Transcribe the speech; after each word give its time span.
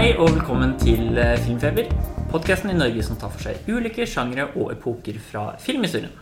Hei 0.00 0.14
og 0.16 0.30
velkommen 0.32 0.70
til 0.80 1.18
eh, 1.20 1.34
Filmfeber, 1.44 1.90
podkasten 2.30 2.70
i 2.72 2.76
Norge 2.78 3.02
som 3.04 3.18
tar 3.20 3.28
for 3.34 3.44
seg 3.44 3.66
ulike 3.68 4.06
sjangre 4.08 4.46
og 4.54 4.70
epoker 4.72 5.18
fra 5.20 5.42
filmhistorien. 5.60 6.14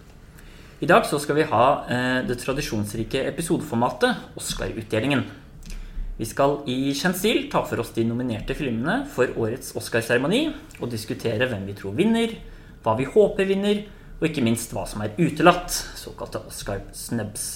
I 0.82 0.88
dag 0.90 1.06
så 1.06 1.20
skal 1.22 1.38
vi 1.38 1.44
ha 1.46 1.60
eh, 1.86 2.16
det 2.26 2.40
tradisjonsrike 2.40 3.22
episodeformatet 3.30 4.34
Oscar-utdelingen. 4.42 5.22
Vi 6.18 6.26
skal 6.26 6.56
i 6.66 6.90
kjent 6.90 7.20
stil 7.22 7.44
ta 7.52 7.62
for 7.70 7.84
oss 7.84 7.94
de 7.94 8.02
nominerte 8.08 8.58
filmene 8.58 9.04
for 9.14 9.30
årets 9.38 9.70
Oscar-seremoni 9.78 10.42
og 10.80 10.90
diskutere 10.90 11.46
hvem 11.46 11.70
vi 11.70 11.78
tror 11.78 11.94
vinner, 12.02 12.34
hva 12.82 12.98
vi 12.98 13.06
håper 13.06 13.46
vinner, 13.46 13.86
og 14.18 14.26
ikke 14.26 14.42
minst 14.42 14.74
hva 14.74 14.88
som 14.90 15.06
er 15.06 15.14
utelatt, 15.22 15.70
såkalte 16.02 16.42
Oscar-snubs. 16.50 17.48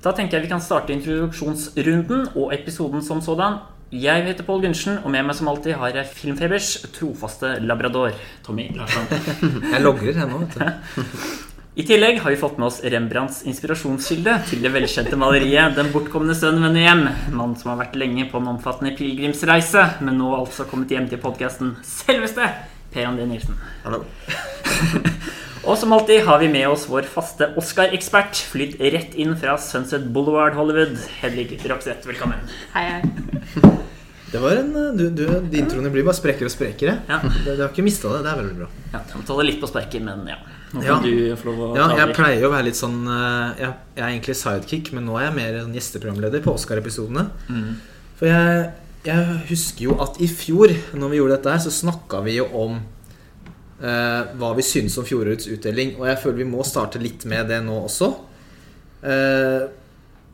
Da 0.00 0.16
tenker 0.16 0.40
jeg 0.40 0.48
vi 0.48 0.54
kan 0.56 0.64
starte 0.64 0.96
introduksjonsrunden 0.96 2.30
og 2.32 2.56
episoden 2.56 3.04
som 3.04 3.20
sådan. 3.20 3.75
Jeg 3.94 4.24
heter 4.26 4.42
Pål 4.42 4.64
Gundersen, 4.64 4.96
og 5.06 5.12
med 5.14 5.22
meg 5.28 5.36
som 5.38 5.46
alltid 5.46 5.76
har 5.78 5.94
jeg 5.94 6.08
Filmfebers 6.10 6.70
trofaste 6.96 7.52
labrador, 7.62 8.16
Tommy 8.42 8.64
Larsson. 8.74 9.06
Jeg 9.72 9.82
logrer 9.84 10.18
ennå, 10.24 10.40
vet 10.42 10.56
du. 10.58 11.12
I 11.78 11.84
tillegg 11.86 12.18
har 12.24 12.34
vi 12.34 12.40
fått 12.40 12.58
med 12.58 12.66
oss 12.66 12.80
Rembrandts 12.82 13.44
inspirasjonskilde 13.46 14.34
til 14.50 14.64
det 14.64 14.74
velkjente 14.74 15.14
maleriet 15.20 15.76
'Den 15.76 15.92
bortkomne 15.94 16.34
sønn 16.34 16.58
vender 16.64 16.82
hjem'. 16.82 17.06
Mann 17.30 17.54
som 17.54 17.70
har 17.70 17.84
vært 17.84 17.94
lenge 18.00 18.26
på 18.26 18.42
en 18.42 18.56
omfattende 18.56 18.96
pilegrimsreise, 18.98 20.02
men 20.02 20.18
nå 20.18 20.34
altså 20.34 20.66
kommet 20.66 20.90
hjem 20.90 21.06
til 21.06 21.22
podkasten 21.22 21.76
selveste 21.86 22.50
Per 22.90 23.06
André 23.06 23.30
Nilsen. 23.30 23.54
Hallo. 23.84 24.02
Og 25.66 25.74
som 25.74 25.90
alltid 25.92 26.20
har 26.22 26.38
vi 26.38 26.46
med 26.46 26.68
oss 26.70 26.84
vår 26.86 27.08
faste 27.10 27.48
Oscar-ekspert, 27.58 28.38
flydd 28.52 28.76
rett 28.94 29.16
inn 29.18 29.32
fra 29.38 29.56
Sunset 29.58 30.04
Boulevard 30.14 30.54
Hollywood. 30.54 30.94
Hedvig 31.18 31.56
Rokseth, 31.66 32.06
velkommen. 32.06 32.44
Hei, 32.76 32.84
hei. 32.92 33.72
Det 34.26 34.40
var 34.42 34.56
en, 34.58 34.72
du, 34.98 35.04
du, 35.14 35.22
De 35.48 35.60
introene 35.62 35.90
blir 35.94 36.02
bare 36.06 36.18
sprekere 36.18 36.48
og 36.48 36.54
sprekere. 36.54 36.96
Ja. 37.10 37.18
Du, 37.44 37.50
du 37.50 37.64
har 37.64 37.72
ikke 37.72 37.82
mista 37.86 38.12
det. 38.14 38.22
Det 38.26 38.30
er 38.30 38.40
veldig 38.44 38.56
bra. 38.60 38.70
Ja, 38.92 39.02
jeg 39.10 39.18
må 39.18 39.26
ta 39.26 39.40
det 39.40 39.48
litt 39.50 39.60
på 39.62 39.70
sprekken, 39.70 40.06
men 40.06 40.30
ja. 40.30 40.38
Ja. 40.86 40.96
du 41.02 41.12
få 41.40 41.50
lov 41.50 41.60
å 41.62 41.74
Ja, 41.78 41.90
jeg 41.98 42.14
pleier 42.14 42.42
jo 42.42 42.50
å 42.50 42.54
være 42.54 42.66
litt 42.66 42.76
sånn 42.76 43.06
eh, 43.06 43.60
Jeg, 43.62 43.70
jeg 43.96 44.02
er 44.02 44.08
egentlig 44.08 44.34
sidekick, 44.36 44.90
men 44.94 45.06
nå 45.08 45.14
er 45.18 45.28
jeg 45.28 45.36
mer 45.38 45.60
en 45.62 45.76
gjesteprogramleder 45.78 46.42
på 46.46 46.54
Oscar-episodene. 46.58 47.28
Mm. 47.50 47.70
For 48.18 48.30
jeg, 48.30 48.66
jeg 49.08 49.38
husker 49.50 49.88
jo 49.88 49.98
at 50.04 50.18
i 50.22 50.30
fjor, 50.30 50.74
når 50.94 51.14
vi 51.14 51.22
gjorde 51.22 51.38
dette 51.40 51.54
her, 51.56 51.62
så 51.66 51.74
snakka 51.74 52.22
vi 52.26 52.38
jo 52.38 52.50
om 52.54 52.82
eh, 53.80 54.34
hva 54.38 54.52
vi 54.56 54.64
synes 54.66 54.96
om 55.00 55.06
fjorårets 55.06 55.48
utdeling. 55.52 55.96
Og 56.00 56.06
jeg 56.10 56.20
føler 56.22 56.42
vi 56.42 56.50
må 56.50 56.64
starte 56.66 57.02
litt 57.02 57.26
med 57.28 57.50
det 57.52 57.62
nå 57.66 57.78
også. 57.86 58.12
Eh, 59.02 59.66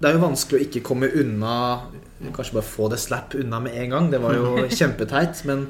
det 0.03 0.11
er 0.11 0.17
jo 0.17 0.25
vanskelig 0.25 0.59
å 0.59 0.67
ikke 0.69 0.87
komme 0.87 1.13
unna 1.21 1.57
Kanskje 2.23 2.55
bare 2.55 2.67
få 2.69 2.87
det 2.87 3.01
slapp 3.03 3.33
unna 3.35 3.59
med 3.59 3.75
en 3.83 3.89
gang. 3.91 4.05
Det 4.13 4.21
var 4.23 4.37
jo 4.37 4.53
kjempeteit. 4.79 5.41
Men 5.49 5.65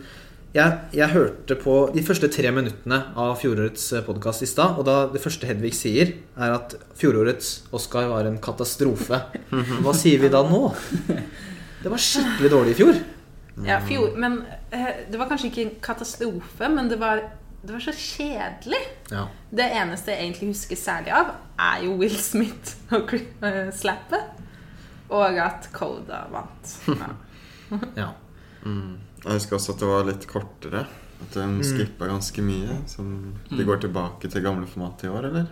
jeg, 0.52 0.74
jeg 0.92 1.08
hørte 1.14 1.56
på 1.56 1.76
de 1.94 2.02
første 2.04 2.28
tre 2.28 2.50
minuttene 2.52 2.98
av 3.16 3.38
fjorårets 3.40 3.86
podkast 4.04 4.44
i 4.44 4.48
stad. 4.50 4.76
Og 4.76 4.84
da 4.84 4.96
det 5.14 5.22
første 5.24 5.48
Hedvig 5.48 5.72
sier, 5.78 6.12
er 6.36 6.52
at 6.58 6.76
fjorårets 7.00 7.54
Oscar 7.72 8.10
var 8.12 8.28
en 8.28 8.36
katastrofe. 8.44 9.22
Hva 9.86 9.96
sier 9.96 10.20
vi 10.20 10.32
da 10.34 10.44
nå? 10.44 10.66
Det 11.80 11.88
var 11.88 12.04
skikkelig 12.04 12.52
dårlig 12.52 12.76
i 12.76 12.80
fjor. 12.82 13.00
Ja, 13.66 13.80
fjor, 13.84 14.14
men 14.16 14.42
eh, 14.72 15.04
det 15.10 15.18
var 15.20 15.28
kanskje 15.28 15.50
ikke 15.50 15.64
en 15.66 15.74
katastrofe, 15.84 16.68
men 16.72 16.88
det 16.88 16.96
var, 17.00 17.20
det 17.62 17.72
var 17.76 17.80
så 17.84 17.92
kjedelig. 17.94 18.80
Ja. 19.12 19.26
Det 19.50 19.66
eneste 19.78 20.10
jeg 20.14 20.24
egentlig 20.26 20.48
husker 20.52 20.76
særlig 20.80 21.12
av, 21.14 21.34
er 21.62 21.84
jo 21.86 21.94
Will 22.00 22.16
Smith 22.18 22.74
og 22.96 23.12
uh, 23.14 23.68
slappet. 23.74 24.40
Og 25.12 25.38
at 25.38 25.68
Coda 25.76 26.24
vant. 26.32 26.74
Ja. 26.88 27.12
ja. 28.02 28.08
Mm. 28.64 28.96
Jeg 29.22 29.36
husker 29.36 29.58
også 29.58 29.74
at 29.76 29.82
det 29.84 29.90
var 29.90 30.06
litt 30.08 30.26
kortere. 30.30 30.86
At 31.22 31.36
de 31.36 31.44
Mm. 31.46 31.60
skippa 31.62 32.08
ganske 32.10 32.42
mye. 32.42 32.80
Som 32.90 33.34
de 33.50 33.64
går 33.68 33.84
tilbake 33.84 34.26
til 34.32 34.42
gamle 34.42 34.66
format 34.66 35.04
i 35.04 35.10
år, 35.12 35.28
eller? 35.28 35.46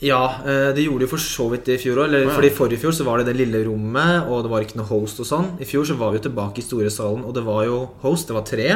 Ja, 0.00 0.22
eh, 0.42 0.72
det 0.74 0.84
gjorde 0.86 1.04
de 1.04 1.10
for 1.10 1.20
så 1.22 1.48
vidt 1.52 1.68
i 1.68 1.76
fjor 1.78 2.00
òg. 2.06 2.14
Fordi 2.32 2.50
forrige 2.50 2.80
fjor 2.82 2.92
så 2.96 3.04
var 3.04 3.18
det 3.20 3.26
det 3.28 3.36
lille 3.36 3.60
rommet, 3.68 4.24
og 4.26 4.42
det 4.46 4.50
var 4.50 4.64
ikke 4.64 4.78
noe 4.80 4.88
host 4.88 5.20
og 5.20 5.26
sånn. 5.28 5.50
I 5.60 5.68
fjor 5.68 5.84
så 5.86 5.96
var 6.00 6.10
vi 6.12 6.18
jo 6.18 6.28
tilbake 6.30 6.58
i 6.58 6.66
store 6.66 6.90
salen, 6.90 7.24
og 7.24 7.34
det 7.36 7.44
var 7.44 7.64
jo 7.68 7.82
host. 8.02 8.28
Det 8.28 8.34
var 8.34 8.46
tre. 8.48 8.68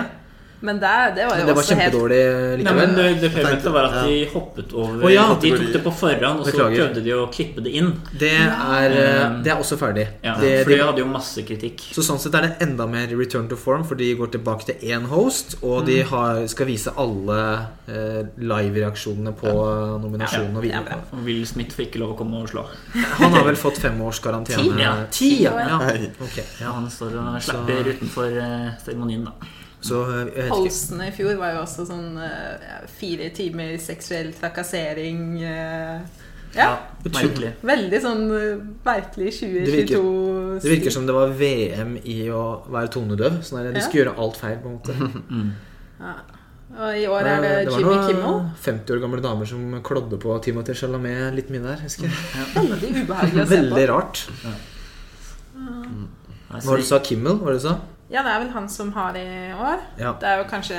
Men 0.61 0.81
det, 0.83 0.91
det 1.15 1.25
var 1.29 1.37
jo 1.37 1.39
Men 1.39 1.47
det 1.47 1.55
var 1.55 1.63
også 1.63 1.75
helt 1.79 1.93
kjempedårlig 1.95 2.19
Nei, 2.19 2.57
likevel. 2.59 2.79
men 2.81 2.95
det, 2.99 3.21
det 3.23 3.29
Per 3.35 3.43
var 3.71 3.85
at 3.85 3.93
tenkte- 3.95 4.07
de 4.09 4.31
hoppet 4.33 4.73
over 4.75 5.05
oh, 5.07 5.13
ja. 5.13 5.27
At 5.33 5.41
de 5.45 5.51
tok 5.55 5.69
det 5.77 5.83
på 5.85 5.93
forhånd, 5.95 6.41
og 6.41 6.47
så 6.47 6.51
Beklager. 6.51 6.81
prøvde 6.81 7.03
de 7.05 7.13
å 7.15 7.27
klippe 7.31 7.63
det 7.63 7.73
inn. 7.79 7.93
Det 8.19 8.33
er, 8.35 8.97
eh, 9.03 9.37
det 9.45 9.53
er 9.53 9.61
også 9.63 9.79
ferdig. 9.79 10.07
Ja, 10.25 10.35
Det, 10.41 10.51
for 10.65 10.71
de 10.73 10.77
de, 10.77 10.83
hadde 10.89 10.99
jo 11.05 11.07
masse 11.13 11.45
kritikk. 11.47 11.85
så 11.95 12.03
sånn 12.03 12.19
sett 12.19 12.35
er 12.35 12.49
det 12.49 12.57
enda 12.67 12.87
mer 12.91 13.07
return 13.15 13.47
to 13.49 13.55
form, 13.57 13.85
for 13.85 13.95
de 13.95 14.09
går 14.19 14.33
tilbake 14.35 14.67
til 14.67 14.75
én 14.91 15.07
host, 15.07 15.55
og 15.63 15.87
de 15.87 16.01
Mm. 16.03 16.09
har, 16.11 16.47
skal 16.49 16.67
vise 16.67 16.91
alle 16.97 17.39
eh, 17.89 18.23
live-reaksjonene 18.39 19.33
på 19.39 19.47
eh, 19.49 19.95
nominasjonen 20.03 20.57
og 20.59 20.65
Ja, 20.67 20.81
videre. 20.83 21.23
Will 21.25 21.47
Smith 21.47 21.71
fikk 21.77 21.93
ikke 21.95 22.01
lov 22.03 22.17
å 22.17 22.19
komme 22.19 22.43
og 22.43 22.49
slå. 22.51 22.67
Han 23.23 23.33
har 23.33 23.45
vel 23.45 23.55
fått 23.57 23.79
fem 23.79 24.01
års 24.03 24.19
karantene? 24.21 24.59
Ti, 24.59 24.83
ja. 24.83 24.93
Ti, 25.11 25.31
ja. 25.45 25.55
Ja, 25.57 25.79
ja. 26.61 26.73
han 26.73 26.91
står 26.91 27.15
og 27.23 27.39
slapper 27.43 27.93
utenfor 27.95 28.27
eh, 28.43 28.73
seremonien, 28.85 29.25
da. 29.25 29.33
Så 29.81 30.00
eh, 30.11 30.15
jeg 30.19 30.27
vet 30.27 30.44
ikke. 30.49 30.55
Holstene 30.56 31.09
i 31.09 31.12
fjor 31.15 31.37
var 31.39 31.53
jo 31.55 31.61
også 31.62 31.84
sånn 31.87 32.16
uh, 32.19 32.87
fire 32.99 33.28
timer 33.37 33.77
seksuell 33.78 34.33
trakassering. 34.34 35.21
Uh, 35.39 36.00
ja. 36.56 36.71
merkelig. 37.05 37.53
Veldig 37.62 38.00
sånn 38.03 38.25
uh, 38.33 38.65
merkelig 38.87 39.31
Det 39.39 39.69
virker- 39.71 40.00
2022 40.00 40.59
Det 40.65 40.72
virker 40.72 40.91
som 40.97 41.06
det 41.06 41.15
var 41.15 41.31
VM 41.39 41.94
i 42.05 42.19
å 42.34 42.43
være 42.72 42.91
tonedøv. 42.97 43.39
Sånn 43.47 43.61
der, 43.62 43.71
de 43.77 43.78
Ja. 43.78 43.87
skulle 43.87 44.05
gjøre 44.05 44.16
alt 44.19 44.37
feil. 44.41 44.59
på 44.65 44.69
en 44.72 44.78
måte 44.81 44.97
Mm. 45.39 45.53
ja. 46.00 46.16
Og 46.78 46.97
i 47.00 47.06
år 47.09 47.25
er 47.25 47.41
det, 47.41 47.50
det 47.65 47.71
var 47.72 47.81
Jimmy 47.81 47.95
noen 47.95 48.09
Kimmel. 48.10 48.41
50 48.60 48.93
år 48.93 48.99
gamle 49.00 49.21
damer 49.25 49.47
som 49.49 49.62
klådde 49.83 50.19
på 50.21 50.34
Timothée 50.45 50.77
Chalamet 50.77 51.33
litt 51.34 51.49
mye 51.55 51.62
der. 51.65 51.78
husker 51.81 52.05
jeg 52.10 52.50
Veldig 52.59 52.91
ubehagelig 53.06 53.41
å 53.41 53.47
se 53.47 53.49
på. 53.49 53.55
Veldig 53.55 53.87
rart. 53.89 54.21
Nei, 54.45 54.59
Hva 56.50 56.60
var 56.65 56.77
det 56.77 56.84
du 56.84 56.89
sa? 56.91 56.99
Kimmel? 57.05 57.39
Var 57.41 57.53
det 57.55 57.60
du 57.62 57.65
sa? 57.69 57.77
Ja, 58.11 58.23
det 58.25 58.31
er 58.33 58.39
vel 58.45 58.53
han 58.55 58.69
som 58.73 58.93
har 58.97 59.17
i 59.21 59.27
år. 59.53 59.83
Ja. 60.01 60.15
Det 60.21 60.29
er 60.29 60.39
jo 60.43 60.45
kanskje, 60.49 60.79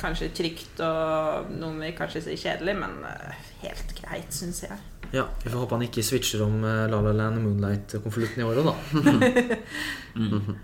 kanskje 0.00 0.28
trygt 0.34 0.80
og 0.82 1.52
noen 1.54 1.78
vil 1.84 1.92
kanskje 1.98 2.22
si 2.24 2.34
kjedelig, 2.36 2.74
men 2.80 2.96
eh, 3.06 3.34
helt 3.62 3.92
greit, 4.00 4.32
syns 4.34 4.62
jeg. 4.66 4.78
ja. 5.12 5.24
Vi 5.44 5.50
får 5.52 5.60
håpe 5.62 5.76
han 5.78 5.84
ikke 5.86 6.02
switcher 6.02 6.42
om 6.44 6.58
eh, 6.64 6.86
La 6.90 6.98
La 7.00 7.12
Land 7.14 7.38
og 7.38 7.44
Moonlight-konvolutten 7.46 8.42
i 8.42 8.48
år 8.48 8.62
òg, 8.62 8.72
da. 8.72 8.74
Mm. 10.18 10.56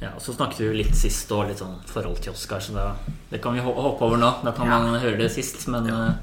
Ja, 0.00 0.10
og 0.16 0.22
Så 0.24 0.32
snakket 0.34 0.60
vi 0.62 0.66
jo 0.70 0.72
litt 0.76 0.96
sist 0.96 1.30
og 1.36 1.46
litt 1.50 1.60
sånn 1.60 1.76
forhold 1.88 2.18
til 2.24 2.32
Oscar, 2.32 2.60
så 2.64 2.72
det, 2.74 2.84
det 3.30 3.40
kan 3.44 3.52
vi 3.54 3.60
håpe 3.64 3.80
hoppe 3.84 4.06
over 4.08 4.16
nå. 4.20 4.30
Da 4.44 4.52
kan 4.56 4.66
Ja. 4.72 4.78
man 4.82 5.00
høre 5.00 5.18
det 5.20 5.30
sist, 5.32 5.66
men 5.68 5.86
Ja. 5.86 5.98
eh, 6.06 6.14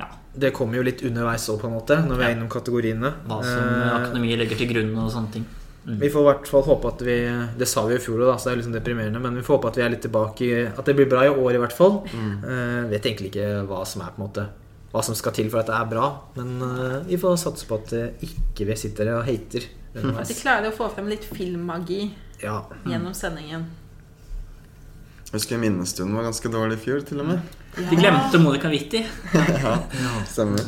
ja. 0.00 0.08
Det 0.34 0.52
kommer 0.56 0.76
jo 0.80 0.82
litt 0.82 1.02
underveis 1.04 1.44
òg, 1.52 1.60
på 1.60 1.68
en 1.68 1.76
måte, 1.76 1.96
når 2.08 2.16
vi 2.16 2.24
er 2.24 2.34
innom 2.36 2.48
kategoriene. 2.48 3.12
Hva 3.28 3.42
som 3.44 3.68
Eh, 3.68 3.94
akademiet 4.00 4.38
legger 4.40 4.56
til 4.56 4.68
grunn 4.72 4.96
og 4.98 5.10
sånne 5.12 5.32
ting. 5.32 5.46
Mm. 5.86 5.96
Vi 6.00 6.10
får 6.12 6.20
i 6.20 6.28
hvert 6.28 6.48
fall 6.50 6.64
håpe 6.66 6.88
at 6.90 7.02
vi 7.06 7.14
Det 7.56 7.66
sa 7.68 7.86
vi 7.88 7.94
i 7.96 8.00
fjor 8.04 8.20
òg, 8.26 8.34
så 8.36 8.50
det 8.50 8.52
er 8.52 8.58
liksom 8.60 8.74
deprimerende. 8.74 9.20
Men 9.24 9.38
vi 9.38 9.44
får 9.46 9.56
håpe 9.56 9.70
at 9.70 9.78
vi 9.80 9.84
er 9.86 9.92
litt 9.94 10.02
tilbake 10.04 10.44
i 10.44 10.58
At 10.68 10.84
det 10.84 10.94
blir 10.98 11.08
bra 11.08 11.24
i 11.24 11.32
år, 11.32 11.54
i 11.56 11.62
hvert 11.62 11.76
fall. 11.76 12.02
Mm. 12.12 12.32
Uh, 12.44 12.82
vet 12.92 13.08
egentlig 13.08 13.30
ikke 13.32 13.62
hva 13.70 13.80
som 13.88 14.04
er 14.04 14.12
på 14.12 14.20
en 14.20 14.26
måte 14.26 14.44
Hva 14.92 15.04
som 15.06 15.16
skal 15.16 15.32
til 15.36 15.48
for 15.52 15.62
at 15.62 15.70
det 15.70 15.78
er 15.78 15.88
bra. 15.88 16.06
Men 16.36 16.52
uh, 16.60 16.96
vi 17.08 17.16
får 17.20 17.38
satse 17.40 17.68
på 17.68 17.80
at 17.80 17.94
uh, 17.96 18.26
ikke 18.26 18.68
vi 18.68 18.76
sitter 18.76 19.14
og 19.16 19.24
hater. 19.28 19.70
At 19.96 20.28
de 20.28 20.36
klarer 20.38 20.68
å 20.68 20.76
få 20.76 20.90
frem 20.92 21.08
litt 21.10 21.24
filmmagi 21.26 22.10
Ja. 22.44 22.60
gjennom 22.86 23.14
sendingen. 23.16 23.66
Jeg 25.30 25.38
husker 25.38 25.58
minnestunden 25.62 26.16
var 26.16 26.24
ganske 26.26 26.50
dårlig 26.50 26.78
i 26.78 26.84
fjor, 26.84 27.02
til 27.06 27.20
og 27.22 27.28
med. 27.28 27.58
De 27.76 27.96
glemte 27.98 28.38
Monica 28.42 28.70
Vitti. 28.70 29.04
Stemmer. 30.32 30.64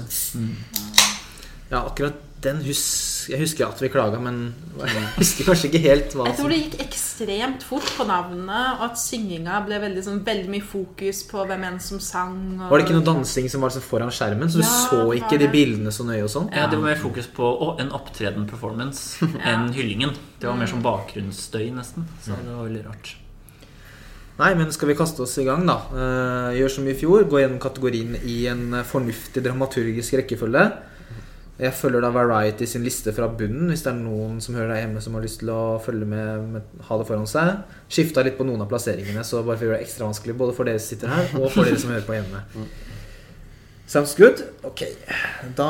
ja, 1.70 1.80
akkurat 1.82 2.20
hus 2.66 3.28
Jeg 3.30 3.38
husker 3.38 3.68
at 3.68 3.78
vi 3.82 3.88
klaga, 3.92 4.18
men 4.18 4.54
jeg 4.80 5.02
husker 5.16 5.46
kanskje 5.46 5.68
ikke 5.68 5.80
helt 5.84 6.16
hva 6.16 6.26
Jeg 6.26 6.38
tror 6.40 6.50
det 6.50 6.58
gikk 6.58 6.82
ekstremt 6.82 7.62
fort 7.66 7.86
på 7.96 8.06
navnet, 8.08 8.78
og 8.78 8.84
at 8.88 8.98
synginga 8.98 9.60
ble 9.66 9.78
veldig, 9.82 10.02
sånn, 10.06 10.20
veldig 10.26 10.50
mye 10.50 10.66
fokus 10.66 11.22
på 11.28 11.46
hvem 11.46 11.66
enn 11.68 11.78
som 11.82 12.02
sang. 12.02 12.36
Og... 12.58 12.66
Var 12.72 12.82
det 12.82 12.88
ikke 12.88 12.98
noe 12.98 13.06
dansing 13.06 13.48
som 13.52 13.62
var 13.62 13.72
liksom 13.72 13.86
foran 13.86 14.12
skjermen, 14.14 14.50
så 14.50 14.60
du 14.60 14.66
Ja, 14.66 14.74
så 14.90 15.06
ikke 15.18 15.40
de 15.42 15.50
bildene 15.52 15.94
så 15.94 16.06
nøye 16.08 16.24
og 16.26 16.32
sånn? 16.34 16.50
Ja, 16.50 16.66
det 16.66 16.80
var 16.80 16.90
mer 16.90 17.00
fokus 17.00 17.30
på 17.30 17.46
å, 17.46 17.72
en 17.82 17.94
opptreden-performance 17.94 19.28
enn 19.52 19.70
hyllingen. 19.76 20.16
Det 20.42 20.50
var 20.50 20.58
mer 20.58 20.70
som 20.70 20.82
bakgrunnsstøy, 20.84 21.68
nesten. 21.76 22.08
Så 22.24 22.34
det 22.34 22.50
var 22.50 22.66
veldig 22.66 22.86
rart. 22.90 23.16
Nei, 24.40 24.54
men 24.58 24.72
skal 24.74 24.88
vi 24.90 24.96
kaste 24.98 25.22
oss 25.22 25.36
i 25.38 25.44
gang, 25.46 25.66
da? 25.68 25.76
Eh, 25.92 26.56
gjør 26.58 26.72
som 26.72 26.86
i 26.88 26.96
fjor. 26.98 27.26
Gå 27.30 27.42
gjennom 27.42 27.60
kategorien 27.62 28.16
i 28.24 28.46
en 28.50 28.80
fornuftig 28.88 29.44
dramaturgisk 29.44 30.16
rekkefølge. 30.18 30.64
Jeg 31.62 31.74
følger 31.78 32.02
da 32.02 32.10
Variety 32.10 32.66
sin 32.66 32.82
liste 32.82 33.12
fra 33.14 33.28
bunnen, 33.38 33.68
hvis 33.70 33.84
det 33.84 33.92
er 33.92 33.98
noen 34.00 34.40
som 34.42 34.56
hører 34.58 34.72
deg 34.74 34.80
hjemme 34.82 35.02
som 35.04 35.14
har 35.14 35.22
lyst 35.22 35.38
til 35.44 35.52
å 35.54 35.78
følge 35.84 36.08
med, 36.10 36.46
med 36.56 36.80
ha 36.88 36.98
det 36.98 37.06
foran 37.06 37.28
seg. 37.30 37.60
Skifta 37.92 38.24
litt 38.26 38.34
på 38.38 38.46
noen 38.48 38.64
av 38.64 38.70
plasseringene, 38.72 39.22
så 39.24 39.44
bare 39.46 39.60
for 39.60 39.68
å 39.68 39.70
gjøre 39.70 39.78
det 39.78 39.86
ekstra 39.86 40.08
vanskelig 40.08 40.34
både 40.40 40.56
for 40.56 40.66
dere 40.66 40.80
som 40.82 40.90
sitter 40.96 41.12
her, 41.14 41.28
og 41.38 41.46
for 41.54 41.68
dere 41.68 41.78
som 41.78 41.92
hører 41.94 42.08
på 42.08 42.16
hjemme. 42.18 42.42
Sounds 43.92 44.14
good. 44.16 44.40
Ok, 44.64 44.82
da 45.58 45.68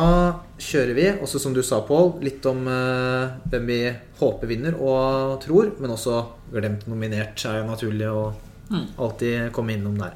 kjører 0.62 0.94
vi. 0.94 1.06
Også 1.24 1.40
som 1.42 1.54
du 1.56 1.62
sa, 1.66 1.80
Pål, 1.88 2.12
litt 2.22 2.44
om 2.46 2.60
uh, 2.70 3.34
hvem 3.50 3.66
vi 3.66 3.80
håper 4.20 4.50
vinner 4.50 4.76
og 4.78 5.40
tror. 5.42 5.72
Men 5.82 5.96
også 5.96 6.20
glemt 6.52 6.86
nominert 6.90 7.42
er 7.50 7.60
jo 7.62 7.68
naturlig 7.68 8.08
å 8.12 8.24
Mm. 8.72 8.86
alltid 8.96 9.50
komme 9.52 9.74
innom 9.74 9.98
der. 9.98 10.14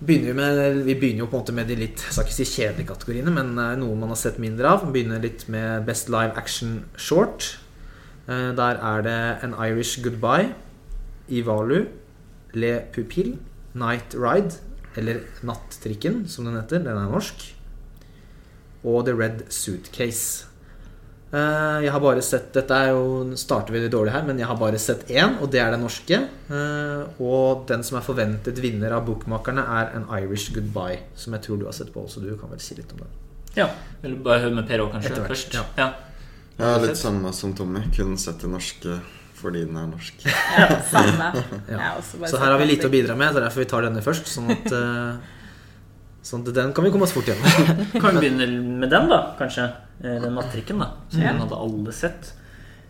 Begynner 0.00 0.30
vi, 0.30 0.34
med, 0.38 0.78
vi 0.86 0.94
begynner 0.96 1.26
jo 1.26 1.28
på 1.28 1.36
en 1.36 1.42
måte 1.42 1.52
med 1.52 1.68
de 1.68 1.76
litt 1.76 2.00
jeg 2.00 2.14
skal 2.14 2.24
ikke 2.24 2.36
si 2.38 2.46
kjedelige 2.48 2.88
kategoriene, 2.88 3.32
men 3.36 3.50
eh, 3.60 3.74
noe 3.76 3.98
man 4.00 4.08
har 4.14 4.16
sett 4.20 4.38
mindre 4.40 4.70
av. 4.72 4.86
Begynner 4.94 5.20
litt 5.20 5.44
med 5.52 5.84
Best 5.84 6.08
Live 6.08 6.32
Action 6.40 6.78
Short. 6.96 7.50
Eh, 8.24 8.50
Der 8.56 8.80
er 8.80 9.04
det 9.04 9.18
An 9.44 9.52
Irish 9.60 10.00
Goodbye, 10.00 10.54
Ivalu, 11.28 11.84
Le 12.56 12.72
Pupil, 12.94 13.34
Night 13.76 14.16
Ride, 14.16 14.56
eller 14.96 15.20
Nattrikken, 15.46 16.24
som 16.28 16.48
den 16.48 16.56
heter. 16.56 16.80
Den 16.86 16.96
er 16.96 17.10
norsk. 17.12 17.44
Og 18.82 19.04
The 19.04 19.12
Red 19.14 19.44
Suitcase. 19.52 20.46
Eh, 21.32 21.80
Jeg 21.84 21.92
har 21.94 22.00
bare 22.02 22.22
sett 22.26 22.48
Dette 22.52 22.74
er 22.74 22.88
jo, 22.90 23.36
starter 23.38 23.72
veldig 23.76 23.90
dårlig 23.92 24.12
her, 24.16 24.24
men 24.26 24.38
jeg 24.40 24.48
har 24.50 24.56
bare 24.58 24.78
sett 24.82 25.06
én, 25.14 25.36
og 25.40 25.50
det 25.52 25.60
er 25.62 25.70
den 25.70 25.84
norske. 25.86 26.18
Eh, 26.50 27.22
Og 27.22 27.66
den 27.68 27.82
som 27.86 27.98
er 28.00 28.02
forventet 28.06 28.58
vinner 28.58 28.92
av 28.96 29.06
Bokmakerne, 29.06 29.62
er 29.62 29.92
An 29.96 30.06
Irish 30.22 30.50
Goodbye, 30.54 30.98
som 31.14 31.32
jeg 31.34 31.42
tror 31.46 31.58
du 31.60 31.66
har 31.66 31.72
sett 31.76 31.92
på, 31.94 32.02
så 32.10 32.20
du 32.20 32.32
kan 32.36 32.50
vel 32.50 32.58
si 32.60 32.74
litt 32.74 32.90
om 32.92 32.98
den. 33.04 33.12
Ja. 33.56 33.68
Eller 34.02 34.16
bare 34.16 34.40
høre 34.40 34.54
med 34.54 34.66
Per 34.68 34.78
òg, 34.82 34.92
kanskje, 34.92 35.10
Etter 35.12 35.22
hvert, 35.26 35.36
først. 35.36 35.54
ja. 35.54 35.64
Ja. 35.78 35.92
Ja, 36.60 36.76
litt 36.82 36.96
samme 36.98 37.30
som 37.32 37.54
Tommy. 37.56 37.80
Kun 37.96 38.18
sett 38.18 38.40
det 38.42 38.50
norske 38.50 38.98
fordi 39.40 39.62
den 39.64 39.76
er 39.80 39.86
norsk. 39.88 40.14
Ja, 40.58 40.66
samme. 40.90 41.30
Ja. 41.70 41.94
Også 41.96 42.18
Så 42.28 42.36
her 42.42 42.50
har 42.52 42.58
vi 42.58 42.66
lite 42.74 42.90
å 42.90 42.92
bidra 42.92 43.14
med, 43.16 43.32
det 43.32 43.40
er 43.40 43.46
derfor 43.48 43.62
vi 43.62 43.70
tar 43.70 43.86
denne 43.86 44.02
først. 44.04 44.26
Sånn 44.28 44.50
at, 44.52 44.66
eh, 44.66 45.16
sånn 46.22 46.42
at 46.46 46.52
den 46.58 46.74
kan 46.76 46.84
vi 46.84 46.90
komme 46.92 47.06
oss 47.08 47.14
fort 47.16 47.24
gjennom. 47.30 47.46
Kan 48.02 48.18
vi 48.18 48.26
begynne 48.26 48.50
med 48.82 48.90
den, 48.92 49.08
da, 49.08 49.22
kanskje? 49.38 49.70
Eh, 50.02 50.20
Den 50.22 50.34
nattrikken, 50.34 50.78
da. 50.80 50.90
Som 51.10 51.20
Ja. 51.22 51.32
hadde 51.32 51.56
alle 51.56 51.92
sett. 51.92 52.32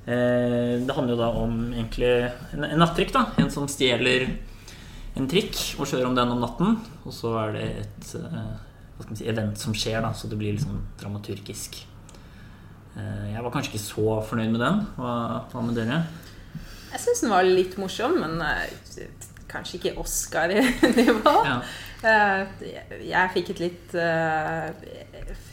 Eh, 0.07 0.79
Det 0.87 0.95
handler 0.95 1.15
jo 1.15 1.21
da 1.21 1.29
om 1.29 1.73
egentlig 1.73 2.31
en, 2.53 2.65
en 2.65 2.79
nattrikk, 2.79 3.13
da. 3.13 3.27
En 3.39 3.51
som 3.51 3.67
stjeler 3.69 4.29
en 5.17 5.27
trikk 5.29 5.57
og 5.81 5.87
kjører 5.87 6.07
om 6.07 6.15
den 6.15 6.29
om 6.31 6.41
natten. 6.41 6.77
Og 7.05 7.13
så 7.13 7.35
er 7.49 7.53
det 7.53 7.65
et 7.85 8.15
eh, 8.15 9.15
si, 9.15 9.25
event 9.27 9.59
som 9.59 9.73
skjer, 9.75 10.01
da, 10.03 10.13
så 10.13 10.29
det 10.31 10.39
blir 10.39 10.53
liksom 10.57 10.81
dramaturgisk. 11.01 11.87
Jeg 13.01 13.43
var 13.43 13.51
kanskje 13.55 13.71
ikke 13.75 13.85
så 13.87 14.17
fornøyd 14.27 14.51
med 14.51 14.61
den. 14.61 14.81
Hva, 14.99 15.45
hva 15.53 15.61
med 15.63 15.77
dere? 15.79 16.01
Jeg 16.91 17.01
syns 17.01 17.21
den 17.23 17.31
var 17.31 17.47
litt 17.47 17.77
morsom, 17.79 18.17
men 18.21 18.43
kanskje 19.49 19.79
ikke 19.79 19.93
Oscar-nivå. 20.03 21.35
Ja. 21.47 21.61
Jeg- 22.03 23.31
fikk 23.35 23.51
et 23.55 23.61
litt 23.61 23.95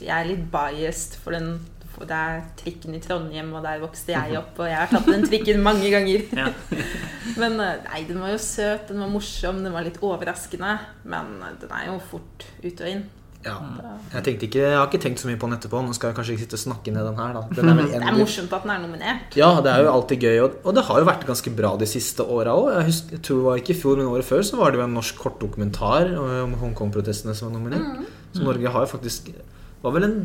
Jeg 0.00 0.14
er 0.14 0.30
litt 0.30 0.46
biased 0.52 1.18
for 1.22 1.36
den 1.36 1.58
for 1.98 2.06
det 2.06 2.14
er 2.14 2.42
trikken 2.58 2.94
i 2.94 3.00
Trondheim, 3.02 3.50
og 3.58 3.64
der 3.66 3.82
vokste 3.82 4.14
jeg 4.14 4.38
opp, 4.38 4.54
og 4.62 4.70
jeg 4.70 4.78
har 4.78 4.90
tatt 4.92 5.08
den 5.10 5.26
trikken 5.26 5.62
mange 5.64 5.90
ganger. 5.90 6.24
Ja. 6.30 6.48
Men 7.40 7.58
eh, 7.58 7.84
nei, 7.88 8.04
den 8.06 8.22
var 8.22 8.30
jo 8.36 8.40
søt, 8.42 8.86
den 8.92 9.02
var 9.02 9.10
morsom, 9.10 9.64
den 9.64 9.74
var 9.74 9.86
litt 9.86 9.98
overraskende. 10.04 10.76
Men 11.10 11.38
eh, 11.42 11.56
den 11.58 11.72
er 11.74 11.88
jo 11.90 11.96
fort 12.12 12.46
ut 12.62 12.84
og 12.84 12.90
inn. 12.92 13.08
Ja. 13.44 13.54
Jeg, 14.12 14.34
ikke, 14.34 14.60
jeg 14.60 14.74
har 14.74 14.88
ikke 14.88 15.00
tenkt 15.02 15.22
så 15.22 15.28
mye 15.28 15.38
på 15.38 15.46
den 15.46 15.56
etterpå. 15.56 15.80
Nå 15.82 15.94
skal 15.94 16.10
jeg 16.10 16.18
kanskje 16.18 16.34
ikke 16.34 16.44
sitte 16.44 16.58
og 16.58 16.62
snakke 16.64 16.94
ned 16.94 17.06
den 17.06 17.18
her. 17.18 17.34
Da. 17.36 17.42
Den 17.58 17.70
er 17.70 17.76
vel 17.78 17.90
Det 17.94 18.00
er 18.00 18.16
morsomt 18.18 18.54
at 18.54 18.66
den 18.66 18.74
er 18.74 18.80
nominert. 18.82 19.36
Ja, 19.38 19.50
det 19.64 19.74
er 19.74 19.84
jo 19.86 19.92
alltid 19.94 20.26
gøy, 20.28 20.38
og, 20.44 20.56
og 20.62 20.78
det 20.78 20.86
har 20.88 21.02
jo 21.02 21.10
vært 21.10 21.28
ganske 21.28 21.54
bra 21.58 21.74
de 21.82 21.90
siste 21.90 22.26
åra 22.38 22.54
òg. 22.58 22.72
Jeg, 22.78 22.96
jeg 23.16 23.22
tror 23.26 23.42
det 23.42 23.50
var 23.50 23.62
ikke 23.62 23.74
i 23.74 23.82
fjor, 23.82 23.98
men 23.98 24.10
året 24.14 24.30
før 24.30 24.46
så 24.46 24.62
var 24.62 24.74
det 24.74 24.82
jo 24.82 24.86
en 24.86 24.98
norsk 25.00 25.22
kortdokumentar 25.22 26.14
om 26.22 26.58
Hongkong-protestene 26.62 27.34
som 27.38 27.50
var 27.50 27.58
nominert. 27.58 28.10
Så 28.34 28.46
Norge 28.46 28.74
har 28.74 28.86
jo 28.86 28.90
faktisk 28.98 29.32
var 29.82 29.94
vel 29.96 30.08
en 30.08 30.18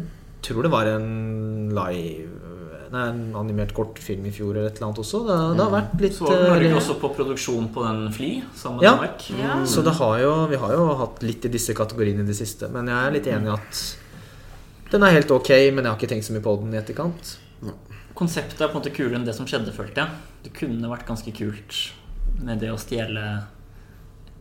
Tror 0.44 0.65
det 0.65 0.71
var 0.73 0.89
en 0.91 1.69
live 1.71 2.25
Nei, 2.94 3.03
en 3.09 3.21
animert 3.39 3.71
kortfilm 3.73 4.25
i 4.27 4.31
fjor 4.35 4.51
eller 4.53 4.67
et 4.69 4.75
eller 4.77 4.89
annet 4.91 5.00
også. 5.01 5.21
Det, 5.25 5.35
det 5.57 5.63
har 5.63 5.71
vært 5.73 5.94
litt 6.03 6.13
Så 6.17 6.27
var 6.27 6.44
Norge 6.51 6.67
eh, 6.67 6.75
også 6.77 6.95
på 7.01 7.09
produksjon 7.15 7.69
på 7.73 7.81
den 7.88 8.03
Fly 8.13 8.27
sammen 8.53 8.77
med 8.77 8.85
Ja. 8.85 8.91
Danmark. 8.94 9.23
Ja. 9.39 9.55
Så 9.65 9.81
det 9.88 9.95
har 9.97 10.19
jo, 10.21 10.33
vi 10.51 10.59
har 10.61 10.73
jo 10.75 10.83
hatt 11.00 11.23
litt 11.25 11.47
i 11.47 11.51
disse 11.55 11.73
kategoriene 11.73 12.21
i 12.21 12.27
det 12.27 12.35
siste. 12.38 12.69
Men 12.69 12.91
jeg 12.91 13.00
er 13.07 13.15
litt 13.15 13.29
enig 13.33 13.50
i 13.50 13.55
at 13.55 13.81
den 14.94 15.07
er 15.07 15.15
helt 15.15 15.31
ok, 15.33 15.50
men 15.73 15.81
jeg 15.81 15.89
har 15.89 15.97
ikke 15.97 16.11
tenkt 16.11 16.27
så 16.27 16.35
mye 16.35 16.45
på 16.45 16.53
den 16.61 16.75
i 16.75 16.77
etterkant. 16.83 17.31
Konseptet 18.13 18.61
er 18.61 18.69
på 18.69 18.77
en 18.77 18.81
måte 18.83 18.94
kulere 18.94 19.17
enn 19.17 19.25
det 19.25 19.33
som 19.39 19.47
skjedde, 19.50 19.73
følte 19.73 20.03
jeg. 20.03 20.21
Det 20.45 20.53
kunne 20.59 20.91
vært 20.91 21.07
ganske 21.09 21.33
kult 21.33 21.79
med 22.45 22.61
det 22.61 22.69
å 22.69 22.77
stjele 22.77 23.23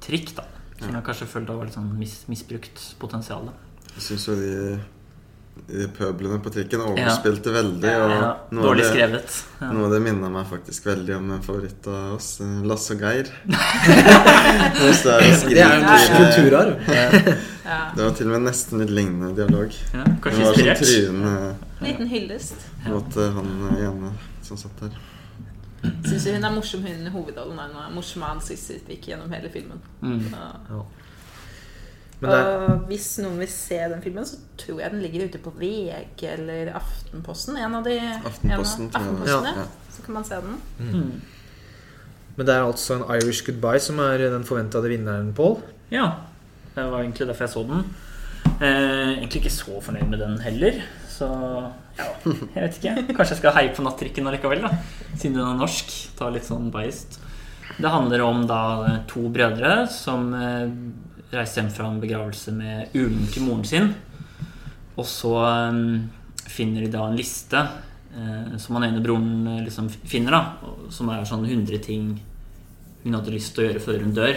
trikk, 0.04 0.34
da. 0.36 0.44
Som 0.76 0.92
jeg 0.98 1.06
kanskje 1.08 1.30
følte 1.30 1.56
var 1.56 1.70
litt 1.70 1.78
sånn 1.78 1.88
mis 1.96 2.18
misbrukt 2.28 2.84
potensial. 3.00 3.48
Jeg 3.94 4.04
syns 4.10 4.28
jo 4.28 4.36
de 4.36 4.52
pøblene 5.96 6.38
på 6.42 6.50
trikken 6.52 6.82
overspilte 6.84 7.52
veldig. 7.54 7.92
Og 8.02 8.10
Ja, 8.12 8.30
noe, 8.50 8.64
dårlig 8.66 8.86
skrevet. 8.90 9.36
Ja. 9.60 9.70
noe 9.72 9.88
det 9.92 10.00
minna 10.04 10.28
meg 10.32 10.48
faktisk 10.50 10.86
veldig 10.90 11.16
om 11.16 11.30
en 11.36 11.44
favoritt 11.44 11.86
av 11.90 12.16
oss, 12.16 12.40
eh, 12.44 12.58
Lasse 12.68 12.96
og 12.96 13.04
Geir. 13.04 13.30
Det 14.82 15.60
er 15.62 15.76
jo 15.76 15.84
norsk 15.86 16.16
kulturarv. 16.18 16.74
Det 16.82 18.04
var 18.04 18.14
til 18.18 18.28
og 18.28 18.34
med 18.34 18.46
nesten 18.48 18.82
litt 18.82 18.92
lignende 18.92 19.32
dialog. 19.38 19.74
Ja, 19.94 20.04
kanskje 20.24 20.42
sånn 20.42 20.52
inspirert. 20.52 20.82
tryne 20.82 21.32
Liten 21.82 22.10
hyllest. 22.10 22.66
mot 22.86 23.16
eh, 23.16 23.32
han 23.38 23.52
eh, 23.70 23.84
ene 23.88 24.12
som 24.42 24.60
satt 24.60 24.82
der. 24.82 24.98
Syns 26.06 26.26
hun 26.30 26.44
er 26.46 26.54
morsom, 26.54 26.82
hun 26.86 27.06
i 27.06 27.12
hovedrollen. 27.12 27.58
Hun 27.58 27.78
er 27.86 27.94
morsom 27.94 28.22
gikk 28.22 29.08
gjennom 29.12 29.32
hele 29.34 29.50
filmen. 29.50 29.80
Mm. 30.02 30.28
Ja. 30.70 30.84
Og 32.22 32.86
hvis 32.90 33.08
noen 33.22 33.40
vil 33.42 33.50
se 33.50 33.78
den 33.90 34.02
filmen, 34.04 34.26
så 34.28 34.38
tror 34.60 34.80
jeg 34.82 34.94
den 34.94 35.02
ligger 35.02 35.26
ute 35.26 35.40
på 35.42 35.52
VG 35.58 36.24
eller 36.36 36.72
Aftenposten. 36.78 37.56
En 37.58 37.74
av 37.80 37.86
de 37.86 37.96
Aftenposten, 37.98 38.88
en 38.88 38.94
av, 38.94 38.94
tror. 38.94 39.00
Aftenposten 39.00 39.48
Ja. 39.50 39.54
ja. 39.62 39.66
Så 39.92 40.04
kan 40.06 40.14
man 40.14 40.24
se 40.24 40.38
den. 40.40 40.58
Mm. 40.78 41.20
men 42.36 42.46
det 42.46 42.54
er 42.54 42.62
altså 42.64 42.94
en 42.96 43.04
Irish 43.18 43.44
Goodbye 43.44 43.80
som 43.82 43.98
er 44.00 44.22
den 44.32 44.44
forventede 44.48 44.88
vinneren, 44.88 45.34
Pål. 45.36 45.58
Ja, 45.92 46.06
det 46.74 46.86
var 46.88 47.02
egentlig 47.02 47.26
derfor 47.28 47.44
jeg 47.44 47.52
så 47.52 47.64
den. 47.68 47.84
Eh, 48.62 49.18
egentlig 49.18 49.42
ikke 49.42 49.52
så 49.52 49.80
fornøyd 49.84 50.08
med 50.08 50.22
den 50.22 50.38
heller. 50.40 50.80
Så 51.12 51.28
ja, 51.98 52.06
jeg 52.24 52.62
vet 52.62 52.78
ikke. 52.78 52.94
Kanskje 53.12 53.34
jeg 53.34 53.42
skal 53.42 53.56
heie 53.58 53.74
på 53.76 53.84
nattrikken 53.84 54.26
allikevel, 54.30 54.62
da. 54.64 54.72
Siden 55.12 55.36
den 55.36 55.44
er 55.44 55.58
norsk. 55.60 55.92
Ta 56.16 56.30
litt 56.32 56.48
sånn 56.48 56.70
biased. 56.72 57.18
Det 57.78 57.90
handler 57.92 58.24
om 58.24 58.46
da 58.48 58.62
to 59.08 59.26
brødre 59.32 59.86
som 59.92 60.32
eh, 60.36 60.72
reiser 61.32 61.62
hjem 61.62 61.70
fra 61.72 61.88
en 61.88 62.00
begravelse 62.02 62.52
med 62.56 62.92
ulen 62.96 63.24
til 63.32 63.46
moren 63.46 63.64
sin. 63.68 63.92
Og 64.98 65.06
så 65.08 65.32
eh, 65.46 65.80
finner 66.52 66.84
de 66.84 66.92
da 66.92 67.06
en 67.08 67.16
liste 67.16 67.62
eh, 67.62 68.58
som 68.60 68.76
han 68.76 68.90
ene 68.90 69.02
broren 69.04 69.48
eh, 69.48 69.64
liksom 69.66 69.88
finner, 69.90 70.36
da. 70.36 70.74
Som 70.92 71.10
er 71.12 71.24
sånn 71.28 71.46
100 71.48 71.82
ting 71.86 72.12
hun 73.02 73.16
hadde 73.16 73.32
lyst 73.34 73.56
til 73.56 73.64
å 73.64 73.68
gjøre 73.68 73.82
før 73.82 74.04
hun 74.04 74.14
dør. 74.14 74.36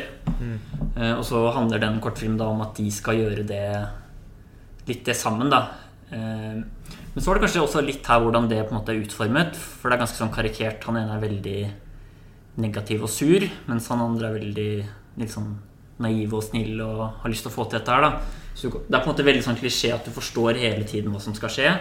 Eh, 0.96 1.14
og 1.14 1.24
så 1.28 1.44
handler 1.54 1.84
den 1.84 2.02
kortfilmen 2.04 2.40
da 2.40 2.50
om 2.50 2.64
at 2.66 2.74
de 2.80 2.88
skal 2.94 3.20
gjøre 3.20 3.46
det 3.46 3.66
litt 4.88 5.04
det 5.06 5.18
sammen, 5.18 5.52
da. 5.54 5.62
Eh, 6.10 6.64
men 7.16 7.24
så 7.24 7.30
var 7.30 7.38
det 7.38 7.46
kanskje 7.46 7.64
også 7.64 7.84
litt 7.86 8.08
her 8.10 8.24
hvordan 8.24 8.50
det 8.52 8.64
på 8.66 8.74
en 8.74 8.80
måte 8.80 8.96
er 8.96 9.04
utformet. 9.04 9.56
For 9.56 9.90
det 9.90 9.98
er 9.98 10.06
ganske 10.06 10.20
sånn 10.20 10.34
karikert. 10.34 10.84
Han 10.90 11.00
ene 11.00 11.16
er 11.16 11.24
veldig 11.24 11.60
negativ 12.64 13.06
og 13.06 13.12
sur, 13.12 13.44
mens 13.68 13.88
han 13.92 14.04
andre 14.04 14.30
er 14.30 14.38
veldig 14.40 14.70
litt 15.20 15.32
sånn 15.32 15.54
naiv 16.04 16.34
og 16.36 16.44
snill 16.44 16.82
og 16.84 17.22
har 17.22 17.32
lyst 17.32 17.46
til 17.46 17.54
å 17.54 17.56
få 17.56 17.68
til 17.70 17.80
dette 17.80 17.94
her, 17.94 18.04
da. 18.04 18.42
Så 18.56 18.70
det 18.72 18.96
er 18.96 19.02
på 19.02 19.10
en 19.10 19.12
måte 19.12 19.26
veldig 19.28 19.44
sånn 19.44 19.58
klisjé 19.60 19.92
at 19.92 20.06
du 20.08 20.14
forstår 20.16 20.60
hele 20.62 20.86
tiden 20.88 21.12
hva 21.12 21.20
som 21.24 21.36
skal 21.36 21.52
skje. 21.52 21.72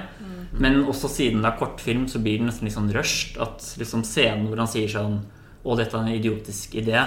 Men 0.58 0.84
også 0.90 1.10
siden 1.10 1.42
det 1.42 1.50
er 1.50 1.58
kortfilm, 1.58 2.06
så 2.10 2.20
blir 2.22 2.40
det 2.40 2.48
nesten 2.48 2.66
litt 2.66 2.76
sånn 2.76 2.90
rushed. 2.94 3.38
At 3.42 3.62
liksom 3.78 4.02
scenen 4.06 4.48
hvor 4.50 4.62
han 4.62 4.70
sier 4.70 4.90
sånn 4.90 5.22
Å, 5.64 5.72
dette 5.78 5.96
er 5.96 6.04
en 6.04 6.18
idiotisk 6.18 6.74
idé. 6.76 6.98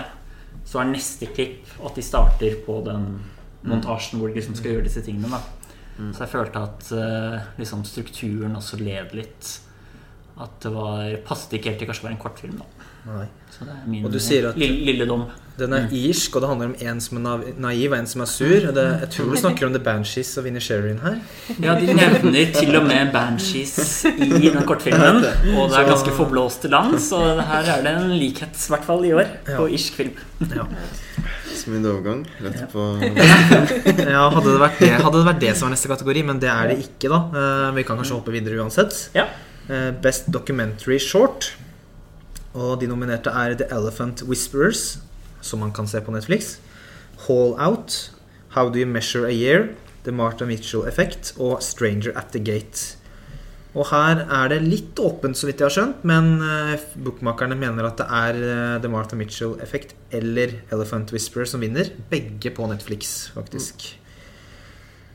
Så 0.65 0.79
er 0.81 0.87
neste 0.89 1.27
klipp 1.29 1.67
at 1.85 1.99
de 1.99 2.01
starter 2.01 2.55
på 2.65 2.79
den 2.87 3.03
montasjen 3.67 4.17
hvor 4.17 4.31
de 4.31 4.39
liksom 4.39 4.55
skal 4.57 4.73
gjøre 4.73 4.87
disse 4.87 5.03
tingene. 5.05 5.29
da 5.29 6.09
Så 6.09 6.23
jeg 6.23 6.31
følte 6.31 6.63
at 6.65 6.89
uh, 6.89 7.51
liksom 7.59 7.83
strukturen 7.85 8.57
også 8.57 8.79
led 8.81 9.13
litt. 9.19 9.51
At 10.41 10.57
det 10.65 10.73
var 10.73 11.19
passet 11.27 11.53
ikke 11.59 11.69
helt 11.69 11.83
til 11.83 11.91
kanskje 11.91 12.07
å 12.07 12.09
være 12.09 12.17
en 12.17 12.23
kortfilm. 12.23 12.57
da 12.63 12.76
Nei. 13.07 13.25
Så 13.57 13.65
det 13.65 13.73
er 13.73 13.83
min 13.89 14.05
Og 14.05 14.11
du 14.11 14.19
sier 14.19 14.49
at- 14.49 14.57
lille, 14.59 14.85
lille 14.85 15.05
dom. 15.09 15.25
Den 15.57 15.71
er 15.73 15.87
irsk, 15.89 16.35
og 16.35 16.41
det 16.43 16.49
handler 16.51 16.67
om 16.69 16.75
en 16.85 16.99
som 17.01 17.17
er 17.25 17.45
naiv 17.57 17.91
og 17.91 17.97
en 17.97 18.05
som 18.05 18.21
er 18.21 18.25
sur. 18.29 18.67
Og 18.69 18.75
det, 18.75 18.83
jeg 19.01 19.09
tror 19.15 19.31
du 19.31 19.37
snakker 19.41 19.65
om 19.65 19.73
The 19.73 19.81
Banshees 19.81 20.37
og 20.37 20.43
Vinnie 20.45 20.61
Sherin 20.61 20.99
her. 21.01 21.15
Ja, 21.63 21.73
de 21.79 21.87
nevner 21.97 22.51
til 22.53 22.75
og 22.77 22.85
med 22.85 23.09
Banshees 23.15 24.05
i 24.05 24.27
den 24.51 24.61
kortfilmen. 24.69 25.23
Og 25.57 25.71
det 25.71 25.79
er 25.79 25.89
ganske 25.89 26.13
forblåste 26.13 26.69
land, 26.69 26.99
så 27.01 27.23
her 27.41 27.71
er 27.73 27.81
det 27.87 27.95
en 28.03 28.13
likhet, 28.19 28.53
i 28.53 28.69
hvert 28.75 28.85
fall 28.85 29.03
i 29.09 29.13
år, 29.17 29.25
på 29.47 29.65
Ja. 29.65 29.73
irsk 29.79 29.93
film. 29.97 30.13
Ja. 30.53 30.67
Smooth 31.57 31.89
overgang. 31.89 32.21
Rett 32.43 32.67
på 32.71 32.83
Ja, 34.13 34.29
hadde 34.29 34.51
det, 34.53 34.59
vært 34.61 34.79
det, 34.79 34.91
hadde 35.01 35.17
det 35.17 35.25
vært 35.33 35.39
det 35.41 35.55
som 35.57 35.67
var 35.69 35.73
neste 35.73 35.89
kategori, 35.89 36.21
men 36.23 36.39
det 36.39 36.49
er 36.53 36.67
det 36.69 36.77
ikke, 36.85 37.09
da. 37.09 37.23
Eh, 37.33 37.71
Vi 37.79 37.83
kan 37.83 37.97
kanskje 37.97 38.13
hoppe 38.19 38.31
videre 38.35 38.61
uansett. 38.61 39.09
Ja. 39.17 39.25
Eh, 39.69 39.89
Best 40.03 40.29
Documentary 40.31 40.99
Short. 40.99 41.55
Og 42.53 42.79
de 42.81 42.87
nominerte 42.87 43.33
er 43.33 43.57
The 43.57 43.67
Elephant 43.73 44.23
Whisperers, 44.23 44.99
som 45.41 45.59
man 45.59 45.73
kan 45.75 45.87
se 45.87 46.01
på 46.01 46.13
Netflix. 46.13 46.57
Hall 47.27 47.55
Out. 47.59 48.11
How 48.55 48.69
Do 48.69 48.79
You 48.79 48.87
Measure 48.87 49.27
a 49.27 49.33
Year? 49.33 49.69
The 50.03 50.13
Martha 50.15 50.45
Mitchell 50.45 50.87
Effect 50.87 51.33
og 51.37 51.61
Stranger 51.63 52.15
at 52.15 52.31
the 52.31 52.39
Gate. 52.39 52.95
Og 53.77 53.89
her 53.91 54.23
er 54.23 54.49
det 54.49 54.61
litt 54.63 54.97
åpent, 55.03 55.37
så 55.37 55.49
vidt 55.49 55.59
jeg 55.61 55.67
har 55.67 55.75
skjønt, 55.75 56.05
men 56.07 56.37
bokmakerne 56.39 57.03
bookmakerne 57.05 57.57
mener 57.59 57.85
at 57.85 57.99
det 57.99 58.07
er 58.07 58.39
eh, 58.39 58.77
The 58.81 58.89
Martha 58.89 59.19
Mitchell 59.19 59.57
Effect 59.61 59.93
eller 60.15 60.55
Elephant 60.73 61.11
Whisperer 61.13 61.49
som 61.49 61.61
vinner. 61.61 61.91
Begge 62.09 62.53
på 62.55 62.69
Netflix, 62.71 63.29
faktisk. 63.35 63.89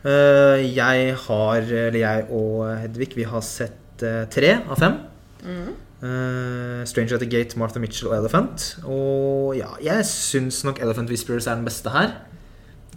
Eh, 0.04 0.60
jeg 0.76 1.16
har, 1.24 1.62
eller 1.62 1.98
jeg 1.98 2.28
og 2.28 2.68
Hedvig, 2.84 3.12
vi 3.18 3.26
har 3.32 3.42
sett 3.46 4.04
eh, 4.06 4.24
tre 4.30 4.54
av 4.60 4.78
fem. 4.78 5.00
Mm. 5.42 5.72
Eh, 6.02 6.82
Stranger 6.90 7.14
at 7.14 7.20
the 7.22 7.28
Gate, 7.30 7.54
Martha 7.58 7.78
Mitchell 7.78 8.10
og 8.10 8.16
Elephant. 8.18 8.78
Og 8.84 9.54
ja, 9.56 9.68
jeg 9.82 10.04
syns 10.08 10.64
nok 10.66 10.80
Elephant 10.82 11.08
Whisperers 11.12 11.46
er 11.46 11.54
den 11.60 11.64
beste 11.68 11.90
her. 11.94 12.16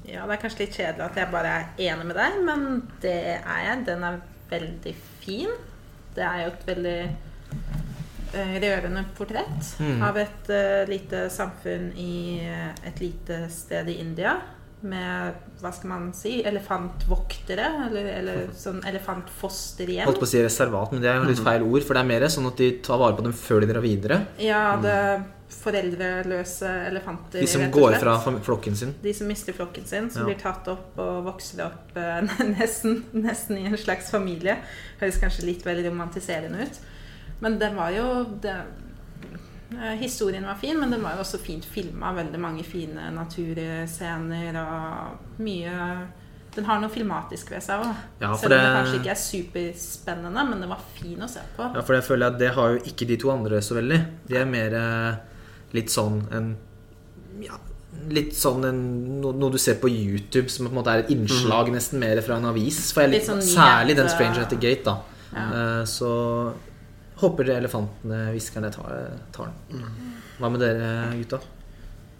Ja, 0.07 0.23
det 0.25 0.35
er 0.37 0.41
kanskje 0.41 0.63
litt 0.65 0.75
kjedelig 0.77 1.05
at 1.05 1.15
jeg 1.21 1.29
bare 1.33 1.51
er 1.59 1.67
enig 1.91 2.05
med 2.09 2.17
deg, 2.17 2.39
men 2.45 2.65
det 3.01 3.13
er 3.35 3.61
jeg. 3.67 3.83
Den 3.87 4.03
er 4.05 4.17
veldig 4.49 4.95
fin. 5.21 5.53
Det 6.15 6.23
er 6.25 6.43
jo 6.45 6.51
et 6.53 6.65
veldig 6.69 6.97
uh, 8.35 8.55
rørende 8.63 9.05
portrett 9.17 9.71
Mm. 9.81 10.01
av 10.05 10.17
et 10.21 10.49
uh, 10.49 10.85
lite 10.89 11.25
samfunn 11.29 11.89
i 11.97 12.39
et 12.85 12.99
lite 13.01 13.43
sted 13.49 13.89
i 13.89 13.97
India. 14.01 14.37
Med 14.81 15.37
hva 15.61 15.71
skal 15.73 15.89
man 15.89 16.09
si 16.13 16.41
elefantvoktere, 16.45 17.67
eller, 17.87 18.09
eller 18.19 18.41
sånn 18.53 18.81
elefantfosterhjem. 18.85 20.05
Holdt 20.05 20.19
på 20.21 20.27
å 20.27 20.29
si 20.29 20.43
reservat, 20.43 20.91
men 20.91 21.01
det 21.01 21.09
er 21.09 21.21
jo 21.21 21.29
litt 21.31 21.41
feil 21.41 21.63
ord. 21.65 21.81
For 21.87 21.97
det 21.97 22.03
er 22.03 22.09
mer 22.11 22.27
sånn 22.29 22.49
at 22.51 22.59
de 22.61 22.67
tar 22.85 22.99
vare 23.01 23.15
på 23.17 23.25
dem 23.25 23.33
før 23.33 23.63
de 23.63 23.71
drar 23.71 23.81
videre. 23.85 24.19
Ja, 24.43 24.75
det 24.83 24.97
foreldreløse 25.55 26.69
elefanter. 26.89 27.39
De 27.41 27.47
som 27.49 27.61
rett 27.63 27.73
og 27.75 27.81
går 27.85 27.97
fra 28.01 28.15
flokken 28.45 28.75
sin. 28.77 28.93
De 29.01 29.13
som 29.15 29.27
mister 29.29 29.53
flokken 29.55 29.85
sin, 29.87 30.09
som 30.11 30.21
Ja. 30.23 30.29
blir 30.29 30.39
tatt 30.41 30.67
opp 30.67 30.97
og 30.99 31.23
vokser 31.25 31.65
opp 31.65 31.95
eh, 31.97 32.21
nesten, 32.59 33.03
nesten 33.13 33.57
i 33.61 33.65
en 33.69 33.77
slags 33.77 34.11
familie. 34.13 34.57
Høres 34.99 35.19
kanskje 35.21 35.45
litt 35.49 35.65
vel 35.65 35.83
romantiserende 35.85 36.65
ut. 36.65 36.79
Men 37.41 37.59
den 37.59 37.75
var 37.75 37.91
jo 37.91 38.07
det, 38.41 38.55
Historien 39.99 40.45
var 40.45 40.55
fin, 40.61 40.77
men 40.79 40.91
den 40.93 41.01
var 41.03 41.15
jo 41.17 41.23
også 41.23 41.39
fint 41.41 41.65
filma. 41.65 42.11
Veldig 42.13 42.39
mange 42.39 42.63
fine 42.63 43.07
naturscener 43.15 44.59
og 44.61 45.41
mye 45.41 45.79
Den 46.55 46.63
har 46.69 46.79
noe 46.79 46.87
filmatisk 46.93 47.49
ved 47.51 47.59
seg 47.65 47.81
òg. 47.83 47.95
Ja, 48.21 48.29
Selv 48.39 48.45
om 48.45 48.49
det 48.53 48.59
det- 48.61 48.75
kanskje 48.77 48.99
ikke 49.01 49.11
er 49.11 49.19
superspennende, 49.19 50.43
men 50.49 50.61
den 50.61 50.69
var 50.69 50.79
fin 50.95 51.17
å 51.19 51.27
se 51.27 51.41
på. 51.57 51.63
Ja, 51.75 51.81
for 51.81 51.93
jeg 51.97 52.03
føler 52.03 52.27
at 52.27 52.37
det 52.39 52.53
har 52.55 52.69
jo 52.69 52.79
ikke 52.79 53.07
de 53.07 53.17
to 53.17 53.29
andre 53.31 53.57
så 53.61 53.75
veldig. 53.75 54.05
De 54.29 54.37
er 54.37 54.45
mer 54.45 54.73
eh, 54.73 55.15
litt 55.73 55.87
sånn 55.91 56.21
en 56.31 56.55
ja, 57.41 57.57
Litt 58.09 58.33
sånn 58.35 58.63
en, 58.65 59.21
no, 59.21 59.31
noe 59.31 59.51
du 59.51 59.57
ser 59.57 59.75
på 59.75 59.87
YouTube 59.89 60.49
som 60.49 60.65
på 60.67 60.69
en 60.69 60.75
måte 60.83 60.91
er 60.93 60.99
et 61.03 61.09
innslag 61.09 61.69
nesten 61.71 61.97
mer 61.99 62.19
fra 62.21 62.35
en 62.37 62.45
avis. 62.45 62.91
For 62.93 63.01
jeg 63.01 63.11
liker 63.11 63.25
sånn 63.33 63.41
Særlig 63.41 63.95
den 63.95 64.09
Stranger 64.09 64.41
at 64.41 64.49
the 64.49 64.55
Gate, 64.57 64.83
da. 64.83 64.97
Ja. 65.33 65.45
Eh, 65.79 65.83
så 65.85 66.53
håper 67.21 67.49
elefantene, 67.57 68.31
hviskerne, 68.33 68.71
tar, 68.73 69.11
tar 69.31 69.51
den. 69.71 69.83
Hva 70.39 70.49
med 70.51 70.59
dere, 70.59 70.89
gutta? 71.19 71.39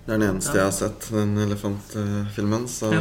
Det 0.05 0.13
er 0.13 0.19
den 0.21 0.29
eneste 0.35 0.53
jeg 0.53 0.63
har 0.63 0.71
sett, 0.71 1.07
den 1.11 1.35
elefantfilmen. 1.37 2.67
Så, 2.69 2.91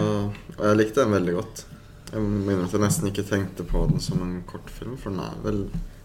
Og 0.59 0.65
jeg 0.65 0.77
likte 0.81 1.05
den 1.05 1.13
veldig 1.13 1.35
godt. 1.37 1.65
Jeg 2.13 2.21
mener 2.23 2.65
at 2.65 2.73
jeg 2.73 2.81
nesten 2.81 3.09
ikke 3.11 3.25
tenkte 3.29 3.65
på 3.67 3.87
den 3.91 4.01
som 4.01 4.23
en 4.23 4.43
kortfilm, 4.47 4.97
for 4.97 5.11
den 5.11 5.21
er 5.21 5.35
vel 5.45 5.65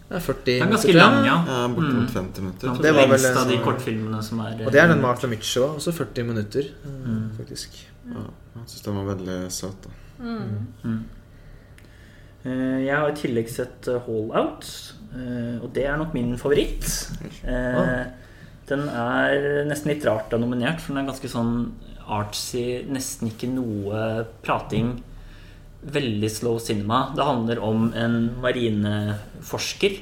Det 0.09 0.17
er 0.17 0.19
40 0.25 0.45
Den 0.45 0.61
er 0.67 0.71
ganske 0.71 0.87
minutter, 0.87 1.11
lang, 1.11 1.25
ja. 1.25 1.35
ja, 1.45 1.67
bortimot 1.67 2.09
Mm. 2.09 2.13
50 2.13 2.41
minutter. 2.41 2.59
Blant 2.67 2.77
tror 2.79 2.83
Det 2.83 2.93
var 2.95 3.07
vel 3.07 3.25
av 3.25 3.47
de 3.47 3.53
sånn- 3.57 3.63
kortfilmene 3.63 4.23
som 4.23 4.39
er 4.41 4.65
Og 4.65 4.71
det 4.71 4.81
er 4.81 4.87
den 4.87 5.01
Martha 5.01 5.27
Mitchell 5.27 5.63
òg. 5.63 5.75
Også 5.77 5.93
40 5.93 6.23
minutter, 6.25 6.59
eh, 6.83 6.89
Mm. 6.89 7.29
faktisk. 7.37 7.69
Ja, 8.09 8.23
jeg 8.55 8.65
syns 8.67 8.81
den 8.83 8.95
var 8.95 9.15
veldig 9.15 9.51
søt. 9.51 9.81
da 9.83 9.89
Mm. 10.23 10.67
Mm. 10.83 11.03
Eh, 12.45 12.85
Jeg 12.85 12.95
har 12.97 13.09
i 13.09 13.13
tillegg 13.13 13.49
sett 13.49 13.87
eh, 13.87 13.99
Hall 14.05 14.31
Out, 14.33 14.63
eh, 14.65 14.98
og 15.13 15.69
det 15.73 15.85
er 15.89 15.97
nok 15.97 16.13
min 16.13 16.35
favoritt. 16.37 16.85
Eh. 17.43 18.03
Den 18.69 18.83
er 18.93 19.63
nesten 19.65 19.89
litt 19.89 20.05
rart 20.05 20.29
å 20.29 20.37
ha 20.37 20.41
nominert, 20.43 20.79
for 20.81 20.93
den 20.93 21.01
er 21.03 21.09
ganske 21.09 21.29
sånn 21.31 21.53
artsy, 22.09 22.83
nesten 22.89 23.31
ikke 23.31 23.49
noe 23.49 24.25
prating. 24.45 24.91
Veldig 25.81 26.29
slow 26.29 26.59
cinema. 26.61 27.07
Det 27.15 27.25
handler 27.25 27.61
om 27.63 27.87
en 27.97 28.19
marineforsker 28.43 29.99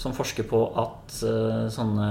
som 0.00 0.14
forsker 0.16 0.46
på 0.48 0.60
at 0.80 1.16
eh, 1.28 1.66
sånne 1.74 2.06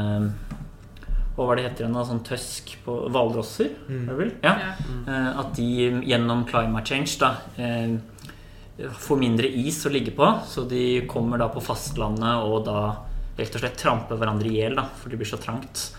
Hva 1.36 1.46
var 1.48 1.56
det 1.58 1.64
heter 1.66 1.86
igjen? 1.86 1.96
da? 1.96 2.04
Sånn 2.06 2.20
tøsk 2.28 2.76
på 2.86 2.96
hvalrosser? 3.10 3.72
Mm. 3.88 4.32
Ja. 4.44 4.54
Mm. 4.86 5.04
Eh, 5.08 5.30
At 5.42 5.54
de 5.58 5.68
gjennom 6.12 6.44
climate 6.50 6.86
change 6.92 7.16
da 7.22 7.32
eh, 7.58 7.96
får 8.88 9.20
mindre 9.20 9.50
is 9.62 9.80
å 9.86 9.92
ligge 9.94 10.14
på. 10.16 10.28
Så 10.48 10.66
de 10.70 11.02
kommer 11.10 11.42
da 11.42 11.50
på 11.52 11.64
fastlandet 11.64 12.46
og 12.48 12.66
da 12.68 12.82
rett 13.40 13.56
og 13.56 13.64
slett 13.64 13.80
tramper 13.80 14.20
hverandre 14.20 14.52
i 14.52 14.60
hjel, 14.60 14.80
for 15.00 15.12
det 15.12 15.20
blir 15.20 15.30
så 15.30 15.40
trangt. 15.42 15.90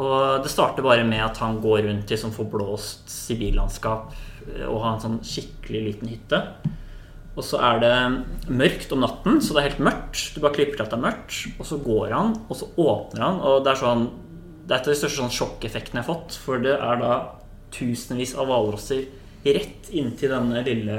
Og 0.00 0.42
det 0.42 0.50
starter 0.50 0.84
bare 0.84 1.04
med 1.06 1.22
at 1.24 1.38
han 1.42 1.60
går 1.62 1.84
rundt 1.86 2.12
i 2.12 2.18
sånn 2.18 2.32
forblåst 2.34 3.10
sivillandskap 3.12 4.14
eh, 4.48 4.64
og 4.64 4.80
har 4.80 4.94
en 4.94 5.02
sånn 5.04 5.18
skikkelig 5.26 5.82
liten 5.88 6.12
hytte. 6.14 6.40
Og 7.32 7.44
så 7.44 7.60
er 7.64 7.78
det 7.80 7.92
mørkt 8.52 8.90
om 8.92 9.00
natten, 9.04 9.38
så 9.40 9.54
det 9.54 9.60
er 9.60 9.70
helt 9.70 9.84
mørkt. 9.86 10.34
Du 10.34 10.42
bare 10.42 10.56
klipper 10.56 10.78
til 10.78 10.84
at 10.84 10.92
det 10.92 10.98
er 10.98 11.06
mørkt. 11.06 11.38
Og 11.56 11.68
så 11.68 11.78
går 11.80 12.12
han, 12.12 12.34
og 12.44 12.58
så 12.58 12.68
åpner 12.80 13.24
han, 13.24 13.38
og 13.40 13.62
det 13.64 13.72
er 13.72 13.82
sånn 13.84 14.10
Det 14.62 14.76
er 14.76 14.78
et 14.78 14.86
av 14.86 14.92
de 14.92 14.98
største 15.00 15.18
sånn 15.18 15.32
sjokkeffektene 15.34 15.98
jeg 16.00 16.06
har 16.06 16.12
fått. 16.12 16.36
For 16.38 16.60
det 16.62 16.76
er 16.76 17.00
da 17.00 17.14
tusenvis 17.74 18.36
av 18.38 18.46
hvalrosser 18.46 19.08
rett 19.42 19.88
inntil 19.90 20.30
denne 20.30 20.60
lille 20.62 20.98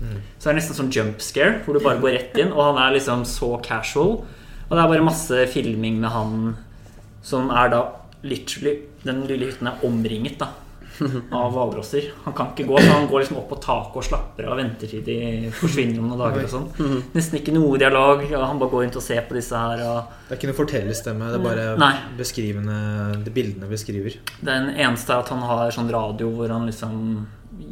Så 0.00 0.48
det 0.48 0.52
er 0.54 0.58
nesten 0.60 0.78
sånn 0.78 0.92
jump 0.94 1.20
scare, 1.24 1.60
hvor 1.64 1.76
du 1.76 1.84
bare 1.84 2.00
går 2.00 2.14
rett 2.16 2.38
inn, 2.40 2.52
og 2.54 2.62
han 2.70 2.78
er 2.80 2.96
liksom 2.96 3.24
så 3.28 3.52
casual. 3.62 4.22
Og 4.70 4.72
det 4.76 4.80
er 4.82 4.92
bare 4.94 5.04
masse 5.04 5.44
filming 5.52 6.00
med 6.00 6.10
han 6.14 6.56
som 7.26 7.50
er 7.52 7.68
da 7.72 7.82
literally 8.22 8.78
Den 9.04 9.22
lille 9.28 9.48
hytten 9.48 9.68
er 9.68 9.84
omringet 9.84 10.38
da 10.40 10.50
av 11.32 11.52
hvalrosser. 11.54 12.10
Han 12.26 12.34
kan 12.36 12.50
ikke 12.52 12.66
gå, 12.68 12.76
så 12.80 12.90
han 12.92 13.06
går 13.08 13.22
liksom 13.22 13.38
opp 13.40 13.46
på 13.48 13.56
taket 13.64 13.96
og 13.96 14.04
slapper 14.04 14.44
av 14.44 14.52
og 14.52 14.58
venter 14.60 14.90
til 14.90 15.00
de 15.06 15.14
forsvinner 15.56 16.00
om 16.02 16.10
noen 16.10 16.20
dager. 16.20 16.44
og 16.44 16.52
sånn 16.52 17.04
Nesten 17.16 17.38
ikke 17.40 17.54
noe 17.56 17.78
dialog. 17.80 18.24
Og 18.28 18.44
han 18.44 18.60
bare 18.60 18.72
går 18.74 18.84
rundt 18.84 18.98
og 19.00 19.04
ser 19.06 19.22
på 19.28 19.36
disse 19.38 19.56
her. 19.56 19.80
Og 19.86 20.10
Det 20.28 20.34
er 20.34 20.40
ikke 20.40 20.50
noe 20.50 20.58
fortellerstemme, 20.58 21.30
det 21.32 21.40
er 21.40 21.46
bare 21.46 21.64
Nei. 21.80 21.94
beskrivende 22.18 22.76
De 23.24 23.32
bildene 23.32 23.70
beskriver. 23.70 24.18
Den 24.44 24.68
eneste 24.76 25.14
er 25.16 25.24
at 25.24 25.32
han 25.32 25.40
har 25.48 25.72
sånn 25.74 25.88
radio 25.92 26.28
hvor 26.36 26.52
han 26.52 26.68
liksom 26.68 27.00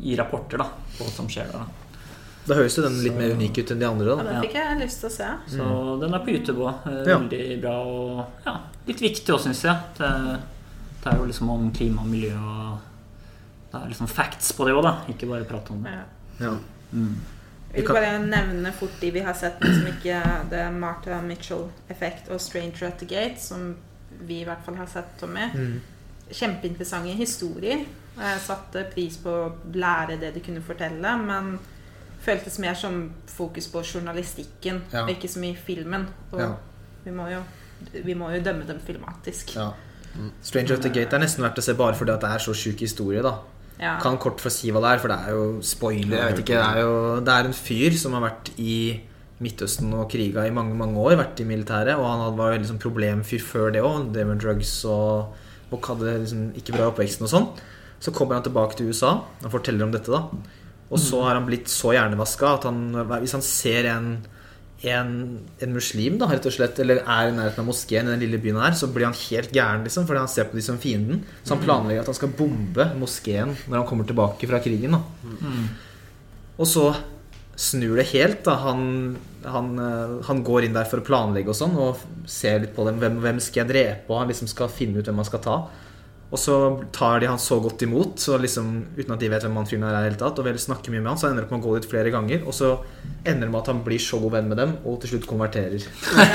gir 0.00 0.22
rapporter 0.22 0.64
da 0.64 0.70
på 0.96 1.04
hva 1.04 1.12
som 1.12 1.28
skjer. 1.28 1.52
da 1.52 1.66
Da 2.48 2.56
høres 2.56 2.76
jo 2.78 2.84
den 2.84 2.98
litt 3.04 3.16
mer 3.18 3.34
unik 3.36 3.60
ut 3.60 3.72
enn 3.74 3.80
de 3.82 3.88
andre. 3.88 4.10
Da. 4.10 4.16
Ja, 4.18 4.28
den 4.28 4.44
fikk 4.46 4.58
jeg 4.58 4.80
lyst 4.82 5.02
til 5.02 5.10
å 5.10 5.14
se. 5.14 5.30
Så 5.52 5.70
den 6.02 6.16
er 6.16 6.24
på 6.24 6.34
YouTube 6.34 6.64
òg. 6.64 6.86
Ja. 6.88 7.06
Veldig 7.12 7.42
bra 7.62 7.74
og 7.84 8.44
ja, 8.46 8.54
litt 8.88 9.02
viktig 9.04 9.34
òg, 9.34 9.42
syns 9.44 9.64
jeg. 9.66 9.88
Det, 9.98 10.12
det 11.02 11.10
er 11.12 11.20
jo 11.20 11.26
liksom 11.28 11.50
om 11.54 11.72
klima 11.76 12.04
og 12.04 12.12
miljø 12.12 12.36
og 12.38 12.84
Det 13.68 13.82
er 13.82 13.90
liksom 13.90 14.08
facts 14.08 14.54
på 14.56 14.64
det 14.64 14.72
òg, 14.78 14.86
da. 14.86 14.94
Ikke 15.12 15.28
bare 15.28 15.44
prat 15.48 15.74
om 15.74 15.82
det. 15.84 15.92
Ja. 15.92 16.06
Ja. 16.38 16.54
Mm. 16.92 17.18
Jeg 17.74 17.84
vil 17.84 17.98
bare 17.98 18.14
nevne 18.24 18.72
fort 18.72 18.96
de 19.00 19.10
vi 19.12 19.20
har 19.20 19.36
sett, 19.36 19.60
men 19.60 19.74
som 19.76 19.88
ikke 19.90 20.20
det 20.48 20.60
er 20.64 20.72
Martha 20.72 21.20
Mitchell 21.20 21.66
Effect 21.92 22.30
og 22.32 22.40
Stranger 22.40 22.88
at 22.88 23.02
the 23.02 23.08
Gate, 23.10 23.36
som 23.44 23.74
vi 24.24 24.40
i 24.40 24.46
hvert 24.48 24.64
fall 24.64 24.78
har 24.80 24.88
sett, 24.88 25.10
Tommy. 25.20 25.50
Mm. 25.52 25.74
Kjempeinteressante 26.30 27.12
historier. 27.18 27.84
Jeg 28.18 28.40
satte 28.42 28.86
pris 28.94 29.18
på 29.20 29.30
å 29.30 29.50
lære 29.76 30.16
det 30.20 30.32
de 30.34 30.42
kunne 30.44 30.64
fortelle, 30.64 31.12
men 31.20 31.58
føltes 32.28 32.58
mer 32.62 32.74
som 32.78 33.10
fokus 33.26 33.66
på 33.72 33.82
journalistikken, 33.94 34.82
Ja. 34.92 35.02
og 35.02 35.10
ikke 35.16 35.28
så 35.32 35.40
mye 35.42 35.56
filmen. 35.56 36.06
Og 36.32 36.40
Ja. 36.40 36.52
vi, 37.04 37.10
må 37.10 37.28
jo, 37.32 37.42
vi 38.04 38.14
må 38.14 38.30
jo 38.36 38.42
dømme 38.44 38.66
dem 38.68 38.80
filmatisk. 38.86 39.54
Ja. 39.56 39.70
Stranger 40.42 40.74
at 40.76 40.82
the 40.82 40.90
Gate 40.90 41.12
er 41.16 41.20
nesten 41.22 41.44
verdt 41.44 41.58
å 41.60 41.62
se 41.62 41.74
bare 41.78 41.94
fordi 41.94 42.12
at 42.14 42.20
det 42.24 42.30
er 42.30 42.38
så 42.42 42.54
sjuk 42.56 42.80
historie. 42.80 43.22
da 43.22 43.34
Ja. 43.80 43.98
Kan 44.00 44.16
kort 44.18 44.38
få 44.42 44.50
si 44.50 44.70
hva 44.72 44.80
det 44.82 44.90
er, 44.90 44.98
for 44.98 45.08
det 45.08 45.18
er 45.28 45.30
jo 45.30 45.60
spoiler. 45.62 46.16
Jeg 46.18 46.32
vet 46.34 46.38
ikke, 46.44 46.58
Det 46.58 46.76
er 46.76 46.80
jo 46.82 47.20
det 47.20 47.28
er 47.28 47.44
en 47.46 47.52
fyr 47.52 47.92
som 47.96 48.12
har 48.12 48.22
vært 48.30 48.50
i 48.58 49.00
Midtøsten 49.40 49.94
og 49.94 50.08
kriga 50.10 50.44
i 50.46 50.50
mange 50.50 50.74
mange 50.74 50.96
år. 50.98 51.14
Vært 51.16 51.38
i 51.40 51.44
militæret. 51.44 51.94
Og 51.96 52.04
han 52.04 52.36
var 52.36 52.58
veldig 52.58 52.66
sånn 52.66 52.80
problemfyr 52.82 53.38
før 53.40 53.72
det 53.72 53.82
òg. 53.82 54.12
Det 54.12 54.26
med 54.26 54.40
drugs 54.40 54.84
og, 54.84 55.32
og 55.70 55.80
hadde 55.86 56.18
liksom 56.24 56.52
ikke 56.58 56.72
bra 56.74 56.90
oppveksten 56.90 57.22
og 57.22 57.30
sånn. 57.30 57.48
Så 58.00 58.10
kommer 58.12 58.34
han 58.34 58.42
tilbake 58.42 58.74
til 58.76 58.88
USA 58.88 59.12
og 59.44 59.50
forteller 59.52 59.84
om 59.84 59.92
dette. 59.92 60.10
da 60.10 60.24
Og 60.88 61.00
så 61.02 61.20
har 61.26 61.36
han 61.36 61.46
blitt 61.48 61.68
så 61.68 61.92
hjernevaska 61.92 62.54
at 62.56 62.66
han, 62.68 62.82
hvis 63.20 63.36
han 63.36 63.44
ser 63.44 63.90
en 63.92 64.12
en, 64.86 65.40
en 65.58 65.72
muslim, 65.74 66.18
da, 66.20 66.28
rett 66.30 66.46
og 66.46 66.54
slett, 66.54 66.78
eller 66.78 67.00
er 67.02 67.30
i 67.30 67.34
nærheten 67.34 67.64
av 67.64 67.66
moskeen 67.66 68.06
i 68.06 68.12
den 68.12 68.22
lille 68.22 68.38
byen 68.42 68.60
her, 68.62 68.76
så 68.78 68.86
blir 68.94 69.08
han 69.08 69.16
helt 69.24 69.50
gæren, 69.54 69.82
liksom, 69.86 70.06
fordi 70.06 70.22
han 70.22 70.30
ser 70.30 70.46
på 70.50 70.58
de 70.58 70.62
som 70.62 70.78
fienden. 70.78 71.24
Så 71.42 71.56
han 71.56 71.64
planlegger 71.64 72.04
at 72.04 72.10
han 72.12 72.18
skal 72.18 72.34
bombe 72.38 72.86
moskeen 73.00 73.56
når 73.66 73.80
han 73.80 73.88
kommer 73.88 74.06
tilbake 74.06 74.50
fra 74.50 74.62
krigen. 74.62 74.94
da 74.94 75.02
Mm. 75.28 75.66
Og 76.58 76.66
så 76.66 76.94
snur 77.58 77.96
det 77.96 78.06
helt. 78.12 78.44
da 78.44 78.54
Han, 78.56 79.16
han, 79.44 79.78
eh, 79.78 80.24
han 80.26 80.42
går 80.44 80.64
inn 80.64 80.72
der 80.74 80.84
for 80.84 80.98
å 80.98 81.06
planlegge 81.06 81.50
og 81.50 81.58
sånn, 81.58 81.76
og 81.76 81.98
ser 82.26 82.60
litt 82.60 82.74
på 82.74 82.86
dem. 82.86 82.98
Hvem, 82.98 83.20
hvem 83.20 83.40
skal 83.40 83.64
jeg 83.64 83.70
drepe? 83.72 84.10
Og 84.10 84.20
han 84.20 84.28
liksom 84.28 84.48
skal 84.48 84.68
finne 84.68 84.98
ut 84.98 85.06
hvem 85.06 85.16
han 85.16 85.28
skal 85.28 85.42
ta. 85.42 85.58
Og 86.28 86.36
så 86.36 86.54
tar 86.92 87.22
de 87.22 87.28
han 87.30 87.38
så 87.40 87.56
godt 87.64 87.80
imot, 87.86 88.18
så 88.20 88.36
liksom, 88.36 88.72
uten 88.98 89.14
at 89.14 89.22
de 89.22 89.30
vet 89.32 89.44
hvem 89.46 89.54
han 89.56 89.68
fyren 89.68 89.86
er 89.88 89.94
i 89.94 89.96
det 89.96 90.10
hele 90.10 90.20
tatt, 90.20 90.40
og 90.40 90.44
vil 90.44 90.58
snakke 90.60 90.92
mye 90.92 91.00
med 91.00 91.14
han, 91.14 91.20
så 91.20 91.30
ender 91.30 91.40
det 91.40 91.48
opp 91.48 91.54
med 91.54 91.62
å 91.62 91.70
gå 91.70 91.78
dit 91.78 91.88
flere 91.88 92.12
ganger. 92.12 92.42
Og 92.44 92.52
så 92.56 92.74
ender 93.24 93.46
det 93.46 93.52
med 93.54 93.60
at 93.62 93.70
han 93.72 93.80
blir 93.86 94.02
så 94.04 94.20
god 94.20 94.34
venn 94.36 94.50
med 94.50 94.60
dem, 94.60 94.74
og 94.84 94.98
til 95.00 95.14
slutt 95.14 95.28
konverterer. 95.30 95.86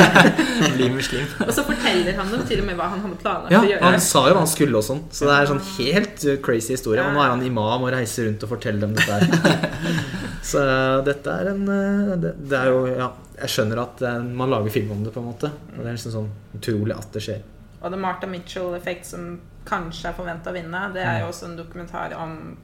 blir 0.79 0.95
muslim. 0.95 1.29
Og 1.47 1.53
så 1.53 1.65
forteller 1.67 2.17
han 2.17 2.33
dem 2.33 2.41
til 2.49 2.63
og 2.63 2.67
med 2.71 2.79
hva 2.79 2.89
han 2.89 3.05
hadde 3.05 3.19
planlagt 3.21 3.53
Ja, 3.53 3.61
å 3.61 3.69
gjøre. 3.69 3.85
han 3.85 4.03
sa 4.07 4.25
jo 4.25 4.33
hva 4.33 4.41
han 4.41 4.51
skulle 4.55 4.81
og 4.81 4.87
sånn, 4.89 5.05
så 5.13 5.29
det 5.29 5.37
er 5.37 5.51
sånn 5.53 5.63
helt 5.75 6.27
crazy 6.45 6.73
historie. 6.73 7.05
Og 7.05 7.13
nå 7.13 7.21
er 7.21 7.33
han 7.35 7.45
imam 7.45 7.85
og 7.85 7.93
reiser 7.93 8.29
rundt 8.29 8.47
og 8.47 8.53
forteller 8.55 8.87
dem 8.87 8.97
dette 8.97 9.21
her. 9.21 9.29
Så 10.43 10.59
uh, 10.59 10.99
dette 11.07 11.31
er 11.31 11.53
en 11.53 11.61
uh, 11.69 12.15
det, 12.19 12.33
det 12.51 12.57
er 12.57 12.67
jo 12.67 12.81
Ja, 12.89 13.13
jeg 13.37 13.53
skjønner 13.53 13.79
at 13.85 14.01
uh, 14.03 14.17
man 14.19 14.51
lager 14.51 14.73
film 14.73 14.91
om 14.97 15.05
det, 15.05 15.13
på 15.15 15.21
en 15.21 15.29
måte. 15.29 15.53
Og 15.71 15.79
det 15.79 15.87
er 15.87 15.95
liksom 15.95 16.15
sånn 16.17 16.31
utrolig 16.57 16.97
at 16.97 17.15
det 17.15 17.23
skjer. 17.23 17.43
Og 17.83 17.91
The 17.91 17.99
Martha 17.99 18.27
Mitchell-effekt, 18.31 19.05
som 19.05 19.39
kanskje 19.67 20.09
er 20.09 20.15
forventa 20.17 20.51
å 20.51 20.55
vinne, 20.55 20.85
det 20.95 21.03
er 21.03 21.19
jo 21.21 21.27
også 21.31 21.49
en 21.49 21.57
dokumentar 21.59 22.13
om 22.19 22.57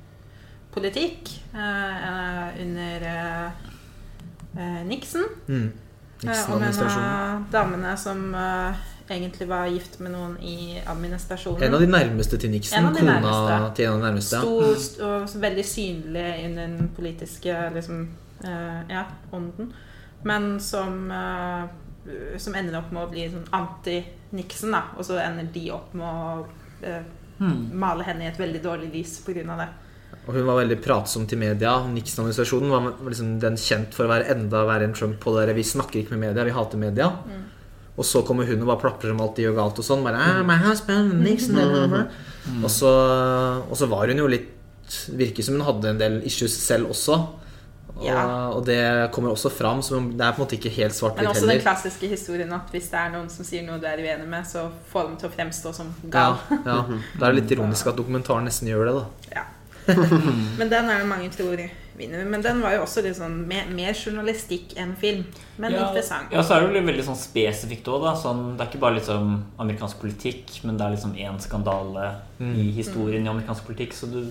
politikk 0.71 1.29
eh, 1.53 2.61
under 2.61 3.05
eh, 3.09 3.51
eh, 4.57 4.81
Nixon. 4.88 5.25
Mm. 5.47 5.71
Eh, 6.27 6.53
om 6.53 6.63
en 6.63 6.79
av 6.83 7.43
damene 7.51 7.97
som 7.97 8.23
eh, 8.35 8.88
egentlig 9.09 9.47
var 9.49 9.67
gift 9.71 9.99
med 9.99 10.11
noen 10.13 10.38
i 10.43 10.79
administrasjonen. 10.85 11.63
En 11.63 11.73
av 11.75 11.81
de 11.83 11.88
nærmeste 11.89 12.38
til 12.38 12.51
Nixon. 12.53 12.91
Kona 12.93 13.19
nærmeste. 13.19 13.75
til 13.75 13.85
en 13.85 13.91
av 13.93 13.99
de 13.99 14.07
nærmeste. 14.07 14.41
Ja. 14.43 14.73
st- 14.75 15.03
og 15.05 15.41
veldig 15.41 15.65
synlig 15.65 16.27
under 16.45 16.67
den 16.67 16.89
politiske 16.95 17.55
liksom, 17.73 18.09
eh, 18.43 18.81
ja, 18.89 19.05
ånden. 19.33 19.73
Men 20.23 20.59
som, 20.59 21.11
eh, 21.11 21.67
som 22.38 22.56
ender 22.56 22.80
opp 22.80 22.92
med 22.92 23.04
å 23.04 23.10
bli 23.12 23.28
sånn 23.30 23.48
anti-Nixon, 23.56 24.72
da. 24.72 24.84
Og 24.98 25.06
så 25.06 25.20
ender 25.22 25.50
de 25.54 25.72
opp 25.75 25.94
med 25.94 26.08
å 26.08 26.46
eh, 26.84 27.01
Hmm. 27.39 27.70
male 27.72 28.04
henne 28.04 28.25
i 28.25 28.28
et 28.28 28.36
veldig 28.39 28.60
dårlig 28.62 28.89
lys 28.92 29.20
pga. 29.24 29.34
det. 29.58 29.68
Og 30.28 30.34
hun 30.36 30.46
var 30.46 30.58
veldig 30.60 30.82
pratsom 30.84 31.25
til 31.25 31.39
media. 31.39 31.72
Nixon-administrasjonen 31.88 32.70
var 32.70 32.82
var 32.82 33.10
liksom 33.13 33.39
den 33.39 33.56
kjent 33.56 33.94
for 33.96 34.04
å 34.04 34.10
være 34.10 34.28
enda 34.34 34.66
verre 34.68 34.84
enn 34.84 34.94
Trump 34.94 35.20
på 35.22 35.32
det 35.38 35.48
der, 35.48 35.54
Vi 35.54 35.63
snakker 35.63 36.04
ikke 36.04 36.18
med 36.18 36.28
media, 36.28 36.44
vi 36.44 36.51
hater 36.51 36.78
media. 36.78 37.08
Mm. 37.08 37.46
Og 37.98 38.04
så 38.04 38.25
kommer 38.25 38.46
hun 38.46 38.62
og 38.62 38.68
bare 38.68 38.80
plaprer 38.80 39.12
om 39.12 39.22
alt 39.22 39.36
de 39.38 39.44
gjør 39.44 39.56
galt 39.56 39.80
og 39.80 39.86
sånn. 39.86 40.04
Bare, 40.04 40.16
ah, 40.20 40.44
my 40.44 40.56
husband, 40.56 41.24
Nixon, 41.24 41.56
blah, 41.56 41.88
blah. 41.88 42.06
Mm. 42.48 42.63
Og, 42.63 42.70
så, 42.70 42.92
og 43.70 43.78
så 43.78 43.88
var 43.88 44.08
hun 44.08 44.18
jo 44.18 44.28
litt 44.28 44.56
Virker 44.89 45.44
som 45.46 45.54
hun 45.54 45.62
hadde 45.68 45.86
en 45.86 46.00
del 46.00 46.16
issues 46.25 46.56
selv 46.58 46.89
også. 46.89 47.38
Og, 48.00 48.06
Ja. 48.06 48.50
og 48.56 48.65
det 48.65 49.12
kommer 49.12 49.29
også 49.34 49.51
fram. 49.51 49.82
Så 49.82 50.00
det 50.15 50.22
er 50.25 50.32
på 50.32 50.41
en 50.41 50.48
måte 50.48 50.56
ikke 50.58 50.70
helt 50.72 50.91
Men 50.94 50.98
svart-hvitt 51.00 51.27
også 51.29 51.48
den 51.48 51.62
klassiske 51.62 52.08
historien 52.08 52.53
at 52.53 52.72
hvis 52.72 52.89
det 52.89 53.00
er 53.00 53.10
noen 53.12 53.29
som 53.29 53.46
sier 53.46 53.63
noe 53.68 53.77
du 53.79 53.86
er 53.86 53.98
uenig 54.00 54.27
med, 54.27 54.46
så 54.48 54.70
får 54.94 55.03
dem 55.10 55.18
til 55.18 55.29
å 55.29 55.34
fremstå 55.36 55.74
som 55.75 55.94
Ja, 56.03 56.10
gal. 56.10 56.38
ja. 56.65 56.84
Da 57.20 57.27
er 57.27 57.34
det 57.34 57.44
litt 57.44 57.51
ironisk 57.58 57.88
at 57.88 57.96
dokumentaren 58.00 58.46
nesten 58.48 58.68
gjør 58.72 58.86
det, 58.86 58.96
da. 58.96 59.06
Ja. 59.36 59.44
Men 60.60 60.70
den 60.70 60.89
er 60.89 61.00
det 61.00 61.08
mange 61.10 61.29
tror 61.34 61.58
vinner. 62.00 62.24
Men 62.25 62.41
den 62.41 62.62
var 62.62 62.72
jo 62.77 62.84
også 62.86 63.01
litt 63.03 63.18
sånn 63.18 63.46
mer, 63.50 63.65
mer 63.75 63.94
journalistikk 63.98 64.75
enn 64.79 64.94
film. 64.96 65.25
Men 65.58 65.74
ja, 65.74 65.88
interessant. 65.89 66.32
Ja, 66.32 66.44
så 66.46 66.56
er 66.56 66.68
det 66.68 66.79
jo 66.79 66.86
veldig 66.88 67.03
sånn 67.10 67.18
spesifikt 67.20 67.89
òg, 67.91 68.03
da. 68.06 68.13
Sånn, 68.15 68.56
det 68.56 68.63
er 68.63 68.70
ikke 68.72 68.79
bare 68.86 68.96
liksom 69.00 69.34
amerikansk 69.60 70.00
politikk, 70.00 70.60
men 70.63 70.77
det 70.79 70.86
er 70.86 70.96
liksom 70.96 71.15
én 71.20 71.39
skandale 71.44 72.13
Mm. 72.39 72.53
i 72.56 72.72
historien 72.72 73.25
i 73.25 73.29
amerikansk 73.29 73.65
politikk. 73.68 73.91
Så 73.94 74.08
du 74.08 74.29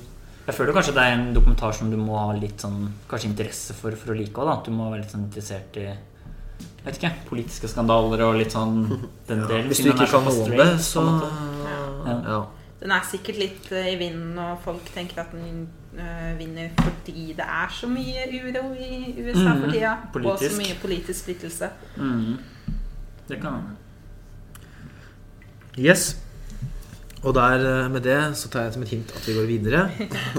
Jeg 0.49 0.57
føler 0.57 0.73
kanskje 0.73 0.95
det 0.97 1.03
er 1.05 1.15
en 1.15 1.27
dokumentar 1.37 1.75
som 1.77 1.91
du 1.93 1.99
må 2.01 2.17
ha 2.17 2.33
litt 2.33 2.63
sånn 2.65 2.87
Kanskje 3.09 3.29
interesse 3.29 3.75
for 3.77 3.93
for 4.01 4.15
å 4.15 4.17
like 4.17 4.33
òg, 4.33 4.49
da. 4.49 4.55
At 4.57 4.69
du 4.69 4.73
må 4.73 4.87
være 4.89 5.03
litt 5.03 5.13
sånn 5.13 5.27
interessert 5.29 5.77
i 5.81 5.89
jeg 5.89 6.95
vet 6.95 6.99
ikke, 7.03 7.11
politiske 7.29 7.69
skandaler 7.69 8.23
og 8.25 8.39
litt 8.39 8.55
sånn 8.55 8.79
den 9.29 9.43
delen. 9.45 9.67
Hvis 9.69 9.83
du 9.85 9.91
ikke 9.91 10.07
kan 10.09 10.25
noe 10.25 10.45
om 10.47 10.55
det, 10.57 10.69
så 10.81 11.03
ja. 11.67 12.15
ja. 12.15 12.39
Den 12.79 12.95
er 12.95 13.05
sikkert 13.05 13.41
litt 13.43 13.67
eh, 13.75 13.91
i 13.93 13.97
vinden, 13.99 14.39
og 14.41 14.63
folk 14.65 14.87
tenker 14.95 15.21
at 15.25 15.35
den 15.35 15.67
eh, 15.99 16.31
vinner 16.39 16.71
fordi 16.79 17.35
det 17.37 17.45
er 17.45 17.75
så 17.75 17.91
mye 17.91 18.29
uro 18.39 18.71
i 18.79 19.11
USA 19.19 19.53
for 19.59 19.75
tida. 19.75 19.97
Og 20.23 20.41
så 20.41 20.53
mye 20.57 20.79
politisk 20.81 21.19
splittelse. 21.27 21.69
Mm. 21.99 22.39
Det 23.29 23.41
kan 23.43 23.59
hende. 23.59 23.77
Yes. 25.79 26.15
Og 27.23 27.35
der, 27.35 27.85
eh, 27.85 27.91
med 27.91 28.01
det 28.01 28.37
så 28.37 28.49
tar 28.49 28.63
jeg 28.63 28.73
som 28.73 28.83
et 28.83 28.89
hint 28.89 29.13
at 29.17 29.29
vi 29.29 29.35
går 29.35 29.47
videre. 29.47 29.91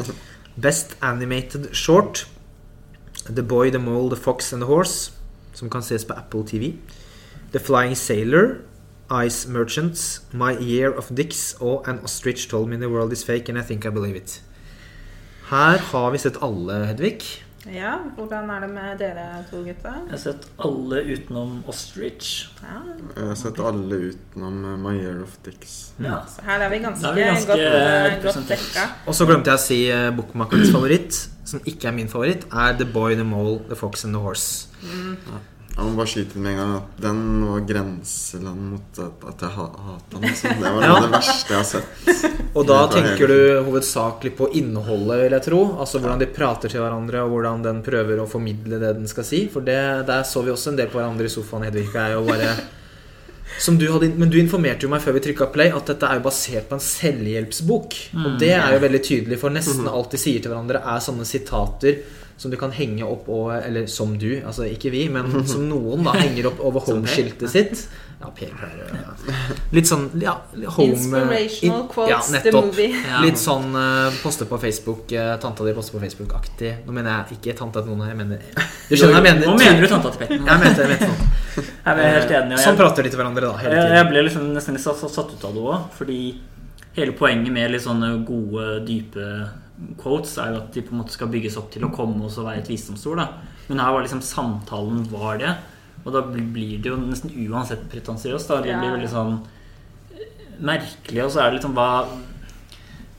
Best 0.63 0.97
Animated 1.01 1.73
Short. 1.73 2.27
The 3.29 3.43
Boy, 3.43 3.69
The 3.69 3.79
Mole, 3.79 4.15
The 4.15 4.23
Fox 4.23 4.53
and 4.53 4.61
The 4.61 4.67
Horse. 4.67 5.11
Som 5.53 5.69
kan 5.69 5.81
ses 5.81 6.05
på 6.05 6.13
Apple 6.13 6.47
TV. 6.47 6.73
The 7.51 7.59
Flying 7.59 7.97
Sailor. 7.97 8.55
Ice 9.25 9.49
Merchants. 9.49 10.21
My 10.33 10.53
Year 10.59 10.97
of 10.97 11.11
Dicks. 11.17 11.55
Og 11.59 11.87
An 11.87 11.99
Ostrich 12.03 12.49
Told 12.49 12.69
Me 12.69 12.75
The 12.75 12.89
World 12.89 13.11
Is 13.11 13.25
Fake 13.25 13.49
And 13.49 13.57
I 13.57 13.61
Think 13.61 13.85
I 13.85 13.89
Believe 13.89 14.17
It. 14.17 14.41
Her 15.49 15.77
har 15.77 16.11
vi 16.11 16.17
sett 16.17 16.37
alle, 16.41 16.85
Hedvig. 16.85 17.43
Ja, 17.67 17.97
hvordan 18.15 18.47
er 18.53 18.63
det 18.63 18.69
med 18.71 19.01
dere 19.01 19.25
to 19.49 19.59
gutta? 19.65 19.91
Jeg 20.05 20.13
har 20.13 20.21
sett 20.21 20.45
alle 20.63 21.01
utenom 21.09 21.57
Ostrich. 21.67 22.47
Ja, 22.63 22.77
Jeg 23.17 23.27
har 23.27 23.35
sett 23.35 23.59
alle 23.59 23.99
utenom 24.13 24.61
eh, 24.63 24.77
My 24.79 24.93
Year 24.95 25.19
of 25.25 25.35
Dicks. 25.43 25.75
Ja. 25.99 26.21
så 26.23 26.45
her 26.47 26.63
er 26.63 26.71
vi 26.71 26.79
ganske, 26.85 27.11
er 27.11 27.19
vi 27.19 27.27
ganske 27.27 27.51
godt, 27.51 27.65
eh, 27.67 28.23
godt 28.23 28.49
dekka. 28.53 28.87
Og 29.05 29.17
så 29.19 29.27
glemte 29.27 29.51
jeg 29.51 29.59
å 29.59 29.65
si 29.65 29.79
uh, 29.91 30.07
bokmakerens 30.15 30.71
favoritt, 30.71 31.19
som 31.51 31.59
ikke 31.67 31.91
er 31.91 31.97
min 31.99 32.11
favoritt, 32.11 32.47
er 32.47 32.79
The 32.79 32.87
Boy, 32.87 33.19
The 33.19 33.27
Mole, 33.27 33.59
The 33.67 33.75
Fox 33.75 34.05
and 34.07 34.15
The 34.15 34.23
Horse. 34.23 34.69
Jeg 35.79 35.87
må 35.87 35.95
bare 35.95 36.11
skyte 36.11 36.35
inn 36.35 36.43
med 36.43 36.51
en 36.51 36.57
gang 36.59 36.71
at 36.75 36.97
den 37.05 37.19
var 37.47 37.61
grenseland 37.69 38.63
mot 38.73 38.97
at, 38.99 39.43
jeg 39.45 39.51
hata 39.55 40.17
den. 40.17 40.25
Liksom. 40.27 40.57
det 40.59 40.71
var 40.75 40.83
Ja. 40.83 40.95
det 41.05 41.11
verste 41.13 41.53
jeg 41.53 41.59
har 41.61 41.69
sett. 41.69 42.49
Og 42.53 42.65
da 42.67 42.79
tenker 42.91 43.31
du 43.31 43.39
hovedsakelig 43.69 44.33
på 44.35 44.49
innholdet, 44.59 45.21
vil 45.23 45.37
jeg 45.37 45.45
tro. 45.45 45.61
Altså 45.79 46.01
hvordan 46.01 46.19
de 46.19 46.27
prater 46.35 46.73
til 46.73 46.83
hverandre, 46.83 47.23
og 47.23 47.31
hvordan 47.31 47.63
den 47.63 47.79
prøver 47.85 48.19
å 48.19 48.27
formidle 48.27 48.81
det 48.81 48.91
den 48.99 49.07
skal 49.07 49.23
si. 49.23 49.45
For 49.53 49.63
det, 49.63 49.79
der 50.09 50.27
så 50.27 50.43
vi 50.43 50.51
også 50.51 50.73
en 50.73 50.81
del 50.81 50.91
på 50.91 50.99
hverandre 50.99 51.29
i 51.29 51.31
sofaen, 51.31 51.63
Hedvig 51.69 51.87
og 51.93 51.95
jeg, 52.01 52.19
og 52.19 52.27
bare 52.27 52.51
som 53.59 53.77
du 53.79 53.87
hadde, 53.91 54.11
Men 54.15 54.29
du 54.29 54.37
informerte 54.39 54.85
jo 54.85 54.91
meg 54.91 55.01
før 55.01 55.15
vi 55.17 55.23
trykka 55.25 55.47
play 55.53 55.71
at 55.73 55.87
dette 55.89 56.05
er 56.05 56.19
jo 56.19 56.27
basert 56.27 56.67
på 56.69 56.77
en 56.77 56.83
selvhjelpsbok. 56.83 57.95
Og 58.25 58.39
det 58.41 58.53
er 58.55 58.75
jo 58.75 58.83
veldig 58.83 59.01
tydelig, 59.03 59.39
for 59.41 59.49
nesten 59.55 59.87
alt 59.89 60.11
de 60.11 60.19
sier 60.21 60.43
til 60.43 60.51
hverandre, 60.51 60.83
er 60.83 60.99
sånne 61.03 61.25
sitater 61.27 62.03
som 62.39 62.51
du 62.51 62.55
kan 62.57 62.71
henge 62.71 63.03
opp 63.03 63.27
over 63.27 63.59
Eller 63.67 63.87
som 63.91 64.13
du, 64.17 64.29
altså 64.47 64.63
ikke 64.69 64.93
vi, 64.93 65.07
men 65.11 65.27
som 65.53 65.65
noen 65.67 66.05
da 66.07 66.13
henger 66.15 66.47
opp 66.53 66.61
over 66.63 66.85
home-skiltet 66.87 67.51
sitt. 67.51 67.81
Ja, 68.19 68.27
Per 68.35 68.49
pleier 68.51 68.83
å 68.83 68.97
ja. 68.99 69.35
Litt 69.75 69.87
sånn 69.87 70.09
ja, 70.19 70.33
home 70.75 70.95
Inspirational 70.95 71.83
in- 71.83 71.85
quotes, 71.91 72.31
ja, 72.35 72.41
the 72.43 72.51
movie. 72.55 72.89
Litt 73.25 73.39
sånn 73.39 73.69
uh, 73.75 74.09
poste 74.23 74.47
på 74.47 74.59
Facebook 74.59 75.11
uh, 75.15 75.37
Tanta 75.39 75.67
di 75.67 75.75
poster 75.75 75.95
på 75.95 76.01
Facebook-aktig. 76.03 76.73
Nå 76.87 76.95
mener 76.95 77.13
jeg 77.29 77.39
ikke 77.39 77.55
tanta 77.59 77.83
til 77.83 77.95
noen, 77.95 78.09
jeg 78.11 78.19
mener 78.19 78.43
Du 78.89 78.95
skjønner 78.95 79.19
jeg 79.19 79.25
mener? 79.29 79.47
Nå 79.47 79.55
mener 79.59 79.83
du 79.83 79.87
tanta 79.91 80.11
til 80.15 80.23
Petten. 80.25 80.43
Jeg 80.51 80.63
mente, 80.65 80.83
jeg 80.83 80.93
mente 80.95 81.11
sånn. 81.11 81.35
Jeg 81.89 81.95
er 81.99 82.13
helt 82.13 82.29
enig. 82.31 82.53
Jeg, 82.55 82.63
Sånn 82.63 82.77
prater 82.79 83.03
de 83.03 83.09
til 83.11 83.19
hverandre, 83.19 83.47
da. 83.49 83.55
Hele 83.59 83.79
Jeg, 83.79 83.95
jeg 83.97 84.07
ble 84.11 84.21
liksom 84.27 84.51
nesten 84.55 84.77
litt 84.77 84.83
satt, 84.83 85.01
satt 85.11 85.31
ut 85.33 85.47
av 85.49 85.55
det 85.55 85.63
òg. 85.63 85.87
Fordi 85.97 86.19
hele 86.95 87.15
poenget 87.19 87.51
med 87.55 87.73
litt 87.73 87.83
sånne 87.83 88.11
gode, 88.27 88.67
dype 88.87 89.25
quotes 89.97 90.37
er 90.37 90.53
jo 90.53 90.61
at 90.63 90.73
de 90.75 90.81
på 90.81 90.91
en 90.95 91.01
måte 91.01 91.15
skal 91.15 91.27
bygges 91.31 91.57
opp 91.57 91.69
til 91.71 91.85
å 91.87 91.91
komme 91.95 92.25
og 92.25 92.31
så 92.33 92.43
være 92.45 92.63
et 92.63 92.71
visdomsord. 92.71 93.21
Men 93.69 93.79
her 93.79 93.93
var 93.95 94.01
liksom 94.03 94.21
samtalen 94.25 95.05
var 95.11 95.37
det. 95.41 95.53
Og 96.05 96.13
da 96.15 96.21
blir 96.25 96.79
det 96.81 96.89
jo 96.91 96.97
nesten 96.97 97.31
uansett 97.47 97.85
pretensiøst. 97.91 98.47
Det 98.63 98.75
blir 98.79 98.95
veldig 98.95 99.11
sånn 99.11 99.39
merkelig. 100.59 101.23
Og 101.25 101.31
så 101.33 101.43
er 101.43 101.49
det 101.51 101.59
liksom 101.59 101.77
hva 101.77 101.89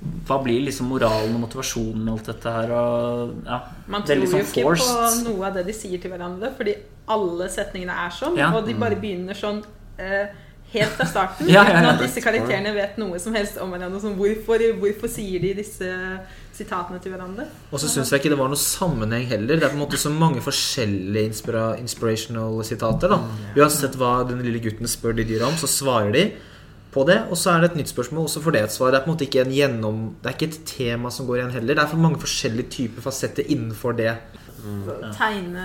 hva 0.01 0.39
blir 0.41 0.63
liksom 0.65 0.89
moralen 0.89 1.35
og 1.37 1.43
motivasjonen 1.43 2.05
med 2.07 2.15
alt 2.15 2.29
dette 2.31 2.53
her? 2.55 2.71
Og, 2.73 3.33
ja, 3.45 3.59
Man 3.93 4.05
tror 4.09 4.17
liksom 4.23 4.39
jo 4.41 4.47
ikke 4.47 4.63
ikke 4.63 4.77
på 4.79 5.27
noe 5.27 5.49
av 5.51 5.59
det 5.59 5.65
de 5.67 5.75
sier 5.77 6.01
til 6.01 6.15
hverandre, 6.15 6.49
fordi 6.57 6.73
alle 7.13 7.49
setningene 7.53 7.97
er 8.07 8.15
sånn, 8.17 8.39
Ja. 8.39 8.49
og 8.57 8.65
de 8.65 8.75
bare 8.81 8.97
begynner 8.97 9.37
sånn 9.37 9.61
eh, 9.99 10.33
helt 10.75 10.99
fra 10.99 11.07
starten. 11.09 11.49
Ja, 11.55 11.65
ja, 11.65 11.73
ja. 11.73 11.79
Uten 11.79 11.89
at 11.95 12.05
disse 12.05 12.23
karakterene 12.25 12.75
vet 12.77 12.99
noe 13.01 13.19
som 13.23 13.35
helst 13.37 13.59
om 13.63 13.73
hverandre. 13.75 14.01
Som 14.03 14.19
hvorfor, 14.19 14.63
hvorfor 14.83 15.11
sier 15.11 15.43
de 15.43 15.55
disse 15.59 15.89
sitatene 16.57 17.01
til 17.03 17.15
hverandre? 17.15 17.47
Og 17.71 17.81
så 17.83 17.91
syns 17.91 18.13
jeg 18.13 18.23
ikke 18.23 18.35
det 18.35 18.41
var 18.41 18.53
noe 18.53 18.61
sammenheng 18.61 19.27
heller. 19.31 19.57
Det 19.59 19.67
er 19.67 19.73
på 19.73 19.79
en 19.79 19.85
måte 19.85 20.01
så 20.01 20.13
mange 20.13 20.43
forskjellige 20.45 21.33
inspira 21.33 21.65
inspirational 21.81 22.61
sitater. 22.67 23.15
da 23.15 23.21
Uansett 23.59 23.99
hva 24.01 24.21
den 24.29 24.45
lille 24.47 24.63
gutten 24.63 24.91
spør 24.91 25.17
de 25.19 25.27
dyra 25.29 25.49
om, 25.51 25.59
så 25.59 25.71
svarer 25.71 26.15
de 26.17 26.25
på 26.91 27.05
det. 27.09 27.21
Og 27.31 27.39
så 27.39 27.55
er 27.55 27.63
det 27.63 27.71
et 27.71 27.81
nytt 27.83 27.93
spørsmål, 27.93 28.27
og 28.27 28.33
så 28.33 28.43
får 28.43 28.57
det 28.57 28.63
et 28.67 28.75
svar. 28.75 28.93
Det 28.93 29.01
er 29.01 29.05
på 29.07 29.11
en 29.11 29.15
måte 29.17 29.27
ikke 29.29 29.45
en 29.45 29.55
gjennom 29.55 30.03
Det 30.21 30.31
er 30.31 30.37
ikke 30.37 30.51
et 30.51 30.61
tema 30.69 31.11
som 31.15 31.27
går 31.29 31.41
igjen 31.41 31.57
heller. 31.59 31.79
Det 31.79 31.85
er 31.85 31.93
for 31.95 32.05
mange 32.07 32.23
forskjellige 32.23 32.75
typer 32.77 33.07
fasetter 33.07 33.47
innenfor 33.47 33.97
det. 33.99 34.15
Tegne, 35.17 35.65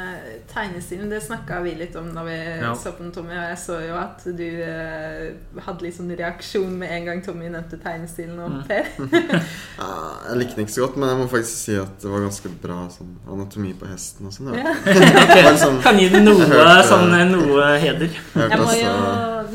tegnestilen, 0.51 1.09
det 1.11 1.21
snakka 1.23 1.59
vi 1.65 1.73
litt 1.79 1.95
om 1.99 2.07
da 2.15 2.23
vi 2.23 2.35
Ja. 2.61 2.73
så 2.75 2.91
på 2.95 3.03
den, 3.03 3.11
Tommy. 3.11 3.33
Og 3.35 3.43
jeg 3.49 3.57
så 3.61 3.79
jo 3.87 3.95
at 3.99 4.23
du 4.25 4.45
eh, 4.63 5.59
hadde 5.65 5.83
litt 5.85 5.95
sånn 5.97 6.11
reaksjon 6.17 6.77
med 6.79 6.91
en 6.91 7.05
gang 7.09 7.21
Tommy 7.25 7.49
nevnte 7.49 7.79
tegnestilen 7.83 8.39
og 8.39 8.51
Mm. 8.55 8.63
Per. 8.67 8.85
Ja, 9.79 9.87
jeg 10.29 10.37
likte 10.39 10.55
den 10.55 10.65
ikke 10.65 10.75
så 10.77 10.85
godt, 10.85 10.97
men 10.97 11.09
jeg 11.09 11.17
må 11.19 11.27
faktisk 11.27 11.57
si 11.65 11.75
at 11.81 11.95
det 12.01 12.09
var 12.11 12.23
ganske 12.23 12.49
bra 12.63 12.77
sånn 12.93 13.15
anatomi 13.27 13.73
på 13.79 13.87
hesten 13.91 14.27
og 14.29 14.33
sånn. 14.33 14.53
Ja. 14.55 14.71
okay. 15.23 15.55
sånn, 15.59 15.81
Kan 15.83 15.99
gi 15.99 16.09
den 16.13 16.23
noe, 16.25 16.45
hørte- 16.47 16.87
sånn, 16.89 17.11
noe 17.31 17.71
heder. 17.81 18.09
jeg 18.35 18.59
må 18.61 18.71
jo 18.79 18.93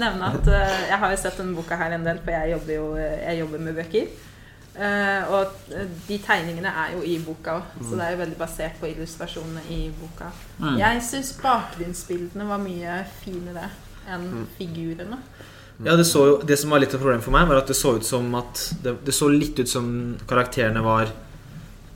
nevne 0.00 0.28
at 0.34 0.46
uh, 0.48 0.74
jeg 0.88 0.98
har 1.02 1.10
jo 1.12 1.16
sett 1.20 1.36
denne 1.40 1.56
boka 1.56 1.76
her 1.76 1.92
en 1.96 2.04
del, 2.06 2.18
for 2.24 2.30
jeg 2.36 2.52
jobber 2.54 2.74
jo 2.76 2.84
jeg 3.00 3.38
jobber 3.40 3.58
med 3.66 3.74
bøker. 3.80 4.06
Eh, 4.80 5.28
og 5.28 5.72
eh, 5.76 5.88
de 6.06 6.16
tegningene 6.24 6.70
er 6.72 6.94
jo 6.94 7.02
i 7.04 7.18
boka 7.20 7.58
òg, 7.58 7.72
så 7.84 7.98
det 7.98 8.04
er 8.06 8.14
jo 8.14 8.20
veldig 8.22 8.38
basert 8.40 8.78
på 8.80 8.88
illustrasjonene 8.88 9.64
i 9.76 9.80
boka. 9.92 10.30
Mm. 10.56 10.78
Jeg 10.80 11.02
syns 11.04 11.34
bakgrunnsbildene 11.42 12.46
var 12.48 12.62
mye 12.62 12.94
finere 13.20 13.68
enn 14.08 14.46
figurene. 14.56 15.18
Ja, 15.84 15.96
det, 15.96 16.06
så 16.08 16.24
jo, 16.28 16.38
det 16.44 16.56
som 16.60 16.72
var 16.72 16.80
litt 16.80 16.94
av 16.96 17.00
problemet 17.00 17.24
for 17.24 17.36
meg, 17.36 17.48
var 17.48 17.60
at 17.60 17.68
det 17.68 17.76
så 17.76 17.94
ut 17.96 18.04
som 18.04 18.26
at 18.36 18.66
Det, 18.84 18.98
det 19.04 19.14
så 19.16 19.28
litt 19.32 19.60
ut 19.60 19.68
som 19.68 19.86
karakterene 20.28 20.82
var 20.84 21.12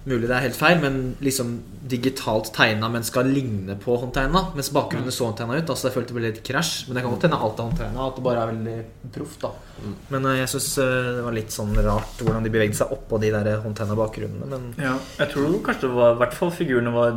Mulig 0.05 0.29
det 0.29 0.35
er 0.37 0.43
helt 0.45 0.57
feil, 0.59 0.81
men 0.83 0.97
liksom 1.25 1.53
digitalt 1.89 2.51
tegna, 2.53 2.91
men 2.93 3.07
skal 3.07 3.29
ligne 3.33 3.73
på 3.81 3.95
håndtegna. 4.03 4.43
Mens 4.57 4.69
bakgrunnen 4.75 5.13
så 5.15 5.31
håndtegna 5.31 5.57
ut. 5.63 5.71
Altså 5.73 5.89
jeg 5.89 5.95
følte 5.95 6.13
det 6.13 6.19
ble 6.19 6.27
litt 6.29 6.43
krasj. 6.45 6.73
Men 6.87 6.99
det 6.99 7.05
kan 7.07 7.15
godt 7.15 7.25
hende 7.25 7.39
alt 7.47 7.63
er 7.63 7.69
håndtegna, 7.71 8.09
at 8.11 8.19
det 8.19 8.25
bare 8.27 8.43
er 8.43 8.51
veldig 8.53 9.13
proft. 9.15 9.47
da 9.47 9.95
Men 10.13 10.29
eh, 10.29 10.41
jeg 10.43 10.51
syns 10.53 10.69
det 10.77 11.25
var 11.25 11.37
litt 11.39 11.57
sånn 11.57 11.73
rart 11.87 12.21
hvordan 12.21 12.45
de 12.45 12.53
bevegde 12.53 12.77
seg 12.77 12.93
oppå 12.93 13.21
de 13.23 13.33
der 13.33 13.49
håndtegna 13.65 13.97
bakgrunnene. 14.03 14.51
Men 14.53 14.69
Ja, 14.83 14.93
jeg 15.23 15.33
tror 15.33 15.57
kanskje 15.65 15.89
det 15.89 15.97
var, 15.97 16.13
i 16.13 16.21
hvert 16.21 16.37
fall 16.37 16.53
figurene 16.53 16.93
var 16.93 17.17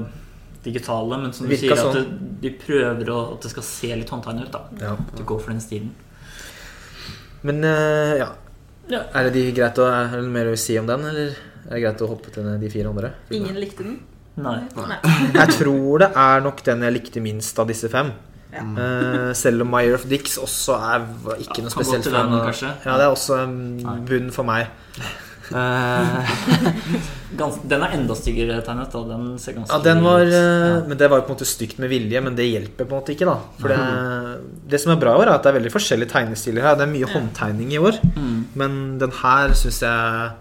digitale, 0.63 1.19
men 1.21 1.35
som 1.35 1.47
du 1.47 1.55
sier, 1.55 1.75
sånn. 1.75 1.91
at 1.91 1.99
det, 1.99 2.31
de 2.43 2.53
prøver 2.59 3.11
å, 3.11 3.19
at 3.35 3.43
det 3.43 3.51
skal 3.51 3.67
se 3.67 3.91
litt 3.99 4.15
håndtegnet 4.15 4.47
ut. 4.47 4.55
da 4.55 4.87
ja. 4.87 4.95
At 4.95 5.19
du 5.19 5.25
går 5.27 5.43
for 5.43 5.51
den 5.51 5.63
stilen. 5.63 5.91
Men 7.47 7.63
eh, 7.67 8.15
ja. 8.23 8.31
Ja. 8.87 9.03
Er 9.11 9.27
det 9.27 9.35
de 9.35 9.45
greit 9.51 9.79
å, 9.83 9.85
er 9.91 10.15
det 10.15 10.31
mer 10.31 10.47
å 10.47 10.55
si 10.59 10.77
om 10.79 10.87
den, 10.87 11.03
eller 11.11 11.35
er 11.67 11.83
greit 11.83 12.03
å 12.03 12.11
hoppe 12.11 12.31
til 12.33 12.47
de 12.61 12.71
fire 12.71 12.93
andre? 12.93 13.11
Ingen 13.35 13.59
likte 13.59 13.85
den. 13.85 13.99
Nei. 14.37 14.59
Nei. 14.77 14.97
Jeg 15.33 15.53
tror 15.57 16.03
det 16.03 16.11
er 16.13 16.43
nok 16.45 16.63
den 16.65 16.85
jeg 16.85 16.95
likte 16.99 17.23
minst 17.25 17.57
av 17.59 17.69
disse 17.71 17.89
fem. 17.91 18.13
Ja. 18.53 18.63
Eh, 18.63 19.31
selv 19.35 19.65
om 19.65 19.71
Myer 19.73 19.97
of 19.97 20.05
Dix 20.07 20.37
også 20.39 20.77
er 20.77 21.07
ikke 21.43 21.65
noe 21.65 21.71
Kan 21.73 21.73
spesielt 21.75 22.07
fan. 22.07 22.35
Ja, 22.85 22.95
det 22.95 23.07
er 23.07 23.09
også 23.11 23.41
en 23.43 23.57
bunn 24.07 24.29
for 24.33 24.47
meg. 24.47 24.69
Eh, 25.47 26.31
den 27.71 27.83
er 27.83 27.93
enda 27.95 28.15
styggere 28.19 28.59
tegnet. 28.65 28.93
da 28.93 29.03
Den 29.09 29.27
ser 29.41 29.57
ganske 29.57 29.73
ja, 29.73 29.83
den 29.83 30.01
var 30.03 30.23
ja. 30.25 30.39
eh, 30.39 30.87
Men 30.87 30.99
det 30.99 31.07
var 31.11 31.23
på 31.23 31.31
en 31.31 31.37
måte 31.37 31.47
stygt 31.47 31.79
med 31.83 31.91
vilje, 31.91 32.21
men 32.23 32.35
det 32.39 32.47
hjelper 32.49 32.85
på 32.85 32.93
en 32.93 33.01
måte 33.01 33.15
ikke, 33.15 33.27
da. 33.27 33.37
For 33.59 33.73
det, 33.73 34.63
det 34.73 34.81
som 34.83 34.95
er 34.95 35.01
bra 35.01 35.15
i 35.15 35.23
år, 35.23 35.31
er 35.31 35.35
at 35.37 35.45
det 35.45 35.53
er 35.53 35.59
veldig 35.59 35.75
forskjellige 35.75 36.13
tegnestiler 36.13 36.67
her. 36.67 36.79
Det 36.79 36.87
er 36.87 36.93
mye 36.93 37.13
håndtegning 37.13 37.73
i 37.75 37.81
år, 37.81 37.99
mm. 38.15 38.35
men 38.59 38.81
den 39.01 39.15
her 39.23 39.55
syns 39.57 39.81
jeg 39.83 40.35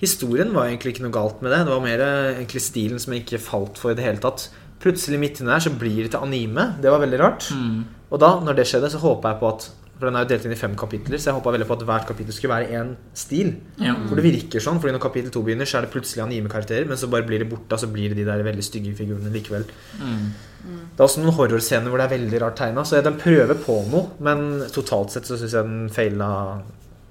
Historien 0.00 0.54
var 0.56 0.70
egentlig 0.70 0.94
ikke 0.94 1.04
noe 1.04 1.14
galt 1.14 1.42
med 1.44 1.52
det. 1.52 1.60
Det 1.66 1.74
var 1.74 1.84
mer 1.84 2.02
eh, 2.04 2.38
egentlig 2.38 2.62
stilen 2.64 3.02
som 3.02 3.12
jeg 3.12 3.26
ikke 3.26 3.42
falt 3.44 3.80
for 3.80 3.92
i 3.92 3.98
det 3.98 4.06
hele 4.06 4.22
tatt. 4.22 4.46
Plutselig 4.80 5.20
midt 5.20 5.42
inni 5.42 5.52
der 5.52 5.66
så 5.66 5.74
blir 5.76 6.06
det 6.06 6.14
til 6.14 6.24
anime. 6.24 6.70
Det 6.80 6.92
var 6.92 7.02
veldig 7.02 7.20
rart. 7.20 7.50
Mm. 7.52 7.82
Og 8.08 8.22
da, 8.22 8.32
når 8.40 8.56
det 8.56 8.66
skjedde, 8.70 8.88
så 8.92 9.02
håpa 9.02 9.34
jeg 9.34 9.40
på 9.42 9.52
at 9.52 9.68
For 10.00 10.08
den 10.08 10.16
er 10.16 10.24
jo 10.24 10.30
delt 10.30 10.44
inn 10.48 10.54
i 10.54 10.56
fem 10.56 10.74
kapitler, 10.80 11.20
så 11.20 11.28
jeg 11.28 11.36
håpa 11.36 11.52
veldig 11.52 11.66
på 11.68 11.74
at 11.76 11.82
hvert 11.90 12.06
kapittel 12.08 12.32
skulle 12.32 12.54
være 12.54 12.78
én 12.78 12.94
stil. 13.12 13.50
Ja. 13.84 13.92
For 14.08 14.16
det 14.16 14.22
virker 14.24 14.62
sånn, 14.64 14.78
fordi 14.80 14.94
når 14.94 15.02
kapittel 15.04 15.34
to 15.34 15.42
begynner, 15.44 15.68
så 15.68 15.76
er 15.76 15.84
det 15.84 15.90
plutselig 15.92 16.22
anime-karakterer, 16.24 16.86
men 16.88 16.96
så 16.96 17.10
bare 17.12 17.26
blir 17.28 17.42
det 17.44 17.50
borte, 17.50 17.76
og 17.76 17.82
så 17.82 17.90
blir 17.92 18.14
det 18.14 18.22
de 18.22 18.24
der 18.24 18.40
veldig 18.46 18.64
stygge 18.64 18.94
figurene 18.96 19.28
likevel. 19.34 19.66
Mm. 20.00 20.22
Det 20.64 20.96
er 20.96 21.04
også 21.04 21.20
noen 21.20 21.36
horrorscener 21.36 21.92
hvor 21.92 22.00
det 22.00 22.06
er 22.06 22.14
veldig 22.14 22.40
rart 22.40 22.56
tegna, 22.62 22.86
så 22.88 23.02
den 23.04 23.20
prøver 23.20 23.60
på 23.60 23.76
noe, 23.92 24.16
men 24.24 24.46
totalt 24.72 25.12
sett 25.12 25.28
så 25.28 25.36
syns 25.36 25.58
jeg 25.58 25.68
den 25.68 25.92
feila 25.92 26.30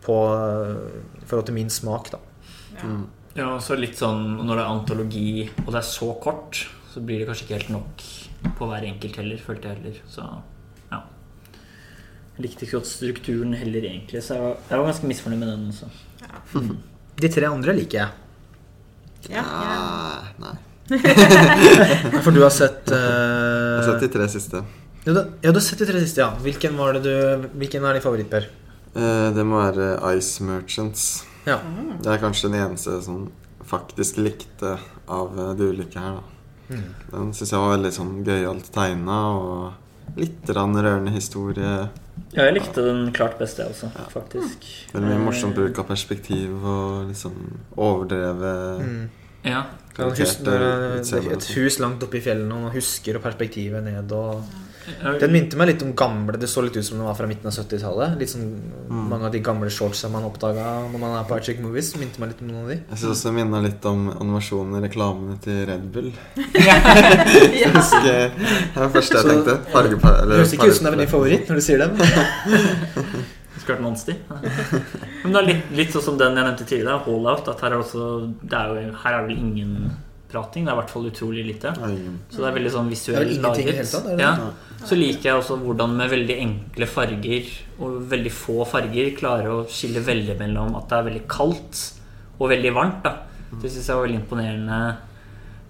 på 0.02 0.18
i 1.22 1.30
forhold 1.30 1.46
til 1.52 1.60
min 1.60 1.70
smak, 1.70 2.10
da. 2.16 2.24
Ja. 2.84 2.98
Ja, 3.38 3.52
og 3.54 3.62
så 3.64 3.78
litt 3.78 3.98
sånn 4.00 4.40
når 4.42 4.58
det 4.58 4.64
er 4.64 4.72
antologi, 4.74 5.32
og 5.66 5.70
det 5.70 5.80
er 5.80 5.86
så 5.88 6.10
kort, 6.22 6.64
så 6.90 7.04
blir 7.06 7.22
det 7.22 7.28
kanskje 7.30 7.46
ikke 7.46 7.60
helt 7.60 7.74
nok 7.76 8.06
på 8.58 8.70
hver 8.70 8.88
enkelt 8.88 9.20
heller, 9.22 9.44
følte 9.44 9.70
jeg 9.70 9.80
heller. 9.80 10.00
Så 10.10 10.26
ja. 10.90 11.04
Jeg 12.36 12.46
likte 12.48 12.66
ikke 12.66 12.80
godt 12.80 12.90
strukturen 12.90 13.54
heller, 13.60 13.86
egentlig, 13.92 14.24
så 14.26 14.36
jeg 14.40 14.48
var, 14.48 14.58
jeg 14.72 14.82
var 14.82 14.90
ganske 14.90 15.12
misfornøyd 15.12 15.44
med 15.44 15.54
den 15.54 15.70
også. 15.70 15.92
De 17.20 17.32
tre 17.32 17.52
andre 17.52 17.78
liker 17.78 18.02
jeg. 18.02 18.26
Ja, 19.30 19.44
ja. 19.44 19.78
Ah, 19.78 20.28
nei. 20.42 20.56
For 22.24 22.34
du 22.34 22.40
har 22.42 22.50
sett 22.50 22.88
Jeg 22.90 22.98
uh, 22.98 23.76
har 23.78 23.84
sett 23.86 24.06
de 24.08 24.10
tre 24.16 24.26
siste. 24.32 24.64
ja, 25.04 25.12
du, 25.14 25.20
ja, 25.44 25.52
du 25.52 25.60
har 25.60 25.62
sett 25.62 25.84
de 25.84 25.90
tre 25.92 26.02
siste, 26.02 26.24
ja. 26.24 26.32
Hvilken, 26.42 26.80
var 26.80 26.98
det 26.98 27.04
du, 27.06 27.50
hvilken 27.62 27.86
er 27.86 28.00
din 28.00 28.08
favoritt, 28.08 28.32
Per? 28.32 28.50
Uh, 28.96 29.30
det 29.36 29.46
må 29.46 29.62
være 29.62 29.94
Ice 30.18 30.42
Merchants. 30.48 31.29
Ja. 31.50 31.60
Det 32.00 32.14
er 32.14 32.22
kanskje 32.22 32.52
den 32.52 32.60
eneste 32.62 33.00
som 33.04 33.28
faktisk 33.70 34.20
likte 34.22 34.78
av 35.10 35.34
eh, 35.36 35.56
de 35.60 35.72
ulike 35.74 36.02
her. 36.02 36.20
da 36.20 36.36
Mm. 36.70 36.90
Den 37.12 37.30
syns 37.34 37.50
jeg 37.50 37.62
var 37.64 37.72
veldig 37.74 37.90
sånn 37.96 38.12
gøyalt 38.22 38.68
tegna 38.74 39.18
og 39.34 40.20
litt 40.20 40.50
rørende 40.54 41.14
historie. 41.14 41.90
Ja, 42.36 42.46
jeg 42.46 42.60
likte 42.60 42.84
den 42.86 43.10
klart 43.16 43.40
best, 43.40 43.58
jeg 43.58 43.72
også, 43.72 43.90
faktisk. 44.14 44.68
Veldig 44.94 45.10
mye 45.10 45.24
morsom 45.24 45.54
bruk 45.56 45.80
av 45.82 45.88
perspektiv 45.90 46.54
og 46.62 47.10
liksom 47.10 47.40
overdrevet 47.78 48.86
Mm. 48.86 49.10
Ja. 49.44 49.64
Kan 49.96 50.12
karikerte 50.12 50.26
huske, 50.26 50.44
når, 50.44 50.60
det 50.60 51.14
er 51.14 51.34
et 51.34 51.48
hus 51.56 51.80
langt 51.80 52.04
oppe 52.04 52.18
i 52.20 52.22
fjellene, 52.22 52.54
og 52.54 52.62
man 52.68 52.74
husker 52.76 53.20
perspektivet 53.24 53.84
ned 53.84 54.12
og 54.12 54.44
Den 55.22 55.32
minte 55.32 55.58
meg 55.60 55.68
litt 55.72 55.84
om 55.86 55.94
gamle 55.98 56.38
Det 56.40 56.48
så 56.50 56.62
litt 56.66 56.76
ut 56.78 56.86
som 56.86 56.98
den 56.98 57.06
var 57.08 57.16
fra 57.16 57.28
midten 57.30 57.48
av 57.48 57.54
70-tallet. 57.56 58.18
Litt 58.20 58.30
sånn 58.34 58.48
Mm. 58.90 59.04
Mange 59.12 59.26
av 59.28 59.32
de 59.32 59.40
gamle 59.46 59.70
shortsa 59.70 60.10
man 60.10 60.24
oppdaga 60.26 60.64
når 60.90 60.98
man 61.00 61.12
er 61.20 61.24
på 61.30 61.36
Archic 61.36 61.60
Movies. 61.62 61.92
Minte 62.02 62.18
meg 62.20 62.32
litt 62.32 62.40
om 62.42 62.48
noen 62.50 62.64
av 62.64 62.70
de. 62.72 62.78
Jeg 62.90 62.98
syns 63.04 63.12
også 63.14 63.30
det 63.30 63.34
minna 63.38 63.60
litt 63.62 63.86
om 63.86 64.08
animasjonen 64.16 64.80
i 64.80 64.82
reklamene 64.88 65.36
til 65.44 65.60
Red 65.70 65.86
Bull. 65.94 66.10
ja. 66.68 66.78
Jeg 67.54 67.70
husker 67.76 68.02
Det 68.02 68.24
var 68.76 68.88
det 68.88 68.94
første 68.96 69.14
jeg 69.20 69.22
Så- 69.22 69.30
tenkte. 69.30 69.58
Fargepa- 69.76 70.16
eller 70.24 70.42
høres 70.42 70.54
ikke 70.58 70.70
ut 70.72 70.76
som 70.80 70.86
det 70.90 70.94
er 70.94 70.98
din 71.04 71.14
favoritt 71.14 71.48
når 71.50 71.56
du 71.62 71.62
sier 71.62 71.78
dem. 71.86 71.94
Vært 73.70 73.82
Monster. 73.86 74.16
Men 75.22 75.34
det 75.36 75.40
er 75.44 75.46
litt, 75.52 75.66
litt 75.78 75.92
sånn 75.94 76.02
som 76.08 76.16
den 76.18 76.34
jeg 76.34 76.46
nevnte 76.48 76.66
tidligere, 76.66 77.04
Hallout. 77.06 77.50
At 77.52 77.62
her 77.62 77.76
er, 77.76 77.84
også, 77.84 78.06
det 78.42 78.58
er 78.58 78.72
jo, 78.88 78.94
her 79.04 79.18
er 79.20 79.28
vel 79.28 79.36
ingen 79.38 79.76
prating. 80.30 80.66
Det 80.66 80.72
er 80.72 80.78
i 80.78 80.80
hvert 80.82 80.90
fall 80.94 81.08
utrolig 81.10 81.46
lite. 81.48 81.74
Så 82.30 82.38
det 82.44 82.48
er 82.50 82.56
veldig 82.60 82.72
sånn 82.74 82.90
Det 82.90 82.96
visuelt 82.96 83.42
laget. 83.42 83.92
det 84.06 84.20
ja. 84.20 84.34
Så 84.86 84.96
liker 84.96 85.24
jeg 85.30 85.36
også 85.42 85.58
hvordan 85.60 85.96
med 85.98 86.10
veldig 86.12 86.38
enkle 86.40 86.88
farger 86.88 87.50
og 87.80 87.98
veldig 88.10 88.32
få 88.32 88.66
farger 88.68 89.12
klarer 89.18 89.50
å 89.52 89.66
skille 89.68 90.00
veldig 90.06 90.38
mellom 90.40 90.76
at 90.80 90.88
det 90.90 90.98
er 91.00 91.08
veldig 91.10 91.28
kaldt 91.28 91.82
og 92.40 92.50
veldig 92.50 92.74
varmt. 92.74 93.04
da 93.04 93.16
Det 93.62 93.72
syns 93.72 93.88
jeg 93.88 93.96
var 93.98 94.06
veldig 94.08 94.20
imponerende 94.22 94.80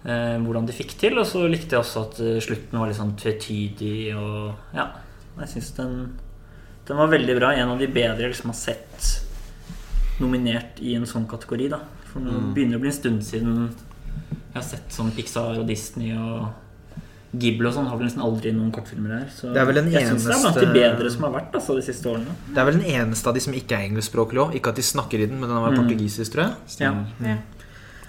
eh, 0.06 0.38
hvordan 0.44 0.66
de 0.68 0.74
fikk 0.74 0.98
til. 1.00 1.18
Og 1.18 1.26
så 1.26 1.48
likte 1.50 1.76
jeg 1.78 1.80
også 1.84 2.02
at 2.10 2.20
eh, 2.20 2.40
slutten 2.44 2.78
var 2.80 2.88
litt 2.92 2.98
sånn 3.00 3.16
tvetydig 3.18 4.16
og 4.16 4.54
Ja. 4.76 4.90
Jeg 5.40 5.48
syns 5.56 5.72
den, 5.78 6.20
den 6.86 6.98
var 6.98 7.08
veldig 7.08 7.36
bra. 7.40 7.54
En 7.56 7.70
av 7.70 7.80
de 7.80 7.88
bedre 7.88 8.28
jeg 8.28 8.34
liksom 8.36 8.52
har 8.52 8.60
sett 8.60 9.26
nominert 10.20 10.80
i 10.84 10.96
en 10.98 11.06
sånn 11.08 11.28
kategori. 11.30 11.70
da 11.70 11.80
For 12.12 12.20
nå 12.20 12.32
Mm. 12.32 12.54
begynner 12.54 12.72
det 12.72 12.80
å 12.80 12.82
bli 12.82 12.90
en 12.90 12.94
stund 13.02 13.22
siden 13.24 13.70
jeg 14.54 14.58
har 14.62 14.66
sett 14.66 14.90
sånn 14.96 15.12
Pixar 15.16 15.60
og 15.62 15.68
Disney 15.70 16.12
og 16.18 16.48
Ghibli 17.40 17.68
og 17.70 17.74
sånn 17.76 17.86
har 17.86 17.98
vel 18.00 18.08
nesten 18.08 18.24
aldri 18.26 18.50
noen 18.56 18.72
kortfilmer 18.74 19.12
her. 19.20 19.28
Så 19.30 19.52
Det 19.54 19.62
er 19.62 19.66
vel 19.70 19.76
den 19.78 19.92
jeg 19.94 20.08
syns 20.08 20.24
det 20.26 20.34
er 20.34 20.42
blant 20.42 20.56
de 20.58 20.72
bedre 20.74 21.12
som 21.14 21.28
har 21.28 21.34
vært 21.36 21.54
altså, 21.60 21.76
de 21.78 21.84
siste 21.86 22.10
årene. 22.10 22.34
Det 22.50 22.58
er 22.58 22.66
vel 22.66 22.80
den 22.80 22.88
eneste 22.90 23.30
av 23.30 23.36
de 23.38 23.44
som 23.46 23.54
ikke 23.54 23.78
er 23.78 23.86
engelskspråklig 23.92 24.42
òg. 24.42 24.56
Ikke 24.58 24.72
at 24.74 24.80
de 24.82 24.86
snakker 24.88 25.22
i 25.22 25.28
den, 25.30 25.38
men 25.40 25.50
den 25.52 25.62
var 25.62 25.70
Mm. 25.76 25.78
portugisisk, 25.84 26.32
tror 26.34 26.44
jeg. 26.48 26.56
Stemmer. 26.68 27.06
Ja. 27.22 27.36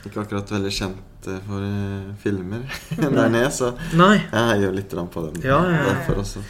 Ikke 0.08 0.22
akkurat 0.24 0.48
veldig 0.48 0.72
kjent 0.72 1.28
eh, 1.28 1.40
for 1.46 1.60
eh, 1.60 2.14
filmer 2.22 2.62
der 2.96 3.28
nede, 3.28 3.50
så 3.52 3.74
Nei. 3.92 4.14
jeg 4.32 4.46
heier 4.54 4.72
litt 4.72 4.88
på 5.12 5.26
den. 5.28 5.42
Ja, 5.44 5.60
ja, 5.68 5.76
ja. 5.76 5.84
Derfor 5.92 6.22
også. 6.24 6.40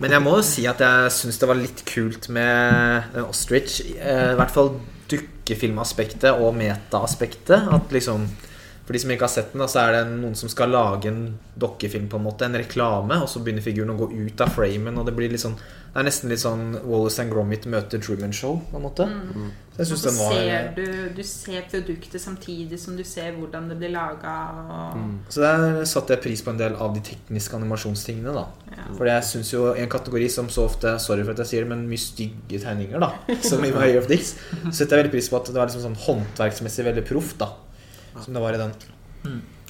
Men 0.00 0.10
jeg 0.16 0.22
må 0.24 0.36
jo 0.38 0.42
si 0.42 0.64
at 0.66 0.80
jeg 0.80 1.10
syns 1.12 1.36
det 1.38 1.48
var 1.48 1.60
litt 1.60 1.84
kult 1.84 2.30
med 2.32 3.20
Ostrich. 3.28 3.82
eh, 4.00 4.32
I 4.32 4.36
hvert 4.40 4.50
fall 4.56 4.72
dukkefilmaspektet 5.12 6.32
og 6.40 6.54
metaaspektet. 6.56 7.68
At 7.72 7.92
liksom 7.92 8.24
For 8.86 8.94
de 8.94 9.02
som 9.02 9.10
ikke 9.10 9.26
har 9.26 9.32
sett 9.32 9.50
den, 9.50 9.64
så 9.66 9.82
er 9.82 9.96
det 9.96 10.02
noen 10.12 10.36
som 10.38 10.50
skal 10.50 10.70
lage 10.70 11.10
en 11.10 11.24
dokkefilm, 11.58 12.06
på 12.10 12.20
en 12.20 12.26
måte 12.28 12.46
En 12.46 12.54
reklame, 12.54 13.18
og 13.18 13.28
så 13.30 13.42
begynner 13.42 13.64
figuren 13.64 13.90
å 13.96 13.98
gå 13.98 14.12
ut 14.14 14.42
av 14.44 14.52
framen, 14.54 15.00
og 15.00 15.08
det 15.08 15.14
blir 15.16 15.32
litt 15.32 15.42
sånn 15.42 15.56
Det 15.58 15.98
er 15.98 16.06
nesten 16.06 16.30
litt 16.30 16.42
sånn 16.42 16.76
Wallace 16.84 17.24
and 17.24 17.32
Gromit 17.32 17.66
møter 17.72 17.98
Truman 17.98 18.34
Show, 18.36 18.60
på 18.70 18.78
en 18.78 18.84
måte. 18.84 19.08
Mm. 19.08 19.48
Så 19.72 19.80
jeg 19.80 19.88
syns 19.90 20.04
den 20.04 20.18
var 20.20 20.34
ser 20.36 20.68
du, 20.76 20.84
du 21.16 21.22
ser 21.26 21.66
produktet 21.72 22.22
samtidig 22.22 22.78
som 22.80 22.94
du 22.96 23.02
ser 23.04 23.34
hvordan 23.34 23.66
det 23.72 23.78
blir 23.80 23.94
laga. 23.96 24.36
Og... 24.60 25.00
Mm. 25.00 25.18
Så 25.32 25.42
der 25.42 25.82
satte 25.88 26.14
jeg 26.14 26.24
pris 26.28 26.44
på 26.44 26.52
en 26.54 26.60
del 26.60 26.78
av 26.78 26.94
de 26.94 27.02
tekniske 27.10 27.58
animasjonstingene, 27.58 28.36
da. 28.36 28.46
Ja. 28.76 28.86
For 28.92 29.08
jeg 29.08 29.28
syns 29.32 29.54
jo 29.56 29.66
en 29.72 29.90
kategori 29.90 30.30
som 30.36 30.52
så 30.52 30.68
ofte 30.68 30.98
Sorry 31.02 31.24
for 31.24 31.32
at 31.32 31.42
jeg 31.42 31.54
sier 31.54 31.66
det, 31.66 31.72
men 31.72 31.88
mye 31.90 32.04
stygge 32.04 32.60
tegninger, 32.62 33.02
da. 33.02 33.14
Som 33.48 33.64
i 33.64 33.72
My 33.72 33.88
Year 33.88 34.04
of 34.04 34.10
Dicks. 34.10 34.36
Så 34.68 34.78
setter 34.82 35.00
jeg 35.00 35.06
veldig 35.06 35.16
pris 35.16 35.32
på 35.32 35.40
at 35.40 35.48
det 35.50 35.58
var 35.58 35.72
liksom 35.72 35.88
sånn 35.88 36.02
håndverksmessig 36.06 36.86
veldig 36.92 37.08
proft, 37.08 37.40
da. 37.40 37.54
Som 38.24 38.36
det 38.36 38.42
var 38.42 38.56
i 38.56 38.60
den. 38.62 38.74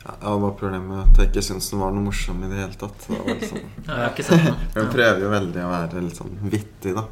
Ja, 0.06 0.12
det 0.20 0.26
var 0.30 0.42
bare 0.44 0.58
problemet 0.60 1.00
at 1.02 1.18
jeg 1.18 1.32
ikke 1.32 1.42
syntes 1.42 1.72
den 1.72 1.80
var 1.82 1.94
noe 1.94 2.04
morsom 2.06 2.42
i 2.46 2.50
det 2.50 2.60
hele 2.60 2.76
tatt. 2.78 3.06
Det 3.08 3.38
liksom, 3.40 3.62
Ja, 3.88 4.10
den. 4.14 4.60
den 4.76 4.92
prøver 4.92 5.24
jo 5.24 5.32
veldig 5.32 5.64
å 5.64 5.72
være 5.72 6.04
litt 6.04 6.20
sånn 6.20 6.36
vittig, 6.52 6.94
da. 6.94 7.08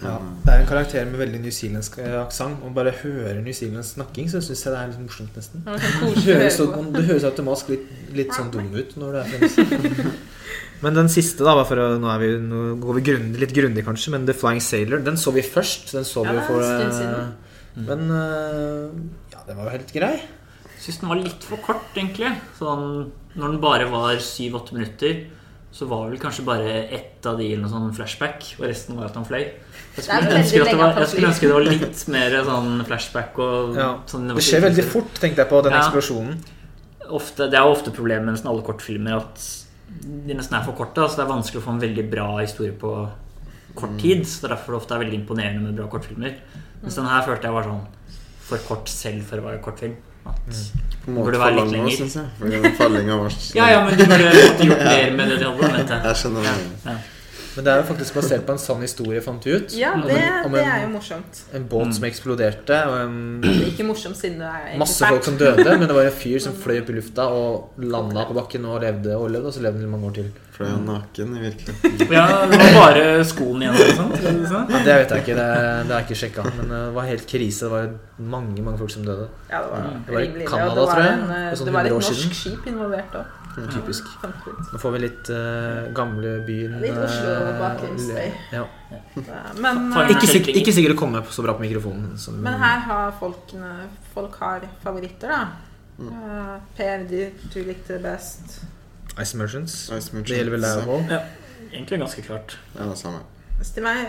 Ja. 0.00 0.14
Det 0.46 0.54
er 0.54 0.62
en 0.62 0.68
karakter 0.70 1.04
med 1.10 1.20
veldig 1.20 1.42
newzealandsk 1.44 1.98
eh, 2.00 2.16
aksent. 2.22 2.62
Og 2.64 2.72
bare 2.76 2.94
hører 3.02 3.42
newzealandsk 3.44 3.98
snakking, 3.98 4.30
så 4.32 4.40
syns 4.44 4.64
jeg 4.64 4.72
det 4.72 4.80
er 4.80 4.90
litt 4.94 5.04
morsomt, 5.04 5.36
nesten. 5.36 5.66
Det 5.68 5.76
sånn 5.84 6.16
høres, 6.24 6.58
det 6.96 7.04
høres 7.10 7.28
automatisk 7.28 7.72
litt, 7.74 7.86
litt 8.16 8.32
sånn 8.36 8.48
dum 8.54 8.72
ut 8.72 8.96
når 8.96 9.18
det 9.18 9.22
er 9.22 9.32
fremst. 9.34 10.18
Men 10.84 10.96
den 10.96 11.12
siste, 11.12 11.44
da, 11.44 11.58
for 11.68 11.76
å, 11.76 11.90
nå, 12.00 12.08
er 12.08 12.22
vi, 12.22 12.34
nå 12.40 12.64
går 12.80 12.96
vi 12.96 13.06
grunn, 13.10 13.32
litt 13.36 13.52
grundig 13.52 13.84
kanskje, 13.84 14.14
men 14.14 14.22
The 14.24 14.32
Flying 14.32 14.62
Sailor, 14.64 15.02
den 15.04 15.18
så 15.20 15.28
vi 15.36 15.42
først. 15.44 15.90
Den 15.92 16.06
så 16.08 16.24
vi 16.24 16.32
jo 16.32 16.40
er 16.40 16.46
for 16.46 16.64
eh. 16.64 17.82
Men 17.84 18.06
ja, 18.08 19.19
den 19.50 19.58
var 19.58 19.68
jo 19.68 19.74
helt 19.76 19.92
grei. 19.94 20.14
Syns 20.80 21.00
den 21.02 21.10
var 21.10 21.18
litt 21.20 21.44
for 21.44 21.60
kort, 21.64 21.90
egentlig. 21.98 22.30
Sånn, 22.56 23.10
når 23.36 23.52
den 23.54 23.60
bare 23.62 23.88
var 23.92 24.16
7-8 24.22 24.72
minutter, 24.78 25.18
så 25.70 25.86
var 25.86 26.08
vel 26.10 26.18
kanskje 26.18 26.42
bare 26.46 26.70
ett 26.90 27.26
av 27.30 27.36
de 27.38 27.46
eller 27.52 27.62
noe 27.66 27.70
sånn 27.70 27.92
flashback, 27.94 28.46
og 28.58 28.64
resten 28.66 28.96
var 28.98 29.10
at 29.10 29.18
han 29.18 29.26
fløy. 29.28 29.44
Jeg 29.96 30.06
skulle, 30.06 30.38
ønske 30.40 30.62
at 30.62 30.70
det 30.70 30.78
var, 30.80 30.96
jeg 30.98 31.10
skulle 31.12 31.28
ønske 31.30 31.46
det 31.50 31.54
var 31.54 31.66
litt 31.66 32.00
mer 32.14 32.36
sånn 32.46 32.72
flashback 32.88 33.38
og 33.38 33.76
Ja. 33.76 33.90
sånn 34.10 34.28
Det 34.34 34.42
skjer 34.46 34.64
veldig 34.66 34.84
fort, 34.86 35.12
tenkte 35.20 35.44
jeg 35.44 35.48
på, 35.50 35.62
den 35.62 35.72
Ja. 35.72 35.82
eksplosjonen. 35.84 36.38
ofte, 37.10 37.50
Det 37.50 37.54
er 37.58 37.64
jo 37.66 37.74
ofte 37.74 37.90
problemet 37.90 38.24
med 38.24 38.34
nesten 38.36 38.50
alle 38.50 38.62
kortfilmer 38.62 39.16
at 39.16 39.36
de 40.26 40.34
nesten 40.34 40.54
er 40.54 40.64
for 40.64 40.72
korte. 40.78 41.02
Så 41.10 41.16
det 41.16 41.24
er 41.26 41.32
vanskelig 41.34 41.60
å 41.60 41.66
få 41.66 41.72
en 41.74 41.80
veldig 41.80 42.10
bra 42.10 42.38
historie 42.38 42.72
på 42.72 43.08
kort 43.74 43.98
tid. 43.98 44.22
Så 44.26 44.42
det 44.42 44.50
er 44.50 44.54
derfor 44.56 44.72
det 44.74 44.80
ofte 44.82 44.94
er 44.94 45.04
veldig 45.04 45.26
imponerende 45.26 45.62
med 45.62 45.76
bra 45.76 45.86
kortfilmer. 45.88 46.36
Mens 46.82 46.94
den 46.94 47.06
her 47.06 47.22
følte 47.26 47.42
jeg 47.42 47.52
var 47.52 47.64
sånn 47.64 47.86
for 48.50 48.62
kort 48.68 48.90
selv 48.92 49.24
for 49.30 49.40
å 49.42 49.46
være 49.48 49.60
kortfilm. 49.64 49.96
At, 50.28 50.58
På 51.00 51.08
en 51.10 51.16
Burde 51.16 51.38
måte 51.38 51.40
være 51.40 51.54
for 51.54 51.64
litt 51.64 51.72
lenger. 51.78 51.96
syns 51.96 52.16
jeg. 52.18 52.26
Fordi 52.38 52.74
fallinga 52.76 53.16
var 53.22 53.38
Ja, 53.56 53.70
ja, 53.72 53.78
men 53.86 53.96
du 53.96 54.04
burde 54.04 54.34
måtte 54.50 54.66
gjort 54.68 54.84
mer 54.90 55.16
med 55.16 55.32
det 55.32 55.38
de 55.40 55.48
hadde. 55.48 55.86
jeg. 55.96 56.20
Skjønner 56.20 56.44
hva. 56.44 56.54
Ja. 56.90 56.98
Men 57.60 57.66
det 57.66 57.72
er 57.74 57.80
jo 57.82 57.86
faktisk 57.90 58.14
basert 58.16 58.44
på 58.48 58.52
en 58.56 58.58
sann 58.62 58.80
historie, 58.80 59.20
fant 59.20 59.44
vi 59.44 59.52
ut. 59.52 59.72
Ja, 59.76 59.90
Om 59.92 60.02
det, 60.08 60.16
en- 60.16 60.44
om 60.48 60.52
det 60.56 60.62
er 60.64 60.82
jo 60.86 60.88
morsomt. 60.94 61.40
En 61.52 61.64
båt 61.68 61.92
som 61.94 62.04
eksploderte, 62.08 62.78
og 62.88 62.94
en 63.04 63.40
Det 63.42 63.50
er 63.50 63.66
ikke 63.68 63.84
morsomt 63.84 64.16
siden 64.16 64.38
det 64.40 64.46
er 64.48 64.60
egentlig 64.64 64.78
masse 64.80 65.04
folk 65.04 65.24
som 65.28 65.36
døde. 65.36 65.64
Men 65.78 65.86
det 65.88 65.94
var 65.98 66.08
en 66.08 66.16
fyr 66.22 66.38
som 66.40 66.54
fløy 66.56 66.78
opp 66.80 66.88
i 66.88 66.92
lufta 66.96 67.26
og 67.28 67.74
landa 67.76 68.24
på 68.30 68.34
bakken 68.38 68.64
og 68.64 68.80
levde 68.80 69.12
og 69.16 69.28
levde, 69.30 69.46
og 69.46 69.52
så 69.52 69.60
levde 69.60 69.80
han 69.84 69.90
mange 69.90 70.06
år 70.08 70.14
til. 70.14 70.30
Fløy 70.56 70.70
han 70.70 70.86
naken 70.88 71.36
i 71.36 71.40
virkeligheten? 71.40 72.08
Ja, 72.16 72.24
det 72.48 72.58
var 72.62 72.72
bare 72.80 73.24
skoen 73.24 73.62
igjen. 73.62 73.74
Eller. 73.74 74.64
Ja, 74.70 74.78
det 74.84 74.96
vet 75.02 75.10
jeg 75.10 75.18
ikke, 75.26 75.36
det, 75.36 75.50
det 75.88 75.94
er 75.98 76.06
ikke 76.06 76.18
sjekka. 76.22 76.46
Men 76.56 76.72
det 76.72 76.80
var 76.96 77.02
helt 77.12 77.26
krise. 77.28 77.60
Det 77.66 77.70
var 77.76 77.90
mange 78.18 78.62
mange 78.62 78.78
folk 78.78 78.90
som 78.96 79.04
døde. 79.04 79.28
Ja, 79.50 79.60
det 79.60 79.70
var 79.70 79.84
Det 80.06 80.14
var 80.14 80.20
i 80.20 80.46
Canada, 80.46 80.70
og 80.70 80.76
det 80.76 80.86
var 80.86 80.94
tror 80.94 81.04
jeg, 81.04 81.12
en, 81.12 81.30
eh, 81.36 81.54
sånn 81.60 81.66
Det 81.66 81.74
var 81.76 81.84
et 81.84 81.92
norsk 81.92 82.34
skip 82.40 82.66
involvert 82.72 83.20
òg. 83.20 83.36
Typisk. 83.56 84.06
Nå 84.72 84.78
får 84.78 84.92
vi 84.94 85.00
litt 85.02 85.30
uh, 85.34 85.88
gamle 85.96 86.36
byen 86.46 86.76
Litt 86.82 86.96
Oslo 86.96 87.32
eh, 87.32 87.48
bakgrunnsstøy. 87.58 88.28
Ja. 88.54 88.62
Men, 89.58 89.80
eh, 89.92 90.12
Ikke, 90.14 90.28
sikk- 90.30 90.52
ikke 90.54 90.74
sikkert 90.76 90.94
å 90.94 91.00
komme 91.00 91.22
så 91.34 91.42
bra 91.44 91.56
på 91.58 91.64
mikrofonen. 91.64 92.12
Som, 92.20 92.38
men 92.44 92.56
her 92.62 92.84
har 92.86 93.10
folkene 93.18 93.72
Folk 94.14 94.38
har 94.42 94.64
favoritter, 94.84 95.30
da. 95.34 95.42
Mm. 96.00 96.12
Eh, 96.14 96.54
per, 96.78 97.04
du, 97.10 97.18
du 97.52 97.58
likte 97.66 97.98
det 97.98 98.04
best. 98.06 98.60
Ice 99.18 99.34
Merchants. 99.36 99.74
Ice 99.90 100.14
Merchants, 100.14 100.30
Det 100.30 100.38
gjelder 100.38 100.56
vel 100.56 100.64
deg 100.68 100.94
òg? 100.94 101.12
Ja, 101.12 101.20
egentlig 101.72 102.00
ganske 102.06 102.24
klart. 102.26 102.56
Ja, 102.76 102.86
det 102.88 102.96
samme. 103.02 103.20
Til 103.60 103.84
meg 103.84 104.06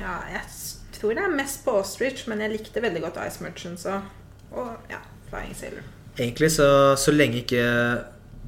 Ja, 0.00 0.14
jeg 0.32 0.46
tror 0.94 1.12
det 1.18 1.26
er 1.26 1.34
mest 1.34 1.64
på 1.66 1.74
Ostrich, 1.82 2.24
men 2.30 2.40
jeg 2.40 2.54
likte 2.54 2.80
veldig 2.80 3.02
godt 3.04 3.18
Ice 3.26 3.42
Merchants 3.44 3.84
og, 3.90 4.06
og 4.54 4.70
ja, 4.88 5.02
Flying 5.28 5.52
Sailor. 5.58 5.84
Egentlig 6.14 6.52
så, 6.54 6.68
så 6.96 7.10
lenge 7.12 7.42
ikke 7.42 7.60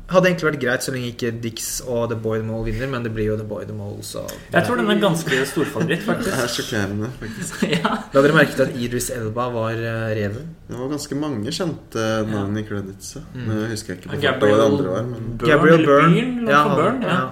Hadde 0.07 0.29
egentlig 0.31 0.47
vært 0.47 0.61
greit 0.63 0.85
så 0.87 0.93
lenge 0.95 1.09
ikke 1.11 1.31
Dix 1.43 1.81
og 1.83 2.05
The 2.13 2.17
Boy 2.23 2.39
the 2.39 2.47
Mole 2.47 2.69
vinner, 2.69 2.87
men 2.93 3.03
det 3.03 3.11
blir 3.15 3.27
jo 3.27 3.37
The 3.41 3.47
Boy 3.49 3.65
the 3.67 3.75
Mole, 3.75 4.05
så 4.07 4.21
Jeg 4.53 4.63
tror 4.69 4.77
den 4.79 4.91
er 4.93 5.01
ganske 5.03 5.41
storfavoritt, 5.51 6.05
Det 6.07 6.31
er 6.31 6.47
sjokkerende, 6.53 7.09
faktisk. 7.19 7.65
ja. 7.75 7.91
La 8.15 8.23
dere 8.23 8.37
merke 8.37 8.55
til 8.55 8.63
at 8.69 8.77
Idris 8.79 9.09
Elba 9.11 9.49
var 9.51 9.73
eh, 9.75 10.05
reven? 10.15 10.47
Det 10.69 10.79
var 10.79 10.93
ganske 10.95 11.19
mange 11.19 11.51
kjente 11.57 12.05
navn 12.31 12.55
i 12.57 12.63
creditsa. 12.69 13.25
Mm. 13.35 13.51
husker 13.51 13.65
jeg 13.65 13.73
husker 13.75 13.99
ikke 13.99 14.13
på 14.13 14.15
farta 14.15 14.23
hva 14.23 14.31
Gabriel 14.31 14.61
det 14.63 14.69
andre 14.69 14.95
var. 14.95 15.11
Men 15.11 15.27
Gabriel 15.43 15.85
Byrne. 15.89 16.15
Byrne, 16.15 16.51
Ja, 16.55 16.63
han, 16.69 17.03
ja. 17.03 17.09
ja. 17.17 17.27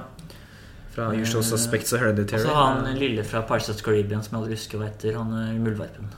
Fra 0.95 1.09
Usual 1.15 1.43
Suspects 1.47 1.93
og 1.95 2.01
Og 2.01 2.05
Hereditary. 2.09 2.43
så 2.43 2.55
han 2.59 2.99
lille 2.99 3.23
fra 3.27 3.41
Parsons 3.47 3.83
Caribbean 3.83 4.23
som 4.23 4.35
jeg 4.35 4.43
aldri 4.43 4.59
husker 4.59 4.79
hva 4.83 4.91
heter. 4.91 5.17
Han 5.23 5.31
er 5.45 5.55
muldvarpen. 5.63 6.11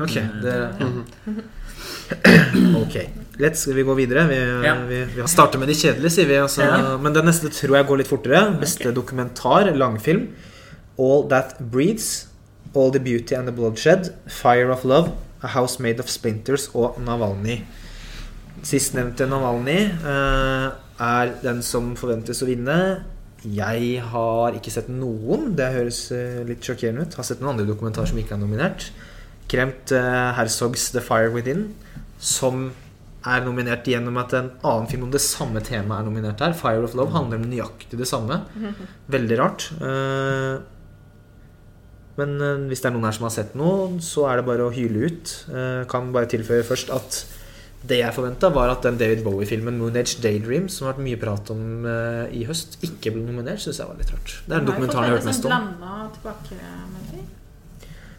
Ok, 0.00 0.14
det, 0.44 0.56
Mhm. 0.80 2.76
ok. 2.84 2.96
Lett, 3.40 3.56
skal 3.56 3.74
vi 3.78 3.82
gå 3.82 3.94
videre? 3.96 4.26
Vi, 4.28 4.38
Ja. 4.66 4.74
vi, 4.88 5.04
vi 5.04 5.28
starter 5.28 5.58
med 5.58 5.68
de 5.68 5.74
kjedelige, 5.74 6.10
sier 6.10 6.26
vi. 6.28 6.36
Altså. 6.36 6.62
Ja. 6.62 6.96
Men 7.00 7.14
den 7.14 7.24
neste 7.24 7.48
tror 7.48 7.76
jeg 7.78 7.86
går 7.88 8.02
litt 8.02 8.10
fortere. 8.10 8.42
Beste 8.60 8.92
dokumentar, 8.92 9.72
langfilm. 9.76 10.28
All 10.98 11.28
That 11.30 11.56
Breeds. 11.72 12.28
All 12.76 12.92
the 12.92 13.00
Beauty 13.00 13.34
and 13.34 13.48
the 13.48 13.52
Bloodshed. 13.52 14.12
Fire 14.28 14.70
of 14.72 14.84
Love. 14.84 15.12
A 15.42 15.48
House 15.48 15.82
Made 15.82 15.98
of 16.00 16.08
Splinters 16.08 16.68
og 16.74 17.00
Navalny. 17.02 17.62
Sistnevnte 18.62 19.26
Navalny 19.26 19.88
uh, 20.04 20.68
er 21.02 21.32
den 21.42 21.62
som 21.66 21.96
forventes 21.98 22.44
å 22.44 22.46
vinne. 22.46 22.76
Jeg 23.42 24.02
har 24.12 24.54
ikke 24.54 24.70
sett 24.70 24.92
noen. 24.92 25.56
Det 25.58 25.72
høres 25.74 26.04
uh, 26.14 26.44
litt 26.46 26.62
sjokkerende 26.62 27.08
ut. 27.08 27.16
Har 27.18 27.26
sett 27.26 27.42
noen 27.42 27.56
andre 27.56 27.66
dokumentarer 27.66 28.12
som 28.12 28.20
ikke 28.22 28.36
er 28.36 28.42
nominert. 28.44 28.90
Kremt 29.50 29.90
uh, 29.96 30.30
Herzogs 30.36 30.92
The 30.94 31.02
Fire 31.02 31.32
Within, 31.34 31.72
som 32.22 32.70
er 33.24 33.44
nominert 33.46 33.86
gjennom 33.86 34.16
at 34.18 34.32
en 34.34 34.48
annen 34.66 34.88
film 34.90 35.04
om 35.06 35.10
det 35.14 35.20
samme 35.22 35.60
temaet 35.62 36.02
er 36.02 36.06
nominert 36.08 36.40
her. 36.42 36.54
Fire 36.58 36.82
of 36.82 36.94
Love 36.98 37.14
handler 37.14 37.38
om 37.38 37.44
nøyaktig 37.50 37.98
det 38.00 38.08
samme. 38.10 38.40
Veldig 39.14 39.38
rart. 39.38 39.68
Eh, 39.80 40.56
Men 42.18 42.34
eh, 42.44 42.64
hvis 42.68 42.82
det 42.82 42.90
er 42.90 42.92
noen 42.96 43.06
her 43.08 43.14
som 43.16 43.24
har 43.28 43.32
sett 43.32 43.54
noe, 43.56 44.00
så 44.04 44.26
er 44.28 44.40
det 44.40 44.46
bare 44.50 44.66
å 44.66 44.74
hyle 44.74 45.06
ut. 45.08 45.30
Eh, 45.48 45.84
Kan 45.88 46.10
bare 46.12 46.28
tilføye 46.28 46.66
først 46.66 46.90
at 46.92 47.22
det 47.82 47.98
jeg 47.98 48.14
forventa, 48.14 48.50
var 48.54 48.70
at 48.70 48.84
den 48.86 48.98
David 49.00 49.24
Bowie-filmen 49.24 49.74
'Moon 49.78 49.96
Age 49.98 50.20
Daydream', 50.22 50.68
som 50.70 50.86
har 50.86 50.92
vært 50.94 51.02
mye 51.06 51.18
prat 51.18 51.48
om 51.50 51.86
i 52.30 52.44
høst, 52.46 52.76
ikke 52.86 53.10
ble 53.10 53.24
nominert. 53.26 53.58
Syns 53.58 53.80
jeg 53.80 53.88
var 53.88 53.96
litt 53.98 54.12
rart. 54.12 54.36
Det 54.46 54.54
er 54.54 54.60
den 54.60 54.68
dokumentaren 54.68 55.08
jeg 55.08 55.10
har 55.10 55.18
hørt 55.18 55.26
mest 55.26 55.48
om. 55.50 55.50
Tilbakemelding. 56.14 57.26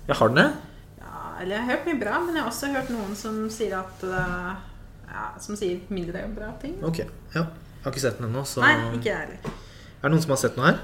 Jeg 0.09 0.17
har 0.19 0.33
den, 0.33 0.41
jeg. 0.43 0.51
Ja, 0.99 1.21
eller 1.39 1.55
jeg 1.55 1.63
har 1.63 1.71
hørt 1.71 1.87
mye 1.87 1.99
bra, 2.01 2.19
men 2.25 2.35
jeg 2.35 2.43
har 2.43 2.51
også 2.51 2.73
hørt 2.75 2.91
noen 2.91 3.15
som 3.15 3.37
sier 3.55 3.77
at 3.79 4.03
ja, 5.13 5.27
Som 5.39 5.55
sier 5.59 5.79
mindre 5.93 6.25
bra 6.35 6.51
ting. 6.61 6.75
Ok, 6.83 7.03
ja. 7.35 7.43
Jeg 7.43 7.85
har 7.85 7.91
ikke 7.93 8.01
sett 8.03 8.17
den 8.19 8.29
ennå, 8.31 8.43
så 8.47 8.61
Nei, 8.63 8.73
ikke 8.97 9.09
jeg 9.11 9.17
heller. 9.19 9.55
Er 10.03 10.07
det 10.07 10.11
noen 10.15 10.21
som 10.23 10.31
har 10.35 10.39
sett 10.41 10.57
noe 10.59 10.69
her? 10.71 10.79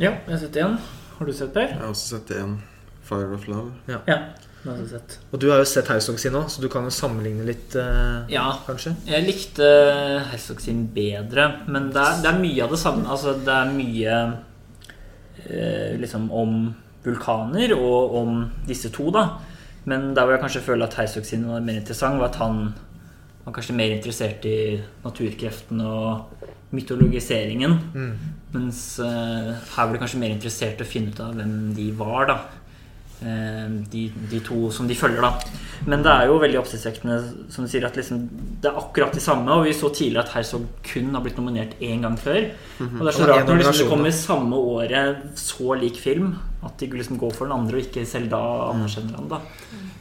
Ja, 0.00 0.12
jeg 0.26 0.30
har 0.32 0.38
sett 0.46 0.56
én. 0.62 0.76
Har 1.18 1.26
du 1.28 1.32
sett 1.36 1.52
Per? 1.54 1.68
jeg 1.68 1.78
har 1.78 1.90
også 1.92 2.16
sett 2.16 2.30
én. 2.38 2.56
Fire 3.02 3.34
of 3.34 3.44
Love. 3.50 3.72
Ja. 3.90 3.98
det 4.06 4.70
har 4.70 4.76
jeg 4.78 4.88
sett. 4.92 5.16
Og 5.34 5.40
du 5.42 5.48
har 5.50 5.58
jo 5.58 5.66
sett 5.66 5.88
Herzog 5.90 6.18
sin 6.22 6.36
òg, 6.38 6.46
så 6.50 6.62
du 6.62 6.68
kan 6.70 6.86
jo 6.86 6.90
sammenligne 6.94 7.44
litt, 7.44 7.74
eh, 7.76 8.30
Ja, 8.30 8.44
kanskje? 8.66 8.94
jeg 9.06 9.26
likte 9.26 9.66
Herzog 10.30 10.60
sin 10.62 10.86
bedre, 10.94 11.48
men 11.66 11.90
det 11.90 11.98
er, 12.00 12.22
det 12.22 12.30
er 12.30 12.38
mye 12.38 12.62
av 12.64 12.70
det 12.70 12.78
samme. 12.78 13.04
Altså, 13.10 13.34
det 13.42 13.52
er 13.52 13.74
mye 13.74 14.16
eh, 15.50 15.98
liksom 16.00 16.30
om 16.32 16.54
vulkaner 17.04 17.74
og 17.74 18.14
om 18.22 18.44
disse 18.68 18.90
to, 18.94 19.10
da. 19.10 19.26
Men 19.84 20.12
der 20.14 20.22
hvor 20.24 20.36
jeg 20.36 20.42
kanskje 20.44 20.62
føler 20.62 20.86
at 20.86 20.94
Herzog 20.94 21.26
sin 21.26 21.48
var 21.50 21.60
mer 21.60 21.80
interessant, 21.82 22.20
var 22.22 22.30
at 22.30 22.36
han 22.38 22.74
var 23.44 23.54
kanskje 23.56 23.76
mer 23.76 23.94
interessert 23.94 24.44
i 24.46 24.56
naturkreftene 25.02 25.86
og 25.88 26.48
mytologiseringen. 26.72 27.76
Mm. 27.94 28.12
Mens 28.54 28.82
uh, 29.02 29.52
her 29.74 29.88
ble 29.88 29.96
de 29.96 30.02
kanskje 30.02 30.20
mer 30.22 30.34
interessert 30.34 30.80
i 30.80 30.86
å 30.86 30.88
finne 30.88 31.12
ut 31.12 31.22
av 31.24 31.34
hvem 31.36 31.56
de 31.76 31.88
var, 31.98 32.28
da. 32.30 32.38
Eh, 33.22 33.66
de, 33.92 34.06
de 34.30 34.40
to 34.44 34.66
som 34.74 34.88
de 34.90 34.96
følger, 34.98 35.22
da. 35.22 35.60
Men 35.86 36.02
det 36.04 36.12
er 36.12 36.28
jo 36.30 36.38
veldig 36.42 36.60
oppsiktsvekkende 36.60 37.18
som 37.50 37.66
du 37.66 37.70
sier, 37.70 37.86
at 37.86 37.96
liksom, 37.98 38.24
det 38.62 38.70
er 38.70 38.78
akkurat 38.78 39.14
de 39.14 39.22
samme. 39.22 39.50
Og 39.54 39.66
vi 39.66 39.74
så 39.76 39.90
tidligere 39.94 40.26
at 40.26 40.34
Herzog 40.36 40.66
kun 40.86 41.14
har 41.14 41.24
blitt 41.24 41.38
nominert 41.40 41.76
én 41.82 42.02
gang 42.04 42.18
før. 42.20 42.50
Og 42.82 43.00
det 43.00 43.12
er 43.12 43.18
så 43.18 43.28
rart 43.30 43.48
når 43.48 43.62
liksom, 43.62 43.78
det 43.80 43.90
kommer 43.90 44.16
samme 44.16 44.58
året 44.58 45.38
så 45.38 45.78
lik 45.78 46.02
film, 46.02 46.34
at 46.62 46.76
de 46.78 46.90
liksom 46.92 47.18
går 47.18 47.34
for 47.34 47.48
den 47.48 47.56
andre 47.56 47.78
og 47.80 47.86
ikke 47.86 48.06
selv 48.06 48.30
da 48.32 48.42
anerkjenner 48.72 49.18
han. 49.18 49.32
da 49.32 49.42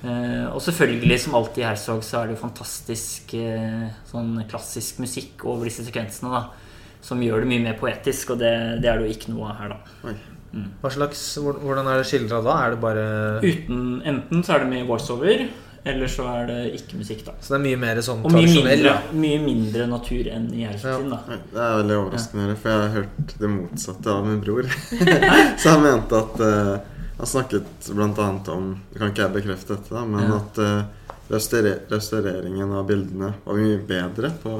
Eh, 0.02 0.48
og 0.50 0.62
selvfølgelig, 0.66 1.20
som 1.22 1.36
alltid 1.38 1.62
i 1.62 1.68
Herzog, 1.68 2.02
så 2.06 2.22
er 2.22 2.30
det 2.30 2.36
jo 2.36 2.42
fantastisk 2.42 3.36
eh, 3.38 3.84
sånn 4.10 4.34
klassisk 4.50 5.02
musikk 5.04 5.46
over 5.46 5.70
disse 5.70 5.86
sekvensene. 5.86 6.32
da 6.34 7.02
Som 7.06 7.22
gjør 7.22 7.44
det 7.44 7.52
mye 7.52 7.66
mer 7.68 7.78
poetisk, 7.78 8.34
og 8.34 8.42
det, 8.42 8.54
det 8.82 8.90
er 8.90 8.98
det 8.98 9.10
jo 9.10 9.14
ikke 9.14 9.34
noe 9.36 9.52
av 9.52 9.60
her, 9.62 9.76
da. 9.76 10.00
Oi. 10.10 10.16
Hva 10.52 10.90
slags, 10.92 11.20
Hvordan 11.40 11.88
er 11.88 12.02
det 12.02 12.08
skildra 12.10 12.42
da? 12.44 12.56
Er 12.66 12.74
det 12.76 12.80
bare 12.84 13.04
Uten, 13.44 14.02
enten 14.04 14.42
så 14.44 14.58
er 14.58 14.66
det 14.66 14.72
mye 14.74 14.88
voiceover, 14.90 15.46
eller 15.88 16.12
så 16.12 16.26
er 16.28 16.50
det 16.50 16.58
ikke 16.78 17.00
musikk, 17.00 17.22
da. 17.26 17.34
Så 17.42 17.54
det 17.54 17.60
er 17.60 17.64
mye 17.70 17.80
mer 17.82 18.02
sånn 18.06 18.26
Og 18.28 18.34
mye 18.36 18.50
mindre, 18.52 18.96
mye 19.18 19.40
mindre 19.42 19.88
natur 19.90 20.28
enn 20.30 20.50
i 20.54 20.66
Herzog 20.68 21.08
Ja. 21.08 21.16
da. 21.16 21.38
Det 21.56 21.64
er 21.66 21.78
veldig 21.80 21.98
overraskende, 22.02 22.48
ja. 22.52 22.58
for 22.60 22.70
jeg 22.74 22.82
har 22.84 22.96
hørt 23.00 23.36
det 23.40 23.52
motsatte 23.56 24.12
av 24.14 24.28
min 24.28 24.42
bror. 24.44 24.68
så 25.62 25.76
han 25.78 25.86
mente 25.88 26.20
at 26.20 26.44
uh, 26.44 26.74
Han 27.22 27.30
snakket 27.30 27.90
bl.a. 27.96 28.28
om 28.56 28.68
kan 28.98 29.12
ikke 29.14 29.24
jeg 29.24 29.36
bekrefte 29.40 29.78
dette, 29.78 29.94
da, 29.96 30.04
men 30.06 30.28
Ja. 30.28 30.42
at 30.42 30.60
uh, 30.62 30.84
restaureringen 31.32 32.74
av 32.76 32.88
bildene 32.92 33.34
var 33.46 33.56
mye 33.56 33.80
bedre 33.88 34.34
på 34.44 34.58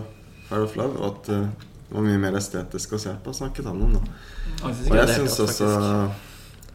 Fire 0.48 0.64
of 0.64 0.76
Love, 0.80 0.98
og 1.00 1.06
at 1.12 1.34
uh, 1.36 1.68
det 1.92 1.98
var 1.98 2.06
mye 2.08 2.22
mer 2.24 2.38
estetisk 2.40 2.94
å 2.96 3.00
se 3.02 3.12
på, 3.24 3.34
snakket 3.36 3.68
han 3.68 3.82
om. 3.84 3.98
da 4.00 4.04
Og 4.64 4.96
jeg 4.96 5.08
syns 5.16 5.40
også 5.46 5.68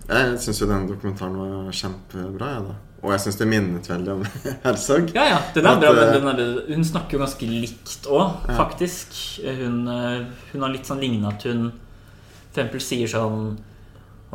Jeg 0.09 0.39
syns 0.43 0.61
jo 0.63 0.67
denne 0.71 0.87
dokumentaren 0.91 1.37
var 1.39 1.73
kjempebra, 1.75 2.51
jeg, 2.57 2.67
da. 2.69 2.75
Og 3.07 3.13
jeg 3.13 3.21
syns 3.25 3.37
det 3.39 3.47
minnet 3.51 3.89
veldig 3.91 4.13
om 4.17 4.23
Herzog. 4.65 5.11
Ja, 5.15 5.25
ja, 5.35 5.39
den 5.55 5.67
er 5.67 5.73
At, 5.77 5.81
bra, 5.83 5.93
men 5.93 6.07
eh, 6.09 6.13
den 6.15 6.29
er, 6.33 6.75
hun 6.75 6.85
snakker 6.87 7.19
jo 7.19 7.23
ganske 7.25 7.49
likt 7.51 8.07
òg, 8.09 8.47
Ja. 8.49 8.57
faktisk. 8.59 9.15
Hun, 9.45 9.81
eh, 9.91 10.21
hun 10.53 10.63
har 10.67 10.73
litt 10.75 10.87
sånn 10.89 11.03
lignende 11.03 11.33
at 11.35 11.47
hun 11.47 11.69
for 11.71 12.63
eksempel 12.63 12.81
sier 12.81 13.11
sånn 13.13 13.57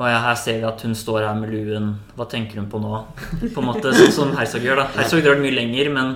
og 0.01 0.05
ja, 0.07 0.19
her 0.23 0.37
ser 0.39 0.59
vi 0.61 0.65
at 0.65 0.81
hun 0.85 0.93
står 0.95 1.25
her 1.27 1.35
med 1.37 1.49
luen. 1.51 1.89
Hva 2.15 2.25
tenker 2.31 2.61
hun 2.61 2.69
på 2.71 2.79
nå? 2.81 3.01
På 3.51 3.59
en 3.59 3.65
måte 3.67 3.91
Sånn 3.93 4.13
som 4.15 4.29
Herzog 4.37 4.63
gjør, 4.63 4.79
da. 4.79 4.85
Herzog 4.95 5.19
drar 5.25 5.35
det 5.35 5.43
mye 5.43 5.53
lenger, 5.57 5.89
men 5.93 6.13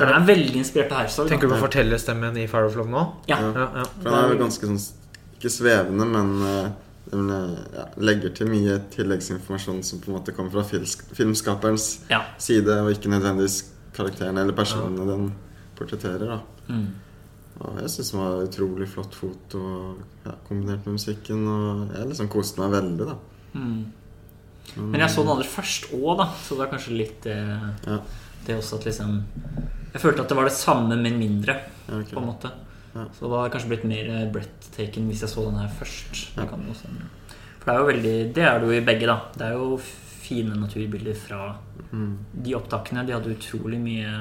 den 0.00 0.10
er 0.10 0.24
veldig 0.26 0.58
inspirert 0.58 0.90
av 0.92 1.04
Herzog. 1.04 1.28
Tenker 1.30 1.46
du 1.48 1.54
på 1.54 1.60
fortellerstemmen 1.62 2.36
i 2.42 2.48
Fire 2.50 2.66
of 2.68 2.74
Love 2.76 2.90
nå? 2.92 3.04
Ja. 3.30 3.38
Ja. 3.38 3.68
Ja, 3.78 3.84
han 4.02 4.16
er 4.18 4.34
jo 4.34 4.40
ganske 4.42 4.66
sånn 4.66 4.80
Ikke 5.42 5.50
svevende, 5.50 6.06
men 6.06 6.28
eh, 6.46 6.66
eh, 7.10 7.54
ja, 7.74 7.86
legger 7.98 8.30
til 8.30 8.46
mye 8.52 8.76
tilleggsinformasjon 8.94 9.80
som 9.82 9.98
på 9.98 10.12
en 10.12 10.20
måte 10.20 10.34
kommer 10.36 10.54
fra 10.54 10.62
filmskaperens 11.18 11.88
ja. 12.12 12.20
side, 12.38 12.76
og 12.84 12.92
ikke 12.94 13.10
nødvendigvis 13.10 13.64
karakteren 13.96 14.38
eller 14.38 14.54
personene 14.54 15.08
den 15.08 15.32
portretterer. 15.74 16.38
Mm. 16.70 16.86
Og 17.58 17.80
jeg 17.82 17.90
syns 17.90 18.12
den 18.14 18.22
var 18.22 18.46
utrolig 18.46 18.86
flott 18.90 19.18
foto, 19.18 19.64
ja, 20.22 20.36
kombinert 20.46 20.86
med 20.86 20.96
musikken. 21.00 21.42
Og 21.50 21.92
jeg 21.96 22.08
liksom 22.12 22.30
koste 22.32 22.62
meg 22.62 22.72
veldig, 22.78 23.10
da. 23.10 23.18
Mm. 23.58 23.82
Men 24.78 25.02
jeg 25.02 25.10
så 25.10 25.24
den 25.24 25.34
aldri 25.34 25.50
først 25.50 25.90
òg, 25.98 26.12
da, 26.22 26.28
så 26.38 26.56
det 26.56 26.64
er 26.64 26.70
kanskje 26.70 26.96
litt 26.96 27.24
det, 27.26 27.38
Ja. 27.84 27.98
det 28.46 28.56
også 28.56 28.78
at 28.78 28.86
liksom 28.86 29.24
Jeg 29.92 30.00
følte 30.00 30.22
at 30.22 30.28
det 30.30 30.36
var 30.38 30.44
det 30.48 30.54
samme, 30.56 30.96
men 30.96 31.18
mindre, 31.18 31.58
Ja, 31.88 31.98
ok. 31.98 32.14
på 32.14 32.20
en 32.20 32.30
måte. 32.30 32.50
Ja. 32.94 33.06
Så 33.16 33.24
det 33.28 33.38
hadde 33.38 33.52
kanskje 33.54 33.68
blitt 33.72 33.84
mer 33.88 34.08
breathtaking 34.34 35.06
hvis 35.08 35.22
jeg 35.24 35.30
så 35.32 35.44
den 35.48 35.58
her 35.60 35.68
først. 35.78 36.22
Ja. 36.36 36.44
Kan 36.50 36.66
også. 36.70 36.90
For 37.62 37.70
det 37.70 37.74
er 37.74 37.78
jo 37.80 37.90
veldig 37.92 38.34
Det 38.34 38.42
er 38.44 38.58
det 38.60 38.68
jo 38.68 38.72
i 38.80 38.84
begge, 38.84 39.06
da. 39.06 39.18
Det 39.38 39.46
er 39.46 39.52
jo 39.56 39.76
fine 40.22 40.56
naturbilder 40.60 41.14
fra 41.18 41.56
Mm. 41.92 42.16
de 42.44 42.54
opptakene. 42.56 43.06
De 43.06 43.12
hadde 43.12 43.34
utrolig 43.36 43.78
mye 43.80 44.12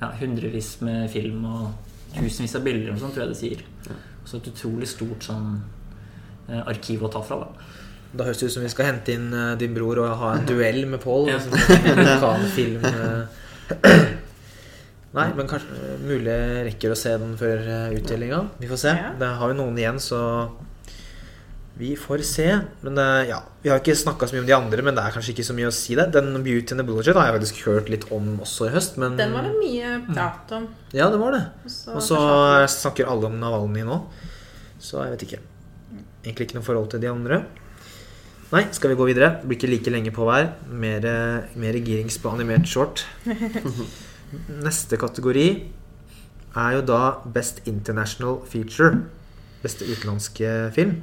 Ja, 0.00 0.10
hundrevis 0.20 0.80
med 0.80 1.10
film 1.10 1.44
og 1.44 1.72
tusenvis 2.14 2.54
av 2.54 2.62
bilder 2.64 2.92
og 2.92 2.98
sånn, 3.00 3.10
tror 3.14 3.24
jeg 3.24 3.28
det 3.28 3.36
sier. 3.40 3.62
Ja. 3.88 3.94
Så 4.24 4.36
et 4.36 4.46
utrolig 4.52 4.86
stort 4.86 5.24
sånn 5.26 5.62
eh, 6.48 6.60
arkiv 6.70 7.02
å 7.02 7.10
ta 7.10 7.20
fra, 7.22 7.38
da. 7.40 7.48
Da 8.14 8.24
høres 8.24 8.38
det 8.38 8.46
ut 8.46 8.52
som 8.52 8.62
vi 8.62 8.68
skal 8.68 8.86
hente 8.92 9.12
inn 9.12 9.32
eh, 9.34 9.56
din 9.60 9.74
bror 9.74 9.98
og 10.04 10.16
ha 10.20 10.34
en 10.36 10.46
duell 10.46 10.86
med 10.86 11.00
Pål. 11.02 11.28
Ja. 11.28 11.38
liksom, 11.42 12.84
eh. 12.84 14.14
Nei, 15.18 15.28
men 15.34 15.50
kanskje 15.50 15.74
eh, 15.74 15.98
mulig 16.06 16.30
jeg 16.30 16.64
rekker 16.68 16.94
å 16.94 16.98
se 16.98 17.12
den 17.18 17.34
før 17.40 17.62
uh, 17.66 17.94
utdelinga. 17.96 18.40
Vi 18.62 18.70
får 18.70 18.80
se. 18.84 18.94
Ja. 18.94 19.12
Det 19.18 19.30
har 19.40 19.50
vi 19.50 19.56
noen 19.58 19.78
igjen, 19.80 19.98
så 20.02 20.20
vi 21.78 21.92
får 21.98 22.22
se. 22.26 22.46
Men 22.86 22.98
det, 22.98 23.06
ja, 23.30 23.40
vi 23.62 23.72
har 23.72 23.82
ikke 23.82 23.96
snakka 23.98 24.28
så 24.28 24.36
mye 24.36 24.44
om 24.44 24.48
de 24.48 24.56
andre, 24.56 24.84
men 24.86 24.96
det 24.98 25.04
er 25.04 25.14
kanskje 25.14 25.34
ikke 25.34 25.46
så 25.46 25.54
mye 25.58 25.70
å 25.70 25.74
si 25.74 25.98
det. 25.98 26.08
Den 26.14 26.32
Beauty 26.46 26.74
and 26.74 26.82
the 26.82 26.86
Bullshit 26.86 27.18
har 27.18 27.28
jeg 27.28 27.38
faktisk 27.38 27.60
hørt 27.66 27.92
litt 27.92 28.08
om 28.14 28.32
også 28.44 28.68
i 28.68 28.72
høst, 28.74 28.98
men 29.02 29.18
Den 29.18 29.34
var 29.34 29.46
det 29.46 29.54
mye 29.58 29.94
prat 30.08 30.56
om. 30.58 30.66
Ja, 30.94 31.06
det 31.10 31.22
var 31.22 31.34
det. 31.34 31.44
Og 31.94 32.02
så 32.02 32.18
snakker 32.78 33.10
alle 33.10 33.30
om 33.30 33.38
Navalny 33.42 33.86
nå. 33.86 34.02
Så 34.82 35.02
jeg 35.02 35.16
vet 35.16 35.28
ikke. 35.28 35.40
Egentlig 36.24 36.48
ikke 36.48 36.58
noe 36.60 36.66
forhold 36.66 36.92
til 36.94 37.02
de 37.02 37.10
andre. 37.10 37.42
Nei, 38.48 38.64
skal 38.72 38.94
vi 38.94 38.96
gå 38.98 39.06
videre? 39.10 39.34
Det 39.40 39.50
blir 39.50 39.58
ikke 39.58 39.70
like 39.70 39.92
lenge 39.92 40.12
på 40.14 40.26
hver. 40.26 40.52
Mer, 40.70 41.08
mer 41.58 41.78
girings 41.82 42.18
på 42.22 42.30
animert 42.32 42.70
short. 42.70 43.06
Neste 44.62 44.98
kategori 45.00 45.46
er 46.58 46.74
jo 46.76 46.82
da 46.88 47.02
Best 47.32 47.62
International 47.68 48.42
Feature. 48.48 49.04
Beste 49.62 49.86
utenlandske 49.88 50.50
film. 50.76 50.98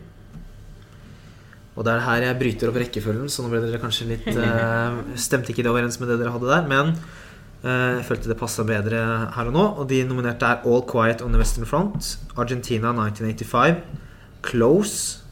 Og 1.75 1.83
det 1.83 1.91
er 1.91 2.05
her 2.05 2.23
jeg 2.29 2.39
bryter 2.39 2.71
opp 2.71 2.79
rekkefølgen, 2.79 3.27
så 3.31 3.43
nå 3.43 3.51
ble 3.51 3.59
dere 3.65 3.81
kanskje 3.81 4.07
litt 4.13 4.29
uh, 4.31 5.01
Stemte 5.25 5.51
ikke 5.51 5.65
det 5.65 5.71
overens 5.73 5.99
med 5.99 6.11
det 6.11 6.21
dere 6.21 6.31
hadde 6.31 6.47
der, 6.47 6.69
men 6.71 6.93
uh, 7.65 7.97
jeg 7.97 8.05
følte 8.07 8.31
det 8.31 8.39
passa 8.39 8.63
bedre 8.67 9.01
her 9.35 9.51
og 9.51 9.57
nå. 9.57 9.65
Og 9.81 9.89
de 9.91 10.03
nominerte 10.07 10.47
er 10.47 10.63
All 10.63 10.85
Quiet 10.87 11.23
on 11.25 11.35
the 11.35 11.41
Western 11.41 11.67
Front, 11.67 12.15
Argentina 12.39 12.93
1985, 12.95 13.83
Close, 14.45 15.24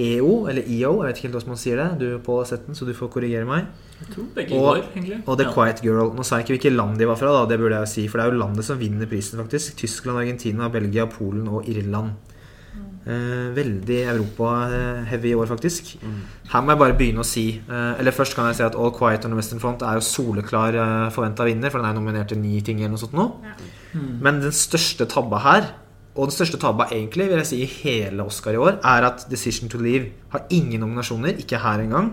EO, 0.00 0.32
eller 0.50 0.62
EO, 0.66 0.92
jeg 1.02 1.10
vet 1.10 1.16
ikke 1.20 1.26
helt 1.28 1.36
hvordan 1.38 1.52
man 1.54 1.60
sier 1.60 1.80
det. 1.80 1.88
Du 2.00 2.06
Pål 2.24 2.40
har 2.42 2.48
sett 2.50 2.66
den, 2.66 2.74
så 2.78 2.88
du 2.88 2.94
får 2.96 3.10
korrigere 3.12 3.46
meg. 3.48 3.66
Jeg 4.00 4.14
tror 4.14 4.26
begge 4.34 4.56
Og- 4.56 4.64
går, 4.76 4.82
egentlig. 4.96 5.18
Og 5.26 5.38
The 5.38 5.46
Ja. 5.46 5.52
Quiet 5.52 5.82
Girl. 5.84 6.10
Nå 6.16 6.24
sa 6.24 6.36
jeg 6.38 6.46
ikke 6.46 6.56
hvilket 6.58 6.76
land 6.76 6.98
de 6.98 7.06
var 7.06 7.16
fra, 7.20 7.32
da, 7.36 7.46
det 7.46 7.58
burde 7.60 7.76
jeg 7.78 7.86
jo 7.86 7.92
si, 7.94 8.08
for 8.08 8.18
det 8.18 8.26
er 8.26 8.32
jo 8.32 8.38
landet 8.42 8.64
som 8.64 8.78
vinner 8.80 9.06
prisen, 9.06 9.38
faktisk. 9.38 9.76
Tyskland, 9.76 10.18
Argentina, 10.18 10.68
Belgia, 10.68 11.04
Polen 11.06 11.46
og 11.48 11.68
Irland. 11.68 12.12
Eh, 13.06 13.54
veldig 13.56 13.96
Europa-heavy 14.12 15.30
i 15.30 15.34
år, 15.34 15.46
faktisk. 15.48 15.96
Mm. 16.02 16.18
Her 16.52 16.60
må 16.60 16.68
jeg 16.74 16.78
bare 16.82 16.96
begynne 16.98 17.22
å 17.22 17.24
si 17.24 17.44
eh, 17.56 17.94
Eller 17.98 18.12
først 18.12 18.34
kan 18.36 18.44
jeg 18.50 18.56
si 18.58 18.62
at 18.62 18.76
All 18.76 18.90
Quiet 18.92 19.24
on 19.24 19.30
the 19.32 19.36
Western 19.38 19.58
Front 19.62 19.80
er 19.82 19.94
jo 19.96 20.04
soleklar 20.04 20.74
eh, 20.76 21.10
forventa 21.10 21.46
vinner, 21.48 21.70
for 21.72 21.80
den 21.80 21.88
er 21.88 21.96
nominert 21.96 22.28
til 22.28 22.38
ni 22.42 22.60
ting 22.60 22.78
eller 22.82 22.90
noe 22.92 22.98
sånt 23.00 23.16
nå. 23.16 23.24
Mm. 23.94 24.20
Men 24.20 24.40
den 24.44 24.52
største 24.52 25.08
tabba 25.08 25.40
her, 25.46 25.70
og 26.16 26.26
den 26.28 26.34
største 26.34 26.58
tabba 26.60 26.88
egentlig, 26.90 27.28
vil 27.30 27.38
jeg 27.38 27.46
si 27.46 27.60
i 27.62 27.68
hele 27.84 28.24
Oscar 28.26 28.52
i 28.56 28.60
år, 28.60 28.80
er 28.82 29.04
at 29.06 29.26
Decision 29.30 29.68
to 29.70 29.78
Leave 29.78 30.10
har 30.32 30.42
ingen 30.50 30.80
nominasjoner, 30.82 31.36
ikke 31.38 31.58
her 31.62 31.78
engang. 31.84 32.10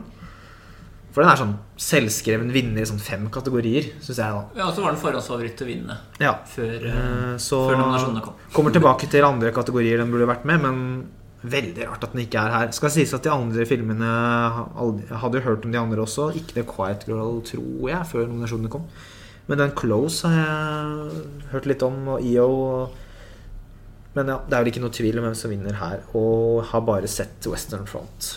For 1.11 1.23
den 1.25 1.31
er 1.31 1.39
sånn 1.39 1.55
selvskreven 1.81 2.51
vinner 2.53 2.83
i 2.83 2.85
sånn 2.85 3.01
fem 3.01 3.23
kategorier, 3.33 3.87
syns 4.05 4.19
jeg, 4.21 4.29
da. 4.35 4.43
Ja, 4.59 4.67
så 4.71 4.83
var 4.83 4.93
den 4.93 5.01
forhåndsfavoritt 5.01 5.55
til 5.57 5.65
å 5.65 5.69
vinne 5.71 5.97
Ja. 6.21 6.35
før, 6.45 6.75
eh, 6.85 6.93
Eh, 7.33 7.37
Så 7.37 7.57
før 7.69 7.77
nominasjonene 7.77 8.21
kom. 8.23 8.33
kommer 8.53 8.71
tilbake 8.71 9.09
til 9.09 9.23
andre 9.25 9.51
kategorier 9.51 9.97
den 9.97 10.11
burde 10.11 10.27
vært 10.27 10.45
med, 10.45 10.61
men 10.61 11.07
veldig 11.43 11.87
rart 11.87 12.03
at 12.03 12.13
den 12.13 12.21
ikke 12.27 12.35
er 12.45 12.51
her. 12.51 12.71
Skal 12.71 12.89
sies 12.89 13.13
at 13.15 13.23
de 13.23 13.29
andre 13.31 13.65
filmene 13.65 14.05
hadde 15.17 15.33
jo 15.33 15.41
hørt 15.41 15.65
om 15.65 15.71
de 15.71 15.77
andre 15.79 15.97
også. 16.05 16.33
Ikke 16.35 16.53
The 16.53 16.63
Quiet 16.63 17.05
Girl, 17.07 17.41
tror 17.41 17.89
jeg, 17.89 18.05
før 18.05 18.27
nominasjonene 18.27 18.69
kom. 18.69 18.83
Men 19.47 19.57
den 19.57 19.71
Close 19.71 20.21
har 20.27 20.35
jeg 20.35 21.23
hørt 21.51 21.65
litt 21.65 21.81
om, 21.83 22.07
og 22.09 22.21
EO 22.21 22.49
og 22.83 22.89
Men 24.17 24.31
ja, 24.33 24.39
det 24.41 24.55
er 24.55 24.63
vel 24.63 24.71
ikke 24.71 24.81
noe 24.81 24.95
tvil 24.97 25.19
om 25.19 25.27
hvem 25.27 25.37
som 25.37 25.51
vinner 25.53 25.77
her. 25.77 26.01
Og 26.17 26.63
har 26.71 26.85
bare 26.87 27.09
sett 27.11 27.45
Western 27.51 27.85
Front. 27.89 28.31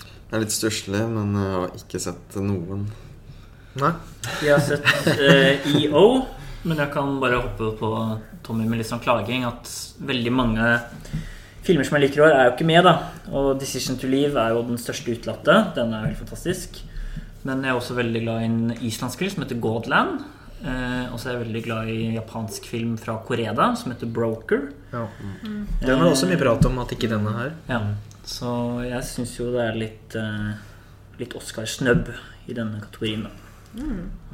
Det 0.00 0.38
er 0.38 0.44
litt 0.44 0.54
stusslig, 0.54 1.02
men 1.10 1.34
jeg 1.36 1.56
har 1.58 1.74
ikke 1.76 2.00
sett 2.00 2.36
noen. 2.40 2.86
Nei? 3.80 3.90
Jeg 4.40 4.54
har 4.54 4.62
sett 4.64 5.10
eh, 5.12 5.66
EO, 5.82 6.22
men 6.64 6.80
jeg 6.80 6.92
kan 6.94 7.18
bare 7.20 7.42
hoppe 7.42 7.72
på 7.76 7.90
Tommy 8.46 8.64
med 8.70 8.80
litt 8.80 8.88
sånn 8.88 9.02
klaging 9.02 9.44
at 9.48 9.68
veldig 10.08 10.32
mange 10.32 10.70
filmer 11.66 11.84
som 11.84 11.98
jeg 11.98 12.06
liker 12.06 12.22
i 12.22 12.24
år, 12.24 12.34
er 12.34 12.48
jo 12.48 12.54
ikke 12.54 12.70
med, 12.70 12.86
da. 12.88 12.94
Og 13.36 13.52
Decision 13.60 14.00
to 14.00 14.08
Leave 14.08 14.40
er 14.40 14.54
jo 14.54 14.64
den 14.70 14.80
største 14.80 15.12
utelatte. 15.12 15.58
Den 15.76 15.92
er 15.92 16.08
helt 16.08 16.22
fantastisk. 16.22 16.80
Men 17.44 17.60
jeg 17.64 17.74
er 17.74 17.80
også 17.82 17.98
veldig 17.98 18.24
glad 18.24 18.40
i 18.40 18.48
en 18.48 18.76
islandsk 18.88 19.20
film 19.20 19.34
som 19.34 19.44
heter 19.44 19.60
Godland. 19.60 20.24
Eh, 20.60 21.06
og 21.12 21.16
så 21.16 21.30
er 21.30 21.36
jeg 21.38 21.42
veldig 21.46 21.62
glad 21.64 21.88
i 21.88 21.98
japansk 22.18 22.66
film 22.68 22.96
fra 23.00 23.14
Koreda 23.24 23.70
som 23.80 23.92
heter 23.94 24.10
Broker. 24.12 24.66
Ja. 24.92 25.06
Den 25.44 25.94
var 25.96 26.04
det 26.04 26.12
også 26.12 26.28
mye 26.28 26.40
prat 26.40 26.66
om, 26.68 26.78
at 26.82 26.92
ikke 26.96 27.08
denne 27.12 27.32
her. 27.36 27.54
Ja, 27.70 27.80
så 28.28 28.50
jeg 28.84 29.02
syns 29.08 29.36
jo 29.38 29.48
det 29.54 29.62
er 29.70 29.78
litt, 29.80 30.16
eh, 30.20 30.50
litt 31.22 31.36
Oscar-snøbb 31.38 32.12
i 32.50 32.56
denne 32.56 32.80
kategorien, 32.84 33.24
da. 33.28 33.30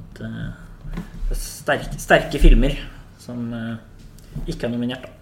At 0.03 0.23
eh, 0.27 0.49
det 0.97 1.37
er 1.37 1.43
sterke, 1.45 2.01
sterke 2.01 2.41
filmer 2.43 2.75
som 3.23 3.47
eh, 3.55 3.77
ikke 4.51 4.67
er 4.67 4.75
nominert, 4.75 5.07
da. 5.07 5.13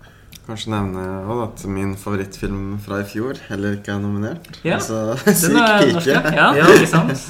Kanskje 0.45 0.75
nevne 0.75 1.03
også 1.25 1.45
at 1.47 1.63
min 1.73 1.95
favorittfilm 1.97 2.75
fra 2.85 2.99
i 3.01 3.07
fjor 3.09 3.39
heller 3.47 3.79
ikke 3.79 3.95
er 3.95 4.01
nominert. 4.03 4.51
Ja. 4.61 4.75
Altså, 4.77 5.15
Den 5.25 5.39
Syk 5.41 5.55
er 5.57 5.87
norsk, 5.95 6.11
pike. 6.11 6.33
ja. 6.37 6.49
Ja. 6.59 6.67
Ikke 6.75 6.91
sant? 6.91 7.23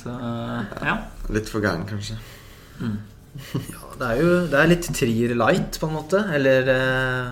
Så 0.00 0.14
eh, 0.14 0.72
ja. 0.88 0.94
Litt 1.34 1.48
for 1.52 1.60
gæren, 1.64 1.84
kanskje. 1.88 2.16
Ja, 2.80 3.84
det 3.98 4.08
er 4.08 4.20
jo 4.22 4.34
det 4.50 4.58
er 4.60 4.70
litt 4.70 4.88
trier 4.94 5.34
light, 5.38 5.78
på 5.80 5.88
en 5.88 5.96
måte. 5.96 6.20
Eller 6.36 6.68
eh, 6.74 7.30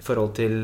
i 0.00 0.06
forhold 0.06 0.34
til 0.38 0.56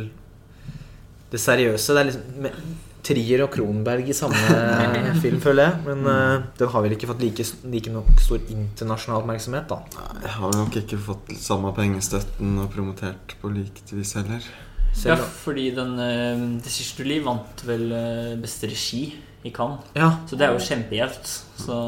det 1.30 1.40
seriøse. 1.40 1.94
Det 1.94 2.00
er 2.00 2.08
liksom 2.10 2.78
Trier 3.00 3.40
og 3.46 3.48
Kronberg 3.54 4.10
i 4.12 4.14
samme 4.16 4.36
film, 5.22 5.38
føler 5.40 5.70
jeg. 5.70 5.82
Men 5.86 6.08
eh, 6.10 6.42
den 6.58 6.72
har 6.72 6.84
vel 6.84 6.94
ikke 6.96 7.08
fått 7.08 7.22
like, 7.24 7.46
like 7.72 7.92
nok 7.94 8.10
stor 8.20 8.42
internasjonal 8.52 9.22
oppmerksomhet, 9.22 9.70
da. 9.70 9.78
Nei, 9.96 10.24
Jeg 10.26 10.34
har 10.36 10.58
nok 10.58 10.76
ikke 10.82 10.98
fått 11.06 11.32
samme 11.40 11.72
pengestøtten 11.76 12.58
og 12.60 12.68
promotert 12.74 13.36
på 13.40 13.52
likt 13.54 13.94
vis 13.96 14.12
heller. 14.18 14.44
ja, 14.44 14.92
Selv, 15.00 15.24
fordi 15.44 15.70
den 15.76 15.94
uh, 15.96 16.44
Decision 16.64 17.00
to 17.00 17.08
liv 17.08 17.24
vant 17.24 17.64
vel 17.64 17.86
uh, 17.94 18.34
beste 18.42 18.68
regi 18.68 19.04
i 19.46 19.52
Cannes. 19.54 19.86
ja, 19.96 20.10
Så 20.28 20.36
det 20.36 20.44
er 20.48 20.52
jo 20.52 20.66
kjempegjevt. 20.66 21.32
Så 21.62 21.80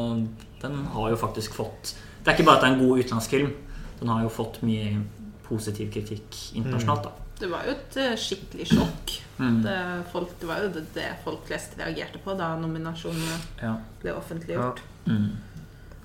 den 0.63 0.79
har 0.95 1.13
jo 1.13 1.19
faktisk 1.19 1.53
fått 1.59 1.93
Det 2.23 2.31
er 2.31 2.37
ikke 2.37 2.45
bare 2.47 2.55
at 2.57 2.63
det 2.63 2.69
er 2.69 2.73
en 2.77 2.87
god 2.87 2.99
utenlandsfilm. 3.03 3.51
Den 3.99 4.07
har 4.09 4.23
jo 4.23 4.29
fått 4.31 4.61
mye 4.63 5.01
positiv 5.43 5.91
kritikk 5.93 6.37
internasjonalt, 6.55 7.03
da. 7.03 7.11
Det 7.39 7.49
var 7.51 7.65
jo 7.67 7.73
et 7.75 7.95
eh, 7.99 8.13
skikkelig 8.19 8.67
sjokk. 8.69 9.15
Mm. 9.39 9.61
Det, 9.65 9.77
folk, 10.13 10.29
det 10.39 10.47
var 10.47 10.61
jo 10.63 10.69
det, 10.75 10.83
det 10.95 11.07
folk 11.23 11.41
flest 11.47 11.73
reagerte 11.79 12.21
på 12.23 12.35
da 12.39 12.53
nominasjonene 12.61 13.39
Ja. 13.61 13.73
ble 14.01 14.13
offentliggjort. 14.15 14.79
Mm. 15.07 15.31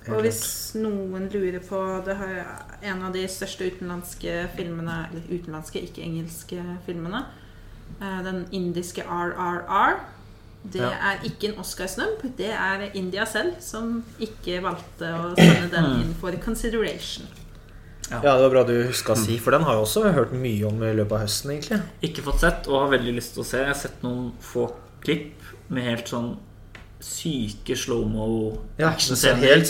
Og 0.09 0.23
hvis 0.25 0.41
noen 0.79 1.27
lurer 1.29 1.59
på 1.61 1.79
det 2.05 2.15
har 2.17 2.37
En 2.81 3.03
av 3.03 3.11
de 3.13 3.25
største 3.29 3.67
utenlandske 3.67 4.47
filmene 4.55 4.95
Eller 5.11 5.27
utenlandske, 5.29 5.81
ikke 5.85 6.01
engelske 6.01 6.63
filmene 6.87 7.19
eh, 8.01 8.21
Den 8.25 8.45
indiske 8.55 9.03
RRR 9.05 9.99
Det 10.63 10.81
Ja. 10.81 10.89
er 10.91 11.19
ikke 11.23 11.53
en 11.53 11.59
Oscar-snøbb 11.61 12.35
Det 12.37 12.49
er 12.51 12.89
India 12.93 13.23
selv 13.25 13.61
som 13.63 14.03
ikke 14.19 14.61
valgte 14.61 15.07
å 15.07 15.29
sende 15.37 15.69
den 15.71 16.01
inn 16.01 16.13
for 16.19 16.31
consideration 16.43 17.25
Ja, 18.11 18.19
det 18.19 18.41
var 18.41 18.49
bra 18.49 18.63
du 18.65 18.73
huska 18.87 19.13
å 19.13 19.17
si, 19.17 19.37
for 19.37 19.51
den 19.51 19.61
har 19.61 19.73
jeg 19.77 19.83
også 19.85 20.11
hørt 20.13 20.31
mye 20.33 20.65
om 20.67 20.81
i 20.83 20.93
løpet 20.97 21.11
av 21.13 21.19
høsten, 21.27 21.51
egentlig. 21.51 21.81
Ikke 22.01 22.23
fått 22.25 22.39
sett, 22.41 22.67
og 22.67 22.81
har 22.89 22.97
veldig 22.97 23.13
lyst 23.15 23.35
til 23.35 23.43
å 23.43 23.45
se. 23.45 23.57
Jeg 23.59 23.67
har 23.67 23.75
sett 23.75 24.01
noen 24.01 24.31
få 24.41 24.71
klipp 25.05 25.35
med 25.69 25.83
helt 25.83 26.07
sånn 26.09 26.31
syke 26.99 27.75
slow-mo 27.79 28.25
Ja, 28.79 28.89
actionscener. 28.89 29.61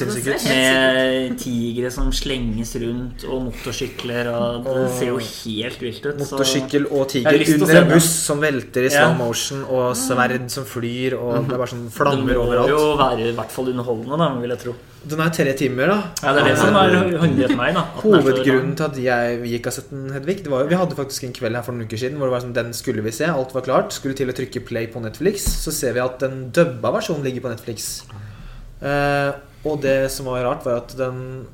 Med 0.50 1.36
tigre 1.38 1.92
som 1.94 2.10
slenges 2.16 2.74
rundt, 2.82 3.26
og 3.30 3.44
motorsykler, 3.48 4.32
og 4.34 4.66
det 4.66 4.88
ser 4.98 5.12
jo 5.12 5.20
helt 5.22 5.82
vilt 5.84 6.08
ut. 6.08 6.20
Motorsykkel 6.24 6.88
og 6.90 7.08
tiger 7.14 7.44
under 7.56 7.82
en 7.84 7.92
buss 7.94 8.10
som 8.26 8.42
velter 8.42 8.90
i 8.90 8.94
slow 8.94 9.14
motion, 9.20 9.64
og 9.70 9.94
sverd 9.98 10.50
som 10.50 10.66
flyr, 10.66 11.18
og 11.20 11.46
det 11.46 11.54
er 11.54 11.62
bare 11.62 11.74
sånn 11.76 11.90
flammer 11.94 12.42
overalt. 12.42 12.70
Det 12.70 12.78
må 12.78 12.86
jo 12.88 12.98
være 13.04 13.30
i 13.30 13.36
hvert 13.38 13.54
fall 13.54 13.74
underholdende, 13.76 14.18
da, 14.24 14.32
vil 14.42 14.56
jeg 14.56 14.64
tro. 14.66 14.76
Den 15.08 15.22
er 15.24 15.30
tre 15.32 15.54
timer, 15.56 15.88
da. 15.88 15.97
Ja, 16.24 16.34
Det 16.36 16.41
er 16.41 16.47
det 16.50 16.58
som 16.60 16.76
er 16.76 16.95
hindret 17.22 17.56
meg. 17.56 17.74
da 17.78 17.86
Hovedgrunnen 18.02 18.76
til 18.76 18.84
at 18.84 18.97
jeg 19.00 19.38
gikk 19.47 19.70
av 19.72 19.76
setten, 19.78 20.10
Hedvig 20.12 20.43
det 20.43 20.52
var, 20.52 20.68
Vi 20.68 20.76
hadde 20.76 20.97
faktisk 20.97 21.24
en 21.24 21.34
kveld 21.34 21.56
her 21.56 21.64
for 21.64 21.72
noen 21.72 21.88
uker 21.88 22.02
siden 22.02 22.18
hvor 22.20 22.28
det 22.28 22.36
var 22.36 22.43
sånn, 22.43 22.56
den 22.58 22.74
skulle 22.76 23.04
vi 23.06 23.14
se. 23.16 23.30
Alt 23.32 23.54
var 23.56 23.64
klart. 23.64 23.93
Skulle 23.95 24.18
til 24.20 24.28
å 24.30 24.36
trykke 24.36 24.66
play 24.68 24.88
på 24.91 25.00
Netflix. 25.00 25.45
Så 25.64 25.72
ser 25.72 25.93
vi 25.95 26.04
at 26.04 26.20
den 26.20 26.50
dubba 26.52 26.91
versjonen 26.97 27.24
ligger 27.24 27.47
på 27.47 27.54
Netflix. 27.54 28.04
Eh, 28.82 29.32
og 29.64 29.82
det 29.84 30.12
som 30.12 30.28
var 30.28 30.43
rart, 30.43 30.66
var 30.68 30.84
at 30.84 30.95
den 31.00 31.45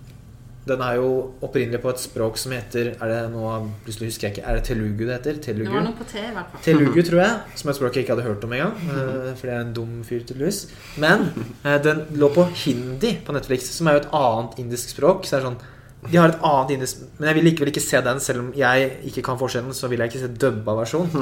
Den 0.66 0.82
er 0.82 0.95
jo 0.97 1.09
opprinnelig 1.45 1.78
på 1.84 1.91
et 1.93 1.99
språk 2.01 2.39
som 2.41 2.53
heter 2.55 2.88
Er 2.95 3.11
det 3.11 3.20
noe 3.34 3.57
Plutselig 3.86 4.07
husker 4.09 4.28
jeg 4.28 4.36
ikke. 4.36 4.45
Er 4.49 4.57
det 4.57 4.63
telugu 4.66 5.03
det 5.05 5.18
heter? 5.20 5.38
Det 5.45 5.68
var 5.70 5.86
noe 5.86 5.93
på 5.97 6.07
T, 6.09 6.18
i 6.24 6.32
hvert 6.34 6.55
fall. 6.55 6.63
Telugu, 6.66 6.97
tror 7.05 7.22
jeg. 7.22 7.36
Som 7.61 7.70
er 7.70 7.76
et 7.76 7.80
språk 7.80 7.99
jeg 7.99 8.05
ikke 8.05 8.16
hadde 8.16 8.26
hørt 8.26 8.47
om 8.47 8.55
engang. 8.57 8.74
For 9.38 9.45
det 9.45 9.53
er 9.53 9.61
en 9.61 9.76
dum 9.78 9.93
fyr, 10.07 10.24
tydeligvis. 10.26 10.63
Men 11.01 11.28
eh, 11.61 11.78
den 11.86 12.01
lå 12.18 12.32
på 12.34 12.47
hindi 12.66 13.13
på 13.28 13.36
Netflix, 13.38 13.70
som 13.78 13.91
er 13.91 13.99
jo 13.99 14.03
et 14.05 14.09
annet 14.18 14.57
indisk 14.66 14.95
språk. 14.95 15.30
Så 15.30 15.38
det 15.38 15.43
er 15.43 15.47
sånn 15.51 15.61
De 16.09 16.18
har 16.18 16.34
et 16.34 16.43
annet 16.49 16.76
indisk 16.76 17.05
Men 17.20 17.30
jeg 17.30 17.38
vil 17.39 17.47
likevel 17.51 17.72
ikke 17.74 17.86
se 17.86 18.01
den, 18.09 18.20
selv 18.26 18.47
om 18.47 18.51
jeg 18.57 18.89
ikke 19.11 19.26
kan 19.30 19.38
forskjellen. 19.41 19.78
Så 19.78 19.91
vil 19.93 20.01
jeg 20.01 20.13
ikke 20.13 20.26
se 20.26 20.34
dubba 20.34 20.80
versjon. 20.82 21.13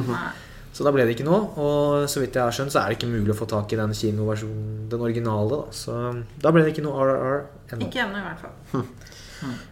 Så 0.73 0.81
da 0.87 0.89
ble 0.95 1.03
det 1.05 1.13
ikke 1.13 1.27
noe. 1.27 1.41
Og 1.61 2.07
så 2.09 2.23
vidt 2.23 2.39
jeg 2.39 2.47
har 2.47 2.55
skjønt, 2.55 2.73
så 2.73 2.81
er 2.81 2.89
det 2.89 2.97
ikke 2.97 3.11
mulig 3.11 3.35
å 3.35 3.37
få 3.37 3.45
tak 3.49 3.75
i 3.75 3.77
den 3.77 3.91
kinoversjonen, 3.93 4.87
den 4.89 5.03
originale. 5.05 5.59
Da. 5.67 5.75
Så 5.83 5.97
da 6.41 6.53
ble 6.55 6.63
det 6.65 6.73
ikke 6.73 6.85
noe 6.87 7.03
RRR 7.11 7.43
ennå. 7.75 7.89
Ikke 7.91 8.07
ennå, 8.07 8.23
i 8.23 8.25
hvert 8.25 8.41
fall. 8.47 8.87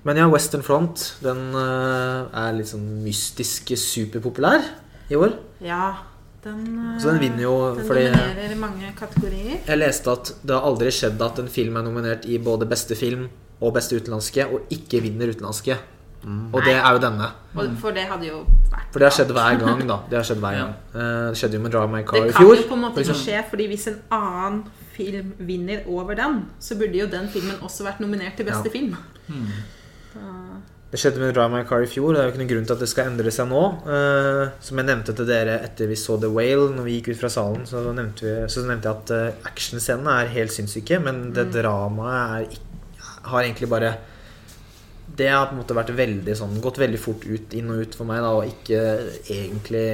Men 0.04 0.18
ja, 0.18 0.28
Western 0.32 0.64
Front, 0.64 1.16
den 1.24 1.54
eh, 1.56 2.40
er 2.44 2.54
litt 2.58 2.68
sånn 2.72 2.88
mystisk 3.04 3.72
superpopulær 3.78 4.64
i 5.12 5.16
år. 5.20 5.36
Ja, 5.62 5.94
den, 6.44 6.98
Så 7.00 7.12
den 7.12 7.20
vinner 7.22 7.44
jo 7.46 7.54
den 7.76 7.86
fordi 7.86 8.08
dominerer 8.10 8.52
i 8.52 8.60
mange 8.60 8.92
kategorier. 8.98 9.60
Jeg 9.68 9.78
leste 9.78 10.12
at 10.12 10.34
det 10.42 10.56
har 10.56 10.66
aldri 10.66 10.90
skjedd 10.92 11.22
at 11.22 11.40
en 11.44 11.48
film 11.48 11.78
er 11.78 11.86
nominert 11.86 12.26
i 12.26 12.38
både 12.42 12.66
beste 12.70 12.96
film 12.98 13.28
og 13.62 13.76
beste 13.76 14.00
utenlandske, 14.00 14.48
og 14.50 14.72
ikke 14.74 15.04
vinner 15.04 15.30
utenlandske. 15.30 15.78
Og 16.54 16.60
det 16.66 16.76
er 16.78 16.92
jo 16.94 17.00
denne. 17.02 17.28
Og 17.58 17.78
for 17.82 17.92
det 17.98 18.04
hadde 18.06 18.28
jo 18.28 18.44
vært 18.70 18.92
For 18.94 19.02
det 19.02 19.08
har 19.08 19.14
skjedd 19.16 19.32
hver 19.34 19.56
gang, 19.58 19.80
da. 19.90 19.96
Det 20.10 20.18
har 20.20 20.26
skjedd 20.28 20.42
hver 20.44 20.58
gang. 20.60 20.74
Eh, 20.94 21.30
Det 21.32 21.38
skjedde 21.40 21.58
jo 21.58 21.62
med 21.64 21.72
Drive 21.74 21.90
My 21.90 22.02
Car 22.06 22.28
Det 22.28 22.36
kan 22.36 22.46
jo 22.46 22.68
på 22.70 22.78
en 22.78 22.84
måte 22.84 23.02
ikke 23.02 23.16
skje, 23.18 23.40
fordi 23.50 23.68
hvis 23.72 23.88
en 23.90 23.98
annen 24.12 24.60
film 24.94 25.32
vinner 25.40 25.82
over 25.88 26.14
den, 26.20 26.46
så 26.60 26.78
burde 26.78 27.00
jo 27.00 27.08
den 27.10 27.28
filmen 27.34 27.58
også 27.66 27.88
vært 27.88 28.02
nominert 28.04 28.38
til 28.38 28.46
beste 28.46 28.70
Ja. 28.70 28.74
film. 28.76 28.98
Det 30.92 31.00
skjedde 31.00 31.22
med 31.22 31.32
Drive 31.32 31.52
My 31.54 31.62
Car 31.68 31.86
i 31.86 31.88
fjor. 31.88 32.12
Det 32.12 32.20
er 32.20 32.26
jo 32.28 32.34
ikke 32.34 32.42
noen 32.42 32.50
grunn 32.50 32.66
til 32.68 32.76
at 32.76 32.82
det 32.84 32.90
skal 32.92 33.12
endre 33.14 33.32
seg 33.32 33.48
nå. 33.48 33.62
Uh, 33.86 34.42
som 34.60 34.82
jeg 34.82 34.90
nevnte 34.90 35.16
til 35.16 35.30
dere 35.30 35.62
etter 35.64 35.88
vi 35.88 35.96
så 36.00 36.18
The 36.20 36.32
Whale, 36.32 36.68
når 36.76 36.88
vi 36.88 36.98
gikk 36.98 37.14
ut 37.14 37.22
fra 37.22 37.32
salen, 37.32 37.64
så 37.70 37.86
nevnte, 37.88 38.26
vi, 38.28 38.34
så 38.52 38.66
nevnte 38.68 38.92
jeg 38.92 38.98
at 39.00 39.14
uh, 39.16 39.48
actionscenene 39.48 40.18
er 40.20 40.34
helt 40.36 40.56
sinnssyke, 40.56 41.00
men 41.06 41.30
det 41.38 41.48
dramaet 41.56 42.52
er 42.52 42.68
har 43.22 43.44
egentlig 43.44 43.70
bare 43.70 43.94
Det 45.12 45.28
har 45.28 45.50
på 45.50 45.56
en 45.56 45.60
måte 45.60 45.76
vært 45.76 45.92
veldig 45.96 46.34
sånn 46.40 46.62
gått 46.64 46.80
veldig 46.80 47.00
fort 47.02 47.26
ut, 47.28 47.54
inn 47.54 47.72
og 47.74 47.84
ut 47.84 47.96
for 47.98 48.08
meg, 48.08 48.22
da, 48.24 48.32
og 48.32 48.48
ikke 48.48 48.80
egentlig 49.28 49.88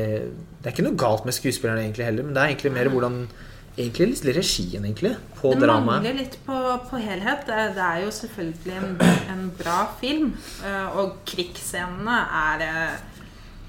Det 0.61 0.69
er 0.69 0.75
ikke 0.75 0.85
noe 0.85 0.99
galt 0.99 1.25
med 1.25 1.35
skuespillerne 1.35 1.83
egentlig 1.83 2.05
heller, 2.05 2.27
men 2.27 2.35
det 2.35 2.43
er 2.43 2.53
egentlig 2.53 2.73
mer 2.75 2.91
hvordan 2.93 3.23
Egentlig 3.77 4.07
litt 4.15 4.25
regien, 4.39 4.85
egentlig, 4.87 5.11
på 5.37 5.51
Det 5.53 5.61
dramaet. 5.67 5.99
mangler 6.01 6.15
litt 6.17 6.37
på, 6.47 6.55
på 6.89 6.97
helhet. 6.97 7.43
Det, 7.45 7.57
det 7.77 7.83
er 7.85 7.99
jo 8.05 8.13
selvfølgelig 8.15 8.77
en, 8.79 8.95
en 9.35 9.43
bra 9.59 9.75
film. 9.99 10.31
eh, 10.65 10.97
Og 10.97 11.19
krigsscenene 11.29 12.15
er 12.39 12.63
eh, 12.65 12.95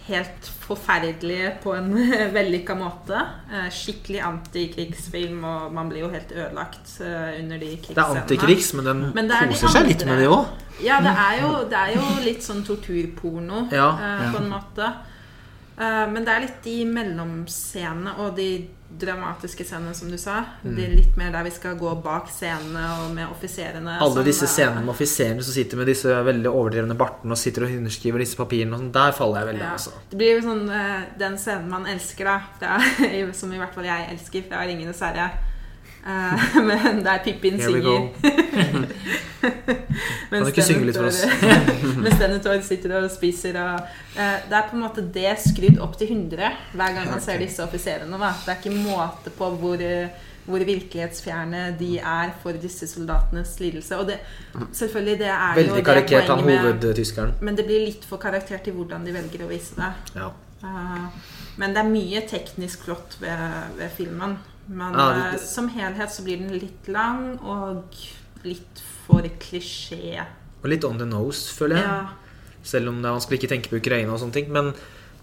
helt 0.09 0.49
forferdelige 0.65 1.51
på 1.61 1.75
en 1.77 1.91
vellykka 2.39 2.77
måte. 2.81 3.21
Eh, 3.53 3.67
Skikkelig 3.69 4.23
antikrigsfilm, 4.31 5.45
og 5.45 5.75
man 5.77 5.91
blir 5.93 6.07
jo 6.07 6.09
helt 6.15 6.33
ødelagt 6.33 6.95
under 7.05 7.61
de 7.61 7.75
krigsscenene. 7.77 7.99
Det 7.99 8.07
er 8.07 8.23
antikrigs, 8.23 8.73
men 8.79 8.89
den 8.89 9.05
Men 9.21 9.29
det 9.29 9.37
er 9.43 9.53
koser 9.53 9.75
seg 9.77 9.91
litt 9.93 10.07
med 10.09 10.23
det 10.25 10.31
òg. 10.33 10.57
Ja, 10.89 11.03
det 11.05 11.13
er 11.13 11.37
jo, 11.43 11.53
det 11.69 11.79
er 11.85 11.93
jo 11.99 12.09
litt 12.25 12.45
sånn 12.49 12.65
torturporno 12.65 13.67
Ja, 13.75 13.91
ja. 13.99 14.33
på 14.33 14.41
en 14.41 14.49
måte. 14.57 14.89
Men 15.79 16.25
det 16.27 16.33
er 16.33 16.41
litt 16.47 16.59
de 16.65 16.77
mellomscenene 16.91 18.17
og 18.25 18.33
de 18.39 18.49
dramatiske 18.89 19.65
scenene, 19.65 19.95
som 19.95 20.11
du 20.11 20.17
sa. 20.19 20.39
De 20.63 20.87
litt 20.89 21.17
mer 21.21 21.33
der 21.35 21.45
vi 21.45 21.53
skal 21.53 21.77
gå 21.79 21.91
bak 22.03 22.31
scenene 22.33 22.85
og 23.03 23.11
med 23.15 23.29
offiserene. 23.29 23.99
Alle 24.01 24.21
som, 24.21 24.27
disse 24.27 24.49
scenene 24.49 24.85
med 24.85 24.95
offiserene 24.95 25.45
som 25.45 25.55
sitter 25.55 25.81
med 25.81 25.91
disse 25.91 26.15
veldig 26.29 26.49
overdrevne 26.51 26.97
bartene 26.99 27.37
og 27.37 27.41
sitter 27.41 27.67
og 27.67 27.77
underskriver 27.79 28.25
disse 28.25 28.39
papirene, 28.39 28.75
og 28.75 28.83
sånn, 28.85 28.95
der 28.97 29.13
faller 29.17 29.43
jeg 29.43 29.51
veldig 29.53 29.67
ja. 29.67 29.75
Altså. 29.77 29.93
Det 30.09 30.21
blir 30.23 30.35
jo 30.39 30.47
sånn 30.49 30.65
eh, 30.73 31.05
den 31.21 31.37
scenen 31.43 31.69
man 31.75 31.87
elsker, 31.91 32.33
da. 32.33 32.39
Fra, 32.59 32.81
som 33.41 33.53
i 33.53 33.61
hvert 33.61 33.77
fall 33.77 33.91
jeg 33.91 34.09
elsker 34.15 34.49
fra 34.49 34.65
'Ringenes 34.65 35.05
herre'. 35.05 35.29
Eh, 36.07 36.63
men 36.69 37.05
der 37.05 37.19
Pippin 37.25 37.61
synger. 37.61 38.09
Mens 40.31 40.47
du 40.47 40.53
ikke 40.53 40.65
synge 40.67 40.87
litt 40.89 40.99
for 40.99 41.09
oss? 41.11 41.25
Mens 42.05 42.17
Denethor 42.21 42.63
sitter 42.65 42.97
og 43.01 43.11
spiser 43.13 43.59
og 43.63 43.83
eh, 44.19 44.39
Det 44.49 44.57
er 44.57 44.71
på 44.71 44.79
en 44.79 44.85
måte 44.85 45.05
det 45.15 45.35
skrudd 45.43 45.79
opp 45.85 45.99
til 46.01 46.13
100 46.15 46.57
hver 46.75 46.97
gang 46.97 47.11
man 47.11 47.23
ser 47.25 47.41
disse 47.43 47.63
offiserene. 47.65 48.19
Det 48.19 48.55
er 48.55 48.59
ikke 48.61 48.75
måte 48.75 49.33
på 49.35 49.51
hvor, 49.61 49.83
eh, 49.85 50.11
hvor 50.49 50.65
virkelighetsfjerne 50.65 51.65
de 51.81 51.95
er 51.99 52.35
for 52.43 52.59
disse 52.61 52.89
soldatenes 52.91 53.57
lidelse. 53.63 53.99
Og 53.99 54.11
det, 54.11 54.21
selvfølgelig, 54.73 55.19
det 55.25 55.33
er 55.33 55.49
jo 55.49 55.63
Veldig 55.63 55.81
det 55.81 55.89
karikert 55.91 56.31
han 56.33 56.45
hovedtyskeren. 56.47 57.35
Men 57.41 57.59
det 57.59 57.67
blir 57.69 57.85
litt 57.89 58.07
for 58.09 58.23
karaktert 58.23 58.71
i 58.71 58.77
hvordan 58.77 59.07
de 59.07 59.17
velger 59.17 59.45
å 59.45 59.51
vise 59.51 59.79
det. 59.79 59.93
Ja. 60.19 60.31
Men 61.59 61.75
det 61.75 61.83
er 61.83 61.91
mye 61.91 62.23
teknisk 62.27 62.87
flott 62.87 63.19
ved, 63.23 63.75
ved 63.79 63.93
filmen. 63.95 64.39
Men 64.69 64.93
Ja, 64.95 65.13
det- 65.15 65.33
det. 65.39 65.41
som 65.41 65.69
helhet 65.69 66.11
så 66.13 66.23
blir 66.23 66.39
den 66.39 66.59
litt 66.59 66.89
lang 66.89 67.39
og 67.41 67.85
litt 68.45 68.83
for 69.07 69.23
klisjé. 69.41 70.25
Og 70.63 70.69
litt 70.71 70.85
on 70.85 70.99
the 70.99 71.07
nose, 71.07 71.49
føler 71.55 71.77
jeg. 71.77 71.85
Ja. 71.85 72.09
Selv 72.63 72.89
om 72.89 73.01
det 73.03 73.09
er 73.09 73.15
vanskelig 73.19 73.39
ikke 73.41 73.49
tenke 73.49 73.69
på 73.71 73.81
Ukraina 73.81 74.13
og 74.13 74.21
sånne 74.21 74.33
ting. 74.33 74.51
Men, 74.53 74.75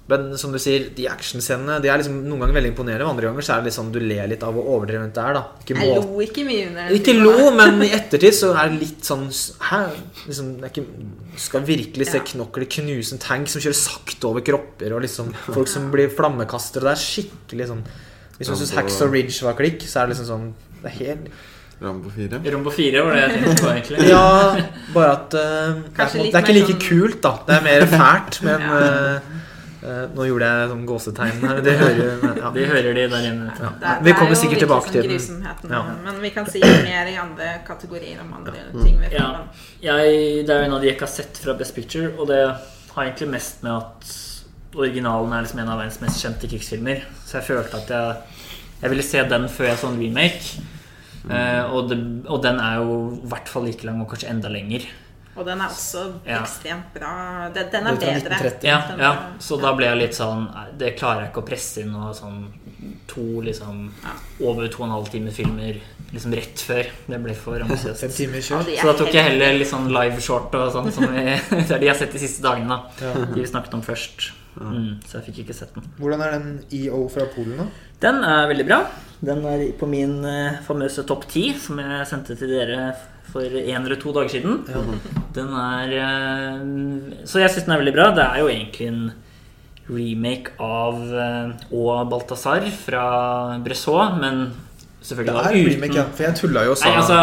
men 0.08 0.38
som 0.38 0.52
du 0.52 0.58
sier, 0.58 0.90
de 0.96 1.08
actionscenene 1.08 1.82
De 1.82 1.90
er 1.90 1.98
liksom 2.00 2.24
noen 2.26 2.40
ganger 2.40 2.54
veldig 2.62 2.72
imponerende, 2.76 3.08
andre 3.10 3.28
ganger 3.28 3.42
så 3.42 3.54
er 3.54 3.62
det 3.62 3.66
litt 3.66 3.74
sånn 3.78 3.92
du 3.92 4.00
ler 4.00 4.28
litt 4.28 4.44
av 4.44 4.54
hvor 4.54 4.66
overdrevent 4.66 5.14
det 5.14 5.24
er. 5.24 5.34
da 5.34 5.44
Ikke, 5.62 5.76
Jeg 5.76 5.78
må, 5.78 5.96
lo 6.06 6.20
ikke 6.22 6.46
mye 6.46 6.68
under 6.68 6.90
den 6.90 6.98
ikke 7.00 7.16
lo, 7.22 7.52
men 7.52 7.82
i 7.84 7.90
ettertid 7.90 8.34
så 8.34 8.56
er 8.56 8.70
det 8.70 8.80
litt 8.80 9.02
sånn 9.04 9.28
Hæ? 9.60 9.92
Liksom, 10.28 10.50
ikke, 10.64 10.86
skal 11.38 11.62
virkelig 11.62 12.08
se 12.08 12.18
Ja. 12.18 12.24
knokler 12.24 12.66
knuse 12.66 13.14
en 13.14 13.20
tank 13.20 13.48
som 13.48 13.62
kjører 13.62 13.76
sakte 13.76 14.26
over 14.26 14.42
kropper, 14.42 14.94
og 14.96 15.02
liksom 15.02 15.34
folk 15.54 15.68
som 15.68 15.92
blir 15.92 16.08
flammekastere. 16.10 16.82
Det 16.82 16.96
er 16.96 17.06
skikkelig 17.06 17.68
sånn 17.68 17.84
Hvis 18.38 18.50
man 18.52 18.58
syns 18.60 18.74
Rambo- 18.76 19.04
og 19.08 19.14
Ridge 19.14 19.46
var 19.46 19.54
klikk, 19.60 19.84
så 19.88 20.02
er 20.02 20.08
det 20.10 20.16
liksom 20.16 20.28
sånn 20.28 20.48
Det 20.82 20.90
er 20.92 20.98
helt 21.02 21.30
Rambo 21.82 22.10
4. 22.10 22.40
Rambo 22.54 22.72
4 22.72 23.02
var 23.04 23.16
det 23.16 23.22
jeg 23.22 23.32
tenkte 23.36 23.64
på, 23.64 23.70
egentlig. 23.74 24.06
Ja, 24.08 24.28
bare 24.96 25.08
at 25.12 25.34
uh, 25.36 25.82
det, 25.84 26.06
er, 26.06 26.14
det 26.24 26.30
er 26.32 26.46
ikke 26.46 26.54
like 26.56 26.70
sånn- 26.72 26.86
kult, 26.86 27.18
da. 27.26 27.32
Det 27.48 27.58
er 27.58 27.66
mer 27.66 27.86
fælt, 28.00 28.38
men 28.48 28.64
uh, 28.72 29.34
Nå 30.16 30.24
gjorde 30.26 30.48
jeg 30.50 30.70
sånn 30.72 30.86
gåsetegn 30.90 31.44
her. 31.46 31.60
Det 31.62 31.74
hører 31.78 32.24
ja. 32.40 32.50
De 32.56 32.64
hører 32.72 32.96
de 32.98 33.04
der 33.12 33.26
inne. 33.28 33.52
Ja. 33.60 33.68
Det 33.84 33.92
Vi 34.08 34.14
er 34.14 34.18
kommer 34.18 34.40
sikkert 34.40 34.64
tilbake 34.64 34.90
sånn 34.90 34.96
til 34.96 35.12
den. 35.12 35.76
Ja. 35.76 35.82
Men 36.08 36.18
vi 36.24 36.32
kan 36.34 36.48
si 36.50 36.62
mer 36.64 37.12
i 37.12 37.14
andre 37.22 37.52
kategorier 37.68 38.24
om 38.24 38.32
andre 38.40 38.64
ting 38.80 39.04
Ja. 39.14 39.28
Jeg, 39.84 40.16
det 40.48 40.56
er 40.56 40.64
jo 40.64 40.70
en 40.72 40.78
av 40.80 40.82
de 40.82 40.90
jeg 40.90 40.96
ikke 40.98 41.06
har 41.06 41.14
sett 41.14 41.38
fra 41.44 41.54
Best 41.60 41.76
Picture, 41.76 42.10
og 42.18 42.32
det 42.32 42.40
har 42.96 43.04
egentlig 43.04 43.30
mest 43.36 43.62
med 43.68 43.76
at 43.76 44.10
originalen 44.76 45.34
er 45.34 45.46
liksom 45.46 45.60
en 45.64 45.70
av 45.74 45.80
verdens 45.82 46.02
mest 46.04 46.22
kjente 46.24 46.50
krigsfilmer. 46.52 47.04
Så 47.26 47.40
jeg 47.40 47.48
følte 47.50 47.80
at 47.82 47.90
jeg, 47.96 48.16
jeg 48.82 48.90
ville 48.94 49.04
se 49.08 49.24
den 49.32 49.48
før 49.50 49.70
jeg 49.72 49.78
så 49.82 49.92
en 49.94 50.00
remake. 50.02 50.62
Eh, 51.26 51.64
og, 51.74 51.88
det, 51.90 51.98
og 52.30 52.44
den 52.44 52.60
er 52.62 52.76
jo 52.84 52.98
i 53.16 53.28
hvert 53.32 53.50
fall 53.50 53.66
like 53.66 53.88
lang, 53.88 54.02
og 54.04 54.12
kanskje 54.12 54.30
enda 54.30 54.52
lenger. 54.54 54.86
Og 55.36 55.44
den 55.44 55.60
er 55.60 55.68
også 55.68 56.02
Ja. 56.24 56.38
ekstremt 56.46 56.94
bra. 56.96 57.50
Den, 57.56 57.66
den 57.74 57.88
er 57.88 57.96
bedre. 57.98 58.14
1930. 58.22 58.68
Ja, 58.70 58.78
Den 58.88 59.02
ja, 59.04 59.10
så 59.44 59.58
da 59.60 59.74
ble 59.76 59.90
jeg 59.90 59.98
litt 60.00 60.16
sånn 60.16 60.46
Det 60.80 60.94
klarer 60.96 61.26
jeg 61.26 61.32
ikke 61.34 61.42
å 61.44 61.48
presse 61.50 61.82
inn 61.82 61.92
noe 61.92 62.14
sånn 62.16 62.46
to 63.12 63.42
liksom 63.44 63.90
over 64.40 64.70
to 64.72 64.80
og 64.84 64.86
en 64.88 64.94
halv 64.96 65.10
time 65.12 65.34
filmer 65.36 65.76
liksom 66.14 66.32
rett 66.38 66.64
før. 66.64 66.88
Det 67.10 67.20
ble 67.26 67.36
for 67.36 67.60
ambisiøst. 67.66 68.16
Så 68.48 68.88
da 68.88 68.94
tok 68.96 69.12
jeg 69.12 69.28
heller 69.28 69.58
litt 69.60 69.68
sånn 69.74 69.90
live 69.92 70.22
short 70.24 70.56
og 70.56 70.72
sånn 70.72 70.88
som 70.96 71.10
vi, 71.12 71.26
det 71.52 71.68
er 71.68 71.84
de 71.84 71.90
jeg 71.90 71.92
har 71.92 72.00
sett 72.00 72.16
de 72.16 72.22
siste 72.24 72.46
dagene. 72.46 72.70
da 72.72 73.10
Ja. 73.10 73.14
De 73.26 73.42
vi 73.42 73.48
snakket 73.50 73.74
om 73.76 73.84
først. 73.84 74.30
Mm, 74.56 75.02
så 75.04 75.18
jeg 75.20 75.26
fikk 75.30 75.40
ikke 75.44 75.54
sett 75.58 75.74
den. 75.76 75.84
Hvordan 76.00 76.22
er 76.24 76.32
den 76.38 76.60
EO 76.72 77.08
fra 77.12 77.26
Polen, 77.36 77.58
da? 77.60 77.66
Den 78.02 78.22
er 78.24 78.48
veldig 78.48 78.66
bra. 78.70 78.78
Den 79.26 79.44
er 79.46 79.66
på 79.80 79.88
min 79.90 80.14
eh, 80.26 80.60
famøse 80.64 81.04
topp 81.08 81.26
ti, 81.32 81.50
som 81.60 81.80
jeg 81.80 82.08
sendte 82.08 82.36
til 82.40 82.52
dere 82.54 82.94
for 83.32 83.42
en 83.44 83.82
eller 83.86 84.00
to 84.00 84.14
dager 84.16 84.30
siden. 84.30 84.62
Den 85.36 85.52
er 85.60 85.96
eh, 86.00 87.26
Så 87.28 87.40
jeg 87.44 87.52
syns 87.52 87.66
den 87.68 87.76
er 87.76 87.82
veldig 87.84 87.96
bra. 87.98 88.10
Det 88.16 88.24
er 88.26 88.40
jo 88.44 88.48
egentlig 88.54 88.88
en 88.94 89.04
remake 89.90 90.56
av 90.66 91.02
eh, 91.14 91.52
Og 91.76 92.08
Balthazar 92.10 92.64
fra 92.80 93.04
Bresson, 93.66 94.16
men 94.24 94.40
Det 94.48 95.10
selvfølgelig 95.12 95.36
er 95.36 95.44
da 95.44 95.52
en 95.52 95.70
remake, 95.76 96.00
ja. 96.00 96.08
For 96.16 96.24
jeg 96.30 96.40
tulla 96.40 96.64
jo 96.66 96.72
og 96.74 96.80
sa 96.82 96.90
Nei, 96.90 97.04
altså, 97.04 97.20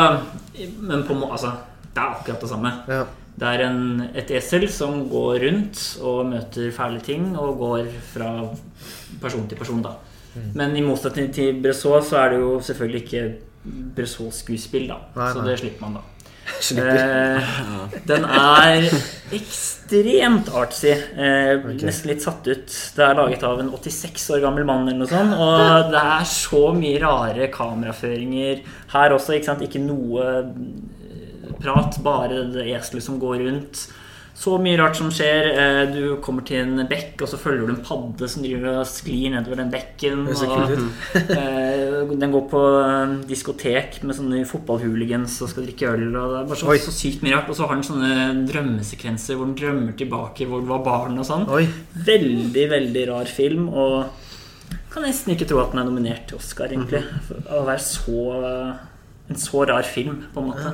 men 0.92 1.02
på, 1.08 1.16
må- 1.18 1.32
altså 1.34 1.54
Det 1.92 1.98
er 2.04 2.12
akkurat 2.20 2.40
det 2.44 2.52
samme. 2.52 2.72
ja. 2.88 3.02
Det 3.42 3.50
er 3.50 3.64
en, 3.66 3.78
et 4.14 4.28
esel 4.38 4.68
som 4.70 5.00
går 5.10 5.40
rundt 5.42 5.80
og 6.06 6.28
møter 6.30 6.70
fæle 6.74 7.00
ting 7.02 7.32
og 7.34 7.56
går 7.58 7.88
fra 8.12 8.28
person 9.22 9.48
til 9.50 9.58
person, 9.58 9.82
da. 9.82 9.96
Mm. 10.36 10.44
Men 10.60 10.76
i 10.78 10.84
motsetning 10.86 11.32
til 11.34 11.58
Bresson 11.64 12.04
så 12.06 12.20
er 12.22 12.32
det 12.32 12.38
jo 12.44 12.52
selvfølgelig 12.62 13.02
ikke 13.02 13.24
Bresson-skuespill, 13.96 14.86
da. 14.92 15.00
Nei, 15.16 15.32
Så 15.32 15.42
nei. 15.42 15.48
det 15.50 15.58
slipper 15.58 15.88
man, 15.88 15.98
da. 15.98 16.08
Slipper. 16.62 17.02
Eh, 17.02 17.98
den 18.06 18.24
er 18.26 18.86
ekstremt 19.34 20.48
artsy. 20.58 20.90
Eh, 20.94 21.52
okay. 21.58 21.82
Nesten 21.86 22.10
litt 22.12 22.22
satt 22.22 22.46
ut. 22.46 22.78
Det 22.96 23.04
er 23.06 23.18
laget 23.18 23.44
av 23.46 23.62
en 23.62 23.70
86 23.74 24.30
år 24.36 24.42
gammel 24.46 24.66
mann, 24.66 24.86
eller 24.86 25.02
noe 25.02 25.10
sånt. 25.10 25.34
Og 25.34 25.90
det 25.90 26.02
er 26.14 26.26
så 26.30 26.64
mye 26.78 27.02
rare 27.02 27.50
kameraføringer 27.54 28.62
her 28.94 29.14
også. 29.18 29.36
Ikke 29.38 29.50
sant? 29.50 29.66
Ikke 29.66 29.82
noe 29.82 30.26
prat, 31.62 31.98
bare 32.04 32.44
det 32.52 32.68
eselet 32.76 33.04
som 33.04 33.20
går 33.22 33.42
rundt. 33.46 33.86
Så 34.42 34.54
mye 34.58 34.78
rart 34.80 34.96
som 34.96 35.10
skjer. 35.12 35.46
Eh, 35.52 35.80
Du 35.92 36.16
kommer 36.24 36.42
til 36.48 36.62
en 36.64 36.86
bekk, 36.88 37.20
og 37.22 37.28
så 37.28 37.36
følger 37.38 37.66
du 37.68 37.74
en 37.74 37.82
padde 37.84 38.26
som 38.32 38.42
driver 38.42 38.78
og 38.80 38.86
sklir 38.88 39.28
nedover 39.34 39.60
den 39.60 39.70
bekken. 39.70 40.22
Og-. 40.32 40.72
Eh, 41.20 42.14
Den 42.16 42.32
går 42.32 42.46
på 42.50 42.62
eh, 42.80 43.12
diskotek 43.28 44.00
med 44.02 44.16
sånne 44.16 44.40
fotballhooligans 44.48 45.36
og 45.44 45.50
skal 45.52 45.66
drikke 45.68 45.90
øl. 45.92 46.06
Og 46.16 46.32
det 46.32 46.40
er 46.40 46.48
bare 46.48 46.60
så, 46.62 46.78
så 46.86 46.94
sykt 46.96 47.22
mye 47.26 47.36
rart. 47.36 47.50
Og 47.52 47.58
så 47.60 47.68
har 47.68 47.76
den 47.76 47.86
sånne 47.86 48.46
drømmesekvenser 48.48 49.36
hvor 49.36 49.50
den 49.50 49.58
drømmer 49.60 49.92
tilbake 50.00 50.48
hvor 50.48 50.64
den 50.64 50.72
var 50.72 50.82
barn 50.86 51.20
og 51.20 51.28
sånn. 51.28 51.44
Oi. 51.52 51.66
Veldig, 52.08 52.64
veldig 52.72 53.04
rar 53.12 53.28
film. 53.30 53.68
Og 53.68 54.08
kan 54.92 55.04
nesten 55.04 55.36
ikke 55.36 55.46
tro 55.52 55.60
at 55.60 55.76
den 55.76 55.84
er 55.84 55.88
nominert 55.92 56.24
til 56.32 56.40
Oscar, 56.40 56.72
egentlig. 56.72 57.04
For 57.28 57.52
å 57.60 57.62
være 57.68 57.84
så 57.84 58.24
en 59.32 59.40
så 59.40 59.64
rar 59.68 59.82
film, 59.88 60.20
på 60.34 60.42
en 60.44 60.52
måte. 60.52 60.72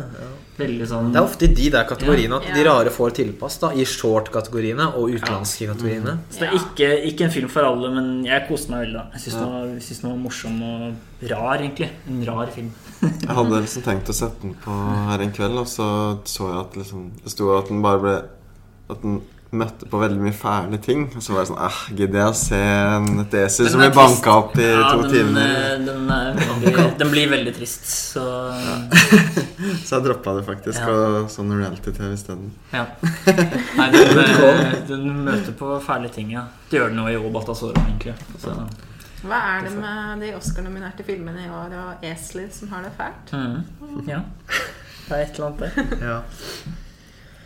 Veldig 0.59 0.86
sånn 0.90 1.12
Det 1.14 1.20
er 1.20 1.26
ofte 1.28 1.46
i 1.46 1.54
de 1.54 1.68
der 1.70 1.84
kategoriene 1.86 2.34
at 2.40 2.46
de 2.50 2.62
Ja. 2.64 2.72
rare 2.72 2.90
får 2.90 3.12
tilpass. 3.14 3.61
da 3.62 3.68
I 3.70 3.84
short-kategoriene 3.86 4.88
og 4.98 5.12
utenlandske 5.14 5.68
kategoriene. 5.70 6.16
Så 6.30 6.40
det 6.42 6.48
er 6.48 6.56
ikke, 6.59 6.88
ikke 7.12 7.24
en 7.28 7.30
film 7.30 7.48
for 7.48 7.62
alle, 7.62 7.90
men 7.94 8.24
jeg 8.26 8.48
koste 8.48 8.70
meg 8.74 8.86
veldig. 8.88 8.94
da 8.98 9.04
Jeg 9.14 9.22
syns 9.22 10.00
den, 10.02 10.02
den 10.02 10.11
var 10.11 10.18
morsom 10.24 10.62
og 10.62 11.30
rar, 11.30 11.59
egentlig. 11.62 11.90
En 12.09 12.24
rar 12.26 12.46
film. 12.50 12.72
Jeg 13.02 13.30
hadde 13.30 13.61
liksom 13.62 13.82
tenkt 13.86 14.09
å 14.11 14.14
sette 14.18 14.42
den 14.42 14.54
på 14.59 14.74
her 15.06 15.20
en 15.22 15.30
kveld, 15.30 15.59
og 15.62 15.66
så 15.70 16.18
så 16.26 16.48
jeg 16.50 16.59
at 16.64 16.74
liksom, 16.82 17.12
det 17.22 17.30
sto 17.30 17.52
at 17.56 17.68
den 17.68 17.80
bare 17.82 18.00
ble 18.02 18.16
At 18.90 19.02
den 19.02 19.20
møtte 19.51 19.86
på 19.88 19.96
veldig 20.03 20.20
mye 20.20 20.34
fæle 20.36 20.76
ting. 20.84 21.07
Og 21.16 21.22
så 21.24 21.32
var 21.32 21.40
jeg 21.44 21.49
sånn 21.49 21.61
eh, 21.64 21.76
Gidder 21.96 22.18
jeg 22.20 22.32
å 22.32 22.36
se 22.36 22.59
en 22.61 23.20
et 23.22 23.36
esel 23.40 23.68
som 23.72 23.80
blir 23.80 23.94
banka 23.96 24.34
opp 24.42 24.57
i 24.61 24.66
Ja, 24.66 24.90
to 24.92 25.07
den, 25.07 25.12
timer? 25.14 25.55
Den, 25.86 25.86
Den, 25.86 26.11
er 26.12 26.90
den 27.01 27.12
blir 27.14 27.30
veldig 27.32 27.55
trist, 27.57 27.86
så 27.88 28.24
Så 29.86 29.96
jeg 29.96 30.05
droppa 30.05 30.34
det 30.38 30.44
faktisk, 30.46 30.80
Ja. 30.82 30.92
og 31.22 31.30
sånn 31.32 31.51
reality-TV 31.57 32.11
isteden. 32.14 32.51
ja. 32.74 32.84
Nei, 33.78 33.88
den, 33.94 34.20
eh, 34.26 34.76
den 34.90 35.07
møter 35.26 35.57
på 35.59 35.78
fæle 35.84 36.11
ting, 36.14 36.34
ja. 36.36 36.44
Det 36.70 36.78
gjør 36.80 36.92
den 36.92 37.01
jo 37.03 37.09
i 37.09 37.16
O 37.18 37.30
Balthazar, 37.34 37.72
egentlig. 37.86 38.14
Så, 38.42 38.53
Hva 39.24 39.38
er 39.55 39.64
det 39.66 39.72
med 39.74 40.20
de 40.22 40.34
Oscar-nominerte 40.38 41.07
filmene 41.09 41.46
i 41.46 41.51
år 41.51 41.72
og 41.80 42.05
esler 42.07 42.51
som 42.55 42.68
har 42.74 42.84
det 42.86 42.92
fælt? 43.01 43.32
mm, 43.32 44.05
ja. 44.12 44.20
Det 45.09 45.16
er 45.16 45.24
et 45.24 45.40
eller 45.40 45.49
annet 45.49 45.64
der. 45.64 45.96
Ja. 46.05 46.20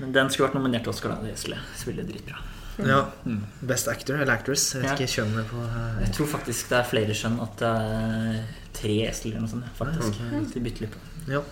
Men 0.00 0.12
den 0.14 0.30
skulle 0.32 0.48
vært 0.48 0.56
nominert 0.58 0.82
til 0.86 0.92
Oscar, 0.94 1.14
da. 1.14 1.26
Det 1.26 1.34
eselet 1.36 1.58
spiller 1.78 2.04
dritbra. 2.08 2.40
ja. 2.88 3.02
Mm. 3.26 3.42
Best 3.68 3.88
actor 3.92 4.14
eller 4.16 4.32
actress. 4.32 4.72
Jeg 4.74 4.82
vet 4.82 4.90
Ja. 4.90 4.94
ikke 4.96 5.12
kjønnet 5.12 5.46
på 5.50 5.60
eh, 5.66 6.00
Jeg 6.06 6.12
tror 6.16 6.26
faktisk 6.32 6.68
det 6.72 6.78
er 6.78 6.88
flere 6.88 7.14
skjønn 7.14 7.40
at 7.44 7.56
det 7.60 7.68
er 7.68 8.44
tre 8.72 8.96
esler 9.10 9.32
eller 9.36 9.44
noe 9.44 9.52
sånt. 9.52 9.64
faktisk 9.76 10.54
De 10.54 10.60
bytter 10.64 10.86
litt 10.86 10.96
på 10.96 11.32
ja. 11.32 11.42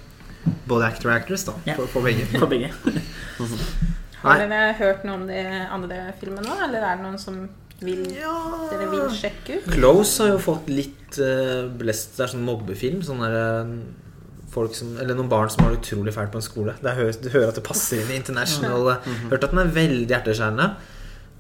Både 0.67 0.87
actor 0.89 1.11
og 1.11 1.17
actress, 1.21 1.45
da. 1.45 1.53
Ja. 1.69 1.75
På, 1.77 1.85
på 1.93 2.01
begge. 2.03 2.25
På 2.41 2.49
begge. 2.49 2.73
Har 4.23 4.37
dere 4.41 4.73
hørt 4.77 5.05
noe 5.05 5.15
om 5.21 5.27
de 5.29 5.41
andre 5.73 5.99
filmene 6.21 6.45
nå, 6.49 6.57
eller 6.67 6.83
er 6.85 6.97
det 6.99 7.05
noen 7.07 7.19
som 7.21 7.39
vil, 7.81 8.03
dere 8.13 8.89
vil 8.93 9.07
sjekke 9.17 9.61
ut? 9.63 9.69
Close 9.73 10.21
har 10.21 10.35
jo 10.35 10.41
fått 10.45 10.69
litt 10.69 11.17
uh, 11.21 11.69
blest. 11.81 12.17
Det 12.19 12.27
er 12.27 12.33
sånn 12.35 12.45
mobbefilm. 12.45 13.01
Sånn 13.07 13.23
der, 13.25 13.37
eh, 13.39 13.71
folk 14.51 14.75
som, 14.75 14.97
eller 14.99 15.15
noen 15.15 15.29
barn 15.31 15.51
som 15.53 15.65
har 15.65 15.75
det 15.75 15.81
utrolig 15.83 16.15
fælt 16.15 16.33
på 16.33 16.41
en 16.41 16.47
skole. 16.47 16.75
Det 16.83 16.91
er, 16.91 17.13
du 17.23 17.29
hører 17.31 17.53
at 17.53 17.59
det 17.61 17.67
passer 17.67 18.03
inn 18.03 18.11
i 18.11 18.17
international. 18.19 18.89
eh, 18.97 19.13
Hørt 19.31 19.45
at 19.47 19.53
den 19.55 19.63
er 19.63 19.71
veldig 19.77 20.09
hjerteskjærende. 20.11 20.71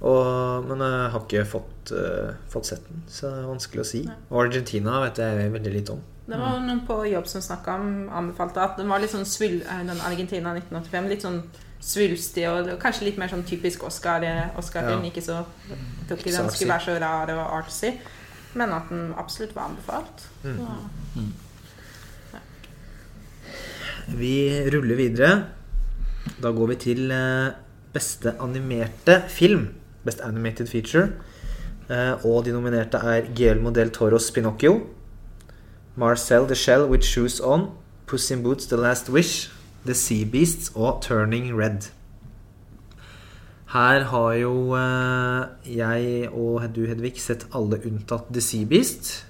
Og, 0.01 0.65
men 0.65 0.81
jeg 0.81 1.09
har 1.13 1.25
ikke 1.27 1.43
fått, 1.45 1.91
uh, 1.93 2.31
fått 2.49 2.71
sett 2.71 2.87
den, 2.89 3.03
så 3.13 3.29
det 3.29 3.43
er 3.43 3.49
vanskelig 3.51 3.83
å 3.83 3.89
si. 3.91 3.99
Og 4.31 4.39
Argentina 4.47 5.01
vet 5.03 5.19
jeg 5.21 5.51
veldig 5.53 5.73
lite 5.75 5.93
om. 5.93 6.01
Det 6.31 6.39
var 6.41 6.61
noen 6.63 6.81
på 6.87 6.97
jobb 7.11 7.27
som 7.29 7.43
snakka 7.45 7.75
om, 7.83 7.91
anbefalte 8.21 8.63
at 8.63 8.79
den 8.81 8.89
var 8.89 9.03
litt 9.03 9.13
sånn 9.13 9.27
svul, 9.29 9.59
eh, 9.61 9.83
den 9.91 10.01
Argentina 10.07 10.55
1985. 10.57 11.11
Litt 11.11 11.27
sånn 11.27 11.43
svulstig 11.81 12.47
og 12.49 12.71
kanskje 12.81 13.07
litt 13.11 13.19
mer 13.21 13.29
sånn 13.33 13.45
typisk 13.49 13.85
Oscar- 13.89 14.25
eh, 14.25 14.49
Oscar-film. 14.61 15.05
Ja. 15.05 15.11
Ikke 15.11 15.25
så 15.27 15.43
Ikke 16.11 16.33
så 16.33 16.45
den 16.45 16.51
skulle 16.55 16.73
være 16.73 16.87
så 16.87 16.97
rar 17.01 17.35
og 17.37 17.45
artsy. 17.61 17.93
Men 18.55 18.73
at 18.73 18.89
den 18.89 19.13
absolutt 19.19 19.53
var 19.55 19.69
anbefalt. 19.69 20.25
Mm. 20.45 20.57
Så, 20.57 21.27
Vi 24.19 24.35
ruller 24.73 24.97
videre. 24.99 25.45
Da 26.43 26.51
går 26.53 26.73
vi 26.73 26.77
til 26.83 27.11
eh, 27.15 27.53
beste 27.93 28.35
animerte 28.41 29.23
film. 29.29 29.69
Best 30.05 30.21
animated 30.21 30.67
feature. 30.67 31.13
Eh, 31.91 32.25
og 32.27 32.45
de 32.45 32.53
nominerte 32.53 32.99
er 32.99 33.29
Guillermo 33.35 33.71
del 33.71 33.91
Toros 33.91 34.31
Pinocchio. 34.31 34.81
Marcel 35.97 36.47
the 36.47 36.55
Shell 36.55 36.89
with 36.91 37.05
Shoes 37.05 37.41
On. 37.41 37.71
Puss 38.07 38.31
in 38.31 38.43
Boots 38.43 38.67
The 38.67 38.77
Last 38.77 39.11
Wish. 39.11 39.51
The 39.87 39.95
Sea 39.95 40.25
Beasts 40.25 40.73
og 40.75 41.03
Turning 41.03 41.59
Red. 41.59 41.91
Her 43.73 44.05
har 44.05 44.33
jo 44.33 44.75
eh, 44.75 45.77
jeg 45.77 46.29
og 46.33 46.63
du, 46.75 46.87
Hedvig, 46.87 47.21
sett 47.23 47.47
alle 47.55 47.79
unntatt 47.87 48.33
The 48.33 48.41
Sea 48.41 48.65
Beast. 48.65 49.27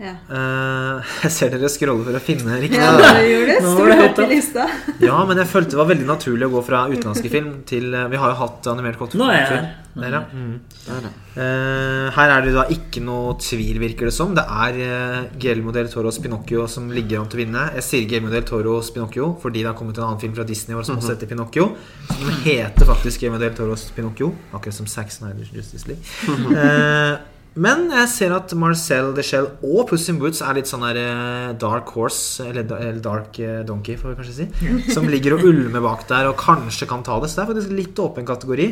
Ja. 0.00 0.14
Eh, 0.32 1.12
jeg 1.26 1.34
ser 1.34 1.52
dere 1.52 1.70
scroller 1.72 2.06
for 2.08 2.18
å 2.18 2.22
finne 2.24 2.58
riktig. 2.64 2.80
Ja, 2.80 2.94
det 2.96 3.28
gjorde 3.28 3.52
det. 3.52 3.58
Nå 3.64 3.74
Sto 3.74 3.84
var 3.84 3.92
det 3.92 3.98
høyt 4.00 4.12
høyt 4.12 4.24
i 4.24 4.34
lista. 4.34 4.66
Ja, 5.08 5.18
men 5.28 5.40
jeg 5.40 5.50
følte 5.50 5.74
det 5.74 5.80
var 5.80 5.90
veldig 5.90 6.08
naturlig 6.08 6.48
å 6.48 6.52
gå 6.56 6.64
fra 6.66 6.84
utenlandske 6.90 7.30
film 7.32 7.54
til 7.68 7.88
uh, 7.94 8.06
Vi 8.12 8.20
har 8.20 8.32
jo 8.32 8.38
hatt 8.38 8.68
animert 8.70 8.98
kortfilm. 9.00 9.24
Nå 9.24 9.30
er 9.32 9.40
jeg 9.40 9.48
her. 9.50 9.70
Der, 9.92 10.14
ja. 10.14 10.20
Mm. 10.32 10.52
Der, 10.86 11.04
ja. 11.04 11.10
Eh, 11.42 12.06
her 12.16 12.30
er 12.32 12.46
det 12.46 12.52
da 12.54 12.62
ikke 12.72 13.02
noe 13.04 13.34
tvil, 13.42 13.76
virker 13.82 14.08
det 14.08 14.14
som. 14.16 14.32
Det 14.36 14.44
er 14.44 14.78
uh, 14.80 15.18
Guillermo 15.36 15.74
del 15.76 15.90
Toros 15.92 16.20
Pinocchio 16.22 16.64
som 16.70 16.88
ligger 16.92 17.20
an 17.20 17.28
til 17.32 17.40
å 17.40 17.42
vinne. 17.42 17.66
Jeg 17.76 17.86
sier 17.88 18.06
Guillermo 18.08 18.32
del 18.32 18.46
Toros 18.48 18.92
Pinocchio 18.94 19.34
fordi 19.42 19.64
det 19.64 19.70
har 19.72 19.76
kommet 19.78 20.00
en 20.00 20.08
annen 20.08 20.22
film 20.22 20.36
fra 20.38 20.46
Disney 20.48 20.78
år 20.78 20.88
som 20.88 20.96
også 21.00 21.16
heter 21.16 21.30
Pinocchio. 21.34 21.72
Som 22.08 22.32
heter 22.46 22.88
faktisk 22.88 23.20
Guillermo 23.20 23.42
del 23.42 23.54
Toros 23.58 23.90
Pinocchio, 23.96 24.32
akkurat 24.52 24.80
som 24.80 24.88
Zack 24.88 25.12
Snyders 25.12 25.52
Justice 25.52 25.90
League. 25.90 26.56
Eh, 26.56 27.20
men 27.54 27.90
jeg 27.90 28.08
ser 28.08 28.32
at 28.32 28.52
Marcel 28.56 29.12
the 29.14 29.22
Shell 29.22 29.50
og 29.62 29.88
Puss 29.90 30.08
in 30.08 30.18
Boots 30.18 30.40
er 30.40 30.54
litt 30.56 30.66
sånn 30.70 30.80
der 30.86 30.96
eh, 31.02 31.52
Dark 31.60 31.90
Horse, 31.96 32.46
eller, 32.48 32.64
Dark 33.04 33.38
eh, 33.40 33.62
Donkey, 33.68 33.96
får 34.00 34.14
vi 34.14 34.20
kanskje 34.22 34.36
si. 34.38 34.46
Som 34.94 35.08
ligger 35.08 35.34
og 35.36 35.44
ulmer 35.50 35.80
bak 35.84 36.06
der 36.08 36.30
og 36.30 36.36
kanskje 36.40 36.88
kan 36.88 37.02
ta 37.04 37.18
det. 37.20 37.28
Så 37.30 37.40
det 37.40 37.44
er 37.44 37.50
faktisk 37.54 37.74
litt 37.76 37.98
åpen 38.00 38.24
kategori. 38.28 38.70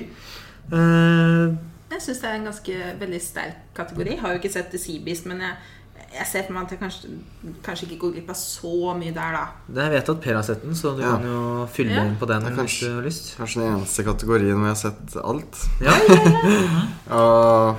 Eh, 0.72 1.58
Jeg 1.90 2.00
syns 2.04 2.20
det 2.22 2.28
er 2.30 2.38
en 2.38 2.48
ganske 2.48 2.78
veldig 3.00 3.20
sterk 3.20 3.60
kategori. 3.76 4.16
Har 4.22 4.32
jo 4.32 4.40
ikke 4.40 4.52
sett 4.54 4.70
The 4.72 4.78
Sea 4.78 5.02
Beast, 5.04 5.26
men 5.26 5.40
jeg, 5.42 5.56
jeg 6.14 6.26
ser 6.30 6.44
for 6.46 6.54
meg 6.56 6.64
at 6.68 6.72
jeg 6.76 6.80
kanskje, 6.80 7.12
kanskje 7.66 7.86
ikke 7.88 7.98
går 8.06 8.12
glipp 8.16 8.30
av 8.32 8.38
så 8.38 8.94
mye 8.96 9.12
der, 9.12 9.34
da. 9.36 9.44
Det 9.68 9.84
jeg 9.88 9.94
vet 9.98 10.12
at 10.14 10.20
Per 10.24 10.38
har 10.38 10.46
sett 10.46 10.62
den, 10.64 10.74
så 10.78 10.94
du 10.96 11.02
Ja. 11.02 11.16
kan 11.18 11.26
jo 11.26 11.66
fylle 11.74 11.98
Ja. 11.98 12.04
inn 12.06 12.16
på 12.20 12.26
den 12.30 12.42
Ja, 12.46 12.48
hvis 12.54 12.60
kanskje. 12.62 12.88
du 12.88 12.94
har 12.96 13.08
lyst. 13.10 13.32
Kanskje 13.36 13.60
den 13.64 13.74
eneste 13.76 14.04
kategorien 14.06 14.56
hvor 14.56 14.70
jeg 14.70 14.76
har 14.78 14.82
sett 14.88 15.16
alt. 15.20 15.64
Ja. 15.84 15.94
Og 17.20 17.76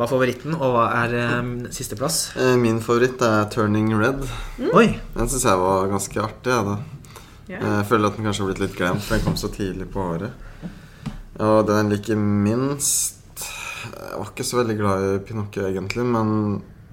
Hva 0.00 0.06
er 0.06 0.12
favoritten, 0.14 0.54
og 0.56 0.70
hva 0.72 0.82
er 1.02 1.12
um, 1.42 1.48
sisteplass? 1.76 2.30
eh, 2.40 2.54
min 2.56 2.78
favoritt 2.80 3.20
er 3.20 3.50
Turning 3.52 3.90
Red. 4.00 4.22
Oi! 4.72 4.86
Den 5.12 5.28
syns 5.28 5.44
jeg 5.44 5.58
var 5.60 5.90
ganske 5.90 6.22
artig. 6.24 6.54
Ja, 6.54 6.62
da. 6.64 6.76
Ja. 7.50 7.58
Jeg 7.60 7.84
føler 7.90 8.08
at 8.08 8.16
den 8.16 8.24
kanskje 8.24 8.46
har 8.46 8.48
blitt 8.48 8.62
litt 8.62 8.78
glemt, 8.78 9.04
for 9.04 9.18
den 9.18 9.26
kom 9.26 9.36
så 9.36 9.50
tidlig 9.52 9.90
på 9.92 10.00
året. 10.14 10.32
Og 11.36 11.66
den 11.68 11.82
jeg 11.82 11.98
liker 11.98 12.16
minst 12.16 13.44
Jeg 13.90 14.16
var 14.22 14.30
ikke 14.30 14.46
så 14.48 14.62
veldig 14.62 14.78
glad 14.80 15.04
i 15.04 15.12
Pinocchio, 15.28 15.66
egentlig, 15.68 16.06
men 16.16 16.32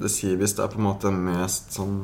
det 0.04 0.12
sier 0.12 0.36
Beast 0.44 0.60
er 0.60 0.68
på 0.76 0.82
en 0.82 0.88
måte 0.90 1.08
den 1.08 1.24
mest 1.30 1.80
sånn 1.80 2.02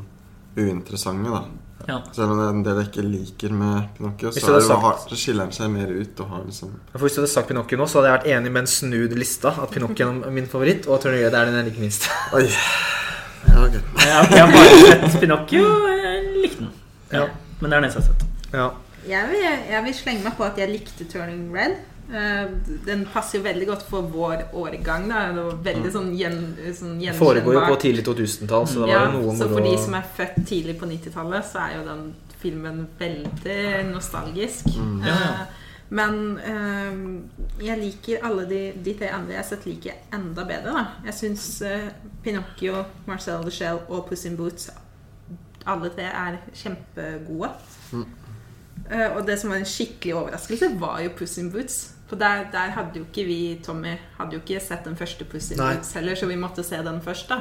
uinteressante, 0.56 1.36
da. 1.36 1.44
Ja. 1.88 1.98
Selv 2.16 2.32
om 2.32 2.38
det 2.40 2.46
er 2.46 2.54
en 2.54 2.64
del 2.64 2.78
jeg 2.80 2.88
ikke 2.92 3.04
liker 3.04 3.52
med 3.60 3.90
Pinocchio, 3.98 4.32
så, 4.32 4.46
er 4.48 4.54
det, 4.60 4.64
sagt- 4.68 4.82
har- 4.82 5.00
så 5.10 5.16
skiller 5.20 5.44
den 5.50 5.52
seg 5.58 5.70
mer 5.74 5.90
ut 5.92 6.20
og 6.24 6.30
har 6.30 6.44
liksom 6.48 6.70
For 6.94 7.00
Hvis 7.04 7.16
du 7.18 7.22
hadde 7.22 7.32
sagt 7.34 7.48
Pinocchio 7.50 7.78
nå, 7.82 7.88
så 7.92 8.00
hadde 8.00 8.12
jeg 8.12 8.20
vært 8.20 8.30
enig 8.38 8.52
med 8.56 8.62
en 8.64 8.68
snudd 8.72 9.18
lista. 9.20 9.52
At 9.64 9.70
Pinocchio 9.76 10.08
er 10.24 10.32
min 10.32 10.48
favoritt, 10.48 10.88
og 10.88 11.04
Red 11.06 11.34
er 11.34 11.46
den 11.50 11.56
jeg 11.60 11.66
liker 11.72 11.82
minst. 11.88 12.10
Oi! 12.34 12.48
Ja, 13.44 13.60
okay. 13.66 13.82
Jeg, 14.00 14.30
jeg 14.32 14.40
har 14.40 14.52
bare 14.54 15.10
sett 15.12 15.20
Pinocchio. 15.20 15.64
Jeg 15.92 16.22
likte 16.42 16.58
den. 16.64 16.70
Ja. 17.12 17.26
Men 17.60 17.70
det 17.70 17.76
er 17.76 17.82
den 17.82 17.90
eneste 17.90 18.00
jeg 18.00 18.08
har 18.08 18.14
sett. 18.14 18.24
Ja. 18.54 18.68
Jeg 19.10 19.28
vil, 19.34 19.42
jeg 19.74 19.82
vil 19.84 19.94
slenge 19.98 20.24
meg 20.24 20.38
på 20.38 20.46
at 20.48 20.58
jeg 20.62 20.70
likte 20.72 21.04
Turning 21.12 21.50
Red. 21.54 21.76
Eh, 22.12 22.50
den 22.86 23.06
passer 23.14 23.40
jo 23.40 23.46
veldig 23.46 23.68
godt 23.70 23.86
for 23.88 24.10
vår 24.12 24.46
årgang. 24.60 25.08
Da. 25.10 25.24
Det 25.32 25.46
var 25.48 25.64
veldig 25.70 25.94
sånn, 25.94 26.12
gjen, 26.20 26.38
sånn 26.76 27.00
foregår 27.18 27.58
jo 27.60 27.64
på 27.70 27.80
tidlig 27.86 28.06
2000-tall, 28.10 28.68
så 28.68 28.84
det 28.84 28.90
var 28.90 28.94
Ja, 28.94 29.02
jo 29.14 29.24
noe 29.24 29.36
så 29.40 29.50
for 29.52 29.64
de 29.66 29.74
som 29.80 29.98
er 30.00 30.14
født 30.20 30.40
tidlig 30.50 30.78
på 30.82 30.90
90-tallet, 30.92 31.50
så 31.50 31.66
er 31.66 31.76
jo 31.80 31.88
den 31.88 32.06
filmen 32.44 32.86
veldig 33.00 33.60
nostalgisk. 33.94 34.74
Mm. 34.76 34.96
Ja, 35.08 35.18
ja. 35.20 35.34
Eh, 35.34 35.60
Men 35.94 36.40
eh, 36.42 37.66
jeg 37.68 37.78
liker 37.78 38.24
alle 38.26 38.48
de, 38.50 38.62
de 38.82 38.94
tre 38.98 39.12
andre 39.14 39.36
jeg 39.36 39.44
har 39.44 39.50
sett 39.50 39.68
like 39.70 39.94
enda 40.16 40.46
bedre. 40.50 40.74
Da. 40.74 40.86
Jeg 41.12 41.20
syns 41.20 41.62
eh, 41.62 41.92
Pinocchio, 42.24 42.86
Marcel 43.06 43.44
the 43.46 43.54
Shell 43.54 43.84
og 43.88 44.08
Puss 44.10 44.26
in 44.26 44.40
Boots 44.40 44.72
alle 45.66 45.90
tre 45.96 46.08
er 46.10 46.40
kjempegode. 46.56 47.50
Mm. 47.94 48.06
Eh, 48.90 49.10
og 49.16 49.26
det 49.28 49.40
som 49.40 49.54
var 49.54 49.62
en 49.62 49.70
skikkelig 49.70 50.16
overraskelse, 50.20 50.74
var 50.80 51.02
jo 51.04 51.14
Puss 51.18 51.38
in 51.38 51.52
Boots. 51.54 51.93
For 52.14 52.20
der, 52.22 52.44
der 52.54 52.70
hadde 52.76 53.00
jo 53.00 53.08
ikke 53.10 53.24
vi, 53.26 53.60
Tommy, 53.66 53.96
hadde 54.20 54.36
jo 54.38 54.42
ikke 54.44 54.60
sett 54.62 54.86
den 54.86 54.96
første 55.00 55.26
Pussy. 55.26 55.56
Boots 55.58 55.96
heller, 55.98 56.14
så 56.16 56.28
vi 56.30 56.36
måtte 56.38 56.62
se 56.64 56.78
den 56.86 57.00
først, 57.02 57.26
da. 57.32 57.40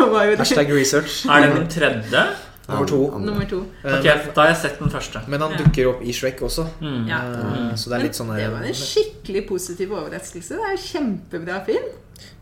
Var 0.00 0.22
jo 0.24 0.30
det 0.30 0.38
Hashtag 0.40 0.72
research. 0.72 1.26
Er 1.28 1.44
det 1.44 1.50
den 1.58 1.68
tredje? 1.68 2.22
Nummer 2.68 2.86
to. 2.88 3.18
Nummer 3.18 3.44
to. 3.50 3.58
Ok, 3.84 4.06
Da 4.06 4.40
har 4.40 4.48
jeg 4.48 4.56
sett 4.62 4.80
den 4.80 4.90
første. 4.90 5.20
Men 5.28 5.44
han 5.44 5.52
dukker 5.60 5.92
opp 5.92 6.00
i 6.02 6.14
Shrek 6.16 6.40
også. 6.42 6.64
Mm. 6.80 7.04
Ja. 7.10 7.20
Mm. 7.28 7.76
Så 7.76 7.92
det 7.92 7.98
er 7.98 8.06
litt 8.08 8.18
sånn 8.18 8.32
det 8.32 8.48
var 8.50 8.64
en 8.64 8.80
skikkelig 8.80 9.44
positiv 9.52 9.92
overraskelse. 9.92 10.56
Det 10.56 10.64
er 10.64 10.74
en 10.78 10.82
kjempebra 10.86 11.60
film. 11.68 11.92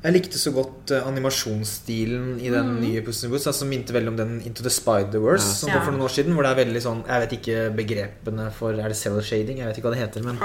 Jeg 0.04 0.12
likte 0.12 0.36
så 0.38 0.52
godt 0.52 0.90
eh, 0.92 1.00
animasjonsstilen 1.08 2.40
i 2.40 2.50
den 2.52 2.66
Mm. 2.74 2.80
nye 2.82 3.00
Puss 3.02 3.22
in 3.24 3.30
Boots. 3.30 3.46
Altså, 3.46 3.60
som 3.60 3.68
minte 3.70 3.92
veldig 3.92 4.08
om 4.08 4.16
den 4.16 4.42
Into 4.44 4.62
the 4.62 4.68
Spider-Wars 4.70 5.40
Ja. 5.46 5.54
som 5.54 5.70
kom 5.70 5.82
for 5.82 5.92
noen 5.92 6.02
år 6.04 6.12
siden. 6.12 6.34
Hvor 6.34 6.42
det 6.44 6.50
er 6.52 6.64
veldig 6.64 6.82
sånn 6.82 7.04
Jeg 7.08 7.20
vet 7.22 7.32
ikke 7.38 7.76
begrepene 7.76 8.52
for 8.52 8.70
Er 8.72 8.88
det 8.88 8.96
cell 8.96 9.20
shading? 9.22 9.58
Jeg 9.58 9.66
vet 9.66 9.78
ikke 9.78 9.88
hva 9.88 9.94
det 9.94 10.02
heter. 10.04 10.22
Men 10.22 10.36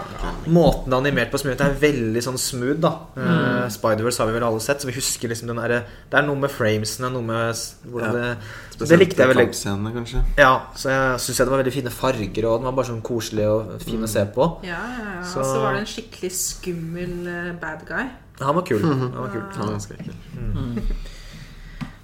måten 0.47 0.85
det 0.85 0.93
er 0.93 1.01
animert 1.11 1.31
på 1.31 1.39
som 1.39 1.49
gjør 1.51 1.59
at 1.59 1.63
det 1.65 1.67
er 1.67 1.91
veldig 1.91 2.23
sånn 2.23 2.37
smooth. 2.39 2.79
da 2.79 2.99
Eh, 3.17 3.21
Mm. 3.21 3.69
Spider-Wars 3.69 4.17
har 4.17 4.25
vi 4.27 4.33
vel 4.33 4.43
alle 4.43 4.59
sett, 4.59 4.79
så 4.81 4.85
vi 4.87 4.93
husker 4.93 5.27
liksom 5.29 5.47
den 5.47 5.57
derre 5.57 5.83
Det 6.09 6.17
er 6.17 6.21
noe 6.25 6.35
med 6.35 6.49
framesene, 6.49 7.11
noe 7.11 7.21
med 7.21 7.53
hvordan 7.91 8.13
Ja. 8.15 8.35
det 8.79 8.87
Det 8.87 8.97
likte 8.99 9.17
jeg 9.17 9.35
veldig 9.35 9.51
kampscenene, 9.51 9.93
kanskje. 9.93 10.23
Ja, 10.37 10.61
så 10.73 10.87
jeg 10.89 11.19
syns 11.19 11.37
det 11.37 11.47
var 11.49 11.63
veldig 11.63 11.73
fine 11.73 11.89
farger, 11.91 12.45
og 12.47 12.59
den 12.61 12.63
var 12.63 12.71
bare 12.71 12.85
sånn 12.85 13.01
koselig 13.01 13.45
og 13.45 13.81
fin 13.81 14.01
å 14.01 14.07
se 14.07 14.23
på. 14.25 14.63
Ja, 14.63 14.69
ja, 14.79 15.15
ja. 15.19 15.21
Så- 15.23 15.39
Og 15.39 15.45
så 15.45 15.59
var 15.61 15.73
det 15.73 15.79
en 15.81 15.85
skikkelig 15.85 16.31
skummel 16.31 17.27
eh, 17.27 17.53
bad 17.59 17.85
guy. 17.85 18.05
Han 18.41 18.55
var 18.55 18.61
kul. 18.67 18.83
Han 18.83 19.11
var 19.15 19.31
kul. 19.33 19.41
Han 19.55 19.65
var 19.67 19.71
ganske 19.77 19.93
ekkel. 19.99 20.13
Mm. 20.37 20.77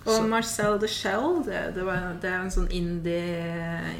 Og 0.05 0.27
Marcel 0.29 0.75
the 0.79 0.87
Shell, 0.87 1.39
det, 1.47 1.61
det, 1.73 1.81
var, 1.87 2.11
det 2.21 2.29
er 2.29 2.43
en 2.43 2.51
sånn 2.53 2.67
indie 2.69 3.21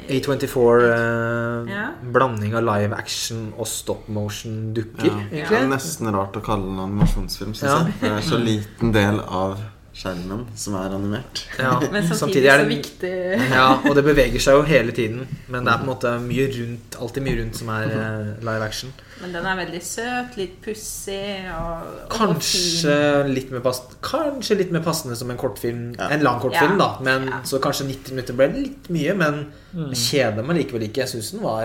A24 0.06 0.84
eh, 0.86 1.72
Ja. 1.72 1.86
blanding 2.14 2.54
av 2.54 2.62
live 2.62 2.94
action 2.94 3.48
og 3.58 3.66
stop 3.66 4.06
motion-dukker, 4.08 5.10
Ja. 5.34 5.48
Det 5.50 5.58
er 5.58 5.66
nesten 5.66 6.12
rart 6.14 6.38
å 6.38 6.44
kalle 6.46 6.62
den 6.68 6.78
animasjonsfilm, 6.84 7.56
syns 7.58 7.66
Ja. 7.72 7.80
jeg. 7.88 7.94
Det 8.04 8.12
er 8.12 8.22
så 8.22 8.38
liten 8.38 8.92
del 8.94 9.18
av 9.26 9.58
skjermen 9.96 10.42
som 10.58 10.74
er 10.76 10.92
animert. 10.92 11.40
Ja. 11.58 11.78
Men 11.92 12.04
samtidig 12.04 12.18
Samtidig 12.20 12.50
er 12.52 12.62
så 12.62 12.68
viktig. 12.68 13.12
Ja, 13.54 13.66
og 13.88 13.94
det 13.96 14.04
beveger 14.04 14.42
seg 14.44 14.58
jo 14.58 14.62
hele 14.68 14.92
tiden. 14.92 15.22
Men 15.48 15.64
det 15.64 15.72
er 15.72 15.80
på 15.80 15.86
en 15.86 15.90
måte 15.94 16.12
mye 16.20 16.46
rundt 16.52 16.98
alltid 17.00 17.24
mye 17.24 17.38
rundt 17.40 17.56
som 17.62 17.70
er 17.72 17.94
eh, 17.96 18.30
live 18.44 18.66
action. 18.66 18.92
Men 19.22 19.32
den 19.32 19.46
er 19.48 19.56
veldig 19.56 19.80
søt, 19.80 20.34
litt 20.36 20.58
pussig 20.60 21.46
og, 21.48 21.86
og 22.04 22.10
Kanskje 22.12 22.96
litt 23.30 23.48
mer 23.54 23.62
pass, 23.64 23.80
Kanskje 24.04 24.58
litt 24.60 24.74
mer 24.76 24.84
passende 24.84 25.16
som 25.16 25.30
en 25.32 25.40
kortfilm. 25.40 25.94
Ja. 25.96 26.10
En 26.12 26.20
lang 26.26 26.42
kortfilm, 26.42 26.76
Ja. 26.76 26.82
da. 26.84 26.90
Men, 27.08 27.30
Ja. 27.32 27.40
Så 27.48 27.58
kanskje 27.64 27.88
90 27.88 28.12
minutter 28.12 28.36
ble 28.36 28.50
litt 28.52 28.90
mye. 28.92 29.14
Men 29.16 29.46
Mm. 29.76 29.90
kjeder 29.92 30.44
meg 30.46 30.56
likevel 30.56 30.86
ikke. 30.86 31.02
Jeg 31.04 31.08
syns 31.16 31.32
den 31.32 31.42
var 31.42 31.64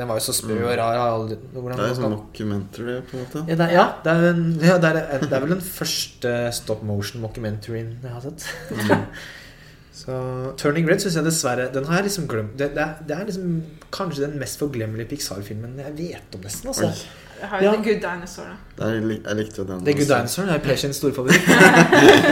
Den 0.00 0.08
var 0.08 0.16
jo 0.16 0.24
så 0.24 0.32
sprø 0.36 0.56
og 0.64 0.72
rar. 0.80 0.96
aldri- 1.10 1.36
Det 1.52 1.60
er 1.60 1.90
jo 1.90 1.96
sånn 1.98 2.14
mockumentary, 2.16 2.94
på 3.10 3.18
en 3.18 3.24
måte. 3.26 3.42
Ja, 3.50 3.56
det 3.60 3.66
er, 3.68 3.74
ja, 3.76 3.84
det 4.04 4.12
er, 4.14 4.24
en, 4.30 4.46
ja 4.64 4.78
det, 4.80 4.90
er, 4.96 5.26
det 5.26 5.32
er 5.36 5.44
vel 5.44 5.52
den 5.58 5.60
første 5.66 6.32
stop 6.56 6.82
motion 6.88 7.20
mockumentaryen 7.26 7.90
jeg 8.02 8.14
har 8.16 8.24
sett. 8.24 8.48
Så 10.00 10.14
Turning 10.56 10.86
Red 10.88 11.02
syns 11.02 11.16
jeg 11.18 11.26
dessverre 11.26 11.66
Den 11.74 11.84
har 11.88 11.98
jeg 12.00 12.06
liksom 12.08 12.28
glemt. 12.30 12.54
Det, 12.56 12.70
det, 12.76 12.86
det 13.08 13.16
er 13.18 13.26
liksom 13.28 13.50
kanskje 13.92 14.22
den 14.28 14.38
mest 14.40 14.56
forglemmelige 14.62 15.10
Pixar-filmen 15.10 15.74
jeg 15.82 15.92
vet 15.98 16.36
om, 16.38 16.44
nesten. 16.46 16.70
Altså. 16.72 16.88
Oi. 16.88 17.18
Jeg 17.40 17.48
har 17.48 17.56
jo 17.62 17.64
Ja. 17.64 17.70
The 17.76 17.82
Good 17.86 18.00
Dinosaur, 18.04 18.44
da. 18.50 18.54
Det 18.76 18.84
er, 18.86 18.92
jeg 19.28 19.36
likte 19.40 19.56
jo 19.62 19.66
den. 19.70 19.78
The 19.84 19.92
Good. 19.96 20.08
Dinosaur 20.12 20.44
er 20.54 20.58
Per 20.64 20.76
sin 20.76 20.92
store 20.92 21.14
favoritt. 21.16 21.40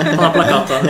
Han 0.08 0.18
har 0.18 0.32
plakata. 0.36 0.76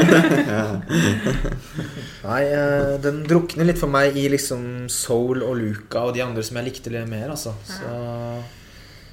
Nei, 2.28 2.42
eh, 2.52 2.94
den 3.02 3.22
drukner 3.28 3.64
litt 3.68 3.78
for 3.80 3.90
meg 3.92 4.16
i 4.18 4.26
liksom 4.32 4.62
Soul 4.92 5.42
og 5.46 5.54
Luca 5.60 5.98
og 6.08 6.14
de 6.16 6.22
andre 6.24 6.42
som 6.44 6.58
jeg 6.60 6.68
likte 6.72 6.92
litt 6.92 7.08
mer, 7.10 7.28
altså. 7.34 7.52
Så 7.64 7.88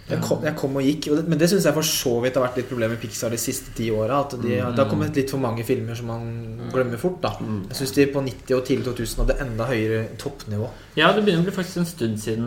jeg 0.06 0.20
kom, 0.22 0.44
jeg 0.46 0.54
kom 0.58 0.76
og 0.78 0.84
gikk. 0.86 1.08
Og 1.12 1.16
det, 1.18 1.24
men 1.32 1.40
det 1.42 1.48
syns 1.50 1.66
jeg 1.66 1.74
for 1.74 1.88
så 1.90 2.12
vidt 2.22 2.36
har 2.38 2.44
vært 2.46 2.60
litt 2.62 2.68
problem 2.70 2.92
med 2.94 3.00
Pixar 3.02 3.32
de 3.34 3.40
siste 3.42 3.70
ti 3.78 3.88
åra. 3.94 4.20
At 4.26 4.32
de, 4.38 4.52
det 4.60 4.78
har 4.78 4.90
kommet 4.92 5.16
litt 5.18 5.32
for 5.34 5.42
mange 5.42 5.64
filmer 5.66 5.96
som 5.98 6.08
man 6.12 6.24
glemmer 6.74 7.00
fort. 7.02 7.18
da 7.24 7.32
Mm. 7.42 7.64
Jeg 7.70 7.76
syns 7.80 7.92
de 7.96 8.06
på 8.14 8.20
90- 8.22 8.56
og 8.58 8.66
tidlig 8.66 8.86
2000 8.86 9.24
hadde 9.26 9.40
enda 9.44 9.64
høyere 9.70 10.04
toppnivå. 10.22 10.68
Ja, 10.96 11.12
det 11.14 11.24
begynner 11.26 11.42
å 11.42 11.48
bli 11.50 11.56
faktisk 11.56 11.78
en 11.82 11.86
stund 11.90 12.20
siden 12.22 12.46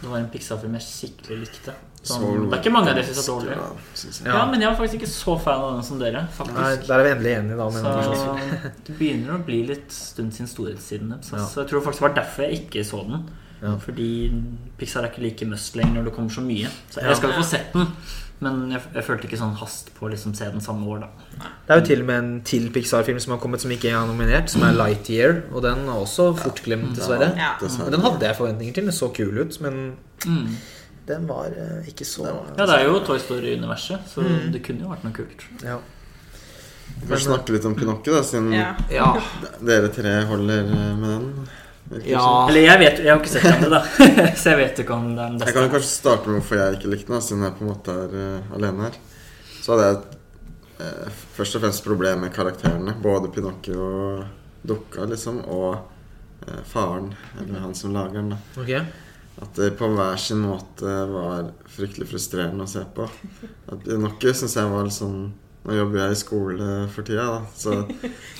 det 0.00 0.08
var 0.10 0.18
en 0.18 0.30
Pixar-film 0.32 0.72
jeg 0.76 0.82
skikkelig 0.86 1.38
likte. 1.44 1.72
Sånn, 2.06 2.44
det 2.50 2.56
er 2.56 2.60
ikke 2.62 2.72
mange 2.74 2.90
av 2.92 2.98
dere 3.00 3.14
som 3.14 3.22
er 3.22 3.40
dårlige. 3.40 3.70
jeg. 4.02 4.26
Ja. 4.26 4.44
men 4.50 4.60
jeg 4.62 4.70
var 4.70 4.76
faktisk 4.80 5.00
ikke 5.00 5.10
så 5.12 5.38
fan 5.42 5.64
av 5.64 5.72
den 5.76 5.86
som 5.88 5.98
dere. 6.02 6.26
Nei, 6.54 6.68
Der 6.86 6.98
er 6.98 7.02
vi 7.08 7.14
endelig 7.14 7.32
enige, 7.38 7.56
da. 7.58 7.70
Men 7.70 7.82
Så 7.82 8.74
det 8.86 8.98
begynner 8.98 9.38
å 9.38 9.40
bli 9.46 9.62
litt 9.72 9.90
stund 9.92 10.32
siden 10.36 10.48
storhetstiden 10.52 11.10
deres. 11.16 11.32
Ja. 11.34 11.46
Så 11.46 11.64
jeg 11.64 11.72
tror 11.72 11.82
faktisk 11.88 12.04
det 12.04 12.08
var 12.08 12.14
derfor 12.22 12.46
jeg 12.46 12.62
ikke 12.66 12.84
så 12.86 13.02
den. 13.08 13.26
Ja. 13.62 13.72
Fordi 13.80 14.10
Pixar 14.78 15.02
er 15.06 15.10
ikke 15.10 15.22
like 15.24 15.46
must 15.48 15.74
lenger 15.76 15.98
når 16.00 16.04
det 16.10 16.14
kommer 16.14 16.30
så 16.30 16.44
mye. 16.44 16.70
Så 16.92 17.00
jeg 17.02 17.16
skal 17.16 17.32
jo 17.32 17.36
få 17.40 17.44
sett 17.48 17.72
den, 17.72 17.86
men 18.44 18.58
jeg, 18.74 18.82
jeg 18.94 19.04
følte 19.06 19.24
ikke 19.30 19.38
sånn 19.40 19.54
hast 19.56 19.88
på 19.96 20.04
å 20.04 20.10
liksom 20.12 20.34
se 20.36 20.44
den 20.52 20.60
samme 20.60 20.84
år, 20.92 21.06
da. 21.06 21.46
Det 21.66 21.72
er 21.72 21.80
jo 21.80 21.86
til 21.88 22.02
og 22.04 22.06
med 22.10 22.18
en 22.20 22.28
til 22.44 22.66
Pixar-film 22.74 23.18
som 23.24 23.32
har 23.32 23.40
kommet 23.40 23.64
som 23.64 23.72
ikke 23.72 23.88
er 23.88 24.04
nominert, 24.10 24.52
som 24.52 24.62
er 24.68 24.76
Lightyear. 24.76 25.38
Og 25.56 25.64
den 25.64 25.86
er 25.88 25.96
også 26.04 26.28
fort 26.36 26.60
glemt. 26.66 27.00
Ja. 27.00 27.54
Dessverre. 27.62 27.90
den 27.96 28.04
hadde 28.04 28.28
jeg 28.28 28.36
forventninger 28.36 28.74
til. 28.76 28.84
Den 28.90 28.92
så 29.00 29.08
kul 29.16 29.40
ut, 29.40 29.60
men 29.64 29.96
Mm. 30.26 30.46
Den 31.06 31.26
var 31.28 31.52
eh, 31.54 31.88
ikke 31.90 32.04
så 32.08 32.26
Ja, 32.26 32.64
det 32.66 32.78
er 32.80 32.84
jo 32.88 33.00
Toy 33.06 33.18
Story-universet, 33.22 34.08
så 34.10 34.24
Mm. 34.26 34.50
det 34.52 34.62
kunne 34.66 34.80
jo 34.86 34.88
vært 34.94 35.04
noe 35.04 35.12
kult. 35.16 35.46
ja. 35.64 35.78
Vi 37.00 37.06
får 37.10 37.16
snakke 37.26 37.52
litt 37.52 37.64
om 37.66 37.74
Pinocchio, 37.74 38.14
da, 38.14 38.22
siden 38.22 38.52
Ja. 38.54 38.74
ja. 38.90 39.08
dere 39.60 39.88
tre 39.92 40.12
holder 40.24 40.58
eh, 40.64 40.96
med 40.96 41.10
den. 41.10 41.48
Ja. 42.04 42.48
Eller 42.48 42.60
jeg 42.64 42.78
vet 42.80 42.98
Jeg 43.04 43.10
har 43.12 43.20
ikke 43.20 43.30
sett 43.30 43.60
den, 43.60 43.70
da. 43.70 43.80
så 44.40 44.50
jeg 44.54 44.58
vet 44.58 44.78
ikke 44.82 44.94
om 44.94 45.04
den 45.14 45.36
den 45.38 45.46
Jeg 45.46 45.54
kan 45.54 45.66
jo 45.66 45.70
kanskje 45.74 45.90
starte 45.92 46.26
med 46.28 46.40
hvorfor 46.40 46.58
jeg 46.58 46.78
ikke 46.78 46.90
likte 46.90 47.06
den, 47.12 47.14
da, 47.18 47.20
siden 47.26 47.44
jeg 47.46 47.54
på 47.58 47.62
en 47.66 47.70
måte 47.70 47.94
er 48.06 48.14
uh, 48.16 48.54
alene 48.58 48.88
her. 48.88 48.96
Så 49.62 49.74
hadde 49.76 49.86
jeg 49.86 50.00
uh, 50.80 51.10
først 51.36 51.58
og 51.58 51.62
fremst 51.62 51.84
problem 51.84 52.24
med 52.26 52.32
karakterene. 52.34 52.94
Både 53.02 53.30
Pinocchio 53.34 53.86
og 53.86 54.24
dukka, 54.66 55.06
liksom, 55.12 55.42
og 55.46 55.76
uh, 56.48 56.62
faren, 56.66 57.12
eller 57.38 57.60
han 57.60 57.74
som 57.78 57.94
lager 57.94 58.18
den. 58.22 58.30
da. 58.34 58.38
Ok. 58.62 58.72
At 59.42 59.58
det 59.58 59.74
på 59.76 59.88
hver 59.92 60.16
sin 60.20 60.40
måte 60.46 60.92
var 61.10 61.50
fryktelig 61.68 62.08
frustrerende 62.08 62.64
å 62.64 62.70
se 62.70 62.84
på. 62.96 63.08
At 63.72 63.90
Noe 64.00 64.32
syns 64.36 64.56
jeg 64.56 64.72
var 64.72 64.86
litt 64.86 64.96
sånn 64.96 65.18
Nå 65.66 65.74
jobber 65.74 65.98
jeg 65.98 66.14
i 66.14 66.18
skole 66.20 66.66
for 66.94 67.02
tida, 67.02 67.24
da. 67.26 67.40
Så 67.58 67.72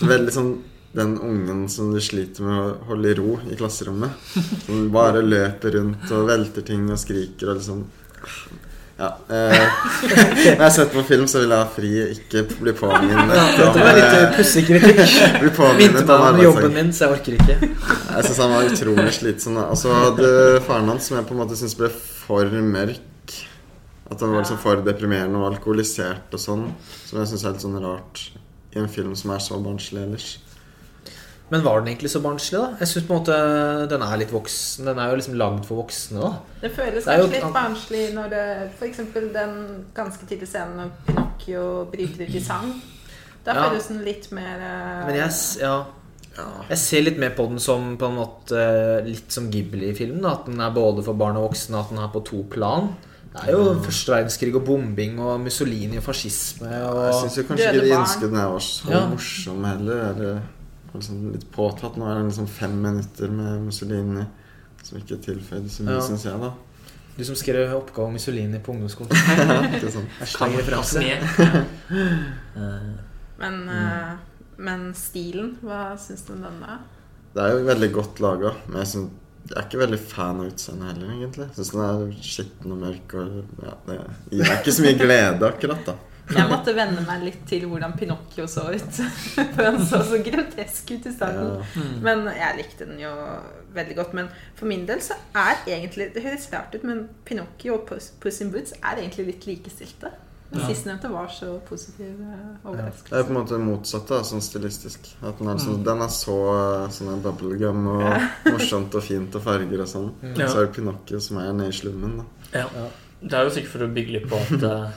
veldig 0.06 0.30
sånn 0.30 0.52
den 0.94 1.16
ungen 1.18 1.64
som 1.68 1.90
du 1.90 1.98
sliter 2.00 2.46
med 2.46 2.60
å 2.60 2.76
holde 2.92 3.10
i 3.10 3.16
ro 3.18 3.32
i 3.50 3.56
klasserommet. 3.58 4.14
Som 4.62 4.86
bare 4.94 5.24
løper 5.24 5.74
rundt 5.74 6.12
og 6.14 6.28
velter 6.30 6.62
ting 6.70 6.86
og 6.86 7.00
skriker 7.02 7.50
og 7.50 7.58
liksom 7.58 7.82
Ja. 8.96 9.10
Eh, 9.28 9.54
når 10.56 10.62
jeg 10.62 10.72
setter 10.72 10.92
på 10.94 11.02
film, 11.04 11.26
så 11.28 11.42
vil 11.42 11.52
jeg 11.52 11.60
ha 11.60 11.66
fri, 11.68 11.90
ikke 12.14 12.44
bli 12.56 12.72
påminnet 12.76 13.32
Dette 13.58 13.82
var 13.82 13.98
litt 13.98 14.06
eh, 14.08 14.30
pussig 14.38 14.62
kritikk. 14.68 15.02
bli 15.42 15.50
påminnet 15.56 16.12
om 16.14 16.40
jobben 16.40 16.72
min, 16.78 16.94
så 16.96 17.04
jeg 17.04 17.18
orker 17.18 17.36
ikke. 17.36 17.58
Jeg 17.66 18.28
syns 18.28 18.40
han 18.40 18.54
var 18.54 18.70
utrolig 18.70 19.12
slitsom. 19.18 19.60
Og 19.66 19.76
så 19.80 19.92
hadde 19.92 20.30
faren 20.64 20.88
hans, 20.94 21.10
som 21.10 21.18
jeg 21.20 21.28
på 21.28 21.36
en 21.36 21.42
måte 21.42 21.60
syns 21.60 21.76
ble 21.76 21.92
for 21.92 22.56
mørk. 22.72 23.36
At 24.06 24.22
han 24.22 24.32
var 24.32 24.44
liksom 24.44 24.62
for 24.62 24.80
deprimerende 24.86 25.42
og 25.42 25.50
alkoholisert 25.50 26.32
og 26.32 26.40
sånn. 26.40 26.66
Som 27.04 27.20
jeg 27.20 27.32
syns 27.34 27.44
er 27.44 27.56
litt 27.56 27.66
sånn 27.66 27.80
rart 27.82 28.28
i 28.72 28.80
en 28.80 28.92
film 28.92 29.12
som 29.18 29.32
er 29.34 29.44
så 29.44 29.60
barnslig 29.60 30.06
ellers. 30.06 30.30
Men 31.50 31.62
var 31.62 31.78
den 31.80 31.92
egentlig 31.92 32.10
så 32.10 32.18
barnslig, 32.24 32.58
da? 32.58 32.72
Jeg 32.80 32.88
synes 32.90 33.04
på 33.06 33.14
en 33.14 33.20
måte 33.20 33.34
den 33.92 34.02
er 34.02 34.16
litt 34.18 34.32
voksen. 34.34 34.84
Den 34.88 34.98
er 34.98 35.12
jo 35.12 35.18
liksom 35.20 35.36
lagd 35.38 35.60
for 35.68 35.78
voksne, 35.84 36.18
da. 36.24 36.30
Det 36.64 36.72
føles 36.74 37.04
kanskje 37.06 37.28
litt 37.36 37.52
barnslig 37.54 38.00
når 38.16 38.32
det 38.32 38.46
f.eks. 38.80 38.98
den 39.36 39.52
ganske 39.94 40.26
tidlige 40.26 40.50
scenen 40.50 40.80
når 40.80 40.90
Pinocchio 41.06 41.68
bryter 41.92 42.26
ut 42.26 42.34
i 42.34 42.42
sang. 42.42 42.72
Da 43.46 43.54
Ja. 43.54 43.68
føles 43.68 43.86
den 43.92 44.02
litt 44.02 44.26
mer 44.34 44.58
uh... 44.58 45.06
Men 45.06 45.14
jeg, 45.20 45.30
ja. 45.62 45.76
ja, 46.36 46.46
jeg 46.72 46.78
ser 46.82 47.04
litt 47.06 47.18
mer 47.22 47.30
på 47.38 47.46
den 47.46 47.60
som 47.62 47.92
på 47.96 48.08
en 48.10 48.16
måte 48.18 48.64
litt 49.06 49.30
som 49.30 49.46
Ghibli-filmen. 49.52 50.26
At 50.26 50.46
den 50.50 50.58
er 50.60 50.74
både 50.74 51.04
for 51.06 51.14
barn 51.14 51.38
og 51.38 51.52
voksne, 51.52 51.78
at 51.78 51.94
den 51.94 52.02
er 52.02 52.10
på 52.10 52.24
to 52.26 52.42
plan. 52.50 52.90
Det 53.36 53.46
er 53.46 53.52
jo 53.54 53.76
første 53.84 54.14
verdenskrig 54.16 54.50
og 54.56 54.64
bombing 54.64 55.18
og 55.20 55.38
Mussolini 55.44 55.98
og 56.00 56.04
fascisme 56.06 56.70
Jeg 56.72 56.84
og 56.88 57.18
syns 57.20 57.34
jo 57.36 57.42
kanskje 57.44 57.66
ikke 57.70 57.82
de 57.84 58.20
den 58.26 58.36
her 58.40 58.46
var 58.48 58.62
så 58.64 58.90
Ja. 58.90 59.06
morsom 59.12 59.64
heller. 59.68 60.04
Eller 60.10 60.38
liksom 60.94 61.32
litt 61.32 61.50
påtatt. 61.52 61.96
Nå 61.98 62.06
er 62.08 62.20
det 62.20 62.28
liksom 62.30 62.46
fem 62.48 62.76
minutter 62.82 63.28
med 63.32 63.62
Mussolini 63.66 64.26
som 64.86 64.98
ikke 65.00 65.18
tilføyde 65.24 65.68
så 65.70 65.82
mye, 65.82 65.96
Ja. 65.98 66.00
syns 66.06 66.24
jeg, 66.24 66.38
da. 66.40 66.52
Du 67.16 67.24
som 67.24 67.34
skrev 67.34 67.72
oppgave 67.74 68.06
om 68.06 68.12
Mussolini 68.12 68.58
på 68.60 68.72
ungdomsskolen. 68.74 69.10
Ikke 69.78 69.90
sånn. 69.90 70.06
Hashtag 70.20 70.56
referanse. 70.60 71.00
Eh, 72.56 72.90
Men, 73.38 73.68
eh, 73.68 74.12
men 74.58 74.94
stilen, 74.96 75.56
hva 75.62 75.96
syns 76.00 76.22
du 76.26 76.32
om 76.32 76.42
den, 76.46 76.60
da? 76.62 76.78
Det 77.34 77.42
er 77.44 77.52
jo 77.58 77.66
veldig 77.66 77.88
godt 77.92 78.20
laga, 78.24 78.52
men 78.70 78.78
jeg, 78.80 78.88
synes, 78.94 79.10
jeg 79.50 79.56
er 79.60 79.66
ikke 79.66 79.80
veldig 79.82 79.98
fan 80.00 80.40
av 80.40 80.46
utseendet 80.48 80.88
heller, 80.94 81.10
egentlig. 81.18 81.48
Syns 81.58 81.72
den 81.74 81.82
er 81.84 82.14
skitten 82.24 82.72
og 82.72 82.78
mørk, 82.80 83.16
og 83.20 83.66
ja, 83.66 83.74
det 83.90 83.98
gir 84.32 84.46
meg 84.46 84.54
ikke 84.62 84.72
så 84.78 84.86
mye 84.86 84.96
glede, 85.02 85.50
akkurat, 85.50 85.82
da. 85.90 85.96
Jeg 86.34 86.48
måtte 86.50 86.72
venne 86.74 87.04
meg 87.06 87.22
litt 87.22 87.42
til 87.46 87.66
hvordan 87.70 87.92
Pinocchio 87.98 88.46
så 88.50 88.64
ut. 88.74 88.98
For 89.54 89.62
han 89.62 89.78
så 89.86 90.00
så 90.02 90.18
grotesk 90.26 90.90
ut 90.96 91.06
i 91.06 91.12
starten. 91.14 91.52
Ja. 91.54 91.82
mm. 91.82 91.96
Men 92.02 92.24
jeg 92.34 92.56
likte 92.58 92.86
den 92.88 92.98
jo 92.98 93.12
veldig 93.76 93.96
godt. 94.00 94.12
Men 94.18 94.28
for 94.58 94.66
min 94.66 94.86
del 94.88 94.98
så 95.04 95.14
er 95.36 95.60
egentlig 95.70 96.08
Det 96.16 96.22
høres 96.24 96.48
rart 96.52 96.74
ut, 96.74 96.82
men 96.88 97.04
Pinocchio 97.28 97.74
og 97.78 97.86
Puss, 97.88 98.40
in 98.40 98.50
Boots 98.50 98.72
er 98.82 98.96
egentlig 99.04 99.26
litt 99.32 99.46
likestilte. 99.46 100.10
Den 100.50 100.60
Ja. 100.62 100.66
sistnevnte 100.70 101.08
var 101.10 101.26
så 101.28 101.60
positiv 101.68 102.06
Ja. 102.18 102.72
Det 102.72 103.12
er 103.12 103.22
på 103.24 103.32
en 103.34 103.38
måte 103.40 103.58
motsatt, 103.58 104.06
da, 104.08 104.20
sånn 104.22 104.40
stilistisk. 104.42 105.08
At 105.22 105.38
den 105.38 105.48
er, 105.48 105.56
sånn, 105.58 105.78
Mm. 105.80 105.84
den 105.84 106.02
er 106.02 106.12
så 106.14 106.36
sånn 106.90 107.12
er 107.14 107.22
bubblegum 107.22 107.86
og 107.86 108.20
morsomt 108.52 108.94
og 108.94 109.02
fint 109.02 109.34
og 109.34 109.42
farger 109.42 109.80
og 109.82 109.86
sånn. 109.90 110.12
Ja. 110.36 110.46
Så 110.46 110.58
er 110.62 110.66
det 110.66 110.74
Pinocchio 110.76 111.20
som 111.20 111.38
er 111.38 111.52
nede 111.52 111.68
i 111.68 111.72
slummen, 111.72 112.18
da. 112.18 112.60
Ja. 112.60 112.66
Det 113.22 113.32
er 113.32 113.44
jo 113.44 113.50
sikkert 113.50 113.72
for 113.74 113.86
å 113.86 113.92
bygge 113.94 114.12
litt 114.12 114.28
på 114.30 114.36
at 114.38 114.62
eh, 114.62 114.90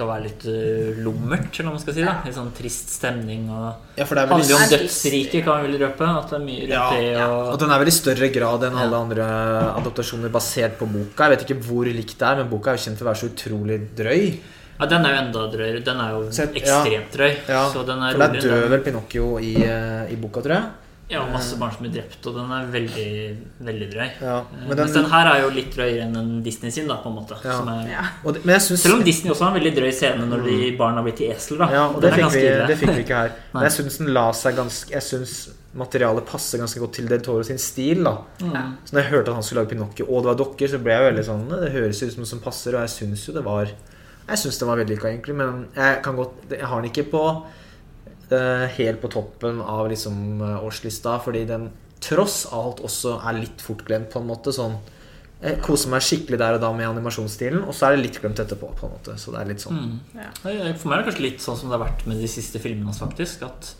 skal 0.00 0.08
være 0.10 0.24
litt 0.26 0.44
uh, 0.48 1.00
lummert, 1.04 1.52
eller 1.60 1.68
hva 1.68 1.76
man 1.76 1.82
skal 1.84 1.94
si. 2.00 2.04
da 2.08 2.14
Litt 2.24 2.36
sånn 2.40 2.50
trist 2.56 2.88
stemning. 2.96 3.46
Og 3.52 3.98
Ja, 4.00 4.06
for 4.08 4.16
det 4.16 4.22
er 4.24 4.32
handler 4.32 4.50
jo 4.50 4.56
om 4.56 4.70
dødsriket, 4.72 5.44
kan 5.44 5.60
vi 5.60 5.68
vel 5.68 5.80
røpe. 5.84 6.08
At 6.08 6.30
det 6.32 6.38
er 6.40 6.44
mye 6.48 6.60
rundt 6.64 6.74
Ja, 6.74 6.86
det. 6.96 7.10
og 7.28 7.52
Og, 7.52 7.58
den 7.60 7.70
er 7.76 7.78
vel 7.84 7.92
i 7.92 7.94
større 8.00 8.28
grad 8.34 8.64
enn 8.70 8.78
alle 8.80 8.96
andre 9.04 9.26
adaptasjoner 9.76 10.32
basert 10.32 10.78
på 10.80 10.88
boka. 10.90 11.28
Jeg 11.28 11.36
vet 11.36 11.44
ikke 11.46 11.60
hvor 11.68 11.84
likt 11.86 12.16
det 12.18 12.26
er, 12.32 12.40
men 12.40 12.48
boka 12.50 12.72
er 12.72 12.80
jo 12.80 12.84
kjent 12.88 12.98
for 12.98 13.06
å 13.06 13.12
være 13.12 13.20
så 13.22 13.30
utrolig 13.30 13.78
drøy. 14.00 14.22
ja, 14.80 14.86
den 14.88 15.04
er 15.04 15.12
jo 15.12 15.18
enda 15.26 15.46
drøyere. 15.52 15.84
Den 15.84 16.00
er 16.00 16.10
jo 16.16 16.22
ekstremt 16.30 17.12
drøy. 17.12 17.32
Ja, 17.48 17.66
Så 17.68 17.84
den 17.84 18.00
For 18.00 18.18
der 18.18 18.28
roligere. 18.32 18.60
dør 18.64 18.68
vel 18.72 18.80
Pinocchio 18.86 19.38
i, 19.38 19.54
eh, 19.62 20.12
i 20.12 20.16
boka, 20.16 20.40
tror 20.40 20.56
jeg. 20.56 20.64
Ja, 21.10 21.24
masse 21.26 21.56
barn 21.58 21.72
som 21.74 21.82
blir 21.82 21.90
drept, 21.96 22.24
og 22.30 22.36
den 22.36 22.50
er 22.54 22.66
veldig, 22.70 23.06
veldig 23.66 23.88
drøy. 23.90 24.08
Ja, 24.22 24.36
Eh, 24.40 24.68
men 24.68 24.76
Mens 24.78 24.92
den, 24.92 25.02
den 25.02 25.10
her 25.10 25.26
er 25.32 25.40
jo 25.42 25.48
litt 25.50 25.72
drøyere 25.74 26.04
enn 26.06 26.16
en 26.16 26.42
Disney 26.44 26.70
sin, 26.70 26.86
da, 26.86 26.96
på 27.02 27.10
en 27.10 27.16
måte. 27.18 27.34
Ja. 27.44 27.56
Som 27.58 27.68
er, 27.68 27.88
Ja. 27.90 28.04
og 28.24 28.34
det, 28.34 28.44
men 28.44 28.54
jeg 28.54 28.62
syns 28.68 28.82
Selv 28.84 28.94
om 28.94 29.02
Disney 29.04 29.32
også 29.32 29.44
har 29.48 29.50
en 29.56 29.60
veldig 29.62 29.74
drøy 29.76 29.90
scene 29.92 30.26
når 30.30 30.44
de 30.46 30.76
barna 30.78 31.02
blir 31.02 31.16
til 31.18 31.32
esel, 31.34 31.58
da. 31.58 31.68
Ja, 31.72 31.86
og 31.88 32.00
Den 32.00 32.10
det 32.10 32.20
fikk, 32.20 32.32
vi, 32.36 32.44
det 32.70 32.78
fikk 32.78 32.94
vi 32.94 33.02
ikke 33.04 33.16
her. 33.24 33.32
Men 33.54 33.62
jeg 33.66 33.72
syns 33.72 33.98
den 33.98 34.12
la 34.14 34.30
seg 34.32 34.54
ganske 34.56 34.90
Jeg 34.94 35.02
syns 35.02 35.34
materialet 35.74 36.26
passer 36.26 36.58
ganske 36.58 36.80
godt 36.82 36.92
til 36.98 37.06
Del 37.10 37.20
Toro 37.22 37.42
sin 37.46 37.58
stil. 37.58 38.02
da 38.04 38.16
Mm. 38.40 38.76
Så 38.84 38.92
når 38.94 39.02
jeg 39.02 39.10
hørte 39.10 39.28
at 39.30 39.34
han 39.34 39.42
skulle 39.42 39.60
lage 39.64 39.70
Pinocchio, 39.74 40.06
og 40.08 40.22
det 40.24 40.30
var 40.30 40.38
dokker, 40.44 40.66
så 40.68 40.78
ble 40.82 40.92
jeg 40.92 41.12
veldig 41.12 41.24
sånn 41.26 41.48
Det 41.50 41.72
høres 41.72 42.02
ut 42.02 42.12
som 42.12 42.20
noe 42.22 42.26
som 42.26 42.40
passer, 42.40 42.74
og 42.74 42.80
jeg 42.86 42.90
syns 42.96 43.26
jo 43.28 43.32
det 43.34 43.44
var 43.44 43.66
Jeg 43.66 44.38
syns 44.38 44.58
det 44.58 44.66
var 44.68 44.76
vellykka, 44.78 45.08
egentlig, 45.10 45.34
men 45.34 45.66
jeg 45.76 46.02
kan 46.02 46.16
godt 46.16 46.50
Jeg 46.50 46.66
har 46.66 46.80
den 46.80 46.90
ikke 46.90 47.10
på 47.10 47.24
helt 48.30 49.00
på 49.02 49.10
toppen 49.10 49.60
av 49.60 49.88
liksom 49.90 50.40
eh, 50.40 50.64
årslista, 50.64 51.18
fordi 51.24 51.44
den 51.48 51.70
tross 52.00 52.44
alt 52.52 52.80
også 52.84 53.18
er 53.28 53.40
litt 53.42 53.60
fortglemt, 53.64 54.10
på 54.12 54.22
en 54.22 54.30
måte. 54.30 54.54
Sånn 54.54 54.78
Jeg 55.40 55.56
koser 55.64 55.88
meg 55.88 56.04
skikkelig 56.04 56.36
der 56.40 56.58
og 56.58 56.62
da 56.62 56.68
med 56.76 56.88
animasjonsstilen, 56.90 57.62
og 57.64 57.72
så 57.76 57.88
er 57.88 57.96
det 57.96 58.04
litt 58.04 58.18
glemt 58.20 58.40
etterpå, 58.42 58.72
på 58.76 58.86
en 58.86 58.92
måte. 58.92 59.16
Så 59.20 59.32
det 59.32 59.40
er 59.40 59.48
litt 59.48 59.62
sånn. 59.64 59.78
Mm. 59.80 60.00
Ja. 60.20 60.30
For 60.76 60.90
meg 60.90 60.98
er 60.98 61.02
det 61.02 61.06
kanskje 61.10 61.24
litt 61.26 61.44
sånn 61.44 61.56
som 61.56 61.70
det 61.70 61.78
har 61.78 61.86
vært 61.86 62.04
med 62.08 62.20
de 62.20 62.28
siste 62.28 62.60
filmene 62.60 62.90
hans, 62.90 63.00
faktisk. 63.00 63.46
At 63.48 63.70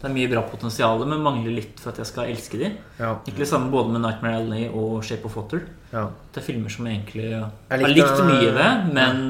det 0.00 0.08
er 0.08 0.14
mye 0.16 0.30
bra 0.32 0.42
potensial, 0.48 1.04
men 1.06 1.20
mangler 1.22 1.52
litt 1.54 1.78
for 1.78 1.92
at 1.92 2.00
jeg 2.00 2.08
skal 2.08 2.32
elske 2.32 2.58
de. 2.58 2.70
Ja, 2.98 3.12
Egentlig 3.28 3.46
samme 3.50 3.68
både 3.70 3.92
med 3.92 4.02
Nightmare 4.02 4.40
Alley 4.40 4.64
og 4.68 5.04
Shape 5.06 5.28
of 5.28 5.36
Water. 5.36 5.66
ja. 5.92 6.08
Det 6.32 6.40
er 6.40 6.46
filmer 6.46 6.72
som 6.72 6.88
jeg 6.88 6.96
egentlig 6.96 7.28
Jeg 7.28 7.84
har 7.84 7.92
likt 7.92 8.24
mye 8.26 8.54
ved, 8.56 8.88
men 8.96 9.20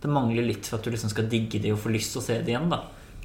det 0.00 0.10
mangler 0.10 0.48
litt 0.48 0.64
for 0.66 0.80
at 0.80 0.88
du 0.88 0.90
liksom 0.90 1.12
skal 1.12 1.28
digge 1.28 1.60
de 1.60 1.74
og 1.74 1.78
få 1.84 1.92
lyst 1.92 2.16
til 2.16 2.22
å 2.22 2.24
se 2.24 2.38
det 2.40 2.48
igjen. 2.54 2.72
da 2.72 2.80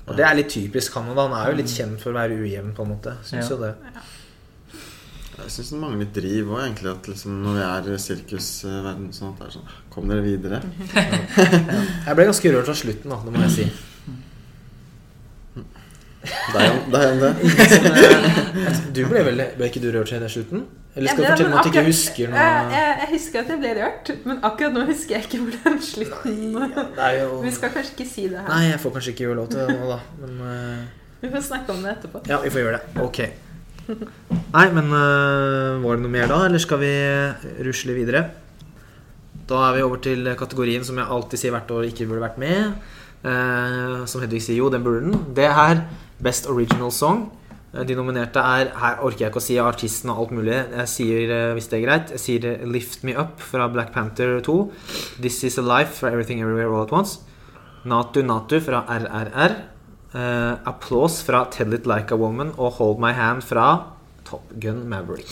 Og 0.05 0.13
det 0.17 0.25
er 0.27 0.35
litt 0.37 0.51
typisk 0.53 0.93
Canada. 0.93 1.25
Han 1.27 1.33
er 1.39 1.51
jo 1.51 1.57
litt 1.63 1.71
kjent 1.73 2.01
for 2.01 2.13
å 2.13 2.19
være 2.19 2.37
ujevn, 2.37 2.75
på 2.77 2.83
en 2.85 2.91
måte. 2.93 3.15
Syns 3.25 3.49
Ja. 3.49 3.55
jo 3.55 3.57
det. 3.63 3.73
Jeg 5.35 5.51
syns 5.51 5.69
det 5.73 5.79
mangler 5.81 5.99
litt 6.05 6.13
driv 6.15 6.51
òg, 6.53 6.61
egentlig. 6.63 6.91
At 6.93 7.07
liksom 7.11 7.41
når 7.43 7.57
vi 7.57 7.63
er 7.65 7.89
i 7.95 7.97
sirkusverden 8.05 9.09
sånn 9.11 9.33
at 9.33 9.39
det 9.41 9.47
er 9.49 9.55
sånn 9.57 9.73
Kom 9.95 10.07
dere 10.07 10.21
videre. 10.23 10.61
Jeg 10.95 12.15
ble 12.15 12.25
ganske 12.29 12.51
rørt 12.53 12.69
av 12.71 12.75
slutten, 12.79 13.09
da, 13.11 13.17
det 13.25 13.33
må 13.33 13.41
jeg 13.47 13.51
si. 13.57 13.67
Det 16.25 16.61
er 16.61 16.67
jo 16.71 16.79
det. 16.91 17.01
Er 17.01 17.19
det. 17.21 17.33
Du 18.95 19.01
ble, 19.09 19.21
vel, 19.27 19.43
ble 19.57 19.67
ikke 19.69 19.81
du 19.83 19.91
rørt 19.93 20.09
siden 20.09 20.25
den 20.25 20.33
slutten? 20.33 20.65
Eller 20.95 21.11
skal 21.11 21.25
du 21.25 21.27
fortelle 21.27 21.51
meg 21.51 21.59
at 21.59 21.65
du 21.65 21.71
ikke 21.73 21.85
husker 21.89 22.29
noe? 22.31 22.43
Jeg, 22.43 22.67
jeg, 22.71 22.91
jeg 23.01 23.09
husker 23.11 23.41
at 23.41 23.49
jeg 23.51 23.59
ble 23.59 23.71
rørt, 23.75 24.11
men 24.23 24.37
akkurat 24.47 24.75
nå 24.77 24.83
husker 24.87 25.17
jeg 25.17 25.25
ikke 25.27 25.39
hvordan 25.43 25.81
slutten 25.83 26.37
Det 26.55 27.07
er 27.07 27.17
jo 27.19 27.41
Vi 27.43 27.51
skal 27.57 27.73
kanskje 27.73 27.97
ikke 27.97 28.07
si 28.07 28.27
det 28.31 28.39
her. 28.39 28.47
Nei, 28.47 28.61
jeg 28.69 28.79
får 28.83 28.93
kanskje 28.95 29.15
ikke 29.15 29.25
gjøre 29.25 29.39
lov 29.41 29.49
til 29.51 29.59
det 29.59 29.75
nå, 29.75 29.89
da. 29.91 29.99
Men 30.21 30.39
uh... 30.39 30.85
Vi 31.25 31.33
får 31.33 31.45
snakke 31.49 31.75
om 31.75 31.83
det 31.83 31.91
etterpå. 31.97 32.21
ja, 32.29 32.37
vi 32.43 32.51
får 32.53 32.61
gjøre 32.61 32.79
det. 32.79 33.01
Ok. 33.01 33.19
Nei, 34.55 34.65
men 34.75 34.91
uh, 34.93 35.81
var 35.81 35.97
det 35.97 36.03
noe 36.03 36.13
mer 36.13 36.27
da, 36.29 36.41
eller 36.47 36.61
skal 36.61 36.79
vi 36.83 36.91
rusle 37.65 37.95
videre? 37.97 38.21
Da 39.49 39.61
er 39.67 39.77
vi 39.77 39.85
over 39.85 40.01
til 40.05 40.29
kategorien 40.37 40.85
som 40.85 40.99
jeg 41.01 41.11
alltid 41.17 41.41
sier 41.41 41.55
hvert 41.55 41.71
år 41.73 41.87
ikke 41.89 42.07
burde 42.09 42.23
vært 42.23 42.37
med. 42.41 42.77
Uh, 43.25 44.05
som 44.09 44.21
Hedvig 44.21 44.43
sier 44.45 44.59
jo, 44.61 44.69
den 44.73 44.85
burde 44.85 45.07
den. 45.07 45.17
Det 45.37 45.49
er 45.49 45.81
Best 46.23 46.47
Original 46.51 46.93
Song. 46.93 47.25
Eh, 47.75 47.83
De 47.85 47.95
nominerte 47.97 48.39
er 48.39 48.71
Her 48.79 49.03
orker 49.03 49.25
jeg 49.25 49.33
ikke 49.33 49.41
å 49.41 49.45
si 49.45 49.57
artisten 49.61 50.11
og 50.13 50.23
alt 50.23 50.35
mulig. 50.39 50.57
Jeg 50.79 50.91
sier, 50.91 51.35
eh, 51.35 51.53
hvis 51.57 51.69
det 51.71 51.79
er 51.79 51.85
greit, 51.85 52.15
jeg 52.15 52.23
sier 52.23 52.49
eh, 52.53 52.65
Lift 52.65 53.03
Me 53.03 53.15
Up 53.19 53.39
fra 53.43 53.67
Black 53.71 53.93
Panther 53.93 54.39
2. 54.45 54.57
This 55.21 55.43
Is 55.43 55.59
A 55.59 55.65
Life 55.65 55.99
fra 55.99 56.11
Everything 56.13 56.41
Everywhere 56.41 56.71
All 56.73 56.83
At 56.87 56.91
Once. 56.95 57.19
Natu 57.85 58.23
Natu 58.25 58.59
fra 58.63 58.85
RRR. 58.89 59.55
Uh, 60.15 60.55
applaus 60.63 61.17
fra 61.27 61.41
Tell 61.51 61.73
It 61.75 61.83
Like 61.85 62.13
A 62.13 62.15
Woman 62.15 62.53
og 62.55 62.77
Hold 62.77 63.01
My 63.03 63.11
Hand 63.11 63.41
fra 63.43 63.65
Top 64.23 64.45
Gun 64.63 64.85
Maverick. 64.87 65.27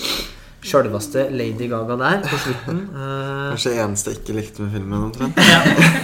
Sjølveste 0.63 1.29
Lady 1.31 1.69
Gaga 1.71 1.95
der 2.01 2.19
på 2.27 2.39
slutten. 2.43 2.81
Uh... 2.91 3.53
Kanskje 3.53 3.77
eneste 3.79 4.11
jeg 4.11 4.19
ikke 4.19 4.35
likte 4.41 4.65
med 4.65 4.75
filmen. 4.75 5.05
omtrent. 5.07 5.39
Ja, 5.39 5.61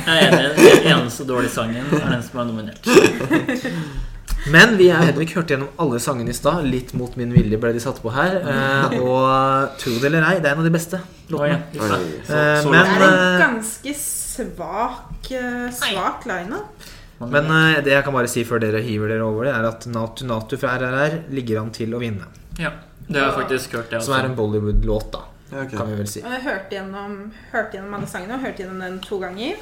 jeg 0.07 0.29
er 0.29 0.37
enig. 0.37 0.63
Den 0.63 0.87
eneste 0.93 1.27
dårlige 1.27 1.51
sangen 1.51 1.91
er 1.91 2.07
den 2.07 2.23
som 2.23 2.39
er 2.39 2.49
nominert. 2.53 2.87
Men 4.47 4.77
vi 4.79 4.87
har 4.89 5.03
Hedvig 5.03 5.33
hørte 5.35 5.53
gjennom 5.53 5.69
alle 5.77 5.99
sangene 5.99 6.31
i 6.31 6.33
stad. 6.37 6.63
Litt 6.65 6.93
mot 6.97 7.15
min 7.19 7.33
vilje 7.35 7.57
ble 7.59 7.73
de 7.75 7.81
satt 7.83 7.99
på 8.01 8.11
her. 8.15 8.37
Eh, 8.39 8.95
og 9.03 9.75
tro 9.81 9.95
det 9.99 10.05
eller 10.09 10.23
ei, 10.29 10.37
det 10.39 10.47
er 10.49 10.55
en 10.55 10.61
av 10.63 10.69
de 10.69 10.73
beste 10.73 11.01
låtene. 11.29 11.59
ja. 11.75 11.83
Oi, 11.83 11.99
Eh, 12.29 12.61
så 12.63 12.69
men 12.71 12.79
Det 12.79 12.93
er 12.95 13.03
en 13.03 13.17
eh, 13.19 13.41
ganske 13.43 13.93
svak, 13.99 15.31
eh, 15.31 15.69
svak 15.75 16.25
line-up. 16.29 16.87
men 17.19 17.45
eh, 17.51 17.81
det 17.83 17.91
jeg 17.97 18.03
kan 18.07 18.13
bare 18.15 18.27
si 18.31 18.43
før 18.47 18.61
dere 18.63 18.81
hiver 18.81 19.11
dere 19.11 19.25
over 19.27 19.45
det, 19.49 19.53
er 19.55 19.67
at 19.67 19.85
Natu 19.91 20.23
Natu 20.25 20.55
fra 20.57 20.77
RRR 20.79 21.19
ligger 21.35 21.59
an 21.61 21.71
til 21.75 21.93
å 21.93 21.99
vinne. 21.99 22.29
Ja, 22.59 22.71
det 23.07 23.19
har 23.19 23.31
jeg 23.33 23.41
faktisk 23.43 23.75
hørt. 23.77 23.89
Det 23.91 24.01
Som 24.05 24.15
er 24.15 24.29
en 24.29 24.35
Bollywood-låt, 24.39 25.11
da. 25.11 25.25
Ja, 25.51 25.63
ok. 25.65 25.71
Kan 25.75 25.87
vi 25.89 25.95
vel 25.99 26.07
si. 26.07 26.21
Jeg 26.21 26.41
hørte 26.45 26.75
gjennom, 26.77 27.31
hørte 27.51 27.77
gjennom 27.79 27.93
alle 27.97 28.07
sangene 28.07 28.35
og 28.37 28.43
hørte 28.45 28.63
gjennom 28.63 28.79
den 28.85 28.99
to 29.03 29.19
ganger. 29.19 29.55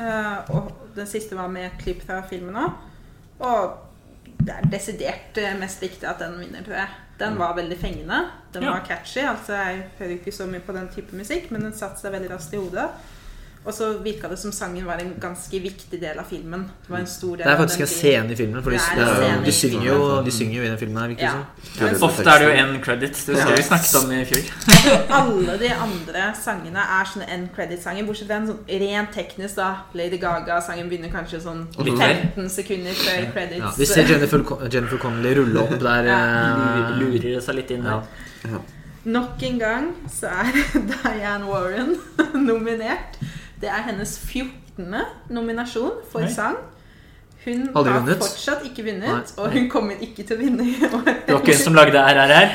Eh, 0.00 0.52
og 0.56 0.72
den 0.96 1.06
siste 1.08 1.36
var 1.36 1.48
med 1.52 1.66
et 1.70 1.78
klipp 1.82 2.02
fra 2.08 2.22
filmen 2.28 2.56
òg. 2.56 2.72
Og 3.44 3.74
det 4.38 4.54
er 4.54 4.68
desidert 4.70 5.38
eh, 5.38 5.54
mest 5.58 5.82
viktig 5.82 6.04
at 6.08 6.18
den 6.22 6.38
vinner, 6.40 6.62
tror 6.66 6.74
jeg. 6.82 6.88
Den 7.18 7.38
var 7.38 7.54
veldig 7.56 7.78
fengende. 7.80 8.18
Den 8.52 8.62
Ja. 8.62 8.70
var 8.76 8.84
catchy. 8.86 9.22
Altså, 9.24 9.52
jeg 9.54 9.82
hører 9.98 10.10
ikke 10.18 10.32
så 10.32 10.46
mye 10.46 10.60
på 10.60 10.72
den 10.76 10.88
type 10.92 11.16
musikk, 11.16 11.50
men 11.50 11.62
den 11.62 11.72
satte 11.72 12.00
seg 12.00 12.12
veldig 12.12 12.30
raskt 12.30 12.52
i 12.52 12.56
hodet. 12.60 12.88
Og 13.66 13.74
så 13.74 13.86
virka 13.98 14.28
det 14.30 14.36
som 14.38 14.52
sangen 14.54 14.84
var 14.86 15.00
en 15.02 15.08
ganske 15.20 15.58
viktig 15.58 15.98
del 15.98 16.18
av 16.22 16.28
filmen. 16.30 16.68
Det 16.84 16.90
var 16.92 17.00
en 17.02 17.08
stor 17.10 17.32
del 17.36 17.42
Det 17.46 17.52
er 17.52 17.56
faktisk 17.58 17.80
en 17.82 17.90
scene 17.90 18.30
i 18.32 18.36
filmen. 18.38 18.62
For 18.62 18.70
de, 18.70 18.78
de, 18.78 19.48
i 19.50 19.54
synger 19.56 19.86
jo, 19.88 19.96
de 20.22 20.34
synger 20.34 20.54
jo 20.60 20.62
i 20.62 20.68
den 20.68 20.78
filmen 20.78 21.02
her, 21.02 21.14
Ja. 21.18 21.32
Ofte 22.06 22.22
er 22.30 22.38
det 22.38 22.46
jo 22.46 22.52
én 22.54 22.70
end 22.76 22.82
credits. 22.84 23.24
Det 23.26 23.34
jeg 23.40 23.56
vi 23.56 23.64
snakket 23.66 23.96
om 23.98 24.12
i 24.14 24.20
fjor. 24.24 24.44
Alle 25.18 25.56
de 25.64 25.72
andre 25.86 26.28
sangene 26.38 26.84
er 27.00 27.10
sånne 27.10 27.26
end 27.34 27.48
credit-sanger, 27.56 28.06
bortsett 28.06 28.30
fra 28.30 28.38
en 28.38 28.46
sånn 28.52 28.62
rent 28.84 29.12
teknisk, 29.18 29.58
da. 29.58 29.72
Lady 29.98 30.20
Gaga-sangen 30.22 30.88
begynner 30.92 31.10
kanskje 31.10 31.42
sånn 31.42 31.66
Litt 31.82 31.98
15 31.98 32.48
sekunder 32.60 32.94
før 33.02 33.26
credits. 33.34 33.64
Ja, 33.64 33.72
vi 33.82 33.90
ser 33.90 34.06
Jennifer, 34.14 34.46
Jennifer 34.70 35.02
Connelly 35.02 35.34
rulle 35.40 35.66
opp 35.66 35.74
der. 35.74 36.06
Lurer, 36.06 36.86
eh, 36.86 36.96
lurer 37.02 37.28
det 37.34 37.42
seg 37.44 37.58
litt 37.58 37.74
inn 37.74 37.84
Ja. 37.84 37.98
der. 38.46 38.60
Nok 39.06 39.42
en 39.46 39.58
gang 39.58 39.84
så 40.10 40.26
er 40.26 40.56
Diane 40.90 41.46
Warren 41.46 41.92
nominert. 42.46 43.18
Det 43.60 43.68
er 43.68 43.82
hennes 43.82 44.18
14. 44.18 44.94
nominasjon 45.28 45.92
for 46.10 46.20
Nei. 46.20 46.32
sang. 46.32 46.56
Hun 47.46 47.68
Aldri 47.78 47.92
har 47.92 48.00
vunnet? 48.02 48.18
fortsatt 48.18 48.64
ikke 48.66 48.82
vunnet, 48.82 49.06
Nei. 49.06 49.22
og 49.38 49.52
hun 49.54 49.68
kommer 49.70 50.00
ikke 50.02 50.24
til 50.26 50.36
å 50.36 50.40
vinne. 50.40 50.64
Det 51.26 51.34
var 51.34 51.40
ikke 51.40 51.54
hun 51.54 51.62
som 51.62 51.74
lagde 51.78 51.98
RRR. 51.98 52.48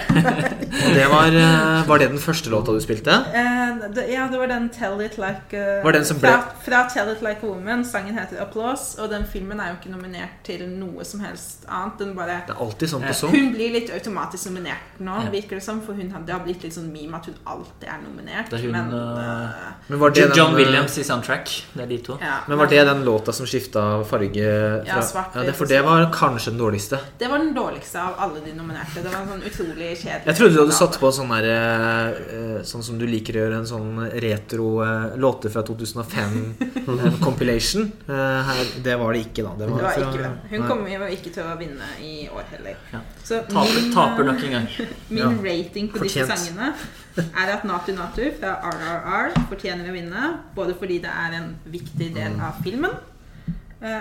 Det 0.95 1.05
var, 1.11 1.27
eh, 1.35 1.87
var 1.87 1.97
det 1.99 2.09
den 2.11 2.19
første 2.19 2.49
låta 2.51 2.71
du 2.75 2.79
spilte? 2.83 3.11
Uh, 3.31 3.87
det, 3.95 4.05
ja, 4.11 4.27
det 4.31 4.39
var 4.39 4.47
den 4.47 4.69
'Tell 4.69 5.01
It 5.03 5.17
Like 5.17 5.51
uh, 5.55 5.83
Var 5.83 5.91
den 5.91 6.05
som 6.05 6.19
fra, 6.19 6.33
fra 6.65 6.87
'Tell 6.89 7.11
It 7.11 7.21
Like 7.21 7.39
a 7.43 7.47
Woman'. 7.49 7.83
Sangen 7.83 8.17
heter 8.17 8.37
'Applause', 8.43 8.99
og 9.01 9.09
den 9.09 9.25
filmen 9.33 9.59
er 9.59 9.71
jo 9.71 9.75
ikke 9.81 9.91
nominert 9.95 10.39
til 10.43 10.67
noe 10.69 11.03
som 11.05 11.19
helst 11.19 11.65
annet. 11.69 11.99
Den 11.99 12.15
bare 12.15 12.41
Det 12.47 12.55
er 12.55 12.61
alltid 12.65 12.87
sånn 12.89 13.03
på 13.07 13.13
sånn. 13.13 13.31
Hun 13.35 13.53
blir 13.55 13.71
litt 13.71 13.89
automatisk 13.91 14.45
nominert 14.51 14.99
nå, 14.99 15.11
Ja. 15.23 15.29
virker 15.31 15.55
det 15.59 15.63
som. 15.63 15.81
For 15.81 15.93
hun, 15.93 16.09
det 16.25 16.33
har 16.33 16.39
blitt 16.43 16.63
litt 16.63 16.73
sånn 16.73 16.91
meme 16.91 17.15
at 17.15 17.25
hun 17.25 17.35
alltid 17.45 17.87
er 17.87 17.99
nominert. 18.03 18.53
Er 18.53 18.57
hun, 18.57 18.71
men 18.71 18.91
eh, 18.93 19.49
Men 19.89 19.99
var 19.99 20.09
det 20.09 20.35
John 20.35 20.55
den, 20.55 20.65
Williams 20.65 20.97
i 20.97 21.03
soundtrack. 21.03 21.49
Det 21.73 21.83
er 21.83 21.87
de 21.87 21.97
to. 21.97 22.17
ja, 22.21 22.39
Men 22.47 22.57
var 22.57 22.67
det 22.67 22.85
den 22.85 23.03
låta 23.05 23.31
som 23.33 23.45
skifta 23.45 24.03
farge 24.05 24.80
Ja, 24.87 25.01
svart, 25.01 25.35
ja, 25.35 25.43
det, 25.47 25.53
For 25.55 25.65
det 25.69 25.81
var 25.85 26.05
kanskje 26.13 26.51
den 26.53 26.59
dårligste. 26.61 26.99
Det 27.19 27.27
var 27.29 27.37
den 27.43 27.53
dårligste 27.53 28.01
av 28.01 28.15
alle 28.25 28.39
de 28.45 28.53
nominerte. 28.57 29.01
Det 29.03 29.09
var 29.11 29.21
en 29.21 29.27
sånn 29.33 29.43
utrolig 29.49 29.89
kjedelig 29.99 30.25
Jeg 30.31 30.35
trodde 30.39 30.53
du 30.55 30.59
hadde 30.63 30.77
satt 30.77 30.97
på 31.01 31.11
sånn 31.15 31.29
der 31.35 31.47
eh, 31.51 32.61
Sånn 32.67 32.83
som 32.83 32.97
du 33.01 33.05
liker 33.09 33.37
å 33.37 33.43
gjøre, 33.45 33.59
en 33.61 33.69
sånn 33.69 34.01
retro 34.23 34.69
eh, 34.85 35.17
låter 35.21 35.49
fra 35.53 35.63
2005 35.67 36.39
en 37.05 37.19
compilation. 37.23 37.91
Eh, 38.07 38.49
her, 38.49 38.63
det 38.83 38.95
var 39.01 39.13
det 39.13 39.23
ikke, 39.27 39.43
da. 39.47 39.53
Det 39.59 39.67
Det 39.67 39.75
var 39.75 39.85
fra- 39.91 40.07
ikke 40.09 40.23
det. 40.23 40.31
Hun 40.55 40.67
kommer 40.69 41.07
ikke 41.11 41.33
til 41.35 41.43
å 41.43 41.55
vinne 41.59 41.91
i 42.01 42.15
år 42.31 42.43
heller. 42.55 42.75
Ja. 42.93 42.99
Så 43.23 43.41
Taper, 43.47 43.77
min, 43.81 43.93
taper 43.93 44.23
eh, 44.25 44.31
nok 44.31 44.43
en 44.49 44.57
gang. 44.57 44.67
Min 45.09 45.21
Ja. 45.21 45.29
rating 45.45 45.89
på 45.91 46.03
disse 46.05 46.25
sangene 46.27 46.73
er 47.17 47.49
at 47.57 47.63
Natu 47.67 47.91
Natu 47.93 48.23
fra 48.39 48.53
RRR 48.71 49.33
fortjener 49.49 49.89
å 49.89 49.95
vinne. 49.95 50.29
Både 50.55 50.75
fordi 50.79 51.01
det 51.03 51.11
er 51.11 51.35
en 51.41 51.49
viktig 51.71 52.13
del 52.15 52.37
av 52.39 52.61
filmen, 52.63 52.91
eh, 52.91 53.10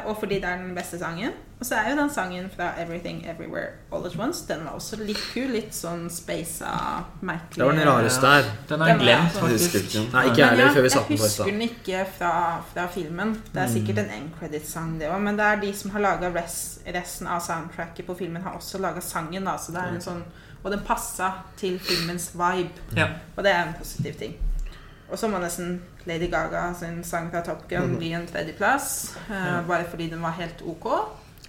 og 0.07 0.17
fordi 0.21 0.35
det 0.43 0.45
er 0.45 0.57
den 0.61 0.75
beste 0.77 0.99
sangen. 0.99 1.31
Og 1.61 1.67
så 1.67 1.75
er 1.77 1.91
jo 1.91 1.97
den 2.01 2.11
sangen 2.13 2.51
fra 2.57 2.71
Everything 2.83 3.23
Everywhere 3.29 3.67
All 3.93 4.07
At 4.07 4.15
Once 4.19 4.47
Den 4.49 4.65
var 4.65 4.71
også 4.79 4.97
litt 5.01 5.21
kul. 5.35 5.51
Litt 5.53 5.75
sånn 5.77 6.07
spasa, 6.13 6.71
merkelig 7.21 7.57
Det 7.61 7.67
var 7.67 7.73
den 7.79 7.89
rareste 7.89 8.27
her. 8.27 8.45
Den 8.69 8.81
har 8.81 8.89
jeg 8.89 8.99
Den 8.99 9.05
glemt, 9.07 9.21
er- 9.37 9.49
Jeg 9.49 9.53
husker 9.59 9.79
faktisk. 9.81 10.13
Nei, 10.13 10.25
ikke 10.27 10.37
jeg 10.39 10.49
heller, 10.49 10.73
før 10.75 10.83
vi 10.83 10.89
satt 10.89 11.09
den 11.09 11.17
på 11.17 11.23
i 11.23 11.27
husker 11.27 11.45
den 11.45 11.63
ikke 11.63 12.07
fra, 12.19 12.63
fra 12.75 12.87
filmen. 12.87 13.35
Det 13.55 13.63
er 13.63 13.67
sikkert 13.69 13.99
en 13.99 14.11
end 14.19 14.31
credit-sang, 14.39 14.99
det 15.01 15.09
òg. 15.09 15.21
Men 15.21 15.37
det 15.37 15.45
er 15.47 15.61
de 15.61 15.73
som 15.75 15.91
har 15.91 16.01
laga 16.01 16.31
resten 16.95 17.27
av 17.27 17.41
soundtracket 17.41 18.07
på 18.07 18.15
filmen, 18.19 18.43
har 18.43 18.53
også 18.57 18.79
laga 18.81 19.01
sangen. 19.01 19.45
da, 19.45 19.57
så 19.57 19.73
det 19.73 19.81
er 19.81 19.95
en 19.95 20.01
sånn, 20.01 20.23
Og 20.63 20.71
den 20.71 20.81
passa 20.85 21.33
til 21.57 21.79
filmens 21.79 22.31
vibe. 22.35 22.69
Ja. 22.97 23.07
Og 23.37 23.45
det 23.45 23.53
er 23.53 23.63
en 23.67 23.75
positiv 23.79 24.15
ting. 24.19 24.35
Og 25.11 25.19
så 25.19 25.27
må 25.29 25.39
nesten 25.41 25.81
Lady 26.09 26.31
Gaga 26.33 26.71
sin 26.79 27.03
sang 27.05 27.31
fra 27.33 27.43
Top 27.45 27.67
Gun 27.69 27.97
bli 27.99 28.13
en 28.17 28.29
tredjeplass. 28.29 29.17
Uh, 29.29 29.61
bare 29.69 29.85
fordi 29.91 30.11
den 30.13 30.23
var 30.23 30.37
helt 30.39 30.63
ok. 30.65 30.87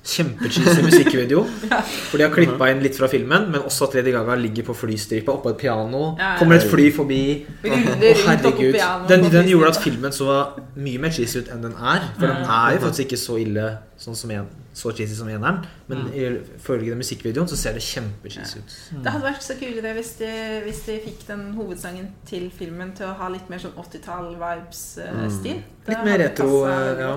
Kjempecheesy 0.02 0.82
musikkvideo. 0.82 1.44
For 2.10 2.18
de 2.18 2.26
har 2.26 2.32
klippa 2.34 2.72
inn 2.74 2.82
litt 2.82 2.98
fra 2.98 3.06
filmen, 3.12 3.52
men 3.54 3.62
også 3.62 3.86
at 3.90 4.00
Lady 4.00 4.16
Gaga 4.16 4.36
ligger 4.40 4.66
på 4.72 4.76
flystripa 4.80 5.36
oppå 5.36 5.54
et 5.54 5.60
piano. 5.62 6.16
Ja, 6.18 6.32
ja. 6.32 6.40
Kommer 6.40 6.58
et 6.58 6.66
fly 6.66 6.88
forbi. 6.96 7.22
Å, 7.62 7.82
herregud. 8.26 8.80
Den, 9.12 9.28
den 9.30 9.52
gjorde 9.52 9.76
at 9.76 9.82
filmen 9.84 10.16
så 10.16 10.40
mye 10.74 11.04
mer 11.04 11.14
cheesy 11.14 11.44
ut 11.44 11.54
enn 11.54 11.62
den 11.68 11.78
er. 11.78 12.10
For 12.18 12.26
den 12.26 12.42
er 12.42 12.76
jo 12.78 12.84
faktisk 12.88 13.06
ikke 13.12 13.22
så 13.22 13.38
ille 13.44 13.68
sånn 14.02 14.18
som 14.18 14.34
en, 14.34 14.50
så 14.74 14.92
cheesy 14.96 15.16
som 15.18 15.28
eneren. 15.28 15.66
Men 15.90 16.06
ifølge 16.16 16.90
den 16.94 17.02
musikkvideoen 17.02 17.48
så 17.52 17.58
ser 17.60 17.74
det 17.76 17.82
kjempecheesy 17.84 18.60
ut. 18.62 18.76
Det 19.04 19.12
hadde 19.12 19.26
vært 19.28 19.44
så 19.44 19.58
kulere 19.60 19.92
hvis 19.98 20.14
de, 20.22 20.30
hvis 20.66 20.80
de 20.88 20.96
fikk 21.06 21.26
den 21.28 21.48
hovedsangen 21.58 22.08
til 22.30 22.48
filmen 22.56 22.94
til 22.96 23.10
å 23.10 23.18
ha 23.20 23.28
litt 23.34 23.50
mer 23.52 23.60
sånn 23.64 23.76
80-tall-vibes-stil. 23.76 25.62
Litt 25.92 26.06
mer 26.08 26.20
retro, 26.24 26.66
eh, 26.70 27.00
ja. 27.04 27.14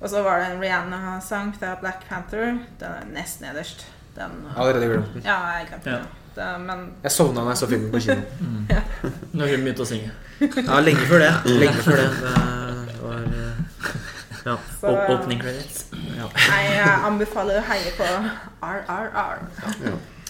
Og 0.00 0.10
så 0.10 0.20
var 0.24 0.40
det 0.42 0.46
en 0.54 0.60
Rihanna-sang 0.60 1.52
fra 1.58 1.74
Black 1.80 2.04
Panther. 2.08 2.58
Den 2.80 2.90
er 3.00 3.06
nest 3.14 3.40
nederst. 3.44 3.86
Den, 4.16 4.30
allerede 4.56 4.86
glemt 4.90 5.14
den. 5.14 5.22
ja, 5.24 5.38
jeg 5.58 5.66
glemte 5.70 5.90
Ja. 5.90 5.96
den. 5.96 6.06
Det, 6.34 6.46
men 6.66 6.80
Jeg 7.02 7.12
sovna 7.14 7.40
da 7.44 7.48
jeg 7.52 7.58
så 7.58 7.66
filmen 7.70 7.90
på 7.92 8.00
kino. 8.00 8.22
Når 9.38 9.46
hun 9.52 9.60
begynte 9.64 9.82
å 9.84 9.86
synge. 9.86 10.10
Ja, 10.40 10.80
lenge 10.82 11.04
før 11.06 11.18
det. 11.22 11.30
Lenge 11.62 11.82
før 11.86 11.96
det. 11.96 12.08
Det 12.20 12.96
var 13.02 13.20
eh, 13.22 13.60
Ja. 14.44 14.56
så 14.80 14.90
Opening 15.14 15.40
credits. 15.40 15.86
Nei, 15.92 16.62
jeg 16.74 16.98
anbefaler 17.08 17.60
å 17.62 17.64
heie 17.70 17.94
på 17.96 18.08
RRR. 18.64 19.46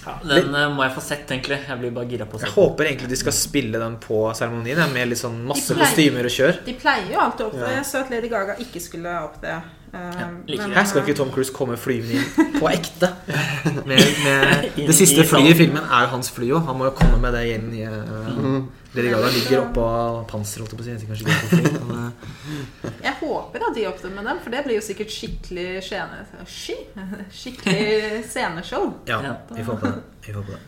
Ja, 0.05 0.19
den 0.29 0.51
uh, 0.53 0.67
må 0.75 0.83
jeg 0.85 0.93
få 0.99 1.01
sett, 1.01 1.31
egentlig. 1.33 1.57
Jeg 1.65 1.81
blir 1.81 1.93
bare 1.97 2.09
gira 2.11 2.27
på 2.29 2.37
å 2.37 2.41
se 2.43 2.45
Jeg 2.45 2.53
håper 2.59 2.91
egentlig 2.91 3.09
de 3.15 3.17
skal 3.17 3.33
spille 3.37 3.81
den 3.81 3.95
på 4.03 4.19
seremonien, 4.37 4.83
med 4.93 5.09
litt 5.09 5.21
sånn 5.23 5.39
masse 5.49 5.73
pleier- 5.73 5.89
kostymer 5.89 6.29
og 6.29 6.35
kjør. 6.35 6.59
De 6.67 6.75
pleier 6.77 7.09
jo 7.15 7.23
alltid 7.25 7.47
å 7.47 7.49
opptre. 7.49 7.71
Ja. 7.71 7.79
Jeg 7.79 7.89
så 7.89 8.03
at 8.05 8.13
Lady 8.13 8.29
Gaga 8.33 8.59
ikke 8.61 8.83
skulle 8.85 9.15
opptre. 9.25 9.57
eh, 9.95 10.21
like 10.51 10.61
men, 10.67 10.77
Her 10.77 10.85
skal 10.91 11.03
ikke 11.07 11.17
Tom 11.17 11.31
Cruise 11.33 11.55
komme 11.57 11.79
flyvende 11.81 12.21
inn 12.21 12.53
på 12.59 12.69
ekte. 12.69 13.11
Med, 13.89 14.01
med, 14.25 14.69
det 14.89 14.95
siste 14.97 15.25
flyet 15.25 15.55
i 15.55 15.59
filmen 15.65 15.85
er 15.89 16.05
jo 16.05 16.13
hans 16.19 16.29
fly 16.35 16.51
òg. 16.53 16.67
Han 16.69 16.79
må 16.83 16.91
jo 16.91 16.95
komme 17.01 17.17
med 17.23 17.33
det 17.39 17.45
inn 17.55 17.71
i 17.73 17.85
uh, 17.89 18.61
Lady 18.95 19.11
ligger 19.11 19.65
oppå 19.65 19.85
panser, 20.31 20.63
holdt 20.63 20.75
jeg 20.75 20.79
på 20.79 20.85
å 20.85 20.87
si. 20.87 20.93
Jeg 20.95 21.09
Kanskje 21.09 21.63
ikke 21.65 21.81
men, 21.89 22.03
eh, 22.05 22.93
Jeg 23.09 23.15
håper 23.21 23.65
at 23.69 23.75
de 23.79 23.87
opptrer 23.91 24.15
med 24.15 24.29
dem, 24.29 24.43
for 24.45 24.55
det 24.55 24.63
blir 24.67 24.79
jo 24.79 24.85
sikkert 24.87 25.15
skikkelig 25.15 25.67
skjene... 25.87 26.21
Sky? 26.47 26.77
Skikkelig 27.41 28.23
sceneshow. 28.31 28.93
ja, 29.11 29.19
vi 29.51 29.67
får 29.67 29.81
håpe 29.81 29.91
det. 29.91 30.05
Vi 30.27 30.33
får 30.37 30.41
håpe 30.43 30.59
det. 30.59 30.63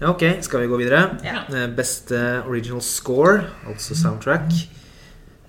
Ja, 0.00 0.08
ok, 0.14 0.22
skal 0.46 0.62
vi 0.64 0.70
gå 0.70 0.78
videre? 0.80 1.02
Ja. 1.26 1.42
Eh, 1.52 1.66
Beste 1.76 2.20
original 2.48 2.80
score, 2.84 3.42
altså 3.68 3.96
soundtrack. 3.98 4.48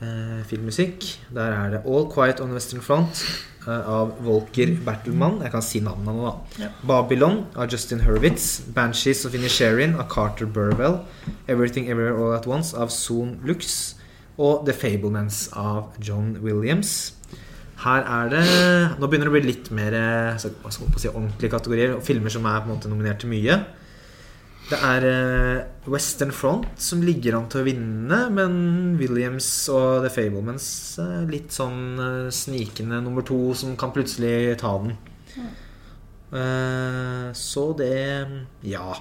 Eh, 0.01 0.41
filmmusikk. 0.49 1.07
Der 1.32 1.55
er 1.55 1.78
det 1.78 1.86
All 1.86 2.09
Quiet 2.11 2.43
on 2.43 2.51
the 2.51 2.59
Western 2.59 2.84
Front 2.84 3.24
av 3.68 4.14
Volker 4.26 4.72
Bertelmann. 4.86 5.39
Jeg 5.43 5.51
kan 5.51 5.62
si 5.62 5.80
navnene 5.84 6.14
nå, 6.18 6.26
da. 6.26 6.64
Ja. 6.66 6.70
Babylon 6.88 7.43
av 7.55 7.70
Justin 7.72 7.99
Hurwitz. 8.05 8.62
Banshees 8.74 9.26
of 9.26 9.34
Inisherin 9.38 9.95
av 9.99 10.07
Carter 10.09 10.45
Burwell. 10.45 10.99
Everything 11.47 11.89
Everywhere 11.89 12.18
All 12.18 12.36
At 12.39 12.47
Once 12.47 12.74
av 12.78 12.89
Son 12.89 13.38
Lux. 13.45 13.95
Og 14.41 14.66
The 14.66 14.74
Fablemans 14.74 15.49
av 15.53 15.91
John 16.01 16.38
Williams. 16.41 17.14
Her 17.82 18.03
er 18.05 18.30
det 18.30 18.41
Nå 19.01 19.07
begynner 19.09 19.26
det 19.26 19.32
å 19.32 19.38
bli 19.38 19.41
litt 19.47 19.72
mer 19.74 19.93
eh, 19.93 20.38
så- 20.38 20.51
skal 20.70 20.99
si, 20.99 21.07
ordentlige 21.09 21.49
kategorier. 21.51 21.99
Filmer 22.01 22.30
som 22.30 22.45
er 22.45 22.62
på 22.62 22.70
en 22.70 22.76
måte 22.78 22.89
nominert 22.89 23.20
til 23.20 23.30
mye. 23.30 23.59
Det 24.72 24.78
er 24.88 25.03
eh, 25.03 25.89
Western 25.91 26.32
Front 26.32 26.67
som 26.80 27.01
ligger 27.03 27.36
an 27.36 27.49
til 27.51 27.59
å 27.59 27.65
vinne, 27.67 28.19
men 28.32 28.53
Williams 28.99 29.47
og 29.74 30.05
The 30.05 30.11
Fablemans 30.13 30.65
er 31.03 31.26
litt 31.32 31.51
sånn 31.51 31.99
eh, 31.99 32.30
snikende 32.32 33.01
nummer 33.03 33.26
to 33.28 33.51
som 33.57 33.76
kan 33.80 33.91
plutselig 33.91 34.55
ta 34.61 34.72
den. 34.80 34.95
Eh, 36.32 37.28
så 37.36 37.65
det 37.76 37.95
Ja. 38.63 38.95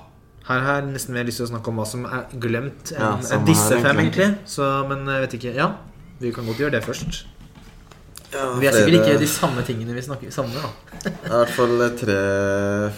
Her 0.51 0.65
har 0.67 0.81
jeg 0.81 0.91
nesten 0.91 1.15
mer 1.15 1.29
lyst 1.29 1.39
til 1.39 1.47
å 1.47 1.51
snakke 1.53 1.71
om 1.71 1.79
hva 1.79 1.85
som 1.87 2.07
er 2.09 2.33
glemt 2.43 2.91
enn 2.97 3.21
ja, 3.23 3.39
disse 3.47 3.77
fem, 3.79 4.01
egentlig. 4.03 4.33
Så, 4.51 4.67
men 4.91 5.05
jeg 5.07 5.23
vet 5.23 5.37
ikke 5.39 5.53
Ja, 5.55 5.69
vi 6.19 6.33
kan 6.35 6.49
godt 6.49 6.59
gjøre 6.65 6.75
det 6.75 6.83
først. 6.89 7.21
Ja, 8.33 8.45
Vi 8.61 8.67
er 8.69 8.73
sikkert 8.77 8.95
ikke 9.09 9.19
de 9.19 9.27
samme 9.27 9.63
tingene 9.67 9.95
vi 9.97 10.03
snakker 10.07 10.31
savner, 10.31 10.63
da. 10.63 10.71
Det 11.03 11.11
er 11.11 11.33
i 11.33 11.39
hvert 11.41 11.55
fall 11.57 11.81
eh, 11.83 11.95
tre 11.99 12.19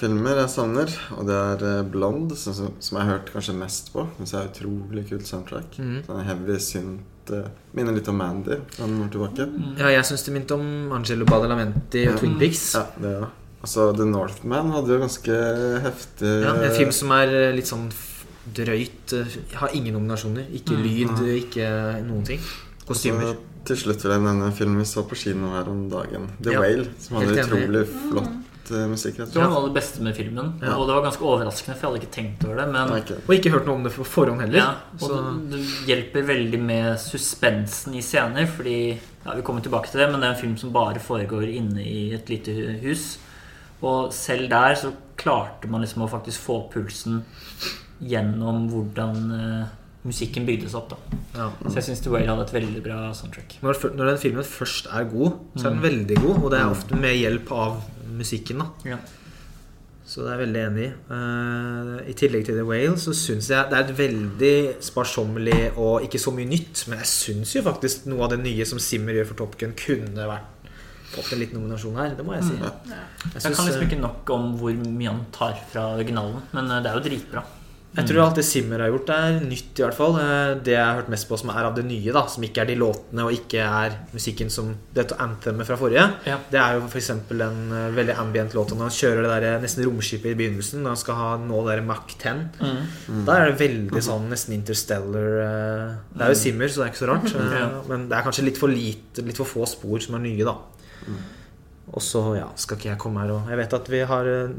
filmer 0.00 0.40
jeg 0.42 0.50
savner. 0.52 0.92
Og 1.16 1.26
det 1.28 1.38
er 1.38 1.82
Blond, 1.88 2.34
som, 2.36 2.52
som 2.78 2.98
jeg 2.98 3.06
har 3.06 3.12
hørt 3.14 3.32
kanskje 3.32 3.54
mest 3.56 3.92
på. 3.94 4.04
Syns 4.18 4.34
jeg 4.34 4.40
er 4.42 4.50
utrolig 4.52 5.04
kult 5.08 5.26
soundtrack. 5.30 5.78
Mm. 5.80 6.02
Sånn 6.08 6.24
heavy 6.28 6.58
synt. 6.60 7.32
eh, 7.32 7.46
Minner 7.78 7.94
litt 7.96 8.08
om 8.12 8.18
Mandy 8.18 8.58
fra 8.76 8.86
noen 8.90 9.06
år 9.06 9.12
tilbake. 9.14 9.46
Ja, 9.80 9.88
jeg 9.94 10.04
syns 10.10 10.24
det 10.26 10.34
minte 10.36 10.56
om 10.58 10.92
Angelo 10.92 11.24
Badalamenti 11.24 12.02
og 12.08 12.12
Ja. 12.14 12.18
Twin 12.20 12.36
Pics. 12.40 12.74
Ja, 12.74 12.84
det 13.00 13.12
ja. 13.20 13.28
Altså, 13.62 13.92
The 13.96 14.04
Northman 14.10 14.72
hadde 14.74 14.90
jo 14.90 14.98
ganske 14.98 15.36
heftig 15.84 16.32
Ja, 16.42 16.52
en 16.58 16.72
film 16.74 16.90
som 16.92 17.12
er 17.14 17.30
eh, 17.30 17.52
litt 17.54 17.70
sånn 17.70 17.86
drøyt. 18.52 19.12
eh, 19.14 19.36
Har 19.54 19.70
ingen 19.72 19.94
nominasjoner. 19.94 20.44
Ikke 20.52 20.74
Mm. 20.76 20.82
lyd, 20.82 21.22
ikke 21.44 22.02
noen 22.04 22.24
ting. 22.26 22.40
Kostymer. 22.86 23.32
Så 23.32 23.36
til 23.68 23.78
slutt 23.78 24.04
vil 24.04 24.14
jeg 24.16 24.22
nevne 24.24 24.48
en 24.48 24.54
film 24.56 24.78
vi 24.80 24.86
så 24.88 25.04
på 25.08 25.18
kino 25.18 25.52
her 25.54 25.68
om 25.70 25.84
dagen. 25.92 26.30
The 26.42 26.54
Ja, 26.54 26.62
Whale. 26.62 26.86
Som 27.00 27.18
hadde 27.20 27.36
utrolig 27.44 27.82
flott 27.90 28.72
eh, 28.72 28.86
musikk. 28.90 29.18
rett 29.20 29.32
Det 29.34 29.40
var 29.40 29.50
noe 29.52 29.60
av 29.62 29.68
det 29.68 29.74
beste 29.76 30.02
med 30.02 30.16
filmen. 30.16 30.52
Ja. 30.62 30.76
Og 30.76 30.88
det 30.88 30.96
var 30.96 31.04
ganske 31.06 31.26
overraskende, 31.26 31.76
for 31.78 31.86
jeg 31.86 31.92
hadde 31.92 32.02
ikke 32.02 32.14
tenkt 32.16 32.46
over 32.48 32.60
det. 32.62 32.66
Men 32.74 32.94
ikke. 32.98 33.18
Og 33.26 33.34
ikke 33.36 33.52
hørt 33.54 33.68
noe 33.68 33.80
om 33.80 33.86
det 33.86 33.94
på 33.94 34.06
forhånd 34.08 34.42
heller. 34.44 34.58
ja, 34.58 34.70
og 34.98 35.04
så, 35.06 35.20
det, 35.52 35.60
det 35.60 35.90
hjelper 35.90 36.26
veldig 36.32 36.62
med 36.62 36.88
suspensen 37.02 37.94
i 37.98 38.02
scener. 38.02 38.48
Fordi 38.50 38.78
ja, 38.92 39.36
Vi 39.36 39.44
kommer 39.46 39.62
tilbake 39.62 39.90
til 39.90 40.02
det, 40.02 40.10
men 40.10 40.20
det 40.20 40.30
er 40.30 40.34
en 40.34 40.42
film 40.42 40.56
som 40.58 40.72
bare 40.74 41.02
foregår 41.02 41.46
inne 41.52 41.84
i 41.86 42.12
et 42.16 42.28
lite 42.32 42.56
hus. 42.82 43.12
Og 43.82 44.12
selv 44.14 44.48
der 44.50 44.74
så 44.78 44.92
klarte 45.18 45.70
man 45.70 45.82
liksom 45.82 46.02
å 46.02 46.10
faktisk 46.10 46.42
få 46.42 46.62
pulsen 46.72 47.22
gjennom 48.02 48.66
hvordan 48.70 49.18
eh, 49.36 49.70
musikken 50.04 50.46
bygdes 50.46 50.74
opp. 50.74 50.90
da 50.90 50.96
ja. 51.38 51.50
Så 51.68 51.74
jeg 51.78 51.84
syns 51.84 52.00
The 52.02 52.10
Whale 52.10 52.26
hadde 52.28 52.42
et 52.48 52.52
veldig 52.56 52.82
bra 52.84 53.12
soundtrack. 53.14 53.58
når, 53.62 53.78
når 53.96 54.06
den 54.12 54.18
filmen 54.18 54.44
først 54.44 54.86
er 54.92 55.04
god, 55.04 55.32
så 55.56 55.66
er 55.66 55.70
den 55.70 55.78
Mm. 55.78 55.88
veldig 55.88 56.16
god. 56.22 56.42
Og 56.44 56.50
det 56.50 56.60
er 56.60 56.70
ofte 56.70 56.94
med 56.98 57.14
hjelp 57.16 57.52
av 57.52 57.82
musikken. 58.18 58.58
da 58.58 58.66
Ja. 58.84 58.96
Så 60.04 60.24
det 60.26 60.32
er 60.32 60.38
jeg 60.38 60.48
veldig 60.48 60.62
enig 60.66 60.82
i. 60.84 60.92
Uh, 61.08 62.10
I 62.10 62.12
tillegg 62.12 62.44
til 62.44 62.54
The 62.58 62.64
Whale 62.66 62.96
så 63.00 63.14
syns 63.16 63.48
jeg 63.48 63.70
det 63.70 63.78
er 63.78 63.84
et 63.86 63.96
veldig 63.96 64.74
sparsommelig 64.84 65.72
og 65.78 66.02
ikke 66.04 66.18
så 66.20 66.32
mye 66.34 66.44
nytt. 66.50 66.82
Men 66.88 66.98
jeg 66.98 67.06
syns 67.06 67.54
jo 67.54 67.62
faktisk 67.62 68.06
noe 68.10 68.24
av 68.26 68.30
det 68.34 68.40
nye 68.42 68.66
som 68.68 68.78
Simmer 68.82 69.14
gjør 69.14 69.26
for 69.30 69.34
Top 69.44 69.56
Gun, 69.58 69.72
kunne 69.78 70.26
vært 70.28 70.44
fått 71.14 71.32
en 71.32 71.38
liten 71.38 71.56
nominasjon 71.60 71.96
her. 71.96 72.14
Det 72.18 72.24
må 72.26 72.34
jeg 72.34 72.44
si. 72.44 72.58
Ja. 72.60 72.70
Jeg, 72.90 73.42
Jeg 73.42 73.54
kan 73.54 73.64
liksom 73.66 73.82
eh, 73.82 73.88
ikke 73.88 74.00
nok 74.02 74.30
om 74.30 74.52
hvor 74.58 74.72
mye 74.74 75.08
han 75.12 75.24
tar 75.32 75.56
fra 75.72 75.86
originalen, 75.96 76.42
men 76.52 76.70
eh, 76.70 76.82
det 76.82 76.90
er 76.90 76.94
jo 76.98 77.04
dritbra. 77.08 77.42
Jeg 77.92 78.06
tror 78.08 78.22
alt 78.24 78.38
det 78.38 78.44
Simmer 78.48 78.80
har 78.80 78.88
gjort, 78.88 79.10
er 79.12 79.34
nytt, 79.44 79.72
i 79.76 79.82
hvert 79.84 79.96
fall. 79.98 80.14
Eh, 80.20 80.54
Det 80.64 80.72
jeg 80.72 80.80
har 80.84 80.94
hørt 81.00 81.10
mest 81.12 81.28
på 81.28 81.36
som 81.38 81.50
er 81.52 81.66
av 81.68 81.74
det 81.76 81.84
nye, 81.84 82.12
da 82.14 82.22
som 82.26 82.42
ikke 82.46 82.62
er 82.62 82.70
de 82.70 82.76
låtene 82.80 83.26
og 83.26 83.32
ikke 83.36 83.60
er 83.60 83.96
musikken 84.14 84.48
som 84.50 84.70
dette 84.96 85.12
anthemet 85.20 85.66
fra 85.68 85.76
forrige, 85.76 86.06
Ja. 86.24 86.38
det 86.50 86.60
er 86.60 86.78
jo 86.78 86.86
f.eks. 86.88 87.10
en 87.10 87.20
eh, 87.72 87.90
veldig 87.92 88.16
ambient 88.16 88.54
låt 88.54 88.70
når 88.72 88.88
han 88.88 88.96
kjører 88.96 89.22
det 89.28 89.42
der, 89.42 89.60
nesten 89.60 89.84
romskipet 89.84 90.32
i 90.32 90.38
begynnelsen, 90.40 90.80
når 90.82 90.94
han 90.94 91.02
skal 91.02 91.14
ha 91.20 91.36
nå 91.36 91.60
det 91.66 91.76
der 91.76 91.82
Mach 91.82 92.06
10. 92.16 92.48
Mm. 92.62 93.24
Da 93.26 93.36
er 93.36 93.50
det 93.52 93.60
veldig 93.60 94.02
sånn 94.02 94.30
nesten 94.32 94.54
interstellar 94.56 95.28
eh, 95.44 95.94
Det 96.16 96.24
er 96.24 96.32
jo 96.32 96.40
Simmer, 96.46 96.68
så 96.72 96.80
det 96.80 96.86
er 96.88 96.92
ikke 96.94 97.04
så 97.04 97.10
rart. 97.12 97.28
eh, 97.36 97.76
Men 97.92 98.08
det 98.08 98.16
er 98.16 98.24
kanskje 98.24 98.44
litt 98.48 98.58
for 98.58 98.68
lite 98.72 99.20
Litt 99.26 99.36
for 99.36 99.44
få 99.44 99.66
spor 99.68 100.00
som 100.00 100.14
er 100.16 100.24
nye, 100.24 100.44
da. 100.48 100.56
Og 101.90 101.98
så 102.02 102.20
ja, 102.36 102.44
skal 102.56 102.78
ikke 102.78 102.88
jeg 102.92 102.98
komme 103.02 103.20
her 103.24 103.32
og 103.34 103.48
Jeg 103.50 103.58
vet 103.58 103.72
at 103.74 103.88
vi 103.90 103.98
har 104.06 104.28
eh, 104.30 104.52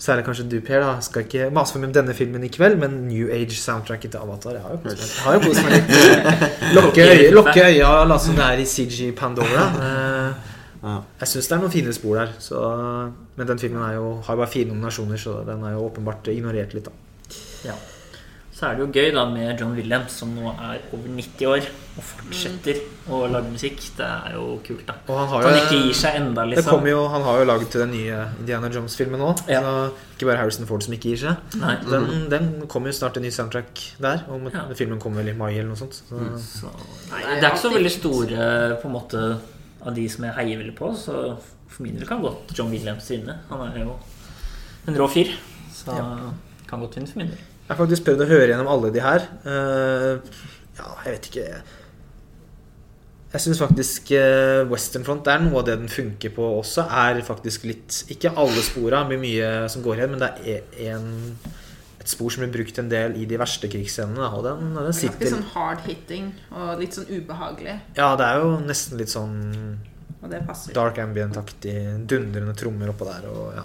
Særlig 0.00 0.24
kanskje 0.24 0.46
du, 0.48 0.56
Per, 0.64 0.80
da 0.80 0.94
skal 1.04 1.26
ikke 1.26 1.50
mase 1.52 1.74
for 1.74 1.82
mye 1.82 1.90
om 1.90 1.96
denne 1.98 2.14
filmen 2.16 2.46
i 2.46 2.48
kveld, 2.52 2.78
men 2.80 2.94
New 3.06 3.28
Age-soundtracket 3.34 4.14
til 4.14 4.22
Avatar 4.22 4.56
Jeg 4.56 4.64
har 4.64 5.36
jo 5.36 5.42
kost 5.44 5.60
meg, 5.66 5.76
litt. 5.76 6.56
Lokke, 6.74 7.04
lokke 7.36 7.36
lukke 7.36 7.66
øya 7.68 7.92
og 8.00 8.08
late 8.10 8.24
som 8.26 8.40
det 8.40 8.48
er 8.48 8.64
i 8.64 8.66
CG 8.68 9.12
Pandora. 9.18 9.68
Eh, 10.80 10.96
Jeg 11.20 11.28
syns 11.28 11.48
det 11.50 11.52
er 11.52 11.60
noen 11.60 11.72
fine 11.74 11.92
spor 11.92 12.16
der. 12.16 12.30
Så, 12.40 12.56
men 13.36 13.48
den 13.50 13.58
filmen 13.60 13.82
er 13.84 13.98
jo, 13.98 14.14
har 14.24 14.32
jo 14.32 14.40
bare 14.40 14.48
fire 14.48 14.70
nominasjoner, 14.70 15.20
så 15.20 15.42
den 15.44 15.60
er 15.68 15.74
jo 15.74 15.82
åpenbart 15.90 16.30
ignorert 16.32 16.72
litt, 16.72 16.88
da. 16.88 16.94
Ja. 17.68 17.74
Så 18.60 18.66
er 18.68 18.74
det 18.76 18.82
jo 18.84 18.88
gøy 18.92 19.14
da 19.16 19.22
med 19.24 19.56
John 19.56 19.70
Williams, 19.72 20.12
som 20.20 20.34
nå 20.36 20.50
er 20.52 20.82
over 20.92 21.06
90 21.16 21.46
år 21.48 21.62
og 21.96 22.02
fortsetter 22.04 22.80
å 23.08 23.20
lage 23.32 23.48
musikk. 23.54 23.78
Det 23.96 24.04
er 24.04 24.34
jo 24.36 24.58
kult, 24.66 24.82
da. 24.84 24.98
Og 25.08 25.16
han 25.16 25.30
har 25.30 25.40
At 25.40 25.46
han 25.48 25.54
jo 25.56 25.62
ikke 25.62 25.78
gir 25.86 25.96
seg 25.96 26.18
enda, 26.18 26.44
liksom. 26.50 26.68
kommer 26.74 26.90
jo, 26.92 26.98
Han 27.08 27.24
har 27.24 27.38
jo 27.40 27.46
laget 27.48 27.70
til 27.72 27.80
den 27.86 27.94
nye 27.94 28.18
Indiana 28.42 28.68
Jones-filmen 28.74 29.24
òg. 29.24 29.40
Ja. 29.48 29.62
Ikke 30.12 30.28
bare 30.28 30.42
Harrison 30.42 30.68
Ford 30.68 30.84
som 30.84 30.92
ikke 30.92 31.14
gir 31.14 31.22
seg. 31.22 31.56
Nei. 31.62 31.72
Den, 31.88 32.28
den 32.34 32.50
kommer 32.68 32.92
jo 32.92 32.98
snart 33.00 33.16
en 33.16 33.24
ny 33.24 33.32
soundtrack 33.32 33.80
der. 33.96 34.26
Og 34.28 34.50
Ja. 34.52 34.66
Filmen 34.76 35.00
kommer 35.00 35.22
vel 35.24 35.32
i 35.32 35.38
mai 35.40 35.54
eller 35.54 35.70
noe 35.72 35.80
sånt. 35.80 35.96
Så. 36.04 36.20
Så, 36.44 36.74
nei, 37.14 37.22
det 37.30 37.40
er 37.40 37.54
ikke 37.54 37.64
så 37.64 37.72
veldig 37.72 37.94
store 37.96 38.50
på 38.82 38.90
en 38.92 38.96
måte 38.98 39.22
av 39.80 39.94
de 39.96 40.04
som 40.12 40.28
jeg 40.28 40.36
heier 40.36 40.60
veldig 40.60 40.76
på, 40.76 40.92
så 41.00 41.14
for 41.40 41.86
min 41.86 41.96
del 41.96 42.04
kan 42.04 42.20
godt 42.20 42.52
John 42.52 42.68
Williams 42.68 43.08
vinne. 43.08 43.38
Han 43.48 43.64
er 43.70 43.80
jo 43.86 43.96
en 44.84 45.00
rå 45.00 45.08
fyr, 45.08 45.32
så 45.72 45.96
kan 46.68 46.84
godt 46.84 47.00
vinne 47.00 47.08
for 47.08 47.22
min 47.24 47.32
del. 47.32 47.46
Jeg 47.70 47.76
har 47.76 47.84
faktisk 47.84 48.02
prøvd 48.08 48.24
å 48.24 48.26
høre 48.26 48.48
gjennom 48.50 48.68
alle 48.72 48.88
de 48.90 49.02
her. 49.04 49.26
Eh, 49.46 50.32
ja, 50.80 50.88
jeg 51.04 51.12
vet 51.14 51.28
ikke 51.30 51.44
Jeg 53.30 53.42
syns 53.44 53.60
faktisk 53.62 54.10
eh, 54.18 54.64
Western 54.66 55.04
Front 55.06 55.28
er 55.30 55.38
noe 55.44 55.60
av 55.60 55.68
det 55.68 55.76
den 55.78 55.90
funker 55.92 56.32
på 56.34 56.48
også. 56.56 56.82
Er 56.90 57.20
faktisk 57.22 57.68
litt 57.70 58.00
Ikke 58.10 58.32
alle 58.34 58.64
spora 58.66 59.04
med 59.06 59.22
mye 59.22 59.68
som 59.70 59.84
går 59.86 60.00
igjen, 60.00 60.16
men 60.16 60.24
det 60.24 60.32
er 60.56 60.96
en, 60.96 61.06
et 62.02 62.10
spor 62.10 62.34
som 62.34 62.42
blir 62.42 62.50
brukt 62.56 62.80
en 62.82 62.90
del 62.90 63.14
i 63.22 63.28
de 63.30 63.38
verste 63.38 63.70
krigsscenene. 63.70 64.32
Og 64.34 64.42
den, 64.48 64.72
den 64.74 64.90
Ganske 64.90 65.30
sånn 65.36 65.46
hard 65.52 65.86
hitting 65.86 66.32
og 66.50 66.82
litt 66.82 66.98
sånn 66.98 67.06
ubehagelig. 67.12 67.76
Ja, 68.00 68.10
det 68.18 68.26
er 68.32 68.42
jo 68.42 68.56
nesten 68.66 68.98
litt 68.98 69.14
sånn 69.14 69.38
Og 70.18 70.26
det 70.32 70.42
passer. 70.48 70.74
dark 70.74 70.98
ambient-aktig. 70.98 71.76
Dundrende 72.10 72.56
trommer 72.58 72.90
oppå 72.96 73.06
der 73.12 73.30
og 73.30 73.54
ja. 73.60 73.64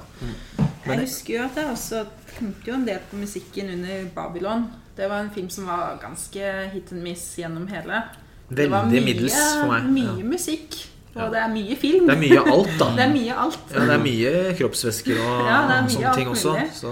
Jeg 0.86 1.02
husker 1.02 1.40
jo 1.40 1.42
at 1.48 1.58
jeg 1.58 1.72
også 1.74 2.04
tenkte 2.40 2.72
jo 2.72 2.74
en 2.80 2.86
del 2.88 3.00
på 3.12 3.18
musikken 3.20 3.70
under 3.78 4.06
Babylon. 4.16 4.68
Det 4.98 5.10
var 5.12 5.20
en 5.26 5.32
film 5.36 5.50
som 5.50 5.66
var 5.68 5.98
ganske 6.02 6.52
hit 6.74 6.92
and 6.92 7.04
miss 7.04 7.24
gjennom 7.40 7.68
hele. 7.68 8.04
Det 8.50 8.68
var 8.72 8.86
Veldig 8.86 9.02
mye- 9.02 9.06
middels 9.06 9.40
for 9.60 9.72
meg. 9.72 9.88
Mye 9.92 10.20
Ja. 10.20 10.26
musikk. 10.36 10.76
Og 11.16 11.32
det 11.32 11.40
er 11.40 11.48
mye 11.48 11.76
film. 11.80 12.08
Det 12.10 12.16
er 12.16 12.20
mye 12.20 12.40
alt, 12.52 12.72
da. 12.80 12.86
Det 12.98 13.04
er 13.06 13.12
mye 13.14 13.36
alt. 13.40 13.60
Ja, 13.72 13.80
det 13.88 13.94
er 13.96 14.02
mye 14.04 14.32
kroppsvæsker 14.60 15.20
og 15.24 15.46
Ja, 15.50 15.60
mye 15.70 15.90
sånne 15.94 16.16
ting 16.18 16.28
også. 16.28 16.56
Så 16.76 16.92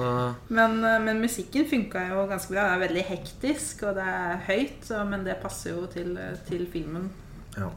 Men, 0.50 0.78
eh, 0.84 1.00
men 1.04 1.20
musikken 1.22 1.66
funka 1.70 2.06
jo 2.10 2.24
ganske 2.32 2.54
bra. 2.54 2.64
Det 2.70 2.78
er 2.78 2.88
veldig 2.88 3.04
hektisk, 3.10 3.84
og 3.84 3.96
det 4.00 4.04
er 4.08 4.38
høyt, 4.48 4.80
så, 4.88 5.04
men 5.10 5.26
det 5.26 5.36
passer 5.44 5.72
jo 5.76 5.86
til, 5.91 6.16
eh, 6.18 6.38
til 6.48 6.66
filmen. 6.72 7.10
ja. 7.58 7.68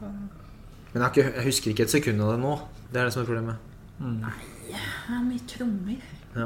Men 0.93 1.03
jeg, 1.03 1.11
ikke, 1.11 1.33
jeg 1.35 1.43
husker 1.45 1.71
ikke 1.71 1.83
et 1.83 1.91
sekund 1.91 2.21
av 2.23 2.31
det 2.31 2.39
nå. 2.41 2.53
Det 2.93 2.99
er 3.01 3.03
det 3.05 3.13
som 3.13 3.21
er 3.21 3.25
problemet. 3.27 3.55
Det 3.99 4.79
er 5.13 5.23
mye 5.27 5.43
trommer. 5.51 5.99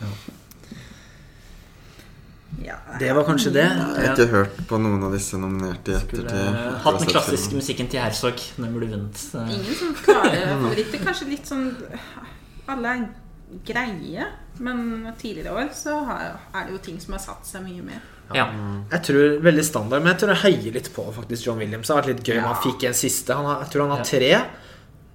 Ja. 0.00 0.08
Ja, 2.64 2.74
Det 2.98 3.12
var 3.14 3.24
kanskje 3.24 3.50
det. 3.54 3.62
Jeg 3.62 4.08
har 4.08 4.12
ikke 4.18 4.26
hørt 4.34 4.56
på 4.68 4.78
noen 4.82 5.02
av 5.06 5.12
disse 5.14 5.38
nominerte 5.40 5.92
i 5.92 5.96
ettertid. 5.96 6.30
hatt 6.84 6.98
den 7.00 7.08
klassiske 7.08 7.56
musikken 7.56 7.88
til 7.88 8.00
Herzog. 8.02 8.42
Den 8.58 8.74
burde 8.74 8.88
vunnet. 8.90 9.22
Ingen 9.54 9.74
som 9.78 9.94
klarer 10.02 10.50
favoritter. 10.50 11.02
Kanskje 11.06 11.28
litt 11.30 11.48
sånn 11.48 11.68
Alle 12.70 12.92
er 12.96 13.06
greie, 13.66 14.26
men 14.62 14.82
tidligere 15.18 15.54
år 15.62 15.70
så 15.74 15.96
er 16.10 16.66
det 16.66 16.74
jo 16.74 16.82
ting 16.84 17.00
som 17.02 17.16
har 17.16 17.22
satt 17.24 17.46
seg 17.48 17.64
mye 17.64 17.82
mer. 17.86 18.02
Ja. 18.34 18.44
Jeg 18.92 19.02
tror 19.08 19.40
Veldig 19.42 19.64
standard, 19.66 20.04
men 20.04 20.12
jeg 20.12 20.20
tror 20.22 20.34
jeg 20.36 20.42
heier 20.44 20.76
litt 20.76 20.90
på 20.94 21.06
faktisk 21.16 21.48
John 21.48 21.58
Williams. 21.62 21.88
Det 21.88 21.94
har 21.96 22.02
vært 22.02 22.12
litt 22.12 22.28
gøy 22.28 22.38
om 22.42 22.50
han 22.50 22.60
fikk 22.66 22.84
en 22.90 22.98
siste. 22.98 23.34
Han 23.34 23.48
har, 23.48 23.64
jeg 23.64 23.72
tror 23.72 23.86
han 23.88 23.96
har 23.96 24.04
tre. 24.06 24.32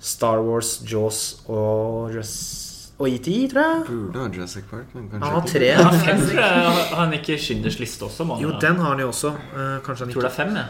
Star 0.06 0.42
Wars, 0.44 0.74
Jaws 0.88 1.22
og, 1.48 2.12
Jurass- 2.16 2.65
og 2.98 3.10
ET, 3.12 3.26
tror 3.52 3.60
jeg. 3.62 3.80
Burde 3.90 4.20
ha 4.22 4.28
Jurassic 4.32 4.64
Park, 4.72 4.86
men 4.96 5.10
Han 5.12 5.22
har 5.22 5.42
kanskje 5.42 5.48
ikke. 5.48 5.60
tre. 5.60 5.68
Ja, 5.68 5.90
fem, 6.06 6.20
tror 6.30 6.40
jeg. 6.40 6.86
Har 6.92 7.00
han 7.02 7.14
ikke 7.18 7.36
Schindlers 7.38 7.80
liste 7.80 8.06
også? 8.08 8.24
Man. 8.26 8.40
Jo, 8.40 8.54
den 8.62 8.76
har 8.80 8.90
han 8.94 9.00
jo 9.04 9.08
også. 9.12 9.34
Eh, 9.36 9.80
kanskje 9.84 10.06
han 10.06 10.10
Jeg 10.10 10.16
tror 10.16 10.22
det 10.22 10.32
er 10.32 10.36
fem, 10.36 10.56
jeg. 10.56 10.66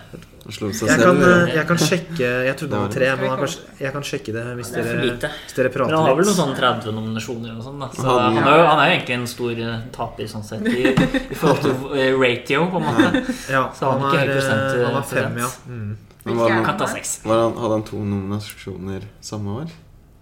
Jeg 0.45 0.99
kan, 1.01 1.21
eh, 1.25 1.55
jeg 1.55 1.65
kan 1.65 1.77
sjekke 1.81 2.27
Jeg 2.45 2.55
trodde 2.57 2.69
det 2.69 2.81
var 2.81 2.91
tre, 2.93 3.07
men 3.17 3.31
kan, 3.37 3.53
jeg 3.81 3.91
kan 3.95 4.03
sjekke 4.05 4.33
det 4.35 4.43
hvis 4.59 4.69
er 4.77 4.83
dere, 4.85 5.29
hvis 5.41 5.55
dere 5.57 5.69
Men 5.73 5.81
litt. 5.81 5.89
han 5.89 6.05
har 6.05 6.15
vel 6.19 6.25
noen 6.27 6.37
sånn 6.37 6.53
30 6.59 6.91
nominasjoner 6.93 7.49
eller 7.49 7.61
noe 7.61 7.65
sånt. 7.65 7.79
Da. 7.79 7.87
Så 7.89 8.05
Han- 8.05 8.35
han 8.37 8.47
er, 8.53 8.57
jo, 8.59 8.65
han 8.69 8.79
er 8.79 8.85
jo 8.91 8.93
egentlig 8.99 9.15
en 9.15 9.27
stor 9.27 9.51
eh, 9.51 9.79
taper 9.91 10.27
sånn 10.29 10.43
sett 10.45 10.67
i, 10.69 10.83
i 11.31 11.35
forhold 11.35 11.61
til 11.61 12.19
ratio, 12.21 12.67
på 12.69 12.77
en 12.77 12.85
måte. 12.89 13.23
Ja, 13.49 13.63
Så 13.73 13.89
han 13.91 14.01
han 14.01 14.15
er 14.17 14.37
ikke 14.37 14.85
han 14.85 14.93
har 14.93 15.01
fem, 15.03 15.37
ja. 15.37 15.49
Mm. 15.67 15.97
Men 16.25 16.37
var 16.37 16.49
han, 16.49 16.63
Kan 16.65 16.77
ta 16.77 16.85
seks. 16.87 17.19
var 17.25 17.41
han, 17.49 17.53
hadde 17.57 17.71
han 17.79 17.83
to 17.83 17.97
nominasjoner 17.97 19.01
samme 19.21 19.49
år? 19.61 19.69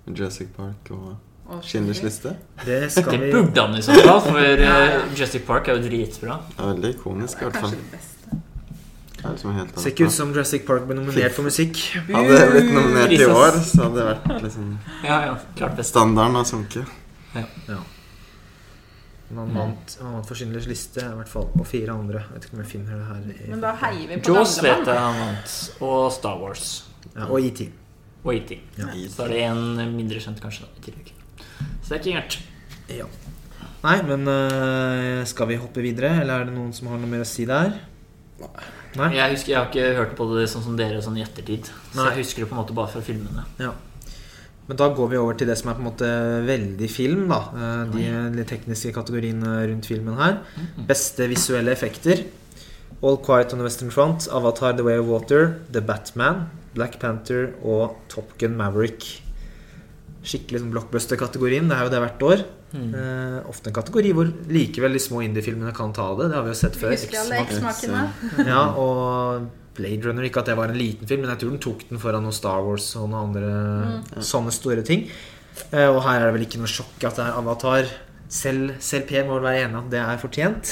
Jurassic 0.07 0.49
Park 0.55 0.89
Og 0.91 1.15
Schindlers 1.61 2.01
liste? 2.03 2.35
Det 2.65 2.79
skal 2.91 3.19
Det 3.19 3.31
burde 3.33 3.61
han 3.61 3.75
i 3.77 3.81
så 3.83 3.93
fall, 3.99 4.21
for 4.21 4.39
uh, 4.39 5.15
Jurassic 5.15 5.43
Park 5.45 5.67
er 5.67 5.75
jo 5.77 5.83
dritbra. 5.89 6.39
Det 6.49 6.59
er 6.63 6.69
veldig 6.73 6.91
ikonisk, 6.95 7.41
i 7.41 7.45
er 7.45 7.49
hvert 7.49 7.61
fall. 7.61 7.71
det. 7.91 7.99
Det 9.23 9.31
liksom 9.31 9.53
helt 9.55 9.79
Ser 9.79 9.89
ikke 9.93 10.05
ut 10.09 10.11
som 10.11 10.31
Jurassic 10.33 10.65
Park 10.67 10.85
ble 10.87 10.95
nominert 10.99 11.31
for 11.35 11.43
musikk. 11.47 11.77
Hadde 12.09 12.37
jeg 12.39 12.49
blitt 12.51 12.71
nominert 12.73 13.11
i 13.15 13.19
år, 13.25 13.59
så 13.63 13.85
hadde 13.85 13.95
det 13.99 14.07
vært 14.09 14.41
liksom 14.47 14.71
Ja, 15.03 15.19
ja, 15.27 15.35
klart 15.55 15.77
best. 15.77 15.93
Standarden 15.93 16.35
har 16.35 16.43
sunket. 16.49 16.85
Ja 17.35 17.77
Man 19.33 19.49
vant, 19.55 19.95
han 20.01 20.13
vant 20.13 20.27
for 20.29 20.37
Schindlers 20.37 20.67
liste, 20.69 21.01
i 21.01 21.15
hvert 21.17 21.29
fall. 21.31 21.47
Og 21.57 21.65
fire 21.65 21.93
andre. 21.95 22.19
Jeg 22.21 22.33
vet 22.35 22.43
ikke 22.49 22.57
om 22.57 22.59
jeg 22.61 22.69
finner 22.69 22.99
det 22.99 23.05
her. 23.07 23.21
i- 23.45 23.49
Men 23.49 23.61
da 23.63 23.71
heier 23.81 24.07
vi 24.11 24.17
på 24.21 24.33
Jaws 24.35 24.57
vet 24.61 24.85
jeg 24.85 24.99
han 24.99 25.15
vant, 25.19 25.55
og 25.81 26.11
Star 26.13 26.37
Wars. 26.41 26.83
Ja, 27.15 27.25
og 27.25 27.39
ET. 27.41 27.63
Og 28.23 28.33
E.T. 28.35 28.59
Ja. 28.77 28.85
Så 29.09 29.23
er 29.25 29.27
det 29.33 29.39
en 29.49 29.95
mindre 29.97 30.19
kjent, 30.19 30.39
kanskje, 30.39 30.61
da, 30.61 30.67
i 30.77 30.85
tillegg. 30.85 31.09
Er 31.93 32.01
gærent. 32.01 32.39
Ja. 32.89 33.05
Nei, 33.83 33.97
men 34.07 34.27
øh, 34.31 35.23
skal 35.27 35.49
vi 35.51 35.59
hoppe 35.59 35.83
videre, 35.83 36.21
eller 36.21 36.41
er 36.41 36.47
det 36.49 36.55
noen 36.55 36.71
som 36.75 36.87
har 36.89 37.01
noe 37.01 37.09
mer 37.11 37.25
å 37.25 37.27
si 37.27 37.45
der? 37.49 37.73
Nei? 38.97 39.09
Jeg 39.17 39.33
husker, 39.33 39.51
jeg 39.51 39.57
har 39.59 39.69
ikke 39.71 39.97
hørt 39.97 40.13
på 40.17 40.27
det 40.33 40.45
sånn 40.51 40.63
som 40.65 40.77
dere 40.77 41.01
sånn 41.03 41.17
i 41.19 41.23
ettertid. 41.25 41.67
Så 41.91 41.99
Nei. 41.99 42.11
jeg 42.11 42.23
husker 42.23 42.43
det 42.43 42.49
på 42.51 42.55
en 42.55 42.61
måte 42.61 42.75
bare 42.77 42.91
fra 42.93 43.01
filmene. 43.05 43.45
Ja. 43.61 43.73
Men 44.69 44.79
da 44.79 44.87
går 44.95 45.09
vi 45.11 45.19
over 45.19 45.35
til 45.35 45.49
det 45.49 45.57
som 45.59 45.71
er 45.71 45.75
på 45.75 45.83
en 45.83 45.89
måte 45.89 46.09
veldig 46.47 46.87
film, 46.91 47.25
da. 47.31 47.41
De, 47.91 48.05
De 48.37 48.45
tekniske 48.47 48.93
kategoriene 48.95 49.57
rundt 49.67 49.89
filmen 49.89 50.15
her. 50.21 50.37
Beste 50.87 51.27
visuelle 51.31 51.73
effekter. 51.75 52.23
All 53.03 53.17
Quiet 53.19 53.51
on 53.51 53.59
the 53.59 53.67
Western 53.67 53.91
Front, 53.91 54.29
Avatar 54.31 54.77
The 54.77 54.85
Way 54.87 55.01
of 55.01 55.09
Water, 55.11 55.57
The 55.75 55.81
Batman, 55.83 56.45
Black 56.77 56.95
Panther 57.01 57.51
og 57.59 57.97
Top 58.07 58.37
Gun 58.39 58.55
Maverick. 58.55 59.22
Skikkelig 60.23 60.61
sånn 60.61 60.71
blockbuster-kategorien. 60.71 61.67
Det 61.67 61.75
er 61.75 61.83
jo 61.87 61.91
det 61.91 61.99
hvert 62.03 62.21
år. 62.29 62.43
Mm. 62.73 62.93
Eh, 62.95 63.39
ofte 63.51 63.69
en 63.69 63.75
kategori 63.75 64.13
hvor 64.15 64.29
likevel 64.49 64.95
de 64.95 65.01
små 65.03 65.19
indie-filmene 65.25 65.73
kan 65.75 65.91
ta 65.93 66.05
det. 66.15 66.29
Det 66.31 66.37
har 66.39 66.45
vi 66.47 66.53
jo 66.53 66.59
sett 66.61 66.77
før. 66.79 66.93
Ja, 68.53 68.61
og 68.79 69.49
Blade 69.75 70.07
Runner. 70.07 70.23
Ikke 70.29 70.39
at 70.43 70.49
det 70.51 70.55
var 70.57 70.71
en 70.71 70.79
liten 70.79 71.09
film, 71.09 71.25
men 71.25 71.33
jeg 71.33 71.41
tror 71.43 71.51
den 71.55 71.61
tok 71.65 71.83
den 71.89 71.99
foran 72.01 72.23
noen 72.23 72.35
Star 72.37 72.63
Wars 72.63 72.87
og 72.95 73.09
noen 73.11 73.27
andre 73.27 74.23
sånne 74.23 74.53
store 74.55 74.85
ting. 74.87 75.05
Eh, 75.73 75.89
Og 75.91 75.99
her 76.07 76.21
er 76.21 76.29
det 76.31 76.33
vel 76.39 76.47
ikke 76.47 76.63
noe 76.63 76.71
sjokk 76.71 77.03
at 77.09 77.19
det 77.19 77.27
er 77.27 77.37
Avatar. 77.43 77.91
Selv, 78.33 78.71
selv 78.81 79.05
Per 79.11 79.27
må 79.27 79.35
vel 79.37 79.45
være 79.51 79.67
enig 79.67 79.77
at 79.83 79.91
det 79.91 79.99
er 80.01 80.21
fortjent. 80.23 80.71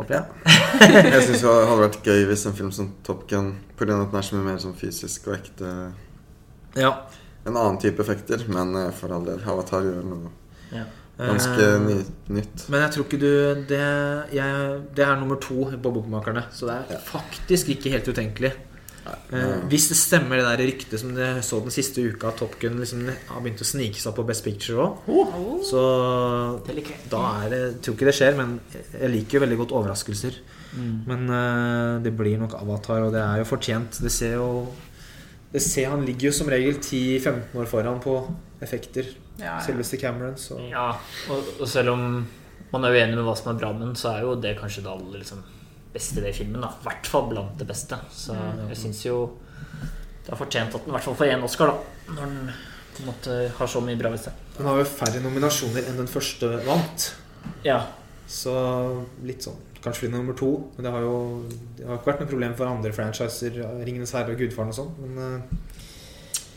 Håper 0.00 0.16
jeg. 0.16 0.52
Jeg 1.12 1.22
syns 1.28 1.42
det 1.44 1.50
hadde 1.52 1.80
vært 1.84 2.00
gøy 2.06 2.24
hvis 2.30 2.46
en 2.48 2.54
film 2.56 2.70
som 2.72 2.86
Top 3.04 3.26
Gun 3.28 3.50
På 3.76 3.84
grunn 3.84 4.00
at 4.00 4.08
den 4.14 4.18
er 4.20 4.24
så 4.24 4.36
mye 4.38 4.46
mer 4.46 4.60
sånn 4.62 4.76
fysisk 4.78 5.26
og 5.28 5.34
ekte 5.36 5.72
Ja. 6.78 6.92
En 7.46 7.56
annen 7.56 7.78
type 7.80 8.00
effekter, 8.04 8.42
men 8.48 8.74
eh, 8.76 8.90
for 8.92 9.12
all 9.16 9.24
del. 9.24 9.40
Avatar 9.48 9.82
gjør 9.86 10.04
noe 10.04 10.30
Ja. 10.72 10.84
ganske 11.20 11.60
Eh, 11.60 11.78
ny, 11.84 11.94
nytt. 12.36 12.66
Men 12.70 12.80
jeg 12.86 12.90
tror 12.94 13.04
ikke 13.06 13.18
du 13.20 13.64
Det, 13.68 13.80
jeg, 14.32 14.80
det 14.94 15.04
er 15.04 15.16
nummer 15.20 15.36
to 15.36 15.64
på 15.70 15.92
Bokmakerne, 15.92 16.44
så 16.52 16.66
det 16.70 16.76
er 16.96 16.98
faktisk 17.04 17.68
ikke 17.74 17.90
helt 17.92 18.08
utenkelig. 18.08 18.52
Eh, 19.32 19.56
hvis 19.68 19.88
det 19.88 19.96
stemmer 19.96 20.36
det 20.38 20.44
der 20.46 20.64
ryktet 20.68 21.00
som 21.00 21.14
det 21.16 21.42
så 21.42 21.58
den 21.64 21.70
siste 21.74 21.98
uka, 22.04 22.28
at 22.28 22.36
Top 22.36 22.54
Gun 22.60 22.78
liksom 22.78 23.06
har 23.08 23.40
begynt 23.40 23.60
å 23.64 23.66
snike 23.66 23.96
seg 23.98 24.14
på 24.14 24.24
Best 24.28 24.44
Picture 24.44 24.76
òg, 24.84 25.08
Oh. 25.08 25.58
så 25.64 25.80
jeg. 26.68 26.84
da 27.10 27.44
er 27.44 27.48
det 27.50 27.60
jeg 27.60 27.80
Tror 27.82 27.94
ikke 27.96 28.06
det 28.10 28.14
skjer, 28.14 28.36
men 28.36 28.60
jeg 29.00 29.10
liker 29.10 29.38
jo 29.38 29.44
veldig 29.46 29.58
godt 29.64 29.72
overraskelser. 29.80 30.36
Mm. 30.76 31.04
Men 31.06 32.02
det 32.04 32.12
blir 32.16 32.38
nok 32.38 32.54
Avatar, 32.60 33.02
og 33.08 33.12
det 33.12 33.20
er 33.24 33.38
jo 33.42 33.44
fortjent. 33.48 33.98
Det 34.00 34.12
ser 34.12 34.34
jo 34.36 34.68
det 35.50 35.62
ser, 35.64 35.88
Han 35.90 36.04
ligger 36.06 36.30
jo 36.30 36.32
som 36.32 36.50
regel 36.50 36.76
10-15 36.78 37.56
år 37.58 37.66
foran 37.70 38.00
på 38.02 38.16
effekter. 38.62 39.08
Ja, 39.40 39.56
ja. 39.56 39.60
Selveste 39.64 39.98
Cameron, 39.98 40.36
så 40.38 40.60
Ja, 40.68 40.92
og, 41.32 41.54
og 41.60 41.68
selv 41.68 41.94
om 41.94 42.26
man 42.70 42.84
er 42.86 42.94
uenig 42.94 43.16
med 43.16 43.26
hva 43.26 43.34
som 43.38 43.50
er 43.50 43.58
bra 43.58 43.72
med 43.74 43.88
den, 43.88 43.96
så 43.98 44.12
er 44.12 44.26
jo 44.26 44.36
det 44.38 44.54
kanskje 44.60 44.84
det 44.84 44.92
aller 44.92 45.22
liksom, 45.22 45.40
beste 45.94 46.22
ved 46.22 46.36
filmen. 46.36 46.62
I 46.62 46.84
hvert 46.84 47.08
fall 47.10 47.30
blant 47.32 47.56
det 47.58 47.66
beste. 47.66 47.98
Så 48.14 48.36
jeg 48.68 48.78
syns 48.78 49.00
jo 49.08 49.16
det 50.20 50.36
har 50.36 50.38
fortjent 50.38 50.76
at 50.76 50.84
den 50.84 50.92
i 50.92 50.94
hvert 50.94 51.06
fall 51.08 51.16
får 51.18 51.32
én 51.32 51.42
Oscar, 51.42 51.72
da. 51.72 52.12
Når 52.14 52.20
den 52.20 52.52
på 52.90 53.02
en 53.02 53.08
måte 53.08 53.38
har 53.56 53.70
så 53.70 53.80
mye 53.82 53.98
bra 53.98 54.12
ved 54.12 54.22
seg. 54.22 54.44
Den 54.58 54.68
har 54.68 54.78
jo 54.78 54.86
færre 54.86 55.22
nominasjoner 55.24 55.88
enn 55.88 55.98
den 56.02 56.10
første 56.10 56.52
vant. 56.66 57.08
Ja. 57.66 57.80
Så 58.30 58.54
litt 59.26 59.48
sånn 59.48 59.58
Kanskje 59.84 60.06
blir 60.06 60.10
er 60.12 60.18
nummer 60.18 60.36
to. 60.36 60.50
Men 60.76 60.86
det 60.86 60.92
har 60.92 61.04
jo 61.06 61.14
det 61.78 61.86
har 61.88 61.98
ikke 62.00 62.10
vært 62.12 62.24
noe 62.24 62.30
problem 62.34 62.56
for 62.58 62.68
andre 62.70 62.92
franchiser. 62.92 63.60
Ringenes 63.86 64.12
herre 64.16 64.34
og 64.34 64.40
Gudfaren 64.42 64.72
og 64.74 64.76
sånn. 64.80 64.90
Men 65.04 65.20
eh, 65.24 65.60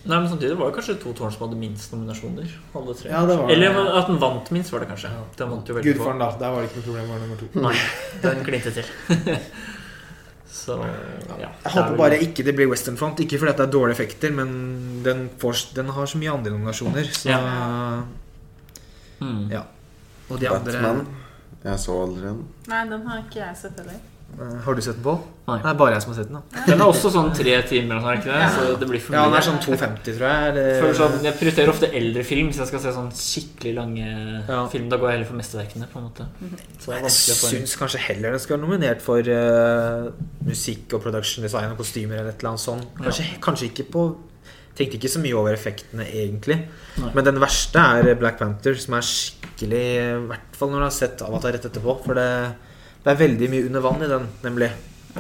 Nei, 0.04 0.18
men 0.20 0.26
samtidig 0.28 0.58
var 0.60 0.68
det 0.68 0.76
kanskje 0.76 0.98
to 1.00 1.14
tårn 1.16 1.32
som 1.32 1.46
hadde 1.46 1.56
minst 1.62 1.94
nominasjoner. 1.94 2.50
Alle 2.76 2.96
tre. 3.00 3.08
Ja, 3.08 3.22
det 3.24 3.38
var. 3.40 3.52
Eller 3.54 3.78
at 4.02 4.10
den 4.12 4.18
vant 4.20 4.50
minst, 4.52 4.74
var 4.74 4.84
det 4.84 4.90
kanskje. 4.90 5.12
Den 5.40 5.54
vant 5.54 5.70
jo 5.72 5.78
veldig 5.78 5.94
Gudfaren, 5.94 6.20
da. 6.20 6.28
Der 6.42 6.52
var 6.52 6.60
det 6.66 6.68
ikke 6.68 6.82
noe 6.82 6.88
problem. 6.90 7.14
Var 7.14 7.22
nummer 7.24 7.40
to. 7.40 7.48
Nei, 7.64 7.78
den 8.26 8.44
klinte 8.44 8.74
til. 8.76 8.92
Så 10.64 10.76
ja. 11.40 11.48
Jeg 11.64 11.72
håper 11.74 11.96
bare 11.98 12.20
ikke 12.24 12.44
det 12.46 12.54
blir 12.56 12.68
Western 12.72 13.00
Front. 13.00 13.24
Ikke 13.24 13.40
fordi 13.40 13.54
at 13.56 13.62
det 13.62 13.66
er 13.70 13.72
dårlige 13.74 13.96
effekter, 13.98 14.36
men 14.36 14.52
den, 15.08 15.24
får, 15.40 15.64
den 15.80 15.90
har 15.96 16.12
så 16.12 16.20
mye 16.20 16.36
andre 16.36 16.52
nominasjoner. 16.58 17.10
Så, 17.16 17.40
Mm. 19.24 19.46
Ja. 19.54 19.62
Og 20.28 20.40
de 20.42 20.50
andre 20.52 20.72
Batman. 20.74 21.06
Jeg 21.64 21.80
så 21.80 21.94
aldri 22.04 22.26
den. 22.28 22.42
Nei, 22.68 22.82
den 22.90 23.06
har 23.08 23.22
ikke 23.24 23.40
jeg 23.40 23.56
sett 23.56 23.78
heller. 23.80 24.02
eh, 24.34 24.58
Har 24.66 24.74
du 24.76 24.82
sett 24.82 24.96
den 24.98 25.04
på? 25.06 25.14
Nei. 25.48 25.58
Det 25.62 25.70
er 25.70 25.78
bare 25.80 25.92
jeg 25.94 26.02
som 26.04 26.12
har 26.14 26.18
sett 26.24 26.30
den. 26.32 26.40
da 26.52 26.64
Den 26.68 26.82
er 26.82 26.86
også 26.92 27.10
sånn 27.14 27.30
tre 27.36 27.54
timer, 27.70 28.00
Sånn, 28.02 28.18
ikke 28.18 28.32
det? 28.32 28.40
Ja. 28.42 28.50
Så 28.56 28.80
det 28.82 28.88
blir 28.90 29.00
for 29.04 29.14
mye. 29.14 29.20
Ja, 29.20 29.26
den 29.30 29.38
er 29.38 29.46
sånn 29.48 29.60
2,50, 29.64 30.18
tror 30.18 30.26
jeg. 30.28 30.50
Eller, 30.50 30.94
sånn, 31.00 31.16
jeg 31.24 31.34
prioriterer 31.40 31.70
ofte 31.74 31.90
eldre 32.00 32.24
film 32.28 32.48
hvis 32.50 32.60
jeg 32.64 32.68
skal 32.72 32.80
se 32.84 32.94
sånn 32.98 33.12
skikkelig 33.16 33.74
lange 33.78 34.08
Ja. 34.50 34.60
film. 34.68 34.90
Da 34.90 34.98
går 34.98 35.10
jeg 35.12 35.18
heller 35.20 35.30
for 35.32 35.40
mesterverkene. 35.40 35.88
på 35.94 36.00
en 36.00 36.10
måte 36.10 36.28
Så 36.80 36.92
det 36.92 36.98
er 36.98 37.02
jeg 37.04 37.40
syns 37.40 37.76
kanskje 37.80 38.00
heller 38.10 38.32
den 38.32 38.40
skal 38.40 38.58
være 38.58 38.66
nominert 38.68 39.02
for 39.02 39.20
uh, 39.20 40.12
musikk 40.44 40.94
og 40.98 41.02
production 41.04 41.44
design 41.44 41.72
og 41.72 41.78
kostymer 41.78 42.20
eller 42.20 42.30
et 42.36 42.40
eller 42.40 42.50
annet 42.56 42.60
sånt. 42.68 42.88
Kanskje, 43.00 43.26
kanskje 43.40 43.70
ikke 43.72 43.88
på 43.92 44.06
Tenkte 44.74 44.98
ikke 44.98 45.12
så 45.14 45.22
mye 45.22 45.38
over 45.38 45.54
effektene, 45.54 46.06
egentlig. 46.10 46.58
Nei. 46.98 47.12
Men 47.14 47.28
den 47.28 47.42
verste 47.42 47.82
er 48.00 48.16
Black 48.18 48.40
Panther, 48.40 48.78
som 48.82 48.96
er 48.98 49.06
skikkelig 49.06 49.84
I 49.84 50.08
hvert 50.32 50.58
fall 50.58 50.72
når 50.74 50.82
du 50.82 50.88
har 50.88 50.96
sett 50.96 51.22
Avatar 51.26 51.54
rett 51.54 51.68
etterpå. 51.70 52.00
For 52.06 52.18
det, 52.18 52.30
det 53.04 53.14
er 53.14 53.22
veldig 53.22 53.52
mye 53.54 53.68
under 53.70 53.86
vann 53.86 54.02
i 54.06 54.10
den, 54.10 54.26
nemlig. 54.46 54.72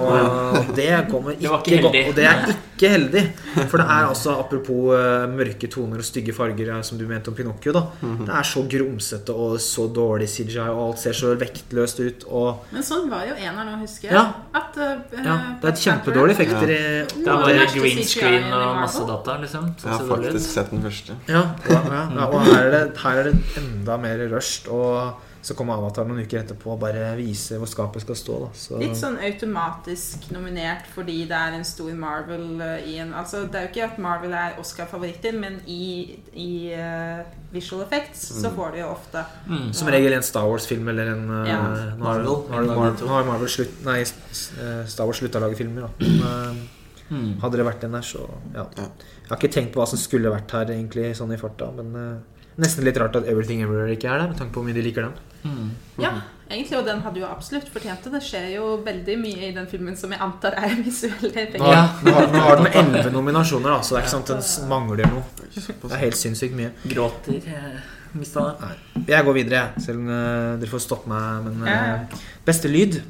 Og 0.01 0.69
det 0.75 0.89
kommer 1.11 1.35
Det 1.37 1.45
ikke 1.45 1.75
ikke 1.75 1.81
godt. 1.85 1.97
Og 2.09 2.15
det 2.17 2.25
er 2.25 2.47
ikke 2.49 2.89
heldig. 2.89 3.23
For 3.69 3.77
det 3.77 3.85
er 3.85 4.07
altså, 4.07 4.33
apropos 4.41 4.93
eh, 4.97 5.25
mørke 5.29 5.69
toner 5.71 6.01
og 6.01 6.07
stygge 6.07 6.33
farger, 6.33 6.71
som 6.83 6.97
du 6.97 7.05
mente 7.09 7.29
om 7.29 7.35
Pinocchio, 7.37 7.73
da. 7.75 7.83
Mhm. 8.01 8.25
Det 8.25 8.33
er 8.39 8.47
så 8.49 8.63
grumsete 8.69 9.35
og 9.45 9.59
så 9.61 9.87
dårlig 9.93 10.29
CGI, 10.29 10.65
og 10.71 10.81
alt 10.87 11.03
ser 11.03 11.17
så 11.17 11.33
vektløst 11.39 12.01
ut. 12.01 12.25
Og 12.29 12.65
Men 12.73 12.85
sånn 12.85 13.09
var 13.11 13.27
jo 13.29 13.35
eneren 13.37 13.69
nå, 13.69 13.77
husker 13.83 14.09
jeg. 14.09 14.17
Ja. 14.17 14.23
At, 14.53 14.79
uh, 14.81 15.19
ja, 15.19 15.37
det 15.61 15.69
er 15.71 15.81
kjempedårlige 15.83 16.37
effekter 16.37 16.73
i 16.73 16.81
Det 17.13 17.27
er 17.27 17.43
bare 17.45 17.67
green 17.75 18.01
screen 18.07 18.49
og 18.49 18.79
masse 18.81 19.03
data, 19.07 19.37
liksom. 19.43 19.69
Jeg 19.83 19.91
har 19.91 20.01
det 20.01 20.33
faktisk 20.33 20.55
sett 20.57 20.73
den 20.73 20.81
første. 20.87 21.19
Ja, 21.29 21.43
ja, 21.69 21.83
ja, 21.91 22.01
ja. 22.17 22.25
og 22.25 22.41
her 22.49 22.63
er, 22.63 22.73
det, 22.73 22.97
her 23.03 23.21
er 23.21 23.29
det 23.29 23.61
enda 23.61 23.99
mer 24.01 24.25
rusht. 24.33 24.67
Og 24.73 25.29
så 25.43 25.55
kommer 25.59 25.75
Avatar 25.75 26.05
noen 26.07 26.23
uker 26.23 26.39
etterpå 26.39 26.71
og 26.71 26.79
bare 26.79 27.09
viser 27.19 27.59
hvor 27.59 27.67
skapet 27.67 28.01
skal 28.05 28.15
stå. 28.15 28.37
Da. 28.45 28.49
Så, 28.55 28.77
Litt 28.79 28.95
sånn 28.95 29.17
automatisk 29.19 30.29
nominert 30.31 30.87
fordi 30.95 31.17
det 31.27 31.35
er 31.35 31.57
en 31.57 31.65
stor 31.67 31.91
Marvel 31.99 32.45
uh, 32.61 32.77
i 32.87 32.97
en 33.03 33.11
Altså, 33.13 33.43
det 33.51 33.59
er 33.59 33.65
jo 33.67 33.71
ikke 33.73 33.87
at 33.91 33.99
Marvel 34.01 34.33
er 34.39 34.55
Oscar-favoritter, 34.63 35.35
men 35.37 35.59
i, 35.67 36.15
i 36.33 36.49
uh, 36.79 37.21
visual 37.53 37.83
effects 37.83 38.23
så 38.39 38.49
får 38.55 38.71
de 38.77 38.83
jo 38.85 38.91
ofte 38.95 39.25
Mm. 39.43 39.73
Som 39.75 39.89
regel 39.91 40.13
en 40.15 40.23
Star 40.23 40.45
Wars-film 40.47 40.87
eller 40.89 41.11
en 41.13 41.25
uh, 41.29 41.41
Ja. 41.49 41.57
Marvel. 41.99 42.27
har, 42.49 42.63
nå 42.63 42.77
har, 42.79 42.95
nå 43.01 43.07
har, 43.11 43.25
Marvel 43.27 43.49
slutt, 43.51 43.75
nei, 43.85 43.99
eh, 44.01 44.85
Star 44.87 45.05
Wars 45.09 45.19
slutta 45.19 45.41
å 45.41 45.43
lage 45.47 45.59
filmer. 45.59 45.81
Da. 45.89 45.91
Men, 45.99 46.23
eh, 46.53 46.79
Mm. 47.13 47.33
hadde 47.43 47.57
det 47.59 47.65
vært 47.67 47.81
den 47.83 47.91
der, 47.91 48.01
så 48.01 48.23
ja. 48.55 48.63
Jeg 48.79 49.27
har 49.29 49.37
ikke 49.37 49.51
tenkt 49.53 49.73
på 49.73 49.81
hva 49.81 49.85
som 49.91 49.99
skulle 49.99 50.31
vært 50.31 50.49
her, 50.55 50.71
egentlig, 50.73 51.11
sånn 51.19 51.33
i 51.35 51.37
farta. 51.37 51.67
Men 51.75 51.91
eh, 51.99 52.32
nesten 52.61 52.85
litt 52.85 52.97
rart 53.01 53.15
at 53.17 53.27
Everything 53.29 53.63
Everywhere 53.63 53.95
ikke 53.95 54.09
er 54.11 54.21
der, 54.21 54.31
med 54.31 54.37
tanke 54.39 54.53
på 54.53 54.61
hvor 54.61 54.67
mye 54.67 54.77
de 54.77 54.83
liker 54.85 55.07
den. 55.07 55.15
Mm. 55.43 55.71
Ja, 55.99 56.11
egentlig, 56.49 56.77
og 56.79 56.85
den 56.87 57.01
hadde 57.03 57.19
jo 57.19 57.27
absolutt 57.27 57.71
fortjent 57.73 58.05
det. 58.05 58.13
Det 58.15 58.21
skjer 58.23 58.45
jo 58.55 58.67
veldig 58.85 59.17
mye 59.19 59.49
i 59.49 59.53
den 59.55 59.65
filmen 59.71 59.97
som 59.99 60.13
jeg 60.13 60.21
antar 60.23 60.55
er 60.59 60.75
visuelle 60.85 61.31
effekter. 61.31 61.65
har, 61.65 61.97
nå 62.05 62.13
har, 62.17 62.29
nå 62.31 62.43
har 62.45 62.61
den 62.61 62.69
elleve 62.83 63.15
nominasjoner, 63.15 63.73
da, 63.73 63.81
så 63.81 63.95
det 63.95 64.01
er 64.01 64.05
ikke 64.05 64.15
sant 64.17 64.31
den 64.35 64.69
mangler 64.71 65.09
noe. 65.11 65.25
Det 65.49 65.91
er 65.91 66.05
helt 66.05 66.19
sinnssykt 66.19 66.55
mye. 66.59 66.71
Gråter. 66.93 67.41
Jeg 67.41 68.19
mista 68.19 68.45
det. 68.61 68.71
Jeg 69.09 69.25
går 69.25 69.37
videre, 69.39 69.59
jeg. 69.63 69.83
Selv 69.87 70.03
om 70.03 70.13
eh, 70.13 70.53
dere 70.61 70.71
får 70.75 70.85
stoppe 70.85 71.09
meg. 71.11 71.49
Men 71.49 71.67
Ja, 71.67 71.81
eh, 71.97 72.23
beste 72.45 72.69
lyd 72.71 73.01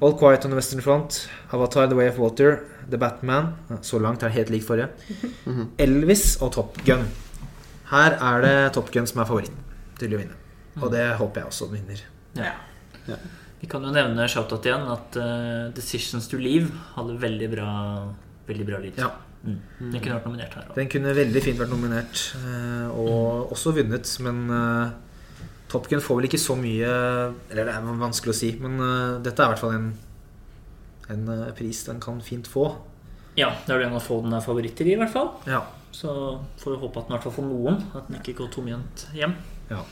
All 0.00 0.14
Quiet 0.14 0.44
on 0.46 0.52
the 0.52 0.56
Western 0.56 0.80
Front, 0.80 1.24
Avatar 1.50 1.88
The 1.90 1.96
Way 1.98 2.08
of 2.12 2.18
Water, 2.22 2.60
The 2.88 2.96
Batman 2.96 3.48
Så 3.82 3.98
langt 3.98 4.22
er 4.22 4.30
helt 4.30 4.50
lik 4.54 4.62
forrige. 4.62 4.88
Elvis 5.78 6.36
og 6.40 6.52
Top 6.54 6.78
Gun. 6.86 7.02
Her 7.88 8.18
er 8.20 8.44
det 8.44 8.56
Top 8.76 8.90
Gun 8.92 9.08
som 9.08 9.22
er 9.22 9.28
favoritten 9.28 9.64
til 9.98 10.14
å 10.14 10.20
vinne. 10.20 10.36
Og 10.78 10.90
det 10.92 11.04
håper 11.18 11.42
jeg 11.42 11.50
også 11.50 11.68
den 11.70 11.80
vinner. 11.80 12.02
Ja. 12.38 12.54
Ja. 13.08 13.16
Vi 13.58 13.66
kan 13.70 13.82
jo 13.82 13.90
nevne 13.90 14.28
shoutout 14.30 14.66
igjen 14.68 14.84
at 14.92 15.16
uh, 15.18 15.70
Decisions 15.74 16.28
to 16.30 16.38
Leave 16.38 16.70
hadde 16.94 17.16
veldig 17.18 17.48
bra, 17.56 17.70
veldig 18.46 18.66
bra 18.68 18.82
lyd. 18.82 19.00
Ja. 19.00 19.10
Mm. 19.38 19.58
Den 19.80 20.00
kunne 20.02 20.18
vært 20.18 20.28
nominert 20.28 20.54
her. 20.58 20.66
også. 20.66 20.76
Den 20.78 20.90
kunne 20.92 21.14
veldig 21.16 21.42
fint 21.42 21.60
vært 21.60 21.72
nominert, 21.72 22.22
uh, 22.42 22.88
og 22.92 23.54
også 23.56 23.72
vunnet, 23.78 24.12
men 24.26 24.44
uh, 24.52 25.46
Top 25.72 25.88
Gun 25.90 26.04
får 26.04 26.20
vel 26.20 26.28
ikke 26.30 26.40
så 26.40 26.54
mye 26.56 26.90
Eller 27.50 27.68
det 27.68 27.74
er 27.74 27.88
vanskelig 28.00 28.32
å 28.32 28.36
si, 28.38 28.54
men 28.62 28.78
dette 29.20 29.42
er 29.42 29.50
i 29.50 29.52
hvert 29.52 29.60
fall 29.60 29.74
en, 29.76 29.90
en 31.12 31.26
pris 31.58 31.82
den 31.84 32.00
kan 32.00 32.22
fint 32.24 32.48
få. 32.48 32.70
Ja, 33.38 33.50
det 33.66 33.74
er 33.74 33.82
det 33.82 33.90
en 33.90 33.98
av 33.98 34.06
få 34.06 34.22
den 34.24 34.32
er 34.34 34.44
favoritter 34.44 34.88
i, 34.88 34.94
i 34.96 35.00
hvert 35.00 35.12
fall. 35.12 35.28
Ja. 35.50 35.60
Så 35.92 36.10
får 36.60 36.74
vi 36.74 36.80
håpe 36.82 37.00
at 37.00 37.06
den 37.08 37.14
i 37.14 37.16
hvert 37.16 37.26
fall 37.28 37.36
får 37.38 37.46
noen. 37.48 37.78
At 37.94 38.10
den 38.10 38.18
ikke 38.20 38.36
går 38.42 38.50
tomhendt 38.54 39.08
hjem. 39.16 39.38
ja. 39.70 39.84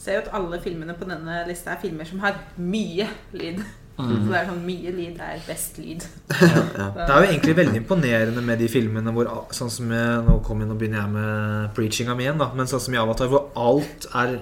Ser 0.00 0.16
jo 0.16 0.22
at 0.22 0.30
alle 0.32 0.56
filmene 0.64 0.94
på 0.96 1.04
denne 1.04 1.42
lista 1.44 1.74
er 1.74 1.80
filmer 1.82 2.08
som 2.08 2.22
har 2.24 2.38
mye 2.56 3.04
lyd. 3.36 3.58
Mm. 4.00 4.12
Så 4.14 4.30
det 4.30 4.36
er 4.38 4.46
sånn 4.48 4.62
mye 4.64 4.92
lyd 4.96 5.18
er 5.20 5.42
best 5.44 5.76
lyd. 5.76 6.06
Det 6.30 7.04
er 7.04 7.10
jo 7.10 7.26
egentlig 7.26 7.56
veldig 7.58 7.80
imponerende 7.82 8.44
med 8.44 8.62
de 8.62 8.68
filmene 8.72 9.12
hvor 9.12 9.28
Sånn 9.52 9.68
som 9.72 9.90
jeg, 9.92 10.22
Nå 10.24 10.38
kom 10.46 10.62
jeg, 10.62 10.70
nå 10.70 10.76
begynner 10.80 11.02
jeg 11.02 11.12
med 11.18 11.74
preachinga 11.76 12.16
mi 12.16 12.24
igjen, 12.24 12.40
da. 12.40 12.48
Men 12.56 12.70
sånn 12.70 12.80
som 12.80 12.96
i 12.96 13.00
Avatar, 13.02 13.28
hvor 13.28 13.50
alt 13.60 14.08
er, 14.22 14.38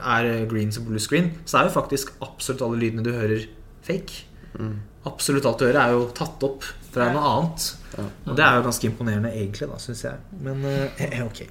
er 0.00 0.30
green 0.48 0.72
som 0.72 0.86
blue 0.88 1.02
screen, 1.02 1.34
så 1.44 1.60
er 1.60 1.68
jo 1.68 1.74
faktisk 1.76 2.14
absolutt 2.24 2.64
alle 2.64 2.80
lydene 2.80 3.04
du 3.04 3.12
hører, 3.12 3.44
fake. 3.84 4.24
Absolutt 5.04 5.44
alt 5.50 5.60
du 5.60 5.66
hører, 5.68 5.82
er 5.84 5.98
jo 5.98 6.08
tatt 6.16 6.48
opp 6.48 6.64
fra 6.94 7.08
er 7.10 7.16
noe 7.16 7.32
annet. 7.32 7.66
Og 8.26 8.36
det 8.38 8.44
er 8.46 8.56
jo 8.56 8.62
ganske 8.68 8.88
imponerende, 8.88 9.30
egentlig, 9.34 9.68
da, 9.70 9.76
syns 9.82 10.04
jeg. 10.06 10.22
Men 10.46 10.64
eh, 10.70 11.20
ok. 11.28 11.42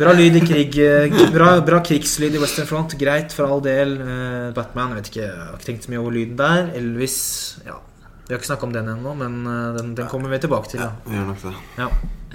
Bra 0.00 0.12
lyd 0.18 0.34
i 0.36 0.40
krig. 0.42 0.76
eh, 0.82 1.30
Bra, 1.32 1.60
bra 1.64 1.78
krigslyd 1.84 2.34
i 2.34 2.40
Western 2.42 2.66
Front. 2.66 2.96
Greit, 2.98 3.32
for 3.36 3.46
all 3.46 3.62
del. 3.64 3.94
Eh, 4.02 4.48
Batman, 4.56 4.96
vet 4.98 5.12
ikke, 5.12 5.22
jeg 5.28 5.36
har 5.36 5.54
ikke 5.60 5.68
tenkt 5.70 5.86
så 5.86 5.92
mye 5.94 6.00
over 6.02 6.16
lyden 6.16 6.36
der. 6.40 6.72
Elvis 6.76 7.18
Ja. 7.66 7.76
Vi 8.26 8.34
har 8.34 8.40
ikke 8.40 8.48
snakka 8.48 8.66
om 8.66 8.72
den 8.74 8.88
ennå, 8.90 9.12
men 9.14 9.36
eh, 9.46 9.76
den, 9.76 9.92
den 9.94 10.08
kommer 10.10 10.32
vi 10.32 10.40
tilbake 10.42 10.72
til. 10.72 10.80
Ja, 10.82 10.88
Da. 10.90 11.04
vi 11.06 11.14
gjør 11.20 11.28
nok 11.28 11.42
det. 11.44 11.52
Ja. 11.78 11.86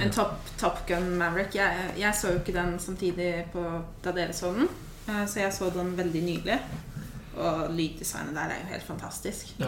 En 0.02 0.14
Top, 0.16 0.38
top 0.58 0.78
Gun 0.88 1.10
Maverick. 1.20 1.54
Jeg, 1.60 1.90
jeg 2.00 2.16
så 2.16 2.32
jo 2.32 2.40
ikke 2.40 2.56
den 2.56 2.78
samtidig 2.80 3.28
på, 3.52 3.66
da 4.06 4.14
dere 4.16 4.32
så 4.34 4.54
den, 4.56 4.70
eh, 5.12 5.26
så 5.28 5.42
jeg 5.44 5.52
så 5.54 5.68
den 5.76 5.92
veldig 6.00 6.22
nylig. 6.30 6.58
Og 7.36 7.68
lyddesignet 7.76 8.34
der 8.40 8.56
er 8.56 8.64
jo 8.64 8.72
helt 8.72 8.88
fantastisk. 8.88 9.52
Det 9.60 9.68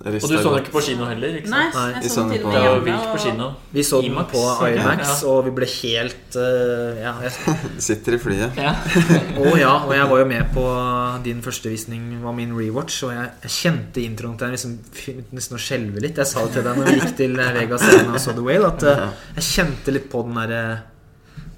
Og 0.00 0.12
du 0.12 0.18
så 0.20 0.28
den 0.54 0.62
ikke 0.62 0.72
på 0.72 0.80
kino 0.86 1.04
heller? 1.04 1.34
ikke 1.36 1.50
sant? 1.52 1.74
Nei, 1.76 1.86
jeg 2.00 2.10
så 2.10 2.22
den 2.24 2.30
til 2.32 2.40
på- 2.40 2.48
og 2.48 2.82
med 2.84 2.88
hjemme. 2.88 3.10
på 3.12 3.18
kino. 3.20 3.48
Vi 3.76 3.82
så 3.84 4.00
den 4.02 4.14
på? 4.30 4.44
IMAX, 4.70 5.22
og 5.28 5.44
vi 5.44 5.50
ble 5.58 5.66
helt 5.68 6.36
eh, 6.40 7.00
Ja. 7.02 7.12
Jeg, 7.20 7.56
Sitter 7.88 8.16
i 8.16 8.18
flyet. 8.22 8.56
Ja. 8.56 8.72
og 9.44 9.58
ja, 9.60 9.74
og 9.84 9.92
jeg 9.94 10.08
var 10.08 10.22
jo 10.22 10.28
med 10.32 10.54
på 10.54 10.64
din 11.24 11.42
første 11.44 11.68
visning, 11.68 12.22
var 12.24 12.32
min 12.32 12.54
rewatch, 12.56 13.02
og 13.04 13.12
jeg, 13.12 13.28
jeg 13.44 13.50
kjente 13.58 14.04
introen 14.06 14.38
til 14.40 14.46
den 14.48 14.56
liksom, 14.56 14.78
nesten 15.36 15.58
å 15.58 15.60
skjelve 15.60 16.00
litt. 16.00 16.16
Jeg 16.16 16.26
sa 16.32 16.46
det 16.46 16.54
til 16.56 16.64
deg 16.64 16.80
når 16.80 16.88
vi 16.88 16.96
gikk 17.02 17.16
til 17.20 17.36
Vegas 17.36 17.84
scenen 17.84 18.14
og 18.16 18.20
så 18.24 18.32
The 18.32 18.46
Whale, 18.46 18.72
at 18.72 18.82
eh, 18.88 19.04
jeg 19.36 19.48
kjente 19.52 19.92
litt 19.98 20.08
på 20.12 20.24
den 20.24 20.40
derre 20.40 20.62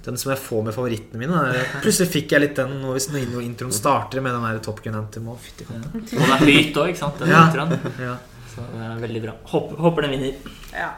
den 0.03 0.17
som 0.19 0.33
jeg 0.33 0.41
får 0.43 0.65
med 0.67 0.75
favorittene 0.75 1.21
mine. 1.21 1.43
Der- 1.55 1.77
Plutselig 1.85 2.09
fikk 2.11 2.33
jeg 2.35 2.43
litt 2.43 2.57
den 2.59 2.73
når, 2.83 2.97
hvis 2.97 3.05
noen 3.15 3.45
introen 3.47 3.71
starter 3.71 4.19
med 4.25 4.35
den 4.35 4.43
der 4.49 4.59
Top 4.67 4.81
Gun 4.83 4.97
Anthem. 4.99 5.29
Å. 5.31 5.37
Og 5.39 5.53
det 5.63 6.17
er 6.19 6.43
høyt 6.43 6.75
òg, 6.83 6.89
ikke 6.91 6.99
sant? 7.05 7.21
Den 7.23 7.31
Ja. 7.31 7.45
introen. 7.47 7.79
Ja. 8.03 8.17
Så 8.53 8.65
det 8.73 8.83
er 8.85 8.99
veldig 9.07 9.23
bra. 9.25 9.37
Håper, 9.53 9.79
håper 9.87 10.05
den 10.07 10.11
vinner. 10.17 10.57
Ja. 10.77 10.91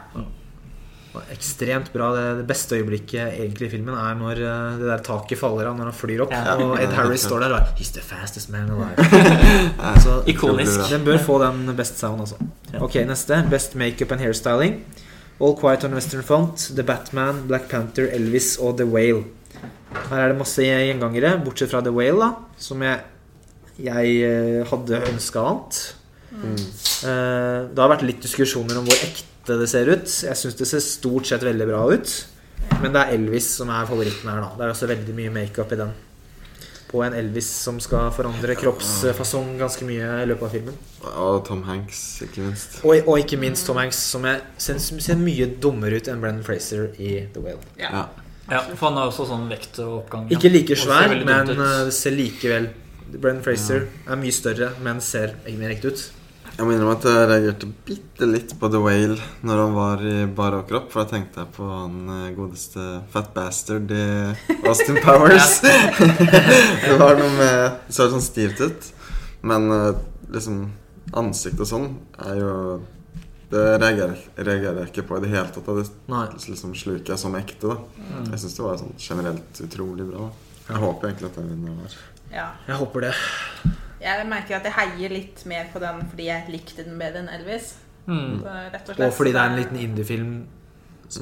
Ekstremt 1.31 1.93
bra. 1.93 2.09
Det, 2.15 2.23
det 2.41 2.45
beste 2.49 2.75
øyeblikket 2.75 3.37
egentlig 3.39 3.69
i 3.69 3.71
filmen 3.77 3.95
er 3.95 4.17
når 4.19 4.41
eh, 4.43 4.73
det 4.81 4.89
der 4.89 5.03
taket 5.05 5.39
faller 5.39 5.69
av 5.69 5.77
når 5.77 5.87
han 5.93 5.95
flyr 5.95 6.25
opp, 6.25 6.33
Ja. 6.35 6.57
og 6.59 6.73
Ed 6.83 6.91
Harris 6.97 7.23
står 7.23 7.45
der 7.45 7.55
og 7.55 7.61
er, 7.61 7.69
He's 7.79 7.93
the 7.95 8.03
fastest 8.03 8.51
man 8.51 8.67
alive. 8.75 9.07
Så 10.03 10.17
Ikonisk. 10.33 10.89
den 10.91 11.05
bør 11.07 11.21
få 11.23 11.39
den 11.45 11.71
best 11.77 12.01
sound, 12.03 12.19
altså. 12.25 12.35
Ok, 12.83 12.99
neste. 13.07 13.39
Best 13.49 13.75
makeup 13.79 14.11
and 14.11 14.25
hairstyling. 14.25 14.81
All 15.39 15.55
Quiet 15.59 15.83
on 15.87 15.95
Western 15.95 16.23
Front, 16.23 16.69
The 16.75 16.83
Batman, 16.83 17.45
Black 17.47 17.69
Panther, 17.71 18.07
Elvis 18.15 18.57
og 18.59 18.77
The 18.79 18.85
Whale. 18.87 19.23
Her 20.09 20.19
er 20.25 20.31
det 20.33 20.37
masse 20.39 20.63
gjengangere, 20.63 21.37
bortsett 21.43 21.71
fra 21.71 21.79
The 21.83 21.91
Whale, 21.95 22.19
da, 22.19 22.59
som 22.59 22.83
jeg, 22.83 22.99
jeg 23.83 24.13
eh, 24.27 24.61
hadde 24.67 24.99
ønska 25.13 25.43
annet. 25.47 25.79
Mm. 26.35 26.55
Eh, 27.09 27.59
Det 27.75 27.79
har 27.83 27.89
vært 27.95 28.05
litt 28.07 28.21
diskusjoner 28.21 28.77
om 28.79 28.85
hvor 28.87 28.97
ekte 29.05 29.59
det 29.59 29.69
ser 29.69 29.87
ut. 29.91 30.07
Jeg 30.25 30.35
syns 30.39 30.55
det 30.59 30.67
ser 30.67 30.79
stort 30.83 31.25
sett 31.29 31.43
veldig 31.45 31.67
bra 31.69 31.83
ut. 31.93 32.15
Men 32.81 32.93
det 32.95 33.01
er 33.05 33.13
Elvis 33.17 33.47
som 33.59 33.69
er 33.69 33.85
favoritten 33.85 34.29
her, 34.31 34.41
da. 34.41 34.49
Det 34.57 34.65
er 34.65 34.73
også 34.73 34.87
veldig 34.89 35.13
mye 35.15 35.31
makeup 35.35 35.71
i 35.71 35.79
den. 35.83 35.91
På 36.89 37.01
en 37.03 37.13
Elvis 37.17 37.47
som 37.65 37.79
skal 37.81 38.11
forandre 38.15 38.55
kroppsfasong 38.55 39.57
ganske 39.59 39.85
mye 39.85 40.09
i 40.23 40.27
løpet 40.29 40.43
av 40.47 40.51
filmen. 40.53 40.75
Og 41.11 41.41
Tom 41.47 41.63
Hanks, 41.67 42.21
ikke 42.25 42.41
minst. 42.45 42.77
Og, 42.85 42.95
og 43.07 43.19
ikke 43.19 43.37
minst 43.41 43.65
Tom 43.67 43.77
Hanks, 43.81 43.97
som 44.13 44.25
jeg 44.25 44.41
synes 44.57 44.87
ser 45.03 45.19
mye 45.19 45.47
dummere 45.61 45.97
ut 45.99 46.07
enn 46.07 46.21
Brennan 46.23 46.45
Fraser 46.45 46.91
i 47.01 47.27
The 47.33 47.41
Whale. 47.43 47.61
Ja. 47.81 47.89
Ja. 47.91 48.05
Ja, 48.45 48.59
for 48.77 48.91
han 48.91 48.97
har 49.01 49.09
også 49.09 49.25
sånn 49.25 49.47
vektoppgang. 49.49 50.27
ja. 50.29 50.37
Ikke 50.37 50.51
like 50.53 50.75
svær, 50.77 51.09
men 51.25 51.49
eh, 51.55 51.79
det 51.89 51.93
ser 51.97 52.13
likevel 52.13 52.67
Brennan 53.15 53.41
Fraser 53.45 53.87
er 54.05 54.19
mye 54.21 54.33
større, 54.33 54.71
men 54.85 55.01
ser 55.01 55.33
egentlig 55.45 55.59
mer 55.63 55.73
riktig 55.73 55.91
ut. 55.95 56.03
Jeg 56.55 56.63
må 56.63 56.71
innrømme 56.71 56.93
at 56.95 57.03
jeg 57.03 57.27
reagerte 57.27 57.67
bitte 57.83 58.27
litt 58.29 58.53
på 58.55 58.69
The 58.71 58.79
Whale 58.79 59.17
når 59.43 59.59
han 59.59 59.73
var 59.75 60.03
i 60.07 60.13
bar 60.37 60.55
overkropp. 60.55 60.87
For 60.93 61.03
da 61.03 61.11
tenkte 61.11 61.41
jeg 61.43 61.51
på 61.57 61.67
han 61.67 61.97
eh, 62.13 62.29
godeste 62.37 62.85
Fat 63.11 63.33
Bastard 63.35 63.91
i 63.91 64.05
Austin 64.63 65.01
Powers. 65.03 65.57
det 66.85 66.95
var 67.01 67.19
noe 67.19 67.33
med 67.35 67.59
Det 67.89 67.97
så 67.97 68.07
sånn 68.13 68.23
stivt 68.23 68.63
ut. 68.63 68.87
Men 69.43 69.67
eh, 69.75 69.91
liksom 70.31 70.63
Ansikt 71.19 71.59
og 71.61 71.67
sånn 71.69 71.91
er 72.25 72.39
jo 72.39 72.53
Det 73.51 73.61
reagerer, 73.77 74.17
reagerer 74.39 74.79
jeg 74.81 74.89
ikke 74.93 75.05
på 75.11 75.19
i 75.19 75.25
det 75.25 75.35
hele 75.35 75.51
tatt. 75.53 75.67
Det 75.67 76.49
liksom 76.55 76.71
sluker 76.71 77.17
jeg 77.17 77.21
som 77.21 77.35
ekte. 77.35 77.75
da 77.75 77.81
Mm. 78.05 78.29
Jeg 78.31 78.39
syns 78.45 78.55
det 78.55 78.63
var 78.63 78.77
sånn 78.79 78.95
generelt 79.01 79.59
utrolig 79.65 80.05
bra. 80.07 80.29
da 80.29 80.73
Jeg 80.73 80.83
håper 80.87 81.09
egentlig 81.09 81.33
at 81.33 81.41
den 81.41 81.51
vinner 81.51 81.97
ja. 82.31 82.47
Jeg 82.67 82.79
håper 82.79 83.09
det. 83.09 83.13
Jeg 84.05 84.27
merker 84.29 84.59
at 84.59 84.67
jeg 84.69 84.75
heier 84.75 85.13
litt 85.15 85.41
mer 85.49 85.71
på 85.73 85.81
den 85.81 86.03
fordi 86.11 86.27
jeg 86.29 86.53
likte 86.53 86.85
den 86.85 86.99
bedre 87.01 87.23
enn 87.23 87.31
Elvis. 87.39 87.71
Mm. 88.05 88.35
Så, 88.43 88.51
rett 88.73 88.83
og 88.83 88.91
slett. 88.93 89.07
Og 89.07 89.15
fordi 89.17 89.33
det 89.33 89.41
er 89.41 89.49
en 89.49 89.59
liten 89.59 89.81
indiefilm 89.81 90.35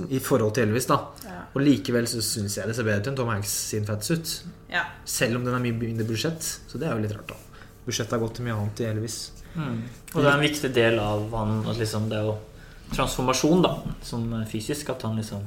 i 0.09 0.19
forhold 0.23 0.53
til 0.55 0.67
Elvis, 0.67 0.87
da. 0.89 0.97
ja. 1.27 1.39
Og 1.53 1.63
likevel 1.63 2.07
så 2.09 2.21
syns 2.23 2.57
jeg 2.57 2.67
det 2.67 2.75
ser 2.75 2.87
bedre 2.87 3.03
ut 3.03 3.09
enn 3.11 3.17
Tom 3.19 3.31
Hanks 3.31 3.53
sin 3.71 3.87
Fatsuit. 3.87 4.35
ja. 4.71 4.85
Selv 5.05 5.39
om 5.39 5.47
den 5.47 5.55
er 5.55 5.63
mye 5.63 5.75
mindre 5.75 6.07
budsjett. 6.07 6.43
Så 6.43 6.79
det 6.79 6.87
er 6.87 6.95
jo 6.95 7.03
litt 7.03 7.15
rart, 7.15 7.33
da. 7.33 7.67
Budsjettet 7.83 8.15
har 8.15 8.21
gått 8.23 8.37
til 8.39 8.47
mye 8.47 8.55
annet 8.55 8.83
i 8.83 8.87
Elvis. 8.89 9.17
Mm. 9.53 9.81
Og 10.13 10.19
det 10.19 10.27
er 10.27 10.33
en 10.33 10.43
viktig 10.43 10.71
del 10.73 10.99
av 11.03 11.27
han 11.35 11.59
at 11.69 11.79
liksom 11.79 12.07
det 12.11 12.19
er 12.19 12.29
jo 12.31 12.37
transformasjon, 12.93 13.63
da, 13.65 13.73
som 14.05 14.27
fysisk. 14.49 14.91
At 14.95 15.03
han 15.07 15.19
liksom 15.19 15.43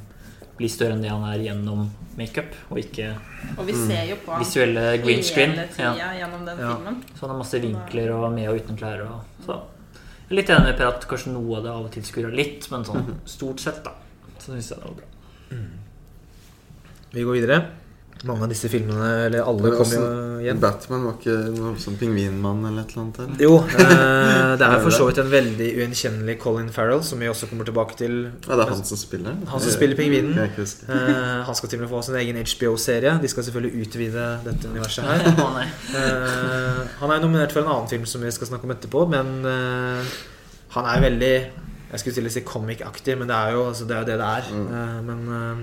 blir 0.57 0.69
større 0.73 0.93
enn 0.97 1.03
det 1.05 1.11
han 1.13 1.25
er 1.29 1.43
gjennom 1.45 1.87
makeup, 2.17 2.55
og 2.71 2.79
ikke 2.81 3.11
Og 3.59 3.67
vi 3.69 3.75
ser 3.77 4.07
jo 4.09 4.17
på 4.25 4.39
visuelle 4.41 4.85
green 5.03 5.23
screen. 5.23 5.53
Ja. 5.79 5.93
gjennom 6.17 6.47
den 6.47 6.59
Ja. 6.59 6.75
filmen. 6.77 7.03
Så 7.15 7.21
han 7.27 7.31
har 7.31 7.39
masse 7.39 7.61
vinkler 7.61 8.11
og 8.17 8.33
med 8.33 8.49
og 8.49 8.57
uten 8.63 8.77
klær. 8.77 9.03
Og, 9.05 9.21
så 9.45 9.53
jeg 10.27 10.31
er 10.33 10.37
litt 10.41 10.49
enig 10.51 10.65
med 10.71 10.77
Per 10.79 10.87
at 10.89 11.07
kanskje 11.09 11.33
noe 11.33 11.57
av 11.59 11.63
det 11.63 11.71
av 11.71 11.85
og 11.85 11.91
til 11.93 12.03
skurrer 12.03 12.33
litt, 12.35 12.71
men 12.71 12.85
sånn 12.85 13.15
stort 13.25 13.61
sett, 13.61 13.85
da, 13.85 13.93
så 14.39 14.53
syns 14.57 14.71
jeg 14.71 14.79
det 14.81 14.85
var 14.89 14.97
bra. 14.97 15.59
Vi 17.13 17.23
går 17.23 17.33
videre. 17.41 17.61
Mange 18.25 18.47
av 18.47 18.49
disse 18.49 18.69
filmene, 18.73 19.09
eller 19.27 19.45
alle, 19.45 19.71
kom 19.77 19.91
jo 19.93 20.05
hjem. 20.41 20.61
Batman 20.63 21.03
var 21.05 21.19
ikke 21.19 21.35
noe 21.53 21.75
sånn 21.81 21.99
pingvinmann 22.01 22.63
eller 22.65 22.87
et 22.87 22.95
eller 22.95 23.03
annet? 23.03 23.19
Eller? 23.27 23.43
Jo, 23.45 23.59
eh, 23.61 24.53
det 24.57 24.69
er 24.71 24.81
for 24.81 24.95
så 24.97 25.09
vidt 25.11 25.21
en 25.21 25.29
veldig 25.31 25.69
ugjenkjennelig 25.77 26.39
Colin 26.41 26.71
Farrell, 26.73 27.05
som 27.05 27.21
vi 27.21 27.29
også 27.29 27.51
kommer 27.51 27.69
tilbake 27.69 27.99
til. 28.01 28.17
Ja, 28.47 28.57
det 28.57 28.65
er 28.65 28.73
han 28.73 28.83
som 28.89 29.01
spiller? 29.01 29.37
Han 29.53 29.65
som 29.67 29.75
spiller 29.75 30.01
pingvinen. 30.01 30.33
Eh, 30.41 31.45
han 31.47 31.59
skal 31.61 31.73
til 31.73 31.83
og 31.83 31.85
med 31.85 31.93
få 31.93 32.03
sin 32.09 32.19
egen 32.23 32.41
HBO-serie. 32.41 33.19
De 33.23 33.33
skal 33.35 33.49
selvfølgelig 33.51 33.85
utvide 33.85 34.27
dette 34.49 34.73
universet 34.73 35.11
her. 35.11 35.27
Eh, 35.97 36.81
han 37.01 37.11
er 37.13 37.21
nominert 37.23 37.53
for 37.55 37.63
en 37.63 37.71
annen 37.71 37.89
film 37.89 38.05
som 38.09 38.23
vi 38.25 38.31
skal 38.35 38.49
snakke 38.49 38.67
om 38.67 38.73
etterpå, 38.75 39.05
men 39.11 39.31
eh, 39.49 40.17
han 40.77 40.89
er 40.91 41.05
veldig 41.05 41.35
Jeg 41.87 42.03
skulle 42.03 42.17
til 42.17 42.29
å 42.29 42.33
si 42.35 42.43
comic-aktig, 42.45 43.15
men 43.19 43.31
det 43.31 43.37
er 43.37 43.55
jo 43.55 43.69
altså, 43.69 43.87
det, 43.89 43.97
er 43.97 44.09
det 44.09 44.17
det 44.19 44.27
er. 44.27 44.49
Mm. 44.51 44.65
Eh, 44.75 44.97
men 45.07 45.21
eh, 45.37 45.61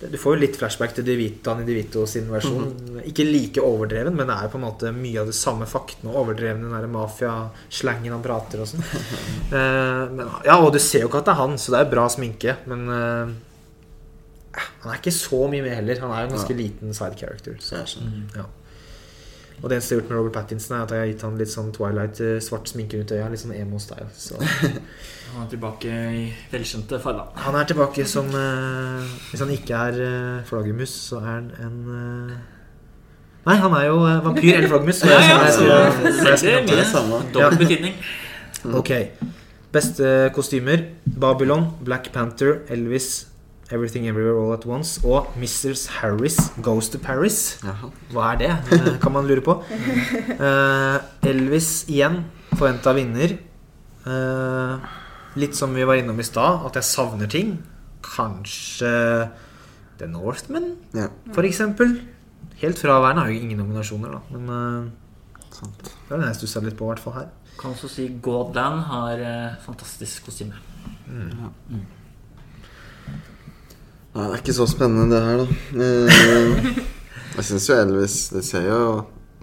du 0.00 0.18
får 0.20 0.34
jo 0.34 0.40
litt 0.42 0.56
flashback 0.60 0.92
til 0.96 1.06
Divitan 1.06 1.62
i 1.62 1.64
Divito 1.64 2.02
sin 2.10 2.26
versjon. 2.28 3.00
Ikke 3.08 3.24
like 3.24 3.62
overdreven, 3.64 4.12
men 4.16 4.28
det 4.28 4.34
er 4.34 4.44
jo 4.44 4.52
på 4.52 4.58
en 4.60 4.66
måte 4.66 4.92
mye 4.92 5.22
av 5.22 5.30
det 5.30 5.36
samme 5.38 5.68
faktene 5.70 6.12
og 6.12 6.18
overdreven 6.20 6.66
den 6.66 6.74
der 6.76 6.90
mafia-slangen 6.92 8.12
han 8.12 8.24
prater 8.24 8.60
og 8.60 8.68
sånn. 8.68 8.84
uh, 9.56 10.26
ja, 10.44 10.58
og 10.58 10.68
du 10.74 10.80
ser 10.84 11.06
jo 11.06 11.08
ikke 11.08 11.22
at 11.24 11.30
det 11.30 11.36
er 11.36 11.40
han, 11.40 11.56
så 11.60 11.72
det 11.72 11.80
er 11.80 11.92
bra 11.94 12.04
sminke, 12.12 12.58
men 12.68 12.84
uh, 12.92 13.32
han 14.56 14.92
er 14.92 15.00
ikke 15.00 15.16
så 15.16 15.40
mye 15.48 15.64
med 15.64 15.78
heller. 15.78 16.04
Han 16.04 16.12
er 16.12 16.22
jo 16.22 16.28
en 16.28 16.36
ganske 16.36 16.58
liten 16.60 16.96
side 16.96 17.20
character. 17.20 17.56
Så. 17.64 17.80
Mm. 18.04 18.28
Ja. 18.36 18.46
Og 19.62 19.70
det 19.70 19.76
eneste 19.78 19.94
jeg 19.94 19.96
har 19.96 20.02
gjort 20.02 20.10
med 20.10 20.18
Robert 20.18 20.34
Pattinson, 20.36 20.76
er 20.76 20.82
at 20.84 20.90
jeg 20.92 21.00
har 21.00 21.06
gitt 21.10 21.22
han 21.24 21.38
litt 21.40 21.50
sånn 21.52 21.70
Twilight 21.72 22.18
eh, 22.20 22.34
svart 22.44 22.68
sminke 22.68 22.98
rundt 23.00 23.12
øya. 23.16 23.28
Litt 23.32 23.40
sånn 23.40 23.54
emo-style. 23.56 24.08
Så 24.16 24.36
Han 25.36 25.44
er 25.44 25.48
tilbake 25.50 25.94
i 26.16 26.26
velkjente 26.52 26.98
farger. 27.02 27.32
han 27.44 27.56
er 27.58 27.66
tilbake 27.68 28.04
som 28.08 28.28
eh, 28.30 29.08
Hvis 29.30 29.42
han 29.42 29.50
ikke 29.52 29.80
er 29.88 29.96
uh, 30.00 30.44
flaggermus, 30.48 30.92
så 31.10 31.18
er 31.20 31.26
han 31.28 31.48
en 31.66 31.80
eh, 31.96 32.36
Nei, 33.46 33.56
han 33.62 33.74
er 33.78 33.84
jo 33.88 33.98
eh, 34.06 34.20
vampyr 34.24 34.56
eller 34.60 34.70
flaggermus. 34.70 35.02
ja, 35.04 35.10
Ja, 35.10 35.40
jeg- 35.46 35.66
ja, 35.68 35.80
jeg 36.06 36.38
så 36.40 36.46
jeg 36.50 36.68
Det 36.70 36.78
er 36.78 36.88
samme. 36.92 37.20
Dobbel 37.34 37.58
betydning. 37.64 37.98
Ok. 38.74 38.92
Beste 39.74 40.30
kostymer. 40.34 40.86
Babylon, 41.20 41.68
Black 41.84 42.08
Panther, 42.14 42.60
Elvis, 42.72 43.26
Everything 43.74 44.06
Everywhere 44.06 44.38
All 44.38 44.52
At 44.54 44.64
Once 44.66 45.00
og 45.04 45.32
Mrs. 45.36 45.86
Harris 45.98 46.36
Goes 46.62 46.88
to 46.92 46.98
Paris. 47.02 47.58
Jaha. 47.64 47.88
Hva 48.12 48.28
er 48.34 48.38
det? 48.38 48.50
eh, 48.76 48.98
Kan 49.02 49.12
man 49.16 49.26
lure 49.26 49.42
på. 49.42 49.56
Uh, 49.58 50.98
Elvis 51.30 51.84
igjen. 51.90 52.20
Forventa 52.54 52.92
vinner. 52.94 53.34
Uh, 54.06 54.78
litt 55.36 55.56
som 55.58 55.74
vi 55.74 55.82
var 55.84 55.98
innom 55.98 56.20
i 56.22 56.26
stad, 56.26 56.62
at 56.68 56.78
jeg 56.78 56.86
savner 56.92 57.26
ting. 57.32 57.56
Kanskje 58.06 58.92
The 59.98 60.06
Northman, 60.12 60.76
Ja, 60.94 61.08
for 61.34 61.42
eksempel. 61.48 61.96
Helt 62.60 62.78
fraværende 62.78 63.24
har 63.26 63.32
jo 63.34 63.40
ingen 63.42 63.58
nominasjoner, 63.58 64.14
da. 64.14 64.38
Men 64.38 64.48
uh, 64.48 65.42
sant. 65.50 65.82
det 65.82 66.14
er 66.14 66.20
den 66.22 66.28
jeg 66.30 66.38
stussa 66.38 66.62
litt 66.62 66.78
på, 66.78 66.86
i 66.86 66.94
hvert 66.94 67.02
fall 67.02 67.18
her. 67.18 67.28
Kan 67.58 67.74
også 67.74 67.88
si 67.90 68.06
Godland 68.22 68.82
har 68.92 69.26
fantastisk 69.66 70.28
kostyme. 70.30 70.54
Nei, 74.16 74.24
det 74.30 74.32
er 74.32 74.40
ikke 74.40 74.54
så 74.56 74.64
spennende, 74.70 75.10
det 75.12 75.20
her, 75.26 75.42
da. 75.42 75.46
Eh, 75.84 76.82
Jeg 77.36 77.44
syns 77.44 77.66
jo 77.68 77.74
Elvis 77.76 78.14
Det 78.32 78.40
ser 78.46 78.64
jo 78.70 78.80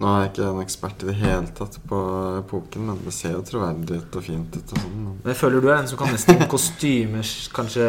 Nå 0.02 0.08
er 0.10 0.24
jeg 0.24 0.30
ikke 0.32 0.46
en 0.50 0.56
ekspert 0.64 1.02
i 1.04 1.06
det 1.06 1.14
hele 1.20 1.52
tatt 1.54 1.76
på 1.86 1.98
epoken, 2.40 2.82
men 2.88 2.96
det 3.04 3.12
ser 3.14 3.36
jo 3.36 3.44
troverdig 3.46 4.00
ut 4.00 4.16
og 4.18 4.24
fint 4.26 4.56
ut 4.58 4.72
og 4.74 4.80
sånn. 4.82 4.96
men- 5.04 5.20
jeg 5.30 5.36
føler 5.38 5.62
du 5.62 5.68
er 5.70 5.76
en 5.76 5.86
som 5.86 6.00
kan 6.00 6.10
nesten 6.10 6.42
kostymer, 6.50 7.22
kanskje 7.54 7.86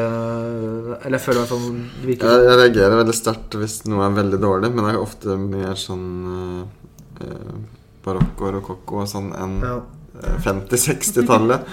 Eller 1.02 1.18
jeg 1.18 1.24
føler 1.26 1.40
i 1.40 1.42
hvert 1.42 1.54
fall 1.56 1.66
det 1.72 2.06
virker 2.12 2.30
Jeg, 2.30 2.46
jeg 2.46 2.60
reagerer 2.62 3.00
veldig 3.02 3.18
sterkt 3.18 3.58
hvis 3.58 3.80
noe 3.90 4.06
er 4.06 4.14
veldig 4.22 4.40
dårlig, 4.46 4.70
men 4.76 4.86
det 4.86 4.94
er 4.94 5.02
ofte 5.02 5.38
mer 5.42 5.74
sånn 5.82 6.06
eh, 6.36 7.26
eh, 7.26 7.58
barokk 8.06 8.46
og 8.46 8.54
rokokko 8.60 9.02
og 9.02 9.10
sånn 9.10 9.34
enn 9.42 9.58
ja. 9.66 9.76
eh, 10.22 10.38
50-60-tallet. 10.46 11.66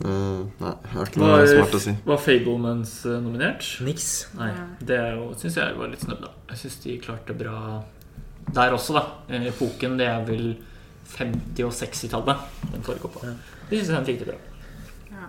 Eh, 0.00 0.44
nei, 0.62 0.70
jeg 0.72 0.94
har 0.94 1.10
ikke 1.10 1.20
noe 1.20 1.32
Var, 1.34 1.46
smart 1.50 1.74
å 1.76 1.80
si. 1.84 1.92
var 2.08 2.20
Fablemans 2.24 2.92
eh, 3.04 3.18
nominert? 3.20 3.66
Niks. 3.84 4.06
Nei, 4.38 4.52
det 4.88 5.00
syns 5.42 5.58
jeg 5.60 5.74
var 5.76 5.90
litt 5.92 6.04
snubb, 6.04 6.22
da. 6.24 6.30
Jeg 6.52 6.62
syns 6.62 6.78
de 6.84 6.94
klarte 7.02 7.36
bra 7.36 7.56
der 8.56 8.76
også, 8.76 8.96
da. 8.96 9.02
Epoken, 9.52 9.98
det 10.00 10.08
er 10.08 10.24
vel 10.28 10.46
50- 11.12 11.66
og 11.68 11.74
60-tallet 11.76 12.70
den 12.72 12.86
foregår 12.86 13.12
på. 13.12 13.26
Ja. 13.26 13.34
Det 13.68 13.82
syns 13.82 13.92
jeg 13.92 13.98
han 13.98 14.08
fikk 14.08 14.22
det 14.22 14.30
bra. 14.32 14.38
Ja. 15.12 15.28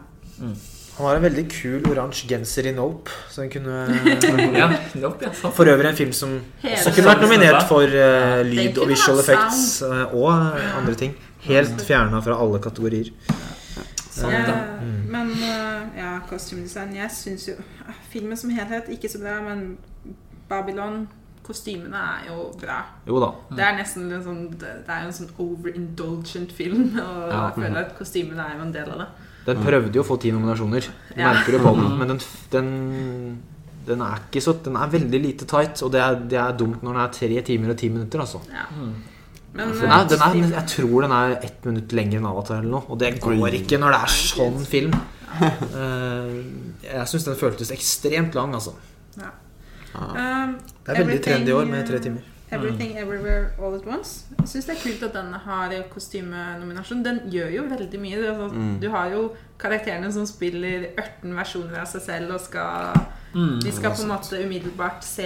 Han 0.94 1.08
har 1.10 1.18
en 1.18 1.26
veldig 1.26 1.44
kul 1.50 1.88
oransje 1.90 2.28
genser 2.30 2.70
i 2.70 2.74
Nope. 2.78 3.12
Så 3.34 3.44
han 3.44 3.52
kunne 3.52 3.84
Ja, 4.62 4.70
nope, 5.02 5.28
ja. 5.28 5.34
For 5.44 5.68
øvrig 5.68 5.90
en 5.90 5.98
film 5.98 6.14
som 6.16 6.38
Hele 6.62 6.78
også 6.78 6.94
kunne 6.96 7.10
vært 7.10 7.26
nominert 7.26 7.68
for 7.68 7.84
uh, 7.84 8.44
lyd 8.48 8.78
og 8.78 8.94
visual 8.94 9.20
effects 9.24 9.82
uh, 9.84 10.14
og 10.14 10.30
andre 10.78 10.96
ting. 11.00 11.18
Helt 11.50 11.84
fjerna 11.84 12.22
fra 12.24 12.38
alle 12.40 12.62
kategorier. 12.64 13.10
Sant, 14.14 14.34
Ja, 14.36 14.44
da. 14.46 14.56
Mm. 14.84 14.98
men 15.10 15.32
eh, 15.32 15.98
ja, 15.98 16.10
kostymedesign 16.30 16.92
Jeg 16.96 17.10
syns 17.16 17.48
jo 17.50 17.56
ah, 17.88 17.96
Filmen 18.12 18.38
som 18.38 18.52
helhet 18.54 18.92
ikke 18.94 19.10
så 19.10 19.22
bra, 19.24 19.40
men 19.42 19.78
Babylon 20.50 21.08
kostymene 21.44 21.98
er 22.00 22.28
jo 22.30 22.44
bra. 22.62 22.78
Jo 23.08 23.18
da. 23.20 23.30
Det 23.58 23.64
er 23.66 23.74
nesten 23.76 24.06
en 24.16 24.22
sånn 24.24 24.44
det 24.62 24.70
er 24.88 25.02
en 25.08 25.12
sånn 25.18 25.32
overindulgent 25.44 26.54
film, 26.56 26.94
og 27.04 27.32
Ja. 27.34 27.42
jeg 27.50 27.58
føler 27.58 27.80
at 27.82 27.96
kostymene 27.98 28.46
er 28.46 28.54
jo 28.60 28.62
en 28.68 28.72
del 28.76 28.92
av 28.94 29.02
det. 29.04 29.08
Den 29.50 29.60
prøvde 29.66 29.92
jo 29.98 30.04
å 30.06 30.08
få 30.08 30.16
ti 30.24 30.32
nominasjoner. 30.32 30.86
Du 31.10 31.20
Ja. 31.20 31.34
merker 31.34 31.58
det 31.58 31.62
på 31.66 31.74
den, 31.76 31.98
men 32.00 32.08
den, 32.14 32.22
den, 32.54 32.70
den 33.88 34.02
er 34.06 34.22
ikke 34.24 34.40
så 34.46 34.54
Den 34.64 34.78
er 34.80 34.88
veldig 34.94 35.20
lite 35.26 35.46
tight, 35.46 35.82
og 35.84 35.92
det 35.92 36.00
er, 36.06 36.16
det 36.32 36.40
er 36.40 36.56
dumt 36.56 36.80
når 36.84 36.94
den 36.94 37.02
er 37.04 37.12
tre 37.18 37.42
timer 37.50 37.74
og 37.74 37.78
ti 37.82 37.90
minutter, 37.90 38.20
altså. 38.24 38.40
Ja. 38.54 38.70
Mm. 39.54 39.60
Men 39.60 39.74
Den 39.78 39.92
er, 39.92 40.06
den 40.10 40.22
er, 40.22 40.38
jeg 40.58 40.68
tror 40.68 41.02
den 41.06 41.12
er 41.12 41.36
ett 41.46 41.66
minutt 41.66 41.92
lenger 41.94 42.18
enn 42.20 42.26
Avatar 42.26 42.58
eller 42.60 42.72
noe, 42.74 42.86
og 42.90 42.98
det 43.00 43.12
går 43.22 43.36
Oi. 43.38 43.52
ikke 43.60 43.78
når 43.78 43.94
det 43.94 44.00
er 44.08 44.16
sånn 44.22 44.64
film. 44.66 44.94
Eh, 45.34 46.34
jeg 46.86 47.08
syns 47.10 47.24
den 47.26 47.36
føltes 47.40 47.72
ekstremt 47.74 48.36
lang, 48.38 48.52
altså. 48.54 48.76
Ja. 49.18 49.32
Um, 49.96 50.60
Det 50.86 50.94
er 50.94 51.00
veldig 51.04 51.24
trendy 51.26 51.50
i 51.50 51.56
år 51.58 51.66
med 51.66 51.88
tre 51.88 51.98
timer. 52.00 52.22
Everything 52.54 52.98
Everywhere 53.02 53.48
All 53.58 53.74
At 53.80 53.88
Once. 53.90 54.26
Jeg 54.38 54.48
syns 54.52 54.68
det 54.70 54.76
er 54.76 54.82
kult 54.84 55.04
at 55.08 55.16
den 55.18 55.34
har 55.48 55.74
kostymenominasjon. 55.90 57.02
Den 57.06 57.20
gjør 57.34 57.50
jo 57.56 57.64
veldig 57.72 58.00
mye. 58.04 58.20
Det 58.22 58.30
Altså, 58.30 58.48
Mm. 58.54 58.80
Du 58.82 58.90
har 58.94 59.10
jo 59.10 59.24
karakterene 59.58 60.12
som 60.14 60.26
spiller 60.30 60.86
18 61.02 61.34
versjoner 61.34 61.82
av 61.82 61.88
seg 61.88 62.02
selv 62.02 62.34
og 62.38 62.42
skal 62.42 62.94
Mm. 63.34 63.60
De 63.64 63.72
skal 63.72 63.90
på 63.90 64.04
en 64.04 64.10
måte 64.10 64.38
umiddelbart 64.46 65.02
se, 65.04 65.26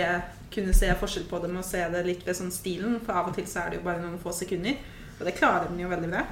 kunne 0.54 0.74
se 0.76 0.90
forskjell 1.00 1.26
på 1.30 1.40
dem 1.44 1.58
og 1.60 1.66
se 1.66 1.82
det 1.94 2.04
litt 2.08 2.26
ved 2.28 2.38
sånn 2.38 2.52
stilen. 2.54 3.00
For 3.06 3.18
av 3.20 3.32
og 3.32 3.36
til 3.38 3.48
så 3.50 3.66
er 3.66 3.74
det 3.74 3.80
jo 3.82 3.86
bare 3.88 4.02
noen 4.04 4.20
få 4.22 4.34
sekunder. 4.36 4.78
Og 5.18 5.26
det 5.26 5.36
klarer 5.38 5.68
den 5.72 5.82
jo 5.82 5.90
veldig 5.92 6.10
bra. 6.12 6.24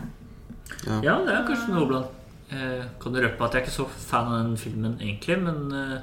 Ja, 1.05 1.19
det 1.25 1.33
er 1.33 1.45
kanskje 1.45 1.73
noe 1.75 1.85
blant 1.89 2.51
eh, 2.53 2.81
Kan 3.01 3.13
du 3.13 3.19
røpe 3.21 3.45
at 3.45 3.53
jeg 3.53 3.61
er 3.61 3.65
ikke 3.67 3.75
så 3.75 3.85
fan 3.91 4.31
av 4.33 4.39
den 4.47 4.57
filmen 4.57 4.95
egentlig, 4.97 5.37
men 5.43 5.59
eh, 5.77 5.99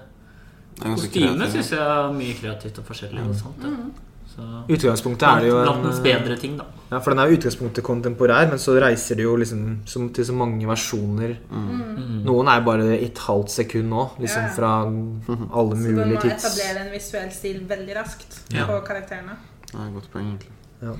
Det 0.78 0.92
kostymet 0.94 1.50
syns 1.50 1.72
jeg 1.74 1.82
er 1.82 2.14
mye 2.14 2.36
kreativt 2.38 2.78
og 2.78 2.86
forskjellig. 2.86 3.24
og 3.26 3.34
sånt. 3.38 3.66
Ja. 3.66 4.11
Så, 4.32 4.44
Utgangspunktet 4.72 5.26
er 5.28 5.40
det 5.44 5.48
jo 5.50 5.58
Landets 5.66 5.98
bedre 6.00 6.36
ting, 6.40 6.54
da. 6.56 6.64
Ja, 6.90 6.98
for 7.04 7.12
den 7.12 7.18
er 7.20 7.28
jo 7.28 7.36
utgangspunktet 7.36 7.84
kontemporær, 7.84 8.46
men 8.48 8.58
så 8.60 8.74
reiser 8.80 9.16
det 9.16 9.24
jo 9.26 9.34
liksom 9.36 9.62
som, 9.88 10.06
til 10.12 10.24
så 10.28 10.32
mange 10.36 10.66
versjoner. 10.68 11.34
Mm. 11.50 12.22
Noen 12.24 12.48
er 12.48 12.64
bare 12.64 12.86
et 12.96 13.18
halvt 13.26 13.50
sekund 13.52 13.88
nå, 13.92 14.06
liksom 14.20 14.42
Ja, 14.48 14.52
fra 14.56 14.72
alle 14.88 15.76
Så 15.76 15.88
du 15.88 16.00
må 16.00 16.20
tids... 16.20 16.44
etablere 16.46 16.86
en 16.86 16.92
visuell 16.94 17.30
stil 17.32 17.60
veldig 17.68 17.96
raskt 18.00 18.38
Ja. 18.56 18.66
på 18.70 18.80
karakterene. 18.88 19.36
Det 19.66 19.74
er 19.78 19.86
et 19.88 19.94
godt 19.98 20.10
poeng, 20.12 20.28
egentlig. 20.32 20.52
Ja. 20.82 20.96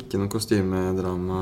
Ikke 0.00 0.18
noe 0.20 0.28
kostymedrama 0.30 1.40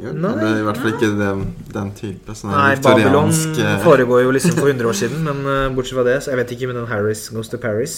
i 0.00 0.08
nei, 0.08 0.30
det 0.38 0.46
er 0.48 0.58
i 0.62 0.64
hvert 0.64 0.78
fall 0.80 0.94
ikke 0.94 1.08
den, 1.18 1.40
den 1.74 1.88
type. 1.96 2.34
Sånn 2.36 2.52
Nei, 2.54 2.76
Babylon 2.80 3.28
eh, 3.60 3.74
foregår 3.84 4.22
jo 4.24 4.30
liksom 4.32 4.54
for 4.56 4.70
100 4.72 4.88
år 4.88 4.96
siden, 4.96 5.26
men 5.26 5.42
uh, 5.44 5.66
bortsett 5.76 5.98
fra 5.98 6.04
det, 6.06 6.14
så 6.24 6.32
jeg 6.32 6.40
vet 6.40 6.54
ikke 6.56 6.70
med 6.70 6.78
den 6.80 6.88
Harris 6.88 7.26
Goes 7.34 7.52
to 7.52 7.60
Paris. 7.60 7.96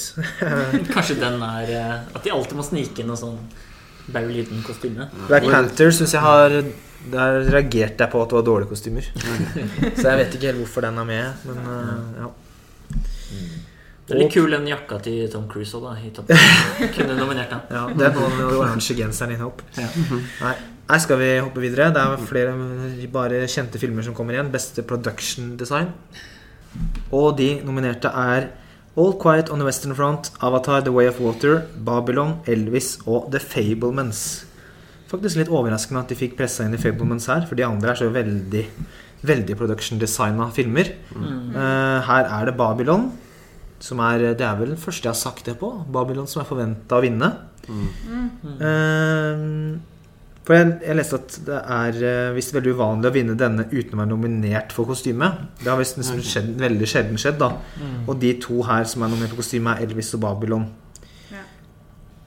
Kanskje 0.94 1.20
den 1.20 1.38
er 1.46 1.70
eh, 1.70 1.92
At 2.10 2.26
de 2.26 2.32
alltid 2.34 2.58
må 2.58 2.66
snike 2.66 3.04
inn 3.04 3.12
noe 3.12 3.20
sånn 3.20 3.38
Barry 4.10 4.40
Lyden-kostyme. 4.40 5.06
Black 5.30 5.46
Panther 5.46 5.94
syns 5.94 6.12
jeg 6.12 6.20
har 6.20 6.52
Der 7.14 7.38
reagerte 7.46 8.04
jeg 8.04 8.10
på 8.12 8.20
at 8.24 8.32
det 8.32 8.36
var 8.40 8.48
dårlige 8.50 8.74
kostymer. 8.74 9.06
Så 10.00 10.08
jeg 10.08 10.18
vet 10.24 10.34
ikke 10.34 10.50
helt 10.50 10.64
hvorfor 10.64 10.88
den 10.88 10.98
er 10.98 11.08
med, 11.14 11.46
men 11.46 11.62
uh, 11.70 12.24
ja. 12.24 12.34
Det 14.04 14.12
er 14.12 14.20
litt 14.20 14.34
kul 14.34 14.50
den 14.52 14.66
jakka 14.68 14.98
til 15.00 15.30
Tom 15.32 15.46
Cruise 15.48 15.78
òg, 15.78 15.86
da. 16.18 16.36
Kunne 16.98 17.14
nominert 17.16 17.54
den. 17.54 17.62
ja 17.70 17.86
det 17.94 18.10
er 18.10 18.16
noen 18.18 18.34
med 18.34 18.48
den 18.50 18.58
oransje 18.58 18.98
genseren 18.98 19.38
i 19.38 19.38
Hope. 19.40 19.64
Ja. 19.78 19.86
Nei. 20.42 20.56
Nei, 20.84 20.98
skal 21.00 21.16
vi 21.20 21.30
hoppe 21.40 21.62
videre? 21.62 21.88
Det 21.94 22.00
er 22.02 22.26
flere 22.28 22.54
bare 23.12 23.46
kjente 23.48 23.80
filmer 23.80 24.04
som 24.04 24.16
kommer 24.16 24.36
igjen. 24.36 24.52
Beste 24.52 24.84
production 24.84 25.54
design. 25.60 25.94
Og 27.14 27.38
de 27.38 27.54
nominerte 27.64 28.10
er 28.10 28.50
All 28.94 29.14
Quiet 29.18 29.48
on 29.50 29.58
the 29.58 29.66
Western 29.66 29.94
Front, 29.96 30.30
Avatar 30.44 30.84
The 30.84 30.92
Way 30.92 31.08
of 31.08 31.20
Water, 31.24 31.62
Babylon, 31.86 32.36
Elvis 32.46 32.98
og 33.06 33.30
The 33.32 33.40
Fablemans. 33.42 34.44
Faktisk 35.10 35.40
litt 35.40 35.50
overraskende 35.50 36.04
at 36.04 36.12
de 36.12 36.18
fikk 36.18 36.36
pressa 36.38 36.66
inn 36.66 36.76
The 36.76 36.82
Fablemans 36.82 37.26
her, 37.32 37.48
for 37.48 37.58
de 37.58 37.66
andre 37.66 37.94
er 37.94 38.00
så 38.02 38.12
veldig 38.12 38.68
Veldig 39.24 39.54
production 39.56 39.96
designa 39.96 40.50
filmer. 40.52 40.90
Mm. 41.16 41.54
Uh, 41.54 42.00
her 42.04 42.26
er 42.28 42.44
det 42.44 42.56
Babylon, 42.58 43.06
som 43.80 44.02
er 44.04 44.34
Det 44.36 44.44
er 44.44 44.58
vel 44.58 44.74
den 44.74 44.80
første 44.80 45.08
jeg 45.08 45.14
har 45.14 45.16
sagt 45.16 45.46
det 45.46 45.56
på. 45.56 45.70
Babylon 45.88 46.28
som 46.28 46.42
er 46.42 46.48
forventa 46.48 46.98
å 46.98 47.04
vinne. 47.04 47.30
Eh, 48.60 49.44
for 50.44 50.58
jeg, 50.58 50.72
jeg 50.84 50.96
leste 50.98 51.16
at 51.16 51.36
det 51.46 51.58
er 51.76 51.98
eh, 52.04 52.34
visst 52.36 52.52
veldig 52.52 52.74
uvanlig 52.76 53.08
å 53.08 53.14
vinne 53.14 53.36
denne 53.40 53.64
uten 53.70 53.94
å 53.96 54.00
være 54.02 54.10
nominert 54.10 54.74
for 54.76 54.88
kostyme. 54.90 55.30
Det 55.62 55.70
har 55.70 55.80
visst 55.80 55.96
nesten 55.96 56.20
skjedd, 56.20 56.50
veldig 56.60 56.88
sjelden 56.90 57.20
skjedd. 57.20 57.40
da 57.40 57.54
Mm. 57.74 58.08
Og 58.08 58.18
de 58.20 58.32
to 58.42 58.60
her 58.62 58.84
som 58.88 59.02
er 59.02 59.10
nominert 59.12 59.32
for 59.32 59.40
kostyme, 59.40 59.72
er 59.72 59.86
Elvis 59.86 60.12
og 60.14 60.20
Babylon. 60.20 60.66
Ja. 61.32 61.44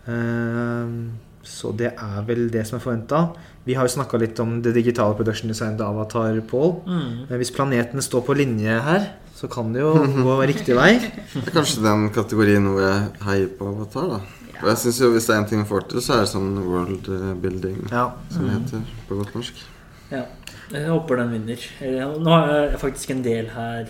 Uh, 0.09 1.13
så 1.47 1.71
det 1.77 1.93
er 1.93 2.25
vel 2.27 2.49
det 2.51 2.65
som 2.67 2.77
er 2.77 2.83
forventa. 2.83 3.21
Vi 3.67 3.75
har 3.77 3.87
jo 3.87 3.93
snakka 3.93 4.19
litt 4.19 4.39
om 4.43 4.57
det 4.63 4.73
digitale 4.75 5.15
production 5.15 5.51
designet 5.51 5.81
av 5.83 5.95
Avatar, 5.95 6.41
Paul. 6.49 6.81
Mm. 6.87 7.27
Men 7.29 7.41
hvis 7.41 7.53
planetene 7.55 8.03
står 8.03 8.25
på 8.27 8.35
linje 8.39 8.79
her, 8.87 9.07
så 9.37 9.49
kan 9.51 9.69
det 9.75 9.83
jo 9.83 9.93
gå 10.25 10.35
riktig 10.49 10.75
vei. 10.77 10.97
Det 11.37 11.45
er 11.45 11.55
kanskje 11.55 11.85
den 11.85 12.09
kategorien 12.15 12.65
hvor 12.65 12.81
jeg 12.81 13.07
heier 13.27 13.51
på 13.59 13.69
Avatar, 13.71 14.17
da. 14.17 14.36
Og 14.61 14.67
jeg 14.69 14.77
synes 14.77 14.99
jo 15.01 15.11
Hvis 15.13 15.25
det 15.25 15.35
er 15.35 15.39
en 15.39 15.47
ting 15.49 15.61
vi 15.63 15.67
får 15.69 15.87
til, 15.89 16.01
så 16.01 16.13
er 16.13 16.19
det 16.25 16.29
sånn 16.31 16.51
world 16.65 17.09
eh, 17.13 17.33
building, 17.41 17.87
Ja. 17.91 18.05
som 18.31 18.47
det 18.47 18.53
heter 18.57 18.81
på 19.07 19.15
godt 19.19 19.35
norsk. 19.35 19.63
Ja. 20.11 20.23
Jeg 20.71 20.87
håper 20.89 21.15
den 21.21 21.31
vinner. 21.31 21.65
Eh, 21.81 22.17
Nå 22.19 22.29
har 22.31 22.47
jeg 22.53 22.79
faktisk 22.79 23.11
en 23.11 23.23
del 23.23 23.49
her 23.53 23.87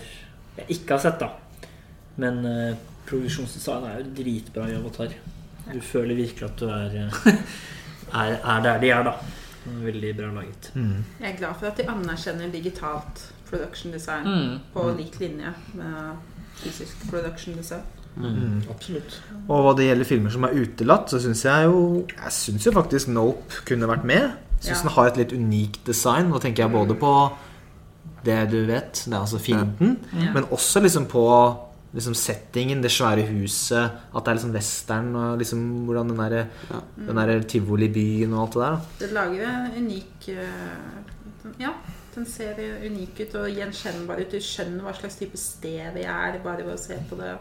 jeg 0.58 0.66
ikke 0.74 0.96
har 0.96 0.98
sett, 0.98 1.20
da. 1.20 1.28
Men 2.18 2.38
uh, 2.44 2.74
produksjonsdesign 3.06 3.84
er 3.86 3.98
jo 4.00 4.08
dritbra 4.18 4.64
i 4.68 4.74
Avatar. 4.74 5.12
Du 5.72 5.80
føler 5.80 6.16
virkelig 6.18 6.42
at 6.48 6.56
du 6.58 6.66
er, 6.66 6.96
er, 8.22 8.32
er 8.42 8.62
der 8.64 8.80
de 8.82 8.90
er, 8.90 9.04
da. 9.06 9.12
Veldig 9.84 10.16
bra 10.16 10.30
laget. 10.34 10.70
Mm. 10.74 11.04
Jeg 11.20 11.30
er 11.32 11.36
glad 11.38 11.54
for 11.60 11.66
at 11.70 11.76
de 11.78 11.86
anerkjenner 11.92 12.50
digitalt 12.50 13.22
production 13.50 13.92
design 13.92 14.26
Mm. 14.26 14.58
på 14.74 14.88
lik 14.98 15.20
linje 15.20 15.54
med 15.74 16.16
fysisk 16.58 17.06
production 17.10 17.54
design. 17.56 17.82
Mm. 18.18 18.62
Absolutt. 18.70 19.20
Og 19.48 19.62
hva 19.64 19.74
det 19.78 19.84
gjelder 19.88 20.04
filmer 20.08 20.30
som 20.34 20.44
er 20.48 20.56
utelatt, 20.58 21.08
så 21.12 21.20
syns 21.22 21.44
jeg 21.46 21.68
jo 21.68 22.04
Jeg 22.08 22.32
syns 22.34 22.64
jo 22.66 22.72
faktisk 22.74 23.08
Nope 23.14 23.62
kunne 23.68 23.86
vært 23.86 24.04
med. 24.04 24.32
Syns 24.60 24.82
Ja. 24.82 24.82
den 24.82 24.92
har 24.96 25.06
et 25.06 25.16
litt 25.16 25.32
unikt 25.32 25.84
design. 25.86 26.30
Nå 26.32 26.40
tenker 26.42 26.64
jeg 26.66 26.72
både 26.72 26.96
på 26.98 27.12
det 28.24 28.50
du 28.50 28.66
vet, 28.66 29.04
det 29.06 29.14
er 29.14 29.20
altså 29.20 29.38
fienden, 29.38 29.98
Ja. 30.12 30.32
men 30.34 30.44
også 30.50 30.80
liksom 30.82 31.06
på 31.06 31.56
liksom 31.94 32.12
settingen, 32.14 32.82
det 32.82 32.90
svære 32.90 33.22
huset, 33.30 33.90
at 34.14 34.24
det 34.24 34.28
er 34.28 34.34
liksom 34.34 34.52
western, 34.52 35.14
og 35.16 35.38
liksom 35.38 35.86
hvordan 35.86 36.08
den 36.08 36.16
derre 36.18 36.46
Ja. 36.70 36.80
den 37.06 37.16
der 37.16 37.40
tivolibyen 37.42 38.34
og 38.34 38.40
alt 38.42 38.52
det 38.52 38.60
der. 38.62 38.80
Det 38.98 39.12
lager 39.12 39.48
en 39.48 39.84
unik 39.84 40.28
eh, 40.28 41.54
Ja, 41.60 41.70
den 42.14 42.26
ser 42.26 42.54
unik 42.84 43.20
ut 43.20 43.34
og 43.36 43.48
gjenkjennbar 43.48 44.20
ut. 44.20 44.30
Du 44.30 44.36
skjønner 44.36 44.82
hva 44.82 44.92
slags 44.92 45.16
type 45.16 45.36
sted 45.38 45.94
vi 45.94 46.02
er 46.02 46.38
bare 46.44 46.64
ved 46.64 46.74
å 46.74 46.78
se 46.78 46.94
på 47.08 47.16
det. 47.16 47.38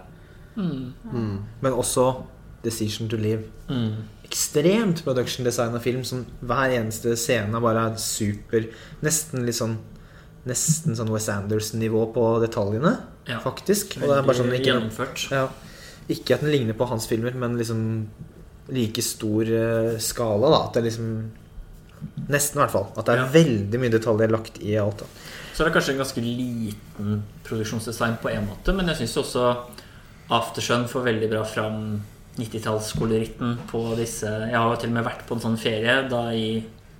Mm. 0.58 0.94
Mm. 1.14 1.38
Men 1.62 1.74
også 1.74 2.24
Decision 2.64 3.08
to 3.10 3.18
Live. 3.22 3.44
Mm. 3.70 3.92
Ekstremt 4.28 5.04
production 5.06 5.46
design 5.46 5.76
av 5.78 5.84
film 5.86 6.04
som 6.04 6.26
hver 6.42 6.74
eneste 6.76 7.14
scene 7.16 7.62
bare 7.64 7.86
er 7.92 7.96
super 8.02 8.66
Nesten 9.06 9.46
litt 9.48 9.56
sånn 9.56 9.78
Nesten 10.48 10.96
sånn 10.96 11.10
Wes 11.12 11.28
Anderson-nivå 11.30 12.06
på 12.16 12.26
detaljene, 12.40 12.94
Ja. 13.28 13.40
faktisk. 13.44 13.98
Og 14.02 14.08
det 14.08 14.18
er 14.18 14.22
bare 14.24 14.38
sånn 14.38 14.54
ikke, 14.56 14.70
gjennomført. 14.72 15.30
ja, 15.30 15.50
ikke 16.08 16.36
at 16.36 16.42
den 16.42 16.52
ligner 16.54 16.74
på 16.74 16.88
hans 16.88 17.06
filmer, 17.06 17.34
men 17.36 17.58
liksom 17.58 18.08
like 18.70 19.02
stor 19.04 19.42
eh, 19.44 19.98
skala, 20.00 20.48
da. 20.50 20.62
At 20.68 20.74
det 20.74 20.84
er 20.84 20.90
liksom 20.90 21.32
Nesten, 22.30 22.60
i 22.60 22.64
hvert 22.64 22.72
fall. 22.72 22.88
At 22.96 23.06
det 23.06 23.14
er 23.16 23.24
Ja. 23.26 23.28
veldig 23.34 23.80
mye 23.80 23.90
detaljer 23.92 24.30
lagt 24.32 24.62
i 24.62 24.76
alt. 24.78 25.00
da 25.00 25.06
Så 25.54 25.66
er 25.66 25.70
det 25.70 25.74
kanskje 25.76 25.90
en 25.94 25.98
ganske 26.06 26.22
liten 26.22 27.24
produksjonsdesign 27.44 28.18
på 28.22 28.30
en 28.32 28.48
måte, 28.48 28.74
men 28.76 28.86
jeg 28.88 28.98
syns 28.98 29.18
også 29.18 29.58
Aftersun 30.34 30.88
får 30.92 31.06
veldig 31.08 31.30
bra 31.32 31.44
fram 31.48 32.02
90-tallskoloritten 32.38 33.56
på 33.70 33.82
disse 33.98 34.28
Jeg 34.30 34.58
har 34.58 34.70
jo 34.70 34.80
til 34.82 34.92
og 34.92 34.98
med 34.98 35.08
vært 35.08 35.24
på 35.28 35.38
en 35.38 35.44
sånn 35.46 35.60
ferie 35.60 36.02
da 36.12 36.28
i 36.36 36.50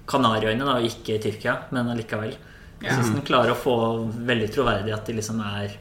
Kanariøyene, 0.08 0.64
da, 0.64 0.78
og 0.80 0.86
ikke 0.88 1.18
i 1.18 1.20
Tyrkia, 1.20 1.58
men 1.76 1.90
allikevel. 1.92 2.32
Jeg 2.80 2.94
syns 2.94 3.10
den 3.12 3.26
klarer 3.28 3.52
å 3.52 3.60
få 3.60 3.74
veldig 4.08 4.48
troverdig 4.54 4.94
at 4.96 5.10
de 5.10 5.18
liksom 5.18 5.42
er 5.44 5.74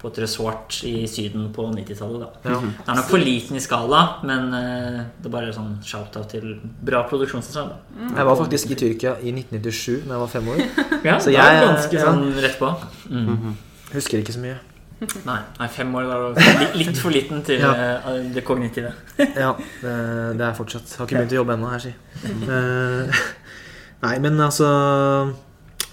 på 0.00 0.08
et 0.12 0.18
resort 0.22 0.76
i 0.86 0.92
Syden 1.10 1.48
på 1.52 1.64
90-tallet. 1.74 2.36
Ja. 2.46 2.58
Det 2.62 2.86
er 2.86 2.98
nok 3.00 3.08
for 3.10 3.20
liten 3.20 3.58
i 3.58 3.62
skala, 3.64 4.02
men 4.24 4.54
eh, 4.56 5.00
det 5.18 5.28
er 5.28 5.34
bare 5.34 5.52
sånn 5.56 5.74
shout-out 5.84 6.30
til 6.32 6.54
bra 6.62 7.02
produksjonsdesign. 7.10 7.72
da 7.72 8.12
Jeg 8.20 8.28
var 8.30 8.38
faktisk 8.40 8.70
i 8.70 8.78
Tyrkia 8.84 9.16
i 9.20 9.34
1997 9.34 10.06
da 10.06 10.14
jeg 10.14 10.22
var 10.22 10.32
fem 10.36 10.52
år. 10.54 10.62
Ja, 11.04 11.18
Så 11.18 11.34
jeg 11.34 11.42
er 11.42 11.66
ganske 11.66 12.06
sånn 12.06 12.24
rett 12.46 12.60
på. 12.62 12.70
Mm. 13.10 13.58
Husker 13.92 14.22
ikke 14.22 14.36
så 14.38 14.44
mye. 14.44 14.56
Nei, 15.28 15.38
nei, 15.58 15.68
fem 15.68 15.90
år 15.98 16.04
var 16.08 16.38
li- 16.38 16.84
litt 16.84 16.96
for 17.00 17.10
liten 17.12 17.42
til 17.44 17.60
Ja. 17.60 17.72
eh, 17.74 18.20
det 18.34 18.44
kognitive. 18.46 18.92
Ja, 19.44 19.50
det, 19.82 19.94
det 20.38 20.46
er 20.46 20.54
fortsatt 20.56 20.94
Har 20.98 21.06
ikke 21.08 21.18
begynt 21.20 21.34
å 21.34 21.40
jobbe 21.42 21.56
ennå, 21.58 21.70
her, 21.72 21.82
si. 21.82 21.92
Eh, 22.24 23.24
nei, 24.06 24.14
men 24.24 24.38
altså 24.40 24.68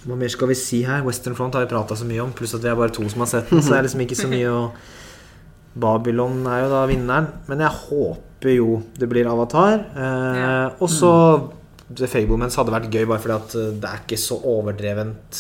Hva 0.05 0.15
mer 0.17 0.31
skal 0.33 0.49
vi 0.49 0.55
si 0.57 0.79
her? 0.87 1.03
Western 1.05 1.35
Front 1.37 1.53
har 1.57 1.65
vi 1.65 1.71
prata 1.73 1.97
så 1.97 2.07
mye 2.09 2.23
om, 2.23 2.31
pluss 2.37 2.55
at 2.57 2.63
vi 2.63 2.69
er 2.71 2.77
bare 2.79 2.93
to 2.95 3.05
som 3.11 3.21
har 3.25 3.29
sett 3.33 3.49
den, 3.51 3.61
så 3.61 3.73
det 3.73 3.79
er 3.81 3.87
liksom 3.89 4.01
ikke 4.07 4.17
så 4.21 4.29
mye 4.31 4.49
å 4.49 4.61
Babylon 5.81 6.41
er 6.51 6.65
jo 6.65 6.69
da 6.73 6.81
vinneren, 6.89 7.27
men 7.47 7.61
jeg 7.63 7.71
håper 7.85 8.51
jo 8.57 8.81
det 8.99 9.07
blir 9.07 9.29
Avatar. 9.31 9.85
Eh, 9.95 10.39
Ja. 10.41 10.55
Og 10.83 10.89
så 10.91 11.11
The 11.95 12.07
Fablemans 12.11 12.57
hadde 12.59 12.73
vært 12.73 12.89
gøy, 12.91 13.05
bare 13.07 13.21
fordi 13.23 13.35
at 13.37 13.55
eh, 13.55 13.69
det 13.79 13.87
er 13.91 14.01
ikke 14.03 14.19
så 14.19 14.35
overdrevent. 14.51 15.39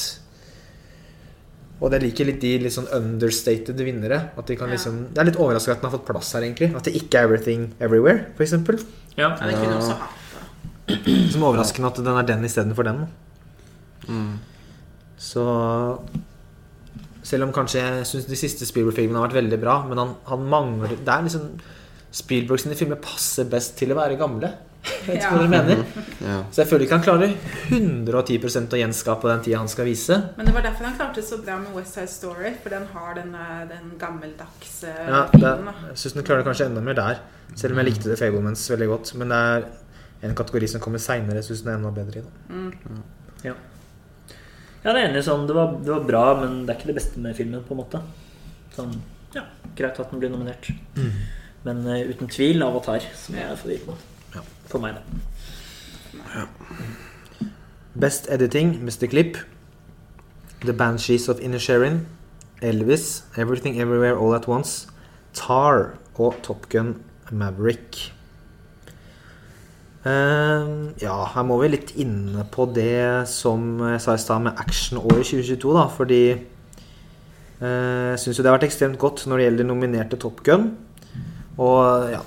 Og 1.81 1.91
jeg 1.95 2.03
liker 2.03 2.27
litt 2.29 2.39
de 2.43 2.51
litt 2.61 2.73
sånn 2.75 2.89
understated 2.93 3.79
vinnere. 3.81 4.19
At 4.37 4.45
de 4.47 4.55
kan 4.55 4.69
Ja. 4.69 4.75
liksom 4.75 5.07
Det 5.13 5.17
er 5.17 5.25
litt 5.31 5.39
overraskende 5.41 5.75
at 5.77 5.81
den 5.81 5.89
har 5.89 5.97
fått 5.97 6.05
plass 6.05 6.31
her, 6.33 6.41
egentlig. 6.41 6.75
At 6.75 6.83
det 6.83 6.93
ikke 6.93 7.15
er 7.19 7.23
Everything 7.25 7.73
Everywhere, 7.79 8.25
f.eks. 8.37 8.53
Ja. 9.17 9.35
Ja, 9.35 9.47
det 9.47 9.55
kunne 9.55 9.77
også 9.79 9.97
hatt. 9.97 10.17
Som 11.31 11.41
overraskende 11.43 11.87
at 11.87 11.95
den 11.95 12.07
er 12.07 12.23
den 12.23 12.43
istedenfor 12.45 12.83
den. 12.83 13.07
Mm. 14.07 14.39
Så 15.17 15.99
Selv 17.23 17.43
om 17.43 17.53
kanskje 17.53 17.81
jeg 17.81 18.05
syns 18.09 18.25
de 18.27 18.35
siste 18.35 18.65
Spielberg-filmene 18.65 19.19
har 19.21 19.27
vært 19.29 19.43
veldig 19.43 19.59
bra, 19.61 19.75
men 19.87 19.97
han, 20.01 20.15
han 20.25 20.47
mangler 20.49 20.89
Det 20.89 21.07
er 21.07 21.21
liksom 21.27 21.59
Spielberg 22.11 22.59
sine 22.59 22.75
filmer 22.75 22.97
passer 22.99 23.45
best 23.45 23.77
til 23.77 23.93
å 23.93 23.95
være 23.95 24.17
gamle. 24.19 24.49
Jeg 24.81 25.05
vet 25.05 25.15
ikke 25.19 25.29
hva 25.29 25.41
Ja. 25.41 25.47
dere 25.47 25.49
mener. 25.49 25.83
Ja. 26.21 26.37
Så 26.51 26.61
jeg 26.63 26.67
føler 26.71 26.85
ikke 26.85 26.97
han 26.97 27.03
klarer 27.05 27.33
110 27.69 28.39
å 28.73 28.79
gjenskape 28.81 29.29
den 29.29 29.43
tida 29.45 29.57
han 29.61 29.67
skal 29.69 29.85
vise. 29.85 30.17
Men 30.37 30.45
det 30.45 30.53
var 30.55 30.61
derfor 30.65 30.85
han 30.89 30.97
klarte 30.97 31.21
så 31.25 31.37
bra 31.43 31.59
med 31.61 31.75
West 31.75 31.93
Side 31.93 32.09
Story. 32.09 32.53
For 32.63 32.69
den 32.73 32.87
har 32.93 33.13
den, 33.15 33.35
eh, 33.35 33.67
den 33.69 33.93
gammeldagse 34.01 34.89
Ja, 35.07 35.27
filmen. 35.31 35.73
jeg 35.89 35.97
syns 36.01 36.13
den 36.13 36.23
klarer 36.23 36.43
det 36.43 36.49
kanskje 36.49 36.65
enda 36.65 36.81
mer 36.81 36.93
der. 36.97 37.19
Selv 37.55 37.73
om 37.73 37.77
jeg 37.85 37.93
likte 37.93 38.09
The 38.09 38.15
Fablemans 38.17 38.69
veldig 38.69 38.87
godt. 38.87 39.13
Men 39.15 39.29
det 39.29 39.37
er 39.37 39.65
en 40.23 40.35
kategori 40.35 40.67
som 40.69 40.81
kommer 40.81 40.97
seinere, 40.99 41.43
syns 41.43 41.63
den 41.63 41.73
er 41.73 41.77
enda 41.77 41.91
bedre 41.91 42.21
i. 42.21 42.25
Mm. 42.49 42.73
Ja, 44.83 44.93
det 44.93 45.03
er 45.03 45.09
enig 45.11 45.21
sånn, 45.23 45.45
det 45.45 45.53
var, 45.53 45.73
det 45.77 45.91
var 45.93 46.05
bra, 46.07 46.41
men 46.41 46.65
det 46.65 46.73
er 46.73 46.79
ikke 46.79 46.87
det 46.89 46.95
beste 46.97 47.19
med 47.21 47.35
filmen, 47.37 47.61
på 47.67 47.75
en 47.75 47.81
måte. 47.83 48.01
Sånn, 48.73 48.95
ja, 49.35 49.43
greit 49.77 49.99
at 49.99 50.09
den 50.09 50.19
blir 50.19 50.31
nominert. 50.33 50.71
Men 51.63 51.83
uh, 51.85 51.99
uten 52.09 52.27
tvil 52.27 52.63
Avatar, 52.65 53.03
som 53.13 53.35
jeg 53.37 53.45
er 53.45 53.55
favoritten. 53.59 53.93
Ja. 53.93 54.10
For 54.71 54.79
meg, 54.79 54.95
da. 54.95 56.45
Best 57.99 58.29
editing, 58.31 58.77
Mr. 58.79 59.09
klipp. 59.11 59.37
The 60.63 60.71
Banshees 60.71 61.27
of 61.27 61.41
Inisherin. 61.43 62.05
Elvis. 62.61 63.23
Everything 63.35 63.79
Everywhere 63.81 64.15
All 64.15 64.33
At 64.33 64.47
Once. 64.47 64.87
Tar 65.33 65.97
og 66.15 66.39
Top 66.43 66.69
Gun 66.69 67.01
Maverick. 67.31 68.13
Uh, 70.05 70.95
ja, 71.01 71.17
her 71.35 71.43
må 71.45 71.59
vi 71.61 71.73
litt 71.75 71.91
inne 71.99 72.45
på 72.49 72.65
det 72.73 73.27
som 73.29 73.75
jeg 73.91 73.99
sa 74.01 74.15
i 74.15 74.21
stad 74.23 74.47
med 74.47 74.57
actionåret 74.57 75.27
2022, 75.27 75.75
da. 75.75 75.87
Fordi 75.91 76.23
jeg 76.31 76.47
jeg 77.61 78.19
syns 78.19 78.39
jo 78.39 78.43
det 78.43 78.49
har 78.49 78.55
vært 78.57 78.71
ekstremt 78.71 78.97
godt 78.97 79.27
når 79.29 79.37
det 79.37 79.43
gjelder 79.45 79.67
nominerte 79.67 80.17
Top 80.19 80.39
Gun. 80.47 80.71
Og 81.61 82.07
ja 82.09 82.23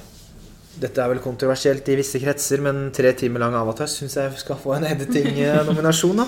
Dette 0.84 1.00
er 1.00 1.08
vel 1.14 1.22
kontroversielt 1.24 1.86
i 1.88 1.96
visse 1.96 2.20
kretser, 2.20 2.60
men 2.60 2.90
tre 2.92 3.14
timer 3.16 3.40
lang 3.40 3.54
Avatar 3.56 3.88
syns 3.88 4.18
jeg 4.18 4.34
skal 4.36 4.58
få 4.60 4.74
en 4.76 4.84
editing-nominasjon, 4.90 6.20
da. 6.20 6.26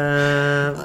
Eh, 0.00 0.82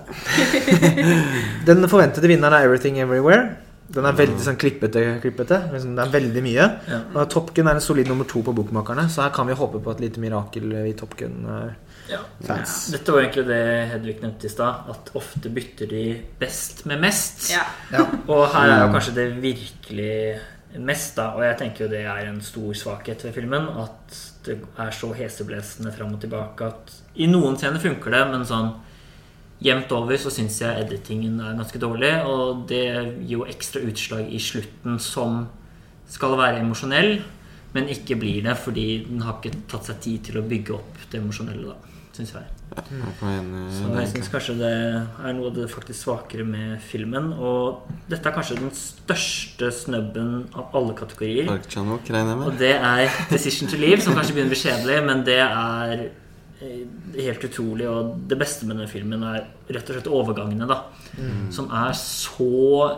den 1.65 1.87
forventede 1.89 2.29
vinneren 2.29 2.53
er 2.53 2.67
Everything 2.67 2.99
Everywhere. 3.01 3.55
Den 3.91 4.05
er 4.07 4.15
veldig 4.15 4.39
sånn 4.39 4.59
klippete. 4.59 5.01
klippete. 5.23 5.57
Liksom, 5.73 5.95
Det 5.97 6.05
er 6.05 6.11
veldig 6.13 6.43
mye. 6.45 6.67
Ja. 6.87 6.99
Og 7.15 7.29
Top 7.33 7.49
Gun 7.55 7.67
er 7.67 7.75
en 7.75 7.83
solid 7.83 8.07
nummer 8.07 8.23
to 8.29 8.43
på 8.45 8.53
Bokmakerne, 8.55 9.09
så 9.11 9.25
her 9.25 9.33
kan 9.35 9.49
vi 9.49 9.57
håpe 9.57 9.81
på 9.83 9.91
et 9.91 9.99
lite 10.05 10.21
mirakel 10.23 10.71
i 10.85 10.93
Top 10.93 11.17
Gun-fans. 11.19 12.07
Ja. 12.07 12.21
Dette 12.93 13.11
var 13.11 13.25
egentlig 13.25 13.47
det 13.49 13.89
Hedvig 13.91 14.21
nevnte 14.21 14.47
i 14.47 14.53
stad, 14.53 14.87
at 14.93 15.11
ofte 15.19 15.51
bytter 15.51 15.91
de 15.91 16.05
best 16.39 16.85
med 16.85 17.01
mest. 17.03 17.49
Ja. 17.51 17.65
Ja. 17.91 18.05
Og 18.29 18.47
her 18.53 18.69
er 18.69 18.85
jo 18.85 18.93
kanskje 18.95 19.17
det 19.17 19.27
virkelig 19.43 20.39
mest, 20.79 21.15
da. 21.17 21.31
Og 21.35 21.43
jeg 21.45 21.57
tenker 21.59 21.85
jo 21.85 21.91
det 21.91 22.03
er 22.07 22.29
en 22.29 22.39
stor 22.45 22.71
svakhet 22.77 23.25
ved 23.25 23.35
filmen. 23.35 23.67
At 23.81 24.15
det 24.45 24.59
er 24.79 24.95
så 24.95 25.11
heseblesende 25.17 25.93
fram 25.95 26.15
og 26.15 26.21
tilbake 26.23 26.69
at 26.69 26.95
i 27.19 27.27
noen 27.29 27.57
scener 27.59 27.81
funker 27.83 28.15
det, 28.15 28.23
men 28.31 28.47
sånn 28.47 28.71
jevnt 29.61 29.91
over 29.93 30.17
så 30.17 30.31
syns 30.33 30.57
jeg 30.63 30.85
editingen 30.85 31.37
er 31.43 31.59
ganske 31.59 31.81
dårlig. 31.81 32.13
Og 32.27 32.65
det 32.71 32.85
gir 32.87 33.37
jo 33.37 33.47
ekstra 33.49 33.83
utslag 33.85 34.31
i 34.31 34.41
slutten 34.41 34.99
som 35.01 35.45
skal 36.11 36.35
være 36.39 36.63
emosjonell, 36.63 37.21
men 37.71 37.91
ikke 37.91 38.17
blir 38.19 38.43
det 38.43 38.57
fordi 38.59 38.87
den 39.07 39.23
har 39.23 39.39
ikke 39.39 39.63
tatt 39.71 39.87
seg 39.87 40.01
tid 40.03 40.27
til 40.27 40.41
å 40.41 40.47
bygge 40.47 40.75
opp 40.75 41.05
det 41.11 41.21
emosjonelle, 41.21 41.71
da. 41.71 41.90
Syns 42.11 42.33
jeg. 42.35 42.43
I 42.71 43.71
Så 43.75 43.89
jeg 43.95 44.07
syns 44.11 44.29
kanskje 44.31 44.55
det 44.59 44.71
er 44.71 45.33
noe 45.35 45.47
av 45.47 45.55
det 45.55 45.67
faktisk 45.71 46.05
svakere 46.05 46.43
med 46.47 46.79
filmen. 46.83 47.29
Og 47.39 47.85
dette 48.11 48.27
er 48.27 48.35
kanskje 48.35 48.57
den 48.59 48.71
største 48.75 49.69
snubben 49.75 50.49
av 50.51 50.75
alle 50.75 50.95
kategorier. 50.97 51.47
Og 52.49 52.57
det 52.59 52.73
er 52.75 53.05
Decision 53.31 53.71
to 53.71 53.79
Leave, 53.79 54.01
som 54.03 54.15
kanskje 54.17 54.35
begynner 54.35 54.51
å 54.51 54.55
bli 54.55 54.59
kjedelig, 54.63 54.97
men 55.07 55.23
det 55.27 55.37
er 55.43 55.93
eh, 56.61 56.81
helt 57.27 57.45
utrolig. 57.47 57.87
Og 57.87 58.11
det 58.31 58.39
beste 58.39 58.67
med 58.67 58.75
denne 58.75 58.91
filmen 58.91 59.23
er 59.31 59.45
rett 59.71 59.87
og 59.91 59.95
slett 59.95 60.11
overgangene, 60.11 60.67
da. 60.67 60.81
Som 61.51 61.71
er 61.75 61.95
så 61.99 62.51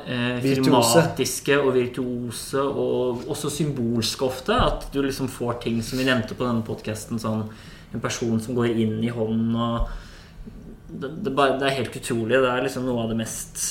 eh, 0.07 0.41
filmatiske 0.41 1.59
og 1.61 1.73
virtuose, 1.77 2.61
og 2.65 3.29
også 3.29 3.53
symbolske 3.59 4.25
ofte. 4.25 4.57
At 4.57 4.89
du 4.93 5.01
liksom 5.05 5.29
får 5.29 5.61
ting 5.67 5.81
som 5.85 6.01
vi 6.01 6.09
nevnte 6.09 6.33
på 6.37 6.45
denne 6.49 6.65
podkasten, 6.65 7.21
sånn 7.21 7.45
en 7.93 8.01
person 8.03 8.39
som 8.41 8.55
går 8.57 8.73
inn 8.73 8.97
i 9.03 9.11
hånden 9.13 9.55
og 9.55 9.89
det, 10.93 11.09
det, 11.25 11.31
bare, 11.33 11.57
det 11.57 11.67
er 11.69 11.79
helt 11.79 11.95
utrolig. 11.97 12.37
Det 12.37 12.49
er 12.51 12.65
liksom 12.67 12.85
noe 12.85 13.03
av 13.03 13.09
det 13.13 13.17
mest 13.17 13.63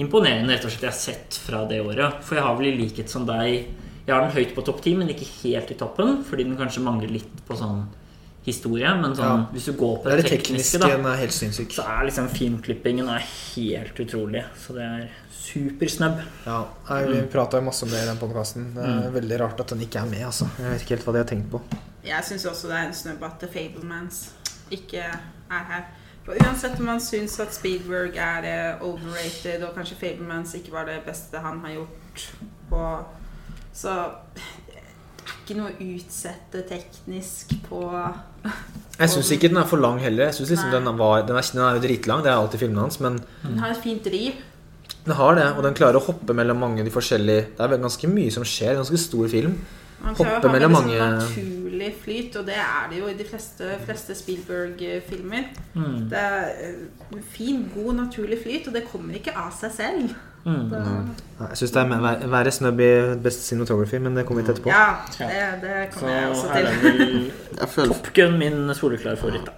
imponerende 0.00 0.56
rett 0.56 0.64
og 0.66 0.72
slett 0.72 0.88
jeg 0.88 0.90
har 0.90 0.98
sett 0.98 1.36
fra 1.44 1.64
det 1.70 1.80
året. 1.84 2.22
For 2.26 2.38
jeg 2.38 2.46
har 2.46 2.56
vel 2.58 2.72
i 2.72 2.78
likhet 2.80 3.12
som 3.12 3.26
deg 3.28 3.68
Jeg 4.04 4.12
har 4.12 4.20
den 4.20 4.34
høyt 4.34 4.50
på 4.52 4.60
topp 4.66 4.82
ti, 4.84 4.92
men 4.98 5.08
ikke 5.08 5.24
helt 5.44 5.70
i 5.72 5.76
toppen. 5.80 6.18
Fordi 6.28 6.44
den 6.44 6.58
kanskje 6.58 6.82
mangler 6.84 7.08
litt 7.14 7.38
på 7.46 7.56
sånn 7.56 7.86
historie. 8.44 8.90
Men 9.00 9.14
sånn, 9.16 9.46
Ja. 9.46 9.46
hvis 9.54 9.64
du 9.70 9.72
går 9.72 10.02
på 10.02 10.10
Det 10.10 10.18
det 10.18 10.26
tekniske, 10.32 10.76
tekniske, 10.76 11.02
da, 11.04 11.12
er 11.14 11.22
helt 11.22 11.32
så 11.72 11.86
er 11.88 12.04
liksom 12.04 12.28
filmklippingen 12.28 13.08
er 13.08 13.24
helt 13.54 13.94
utrolig. 14.04 14.44
Så 14.60 14.74
det 14.74 14.82
er 14.82 15.08
supersnubb. 15.30 16.20
Ja, 16.44 16.66
jeg, 16.90 17.08
Vi 17.08 17.22
prata 17.32 17.56
jo 17.56 17.62
masse 17.70 17.84
om 17.84 17.90
det 17.90 18.02
i 18.02 18.06
den 18.10 18.18
podkasten. 18.18 18.74
Det 18.74 18.84
er 18.84 19.10
veldig 19.10 19.40
rart 19.40 19.60
at 19.60 19.68
den 19.68 19.80
ikke 19.80 20.02
er 20.02 20.10
med. 20.10 20.26
altså 20.26 20.50
Jeg 20.58 20.70
vet 20.70 20.82
ikke 20.82 20.96
helt 20.96 21.04
hva 21.06 21.12
de 21.12 21.18
har 21.18 21.30
tenkt 21.32 21.50
på. 21.50 21.62
Jeg 22.04 22.24
syns 22.28 22.44
også 22.48 22.68
det 22.68 22.76
er 22.78 22.88
en 22.88 22.96
snubb 22.96 23.22
at 23.24 23.38
The 23.40 23.48
Fablemans 23.52 24.26
ikke 24.74 25.02
er 25.04 25.62
her. 25.70 25.84
For 26.24 26.36
uansett 26.40 26.78
om 26.80 26.88
man 26.88 27.02
syns 27.04 27.36
at 27.42 27.52
Speedwork 27.52 28.16
er 28.16 28.46
eh, 28.48 28.84
overrated, 28.84 29.64
og 29.66 29.74
kanskje 29.76 29.98
Fablemans 30.00 30.54
ikke 30.56 30.72
var 30.72 30.88
det 30.88 31.02
beste 31.04 31.40
han 31.44 31.60
har 31.64 31.76
gjort 31.76 32.24
på 32.70 32.82
Så 33.74 33.92
det 34.36 34.78
er 34.78 35.34
ikke 35.42 35.56
noe 35.58 35.72
å 35.72 35.88
utsette 35.96 36.62
teknisk 36.68 37.52
på 37.68 37.82
Jeg 39.00 39.10
syns 39.10 39.30
ikke 39.34 39.50
den 39.50 39.60
er 39.60 39.68
for 39.68 39.82
lang 39.82 39.98
heller. 40.00 40.28
Jeg 40.28 40.38
synes 40.38 40.54
liksom 40.54 40.72
den, 40.72 40.90
var, 40.96 41.24
den, 41.26 41.36
er, 41.36 41.52
den 41.52 41.64
er 41.66 41.76
jo 41.76 41.84
dritlang, 41.84 42.24
det 42.24 42.30
er 42.32 42.40
alltid 42.40 42.62
filmene 42.62 42.84
hans, 42.86 43.00
men 43.02 43.18
Den 43.42 43.58
har 43.58 43.74
et 43.74 43.80
fint 43.82 44.04
driv. 44.06 44.36
den 45.04 45.16
har 45.18 45.34
det. 45.34 45.48
Og 45.56 45.64
den 45.66 45.76
klarer 45.76 45.98
å 45.98 46.04
hoppe 46.04 46.36
mellom 46.36 46.60
mange 46.62 46.84
de 46.86 46.92
forskjellige 46.94 47.48
Det 47.56 47.64
er 47.66 47.82
ganske 47.82 48.12
mye 48.12 48.30
som 48.32 48.46
skjer. 48.46 48.78
Ganske 48.78 49.00
stor 49.02 49.28
film. 49.32 49.58
Man 50.02 50.14
Hoppe 50.18 50.48
ha 50.48 50.52
mellom 50.52 50.74
sånn 50.74 50.88
mange- 50.88 51.10
naturlig 51.18 51.94
flyt, 52.02 52.36
og 52.36 52.46
det 52.46 52.54
er 52.60 52.88
det 52.90 52.98
jo 52.98 53.06
i 53.08 53.14
de 53.14 53.24
fleste, 53.24 53.70
fleste 53.86 54.14
Spielberg-filmer. 54.14 55.44
Mm. 55.74 56.08
Det 56.10 56.18
er 56.18 56.50
eh, 56.60 57.20
fin, 57.32 57.70
god, 57.74 57.94
naturlig 57.94 58.38
flyt, 58.42 58.68
og 58.68 58.74
det 58.74 58.84
kommer 58.92 59.14
ikke 59.14 59.34
av 59.36 59.52
seg 59.56 59.72
selv. 59.72 60.14
Mm. 60.44 60.68
Det, 60.70 60.78
Nei, 61.40 61.46
Jeg 61.48 61.56
syns 61.56 61.70
det 61.72 61.82
er 61.82 62.28
verre 62.28 62.50
snubb 62.52 62.80
i 62.84 62.90
Best 63.24 63.46
Cinematography, 63.48 63.98
men 63.98 64.14
det 64.14 64.26
kommer 64.26 64.42
vi 64.42 64.46
til 64.50 64.54
etterpå. 64.58 64.68
ja, 64.68 64.96
det, 65.18 65.62
det 65.62 65.88
Så 65.94 65.98
kommer 66.00 66.14
jeg 66.14 66.30
også 66.30 66.48
til. 66.52 66.64
vel 66.82 67.32
Jeg 67.60 67.68
føler 67.68 67.94
Top 67.94 68.10
Gun 68.14 68.38
min 68.38 68.74
soleklare 68.74 69.16
favoritt, 69.16 69.46
da. 69.46 69.52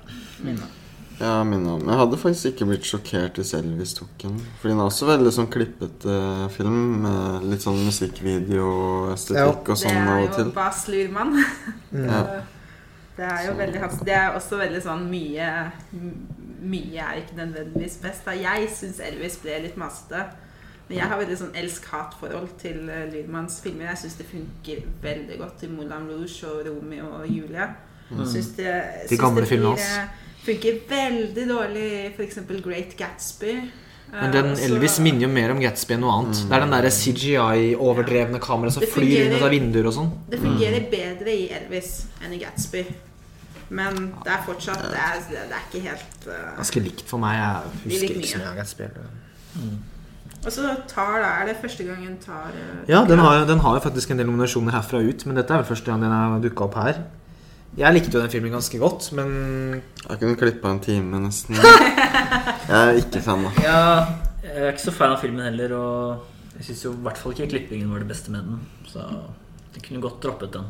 Min, 0.45 0.55
minne 0.55 0.69
om. 1.21 1.83
Jeg 1.89 1.99
hadde 2.01 2.19
faktisk 2.21 2.47
ikke 2.53 2.67
blitt 2.71 2.89
sjokkert 2.89 3.39
hvis 3.41 3.55
Elvis 3.57 3.95
tok 3.97 4.13
den. 4.23 4.37
Fordi 4.61 4.73
den 4.75 4.81
er 4.83 4.91
også 4.91 5.09
veldig 5.09 5.33
sånn 5.33 5.49
klippete 5.53 6.17
film. 6.55 6.81
Med 7.05 7.47
litt 7.51 7.65
sånn 7.65 7.81
musikkvideoestetikk 7.87 9.71
og 9.71 9.73
Det 9.73 9.79
sånn 9.81 9.97
er 9.97 10.03
av 10.03 10.17
og 10.17 10.27
jo 10.27 10.33
til. 10.37 10.53
Bas 10.57 10.83
Lurman. 10.93 11.33
Ja. 11.97 12.23
Det 13.17 13.25
er 13.25 13.47
jo 13.47 13.53
veldig 13.57 13.81
hans 13.81 14.01
Det 14.05 14.13
er 14.13 14.35
også 14.37 14.59
veldig 14.61 14.81
sånn 14.85 15.07
mye 15.09 15.47
Mye 16.67 17.01
er 17.01 17.23
ikke 17.23 17.39
nødvendigvis 17.39 17.97
best. 18.03 18.27
Da. 18.27 18.35
Jeg 18.37 18.69
syns 18.75 19.01
Elvis 19.01 19.39
ble 19.41 19.57
litt 19.65 19.79
masete. 19.81 20.27
Men 20.87 21.01
jeg 21.01 21.09
har 21.11 21.19
veldig 21.19 21.37
sånn 21.41 21.57
elsk-hat-forhold 21.59 22.53
til 22.61 22.85
Lurmans 22.85 23.15
Lydmans 23.15 23.59
filmer. 23.65 23.89
Jeg 23.95 24.05
syns 24.05 24.21
det 24.21 24.29
funker 24.31 24.85
veldig 25.03 25.41
godt 25.41 25.65
i 25.67 25.71
Moulin 25.73 26.09
Rouge 26.11 26.51
og 26.51 26.63
Romeo 26.69 27.09
og 27.23 27.27
Julia 27.31 27.73
Synes 28.07 28.53
det, 28.55 28.75
De 29.11 29.19
gamle 29.19 29.47
filmene 29.47 29.75
blir, 29.75 29.83
eh, 29.83 30.26
Funker 30.47 30.79
veldig 30.89 31.49
dårlig 31.49 31.89
i 31.91 32.07
f.eks. 32.13 32.39
Great 32.63 32.95
Gatsby. 32.99 33.57
Men 34.13 34.31
den 34.33 34.53
Eh, 34.53 34.65
Elvis 34.69 35.01
minner 35.03 35.27
jo 35.27 35.31
mer 35.33 35.51
om 35.51 35.59
Gatsby 35.61 35.97
enn 35.97 36.05
noe 36.05 36.15
annet. 36.15 36.45
Det 36.47 36.55
er 36.55 36.63
den 36.63 36.75
derre 36.77 36.93
CGI-overdrevne 36.95 38.39
kameraet 38.43 38.77
som 38.77 38.87
flyr 38.87 39.27
inn 39.27 39.35
ut 39.35 39.43
av 39.43 39.51
vinduer 39.51 39.89
og 39.91 39.97
sånn. 39.97 40.13
Det 40.31 40.39
fungerer 40.41 40.87
bedre 40.93 41.35
i 41.35 41.49
Elvis 41.57 42.07
enn 42.23 42.37
i 42.37 42.41
Gatsby. 42.45 42.85
Men 43.69 43.97
det 44.23 44.31
er 44.31 44.43
fortsatt 44.47 44.79
Det 44.79 45.01
er, 45.03 45.23
det 45.27 45.57
er 45.57 45.63
ikke 45.65 45.81
helt 45.89 46.27
uh, 46.31 46.55
Ganske 46.61 46.83
likt 46.85 47.09
for 47.11 47.19
meg. 47.19 47.41
Jeg 47.41 47.97
husker 47.97 48.21
ikke 48.21 48.29
så 48.31 48.39
mye. 48.39 48.45
mye 48.45 48.53
av 48.53 48.61
Gatsby. 48.61 48.91
Mm. 49.57 49.77
Og 50.37 50.53
så 50.55 50.71
tar 50.87 51.17
da 51.25 51.33
Er 51.41 51.49
det 51.51 51.57
første 51.65 51.87
gangen 51.89 52.15
tar 52.23 52.55
uh, 52.55 52.85
Ja, 52.87 53.03
den 53.11 53.19
har, 53.19 53.43
den 53.49 53.65
har 53.65 53.81
jo 53.81 53.83
faktisk 53.83 54.15
en 54.15 54.23
del 54.23 54.31
nominasjoner 54.31 54.77
herfra 54.79 55.03
ut, 55.03 55.27
men 55.27 55.41
dette 55.41 55.51
er 55.51 55.65
vel 55.65 55.71
første 55.73 55.91
gang 55.91 56.05
den 56.05 56.15
har 56.15 56.39
dukka 56.45 56.69
opp 56.69 56.79
her. 56.79 57.03
Jeg 57.77 57.93
likte 57.93 58.15
jo 58.17 58.23
den 58.23 58.31
filmen 58.33 58.55
ganske 58.55 58.79
godt, 58.81 59.11
men 59.19 59.83
Jeg 60.07 60.21
kunne 60.23 60.37
klippa 60.41 60.71
en 60.73 60.81
time, 60.81 61.19
nesten. 61.27 61.59
Jeg 62.71 62.79
er 62.79 62.97
ikke 63.03 63.21
fan, 63.23 63.45
da. 63.45 63.51
Ja, 63.63 63.83
jeg 64.47 64.63
er 64.65 64.73
ikke 64.73 64.85
så 64.87 64.95
fan 64.97 65.13
av 65.13 65.21
filmen 65.21 65.45
heller, 65.45 65.75
og 65.77 66.57
jeg 66.57 66.65
syns 66.71 66.81
jo 66.87 66.93
i 66.97 67.03
hvert 67.05 67.19
fall 67.21 67.35
ikke 67.35 67.51
klippingen 67.53 67.91
var 67.93 68.01
det 68.01 68.09
beste 68.09 68.33
med 68.33 68.47
den. 68.49 68.63
Så 68.89 69.05
jeg 69.77 69.85
kunne 69.85 70.01
godt 70.01 70.23
droppet 70.25 70.55
den. 70.57 70.65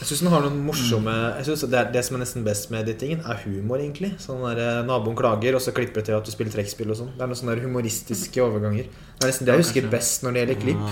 jeg 0.00 0.08
syns 0.08 0.22
den 0.24 0.30
har 0.32 0.40
noen 0.46 0.62
morsomme 0.64 1.12
Jeg 1.36 1.44
synes 1.44 1.66
det, 1.68 1.76
er, 1.76 1.90
det 1.92 2.02
som 2.06 2.16
er 2.16 2.22
nesten 2.24 2.46
best 2.46 2.70
med 2.72 2.86
editingen, 2.86 3.20
er 3.20 3.42
humor, 3.44 3.76
egentlig. 3.82 4.14
Sånn 4.22 4.40
der 4.46 4.62
eh, 4.64 4.80
Naboen 4.88 5.18
klager, 5.18 5.58
og 5.58 5.62
så 5.62 5.74
klipper 5.76 6.00
det 6.00 6.08
til 6.08 6.16
at 6.16 6.24
du 6.24 6.32
spiller 6.32 6.56
trekkspill 6.56 6.94
og 6.94 7.00
sånn. 7.02 7.12
Det 7.12 7.26
er 7.26 7.30
noen 7.30 7.42
sånne 7.42 7.58
humoristiske 7.66 8.42
overganger. 8.42 8.88
Det 8.88 9.26
er 9.26 9.34
nesten 9.34 9.46
det 9.50 9.58
jeg 9.58 9.66
husker 9.66 9.92
best 9.92 10.24
når 10.24 10.32
det 10.38 10.44
gjelder 10.46 10.62
klipp. 10.64 10.88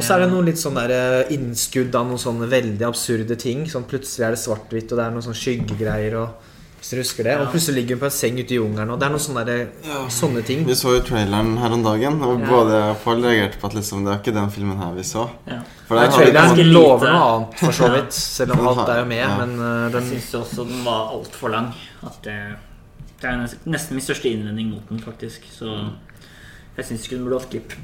Og 0.00 0.04
så 0.06 0.16
er 0.16 0.22
det 0.24 0.30
noen 0.32 0.46
litt 0.48 0.60
sånn 0.60 0.78
der 0.80 0.92
eh, 0.96 1.34
innskudd 1.36 1.94
av 1.98 2.06
noen 2.08 2.20
sånne 2.22 2.48
veldig 2.48 2.86
absurde 2.88 3.36
ting. 3.36 3.66
Sånn 3.68 3.84
Plutselig 3.90 4.24
er 4.30 4.32
det 4.36 4.40
svart-hvitt, 4.40 4.94
og 4.94 4.96
det 4.96 5.04
er 5.04 5.12
noen 5.12 5.26
sånne 5.26 5.36
skyggegreier. 5.36 6.16
Og, 6.22 6.46
hvis 6.80 6.94
du 6.94 6.96
husker 7.02 7.26
det 7.28 7.32
Og 7.36 7.50
plutselig 7.52 7.82
ligger 7.82 7.98
hun 7.98 8.00
på 8.00 8.06
en 8.08 8.14
seng 8.16 8.38
ute 8.40 8.54
i 8.54 8.56
jungelen, 8.56 8.88
og 8.94 9.00
det 9.02 9.04
er 9.04 9.12
noen 9.12 9.20
sånne, 9.20 9.42
der, 9.44 9.58
Ja. 9.84 9.98
sånne 10.08 10.40
ting. 10.48 10.62
Vi 10.64 10.72
så 10.80 10.94
jo 10.96 11.02
traileren 11.04 11.58
her 11.60 11.74
om 11.76 11.82
dagen, 11.84 12.16
og 12.24 12.40
Ja. 12.40 12.46
både 12.48 12.70
jeg 12.78 12.94
og 12.94 13.02
Pål 13.04 13.20
reagerte 13.26 13.58
på 13.60 13.66
at 13.68 13.74
liksom, 13.76 14.04
det 14.06 14.12
er 14.14 14.22
ikke 14.22 14.34
den 14.38 14.50
filmen 14.54 14.78
her 14.80 14.94
vi 14.96 15.02
så. 15.04 15.26
Ja. 15.46 15.58
For 15.86 15.94
Nei, 16.00 16.06
der 16.06 16.08
ikke 16.08 16.16
traileren 16.22 16.48
ganske 16.48 16.66
lover 16.72 17.12
noe 17.12 17.28
annet, 17.34 17.58
for 17.60 17.72
så 17.82 17.90
vidt. 17.98 18.12
Selv 18.16 18.56
om 18.56 18.66
alt 18.72 18.88
er 18.88 18.98
jo 19.02 19.04
med. 19.12 19.18
ja. 19.20 19.36
Men 19.44 19.52
uh, 19.60 19.90
Jeg 19.90 19.92
den 19.98 20.08
syns 20.14 20.32
også 20.40 20.64
den 20.72 20.80
var 20.88 21.12
altfor 21.18 21.52
lang. 21.52 21.68
At 22.02 22.16
det, 22.24 22.38
det 23.20 23.28
er 23.28 23.44
nesten 23.76 23.92
min 24.00 24.06
største 24.08 24.32
innvending 24.32 24.70
mot 24.72 24.88
den, 24.88 25.04
faktisk. 25.04 25.44
Så 25.52 25.68
jeg 26.78 26.86
syns 26.88 27.04
ikke 27.04 27.16
den 27.20 27.28
burde 27.28 27.42
hatt 27.42 27.50
klipp. 27.52 27.76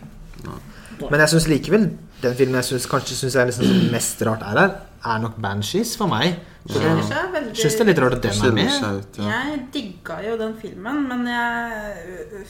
Men 1.11 1.21
jeg 1.21 1.29
syns 1.37 1.49
likevel 1.53 1.91
den 2.23 2.37
filmen 2.39 2.59
jeg 2.61 2.65
synes, 2.71 2.87
kanskje 2.91 3.17
syns 3.19 3.37
er 3.37 3.49
liksom 3.51 3.89
mest 3.93 4.23
rart 4.27 4.45
er 4.47 4.61
her, 4.61 4.77
er 5.07 5.19
nok 5.23 5.37
Banshees 5.43 5.97
for 5.99 6.11
meg. 6.11 6.39
Så 6.67 6.81
skiller 6.81 7.03
jeg 7.13 7.33
veldig 7.35 7.57
syns 7.61 7.77
det 7.77 7.83
er 7.85 7.91
litt 7.91 8.01
rart 8.03 8.17
at 8.17 8.23
den 8.25 8.47
er 8.49 8.55
med. 8.57 8.87
ut, 9.01 9.19
ja. 9.21 9.27
Jeg 9.35 9.59
digga 9.75 10.17
jo 10.25 10.39
den 10.41 10.55
filmen, 10.63 11.03
men 11.11 11.27
jeg 11.31 12.47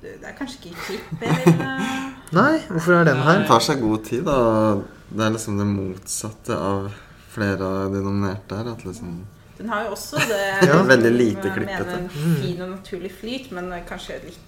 Det 0.00 0.16
er 0.24 0.32
kanskje 0.36 0.58
ikke 0.70 0.84
klipp 0.86 1.22
jeg 1.22 1.42
vil 1.44 1.58
Nei, 2.32 2.60
hvorfor 2.70 2.94
er 3.00 3.04
den 3.10 3.20
her? 3.20 3.38
Den 3.40 3.46
tar 3.48 3.64
seg 3.64 3.82
god 3.82 4.04
tid, 4.06 4.22
da. 4.24 4.36
det 5.10 5.24
er 5.26 5.34
liksom 5.34 5.58
det 5.60 5.66
motsatte 5.68 6.56
av 6.56 6.90
flere 7.30 7.66
av 7.84 7.94
de 7.94 8.02
nominerte 8.04 8.56
her. 8.58 8.70
At 8.72 8.84
liksom 8.86 9.18
Den 9.58 9.68
har 9.68 9.84
jo 9.84 9.96
også 9.96 10.22
det 10.30 10.44
Ja. 10.68 10.82
Veldig 10.94 11.10
lite 11.16 11.52
klippete. 11.56 11.98
fin 12.12 12.62
og 12.62 12.70
naturlig 12.76 13.12
flyt, 13.20 13.50
men 13.52 13.72
kanskje 13.88 14.20
litt 14.24 14.46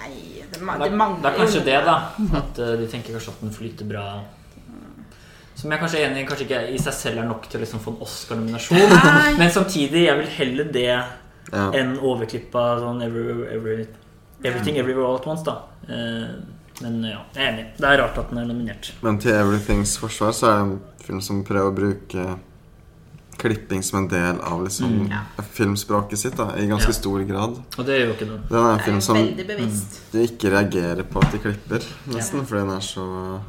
Nei, 0.00 0.42
det, 0.50 0.60
ma 0.64 0.76
Det 0.80 0.88
er, 0.90 0.96
mangler 0.96 1.22
det 1.24 1.30
er 1.30 1.38
kanskje 1.38 1.64
det, 1.66 1.78
da. 1.86 1.96
At 2.40 2.60
uh, 2.62 2.72
de 2.80 2.86
tenker 2.90 3.16
kanskje 3.16 3.34
at 3.34 3.40
den 3.44 3.52
flyter 3.54 3.88
bra. 3.90 4.04
Som 5.60 5.72
jeg 5.74 5.80
kanskje 5.82 5.98
er 6.00 6.06
enig 6.08 6.22
i 6.24 6.28
kanskje 6.28 6.46
ikke 6.46 6.60
i 6.72 6.78
seg 6.80 6.94
selv 6.96 7.20
er 7.20 7.26
nok 7.28 7.48
til 7.50 7.60
å 7.60 7.64
liksom 7.64 7.82
få 7.84 7.92
en 7.92 8.04
Oscar-nominasjon. 8.06 8.94
Men 9.40 9.50
samtidig, 9.52 10.06
jeg 10.06 10.16
vil 10.22 10.30
heller 10.38 10.70
det 10.72 10.86
Ja. 11.50 11.64
enn 11.74 11.96
overklippa 11.98 12.62
sånn 12.80 13.02
every, 13.02 13.32
every, 13.50 13.86
Everything 14.44 14.78
Everywhere 14.80 15.06
All 15.08 15.18
At 15.18 15.26
Once, 15.26 15.42
da. 15.44 15.58
uh, 15.90 16.30
men 16.80 17.02
ja, 17.04 17.18
jeg 17.34 17.42
er 17.44 17.50
enig. 17.52 17.64
Det 17.76 17.84
er 17.90 17.98
rart 18.00 18.16
at 18.22 18.30
den 18.30 18.38
er 18.40 18.46
nominert. 18.48 18.92
Men 19.04 19.18
til 19.20 19.34
Everythings 19.36 19.98
forsvar 20.00 20.32
så 20.32 20.46
er 20.48 20.54
det 20.54 20.62
en 20.64 20.78
film 21.04 21.20
som 21.20 21.42
prøver 21.44 21.68
å 21.68 21.74
bruke 21.76 22.24
klipping 23.40 23.82
som 23.82 23.98
en 24.02 24.08
del 24.08 24.40
av 24.40 24.62
liksom 24.66 24.90
Mm. 24.90 25.10
Ja. 25.10 25.42
filmspråket 25.56 26.18
sitt 26.18 26.36
da, 26.36 26.50
i 26.56 26.66
ganske 26.68 26.92
Ja. 26.92 26.98
stor 27.00 27.24
grad. 27.24 27.56
Og 27.78 27.86
det 27.86 27.94
er 27.96 28.06
jo 28.06 28.12
ikke 28.14 28.28
den. 28.28 28.42
Den 28.50 28.58
er 28.66 28.72
en 28.74 28.80
film 28.84 29.00
som 29.00 29.16
de 29.16 29.44
du 30.12 30.18
ikke 30.22 30.50
reagerer 30.52 31.02
på 31.04 31.22
at 31.24 31.32
de 31.32 31.38
klipper, 31.38 31.80
nesten, 32.08 32.44
fordi 32.46 32.60
den 32.60 32.70
er 32.76 32.80
så 32.80 33.04
uh, 33.04 33.40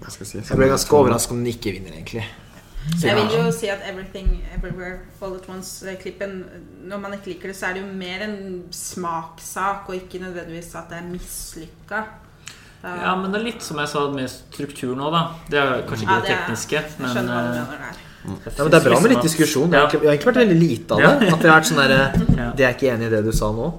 Hva 0.00 0.10
skal 0.10 0.24
jeg 0.26 0.28
si? 0.28 0.38
Jeg 0.48 0.56
ble 0.58 0.68
ganske 0.68 0.92
overrasket 0.96 1.32
om 1.32 1.38
den 1.44 1.52
ikke 1.52 1.72
vinner, 1.72 1.92
egentlig. 1.92 2.24
Jeg 3.02 3.16
vil 3.16 3.32
jo 3.34 3.50
si 3.50 3.66
at 3.66 3.80
Everything 3.90 4.44
Everywhere 4.56 5.00
All 5.20 5.34
At 5.34 5.48
Once-klippen 5.50 6.44
Når 6.86 7.00
man 7.00 7.12
ikke 7.16 7.26
liker 7.32 7.48
det, 7.50 7.56
så 7.56 7.66
er 7.66 7.72
det 7.74 7.82
jo 7.82 7.92
mer 7.98 8.22
en 8.22 8.62
smakssak, 8.70 9.88
og 9.88 9.94
ikke 9.96 10.20
nødvendigvis 10.22 10.74
at 10.78 10.88
det 10.90 10.98
er 10.98 11.08
mislykka. 11.10 12.04
Ja, 12.84 13.16
men 13.16 13.32
det 13.32 13.40
er 13.40 13.44
litt 13.44 13.62
som 13.62 13.78
jeg 13.82 13.88
sa 13.90 14.04
med 14.12 14.30
struktur 14.30 14.94
nå, 14.94 15.10
da. 15.10 15.24
Det 15.50 15.58
er 15.58 15.82
kanskje 15.88 16.06
ikke 16.06 16.12
Ja, 16.14 16.20
det 16.20 16.28
det 16.28 16.36
er- 16.36 16.46
tekniske, 16.46 16.70
Jeg 16.72 17.16
men 17.16 17.66
der. 18.26 18.50
Ja, 18.50 18.64
men 18.66 18.72
det 18.74 18.78
er 18.80 18.86
bra 18.88 19.00
med 19.00 19.12
litt 19.14 19.26
diskusjon. 19.26 19.70
Det 19.70 19.78
har 19.78 19.86
egentlig, 19.86 20.00
det 20.02 20.08
har 20.08 20.14
egentlig 20.16 20.30
vært 20.30 20.40
veldig 20.42 20.58
lite 20.60 20.96
av 20.96 21.02
det. 21.02 21.30
At 21.32 21.44
vi 21.44 21.48
har 21.48 21.56
vært 21.56 21.70
sånn 21.70 21.80
derre 21.82 22.00
Det 22.58 22.66
er 22.66 22.74
ikke 22.76 22.90
enig 22.94 23.08
i 23.08 23.14
det 23.16 23.22
du 23.26 23.32
sa 23.36 23.50
nå. 23.54 23.70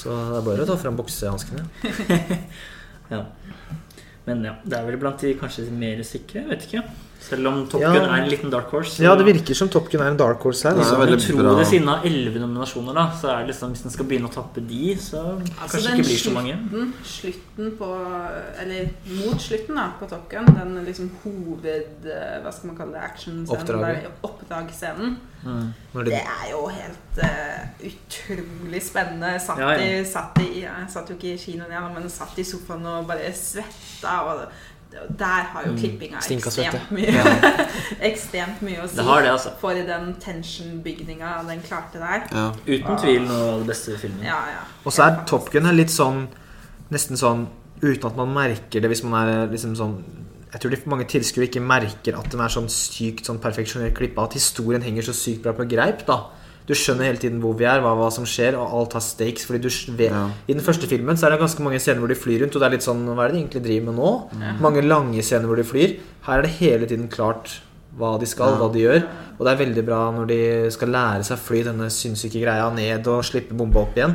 Så 0.00 0.16
det 0.16 0.38
er 0.40 0.46
bare 0.48 0.66
å 0.66 0.70
ta 0.70 0.78
fram 0.80 1.00
boksehanskene. 1.00 1.66
Ja. 3.10 3.24
Men 4.28 4.44
ja, 4.46 4.52
det 4.62 4.76
er 4.78 4.84
vel 4.86 5.00
blant 5.02 5.18
de 5.24 5.32
kanskje 5.34 5.64
mer 5.74 5.98
sikre. 6.06 6.44
Vet 6.52 6.68
ikke. 6.68 6.84
Selv 7.20 7.46
om 7.46 7.66
Top 7.68 7.80
Ja. 7.82 7.92
Gun 7.92 8.08
er 8.08 8.22
en 8.22 8.28
liten 8.30 8.50
dark 8.50 8.70
horse. 8.72 8.96
så- 8.96 9.02
Ja, 9.04 9.14
det 9.14 9.26
virker 9.26 9.54
som 9.54 9.68
Top 9.68 9.88
Gun 9.90 10.00
er 10.00 10.08
en 10.10 10.16
dark 10.16 10.40
horse 10.42 10.62
her. 10.68 10.74
Ja, 10.74 10.80
Altså. 10.80 10.96
det 11.06 11.36
bra. 11.36 11.58
det 11.58 11.66
siden 11.66 11.88
av 11.88 12.04
elleve 12.04 12.40
nominasjoner, 12.40 12.94
da, 12.94 13.10
så 13.20 13.28
er 13.28 13.38
det 13.46 13.48
liksom 13.54 13.70
hvis 13.74 13.84
en 13.84 13.90
skal 13.90 14.04
begynne 14.06 14.28
å 14.28 14.32
tappe 14.32 14.60
de, 14.66 14.96
så 14.96 15.20
Altså 15.60 15.76
kanskje 15.78 15.90
den 15.90 16.00
ikke 16.00 16.08
blir 16.08 16.18
så 16.18 16.32
mange. 16.32 16.54
slutten, 16.56 16.94
slutten 17.04 17.76
på 17.78 17.90
Eller 18.60 18.88
mot 19.06 19.40
slutten 19.40 19.74
da, 19.76 19.92
på 20.00 20.08
Top 20.08 20.28
Gun, 20.30 20.46
den 20.46 20.84
liksom 20.86 21.10
hoved... 21.22 22.06
eh, 22.06 22.40
Hva 22.42 22.52
skal 22.52 22.66
man 22.72 22.76
kalle 22.76 22.92
det? 22.92 23.02
Actionscenen. 23.02 24.06
Oppdragsscenen. 24.24 25.16
Mm. 25.44 25.72
Det 26.04 26.12
er 26.14 26.50
jo 26.50 26.66
helt 26.68 27.18
uh, 27.22 27.86
utrolig 27.86 28.82
spennende. 28.82 29.38
Satt, 29.40 29.58
Ja, 29.58 29.70
ja. 29.72 30.00
I, 30.00 30.04
satt 30.04 30.38
i 30.40 30.60
Jeg 30.62 30.88
satt 30.92 31.08
jo 31.10 31.14
ikke 31.16 31.34
i 31.34 31.36
kinoen 31.38 31.70
jeg, 31.70 31.94
men 31.94 32.10
satt 32.12 32.38
i 32.38 32.42
sofaen 32.44 32.84
og 32.86 33.06
bare 33.08 33.32
svetta. 33.32 34.16
Og 34.26 34.48
der 34.90 35.46
har 35.52 35.66
jo 35.66 35.74
klippinga 35.78 36.18
mm, 36.18 36.38
ekstremt 36.38 36.90
mye, 36.94 37.10
mye 37.14 37.66
Ekstremt 38.10 38.62
mye 38.66 38.80
å 38.82 38.88
si 38.90 38.98
Det 38.98 39.04
har 39.06 39.22
det, 39.22 39.30
altså. 39.36 39.52
for 39.60 39.78
i 39.78 39.84
den 39.86 40.12
tension-bygninga 40.22 41.36
den 41.46 41.62
klarte 41.62 42.02
der. 42.02 42.24
Ja. 42.34 42.48
Uten 42.66 42.98
tvil 42.98 43.22
noe 43.28 43.52
av 43.52 43.62
det 43.62 43.70
beste 43.70 43.94
filmen. 44.00 44.24
Ja, 44.26 44.40
ja. 44.50 44.64
og 44.82 44.94
så 44.96 45.06
er 45.06 45.22
Top 45.30 45.52
Gun 45.54 45.70
litt 45.76 45.94
sånn 45.94 46.26
Nesten 46.90 47.18
sånn 47.18 47.46
uten 47.80 48.08
at 48.08 48.16
man 48.18 48.32
merker 48.34 48.82
det 48.82 48.90
hvis 48.90 49.04
man 49.06 49.14
er 49.22 49.52
liksom 49.52 49.76
sånn 49.78 49.94
Jeg 50.50 50.62
tror 50.62 50.74
de 50.74 50.80
mange 50.90 51.06
tilskuere 51.08 51.46
ikke 51.46 51.62
merker 51.62 52.18
at 52.18 52.26
den 52.32 52.42
er 52.42 52.50
sånn 52.50 52.66
sykt 52.72 53.30
sånn 53.30 53.38
perfeksjonert 53.42 53.94
klippa. 53.94 54.26
At 54.26 54.34
historien 54.34 54.82
henger 54.82 55.06
så 55.06 55.14
sykt 55.14 55.44
bra 55.44 55.54
på 55.54 55.68
greip. 55.70 56.02
da 56.08 56.24
Du 56.68 56.74
skjønner 56.74 57.08
hele 57.08 57.18
tiden 57.18 57.40
hvor 57.42 57.56
vi 57.58 57.64
er, 57.64 57.80
hva, 57.82 57.94
hva 57.98 58.10
som 58.12 58.24
skjer, 58.28 58.54
og 58.58 58.74
alt 58.78 58.92
har 58.92 59.00
stakes. 59.02 59.44
Fordi 59.48 59.58
du 59.64 59.68
vet 59.96 60.10
Ja. 60.12 60.26
I 60.48 60.52
den 60.54 60.62
første 60.62 60.86
filmen 60.86 61.16
så 61.16 61.26
er 61.26 61.30
det 61.34 61.40
ganske 61.40 61.62
mange 61.62 61.80
scener 61.80 61.98
hvor 61.98 62.08
de 62.08 62.14
flyr 62.14 62.42
rundt, 62.44 62.54
og 62.54 62.60
det 62.62 62.66
er 62.68 62.76
litt 62.76 62.86
sånn 62.86 63.02
Hva 63.08 63.24
er 63.24 63.28
det 63.32 63.34
de 63.38 63.42
egentlig 63.42 63.62
driver 63.64 63.86
med 63.90 63.96
nå? 63.98 64.60
Mange 64.60 64.82
lange 64.86 65.22
scener 65.22 65.46
hvor 65.50 65.56
de 65.56 65.64
flyr. 65.64 65.96
Her 66.26 66.38
er 66.38 66.42
det 66.42 66.50
hele 66.60 66.86
tiden 66.86 67.08
klart 67.08 67.60
hva 67.98 68.18
de 68.20 68.26
skal, 68.26 68.52
Ja. 68.54 68.58
hva 68.60 68.72
de 68.72 68.78
gjør. 68.84 69.02
Og 69.38 69.46
det 69.46 69.50
er 69.54 69.64
veldig 69.66 69.84
bra 69.86 70.10
når 70.12 70.26
de 70.28 70.70
skal 70.70 70.88
lære 70.88 71.24
seg 71.24 71.36
å 71.36 71.40
fly 71.40 71.62
denne 71.64 71.88
sinnssyke 71.90 72.40
greia 72.40 72.70
ned 72.72 73.06
og 73.08 73.24
slippe 73.24 73.56
bomba 73.56 73.80
opp 73.82 73.96
igjen. 73.96 74.14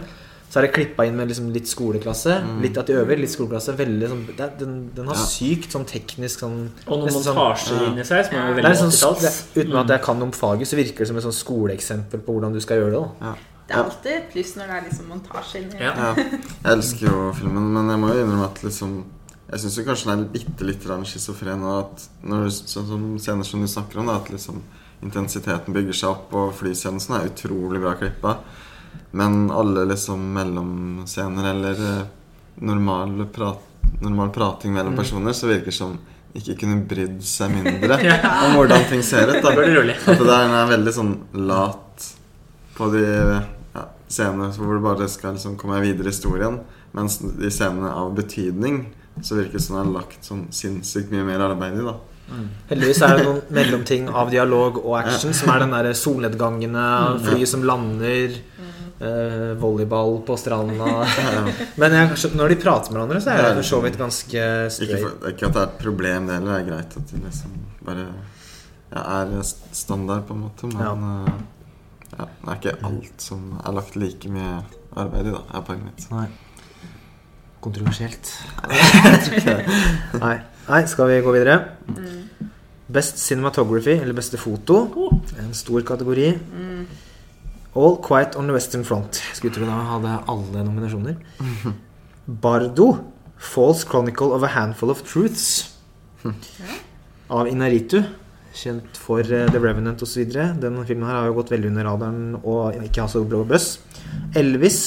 Så 0.56 0.62
er 0.62 0.68
det 0.70 0.72
klippa 0.72 1.04
inn 1.04 1.18
med 1.20 1.28
liksom 1.28 1.50
litt 1.52 1.68
skoleklasse. 1.68 2.38
Litt 2.64 2.78
at 2.80 2.88
de 2.88 2.94
øver, 2.96 3.20
litt 3.20 3.32
skoleklasse. 3.34 3.74
Veldig 3.76 4.08
sånn, 4.08 4.22
det, 4.38 4.46
den, 4.62 4.76
den 4.96 5.10
har 5.12 5.18
Ja. 5.18 5.26
sykt 5.28 5.74
sånn 5.76 5.84
teknisk 5.90 6.40
sånn 6.46 6.70
Og 6.88 7.02
noen 7.02 7.12
montasjer 7.12 7.26
sånn- 7.26 7.36
montasjer 7.36 7.82
ja. 7.82 7.88
inni 7.90 8.06
seg 8.08 8.22
som 8.30 8.38
er 8.40 8.48
det 8.48 8.56
veldig 8.62 8.70
er 8.72 8.92
sånn, 8.94 9.18
det, 9.20 9.34
Uten 9.66 9.76
at 9.82 9.92
jeg 9.92 10.02
kan 10.06 10.18
noe 10.22 10.30
om 10.30 10.32
faget, 10.32 10.70
så 10.72 10.78
virker 10.80 11.04
det 11.04 11.08
som 11.10 11.18
et 11.20 11.26
sånn 11.28 11.36
skoleeksempel 11.36 12.24
på 12.24 12.38
hvordan 12.38 12.54
du 12.56 12.62
skal 12.64 12.78
gjøre 12.80 12.92
det. 12.96 13.04
da 13.20 13.34
Det 13.68 13.76
er 13.76 13.84
alltid 13.84 14.12
et 14.14 14.32
pluss 14.32 14.56
når 14.56 14.72
det 14.72 14.76
er 14.80 14.88
liksom 14.88 15.12
montasje 15.12 15.62
inni. 15.66 15.76
Ja. 15.82 15.92
Ja, 16.00 16.14
jeg 16.16 16.72
elsker 16.72 17.06
jo 17.12 17.34
filmen, 17.36 17.68
men 17.76 17.90
jeg 17.92 18.00
må 18.00 18.14
jo 18.16 18.24
innrømme 18.24 18.46
at 18.48 18.64
liksom 18.64 19.04
Jeg 19.52 19.60
syns 19.60 19.78
kanskje 19.86 20.06
den 20.10 20.24
er 20.24 20.32
bitte 20.34 20.64
litt 20.66 20.82
schizofren. 21.06 21.62
Og 21.68 21.80
at 21.84 22.08
når 22.24 22.46
du, 22.46 22.50
sånn 22.50 22.88
som 22.88 23.20
scener 23.20 23.44
som 23.44 23.60
du 23.60 23.68
snakker 23.68 24.00
om, 24.00 24.08
da, 24.08 24.16
at 24.24 24.32
liksom 24.32 24.62
intensiteten 25.04 25.74
bygger 25.76 25.94
seg 25.94 26.10
opp, 26.10 26.34
og 26.34 26.54
flysekvensen 26.56 27.14
er 27.20 27.28
utrolig 27.30 27.82
bra 27.84 27.94
klippa. 28.00 28.38
Men 29.16 29.52
alle 29.52 29.86
liksom 29.88 30.34
mellomscener 30.36 31.50
eller 31.50 31.82
eh, 31.88 32.02
normal, 32.56 33.26
prat, 33.34 33.62
normal 34.02 34.30
prating 34.36 34.74
mellom 34.74 34.96
personer, 34.96 35.34
så 35.34 35.48
virker 35.48 35.72
det 35.72 35.78
som 35.78 35.96
ikke 36.36 36.58
kunne 36.60 36.82
brydd 36.84 37.22
seg 37.24 37.54
mindre 37.54 37.96
om 38.44 38.58
hvordan 38.58 38.84
ting 38.90 39.04
ser 39.08 39.32
ut. 39.32 39.40
Da. 39.40 39.54
At 39.54 40.20
det 40.20 40.28
der 40.28 40.56
er 40.60 40.72
veldig 40.74 40.94
sånn 40.98 41.14
lat 41.48 42.10
på 42.76 42.90
de 42.92 43.06
ja, 43.06 43.86
scenene 44.12 44.50
hvor 44.58 44.76
du 44.76 44.84
bare 44.84 45.08
skal 45.12 45.38
liksom 45.38 45.56
komme 45.62 45.80
videre 45.86 46.12
i 46.12 46.16
historien. 46.16 46.60
Mens 46.96 47.22
de 47.24 47.52
scenene 47.52 47.94
av 47.96 48.12
betydning 48.18 48.82
så 49.24 49.38
virker 49.40 49.56
det 49.56 49.64
som 49.64 49.78
det 49.78 49.86
er 49.86 49.94
lagt 49.96 50.28
sånn 50.28 50.44
sinnssykt 50.52 51.16
mye 51.16 51.24
mer 51.28 51.46
arbeid 51.46 51.80
i. 51.80 51.88
da. 51.88 51.96
Heldigvis 52.68 53.00
er 53.06 53.16
det 53.16 53.26
noen 53.30 53.42
mellomting 53.54 54.08
av 54.10 54.32
dialog 54.34 54.82
og 54.82 54.98
action, 55.00 55.32
som 55.38 55.54
er 55.54 55.64
den 55.64 55.76
der 55.76 55.92
solnedgangene, 55.96 56.86
flyet 57.24 57.52
som 57.52 57.64
lander, 57.64 58.36
eh, 59.00 59.54
volleyball 59.60 60.22
på 60.28 60.38
stranda. 60.40 61.08
Men 61.82 61.98
jeg, 62.00 62.32
når 62.36 62.54
de 62.54 62.60
prater 62.62 62.94
med 62.94 63.00
hverandre, 63.00 63.22
så 63.24 63.34
er 63.34 63.44
det 63.48 63.58
for 63.60 63.70
så 63.72 63.82
vidt 63.86 64.00
ganske 64.00 64.46
Ikke, 64.86 65.02
for, 65.02 65.28
ikke 65.32 65.50
at 65.50 65.58
det 65.58 65.62
er 65.62 65.68
et 65.68 65.78
problem, 65.82 66.30
det 66.30 66.40
heller. 66.40 66.54
Det 66.54 66.62
er 66.62 66.70
greit 66.72 66.98
at 67.02 67.12
de 67.12 67.22
liksom 67.26 67.60
bare 67.86 68.08
ja, 68.96 69.04
er 69.22 69.36
standard, 69.76 70.26
på 70.28 70.38
en 70.38 70.46
måte. 70.48 70.72
Men 70.72 71.06
eh, 71.12 71.38
ja, 72.16 72.26
det 72.26 72.50
er 72.50 72.60
ikke 72.62 72.76
alt 72.88 73.30
som 73.30 73.54
er 73.60 73.78
lagt 73.80 74.00
like 74.00 74.32
mye 74.32 74.58
arbeid 74.96 75.30
i, 75.30 75.36
da, 75.36 75.46
er 75.52 75.66
poenget 75.68 75.92
mitt. 75.92 76.10
Nei. 76.14 76.28
kontroversielt. 77.66 78.30
Nei. 80.22 80.36
Nei, 80.70 80.80
skal 80.90 81.10
vi 81.10 81.18
gå 81.22 81.32
videre? 81.34 81.60
Best 82.96 83.18
cinematography, 83.22 83.98
eller 83.98 84.14
beste 84.18 84.38
foto. 84.38 84.86
En 85.42 85.52
stor 85.58 85.82
kategori. 85.86 86.30
All 87.76 87.98
Quiet 88.00 88.36
on 88.40 88.48
the 88.48 88.54
Western 88.56 88.84
Front. 88.88 89.20
Skulle 89.36 89.54
tro 89.54 89.68
da 89.68 89.80
hadde 89.92 90.14
alle 90.32 90.64
nominasjoner. 90.64 91.18
Bardo. 92.28 93.12
False 93.38 93.84
Chronicle 93.84 94.32
of 94.34 94.44
a 94.44 94.48
Handful 94.56 94.90
of 94.90 95.04
Truths. 95.04 95.76
Av 97.30 97.48
Inaritu. 97.48 98.02
Kjent 98.56 98.96
for 98.96 99.20
eh, 99.20 99.50
The 99.52 99.60
Revenant 99.60 100.02
osv. 100.02 100.24
Denne 100.32 100.86
filmen 100.88 101.10
her 101.10 101.20
har 101.20 101.28
jo 101.28 101.36
gått 101.42 101.52
veldig 101.52 101.74
under 101.74 101.90
radaren 101.90 102.38
og 102.40 102.78
ikke 102.80 103.04
har 103.04 103.12
så 103.12 103.26
blå 103.28 103.44
bøss. 103.50 103.74
Elvis. 104.40 104.80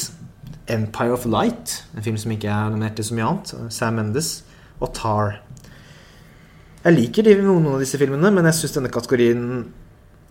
Empire 0.68 1.12
of 1.12 1.26
Light. 1.28 1.82
En 1.96 2.04
film 2.04 2.16
som 2.20 2.32
ikke 2.32 2.48
er 2.48 2.72
nominert 2.72 2.96
til 2.96 3.10
så 3.10 3.18
mye 3.18 3.28
annet. 3.28 3.52
Sam 3.74 4.00
Mendes. 4.00 4.32
Og 4.80 4.94
Tar. 4.96 5.42
Jeg 6.86 6.96
liker 6.96 7.28
noen 7.42 7.68
av 7.68 7.82
disse 7.82 8.00
filmene, 8.00 8.30
men 8.32 8.48
jeg 8.48 8.62
syns 8.62 8.78
denne 8.78 8.92
kategorien 8.92 9.44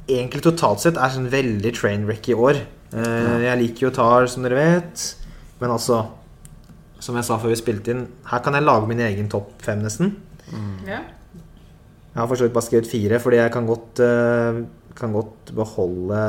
egentlig 0.08 0.44
totalt 0.46 0.84
sett 0.84 1.00
er 1.00 1.14
sånn 1.14 1.30
veldig 1.32 1.74
trainwreck 1.76 2.30
i 2.32 2.38
år. 2.38 2.62
Eh, 2.96 3.34
jeg 3.44 3.62
liker 3.62 3.88
jo 3.88 3.94
Tar, 3.96 4.28
som 4.32 4.46
dere 4.46 4.60
vet. 4.60 5.06
Men 5.62 5.74
altså, 5.74 6.04
som 7.04 7.18
jeg 7.18 7.28
sa 7.28 7.38
før 7.42 7.54
vi 7.54 7.60
spilte 7.60 7.94
inn, 7.94 8.06
her 8.32 8.44
kan 8.46 8.58
jeg 8.58 8.66
lage 8.66 8.90
min 8.90 9.04
egen 9.04 9.30
topp 9.32 9.56
fem, 9.66 9.82
nesten. 9.84 10.16
Ja. 10.88 11.02
Jeg 12.18 12.22
har 12.22 12.30
for 12.30 12.40
så 12.40 12.48
vidt 12.48 12.56
bare 12.56 12.66
skrevet 12.66 12.90
fire, 12.90 13.20
fordi 13.22 13.42
jeg 13.42 13.54
kan 13.54 13.68
godt, 13.70 14.00
eh, 14.02 14.64
kan 14.98 15.14
godt 15.14 15.52
beholde 15.54 16.22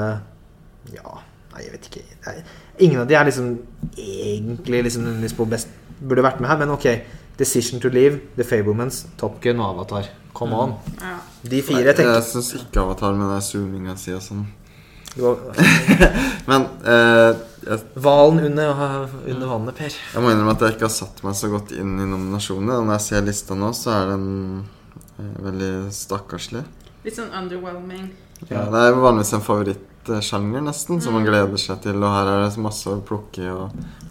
Ja, 0.92 1.14
nei, 1.52 1.62
jeg 1.64 1.72
vet 1.72 1.86
ikke. 1.88 2.02
Nei, 2.26 2.34
ingen 2.78 3.00
av 3.00 3.08
de 3.08 3.14
er 3.14 3.24
liksom 3.28 3.58
egentlig 3.96 4.82
liksom, 4.84 5.08
liksom 5.20 5.36
på 5.36 5.48
best 5.50 5.68
Burde 5.98 6.22
vært 6.22 6.38
med 6.40 6.48
her, 6.48 6.58
men 6.60 6.70
ok. 6.70 6.86
Decision 7.38 7.80
to 7.80 7.88
Leave, 7.88 8.20
The 8.36 8.44
Fablemans, 8.44 9.04
Top 9.16 9.40
Gun 9.42 9.60
og 9.62 9.76
Avatar. 9.76 10.08
Come 10.34 10.56
on. 10.56 10.72
ja. 11.00 11.18
De 11.42 11.62
fire, 11.62 11.78
jeg 11.78 11.86
Jeg 11.86 11.96
tenker 12.00 12.22
syns 12.26 12.54
ikke 12.58 12.82
Avatar 12.82 13.14
men 13.14 13.28
det 13.30 13.36
er 13.38 13.44
zoominga 13.46 13.94
si 13.98 14.14
og 14.14 14.22
sånn. 14.24 14.46
Men 16.50 16.66
Hvalen 17.98 18.40
uh, 18.40 18.46
under, 18.48 18.82
under 19.26 19.46
vannet, 19.52 19.78
Per. 19.78 19.94
jeg 20.14 20.22
må 20.22 20.32
innrømme 20.32 20.54
at 20.56 20.64
jeg 20.64 20.76
ikke 20.76 20.86
har 20.88 20.94
satt 20.94 21.22
meg 21.26 21.36
så 21.38 21.50
godt 21.52 21.72
inn 21.74 21.94
i 21.98 22.06
nominasjonene. 22.06 22.80
Når 22.86 22.96
jeg 22.96 23.06
ser 23.06 23.26
lista 23.26 23.58
nå, 23.58 23.70
så 23.76 23.94
er 23.96 24.12
den 24.14 24.26
uh, 25.18 25.30
veldig 25.46 25.72
stakkarslig. 25.94 26.64
Litt 27.06 27.18
sånn 27.18 27.30
underwhelming. 27.34 28.10
Ja, 28.48 28.66
det 28.70 28.82
er 28.82 28.98
vanligvis 28.98 29.34
en 29.38 29.46
favorittsjanger, 29.46 30.66
nesten, 30.66 31.02
som 31.02 31.14
man 31.18 31.26
gleder 31.26 31.60
seg 31.60 31.82
til. 31.86 31.98
Og 32.02 32.14
her 32.14 32.34
er 32.34 32.44
det 32.46 32.66
masse 32.66 32.90
å 32.90 32.98
plukke 33.02 33.46
i. 33.46 33.56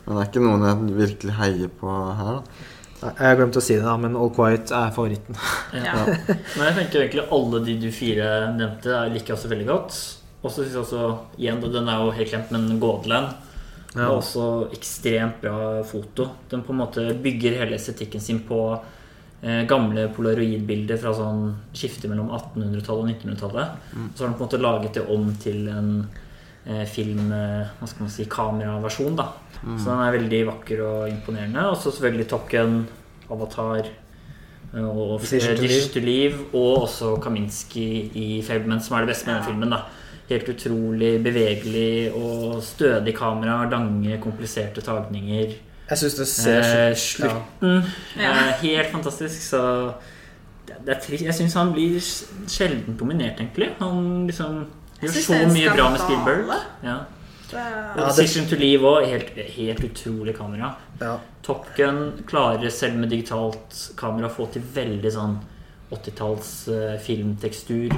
Men 0.06 0.16
det 0.16 0.20
er 0.22 0.28
ikke 0.32 0.44
noen 0.44 0.68
jeg 0.68 0.98
virkelig 1.04 1.38
heier 1.40 1.72
på 1.80 2.00
her. 2.20 2.42
da 2.42 2.76
Jeg 3.02 3.38
glemte 3.38 3.60
å 3.62 3.62
si 3.62 3.76
det, 3.78 3.84
da, 3.86 3.94
men 4.02 4.16
All 4.18 4.32
Quiet 4.34 4.72
er 4.74 4.90
favoritten. 4.96 5.36
Ja. 5.78 5.94
Men 6.08 6.64
jeg 6.66 6.76
tenker 6.80 7.04
egentlig 7.04 7.26
alle 7.36 7.60
de 7.68 7.76
du 7.84 7.92
fire 7.94 8.30
nevnte, 8.58 8.90
er- 8.90 9.12
liker 9.14 9.34
jeg 9.34 9.38
også 9.38 9.52
veldig 9.52 9.68
godt. 9.70 9.98
Og 10.44 10.50
så 10.52 10.64
syns 10.64 10.74
jeg 10.74 10.82
også, 10.82 11.04
igjen, 11.38 11.62
og 11.64 11.74
den 11.74 11.88
er 11.90 12.02
jo 12.02 12.12
helt 12.18 12.32
glemt, 12.32 12.52
men 12.56 12.80
Gådeland 12.82 13.36
Ja. 13.96 14.02
er 14.08 14.12
også 14.18 14.48
ekstremt 14.74 15.40
bra 15.42 15.84
foto. 15.84 16.30
Den 16.50 16.62
på 16.64 16.74
en 16.74 16.82
måte 16.82 17.06
bygger 17.22 17.58
hele 17.62 17.76
estetikken 17.78 18.22
sin 18.22 18.40
på 18.40 18.80
eh, 19.44 19.66
gamle 19.70 20.08
polaroidbilder 20.16 20.98
fra 20.98 21.14
sånn 21.14 21.52
skifte 21.78 22.10
mellom 22.10 22.30
1800-tallet 22.34 22.90
og 22.90 23.10
1900-tallet. 23.14 23.68
Så 24.16 24.24
har 24.26 24.32
den 24.32 24.38
på 24.38 24.42
en 24.42 24.48
måte 24.50 24.62
laget 24.62 24.94
det 24.98 25.04
om 25.14 25.30
til 25.40 25.68
en 25.70 25.92
film, 26.86 27.32
eh, 27.32 27.70
hva 27.80 27.88
skal 27.88 28.04
man 28.06 28.10
si, 28.12 28.26
kameraversjon, 28.32 29.16
da. 29.16 29.30
Så 29.78 29.90
den 29.90 30.02
er 30.04 30.18
veldig 30.20 30.42
vakker 30.52 30.82
og 30.86 31.08
imponerende. 31.10 31.64
Og 31.70 31.78
så 31.78 31.92
selvfølgelig 31.92 32.28
Top 32.30 32.50
Gun, 32.52 32.88
Avatar 33.32 33.86
eh, 33.88 34.84
og 34.84 35.22
Dish 35.22 35.94
to 35.94 36.00
Leave, 36.04 36.36
og 36.54 36.84
også 36.84 37.16
Kaminski 37.24 37.88
i 38.16 38.42
Fableman, 38.46 38.82
som 38.82 38.98
er 38.98 39.06
det 39.06 39.14
beste 39.16 39.28
med 39.28 39.36
den 39.40 39.44
filmen. 39.50 39.70
da 39.70 39.82
Helt 40.28 40.50
utrolig 40.52 41.14
bevegelig 41.24 42.12
og 42.14 42.62
stødig 42.64 43.14
kamera, 43.16 43.62
lange, 43.72 44.18
kompliserte 44.20 44.82
tagninger. 44.84 45.54
Jeg 45.90 45.98
syns 45.98 46.16
det 46.20 46.28
ser 46.28 46.90
Eh, 46.90 46.96
slutten 46.96 47.84
Ja. 48.20 48.32
er 48.32 48.58
helt 48.62 48.92
fantastisk, 48.92 49.42
så 49.42 49.94
det, 50.68 50.76
det 50.86 50.98
er 50.98 51.00
trist. 51.00 51.24
Jeg 51.24 51.34
syns 51.34 51.54
han 51.54 51.72
blir 51.74 52.00
sjelden 52.48 52.98
dominert, 53.00 53.40
egentlig. 53.40 53.70
Han 53.80 54.28
liksom 54.28 54.66
Jeg 55.02 55.10
gjør 55.10 55.22
så 55.24 55.54
mye 55.54 55.74
bra 55.76 55.90
med. 55.90 56.00
Spielberg. 56.00 56.48
Ja. 56.84 56.98
Er- 57.54 57.58
Ja, 57.58 57.94
det- 57.96 58.06
Decision 58.18 58.48
to 58.50 58.56
Leave 58.56 58.82
òg. 58.84 59.06
Helt, 59.08 59.30
helt 59.56 59.80
utrolig 59.84 60.36
kamera. 60.38 60.76
ja. 61.02 61.18
Top 61.44 61.66
Gun 61.78 62.24
klarer 62.28 62.70
selv 62.70 62.96
med 62.98 63.10
digitalt 63.10 63.92
kamera 63.96 64.28
å 64.28 64.32
få 64.36 64.52
til 64.52 64.62
veldig 64.62 65.12
sånn 65.14 65.38
80-talls 65.94 66.68
eh, 66.68 66.98
filmtekstur. 67.00 67.92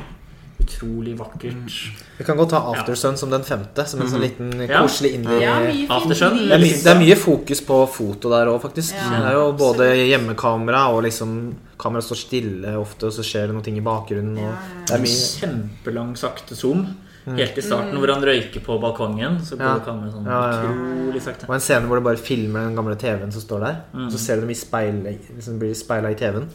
Utrolig 0.70 1.16
vakkert. 1.18 1.74
Vi 2.18 2.24
kan 2.28 2.38
godt 2.38 2.52
ta 2.54 2.60
Aftersun 2.72 3.18
som 3.18 3.32
den 3.34 3.44
femte, 3.48 3.86
som 3.90 4.02
en 4.04 4.10
sånn 4.12 4.22
liten 4.22 4.52
koselig 4.70 5.16
indie. 5.18 5.40
Ja, 5.42 5.56
Aftersun. 5.98 6.38
Det 6.46 6.56
er, 6.56 6.62
mye, 6.62 6.78
det 6.84 6.94
er 6.94 7.00
mye 7.02 7.18
fokus 7.20 7.64
på 7.66 7.80
foto 7.90 8.30
der 8.34 8.52
òg, 8.52 8.62
faktisk. 8.62 8.94
Ja. 8.96 9.10
Det 9.16 9.32
er 9.32 9.38
jo 9.40 9.50
både 9.58 9.90
hjemmekamera 10.12 10.86
og 10.94 11.04
liksom 11.08 11.36
Kameraet 11.80 12.04
står 12.10 12.18
stille 12.20 12.72
ofte, 12.76 13.08
og 13.08 13.14
så 13.16 13.24
skjer 13.24 13.48
det 13.48 13.56
noe 13.56 13.72
i 13.72 13.84
bakgrunnen. 13.84 14.36
Og 14.36 14.74
det 14.84 14.94
er 14.94 14.98
En 15.00 15.06
mye 15.06 15.22
kjempelang 15.40 16.18
sakte 16.20 16.58
zoom. 16.60 16.86
Helt 17.30 17.58
i 17.58 17.62
starten, 17.62 17.96
hvor 18.00 18.12
han 18.12 18.24
røyker 18.26 18.64
på 18.66 18.80
balkongen. 18.82 19.40
Så 19.46 19.56
går 19.56 19.66
Ja. 19.66 19.80
kameraet 19.86 20.14
sånn 20.14 20.26
Ja, 20.26 20.40
ja, 20.52 20.64
ja. 20.64 20.72
utrolig 20.72 21.22
sakte. 21.22 21.48
Og 21.48 21.56
en 21.56 21.60
scene 21.64 21.88
hvor 21.88 21.96
det 21.96 22.04
bare 22.04 22.18
filmer 22.18 22.66
den 22.68 22.76
gamle 22.76 22.96
TV-en 22.96 23.32
som 23.32 23.42
står 23.42 23.60
der. 23.64 23.76
Mm. 23.94 24.10
Så 24.12 24.18
ser 24.20 24.36
du 24.36 24.42
dem 24.42 24.50
i 24.50 24.54
speil, 24.56 25.04
liksom 25.36 25.60
blir 25.60 25.74
speila 25.74 26.10
i 26.12 26.16
TV-en. 26.16 26.50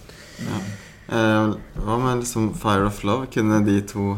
Eh, 1.09 1.55
hva 1.85 1.99
med 2.01 2.23
liksom 2.23 2.55
Fire 2.57 2.87
of 2.87 3.03
Love? 3.05 3.27
Kunne 3.35 3.65
de 3.67 3.81
to 3.83 4.17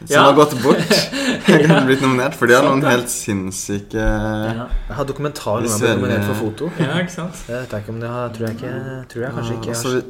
som 0.00 0.08
Ja. 0.08 0.22
har 0.22 0.32
gått 0.34 0.54
bort, 0.62 0.78
kunne 1.46 1.86
blitt 1.86 2.00
nominert? 2.04 2.34
For 2.38 2.46
de 2.46 2.54
har 2.54 2.62
noen 2.64 2.82
helt 2.86 3.08
sinnssyke 3.12 3.98
Ja, 4.00 4.68
Jeg 4.88 4.96
har 4.96 5.04
dokumentar 5.08 5.60
noen 5.60 5.66
Visuelle- 5.68 5.98
nominert 6.00 6.24
for 6.30 6.34
foto. 6.44 6.70
ja 6.78 6.94
ikke 7.02 7.12
sant? 7.16 7.42
Jeg 7.48 7.66
vet 7.66 7.74
ikke 7.82 7.92
om 7.94 8.00
det 8.00 8.08
har 8.08 8.28
Tror 8.36 8.46
jeg, 8.48 8.56
ikke, 8.56 9.08
tror 9.12 9.22
jeg 9.26 9.34
kanskje 9.34 9.56
ikke 9.58 9.74
har 9.74 9.74
altså, 9.74 10.04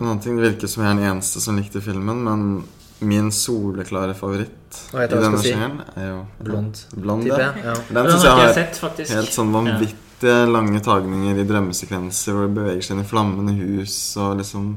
En 0.00 0.06
annen 0.06 0.20
ting 0.24 0.36
det 0.40 0.46
virker 0.54 0.68
som 0.72 0.82
jeg 0.84 0.90
er 0.92 0.96
den 1.00 1.10
eneste 1.10 1.40
som 1.44 1.56
likte 1.60 1.82
filmen, 1.84 2.22
men 2.24 2.46
min 3.04 3.28
soleklare 3.34 4.14
favoritt 4.16 4.78
i 4.94 5.06
denne 5.10 5.36
sjangeren 5.42 5.74
si? 5.82 6.00
er 6.00 6.06
jo 6.08 6.20
Blond, 6.46 6.78
Blond 6.96 7.26
ja. 7.28 7.36
Ja. 7.52 7.74
Den 7.74 7.98
Den 7.98 8.06
syns 8.14 8.24
har 8.24 8.24
jeg 8.24 8.32
ikke 8.32 8.40
jeg 8.40 8.48
har 8.48 8.54
sett, 8.54 8.80
faktisk. 8.80 9.12
helt 9.18 9.34
sånn 9.34 9.52
vanvittige 9.52 10.38
lange 10.48 10.80
tagninger 10.80 11.36
i 11.42 11.44
drømmesekvenser 11.44 12.32
hvor 12.32 12.46
det 12.48 12.54
beveger 12.56 12.80
seg 12.86 12.96
inn 12.96 13.04
i 13.04 13.08
flammende 13.12 13.52
hus 13.58 13.98
og 14.16 14.38
liksom 14.40 14.70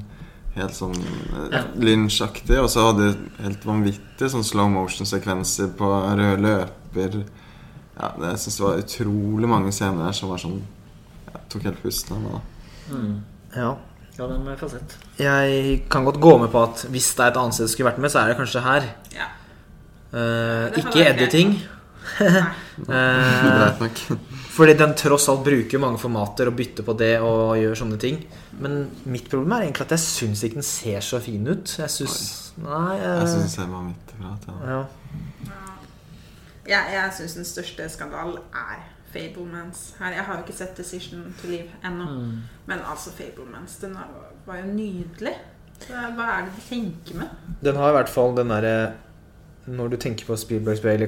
Helt 0.58 0.74
sånn 0.74 0.96
eh, 0.98 1.48
Ja. 1.54 1.64
lynsjaktig. 1.78 2.58
Og 2.64 2.70
så 2.74 2.88
hadde 2.90 3.12
de 3.14 3.44
helt 3.44 3.66
vanvittige 3.68 4.30
sånn 4.34 4.44
slow 4.48 4.70
motion-sekvenser 4.74 5.72
på 5.78 5.90
røde 6.18 6.42
løper. 6.44 7.20
Ja, 7.98 8.12
det, 8.18 8.32
jeg 8.36 8.40
syns 8.44 8.58
det 8.60 8.66
var 8.66 8.82
utrolig 8.84 9.50
mange 9.50 9.72
scener 9.74 10.06
der 10.10 10.18
som 10.18 10.30
var 10.30 10.38
sånn 10.42 10.60
ja, 11.28 11.40
Tok 11.50 11.64
helt 11.70 11.82
pusten 11.84 12.18
av 12.18 12.22
meg. 12.26 12.32
da 12.38 12.96
Mm. 12.98 13.16
Ja. 13.56 13.72
Ja, 14.18 14.26
den 14.32 14.44
må 14.46 14.50
jeg 14.50 14.60
få 14.62 14.70
sett. 14.72 14.94
Jeg 15.20 15.82
kan 15.92 16.06
godt 16.08 16.20
gå 16.24 16.38
med 16.42 16.50
på 16.54 16.62
at 16.64 16.86
hvis 16.90 17.10
det 17.18 17.26
er 17.26 17.32
et 17.34 17.38
annet 17.38 17.54
sted 17.54 17.68
det 17.68 17.72
skulle 17.74 17.90
vært 17.92 18.00
med, 18.02 18.10
så 18.10 18.20
er 18.24 18.28
det 18.32 18.38
kanskje 18.40 18.62
her. 18.66 18.88
Ja. 19.14 19.28
Uh, 20.14 20.72
ikke 20.74 20.92
greit 20.96 21.20
editing. 21.22 21.58
Eh, 22.18 22.86
Greit 22.88 23.80
nok. 23.82 24.00
Fordi 24.58 24.74
den 24.78 24.96
tross 24.98 25.28
alt 25.30 25.46
bruker 25.46 25.82
mange 25.82 26.00
formater 26.02 26.50
og 26.50 26.58
bytter 26.58 26.86
på 26.88 26.96
det 26.98 27.14
og 27.22 27.60
gjør 27.62 27.78
sånne 27.78 28.00
ting. 28.02 28.20
Men 28.58 28.88
mitt 29.06 29.30
problem 29.30 29.54
er 29.54 29.68
egentlig 29.68 29.86
at 29.86 29.94
jeg 29.94 30.06
syns 30.06 30.44
ikke 30.44 30.60
den 30.60 30.66
ser 30.66 31.04
så 31.06 31.22
fin 31.22 31.46
ut. 31.46 31.78
Jeg 31.78 31.94
syns 31.94 32.20
Nei. 32.58 32.96
Jeg 32.98 33.28
syns 33.30 33.44
det 33.44 33.54
ser 33.54 33.70
vanvittig 33.70 34.18
bra 34.18 34.34
ut. 34.34 34.48
Ja. 34.50 34.80
ja. 35.52 35.66
Ja, 36.68 36.80
jeg 36.92 37.12
syns 37.16 37.38
den 37.38 37.46
største 37.48 37.86
skandalen 37.94 38.40
er 38.52 38.82
Fablemans. 39.14 39.94
Her, 40.00 40.18
jeg 40.18 40.26
har 40.28 40.40
jo 40.40 40.44
ikke 40.44 40.58
sett 40.58 40.74
Decision 40.78 41.22
to 41.40 41.48
Live' 41.48 41.78
ennå. 41.86 42.08
Mm. 42.10 42.42
Men 42.66 42.82
altså, 42.92 43.14
Fablemans, 43.16 43.78
den 43.84 43.96
var 44.46 44.58
jo 44.58 44.74
nydelig. 44.74 45.36
Så 45.86 45.94
Hva 46.18 46.32
er 46.34 46.48
det 46.48 46.58
du 46.58 46.64
tenker 46.66 47.22
med? 47.22 47.54
Den 47.62 47.78
har 47.78 47.94
i 47.94 47.98
hvert 48.00 48.10
fall 48.10 48.34
den 48.34 48.50
derre 48.50 48.96
Når 49.68 49.92
du 49.94 49.98
tenker 50.02 50.26
på 50.26 50.36
Spielbergs 50.40 50.82
Bale 50.82 51.06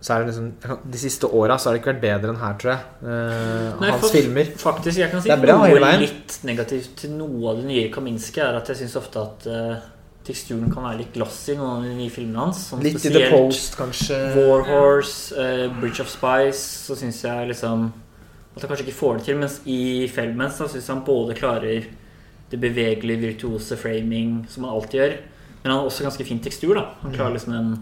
liksom 0.00 0.52
De 0.92 0.98
siste 0.98 1.26
åra 1.26 1.56
så 1.58 1.68
har 1.68 1.74
det 1.76 1.80
ikke 1.82 1.92
vært 1.94 2.02
bedre 2.02 2.30
enn 2.34 2.40
her, 2.40 2.54
tror 2.60 2.72
jeg. 2.72 2.80
Uh, 3.02 3.80
Nei, 3.80 3.90
hans 3.90 4.00
for- 4.04 4.12
filmer. 4.14 4.44
Faktisk, 4.60 4.98
jeg 4.98 5.10
kan 5.10 5.22
si 5.22 5.28
bra 5.30 5.56
noe 5.62 5.92
litt 5.98 6.38
negativt 6.44 6.96
til 6.96 7.10
noe 7.16 7.50
av 7.50 7.60
det 7.62 7.66
nye 7.66 7.90
Kaminski, 7.90 8.40
er 8.44 8.56
at 8.60 8.68
jeg 8.68 8.76
syns 8.82 8.96
ofte 9.00 9.22
at 9.22 9.46
uh, 9.48 9.76
teksturen 10.26 10.70
kan 10.72 10.84
være 10.84 10.98
litt 11.00 11.12
glossy 11.14 11.54
i 11.54 11.56
noen 11.56 11.78
av 11.78 11.82
de 11.86 11.94
nye 11.96 12.10
filmene 12.10 12.44
hans. 12.44 12.64
Sånn 12.70 12.82
Litt 12.84 13.04
i 13.06 13.12
The 13.14 13.28
Post, 13.32 13.76
kanskje. 13.78 14.18
Warhorse, 14.36 15.32
uh, 15.36 15.68
Bridge 15.80 16.02
of 16.04 16.10
Spice, 16.12 16.60
så 16.86 16.98
syns 16.98 17.22
jeg 17.24 17.52
liksom 17.52 17.88
at 18.56 18.62
han 18.64 18.70
kanskje 18.70 18.86
ikke 18.86 18.98
får 19.00 19.18
det 19.18 19.24
til. 19.28 19.38
Mens 19.40 19.60
i 19.68 20.08
Feldmans 20.08 20.56
Så 20.56 20.68
syns 20.72 20.88
han 20.88 21.04
både 21.04 21.34
klarer 21.36 21.86
det 22.50 22.60
bevegelige, 22.62 23.20
virtuose 23.20 23.76
framing, 23.76 24.46
som 24.48 24.64
han 24.64 24.72
alltid 24.76 25.00
gjør, 25.00 25.16
men 25.62 25.70
han 25.72 25.80
har 25.80 25.88
også 25.88 26.06
ganske 26.06 26.24
fin 26.24 26.38
tekstur. 26.40 26.74
da 26.78 26.84
Han 27.02 27.12
klarer 27.12 27.34
liksom 27.34 27.52
den 27.52 27.72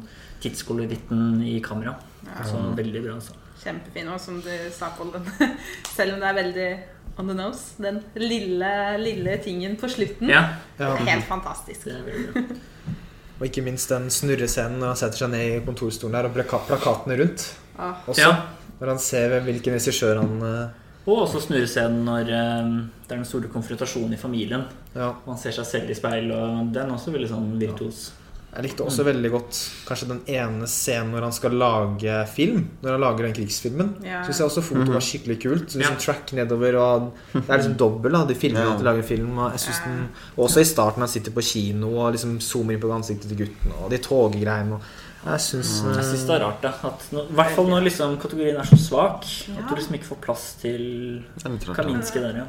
tidskoloritten 0.45 1.41
i 1.49 1.59
kamera. 1.65 1.97
Så 2.45 2.61
veldig 2.79 3.03
bra. 3.05 3.17
altså 3.19 3.35
Kjempefin. 3.65 4.09
Og 4.13 4.21
som 4.21 4.41
du 4.45 4.51
sa, 4.75 4.91
Pål, 4.99 5.15
selv 5.97 6.17
om 6.17 6.21
det 6.23 6.29
er 6.31 6.39
veldig 6.41 6.69
on 7.17 7.29
the 7.31 7.37
nose. 7.39 7.75
Den 7.83 8.01
lille, 8.19 8.71
lille 8.99 9.37
tingen 9.45 9.77
på 9.81 9.89
slutten. 9.89 10.29
Ja, 10.31 10.45
Ja. 10.79 10.93
Det 10.95 11.05
er 11.07 11.11
helt 11.15 11.29
fantastisk. 11.29 11.85
det 11.89 11.99
er 11.99 12.07
veldig 12.09 12.33
bra. 12.35 12.43
Og 13.41 13.49
ikke 13.49 13.65
minst 13.67 13.91
den 13.91 14.07
snurrescenen 14.15 14.79
når 14.79 14.93
han 14.93 14.99
setter 15.01 15.25
seg 15.25 15.31
ned 15.33 15.45
i 15.57 15.63
kontorstolen 15.67 16.15
der 16.15 16.29
og 16.29 16.37
plakatene 16.69 17.17
rundt. 17.19 17.49
Ah. 17.77 17.97
Også 18.07 18.23
Ja. 18.23 18.35
når 18.81 18.93
han 18.95 18.99
ser 19.03 19.41
hvilken 19.43 19.75
regissør 19.75 20.21
han 20.21 20.37
uh... 20.43 20.83
Og 21.11 21.25
også 21.27 21.41
snurrescenen 21.49 22.05
når 22.07 22.31
uh, 22.31 22.69
det 23.05 23.11
er 23.11 23.17
den 23.19 23.27
store 23.29 23.51
konfrontasjonen 23.53 24.15
i 24.15 24.21
familien. 24.21 24.63
Ja. 24.95 25.11
han 25.27 25.39
ser 25.39 25.51
seg 25.57 25.67
selv 25.67 25.91
i 25.91 25.97
speil, 25.99 26.31
og 26.33 26.71
den 26.73 26.87
er 26.87 26.95
også 26.95 27.11
veldig 27.13 27.29
sånn 27.33 27.51
virtuos. 27.61 28.13
Jeg 28.55 28.63
likte 28.69 28.85
også 28.87 29.03
veldig 29.05 29.31
godt 29.33 29.59
kanskje 29.89 30.07
den 30.13 30.21
ene 30.31 30.67
scenen 30.71 31.11
når 31.11 31.25
han 31.27 31.33
skal 31.35 31.57
lage 31.59 32.19
film. 32.31 32.69
Når 32.85 32.93
han 32.93 33.01
lager 33.03 33.27
den 33.27 33.33
krigsfilmen. 33.35 33.89
Ja. 34.07 34.21
Syns 34.27 34.39
jeg 34.39 34.47
også 34.47 34.63
fotoet 34.63 34.93
var 34.95 35.03
skikkelig 35.03 35.39
kult. 35.43 35.65
Så 35.73 35.79
liksom 35.81 35.97
Ja. 35.97 36.01
track 36.05 36.33
nedover 36.39 36.77
og 36.79 37.13
Det 37.33 37.43
er 37.49 37.57
liksom 37.59 37.77
dobbel. 37.77 38.13
De 38.29 38.35
filmer 38.35 38.61
Ja. 38.63 38.73
at 38.73 38.79
de 38.79 38.85
lager 38.85 39.03
film. 39.03 39.39
Og 39.39 39.51
jeg 39.53 39.61
synes 39.61 39.81
Ja. 39.85 39.91
den 39.91 40.09
Også 40.39 40.61
i 40.61 40.65
starten 40.65 41.01
han 41.03 41.09
sitter 41.09 41.33
på 41.33 41.43
kino 41.43 41.97
og 41.99 42.13
liksom 42.15 42.39
zoomer 42.41 42.75
inn 42.75 42.81
på 42.81 42.93
ansiktet 42.95 43.29
til 43.29 43.39
gutten 43.47 43.73
og 43.83 43.91
de 43.91 43.99
toggreiene. 43.99 44.73
og 44.75 44.81
Jeg 45.27 45.41
syns 45.41 45.83
Jeg 45.97 46.05
syns 46.05 46.27
det 46.27 46.31
er 46.41 46.45
rart, 46.45 46.63
da. 46.63 46.69
I 47.19 47.33
hvert 47.35 47.51
fall 47.57 47.65
når 47.67 47.83
liksom 47.83 48.17
kategorien 48.21 48.57
er 48.57 48.63
så 48.65 48.77
svak. 48.77 49.25
Ja. 49.49 49.63
At 49.65 49.69
du 49.71 49.75
liksom 49.75 49.95
ikke 49.95 50.05
får 50.13 50.21
plass 50.21 50.53
til. 50.61 51.25
Kaminski 51.75 52.21
der, 52.21 52.37
ja. 52.37 52.45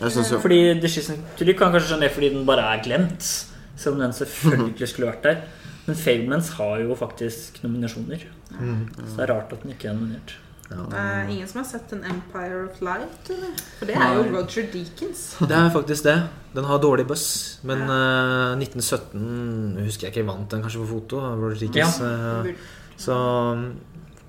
Jeg 0.00 0.10
synes 0.12 0.30
jo 0.32 0.38
Fordi 0.40 0.78
The 0.80 0.88
Shizen 0.88 1.22
Tulip 1.38 1.56
kan 1.58 1.72
kanskje 1.72 1.88
skjønne 1.94 2.00
det 2.00 2.12
fordi 2.12 2.28
den 2.34 2.44
bare 2.44 2.58
er 2.76 2.82
glemt. 2.82 3.46
Selv 3.76 3.96
om 3.96 4.04
den 4.04 4.12
selvfølgelig 4.16 4.88
skulle 4.88 5.10
vært 5.10 5.26
der. 5.26 5.42
Men 5.86 5.98
Fagmans 5.98 6.52
har 6.58 6.78
jo 6.84 6.94
faktisk 6.94 7.62
nominasjoner. 7.64 8.26
mm. 8.60 8.88
Så 8.96 9.16
det 9.16 9.24
er 9.24 9.34
rart 9.34 9.52
at 9.52 9.62
den 9.62 9.74
ikke 9.74 9.88
er 9.88 9.98
nominert. 9.98 10.36
det 10.70 10.98
er 10.98 11.28
ingen 11.28 11.48
som 11.48 11.60
har 11.60 11.66
sett 11.68 11.92
en 11.92 12.04
Empire 12.04 12.64
of 12.68 12.80
Light? 12.80 13.30
Eller? 13.30 13.56
For 13.78 13.90
det 13.90 13.96
er 13.96 14.14
jo 14.14 14.22
Roger 14.36 14.68
Deakins. 14.72 15.24
Det 15.40 15.56
er 15.56 15.70
faktisk 15.74 16.04
det. 16.04 16.20
Den 16.54 16.64
har 16.64 16.78
dårlig 16.78 17.06
buss. 17.06 17.58
Men 17.62 17.82
eh, 17.82 18.62
1917 18.62 19.82
husker 19.82 20.06
jeg 20.06 20.14
ikke 20.14 20.28
vant 20.28 20.50
den 20.50 20.62
kanskje 20.62 20.84
på 20.84 20.92
foto. 20.94 21.18
Roger 21.18 21.66
Deakins. 21.66 21.98
Ja. 22.00 22.40
Uh, 22.40 22.54
så 22.96 23.18
mm, 23.58 23.66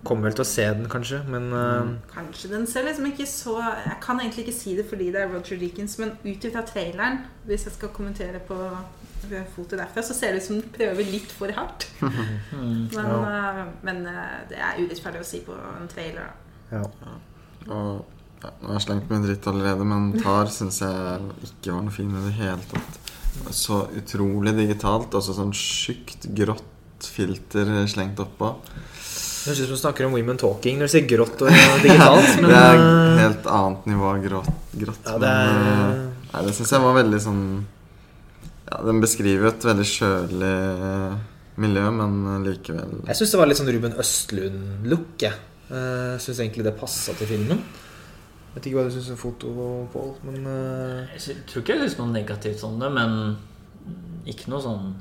kommer 0.04 0.28
vel 0.28 0.36
til 0.40 0.46
å 0.46 0.50
se 0.50 0.68
den, 0.74 0.90
kanskje. 0.90 1.22
Men 1.30 1.52
uh, 1.54 1.94
Kanskje 2.12 2.50
den 2.56 2.66
ser 2.68 2.88
liksom 2.88 3.08
ikke 3.12 3.28
så 3.30 3.60
Jeg 3.62 4.00
kan 4.02 4.20
egentlig 4.20 4.48
ikke 4.48 4.58
si 4.58 4.76
det 4.80 4.90
fordi 4.90 5.12
det 5.14 5.22
er 5.22 5.32
Roger 5.32 5.62
Deakins, 5.62 6.00
men 6.02 6.18
ut 6.26 6.50
ifra 6.50 6.66
traileren, 6.68 7.22
hvis 7.46 7.68
jeg 7.70 7.78
skal 7.78 7.94
kommentere 7.94 8.42
på 8.48 8.58
fotoet 9.56 9.80
derfra, 9.80 10.04
så 10.06 10.16
ser 10.18 10.34
det 10.34 10.42
ut 10.44 10.48
som 10.48 10.58
den 10.60 10.74
prøver 10.74 11.10
litt 11.10 11.32
for 11.34 11.54
hardt. 11.56 11.88
Men, 12.54 12.90
ja. 12.94 13.68
men 13.86 14.04
eh, 14.10 14.40
det 14.50 14.60
er 14.62 14.82
urettferdig 14.82 15.22
å 15.24 15.28
si 15.28 15.40
på 15.46 15.56
en 15.56 15.88
trailer. 15.92 16.34
ja. 16.74 16.84
Og 17.72 18.04
ja, 18.44 18.52
Nå 18.60 18.74
har 18.74 18.76
jeg 18.76 18.84
slengt 18.88 19.12
mye 19.12 19.24
dritt 19.24 19.46
allerede, 19.48 19.86
men 19.88 20.10
Tar 20.20 20.50
syns 20.52 20.82
jeg 20.84 21.28
ikke 21.48 21.78
var 21.78 21.86
noe 21.86 21.96
fin 21.96 22.12
i 22.12 22.24
det 22.26 22.34
hele 22.42 22.66
tatt. 22.74 22.98
Så 23.56 23.86
utrolig 23.96 24.52
digitalt. 24.58 25.16
Altså 25.16 25.36
sånn 25.38 25.54
tjukt, 25.56 26.28
grått 26.36 27.08
filter 27.08 27.72
slengt 27.92 28.20
oppå. 28.24 28.54
Det 28.64 29.52
høres 29.52 29.62
ut 29.62 29.68
som 29.68 29.76
du 29.76 29.80
snakker 29.80 30.08
om 30.08 30.14
Women 30.16 30.40
Talking 30.40 30.78
når 30.80 30.88
du 30.88 30.94
sier 30.94 31.08
grått 31.08 31.42
og 31.44 31.56
digitalt. 31.86 32.36
Men 32.40 32.52
Det 32.52 32.60
er 32.60 32.82
eh, 32.82 33.22
helt 33.22 33.48
annet 33.60 33.88
nivå 33.92 34.10
av 34.12 34.22
grått. 34.28 34.68
grått 34.84 35.10
ja, 35.10 35.16
det 35.24 35.32
er 35.32 35.56
men, 35.62 36.04
Nei, 36.34 36.44
det 36.48 36.54
syns 36.58 36.72
jeg 36.74 36.84
var 36.84 36.96
veldig 36.98 37.20
sånn 37.22 37.42
Ja, 38.70 38.80
den 38.88 39.02
beskriver 39.04 39.52
et 39.52 39.66
veldig 39.68 39.86
kjølig 39.88 40.52
eh, 40.88 41.16
miljø, 41.64 41.88
men 41.94 42.20
eh, 42.32 42.44
likevel 42.48 43.02
Jeg 43.10 43.20
syns 43.20 43.34
det 43.34 43.40
var 43.42 43.50
litt 43.50 43.60
sånn 43.60 43.72
Ruben 43.76 43.98
Østlund-look. 44.04 45.16
Jeg 45.24 45.36
uh, 45.70 46.16
syns 46.24 46.40
egentlig 46.40 46.68
det 46.68 46.76
passa 46.80 47.16
til 47.20 47.30
filmen. 47.34 47.64
Jeg 47.64 48.56
Vet 48.56 48.70
ikke 48.70 48.80
hva 48.80 48.86
du 48.88 48.94
syns 48.94 49.10
om 49.16 49.20
foto, 49.20 49.54
Pål, 49.94 50.14
men 50.28 50.46
uh... 50.46 51.16
Jeg 51.16 51.42
tror 51.50 51.64
ikke 51.64 51.76
jeg 51.76 51.88
husker 51.88 52.06
noe 52.06 52.16
negativt 52.16 52.64
om 52.68 52.78
det, 52.82 52.92
men 52.94 53.18
ikke 54.30 54.52
noe 54.54 54.64
sånn 54.64 54.94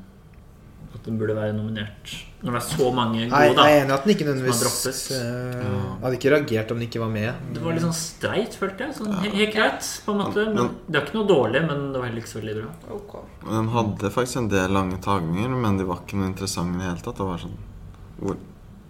at 0.98 1.08
den 1.08 1.18
burde 1.20 1.34
være 1.36 1.54
nominert. 1.56 2.12
Når 2.42 2.56
det 2.56 2.58
er 2.58 2.66
så 2.66 2.88
mange 2.94 3.26
Nei, 3.30 3.42
da. 3.54 3.64
jeg 3.68 3.78
er 3.78 3.84
enig 3.84 3.92
i 3.92 3.94
at 3.94 4.06
den 4.06 4.12
ikke 4.14 4.26
nødvendigvis 4.26 5.02
Ja. 5.14 5.80
Hadde 6.02 6.18
ikke 6.18 6.32
reagert 6.34 6.72
om 6.74 6.80
den 6.80 6.88
ikke 6.88 7.02
var 7.02 7.12
med. 7.12 7.42
Det 7.54 7.62
var 7.62 7.76
litt 7.76 7.84
sånn 7.84 7.96
streit, 7.96 8.56
følte 8.58 8.88
jeg. 8.88 8.96
Sånn, 8.98 9.12
ja. 9.14 9.34
helt 9.36 9.54
greit, 9.54 9.90
på 10.06 10.14
en 10.14 10.22
måte. 10.24 10.46
Men 10.50 10.72
det 10.88 10.98
er 10.98 11.06
ikke 11.06 11.18
noe 11.20 11.30
dårlig, 11.30 11.62
men 11.68 11.84
det 11.94 12.02
var 12.02 12.10
heller 12.10 12.24
ikke 12.24 12.32
så 12.32 12.40
veldig 12.40 12.56
bra. 12.58 12.70
Okay. 12.98 13.28
Den 13.48 13.68
hadde 13.76 14.14
faktisk 14.16 14.40
en 14.42 14.48
del 14.52 14.74
lange 14.74 14.98
tagninger, 15.04 15.54
men 15.66 15.78
de 15.78 15.86
var 15.86 16.02
ikke 16.02 16.18
noe 16.18 16.32
interessante 16.32 16.78
i 16.78 16.82
det 16.82 16.90
hele 16.90 17.06
tatt. 17.06 17.20
Det 17.22 17.28
var 17.30 17.44
sånn 17.44 17.60
hvor, 18.22 18.40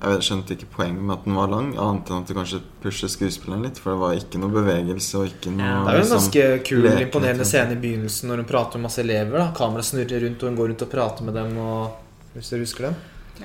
Jeg 0.02 0.18
skjønte 0.26 0.54
ikke 0.56 0.66
poenget 0.74 1.02
med 1.02 1.14
at 1.18 1.24
den 1.24 1.34
var 1.38 1.46
lang, 1.52 1.68
annet 1.78 2.08
enn 2.10 2.22
at 2.22 2.26
det 2.26 2.34
kanskje 2.36 2.58
pusher 2.82 3.08
skuespilleren 3.12 3.62
litt. 3.62 3.78
For 3.78 3.92
det 3.94 4.00
var 4.02 4.14
ikke 4.18 4.40
noe 4.42 4.50
bevegelse 4.50 5.14
og 5.20 5.28
ikke 5.30 5.52
noe 5.54 5.62
Ja. 5.62 5.84
Det 5.84 5.92
er 5.92 5.98
jo 5.98 6.02
en 6.02 6.02
liksom, 6.02 6.18
ganske 6.18 6.64
kul, 6.66 6.82
leken, 6.82 7.02
imponerende 7.06 7.44
scene 7.46 7.72
i 7.76 7.80
begynnelsen 7.84 8.28
når 8.32 8.36
hun 8.42 8.48
prater 8.50 8.78
med 8.78 8.88
masse 8.88 8.98
elever. 9.04 9.38
da 9.38 9.52
Kameraet 9.54 9.84
snurrer 9.86 10.24
rundt, 10.26 10.42
og 10.42 10.48
hun 10.50 10.56
går 10.58 10.68
rundt 10.72 10.82
og 10.82 10.90
prater 10.90 11.22
med 11.24 11.34
dem. 11.34 11.56
Og, 11.58 11.92
hvis 12.34 12.50
dere 12.50 12.60
husker 12.66 12.82
den 12.90 12.96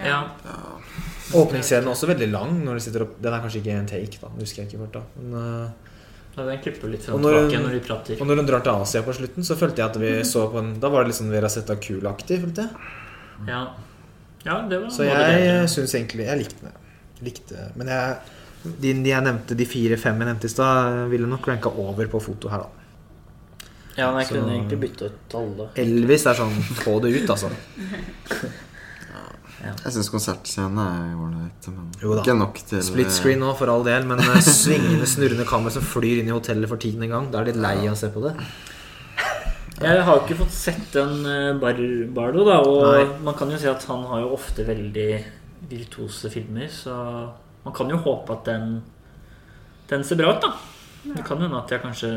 Ja. 0.03 0.23
Åpningsscenen 1.33 1.87
er 1.87 1.91
også 1.93 2.07
veldig 2.09 2.29
lang. 2.31 2.51
Når 2.65 2.73
de 2.73 2.79
sitter 2.79 3.03
opp 3.05 3.15
Den 3.21 3.33
er 3.33 3.41
kanskje 3.43 3.61
ikke 3.61 3.77
en 3.77 3.87
take, 3.87 4.17
da. 4.21 4.27
Det 4.33 4.45
husker 4.47 4.63
jeg 4.63 4.71
ikke 4.71 4.79
fort, 4.85 4.93
da 4.93 5.01
Men, 5.19 5.33
eh, 5.65 5.69
Ja, 6.37 6.43
Den 6.45 6.59
klipper 6.61 6.89
litt 6.91 7.01
Og 7.01 7.05
fram 7.05 7.15
og 7.15 7.21
når- 7.21 7.49
tilbake 7.49 7.63
når 7.63 7.71
de 7.71 7.79
prater. 7.87 8.21
Og 8.21 8.27
når 8.27 8.35
hun 8.37 8.45
drar 8.45 8.61
til 8.61 8.71
Asia 8.71 9.01
på 9.01 9.13
slutten, 9.13 9.43
så 9.43 9.55
følte 9.57 9.77
jeg 9.77 9.89
at 9.89 9.97
vi 9.97 10.11
så 10.23 10.47
på 10.51 10.59
en 10.59 10.79
Da 10.79 10.89
var 10.89 11.03
det 11.03 11.07
litt 11.13 11.17
sånn 11.21 11.31
Vera 11.31 11.49
Zeta 11.49 11.75
Kul-aktig, 11.75 12.41
følte 12.43 12.55
jeg. 12.57 12.69
Ja, 13.47 13.67
ja 14.45 14.61
det 14.69 14.81
var 14.83 14.89
Så 14.93 15.03
jeg 15.07 15.15
bedre. 15.17 15.67
syns 15.71 15.93
egentlig 15.97 16.25
Jeg 16.27 16.37
likte 16.43 16.65
det. 16.67 16.73
Likte, 17.25 17.71
men 17.75 17.87
jeg 17.87 18.17
de, 18.67 18.91
de 18.93 19.09
jeg 19.09 19.23
nevnte, 19.23 19.55
de 19.55 19.65
fire-fem 19.69 20.17
jeg 20.21 20.27
nevnte 20.27 20.45
i 20.49 20.51
stad, 20.51 21.07
ville 21.09 21.27
nok 21.29 21.45
ranka 21.47 21.69
over 21.81 22.07
på 22.11 22.19
foto 22.21 22.49
her, 22.51 22.65
da. 22.65 23.65
Ja, 23.97 24.11
men 24.11 24.21
jeg 24.21 24.29
kunne 24.29 24.53
egentlig 24.53 24.79
bytte 24.81 25.07
ut 25.09 25.35
alle. 25.39 25.69
Elvis 25.81 26.25
er 26.29 26.37
sånn 26.37 26.53
få 26.83 26.97
det 27.01 27.13
ut, 27.15 27.29
altså. 27.33 27.49
Jeg 29.57 29.91
syns 29.95 30.09
konsertscene 30.13 30.83
er 30.85 31.15
ålreit, 31.17 31.65
men 31.73 31.87
Jo 32.03 32.11
da. 32.13 32.21
ikke 32.21 32.35
nok 32.37 32.59
til 32.69 32.81
Split 32.85 33.09
screen 33.11 33.39
nå, 33.41 33.49
for 33.57 33.71
all 33.73 33.81
del, 33.87 34.05
men 34.07 34.21
eh, 34.21 34.35
svingende, 34.45 35.07
snurrende 35.09 35.47
kamera 35.49 35.73
som 35.73 35.85
flyr 35.85 36.21
inn 36.21 36.29
i 36.29 36.35
hotellet 36.35 36.69
for 36.69 36.77
tiende 36.81 37.09
gang. 37.09 37.31
Da 37.33 37.41
er 37.41 37.47
de 37.49 37.55
litt 37.55 37.63
lei 37.63 37.73
av 37.87 37.95
å 37.95 37.97
se 37.99 38.11
på 38.13 38.21
det. 38.27 38.35
Jeg 39.77 40.03
har 40.03 40.15
jo 40.15 40.23
ikke 40.23 40.39
fått 40.39 40.55
sett 40.57 40.85
den 40.95 41.19
eh, 41.29 41.51
Bar 41.61 41.77
Bardo, 42.15 42.45
da. 42.47 42.57
Og 42.65 42.79
Nei. 42.87 43.03
man 43.27 43.35
kan 43.37 43.51
jo 43.53 43.59
si 43.61 43.69
at 43.69 43.83
han 43.91 44.07
har 44.09 44.23
jo 44.23 44.31
ofte 44.33 44.65
veldig 44.65 45.09
virtuose 45.69 46.31
filmer, 46.33 46.69
så 46.71 46.95
man 47.65 47.75
kan 47.75 47.89
jo 47.91 47.99
håpe 48.01 48.33
at 48.33 48.47
den 48.47 48.81
Den 49.87 50.03
ser 50.03 50.17
bra 50.19 50.33
ut, 50.35 50.41
da. 50.43 50.55
Det 51.07 51.23
kan 51.23 51.39
hende 51.39 51.61
at 51.61 51.71
jeg 51.71 51.79
kanskje 51.79 52.09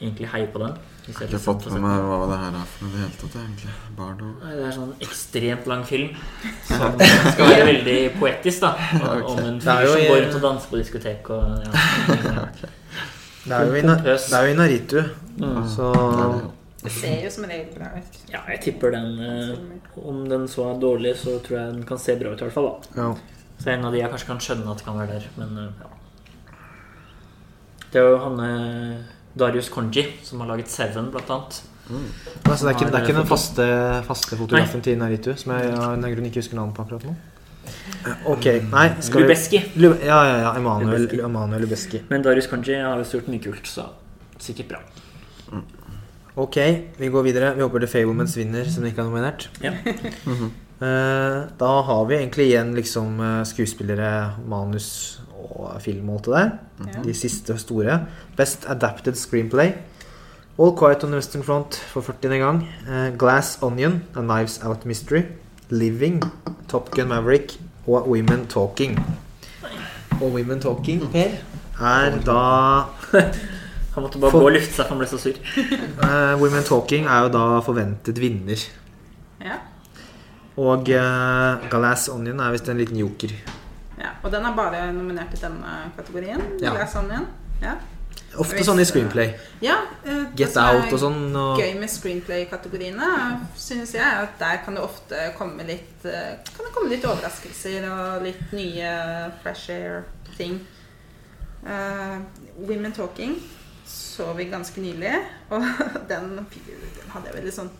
egentlig 0.00 0.26
heier 0.32 0.48
på 0.50 0.58
den. 0.58 0.72
Hvis 1.04 1.20
Jeg 1.20 1.28
har 1.28 1.34
ikke 1.34 1.44
fått 1.44 1.66
liksom 1.66 1.82
med 1.84 1.90
meg 1.90 2.06
hva 2.08 2.26
det 2.30 2.38
her 2.40 2.56
er 2.58 2.68
for 2.72 2.84
noe 2.84 2.88
i 2.88 2.94
det 2.94 3.02
hele 3.02 3.18
tatt, 3.20 3.34
egentlig. 3.42 3.74
Bardo. 3.98 4.30
Nei, 4.40 4.54
Det 4.56 4.64
er 4.66 4.74
sånn 4.78 4.94
ekstremt 5.04 5.68
lang 5.70 5.84
film 5.84 6.16
som 6.70 6.96
skal 6.96 7.50
være 7.52 7.66
veldig 7.68 7.98
poetisk, 8.16 8.64
da. 8.64 8.72
Om 9.34 9.42
en 9.44 9.60
fyr 9.60 9.90
som 9.92 10.06
går 10.08 10.22
rundt 10.24 10.38
og 10.40 10.46
danser 10.48 10.72
på 10.72 10.80
diskotek 10.80 11.30
og 11.36 11.68
ja. 11.68 12.48
Det 13.44 13.52
er 13.52 13.66
jo 13.68 13.74
i, 13.76 13.82
det 13.84 14.12
er 14.16 14.46
jo 14.46 14.52
i 14.52 14.58
Naritu, 14.58 15.02
Mm. 15.34 15.64
så 15.66 15.86
Det 16.84 16.92
ser 16.92 17.24
jo 17.24 17.30
som 17.30 17.44
regel 17.50 17.72
bra 17.74 17.88
ut. 17.96 18.18
ja, 18.30 18.38
jeg 18.52 18.60
tipper 18.62 18.92
den 18.94 19.18
eh, 19.18 19.56
Om 19.98 20.28
den 20.30 20.44
så 20.48 20.68
er 20.70 20.78
dårlig, 20.80 21.16
så 21.18 21.40
tror 21.42 21.58
jeg 21.58 21.72
den 21.72 21.82
kan 21.88 21.98
se 21.98 22.14
bra 22.20 22.30
ut, 22.30 22.40
i 22.40 22.44
hvert 22.44 22.54
fall. 22.54 22.68
da 22.94 23.02
ja. 23.02 23.08
Så 23.58 23.70
en 23.70 23.84
av 23.84 23.92
de 23.92 23.98
jeg 23.98 24.10
kanskje 24.12 24.26
kan 24.26 24.40
skjønne 24.40 24.70
at 24.70 24.84
kan 24.84 24.98
være 24.98 25.18
der, 25.18 25.26
men 25.36 25.58
uh, 25.58 25.64
ja. 25.82 25.90
Det 27.92 28.00
er 28.00 28.08
jo 28.10 28.16
han 28.18 28.40
eh, 28.46 28.96
Darius 29.38 29.68
Konji 29.70 30.06
som 30.22 30.40
har 30.40 30.48
laget 30.54 30.70
Seven, 30.70 31.10
blant 31.10 31.30
annet. 31.30 31.62
Altså, 32.48 32.66
det, 32.66 32.70
er 32.70 32.78
ikke, 32.78 32.86
det 32.90 32.94
er 32.94 33.02
ikke 33.04 33.18
den 33.20 33.26
faste, 33.28 33.66
faste 34.06 34.36
fotografen 34.36 34.82
til 34.82 34.98
Naritu, 34.98 35.34
som 35.36 35.52
jeg 35.52 35.74
av 35.74 35.92
en 35.94 36.02
grunn 36.14 36.26
ikke 36.30 36.40
husker 36.42 36.56
navnet 36.58 36.74
på 36.76 36.82
akkurat 36.86 37.04
nå. 37.10 37.14
Ok, 38.26 38.44
nei 38.72 38.88
skal 39.00 39.22
vi 39.22 39.26
Lubeski. 39.26 39.60
Lu- 39.80 39.96
Ja, 40.04 40.18
ja, 40.28 40.36
ja. 40.42 40.52
Emanuel 40.58 41.00
Lubeski. 41.06 41.20
Emanuel 41.24 41.62
Lubeski. 41.64 42.02
Men 42.10 42.22
Darius 42.22 42.46
Kanji 42.50 42.74
har 42.80 42.98
jo 43.00 43.04
gjort 43.18 43.28
mye 43.32 43.40
kult, 43.44 43.66
så 43.66 43.86
sikkert 44.38 44.68
bra. 44.74 44.82
Ok, 46.36 46.56
vi 46.98 47.08
går 47.14 47.22
videre. 47.22 47.52
Vi 47.54 47.62
håper 47.62 47.78
The 47.84 47.86
Fablemans 47.86 48.34
vinner, 48.36 48.64
som 48.70 48.84
ikke 48.88 48.98
er 49.04 49.06
nominert. 49.08 49.48
Ja. 49.62 49.70
Eh, 50.84 51.36
da 51.60 51.68
har 51.86 52.00
vi 52.10 52.16
egentlig 52.18 52.48
igjen 52.50 52.72
liksom 52.74 53.20
eh, 53.22 53.44
skuespillere, 53.46 54.08
manus 54.50 55.20
og 55.38 55.76
film 55.80 56.08
og 56.10 56.16
alt 56.18 56.24
det 56.26 56.34
der. 56.34 56.50
Ja. 56.96 57.02
De 57.06 57.14
siste 57.14 57.54
store. 57.62 58.00
Best 58.36 58.66
Adapted 58.68 59.14
Screenplay. 59.16 59.70
All 60.58 60.74
Quiet 60.76 61.04
on 61.06 61.10
the 61.14 61.20
Western 61.22 61.42
Front 61.46 61.78
for 61.92 62.02
40. 62.02 62.38
gang. 62.42 62.58
Eh, 62.90 63.12
Glass 63.16 63.54
Onion, 63.62 64.02
A 64.16 64.20
Knives 64.26 64.58
Out 64.66 64.84
Mystery. 64.84 65.22
Living, 65.70 66.22
Top 66.68 66.90
Gun 66.90 67.08
Maverick 67.08 67.56
og 67.86 68.08
Women 68.10 68.46
Talking. 68.46 68.98
Og 70.20 70.32
Women 70.34 70.60
Talking, 70.60 71.02
Per, 71.12 71.30
er 71.80 72.18
da 72.24 72.40
Han 73.94 74.02
måtte 74.02 74.18
bare 74.18 74.30
For- 74.30 74.40
gå 74.42 74.46
og 74.48 74.52
lufte 74.56 74.74
seg, 74.74 74.86
for 74.88 74.94
han 74.94 74.98
ble 74.98 75.06
så 75.06 75.18
sur. 75.22 75.36
uh, 76.02 76.34
Women 76.42 76.64
Talking 76.66 77.06
er 77.06 77.26
jo 77.26 77.32
da 77.34 77.42
forventet 77.62 78.18
vinner. 78.18 78.58
Ja. 79.44 79.60
Og 80.58 80.88
uh, 80.90 81.68
Glass 81.70 82.08
Onion 82.10 82.40
er 82.42 82.50
visst 82.54 82.68
en 82.70 82.78
liten 82.78 82.98
joker. 82.98 83.30
ja. 83.98 84.10
Og 84.24 84.32
den 84.32 84.44
er 84.46 84.54
bare 84.56 84.86
nominert 84.92 85.34
i 85.34 85.40
denne 85.42 85.74
kategorien. 85.96 86.40
Ja. 86.62 86.72
Glass 86.74 86.94
Onion. 86.96 87.26
Ja. 87.62 87.74
Ofte 88.36 88.56
Hvis- 88.56 88.66
sånn 88.66 88.80
i 88.82 88.84
screenplay. 88.84 89.34
Ja, 89.62 89.76
uh, 90.06 90.24
Get 90.36 90.56
Out 90.56 90.92
og 90.92 90.98
sånn. 90.98 91.18
Og, 91.36 91.60
gøy 91.60 91.78
med 91.78 91.90
screenplay-kategoriene, 91.90 93.08
synes 93.56 93.94
jeg, 93.94 94.02
at 94.04 94.38
der 94.38 94.62
kan 94.64 94.74
det 94.74 94.82
ofte 94.82 95.32
komme 95.38 95.66
litt 95.66 96.04
eh, 96.04 96.36
Kan 96.56 96.66
det 96.66 96.72
komme 96.74 96.90
litt 96.90 97.04
overraskelser 97.04 97.86
og 97.90 98.22
litt 98.26 98.52
nye 98.52 98.94
fresh 99.42 99.70
air-ting. 99.70 100.60
Uh, 101.64 102.20
Women 102.58 102.92
Talking 102.92 103.38
så 103.86 104.32
vi 104.32 104.44
ganske 104.44 104.80
nylig, 104.80 105.14
og 105.50 105.62
den, 106.08 106.36
den 106.38 107.10
hadde 107.12 107.30
jeg 107.30 107.36
veldig 107.38 107.54
sånn 107.54 107.70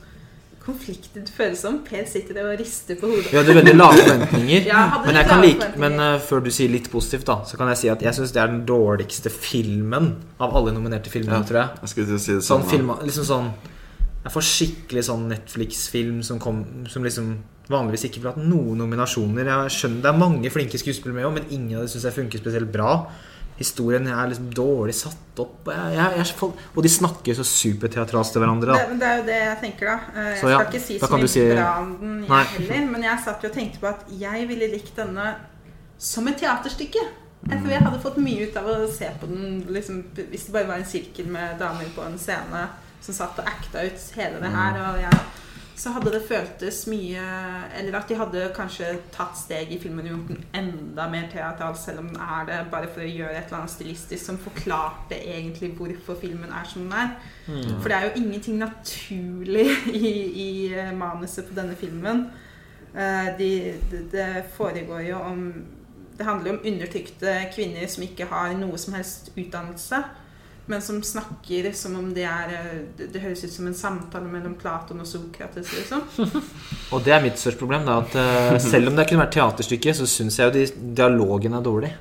konfliktet 0.64 1.28
føles 1.34 1.60
som. 1.60 1.78
Per 1.86 2.04
sitter 2.08 2.34
der 2.38 2.48
og 2.52 2.58
rister 2.60 2.96
på 3.00 3.10
hodet. 3.10 3.26
vi 3.30 3.36
hadde 3.36 3.54
veldig 3.58 3.74
lave 3.76 3.98
forventninger. 4.00 4.66
Ja, 4.70 4.82
men 5.04 5.18
jeg 5.20 5.28
kan 5.28 5.38
lave 5.42 5.46
like, 5.46 5.60
forventninger. 5.60 5.90
men 5.98 6.14
uh, 6.16 6.20
før 6.24 6.44
du 6.44 6.50
sier 6.50 6.72
litt 6.72 6.90
positivt, 6.92 7.26
da, 7.28 7.36
så 7.44 7.60
kan 7.60 7.68
jeg 7.72 7.80
si 7.82 7.90
at 7.92 8.02
jeg 8.02 8.16
syns 8.16 8.32
det 8.32 8.42
er 8.42 8.52
den 8.52 8.64
dårligste 8.68 9.30
filmen 9.34 10.10
av 10.40 10.56
alle 10.56 10.72
nominerte 10.72 11.12
filmer, 11.12 11.36
Ja. 11.38 11.42
tror 11.48 11.60
jeg. 11.60 11.68
Jeg 11.84 11.88
skulle 11.94 12.06
til 12.12 12.16
å 12.16 12.24
si 12.26 12.32
det 12.38 12.46
Sånn 12.48 12.64
film, 12.70 12.92
liksom 13.04 13.24
sånn 13.28 13.50
Jeg 14.24 14.32
får 14.32 14.44
skikkelig 14.48 15.02
sånn 15.04 15.28
Netflix-film 15.28 16.22
som, 16.24 16.38
kom, 16.40 16.62
som 16.88 17.04
liksom 17.04 17.34
vanligvis 17.68 18.06
ikke 18.08 18.22
ville 18.22 18.32
hatt 18.32 18.44
noen 18.48 18.78
nominasjoner. 18.80 19.44
Jeg 19.44 19.74
skjønner 19.76 20.02
Det 20.02 20.10
er 20.10 20.18
mange 20.18 20.50
flinke 20.52 20.80
skuespillere 20.80 21.18
med 21.18 21.28
òg, 21.28 21.34
men 21.34 21.50
ingen 21.50 21.76
av 21.78 21.84
dem 21.84 21.92
syns 21.92 22.06
jeg 22.08 22.16
funker 22.16 22.40
spesielt 22.40 22.72
bra. 22.72 22.94
Historien 23.58 24.06
er 24.10 24.28
liksom 24.32 24.48
dårlig 24.54 24.94
satt 24.98 25.38
opp. 25.38 25.68
Jeg, 25.70 25.94
jeg, 25.94 26.16
jeg, 26.18 26.52
og 26.74 26.82
de 26.82 26.90
snakker 26.90 27.36
så 27.38 27.44
superteatralsk 27.46 28.32
til 28.34 28.42
hverandre. 28.42 28.74
Det, 28.78 28.88
men 28.90 28.98
det 29.02 29.08
er 29.10 29.16
jo 29.20 29.26
det 29.28 29.36
jeg 29.40 29.58
tenker, 29.60 29.90
da. 29.92 29.96
Eh, 30.14 30.30
Jeg 30.32 30.40
Så 30.40 30.50
ja, 30.50 30.58
skal 30.58 30.72
ikke 30.72 30.84
si 30.86 30.98
så 30.98 31.10
mye 31.14 31.28
si- 31.30 31.44
bra 31.52 31.68
om 31.82 31.92
den, 32.00 32.16
jeg 32.24 32.28
Nei. 32.32 32.44
heller. 32.56 32.86
Men 32.90 33.02
jeg 33.06 33.18
satt 33.24 33.42
jo 33.46 33.48
og 33.52 33.54
tenkte 33.54 33.78
på 33.84 33.86
at 33.92 34.06
jeg 34.24 34.48
ville 34.50 34.70
likt 34.72 34.96
denne 34.98 35.28
som 35.98 36.26
et 36.28 36.36
teaterstykke. 36.42 37.04
Jeg 37.44 37.60
tror 37.60 37.70
jeg 37.70 37.82
hadde 37.84 38.00
fått 38.00 38.16
mye 38.24 38.48
ut 38.48 38.56
av 38.56 38.66
å 38.72 38.76
se 38.90 39.08
på 39.20 39.26
den 39.28 39.64
liksom, 39.68 40.02
hvis 40.30 40.46
det 40.46 40.52
bare 40.54 40.66
var 40.70 40.78
en 40.80 40.88
sirkel 40.88 41.26
med 41.28 41.58
damer 41.60 41.90
på 41.94 42.02
en 42.06 42.18
scene 42.18 42.62
som 43.04 43.14
satt 43.14 43.38
og 43.38 43.46
acta 43.46 43.82
ut 43.84 44.06
hele 44.16 44.40
det 44.40 44.50
her. 44.50 44.78
Og 44.90 45.00
jeg, 45.02 45.18
så 45.76 45.90
hadde 45.90 46.12
det 46.14 46.22
føltes 46.28 46.84
mye 46.86 47.22
Eller 47.78 47.96
at 47.98 48.08
de 48.08 48.18
hadde 48.18 48.42
kanskje 48.54 48.92
tatt 49.14 49.34
steg 49.38 49.72
i 49.74 49.78
filmen 49.82 50.06
og 50.06 50.12
gjort 50.12 50.30
den 50.30 50.44
enda 50.60 51.08
mer 51.10 51.26
teatral, 51.32 51.74
selv 51.78 52.04
om 52.04 52.10
den 52.12 52.20
er 52.22 52.46
det 52.48 52.60
bare 52.70 52.90
for 52.92 53.02
å 53.02 53.10
gjøre 53.10 53.34
et 53.34 53.48
eller 53.48 53.62
annet 53.62 53.74
stilistisk 53.74 54.22
som 54.22 54.38
forklarte 54.38 55.18
egentlig 55.18 55.72
hvorfor 55.78 56.18
filmen 56.20 56.52
er 56.54 56.68
som 56.70 56.86
den 56.86 56.94
er. 56.98 57.14
For 57.82 57.90
det 57.90 57.98
er 57.98 58.06
jo 58.06 58.22
ingenting 58.22 58.60
naturlig 58.62 59.66
i, 59.90 60.12
i 60.46 60.48
eh, 60.72 60.92
manuset 60.96 61.48
på 61.48 61.56
denne 61.58 61.76
filmen. 61.78 62.28
Det 62.94 63.38
de, 63.40 63.48
de 63.90 64.04
det 64.12 64.28
foregår 64.54 65.00
jo 65.08 65.16
om 65.18 65.40
Det 66.14 66.26
handler 66.28 66.52
jo 66.52 66.58
om 66.58 66.66
undertrykte 66.70 67.30
kvinner 67.50 67.88
som 67.90 68.04
ikke 68.06 68.28
har 68.30 68.52
noe 68.54 68.78
som 68.78 68.94
helst 68.94 69.32
utdannelse. 69.34 69.98
Men 70.66 70.80
som 70.80 71.02
snakker 71.04 71.66
som 71.76 71.96
om 71.98 72.06
det 72.16 72.24
er 72.24 72.52
Det, 72.96 73.10
det 73.12 73.20
høres 73.20 73.42
ut 73.44 73.52
som 73.52 73.66
en 73.68 73.74
samtale 73.76 74.24
mellom 74.32 74.54
Platon 74.56 75.00
og 75.02 75.06
Sokrates. 75.06 75.68
Liksom. 75.76 76.02
Og 76.96 77.04
det 77.04 77.12
er 77.12 77.20
mitt 77.22 77.36
største 77.38 77.60
problem. 77.60 77.84
Da, 77.84 77.98
at 78.00 78.16
eh, 78.16 78.58
Selv 78.64 78.88
om 78.88 78.96
det 78.96 79.04
kunne 79.10 79.26
vært 79.26 79.34
teaterstykke, 79.36 79.92
så 79.98 80.08
syns 80.08 80.38
jeg 80.40 80.48
jo 80.48 80.54
de, 80.56 80.64
dialogen 80.96 81.58
er 81.58 81.64
dårlig. 81.68 81.92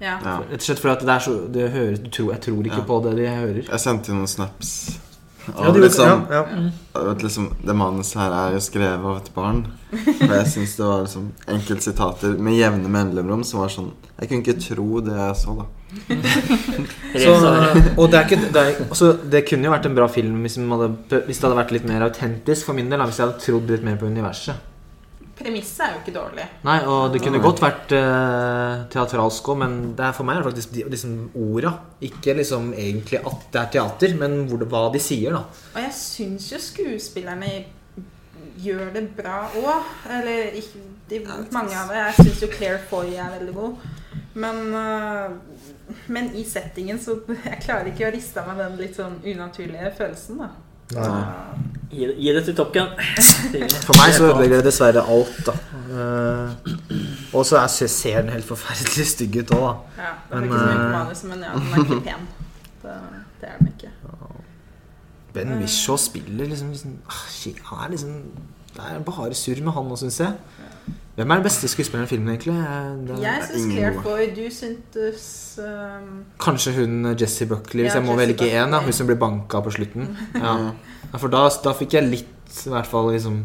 Ja. 0.00 0.14
Rett 0.22 0.54
og 0.62 0.64
slett 0.64 0.80
fordi 0.80 0.94
at 0.94 1.02
det 1.04 1.12
er 1.16 1.24
så 1.26 1.32
det 1.52 1.66
høres, 1.74 1.98
du 2.00 2.08
tror, 2.08 2.30
Jeg 2.32 2.40
tror 2.46 2.64
ikke 2.70 2.78
Ja. 2.80 2.86
på 2.88 3.00
det 3.04 3.16
de 3.18 3.26
hører. 3.28 3.62
Jeg 3.66 3.80
sendte 3.82 4.12
inn 4.12 4.16
noen 4.22 4.30
snaps. 4.30 4.70
Ja, 5.46 5.70
de, 5.72 5.80
liksom, 5.80 6.24
ja, 6.30 6.44
ja. 6.94 7.12
liksom, 7.22 7.46
Det 7.64 7.74
manuset 7.76 8.20
her 8.20 8.34
er 8.36 8.54
jo 8.54 8.62
skrevet 8.62 9.06
av 9.08 9.18
et 9.18 9.30
barn. 9.34 9.62
For 9.90 10.34
jeg 10.36 10.48
syns 10.52 10.76
det 10.78 10.86
var 10.86 11.04
liksom 11.04 11.30
enkeltsitater 11.56 12.36
med 12.38 12.58
jevne 12.58 12.92
mellomrom 12.92 13.42
som 13.46 13.64
var 13.64 13.72
sånn 13.72 13.88
Jeg 14.20 14.28
kunne 14.30 14.44
ikke 14.44 14.60
tro 14.62 15.00
det 15.04 15.16
jeg 15.16 15.38
så, 15.40 15.56
da. 15.62 15.68
Så, 17.20 17.32
og 17.98 18.10
det, 18.12 18.18
er 18.20 18.26
ikke, 18.28 18.36
det, 18.54 18.60
er, 18.60 18.76
altså, 18.84 19.08
det 19.32 19.40
kunne 19.48 19.66
jo 19.66 19.72
vært 19.72 19.88
en 19.88 19.96
bra 19.96 20.06
film 20.06 20.36
hvis, 20.44 20.54
hadde, 20.70 20.90
hvis 21.26 21.40
det 21.40 21.48
hadde 21.48 21.58
vært 21.58 21.72
litt 21.74 21.88
mer 21.88 22.04
autentisk 22.06 22.68
for 22.68 22.78
min 22.78 22.92
del. 22.92 23.02
Hvis 23.08 23.18
jeg 23.18 23.26
hadde 23.26 23.42
trodd 23.42 23.72
litt 23.72 23.86
mer 23.86 23.98
på 23.98 24.06
universet. 24.06 24.69
Premisset 25.40 25.84
er 25.86 25.94
jo 25.94 26.00
ikke 26.02 26.12
dårlig. 26.14 26.46
Nei, 26.66 26.76
og 26.84 27.14
det 27.14 27.22
kunne 27.24 27.40
godt 27.40 27.62
vært 27.64 27.94
uh, 27.96 28.84
teatralsk 28.92 29.50
òg, 29.52 29.60
men 29.62 29.76
det 29.96 30.04
er 30.04 30.16
for 30.16 30.28
meg 30.28 30.40
er 30.40 30.48
faktisk 30.50 30.74
de, 30.76 30.84
liksom 30.92 31.14
orda. 31.40 31.72
Ikke 32.04 32.36
liksom 32.36 32.74
egentlig 32.74 33.22
at 33.24 33.46
det 33.48 33.62
er 33.62 33.74
teater, 33.78 34.16
men 34.20 34.42
hvor 34.50 34.60
det, 34.60 34.68
hva 34.68 34.86
de 34.92 35.00
sier, 35.02 35.32
da. 35.32 35.64
Og 35.72 35.80
jeg 35.80 35.94
syns 35.96 36.50
jo 36.52 36.60
skuespillerne 36.60 37.54
gjør 38.60 38.92
det 38.94 39.06
bra 39.16 39.42
òg. 39.62 39.90
Eller 40.18 40.60
ikke 40.60 40.84
de, 41.10 41.22
mange 41.54 41.76
av 41.76 41.92
det. 41.92 42.04
Jeg 42.04 42.26
syns 42.26 42.44
jo 42.44 42.52
Claire 42.52 42.80
Foy 42.90 43.14
er 43.16 43.32
veldig 43.38 43.56
god. 43.56 43.90
Men, 44.40 44.74
uh, 44.74 45.94
men 46.12 46.34
i 46.38 46.44
settingen 46.46 47.00
så 47.02 47.16
Jeg 47.48 47.62
klarer 47.64 47.90
ikke 47.90 48.10
å 48.10 48.14
riste 48.14 48.42
av 48.42 48.52
meg 48.52 48.60
den 48.60 48.82
litt 48.84 48.98
sånn 49.00 49.22
unaturlige 49.24 49.94
følelsen, 49.98 50.44
da. 50.44 50.52
Gi, 51.90 52.06
gi 52.18 52.32
det 52.34 52.44
til 52.46 52.56
Top 52.58 52.72
Gun. 52.74 52.90
For 53.86 53.98
meg 53.98 54.14
så 54.14 54.28
ødelegger 54.28 54.60
det 54.60 54.66
dessverre 54.70 55.02
alt, 55.02 55.40
da. 55.46 55.54
Uh, 55.90 56.50
og 57.34 57.46
så 57.46 57.58
er- 57.58 57.66
ser 57.90 58.20
den 58.22 58.30
helt 58.30 58.46
forferdelig 58.46 59.06
stygg 59.06 59.40
ut 59.42 59.50
òg, 59.56 59.64
da. 59.64 60.02
Ja, 60.02 60.12
det 60.28 60.36
er 60.36 60.40
Men, 60.40 60.44
ikke 60.44 60.58
så 60.58 60.66
mye 60.66 60.74
øh, 60.74 61.30
men 61.30 61.42
ja, 61.44 61.52
den 61.54 61.72
er 61.72 61.84
ikke 61.84 62.00
pen. 62.06 62.28
Det, 62.82 62.94
det 63.40 63.48
er 63.48 63.56
den 63.58 63.72
ikke. 63.74 63.90
Ben 65.34 65.52
Whishaw 65.58 65.96
spiller 65.96 66.46
liksom, 66.46 66.70
liksom 66.70 66.98
ah, 67.06 67.52
Han 67.64 67.86
er 67.86 67.90
liksom 67.90 68.10
Det 68.74 68.82
er 68.90 68.98
bare 69.02 69.34
surr 69.34 69.62
med 69.62 69.72
han 69.72 69.84
nå, 69.84 69.96
syns 69.96 70.20
jeg. 70.20 70.32
Hvem 71.20 71.30
er 71.34 71.40
den 71.40 71.44
beste 71.44 71.68
skuespilleren 71.68 72.06
i 72.06 72.10
filmen, 72.10 72.28
egentlig? 72.32 72.54
Eh, 72.56 72.90
det 73.06 73.16
er- 73.18 73.22
Jeg 73.26 73.48
syns 73.50 73.72
Claire. 73.74 74.02
Foy 74.02 74.26
Du 74.36 74.46
syntes 74.56 75.24
um, 75.60 76.24
Kanskje 76.40 76.72
hun 76.78 77.14
Jessie 77.20 77.46
Buckley, 77.46 77.84
hvis 77.84 77.94
Ja, 77.94 78.00
jeg 78.00 78.06
må 78.08 78.16
Jessie 78.18 78.36
velge 78.36 78.50
én. 78.64 78.76
Hun 78.84 78.92
som 78.92 79.06
blir 79.10 79.18
banka 79.20 79.60
på 79.60 79.70
slutten. 79.74 80.08
Ja. 80.34 80.54
Ja, 81.12 81.18
for 81.18 81.28
da, 81.28 81.42
da 81.64 81.72
fikk 81.76 81.92
jeg 81.98 82.08
litt 82.10 82.64
i 82.66 82.70
hvert 82.72 82.86
fall 82.86 83.10
liksom 83.12 83.42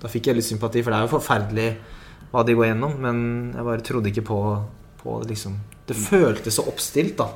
Da 0.00 0.08
fikk 0.08 0.26
jeg 0.30 0.36
litt 0.36 0.44
sympati, 0.46 0.82
for 0.82 0.90
det 0.92 0.98
er 1.00 1.06
jo 1.08 1.18
forferdelig 1.18 1.76
hva 2.32 2.44
de 2.46 2.54
går 2.54 2.66
gjennom. 2.70 2.94
Men 3.00 3.52
jeg 3.54 3.64
bare 3.64 3.80
trodde 3.84 4.08
ikke 4.12 4.24
på, 4.24 4.38
på 5.02 5.18
det, 5.22 5.28
liksom. 5.34 5.58
Det 5.86 5.96
føltes 5.96 6.54
så 6.56 6.64
oppstilt, 6.70 7.16
da. 7.18 7.26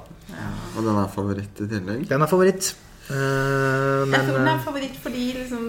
Og 0.77 0.85
den 0.85 0.97
er 0.97 1.09
favoritt 1.12 1.61
i 1.61 1.66
tillegg. 1.69 2.07
Den 2.09 2.23
er 2.23 2.27
favoritt. 2.31 2.74
Eh, 3.05 4.09
Jeg 4.09 4.20
tror 4.24 4.39
den 4.39 4.47
er 4.48 4.55
en 4.55 4.62
favoritt 4.64 4.94
fordi 4.97 5.24
liksom, 5.36 5.64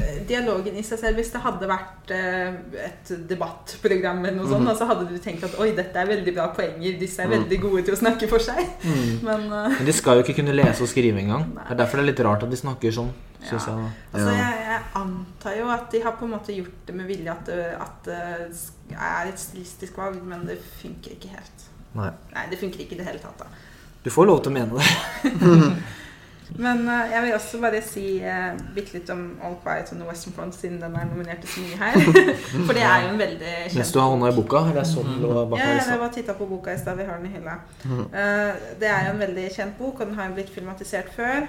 eh, 0.00 0.22
dialogen 0.28 0.76
i 0.80 0.84
seg 0.86 0.96
selv 1.02 1.18
Hvis 1.20 1.28
det 1.34 1.42
hadde 1.44 1.68
vært 1.68 2.12
uh, 2.16 2.54
et 2.80 3.10
debattprogram, 3.28 4.22
eller 4.24 4.38
noe 4.38 4.48
sånt, 4.48 4.64
mm. 4.64 4.78
så 4.78 4.88
hadde 4.88 5.04
du 5.10 5.18
tenkt 5.20 5.44
at 5.44 5.58
oi, 5.60 5.74
dette 5.76 6.00
er 6.00 6.08
veldig 6.08 6.34
bra 6.38 6.46
poenger. 6.56 6.96
Disse 7.00 7.26
er 7.26 7.28
veldig 7.34 7.60
gode 7.60 7.84
til 7.84 7.96
å 7.96 8.00
snakke 8.00 8.30
for 8.30 8.40
seg. 8.40 8.62
Men 9.26 9.46
uh, 9.52 9.68
men 9.68 9.84
de 9.84 9.96
skal 9.96 10.16
jo 10.16 10.24
ikke 10.24 10.38
kunne 10.40 10.56
lese 10.56 10.86
og 10.86 10.88
skrive 10.88 11.20
engang. 11.20 11.44
Det 11.58 11.76
er 11.76 11.82
derfor 11.82 12.00
det 12.00 12.06
er 12.06 12.10
litt 12.14 12.24
rart 12.24 12.48
at 12.48 12.56
de 12.56 12.62
snakker 12.62 12.94
sånn, 13.02 13.12
Ja. 13.38 13.52
jeg. 13.52 13.68
ja. 13.68 13.92
altså, 14.14 14.32
jeg, 14.40 14.64
jeg 14.70 14.82
antar 15.02 15.60
jo 15.60 15.68
at 15.76 15.86
de 15.92 16.02
har 16.08 16.16
på 16.18 16.26
en 16.26 16.34
måte 16.38 16.56
gjort 16.56 16.88
det 16.88 16.96
med 16.96 17.12
vilje, 17.12 17.36
at 17.36 17.52
at 17.84 18.08
det 18.08 18.96
er 18.96 19.28
et 19.28 19.40
stilistisk 19.40 20.00
valg, 20.00 20.18
men 20.24 20.48
det 20.48 20.56
funker 20.80 21.14
ikke 21.18 21.36
helt. 21.36 21.70
Nei. 21.98 22.10
Nei, 22.32 22.48
det 22.50 22.58
funker 22.64 22.80
ikke 22.84 22.96
i 22.96 23.02
det 23.02 23.06
hele 23.12 23.20
tatt, 23.22 23.44
da. 23.44 23.64
Du 24.04 24.10
får 24.14 24.28
lov 24.30 24.40
til 24.42 24.54
å 24.54 24.56
mene 24.56 24.80
det. 24.80 25.72
Men 26.56 26.78
uh, 26.88 27.04
jeg 27.12 27.22
vil 27.22 27.34
også 27.36 27.58
bare 27.60 27.80
si 27.84 28.04
uh, 28.24 28.56
bitte 28.74 28.94
litt 28.96 29.10
om 29.12 29.24
All 29.44 29.56
Quiet 29.62 29.92
on 29.92 30.00
the 30.00 30.06
Western 30.08 30.32
Front, 30.36 30.56
siden 30.56 30.78
den 30.80 30.96
er 30.96 31.04
nominert 31.10 31.42
til 31.44 31.50
så 31.52 31.64
mye 31.66 31.76
her. 31.76 31.98
For 32.66 32.72
det 32.78 32.84
er 32.88 33.04
jo 33.04 33.12
en 33.12 33.20
veldig 33.20 33.52
kjent 33.66 33.78
Mens 33.82 33.92
du 33.92 34.00
har 34.00 34.08
hånda 34.14 34.32
i 34.32 34.36
boka, 34.38 34.62
eller 34.70 34.80
er 34.82 34.88
sånn 34.88 35.18
lå 35.22 35.32
bak 35.36 35.60
Ja, 35.60 35.66
her 35.66 35.74
i 35.74 35.76
jeg 35.76 35.86
stad? 35.90 36.00
var 36.02 36.12
titta 36.16 36.36
på 36.40 36.48
boka 36.50 36.72
i 36.72 36.80
stad. 36.80 36.98
Vi 36.98 37.08
har 37.10 37.20
den 37.20 37.28
i 37.28 37.34
hylla. 37.36 37.58
Uh, 37.84 38.52
det 38.80 38.88
er 38.88 39.08
jo 39.08 39.14
en 39.16 39.24
veldig 39.26 39.46
kjent 39.58 39.78
bok, 39.80 40.00
og 40.00 40.06
den 40.08 40.16
har 40.18 40.30
jo 40.30 40.38
blitt 40.40 40.52
filmatisert 40.54 41.12
før. 41.14 41.48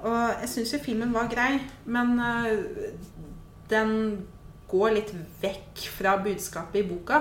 Og 0.00 0.20
jeg 0.40 0.52
syns 0.54 0.72
jo 0.72 0.82
filmen 0.82 1.12
var 1.12 1.28
grei, 1.32 1.58
men 1.84 2.16
uh, 2.16 2.48
den 3.70 3.92
går 4.70 4.96
litt 4.96 5.12
vekk 5.42 5.84
fra 5.98 6.16
budskapet 6.22 6.80
i 6.80 6.86
boka. 6.88 7.20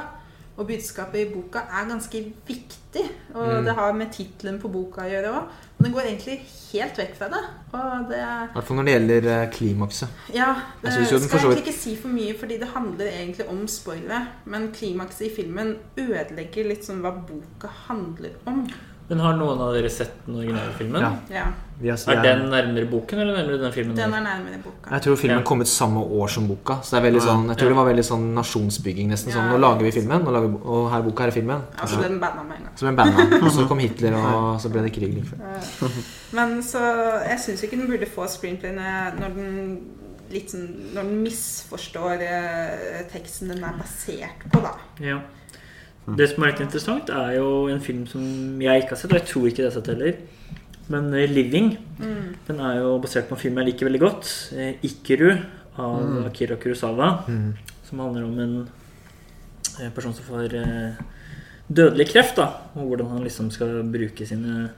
Og 0.60 0.68
budskapet 0.68 1.22
i 1.22 1.30
boka 1.31 1.61
er 1.72 1.86
ganske 1.88 2.19
viktig, 2.48 3.06
og 3.34 3.48
Mm. 3.48 3.65
det 3.65 3.73
har 3.76 3.94
med 3.94 4.11
tittelen 4.11 4.57
på 4.60 4.68
boka 4.68 5.02
å 5.06 5.07
gjøre 5.10 5.30
òg. 5.31 5.44
Men 5.77 5.86
den 5.86 5.94
går 5.94 6.02
egentlig 6.10 6.40
helt 6.73 6.98
vekk 6.99 7.14
fra 7.15 7.30
det. 7.31 7.41
Og 7.73 8.10
det 8.10 8.18
I 8.19 8.53
hvert 8.53 8.65
fall 8.68 8.77
når 8.77 8.86
det 8.90 8.94
gjelder 8.98 9.27
eh, 9.44 9.49
klimakset. 9.53 10.10
ja, 10.34 10.56
det 10.81 10.91
Jeg 10.91 11.06
skal 11.07 11.19
jeg 11.19 11.40
egentlig 11.40 11.64
ikke 11.68 11.80
si 11.80 11.95
for 11.95 12.07
mye, 12.10 12.34
fordi 12.38 12.57
det 12.60 12.68
handler 12.73 13.06
egentlig 13.07 13.48
om 13.49 13.68
spoilere. 13.68 14.27
Men 14.45 14.72
klimakset 14.73 15.22
i 15.31 15.36
filmen 15.36 15.77
ødelegger 15.98 16.68
litt 16.68 16.84
sånn 16.84 16.99
hva 17.02 17.14
boka 17.15 17.72
handler 17.88 18.31
om. 18.45 18.68
Men 19.10 19.19
har 19.26 19.34
noen 19.40 19.60
av 19.65 19.73
dere 19.73 19.90
sett 19.90 20.11
den 20.27 20.36
originale 20.38 20.72
filmen? 20.77 21.02
Ja. 21.34 21.45
Ja, 21.81 21.95
Er 22.11 22.19
den 22.22 22.41
nærmere 22.52 22.86
boken, 22.91 23.19
eller 23.23 23.38
nærmere 23.40 23.57
den 23.61 23.72
filmen? 23.72 23.95
Den 23.95 24.14
er 24.14 24.22
nærmere 24.22 24.57
boka. 24.61 24.91
Jeg 24.91 25.02
tror 25.02 25.15
filmen 25.18 25.38
Ja. 25.40 25.44
kom 25.48 25.61
ut 25.61 25.68
samme 25.68 26.02
år 26.03 26.27
som 26.30 26.48
boka. 26.48 26.76
Så 26.84 26.91
det 26.91 26.99
er 26.99 27.06
veldig 27.11 27.22
sånn, 27.23 27.48
jeg 27.48 27.57
tror 27.57 27.69
Ja. 27.69 27.69
det 27.73 27.77
var 27.77 27.86
veldig 27.94 28.03
sånn 28.06 28.34
nasjonsbygging. 28.36 29.07
nesten 29.10 29.31
sånn, 29.31 29.49
Nå 29.49 29.57
lager 29.60 29.81
vi 29.84 29.91
filmen, 29.91 30.22
nå 30.23 30.31
lager 30.31 30.48
vi, 30.49 30.57
og 30.64 30.91
her 30.91 31.02
boka 31.02 31.19
her 31.23 31.27
er 31.27 31.31
filmen. 31.31 31.61
Og 31.81 31.88
så 31.90 31.98
ble 31.98 32.07
den 32.10 32.19
banna 32.19 32.44
med 32.44 32.57
en 32.57 32.64
gang. 32.65 32.77
Som 32.77 32.88
en 32.90 32.95
banna. 32.95 33.41
Og 33.45 33.52
så 33.52 33.68
kom 33.68 33.80
Hitler, 33.80 34.14
og 34.14 34.60
så 34.61 34.69
ble 34.72 34.81
det 34.84 34.94
krig 34.94 35.14
like. 35.15 35.34
Men 36.34 36.61
så 36.61 36.80
Jeg 37.30 37.40
syns 37.40 37.64
ikke 37.64 37.77
den 37.80 37.88
burde 37.88 38.06
få 38.06 38.27
screenplayene 38.27 39.18
når 39.19 39.36
den 39.36 39.81
litt 40.31 40.52
sånn 40.52 40.94
Når 40.94 41.03
den 41.03 41.23
misforstår 41.23 42.22
eh, 42.22 43.03
teksten 43.11 43.48
den 43.49 43.64
er 43.64 43.73
basert 43.80 44.52
på, 44.52 44.61
da. 44.61 44.76
Ja. 44.99 45.19
Det 46.18 46.30
som 46.30 46.44
er 46.44 46.52
litt 46.52 46.61
interessant, 46.61 47.10
er 47.10 47.36
jo 47.38 47.68
en 47.68 47.80
film 47.80 48.06
som 48.07 48.22
jeg 48.61 48.84
ikke 48.84 48.90
har 48.95 49.02
sett, 49.02 49.11
og 49.14 49.19
jeg 49.19 49.27
tror 49.27 49.48
ikke 49.48 49.64
det 49.64 49.73
har 49.73 49.81
sett 49.81 49.88
heller. 49.94 50.14
Men 50.90 51.14
eh, 51.14 51.27
'Living' 51.27 51.77
Mm. 51.99 52.36
den 52.48 52.60
er 52.60 52.80
jo 52.80 52.99
basert 52.99 53.27
på 53.27 53.36
en 53.36 53.41
film 53.41 53.57
jeg 53.57 53.65
liker 53.65 53.86
veldig 53.90 53.99
godt. 53.99 54.53
Eh, 54.56 54.73
av 55.77 56.02
Mm. 56.03 56.26
Akira 56.26 56.56
Kurosawa. 56.56 57.23
Mm. 57.27 57.53
Som 57.84 57.99
handler 57.99 58.23
om 58.23 58.40
en 58.40 58.68
eh, 59.81 59.90
person 59.91 60.14
som 60.14 60.23
får 60.26 60.49
dødelig 61.72 62.07
kreft. 62.11 62.36
da 62.36 62.48
Og 62.76 62.88
hvordan 62.88 63.07
han 63.10 63.23
liksom 63.23 63.52
skal 63.52 63.84
bruke 63.84 64.26
sine 64.26 64.69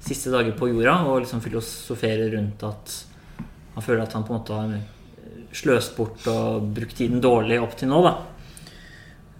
siste 0.00 0.30
dager 0.30 0.52
på 0.52 0.68
jorda 0.68 1.06
og 1.06 1.20
liksom 1.22 1.40
filosofere 1.40 2.30
rundt 2.36 2.62
at 2.62 3.04
han 3.74 3.82
føler 3.82 4.02
at 4.02 4.12
han 4.12 4.24
på 4.24 4.32
en 4.34 4.38
måte 4.40 4.52
har 4.52 4.80
sløst 5.52 5.96
bort 5.96 6.26
og 6.28 6.74
brukt 6.74 6.96
tiden 6.96 7.20
dårlig 7.20 7.60
opp 7.62 7.76
til 7.76 7.88
nå. 7.88 8.02
da 8.02 8.14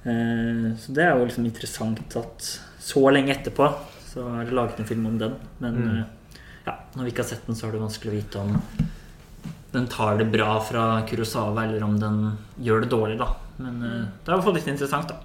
Så 0.07 0.93
det 0.95 1.03
er 1.03 1.17
jo 1.19 1.25
liksom 1.27 1.47
interessant 1.49 2.15
at 2.17 2.45
så 2.87 3.01
lenge 3.11 3.33
etterpå 3.35 3.67
så 4.07 4.23
er 4.41 4.45
det 4.47 4.55
laget 4.55 4.79
en 4.81 4.87
film 4.89 5.07
om 5.11 5.17
den. 5.19 5.35
Men 5.61 5.75
Mm. 5.75 5.99
eh, 5.99 6.05
ja, 6.67 6.75
når 6.95 7.05
vi 7.05 7.11
ikke 7.11 7.23
har 7.25 7.31
sett 7.33 7.47
den, 7.47 7.55
så 7.59 7.67
er 7.69 7.73
det 7.73 7.81
vanskelig 7.83 8.13
å 8.13 8.17
vite 8.21 8.39
om 8.39 8.61
den 9.73 9.87
tar 9.93 10.17
det 10.19 10.31
bra 10.33 10.61
fra 10.65 11.03
Kurosawa, 11.09 11.65
eller 11.67 11.83
om 11.85 11.99
den 12.01 12.21
gjør 12.63 12.81
det 12.83 12.91
dårlig, 12.91 13.19
da. 13.19 13.29
Men 13.59 13.83
eh, 13.83 14.05
det 14.25 14.31
er 14.31 14.33
i 14.33 14.37
hvert 14.39 14.45
fall 14.45 14.55
litt 14.55 14.69
interessant, 14.73 15.09
da. 15.09 15.17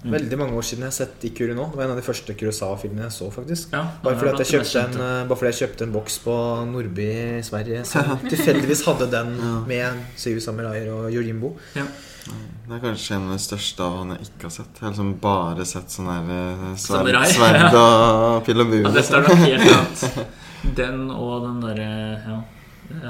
Mm. 0.00 0.12
Veldig 0.14 0.36
mange 0.40 0.56
år 0.56 0.64
siden 0.64 0.86
jeg 0.86 0.88
har 0.88 0.96
sett 0.96 1.24
Ikuru 1.28 1.50
nå. 1.52 1.66
Det 1.68 1.76
var 1.76 1.84
en 1.84 1.90
av 1.92 1.98
de 2.00 2.04
første 2.04 2.32
Kurosawa-filmene 2.32 3.02
jeg 3.04 3.12
så, 3.18 3.26
faktisk. 3.34 3.74
Ja, 3.76 3.82
Bare 4.00 4.16
fordi, 4.16 4.30
at 4.32 4.40
jeg 4.46 4.54
kjøpte 4.54 4.84
en, 4.86 4.94
eh, 5.04 5.16
bare 5.28 5.36
fordi 5.36 5.50
jeg 5.50 5.58
kjøpte 5.58 5.84
en 5.84 5.92
boks 5.92 6.16
på 6.24 6.36
Nordby 6.70 7.08
i 7.10 7.42
Sverige 7.44 7.82
som 7.90 8.14
tilfeldigvis 8.24 8.86
hadde 8.88 9.10
den 9.12 9.34
med 9.68 10.00
Syv 10.16 10.40
samuraier 10.40 10.88
og 10.94 11.10
Yojimbo. 11.12 11.52
Ja. 11.76 11.84
Det 12.30 12.78
er 12.78 12.82
kanskje 12.84 13.18
en 13.18 13.28
av 13.28 13.36
de 13.36 13.42
største 13.44 13.84
av 13.84 13.98
han 13.98 14.14
jeg 14.14 14.30
ikke 14.30 14.48
har 14.48 14.54
sett. 14.56 14.72
Jeg 14.78 14.86
har 14.86 14.94
liksom 14.94 15.12
bare 15.20 15.68
sett 15.68 15.92
sånn 15.92 16.08
her 16.08 16.32
eh, 16.38 16.64
sverd, 16.80 17.20
sverd 17.34 17.78
og 17.82 18.40
pil 18.48 18.64
og 18.64 18.72
bue. 18.72 18.82
Ja, 18.86 18.94
det 18.96 19.04
nok 19.12 19.30
helt 19.44 19.70
annet. 19.76 20.34
Den 20.80 21.06
og 21.12 21.44
den 21.44 21.62
derre 21.64 21.92
ja, 22.24 22.40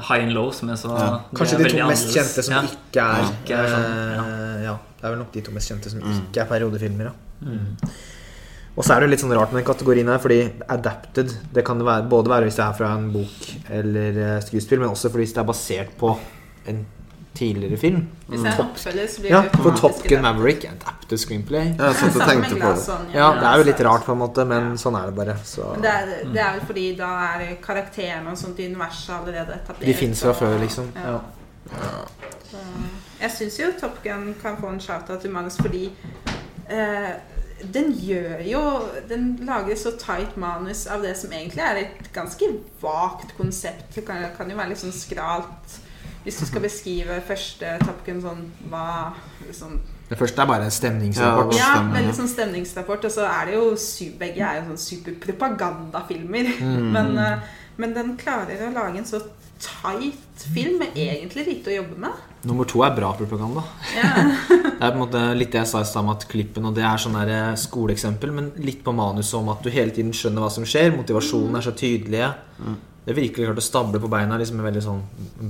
High 0.09 0.27
and 0.27 0.35
Low, 0.35 0.51
som 0.55 0.75
jeg 0.75 0.83
sa. 0.83 0.95
Ja. 0.99 1.17
Kanskje 1.35 1.63
de 1.63 1.71
to 1.71 1.87
mest 1.87 2.11
annerledes. 2.11 2.15
kjente 2.19 2.47
som 2.47 2.59
ja. 2.59 2.63
ikke 2.67 3.11
er, 3.15 3.35
Ikke 3.39 3.59
er 3.63 3.77
sånn, 3.77 4.65
ja. 4.67 4.79
Det 5.01 5.07
er 5.07 5.15
vel 5.15 5.19
nok 5.23 5.31
de 5.33 5.41
to 5.41 5.51
mest 5.51 5.71
kjente 5.71 5.89
som 5.89 5.99
Mm. 5.99 6.19
ikke 6.29 6.41
er 6.41 6.45
periodefilmer. 6.45 7.11
Mm. 7.41 7.75
Og 8.77 8.85
så 8.85 8.95
er 8.95 8.99
det 9.01 9.09
litt 9.09 9.19
sånn 9.19 9.33
rart 9.35 9.51
med 9.51 9.63
den 9.65 9.73
kategorien 9.73 10.07
her, 10.07 10.19
fordi 10.19 10.51
adapted 10.69 11.33
Det 11.53 11.65
kan 11.65 11.77
det 11.77 11.85
være, 11.85 12.07
både 12.07 12.29
være 12.29 12.45
hvis 12.47 12.55
det 12.55 12.65
er 12.65 12.73
fra 12.77 12.93
en 12.95 13.11
bok 13.11 13.49
eller 13.69 14.17
eh, 14.37 14.39
skuespill, 14.41 14.79
men 14.79 14.89
også 14.89 15.09
fordi 15.11 15.25
det 15.25 15.37
er 15.37 15.43
basert 15.49 15.89
på 15.97 16.13
en 16.67 16.85
tidligere 17.33 17.77
film. 17.79 18.07
Hvis 18.29 18.41
det 18.43 18.47
er 18.51 18.55
en 18.59 18.65
oppfølger, 18.65 19.07
så 19.07 19.21
blir 19.21 19.29
Ja, 19.31 19.41
det 19.41 19.59
for 19.63 19.71
Top 19.75 20.03
Gun. 20.03 20.21
Maverick 20.21 20.65
adapted 20.65 21.17
screenplay. 21.19 21.75
Ja, 21.79 21.91
sånn 21.93 22.11
tenkte 22.11 22.55
på 22.59 22.71
det. 22.75 23.15
Ja, 23.15 23.33
det 23.39 23.47
er 23.49 23.57
jo 23.57 23.63
litt 23.63 23.79
rart, 23.87 24.05
på 24.05 24.11
en 24.11 24.19
måte, 24.19 24.45
men 24.47 24.73
sånn 24.77 24.95
er 25.01 25.05
det 25.11 25.15
bare. 25.15 25.35
Så 25.43 25.75
Det 25.81 25.89
er, 25.91 26.05
det 26.31 26.39
er 26.39 26.57
vel 26.59 26.65
fordi 26.67 26.95
da 26.97 27.11
er 27.35 27.55
karakterene 27.63 28.31
og 28.31 28.37
sånt 28.37 28.59
i 28.59 28.67
universet 28.67 29.15
allerede 29.19 29.55
etablert. 29.59 29.85
de 29.85 29.93
fins 29.93 30.21
fra 30.21 30.33
før, 30.33 30.59
liksom. 30.59 30.91
Ja. 30.95 31.19
Ja. 31.71 32.05
Jeg 33.21 33.35
syns 33.37 33.59
jo 33.59 33.69
Top 33.79 34.01
Gun 34.03 34.33
kan 34.41 34.57
få 34.57 34.71
en 34.73 34.81
shout-out 34.81 35.21
til 35.21 35.33
manus 35.33 35.59
fordi 35.61 35.85
eh, 36.69 37.13
den 37.73 37.91
gjør 37.93 38.41
jo 38.47 38.61
Den 39.09 39.35
lager 39.45 39.77
så 39.77 39.93
tight 39.99 40.37
manus 40.37 40.87
av 40.87 41.03
det 41.05 41.13
som 41.19 41.33
egentlig 41.33 41.61
er 41.61 41.83
et 41.83 42.09
ganske 42.13 42.47
vagt 42.81 43.35
konsept. 43.37 43.95
Det 43.95 44.05
kan, 44.07 44.25
kan 44.37 44.49
jo 44.49 44.57
være 44.57 44.73
litt 44.73 44.81
sånn 44.81 44.95
skralt 44.95 45.79
hvis 46.23 46.37
du 46.37 46.45
skal 46.45 46.61
beskrive 46.67 47.21
første 47.27 47.77
Top 47.85 48.03
Gun 48.05 48.21
sånn 48.23 48.43
hva 48.71 49.13
liksom, 49.45 49.79
Det 50.09 50.17
første 50.19 50.41
er 50.43 50.49
bare 50.49 50.67
en 50.69 50.73
stemningsrapport. 50.73 51.55
Ja, 51.57 51.75
Ja, 51.77 51.85
veldig 51.93 52.17
sånn 52.17 52.29
stemningsrapport. 52.31 53.05
Og 53.07 53.13
så 53.13 53.25
er 53.29 53.49
det 53.49 53.57
jo 53.57 53.69
Begge 54.19 54.45
er 54.47 54.59
jo 54.59 54.71
sånn 54.71 54.83
superpropagandafilmer. 54.87 56.53
Mm. 56.61 56.89
Men, 56.95 57.17
eh, 57.17 57.57
men 57.81 57.93
den 57.95 58.11
klarer 58.19 58.59
å 58.67 58.73
lage 58.75 58.99
en 58.99 59.07
så 59.07 59.21
tight 59.61 60.45
film 60.55 60.79
med 60.81 60.97
egentlig 60.97 61.45
lite 61.47 61.71
å 61.71 61.77
jobbe 61.79 61.97
med. 62.01 62.27
Nummer 62.49 62.65
to 62.65 62.81
er 62.81 62.93
bra 62.97 63.11
propaganda. 63.17 63.63
Yeah. 63.93 64.31
Det 64.81 64.87
er 64.87 64.93
på 64.95 64.97
en 64.97 65.03
måte 65.03 65.19
litt 65.37 65.51
det 65.53 65.59
jeg 65.59 65.69
sa 65.69 65.83
i 65.83 65.85
stad 65.85 66.01
om 66.01 66.13
at 66.15 66.23
klippen 66.25 66.65
og 66.65 66.73
det 66.73 66.81
er 66.81 67.01
sånn 67.01 67.13
der 67.19 67.29
eh, 67.29 67.49
skoleeksempel, 67.61 68.31
men 68.33 68.47
litt 68.65 68.79
på 68.81 68.95
manuset 68.97 69.35
om 69.37 69.51
at 69.53 69.61
du 69.61 69.69
hele 69.69 69.93
tiden 69.93 70.09
skjønner 70.15 70.41
hva 70.41 70.49
som 70.49 70.65
skjer. 70.65 70.95
Motivasjonen 70.95 71.59
er 71.59 71.67
så 71.67 71.75
tydelige. 71.77 72.31
Det 73.01 73.13
er 73.13 73.17
virkelig 73.17 73.47
klart 73.47 73.59
å 73.61 73.65
stable 73.65 74.01
på 74.01 74.09
beina 74.13 74.35
liksom 74.37 74.59
en 74.59 74.65
veldig 74.67 74.81
sånn 74.85 74.99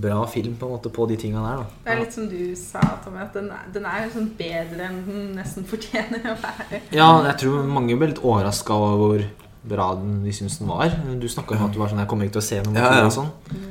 bra 0.03 0.21
film 0.31 0.53
på 0.59 0.67
en 0.67 0.75
måte 0.77 0.91
på 0.91 1.07
de 1.07 1.17
tinga 1.19 1.41
der. 1.43 1.63
Det 1.83 1.91
er 1.91 1.99
litt 1.99 2.15
som 2.15 2.29
du 2.31 2.39
sa, 2.55 2.83
Tommy, 3.03 3.19
at 3.25 3.35
den 3.35 3.49
er, 3.51 3.65
den 3.75 3.88
er 3.91 4.11
sånn 4.13 4.29
bedre 4.39 4.88
enn 4.88 5.01
den 5.07 5.25
nesten 5.35 5.67
fortjener 5.67 6.29
å 6.31 6.38
være. 6.39 6.79
Ja, 6.95 7.09
jeg 7.27 7.35
tror 7.43 7.67
mange 7.67 7.97
ble 7.99 8.13
litt 8.13 8.23
overraska 8.23 8.77
over 8.79 9.01
hvor 9.01 9.25
bra 9.63 9.91
den, 9.95 10.23
vi 10.25 10.31
syns 10.33 10.55
den 10.57 10.67
var. 10.71 10.89
Du 11.21 11.27
snakka 11.29 11.53
om 11.55 11.65
at 11.67 11.73
du 11.75 11.77
var 11.77 11.91
sånn 11.91 11.99
Jeg 12.01 12.07
kommer 12.09 12.25
ikke 12.25 12.39
til 12.39 12.41
å 12.41 12.45
se 12.47 12.61
noe 12.65 12.73
Ja, 12.81 12.88
ja. 13.03 13.09
sånn. 13.13 13.27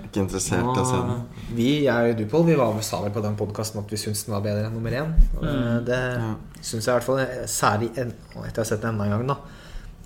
Ikke 0.06 0.20
interessert 0.22 0.62
i 0.62 0.82
å 0.82 0.84
se 0.86 0.98
den. 1.00 1.22
Vi, 1.56 1.68
jeg 1.86 2.12
og 2.12 2.18
du, 2.20 2.26
Pål, 2.30 2.44
vi 2.46 2.54
var 2.60 2.76
sa 2.86 3.00
vel 3.02 3.10
på 3.14 3.22
den 3.24 3.34
podkasten 3.38 3.80
at 3.82 3.90
vi 3.90 3.98
syns 3.98 4.22
den 4.26 4.34
var 4.36 4.44
bedre 4.44 4.68
enn 4.68 4.76
nummer 4.78 4.90
én. 4.94 5.10
Mm. 5.40 5.84
Det 5.88 5.98
Ja. 5.98 6.34
syns 6.60 6.86
jeg 6.86 6.92
i 6.92 6.98
hvert 6.98 7.08
fall. 7.08 7.24
Særlig 7.50 7.90
en, 7.98 8.12
etter 8.44 8.60
å 8.60 8.62
ha 8.62 8.68
sett 8.70 8.82
den 8.84 8.92
enda 8.94 9.04
en 9.08 9.16
gang, 9.16 9.26
da. 9.26 9.36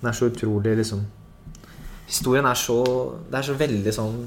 Den 0.01 0.09
er 0.09 0.17
så 0.17 0.25
utrolig 0.31 0.73
liksom 0.77 1.05
Historien 2.07 2.45
er 2.45 2.53
så 2.53 2.75
Det 3.31 3.37
er 3.39 3.41
så 3.47 3.53
veldig 3.57 3.93
sånn 3.95 4.17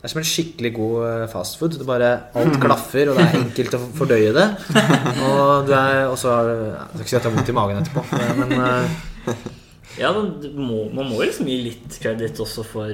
Det 0.00 0.08
er 0.08 0.10
som 0.10 0.18
en 0.18 0.24
skikkelig 0.26 0.72
god 0.74 0.96
eh, 1.06 1.26
fastfood. 1.30 1.76
Det 1.78 1.86
bare 1.86 2.08
Alt 2.34 2.56
klaffer, 2.64 3.10
og 3.10 3.18
det 3.18 3.26
er 3.26 3.36
enkelt 3.42 3.74
å 3.74 3.82
fordøye 3.98 4.32
det. 4.34 4.46
Og 5.26 5.66
du 5.66 5.72
er 5.78 6.06
Og 6.10 6.16
så 6.18 6.30
har 6.34 6.48
Jeg 6.54 6.86
skal 6.94 7.02
ikke 7.02 7.08
si 7.12 7.16
at 7.16 7.22
jeg 7.22 7.30
har 7.30 7.36
vondt 7.36 7.52
i 7.52 7.58
magen 7.58 7.82
etterpå, 7.82 8.06
men 8.38 8.52
eh, 8.60 9.42
Ja, 10.00 10.12
må, 10.12 10.86
man 10.94 11.10
må 11.10 11.20
liksom 11.22 11.48
gi 11.50 11.58
litt 11.66 11.96
kreditt 12.02 12.38
også 12.40 12.64
for, 12.64 12.92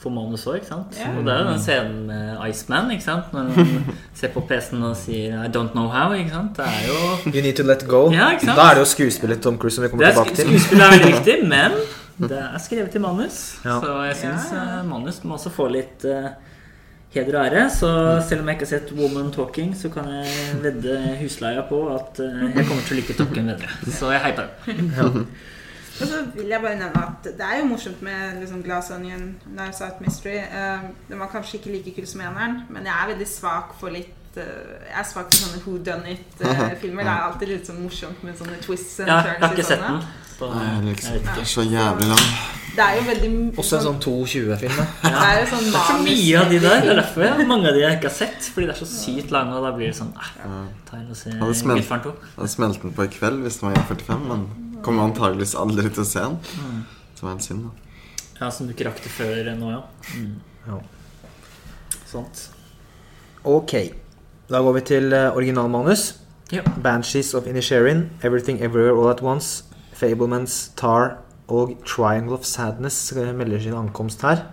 for 0.00 0.14
manus 0.14 0.46
òg, 0.48 0.60
ikke 0.60 0.70
sant? 0.70 0.96
Yeah. 0.96 1.18
Og 1.18 1.26
det 1.26 1.34
er 1.34 1.42
jo 1.42 1.48
den 1.50 1.60
scenen 1.64 1.98
med 2.08 2.44
Iceman, 2.48 2.92
ikke 2.94 3.04
sant? 3.04 3.34
Når 3.36 3.50
han 3.58 3.74
ser 4.20 4.32
på 4.32 4.44
PC-en 4.48 4.86
og 4.88 4.96
sier 4.96 5.34
'I 5.42 5.50
don't 5.52 5.74
know 5.76 5.90
how', 5.92 6.14
ikke 6.16 6.32
sant? 6.32 6.56
Det 6.56 6.64
er 6.64 6.86
jo 6.88 7.02
You 7.34 7.42
need 7.44 7.56
to 7.60 7.66
let 7.68 7.84
go. 7.88 8.06
Ja, 8.12 8.30
ikke 8.32 8.46
sant? 8.46 8.56
Da 8.56 8.70
er 8.70 8.78
det 8.78 8.86
jo 8.86 8.90
skuespillet 8.94 9.42
Tom 9.44 9.58
Cruise 9.58 9.76
som 9.76 9.84
vi 9.84 9.92
kommer 9.92 10.06
er, 10.08 10.16
tilbake 10.16 10.34
til. 10.40 10.48
Skuespillet 10.54 10.86
er 10.86 10.96
veldig 10.96 11.12
viktig, 11.14 11.36
men 11.48 11.78
det 12.30 12.40
er 12.40 12.58
skrevet 12.62 12.94
i 12.94 12.98
manus. 13.02 13.38
Ja. 13.64 13.80
Så 13.82 13.94
jeg 14.08 14.16
syns 14.22 14.50
Ja, 14.54 14.64
eh, 14.80 14.84
manus 14.88 15.20
må 15.24 15.34
også 15.36 15.50
få 15.50 15.68
litt 15.72 16.04
eh, 16.08 16.28
heder 17.14 17.38
og 17.38 17.46
ære. 17.46 17.64
Så 17.70 17.88
selv 18.28 18.40
om 18.42 18.48
jeg 18.48 18.56
ikke 18.58 18.66
har 18.66 18.72
sett 18.78 18.92
Woman 18.98 19.32
Talking, 19.34 19.74
så 19.78 19.90
kan 19.92 20.08
jeg 20.10 20.62
vedde 20.62 20.94
husleia 21.20 21.62
på 21.68 21.80
at 21.94 22.20
eh, 22.22 22.44
jeg 22.54 22.66
kommer 22.68 22.86
til 22.86 22.96
å 22.96 23.00
like 23.00 23.16
Talking 23.18 23.50
bedre. 23.50 23.68
Så 23.98 24.10
jeg 24.14 24.22
heier 24.24 24.48
Ja, 24.96 25.08
den. 25.18 25.26
Og 26.00 26.08
så 26.10 26.24
vil 26.34 26.50
jeg 26.50 26.60
bare 26.62 26.78
nevne 26.78 27.02
at 27.06 27.28
det 27.38 27.46
er 27.46 27.60
jo 27.60 27.68
morsomt 27.70 28.02
med 28.02 28.40
liksom 28.40 28.62
Glass 28.66 28.90
Onion, 28.90 29.36
Knives 29.46 29.80
Out 29.80 30.00
Mystery. 30.02 30.40
Uh, 30.50 30.88
den 31.08 31.20
var 31.22 31.30
kanskje 31.32 31.60
ikke 31.60 31.72
like 31.76 31.94
kul 31.94 32.06
som 32.10 32.24
eneren, 32.24 32.60
men 32.70 32.88
jeg 32.88 32.94
er 33.02 33.12
veldig 33.12 33.28
svak 33.30 33.76
for 33.80 33.94
litt 33.94 34.40
eh, 34.40 34.72
Jeg 34.88 34.98
er 34.98 35.06
svak 35.06 35.30
for 35.30 35.38
sånne 35.44 35.62
who 35.62 35.78
done 35.78 36.10
it-filmer. 36.16 37.04
det 37.06 37.12
er 37.12 37.28
alltid 37.28 37.52
litt 37.52 37.70
sånn 37.70 37.78
morsomt 37.84 38.26
med 38.26 38.34
sånne 38.40 38.58
twists 38.64 39.04
and 39.04 39.12
Ja, 39.12 39.20
jeg 39.28 39.40
har 39.44 39.54
ikke 39.54 39.68
sett 39.70 39.86
den. 39.86 40.02
Så 40.34 40.50
Nei, 40.50 40.64
jeg 40.66 40.82
vet 40.82 41.04
det 41.06 41.20
ikke. 41.20 41.40
er 41.44 41.50
så 41.52 41.62
jævlig 41.62 42.10
lang. 42.10 42.26
Det 42.74 42.82
er 42.82 42.96
jo 42.98 43.02
veldig 43.06 43.30
Også 43.62 43.76
en 43.78 43.84
sånn 43.84 44.00
2.20-film. 44.02 44.78
da. 44.80 44.86
Det 45.04 45.12
er 45.14 45.36
jo 45.38 45.46
sånn 45.52 45.68
Det 45.68 45.78
er 45.78 45.86
så 45.92 45.98
mye 46.02 46.40
av 46.40 46.50
de 46.50 46.58
der. 46.64 46.80
Det 46.82 46.90
er 46.90 46.98
derfor 46.98 47.26
jeg, 47.28 47.46
mange 47.46 47.70
av 47.70 47.78
de 47.78 47.84
jeg 47.84 47.98
ikke 48.00 48.10
har 48.10 48.16
sett. 48.16 48.48
Fordi 48.56 48.66
det 48.66 48.74
er 48.74 48.80
så 48.80 48.88
sykt 48.90 49.30
lange, 49.36 49.54
og 49.54 49.68
da 49.68 49.70
blir 49.76 49.92
det 49.92 49.98
sånn 50.00 50.10
eh, 50.18 50.56
Ta 50.90 50.98
inn 50.98 51.06
og 51.14 51.20
se 51.20 51.36
Hadde 51.38 51.58
smelt. 51.60 51.84
Gudfaren 51.84 52.02
2. 52.08 52.14
Hadde 52.40 52.50
smelt 52.56 52.82
den 52.82 52.96
på 52.98 53.06
i 53.06 53.12
kveld 53.14 53.46
hvis 53.46 53.60
den 53.60 53.70
var 53.70 53.78
1,45, 53.84 54.26
men 54.32 54.73
kommer 54.84 55.08
antageligvis 55.08 55.56
aldri 55.58 55.90
til 55.90 56.04
å 56.04 56.08
se 56.08 56.24
den. 56.24 56.84
Som 57.18 57.30
er 57.30 57.36
en 57.36 57.42
synd, 57.44 57.66
da. 57.68 57.84
Ja, 58.40 58.50
som 58.50 58.66
du 58.66 58.74
ikke 58.74 58.88
rakk 58.88 59.00
det 59.04 59.12
før 59.14 59.52
nå, 59.56 59.70
ja. 59.70 59.82
Mm. 60.18 60.34
Ja. 60.68 60.80
Sant. 62.10 62.48
Ok, 63.44 63.74
da 64.50 64.60
går 64.64 64.78
vi 64.78 64.82
til 64.88 65.12
eh, 65.12 65.30
originalmanus. 65.36 66.14
Ja. 66.52 66.62
Banshees 66.82 67.32
of 67.34 67.46
Inisherin, 67.48 68.10
Everything 68.22 68.60
Everywhere 68.62 68.96
All 68.96 69.10
At 69.10 69.22
Once, 69.24 69.64
Fablemans, 69.96 70.72
Tar 70.76 71.18
og 71.48 71.74
Triangle 71.84 72.38
of 72.38 72.44
Sadness 72.48 73.12
eh, 73.12 73.32
melder 73.36 73.60
sin 73.60 73.76
ankomst 73.76 74.22
her. 74.24 74.46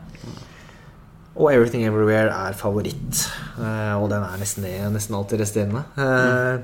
Og 1.35 1.53
Everything 1.53 1.85
Everywhere 1.87 2.29
er 2.29 2.53
favoritt. 2.59 3.25
Eh, 3.57 3.95
og 3.95 4.09
den 4.11 4.23
er 4.27 4.39
nesten 4.41 4.67
det, 4.67 4.75
nesten 4.93 5.15
alt 5.17 5.31
det 5.31 5.41
resterende. 5.41 5.85
Eh, 5.95 6.63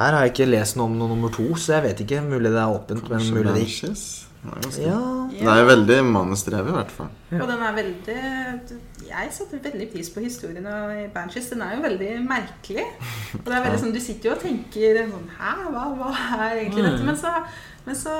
her 0.00 0.16
har 0.16 0.24
jeg 0.24 0.32
ikke 0.32 0.48
lest 0.48 0.78
noe 0.80 0.88
om 0.88 0.96
noe 0.96 1.12
nummer 1.12 1.32
to, 1.34 1.44
så 1.60 1.76
jeg 1.76 1.90
vet 1.90 2.02
ikke. 2.06 2.22
Mulig 2.24 2.50
det 2.54 2.60
er 2.60 2.72
åpent, 2.72 3.02
men 3.04 3.18
Kanskje 3.18 3.36
mulig 3.36 3.54
det 3.56 3.64
ikke. 3.68 3.90
Det 4.40 4.84
er 4.86 4.86
Ja, 4.86 5.00
Det 5.28 5.48
er 5.52 5.58
jo 5.60 5.66
veldig 5.68 5.98
manusdrevet, 6.08 6.70
i 6.72 6.76
hvert 6.78 6.94
fall. 6.94 7.10
Og 7.36 7.48
den 7.48 7.64
er 7.66 7.74
veldig 7.76 8.20
Jeg 9.10 9.28
satte 9.34 9.60
veldig 9.62 9.88
pris 9.92 10.08
på 10.14 10.20
historien 10.20 10.64
i 10.64 11.08
Banshees. 11.12 11.50
Den 11.50 11.62
er 11.62 11.76
jo 11.76 11.82
veldig 11.82 12.10
merkelig. 12.24 12.86
Og 13.34 13.44
det 13.44 13.56
er 13.58 13.64
veldig 13.66 13.82
sånn, 13.82 13.92
Du 13.92 14.00
sitter 14.00 14.30
jo 14.30 14.36
og 14.36 14.42
tenker 14.42 15.02
sånn 15.10 15.28
Hæ, 15.36 15.52
hva, 15.74 15.84
hva 15.98 16.14
er 16.38 16.56
egentlig 16.62 16.86
dette? 16.86 17.02
Mm. 17.02 17.06
Men 17.10 17.20
så, 17.20 17.34
men 17.84 18.00
så 18.00 18.16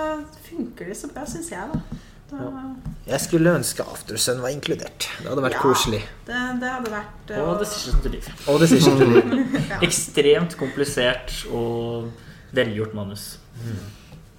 funker 0.51 0.93
det 0.93 0.97
så 1.01 1.09
bra, 1.15 1.25
syns 1.25 1.51
jeg, 1.55 1.65
da. 1.73 2.01
Da 2.31 3.11
jeg 3.11 3.21
skulle 3.21 3.51
ønske 3.59 3.83
Aftersun 3.83 4.39
var 4.43 4.49
inkludert. 4.55 5.09
Det 5.19 5.27
hadde 5.29 5.43
vært 5.43 5.57
Ja. 5.57 5.63
koselig. 5.65 6.01
det, 6.27 6.41
det 6.61 6.69
hadde 6.71 6.91
vært 6.93 7.31
uh... 7.35 7.39
Og 7.49 7.61
Decision 7.61 8.01
to 8.05 8.09
Live. 8.13 8.35
Og 8.49 8.61
Decision 8.61 8.99
to 8.99 9.07
ja. 9.71 9.79
Ekstremt 9.83 10.57
komplisert 10.61 11.35
og 11.51 12.11
velgjort 12.53 12.95
manus. 12.95 13.39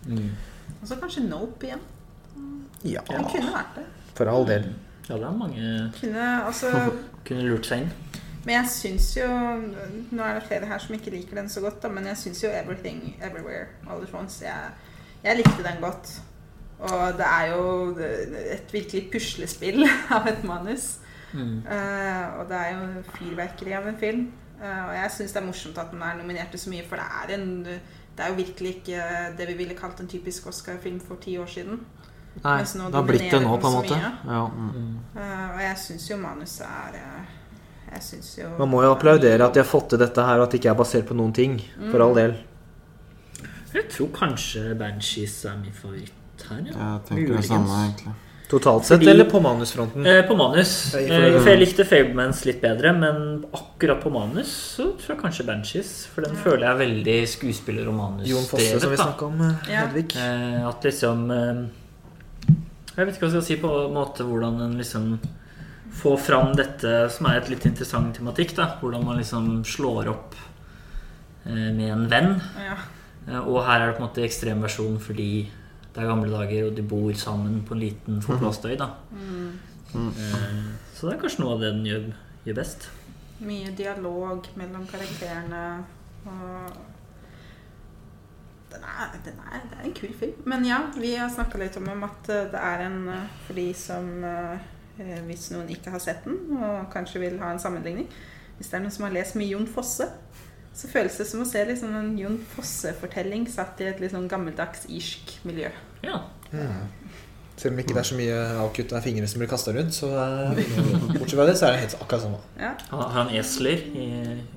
Mm. 0.08 0.30
Og 0.82 0.88
så 0.88 0.96
kanskje 1.02 1.24
Nope 1.28 1.68
igjen. 1.68 1.84
Ja, 2.84 3.02
Den 3.10 3.28
kunne 3.30 3.52
vært 3.54 3.76
det. 3.76 3.84
for 4.18 4.26
all 4.32 4.48
del. 4.48 4.70
Ja, 5.10 5.16
det 5.18 5.24
er 5.28 5.36
mange 5.38 5.92
Kunne, 6.00 6.46
altså, 6.46 6.72
kunne 7.28 7.44
lurt 7.50 7.66
seg 7.68 7.84
inn. 7.84 7.92
men 8.46 8.56
jeg 8.56 8.70
syns 8.74 9.18
jo 9.18 9.28
Nå 10.12 10.24
er 10.24 10.40
det 10.40 10.44
flere 10.48 10.66
her 10.70 10.80
som 10.82 10.96
ikke 10.96 11.12
liker 11.14 11.36
den 11.36 11.50
så 11.50 11.62
godt, 11.62 11.82
da, 11.84 11.90
men 11.90 12.06
jeg 12.08 12.18
syns 12.18 12.44
jo 12.44 12.50
'Everything 12.50 13.16
Everywhere 13.22 13.68
All 13.90 14.02
at 14.02 14.10
Once' 14.16 14.42
jeg, 14.46 14.70
jeg 15.24 15.38
likte 15.38 15.64
den 15.64 15.82
godt. 15.82 16.22
Og 16.82 17.18
det 17.18 17.28
er 17.28 17.52
jo 17.52 17.64
et 18.56 18.74
virkelig 18.74 19.08
puslespill 19.14 19.86
av 20.16 20.28
et 20.32 20.44
manus. 20.48 20.96
Mm. 21.32 21.62
Uh, 21.64 22.40
og 22.42 22.50
det 22.50 22.58
er 22.58 22.72
jo 22.74 23.04
fyrverkeri 23.16 23.76
av 23.78 23.88
en 23.88 24.00
film. 24.00 24.28
Uh, 24.62 24.90
og 24.90 24.94
jeg 24.98 25.12
syns 25.16 25.36
det 25.36 25.42
er 25.42 25.48
morsomt 25.48 25.82
at 25.82 25.92
den 25.94 26.04
er 26.06 26.18
nominert 26.20 26.54
til 26.54 26.64
så 26.64 26.74
mye, 26.74 26.86
for 26.88 27.02
det 27.02 27.08
er 27.22 27.36
en 27.38 27.52
Det 28.12 28.26
er 28.26 28.34
jo 28.34 28.36
virkelig 28.36 28.72
ikke 28.76 29.04
det 29.38 29.48
vi 29.48 29.54
ville 29.58 29.76
kalt 29.76 30.00
en 30.04 30.08
typisk 30.08 30.48
Oscar-film 30.48 31.00
for 31.00 31.16
ti 31.16 31.38
år 31.38 31.46
siden. 31.48 31.80
Nei, 32.44 32.58
det 32.64 32.96
har 32.96 33.06
blitt 33.08 33.32
det 33.32 33.40
nå, 33.44 33.56
på 33.58 33.68
en 33.68 33.74
måte. 33.74 33.96
Ja. 33.96 34.42
Mm. 34.48 34.98
uh, 35.16 35.56
og 35.56 35.62
jeg 35.62 35.78
syns 35.86 36.10
jo 36.10 36.18
manuset 36.18 36.66
er 36.66 37.00
Jeg 37.92 38.04
synes 38.04 38.38
jo 38.38 38.50
Man 38.60 38.70
må 38.70 38.84
jo 38.84 38.92
applaudere 38.92 39.46
at 39.46 39.54
de 39.54 39.60
har 39.60 39.68
fått 39.68 39.90
til 39.90 40.00
dette 40.00 40.22
her, 40.22 40.40
og 40.40 40.48
at 40.48 40.52
det 40.52 40.62
ikke 40.62 40.70
er 40.74 40.80
basert 40.80 41.06
på 41.06 41.14
noen 41.14 41.34
ting. 41.34 41.60
For 41.92 42.04
all 42.04 42.16
del. 42.16 42.36
Jeg 43.74 43.88
tror 43.92 44.10
kanskje 44.16 44.74
Banshees 44.76 45.46
er 45.46 45.56
min 45.60 45.74
favoritt 45.74 46.21
her. 46.52 46.66
Ja. 46.68 46.92
Jeg 46.98 47.06
tenker 47.08 47.22
det 47.22 47.30
Muligens. 47.30 47.48
samme, 47.48 47.80
egentlig. 47.88 48.14
Totalt 48.52 48.84
sett, 48.84 49.00
Fordi- 49.00 49.10
eller 49.12 49.26
på 49.32 49.40
manusfronten? 49.42 50.06
Eh, 50.06 50.22
på 50.28 50.36
manus. 50.36 50.94
Eh, 50.94 51.40
for 51.40 51.50
jeg 51.50 51.60
likte 51.60 51.86
Fablemans 51.88 52.44
litt 52.46 52.62
bedre, 52.62 52.92
men 52.94 53.46
akkurat 53.54 54.02
på 54.04 54.12
manus 54.12 54.52
så 54.78 54.90
tror 55.00 55.08
jeg 55.16 55.20
kanskje 55.22 55.46
Banshees. 55.48 56.06
For 56.08 56.22
den 56.22 56.36
føler 56.36 56.66
jeg 56.68 56.72
er 56.76 56.82
veldig 56.86 57.28
skuespiller- 57.32 57.88
og 57.88 58.26
Jon 58.28 58.44
Fosse, 58.44 58.80
som 58.80 58.90
vi 58.92 58.98
manusdrevet. 58.98 59.00
snakka 59.00 59.24
om, 59.26 59.42
eh, 59.42 59.72
Ja. 59.72 59.86
Hedvig. 59.88 60.16
Eh, 60.18 60.68
at 60.68 60.82
liksom 60.84 61.32
eh, 61.32 61.68
Jeg 62.98 63.06
vet 63.08 63.16
ikke 63.16 63.22
hva 63.22 63.32
jeg 63.32 63.42
skal 63.42 63.42
si 63.42 63.56
på 63.56 63.88
en 63.88 63.94
måte 63.94 64.18
hvordan 64.28 64.62
en 64.62 64.78
liksom 64.78 65.20
får 65.94 66.20
fram 66.20 66.54
dette 66.56 67.10
som 67.10 67.26
er 67.28 67.38
et 67.38 67.50
litt 67.50 67.66
interessant 67.66 68.14
tematikk. 68.18 68.54
da 68.56 68.76
Hvordan 68.82 69.06
man 69.06 69.18
liksom 69.18 69.64
slår 69.64 70.10
opp 70.10 70.36
eh, 71.46 71.72
med 71.72 71.90
en 71.90 72.08
venn. 72.10 72.42
Ja. 72.60 73.40
Og 73.46 73.64
her 73.66 73.80
er 73.82 73.92
det 73.92 73.98
på 73.98 74.02
en 74.04 74.10
måte 74.10 74.24
ekstremversjon 74.28 75.00
fordi 75.00 75.48
det 75.94 76.02
er 76.04 76.08
gamle 76.08 76.32
dager, 76.32 76.70
og 76.70 76.76
de 76.78 76.84
bor 76.88 77.12
sammen 77.20 77.62
på 77.68 77.74
en 77.76 77.80
liten 77.84 78.22
forplåstøy 78.24 78.78
da 78.80 78.90
Mm. 79.12 80.08
eh, 80.18 80.62
Så 80.96 81.08
det 81.10 81.18
er 81.18 81.22
kanskje 81.22 81.44
noe 81.44 81.54
av 81.58 81.60
det 81.60 81.72
den 81.74 81.86
gjør, 81.86 82.06
gjør 82.46 82.56
best. 82.62 82.90
Mye 83.42 83.72
dialog 83.76 84.46
mellom 84.56 84.86
karakterene. 84.88 85.84
Og 86.26 86.72
den 88.72 88.84
er, 88.88 89.16
den 89.26 89.40
er, 89.52 89.60
det 89.68 89.80
er 89.82 89.86
en 89.90 89.94
kul 89.98 90.14
film. 90.16 90.38
Men 90.46 90.64
ja, 90.66 90.78
vi 90.96 91.16
har 91.20 91.30
snakka 91.34 91.60
litt 91.60 91.76
om 91.82 91.90
at 92.08 92.30
eh, 92.32 92.46
det 92.54 92.62
er 92.62 92.86
en 92.88 93.00
eh, 93.10 93.28
for 93.48 93.54
de 93.60 93.68
som 93.74 94.08
Hvis 95.26 95.48
noen 95.52 95.70
ikke 95.72 95.90
har 95.90 96.00
sett 96.04 96.26
den, 96.28 96.36
og 96.62 96.90
kanskje 96.94 97.20
vil 97.24 97.40
ha 97.40 97.48
en 97.54 97.60
sammenligning 97.60 98.08
Hvis 98.58 98.68
det 98.70 98.76
er 98.78 98.82
noen 98.84 98.92
som 98.94 99.06
har 99.08 99.14
lest 99.16 99.36
mye 99.40 99.48
Jon 99.50 99.66
Fosse, 99.68 100.06
så 100.74 100.88
føles 100.88 101.18
det 101.20 101.28
som 101.28 101.44
å 101.44 101.48
se 101.48 101.62
liksom 101.68 101.94
en 102.00 102.12
Jon 102.20 102.38
Fosse-fortelling 102.54 103.48
satt 103.52 103.82
i 103.84 103.90
et 103.92 104.00
litt 104.02 104.14
sånn 104.14 104.30
gammeldags 104.32 104.86
irsk 104.88 105.34
miljø. 105.48 105.70
Ja. 106.06 106.22
Selv 107.60 107.76
om 107.76 107.82
ikke 107.84 107.94
det 107.94 108.02
er 108.02 108.08
så 108.08 108.18
mye 108.18 108.38
avkutta 108.64 109.02
fingre 109.04 109.28
som 109.30 109.42
blir 109.44 109.50
kasta 109.52 109.74
rundt, 109.76 109.94
så 109.94 110.10
eh, 110.24 110.62
bortsett 111.18 111.36
fra 111.38 111.48
det, 111.50 111.58
så 111.60 111.68
er 111.68 111.76
det 111.76 111.82
helt 111.84 111.98
akkurat 112.00 112.24
sånn. 112.24 112.38
Ja. 112.62 112.72
Har 112.94 113.12
han 113.20 113.34
esler 113.38 113.84
i 113.94 114.08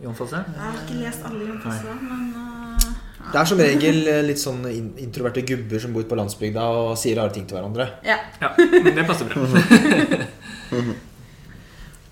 Jon 0.05 0.17
Fosse? 0.17 0.41
Jeg 0.47 0.63
har 0.63 0.79
ikke 0.85 1.01
lest 1.03 1.27
alle 1.29 1.49
Jon 1.51 1.59
Fosse, 1.65 1.97
men 2.01 2.29
eh, 2.39 2.87
Det 3.33 3.41
er 3.41 3.51
som 3.51 3.65
regel 3.67 4.01
eh, 4.13 4.21
litt 4.29 4.41
sånn 4.41 4.63
introverte 4.71 5.45
gubber 5.51 5.83
som 5.83 5.93
bor 5.97 6.07
ute 6.07 6.13
på 6.15 6.21
landsbygda 6.21 6.69
og 6.79 6.95
sier 7.01 7.19
rare 7.21 7.35
ting 7.35 7.49
til 7.51 7.59
hverandre. 7.59 7.91
ja. 8.07 8.21
Ja, 8.41 8.55
det 8.57 9.09
passer 9.09 9.29
bra. 9.29 9.43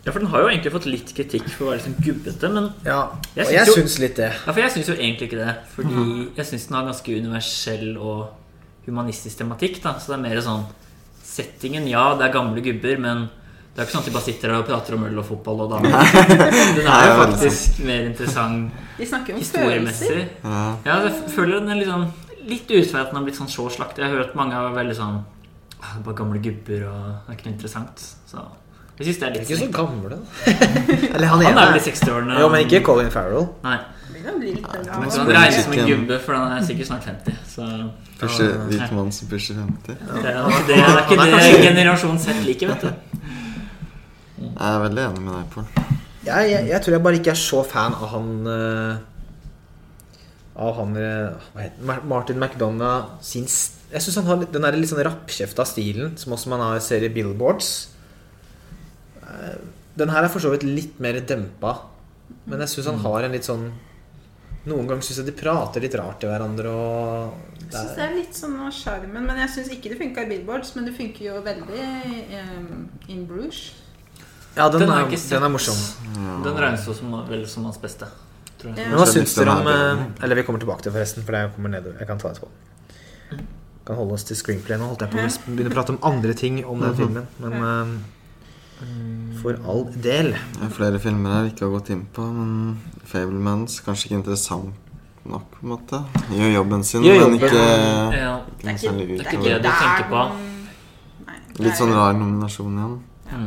Ja, 0.04 0.10
for 0.10 0.18
den 0.18 0.28
har 0.32 0.40
jo 0.42 0.48
egentlig 0.50 0.72
fått 0.74 0.86
litt 0.90 1.10
kritikk 1.14 1.44
for 1.54 1.64
å 1.64 1.70
være 1.70 1.78
liksom 1.78 1.94
gubbete, 2.02 2.48
men 2.52 2.64
Ja, 2.84 3.10
Jeg 3.36 3.46
og 3.46 3.50
syns 3.50 3.52
jeg 3.54 3.66
jo- 3.68 3.74
syns 3.76 3.98
litt 4.02 4.16
det. 4.16 4.32
Ja, 4.46 4.52
for 4.52 4.60
jeg 4.60 4.70
syns 4.72 4.88
jo 4.88 4.94
egentlig 4.94 5.28
ikke 5.30 5.38
det. 5.46 5.56
Fordi 5.76 6.36
jeg 6.36 6.46
syns 6.46 6.66
den 6.68 6.76
har 6.76 6.84
ganske 6.88 7.18
universell 7.20 7.96
og 7.98 8.30
humanistisk 8.86 9.38
tematikk. 9.38 9.80
da 9.82 9.94
Så 9.98 10.06
det 10.08 10.18
er 10.18 10.22
mer 10.28 10.40
sånn 10.42 10.64
Settingen, 11.22 11.86
ja, 11.88 12.14
det 12.18 12.26
er 12.26 12.32
gamle 12.34 12.60
gubber, 12.60 12.98
men 12.98 13.30
det 13.74 13.78
er 13.80 13.86
ikke 13.86 13.92
sånn 13.94 14.00
at 14.02 14.04
de 14.04 14.10
bare 14.12 14.24
sitter 14.26 14.48
der 14.48 14.58
og 14.58 14.66
prater 14.66 14.94
om 14.98 15.04
øl 15.04 15.18
og 15.18 15.24
fotball 15.24 15.60
og 15.62 15.70
damer. 15.70 15.92
Den 16.76 16.86
er 16.86 17.06
jo 17.08 17.14
faktisk 17.24 17.78
mer 17.86 18.02
interessant 18.10 18.72
De 18.98 19.06
snakker 19.06 19.32
om 19.34 19.40
følelser. 19.40 19.46
historiemessig. 19.46 20.28
Ja. 20.44 20.76
Ja, 20.84 20.98
jeg 21.06 21.30
føler 21.32 21.60
den 21.60 21.70
er 21.70 21.76
litt 21.80 21.88
sånn 21.88 22.12
Litt 22.44 22.68
ut 22.68 22.94
at 22.98 23.06
den 23.06 23.14
har 23.16 23.22
blitt 23.24 23.38
sånn 23.38 23.48
så 23.48 23.68
slaktet. 23.70 23.98
Jeg 24.02 24.10
har 24.10 24.18
hørt 24.24 24.34
mange 24.34 24.52
er 24.58 24.74
veldig 24.74 24.96
sånn 24.98 25.22
«Ah, 25.80 25.94
det 25.94 26.00
er 26.00 26.04
Bare 26.10 26.14
gamle 26.18 26.42
gubber, 26.42 26.84
og 26.90 27.04
det 27.06 27.30
er 27.30 27.36
ikke 27.38 27.46
noe 27.46 27.54
interessant. 27.54 28.02
Så 28.26 28.42
jeg 29.02 29.08
synes 29.08 29.18
det 29.18 29.26
er 29.26 29.34
litt 29.34 29.50
ikke 29.50 29.58
så 29.58 29.70
gamle, 29.74 30.14
da. 30.14 30.52
Eller 31.14 31.26
han 31.26 31.42
Han 31.42 31.58
er 31.58 31.72
vel 31.72 31.80
i 31.80 31.84
60-årene. 31.88 32.38
Jo, 32.38 32.48
men 32.52 32.64
ikke 32.66 32.82
Colin 32.86 33.10
Farrell. 33.10 33.48
Nei. 33.66 33.80
Han 34.22 34.38
regnes 34.38 35.64
som 35.64 35.74
en 35.74 35.88
gubbe, 35.88 36.18
for 36.22 36.38
han 36.38 36.54
er 36.54 36.66
sikkert 36.66 36.86
snart 36.92 37.08
50. 37.10 37.38
Så 37.50 37.66
Første 38.22 38.48
hvit 38.70 38.92
mann 38.94 39.10
som 39.14 39.30
pusher 39.30 39.58
50. 39.58 39.86
det 39.86 40.30
er 40.30 40.36
det, 40.46 40.66
det, 40.68 40.76
er 40.78 41.00
ikke 41.02 41.24
det 41.26 41.64
generasjon 41.66 42.20
Z 42.22 42.44
liker, 42.46 42.70
vet 42.70 42.84
du. 42.86 43.18
Jeg 44.42 44.68
er 44.68 44.82
veldig 44.84 45.02
enig 45.08 45.24
med 45.24 45.34
deg, 45.34 45.48
Pål. 45.50 45.66
Jeg, 46.22 46.50
jeg, 46.52 46.68
jeg 46.70 46.82
tror 46.84 46.94
jeg 46.94 47.02
bare 47.02 47.18
ikke 47.18 47.32
er 47.32 47.40
så 47.40 47.64
fan 47.66 47.96
av 47.98 48.12
han 48.12 48.28
eh, 48.46 49.00
Av 50.62 50.76
han 50.76 50.92
eh, 50.94 51.48
Hva 51.50 51.64
heter? 51.64 52.04
Martin 52.06 52.38
McDonagh 52.38 53.16
sin 53.26 53.48
Jeg 53.50 54.04
syns 54.04 54.20
han 54.20 54.28
har 54.30 54.44
den 54.44 54.62
der 54.62 54.78
litt 54.78 54.92
sånn 54.92 55.02
rappkjefta 55.02 55.66
stilen 55.66 56.14
som 56.20 56.36
også 56.36 56.52
man 56.52 56.62
har 56.62 56.78
ser 56.84 57.02
i 57.02 57.10
Billboards. 57.10 57.72
Eh, 59.32 59.56
Den 59.98 60.08
her 60.12 60.24
er 60.24 60.32
for 60.32 60.40
så 60.40 60.52
vidt 60.52 60.64
litt 60.64 61.00
mer 61.04 61.18
dempa, 61.20 61.74
men 62.48 62.62
jeg 62.64 62.72
syns 62.72 62.86
han 62.92 63.02
har 63.04 63.26
en 63.26 63.34
litt 63.36 63.48
sånn 63.48 63.66
Noen 64.62 64.86
ganger 64.86 65.02
syns 65.02 65.18
jeg 65.18 65.26
de 65.26 65.32
prater 65.34 65.82
litt 65.82 65.94
rart 65.98 66.20
til 66.22 66.30
hverandre 66.30 66.70
og 66.70 67.32
Jeg 67.58 67.64
det 67.72 67.80
syns 67.80 67.88
er, 67.90 67.96
det 67.96 68.04
er 68.04 68.12
litt 68.14 68.36
sånn 68.38 68.52
av 68.62 68.70
sjarmen, 68.76 69.24
men 69.26 69.40
jeg 69.42 69.50
syns 69.56 69.70
ikke 69.74 69.90
det 69.90 69.98
funka 69.98 70.22
i 70.22 70.28
Billboards. 70.30 70.70
Men 70.76 70.86
det 70.86 70.92
funker 70.94 71.24
jo 71.26 71.40
veldig 71.42 71.86
um, 72.38 72.84
in 73.10 73.24
Bruges. 73.26 73.62
Ja, 74.54 74.68
den, 74.68 74.84
Den 74.84 74.92
er, 74.94 75.08
den 75.10 75.48
er 75.48 75.50
morsom. 75.50 75.80
Den 76.44 76.60
regnes 76.62 76.86
jo 76.86 76.94
som, 76.94 77.10
vel 77.26 77.42
som 77.50 77.66
hans 77.66 77.80
beste. 77.82 78.06
Tror 78.60 78.70
jeg. 78.70 78.84
Ja. 78.84 78.92
Men 78.92 79.00
hva 79.00 79.08
syns 79.10 79.34
dere 79.34 79.58
om 79.58 79.70
eh. 79.72 80.06
Eller 80.22 80.38
vi 80.38 80.46
kommer 80.46 80.62
tilbake 80.62 80.86
til 80.86 80.94
forresten, 80.94 81.26
for 81.26 81.34
det 81.34 81.56
kommer 81.56 81.72
ned. 81.74 81.88
Jeg 81.98 82.10
kan 82.12 82.22
ta 82.22 82.30
etterpå. 82.30 83.42
Kan 83.88 83.98
holde 83.98 84.14
oss 84.14 84.28
til 84.28 84.38
screenplay. 84.38 84.78
Nå 84.78 84.92
holdt 84.92 85.02
jeg 85.02 85.14
på 85.16 85.24
å 85.24 85.54
begynne 85.56 85.72
å 85.72 85.74
prate 85.74 85.96
om 85.96 86.02
andre 86.06 86.38
ting 86.38 86.62
om 86.62 86.84
den 86.84 86.94
filmen, 87.00 87.26
men 87.42 87.96
for 89.42 89.58
all 89.66 89.84
del. 90.02 90.32
Det 90.32 90.62
er 90.68 90.72
flere 90.76 90.98
filmer 91.02 91.42
jeg 91.42 91.52
ikke 91.52 91.66
har 91.66 91.72
gått 91.78 91.90
inn 91.94 92.04
på, 92.14 92.22
men 92.32 92.78
Fablemans 93.04 93.80
kanskje 93.84 94.08
ikke 94.10 94.20
interessant 94.20 94.74
nok, 95.24 95.48
på 95.54 95.62
en 95.62 95.72
måte. 95.72 96.00
Gjør 96.34 96.52
jobben 96.56 96.84
sin, 96.86 97.02
Gjør 97.06 97.20
men 97.20 97.20
jobben. 97.22 97.48
ikke, 97.48 97.66
Ja. 98.18 98.40
ikke 98.58 98.68
er 98.68 98.74
ikke 98.74 98.96
det 98.96 99.26
er 99.26 99.32
ikke 99.32 99.42
det 99.44 99.62
du 99.62 99.68
tenker 99.68 100.08
på. 100.10 100.22
Nei, 101.26 101.36
Litt 101.58 101.72
er- 101.72 101.76
sånn 101.78 101.92
rar 101.94 102.12
nominasjon 102.14 102.78
igjen. 102.78 102.96
Ja. 103.30 103.38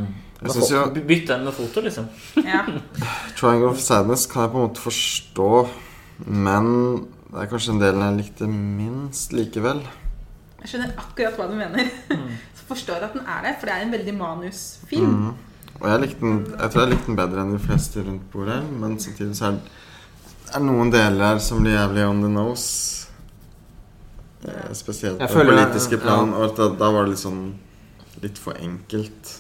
Jeg 0.45 0.69
jo 0.69 0.85
Bytte 1.07 1.27
den 1.27 1.43
med 1.45 1.53
foto, 1.53 1.81
liksom. 1.81 2.07
Ja. 2.43 2.65
Triangle 3.37 3.69
of 3.69 3.79
Sadness 3.79 4.25
kan 4.27 4.43
jeg 4.43 4.51
på 4.51 4.59
en 4.61 4.67
måte 4.69 4.83
forstå, 4.83 5.69
men 6.27 7.07
det 7.31 7.41
er 7.41 7.47
kanskje 7.51 7.69
en 7.73 7.79
del 7.79 7.95
jeg 8.03 8.17
likte 8.19 8.47
minst 8.47 9.31
likevel. 9.33 9.81
Jeg 10.61 10.69
skjønner 10.69 10.93
akkurat 10.97 11.35
hva 11.37 11.47
du 11.49 11.55
mener. 11.55 11.89
Forstår 12.69 13.03
at 13.05 13.13
den 13.13 13.25
er 13.25 13.43
der, 13.45 13.57
for 13.59 13.69
det 13.69 13.75
er 13.75 13.85
en 13.85 13.93
veldig 13.93 14.15
manusfilm. 14.17 15.15
Mm. 15.15 15.33
Og 15.75 15.87
jeg, 15.91 16.01
likte 16.05 16.23
den, 16.23 16.37
jeg 16.55 16.71
tror 16.71 16.81
jeg 16.81 16.91
likte 16.93 17.09
den 17.11 17.17
bedre 17.19 17.43
enn 17.43 17.53
de 17.53 17.61
fleste 17.61 18.03
rundt 18.05 18.27
bordet, 18.31 18.61
men 18.79 18.95
samtidig 19.01 19.35
så 19.37 19.51
er 19.51 19.57
det 20.53 20.61
noen 20.63 20.93
deler 20.93 21.41
som 21.43 21.61
blir 21.61 21.75
jævlig 21.75 22.05
on 22.07 22.21
the 22.23 22.31
nose. 22.31 23.07
Eh, 24.45 24.71
Spesielt 24.77 25.19
på 25.19 25.27
det 25.27 25.47
politiske 25.51 25.99
plan. 26.01 26.31
Og 26.33 26.47
at 26.49 26.61
da, 26.61 26.69
da 26.79 26.91
var 26.95 27.05
det 27.05 27.15
litt 27.15 27.25
sånn 27.25 27.43
litt 28.23 28.39
for 28.39 28.57
enkelt. 28.61 29.35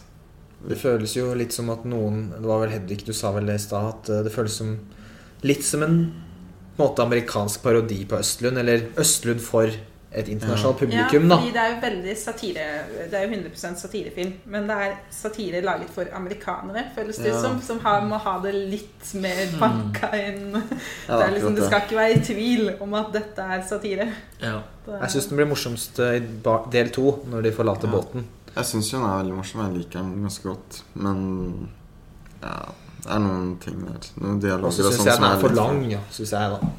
Det 0.65 0.77
føles 0.81 1.13
jo 1.15 1.29
litt 1.37 1.53
som 1.53 1.67
at 1.69 1.83
noen 1.85 2.31
Det 2.33 2.47
var 2.47 2.63
vel 2.63 2.71
Hedvig 2.73 3.03
du 3.05 3.11
sa 3.13 3.29
vel 3.35 3.45
det 3.47 3.59
i 3.59 3.63
stad, 3.63 3.89
at 3.93 4.11
eh, 4.11 4.23
det 4.27 4.33
føles 4.33 4.59
som 4.59 4.75
litt 5.45 5.65
som 5.65 5.83
en 5.85 5.99
en 6.75 6.83
måte 6.83 7.03
amerikansk 7.05 7.63
parodi 7.63 8.01
på 8.05 8.17
Østlund, 8.19 8.57
eller 8.59 8.89
Østlund 8.99 9.39
for 9.39 9.71
et 10.15 10.29
internasjonalt 10.31 10.79
Ja, 10.81 10.85
publikum, 10.85 11.27
da. 11.29 11.37
fordi 11.37 11.51
det 11.55 11.61
er 11.61 11.69
jo 11.73 11.79
veldig 11.83 12.13
satire 12.17 12.65
Det 13.11 13.13
er 13.19 13.25
jo 13.25 13.31
100% 13.35 13.79
satirefilm, 13.81 14.33
men 14.45 14.67
det 14.69 14.77
er 14.85 14.93
satire 15.11 15.61
laget 15.61 15.89
for 15.95 16.05
amerikanere, 16.15 16.85
føles 16.95 17.17
det 17.17 17.33
Ja. 17.33 17.41
som. 17.41 17.59
Som 17.61 17.79
har, 17.83 18.01
må 18.07 18.17
ha 18.23 18.37
det 18.43 18.53
litt 18.55 19.13
mer 19.19 19.43
banka 19.59 20.11
inn. 20.15 20.53
Ja, 20.55 21.17
det, 21.17 21.25
er 21.27 21.31
liksom, 21.35 21.55
det 21.55 21.65
skal 21.67 21.81
ikke 21.85 21.99
være 21.99 22.15
i 22.15 22.23
tvil 22.23 22.71
om 22.81 22.93
at 22.93 23.11
dette 23.13 23.41
er 23.41 23.61
satire. 23.67 24.07
Ja. 24.41 24.61
Det- 24.85 25.01
Jeg 25.01 25.09
syns 25.15 25.27
den 25.29 25.37
blir 25.37 25.47
morsomst 25.51 25.99
eh, 25.99 26.15
i 26.21 26.69
del 26.71 26.89
to, 26.95 27.23
når 27.27 27.41
de 27.43 27.51
forlater 27.51 27.87
Ja. 27.87 27.93
båten. 27.97 28.25
Jeg 28.55 28.63
syns 28.65 28.93
jo 28.93 28.99
den 28.99 29.09
er 29.09 29.17
veldig 29.23 29.35
morsom. 29.35 29.61
Jeg 29.67 29.77
liker 29.81 29.99
den 29.99 30.21
ganske 30.23 30.43
godt. 30.47 30.83
Men 30.95 31.69
ja, 32.41 32.55
Det 33.05 33.13
er 33.13 33.19
noen 33.21 33.49
ting 33.61 33.81
der. 33.85 34.05
Noen 34.17 34.37
Og 34.37 34.41
dialoger 34.41 34.73
så 34.73 34.85
og 34.87 34.93
syns 34.93 34.97
sånn 34.97 35.07
jeg 35.11 35.17
den 35.19 35.25
er 35.27 35.35
er 35.35 35.41
for 35.43 35.53
lang, 35.59 35.81
ja, 35.91 35.99
synes 36.15 36.31
jeg 36.33 36.53
da. 36.55 36.69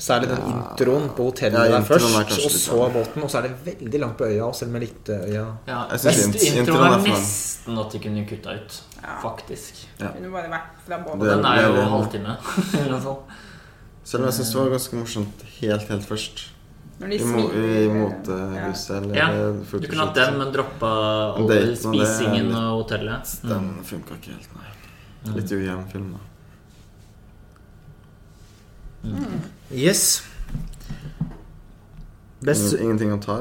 Særlig 0.00 0.28
den 0.30 0.40
Ja. 0.40 0.54
introen 0.64 1.04
på 1.14 1.26
hotellet 1.28 1.58
Ja, 1.60 1.64
der 1.70 1.76
introen 1.78 2.16
er 2.18 2.24
først, 2.24 2.44
og 2.44 2.50
så 2.56 2.78
båten. 2.96 3.22
Og 3.22 3.30
så 3.30 3.38
er 3.38 3.42
det 3.46 3.52
veldig 3.68 4.00
langt 4.00 4.16
på 4.18 4.24
øya, 4.26 4.48
selv 4.52 4.68
om 4.72 4.80
jeg 4.80 4.88
likte 4.88 5.18
øya 5.28 5.44
Ja, 5.68 5.84
Jeg 5.92 6.00
synes 6.00 6.16
beste 6.26 6.46
introen 6.48 6.66
introen 6.66 6.92
er 6.92 7.04
nesten 7.06 7.78
at 7.84 7.92
de 7.92 7.98
kunne 7.98 8.26
kutta 8.26 8.50
ut. 8.58 8.80
Ja. 9.00 9.14
Faktisk. 9.22 9.86
Ja. 10.00 10.08
Kunne 10.08 10.32
bare 10.32 10.50
vært 10.50 10.82
fra 10.88 10.98
båten. 11.04 11.20
Den 11.20 11.44
er 11.44 11.62
jo 11.62 11.74
en 11.76 11.92
halvtime. 11.94 12.36
eller 12.80 12.90
noe 12.90 13.00
sånt. 13.00 13.36
Selv 14.04 14.22
om 14.24 14.26
jeg 14.30 14.34
syns 14.40 14.50
det 14.50 14.58
var 14.60 14.70
ganske 14.74 14.96
morsomt 15.04 15.44
helt, 15.60 15.88
helt 15.88 16.08
først. 16.08 16.48
I, 17.00 17.18
mo 17.24 17.46
I 17.48 17.88
motehuset 17.88 18.90
eller 18.96 19.14
Ja, 19.16 19.28
Du 19.54 19.86
kunne 19.86 20.04
hatt 20.04 20.14
den, 20.18 20.36
men 20.36 20.50
droppa 20.52 20.90
all 21.38 21.46
og 21.46 21.76
spisingen 21.78 22.50
og 22.52 22.82
hotellet. 22.82 23.38
Mm. 23.44 23.48
Den 23.48 23.70
funka 23.84 24.18
ikke 24.18 24.34
helt, 24.34 24.50
nei. 24.58 24.66
Litt 25.34 25.52
ujevn 25.52 25.84
film, 25.92 26.12
da. 26.16 26.20
Yes. 29.70 30.22
Best 32.40 32.72
Ingen- 32.72 32.84
Ingenting 32.84 33.12
å 33.12 33.18
ta. 33.22 33.38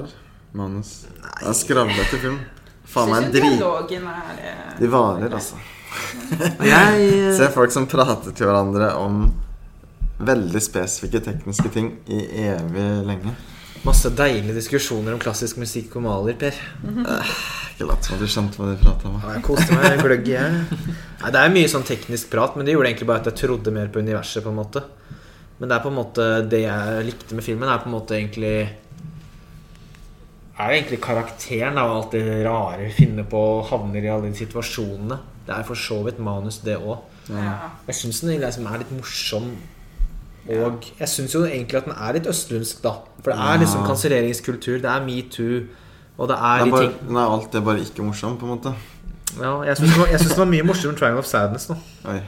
Manus. 0.52 1.06
Det 1.40 1.48
er 1.48 1.54
skravlete 1.54 2.20
film. 2.20 2.40
Faen 2.90 3.10
meg 3.12 3.24
en 3.24 3.32
drit... 3.32 3.62
eh, 4.42 4.80
De 4.80 4.88
varer, 4.90 5.30
altså. 5.38 5.56
Jeg 6.74 7.34
ser 7.38 7.52
folk 7.54 7.72
som 7.74 7.86
prater 7.90 8.32
til 8.34 8.46
hverandre 8.50 8.92
om 8.98 9.28
veldig 10.20 10.62
spesifikke 10.62 11.22
tekniske 11.24 11.70
ting 11.74 11.92
i 12.12 12.24
evig 12.50 12.88
lenge. 13.08 13.36
Masse 13.88 14.10
deilige 14.12 14.58
diskusjoner 14.58 15.16
om 15.16 15.22
klassisk 15.22 15.58
musikk 15.62 15.96
og 15.98 16.04
maler, 16.04 16.36
Per. 16.40 16.56
Ikke 17.72 17.88
lat 17.88 18.04
som 18.04 18.18
at 18.18 18.22
du 18.22 18.28
skjønte 18.28 18.60
hva 18.60 18.68
de 18.74 18.80
prata 18.82 19.08
om. 19.08 19.16
Ja, 19.24 19.38
jeg 19.38 19.44
koste 19.48 19.78
meg 19.78 20.02
gløgg 20.04 20.28
i 20.28 20.34
hjel. 20.36 20.58
Det 21.24 21.40
er 21.40 21.54
mye 21.54 21.70
sånn 21.72 21.88
teknisk 21.88 22.30
prat, 22.34 22.58
men 22.60 22.68
det 22.68 22.76
gjorde 22.76 22.92
egentlig 22.92 23.08
bare 23.10 23.24
at 23.24 23.30
jeg 23.32 23.40
trodde 23.46 23.74
mer 23.76 23.88
på 23.94 24.04
universet. 24.04 24.44
på 24.44 24.52
en 24.52 24.60
måte 24.60 24.84
Men 25.60 25.70
det 25.70 25.76
er 25.78 25.84
på 25.84 25.90
en 25.92 25.98
måte 26.00 26.28
det 26.52 26.62
jeg 26.66 27.06
likte 27.08 27.36
med 27.36 27.44
filmen, 27.44 27.70
er 27.70 27.82
på 27.84 27.90
en 27.90 27.96
måte 27.98 28.16
egentlig 28.16 28.54
Er 30.60 30.76
egentlig 30.76 31.00
karakteren 31.04 31.78
av 31.80 31.92
alt 31.96 32.12
det 32.12 32.44
rare 32.46 32.84
vi 32.84 32.92
finner 32.92 33.24
på 33.24 33.40
og 33.40 33.68
havner 33.72 34.04
i 34.04 34.12
alle 34.12 34.28
de 34.28 34.36
situasjonene. 34.36 35.18
Det 35.48 35.56
er 35.56 35.64
for 35.68 35.76
så 35.80 36.02
vidt 36.04 36.20
manus, 36.20 36.60
det 36.68 36.76
òg. 36.78 37.00
ja. 37.32 37.72
Jeg 37.88 37.96
syns 37.96 38.20
den 38.22 38.42
liksom 38.42 38.68
er 38.68 38.82
litt 38.84 38.92
morsom. 38.92 39.54
Og 40.50 40.86
jeg 41.00 41.12
syns 41.12 41.36
jo 41.36 41.44
egentlig 41.46 41.82
at 41.82 41.90
den 41.90 41.96
er 41.96 42.16
litt 42.18 42.30
østlundsk, 42.30 42.82
da. 42.84 42.96
For 43.24 43.34
det 43.34 43.50
er 43.50 43.60
liksom 43.64 43.86
kanselleringskultur, 43.88 44.80
det 44.84 44.92
er 44.92 45.04
metoo, 45.06 45.66
og 46.18 46.30
det 46.32 46.38
Det 46.38 46.46
er 46.52 46.72
bare, 46.72 46.86
de 46.86 46.94
ting 47.00 47.12
nei, 47.16 47.26
alt 47.38 47.56
er 47.56 47.66
bare 47.68 47.84
ikke 47.84 48.06
morsomt, 48.06 48.40
på 48.40 48.48
en 48.48 48.56
måte. 48.56 48.74
Ja, 49.40 49.52
jeg 49.68 49.78
syns 49.78 49.96
det, 49.96 50.30
det 50.32 50.38
var 50.40 50.50
mye 50.50 50.66
morsommere 50.66 50.96
enn 50.96 51.02
Triangle 51.02 51.22
of 51.22 51.30
Sadness 51.30 51.70
nå. 51.70 51.78
Oi. 52.10 52.22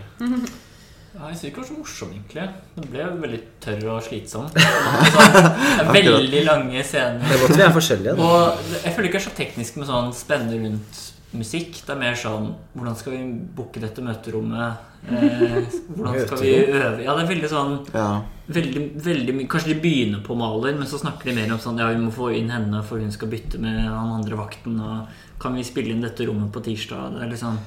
Ja, 1.12 1.28
jeg 1.28 1.52
ikke 1.52 1.62
det 1.62 1.62
var 1.62 1.68
så 1.68 1.78
morsom, 1.78 2.12
egentlig. 2.16 2.44
Den 2.78 2.86
ble 2.90 3.08
veldig 3.22 3.40
tørr 3.62 3.88
og 3.94 4.04
slitsom. 4.06 4.46
Sånn, 5.16 5.92
veldig 5.94 6.44
lange 6.48 6.84
scener. 6.88 7.20
Det 7.26 7.36
er 7.36 7.42
godt 7.44 7.58
vi 7.58 7.66
er 7.66 7.74
forskjellige. 7.76 8.14
Da. 8.18 8.30
Og 8.30 8.78
jeg 8.78 8.94
føler 8.96 9.10
ikke 9.10 9.20
det 9.20 9.22
er 9.22 9.26
så 9.28 9.34
teknisk 9.38 9.82
med 9.82 9.90
sånn 9.92 10.14
spennende 10.16 10.62
rundt 10.64 11.02
musikk. 11.38 11.82
Det 11.86 11.94
er 11.94 12.00
mer 12.00 12.18
sånn 12.20 12.48
Hvordan 12.74 12.98
skal 13.00 13.14
vi 13.18 13.22
booke 13.58 13.84
dette 13.84 14.06
møterommet? 14.06 14.88
Eh, 15.02 15.64
hvordan 15.98 16.28
skal 16.28 16.38
vi 16.44 16.52
øve? 16.68 17.02
Ja, 17.04 17.16
det 17.18 17.24
er 17.24 17.30
veldig 17.32 17.50
sånn 17.50 17.72
Ja. 17.94 18.22
veldig, 18.54 18.84
veldig 19.02 19.48
Kanskje 19.50 19.74
de 19.74 19.80
begynner 19.82 20.22
på 20.24 20.36
maler, 20.38 20.76
men 20.78 20.86
så 20.88 21.00
snakker 21.02 21.26
de 21.26 21.34
mer 21.36 21.52
om 21.54 21.60
sånn 21.60 21.80
Ja, 21.80 21.88
vi 21.90 21.96
må 22.04 22.12
få 22.14 22.30
inn 22.38 22.50
henne, 22.50 22.84
for 22.84 23.00
hun 23.00 23.12
skal 23.12 23.28
bytte 23.30 23.58
med 23.60 23.80
han 23.82 24.12
andre 24.22 24.38
vakten, 24.38 24.80
og 24.80 25.08
kan 25.40 25.56
vi 25.56 25.64
spille 25.64 25.90
inn 25.96 26.02
dette 26.02 26.28
rommet 26.28 26.52
på 26.52 26.62
tirsdag? 26.62 27.16
Det 27.18 27.24
er 27.26 27.32
liksom 27.34 27.58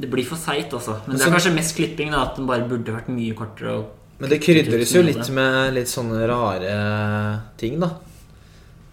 Det 0.00 0.10
blir 0.10 0.24
for 0.24 0.36
seigt, 0.36 0.72
altså. 0.72 0.96
Men 1.06 1.16
det 1.18 1.26
er 1.26 1.30
kanskje 1.30 1.54
mest 1.54 1.76
klipping, 1.76 2.10
da. 2.10 2.22
At 2.24 2.36
den 2.36 2.46
bare 2.46 2.66
burde 2.66 2.90
vært 2.90 3.06
mye 3.08 3.34
kortere. 3.34 3.78
Og 3.78 3.84
Men 4.18 4.30
det 4.30 4.40
krydres 4.40 4.92
jo 4.92 5.02
litt 5.02 5.28
med 5.30 5.74
litt 5.74 5.86
sånne 5.86 6.26
rare 6.26 7.42
ting, 7.56 7.78
da. 7.78 7.90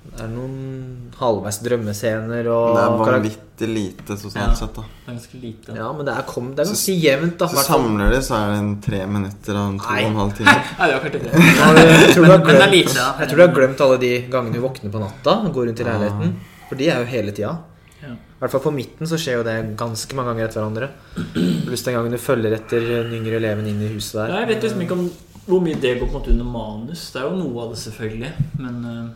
Det 0.01 0.23
er 0.25 0.29
noen 0.31 1.11
halvveis 1.19 1.59
drømmescener 1.61 2.47
og 2.51 2.75
Det 2.75 2.81
er 2.83 2.95
vanvittig 2.99 3.67
lite 3.69 4.15
sosialt 4.17 4.49
Ja. 4.49 4.55
sett, 4.57 4.73
da. 4.75 4.81
det 4.81 5.11
er 5.11 5.13
ganske 5.13 5.41
lite. 5.41 5.75
Ja, 5.77 5.91
men 5.93 6.05
det 6.07 6.15
er, 6.17 6.23
kom, 6.27 6.47
det 6.55 6.63
er 6.65 6.69
ganske 6.71 6.95
jevnt, 6.97 7.35
da. 7.37 7.47
Så 7.47 7.63
samler 7.67 8.09
de, 8.11 8.21
så 8.25 8.33
er 8.39 8.47
det 8.51 8.57
en 8.63 8.71
tre 8.81 9.01
minutter 9.05 9.55
av 9.61 9.67
en 9.69 9.77
to 9.79 9.85
og 9.93 10.07
en 10.09 10.15
halv 10.23 10.33
time. 10.39 10.55
Nei, 10.79 10.87
det 10.89 10.95
var 10.97 11.05
kanskje 11.05 11.21
det. 11.21 11.43
Har 11.61 11.81
Jeg 11.81 12.13
tror 12.15 12.25
du 12.25 12.31
har 12.31 12.37
Men 12.41 12.47
glemt, 12.49 12.71
lite, 12.73 12.95
ja. 12.97 13.09
jeg 13.21 13.29
tror 13.29 13.37
du 13.37 13.45
har 13.45 13.55
glemt 13.59 13.81
alle 13.87 13.97
de 14.01 14.11
gangene 14.33 14.53
du 14.57 14.61
våkner 14.65 14.91
på 14.97 15.03
natta 15.05 15.37
og 15.45 15.53
går 15.53 15.69
rundt 15.69 15.79
i 15.79 15.85
Ja. 15.85 15.93
leiligheten. 15.93 16.35
For 16.71 16.75
de 16.81 16.89
er 16.89 16.99
jo 17.05 17.05
hele 17.13 17.31
tida. 17.31 17.53
Ja. 18.01 18.11
I 18.17 18.39
hvert 18.41 18.51
fall 18.57 18.65
på 18.65 18.73
midten 18.73 19.05
så 19.07 19.17
skjer 19.21 19.37
jo 19.37 19.43
det 19.45 19.57
ganske 19.77 20.15
mange 20.17 20.33
ganger 20.33 20.47
etter 20.49 20.61
hverandre. 20.65 20.89
Pluss 21.69 21.83
den 21.85 21.93
gangen 21.93 22.11
du 22.11 22.17
følger 22.17 22.57
etter 22.57 22.81
den 23.05 23.13
yngre 23.21 23.37
eleven 23.37 23.67
inn 23.69 23.81
i 23.85 23.93
huset 23.93 24.23
der. 24.25 24.33
Jeg 24.41 24.47
vet 24.55 24.63
liksom 24.65 24.81
ikke 24.81 24.97
om 24.97 25.09
hvor 25.45 25.61
mye 25.61 25.77
det 25.81 25.99
går 25.99 26.07
på 26.07 26.13
en 26.15 26.17
måte 26.19 26.31
under 26.33 26.45
manus. 26.45 27.11
Det 27.13 27.21
er 27.21 27.29
jo 27.29 27.37
noe 27.37 27.63
av 27.67 27.69
det, 27.75 27.79
selvfølgelig. 27.85 28.31
Men 28.57 28.85
eh. 28.89 29.09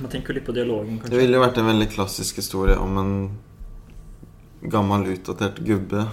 Man 0.00 0.10
tenker 0.12 0.32
jo 0.32 0.38
litt 0.38 0.46
på 0.46 0.52
dialogen, 0.56 0.98
kanskje. 1.00 1.10
Det 1.14 1.20
ville 1.22 1.38
jo 1.38 1.42
vært 1.44 1.58
en 1.62 1.68
veldig 1.70 1.88
klassisk 1.94 2.36
historie 2.42 2.76
om 2.76 2.98
en 3.00 3.12
gammel, 4.72 5.06
utdatert 5.14 5.60
gubbe 5.64 6.06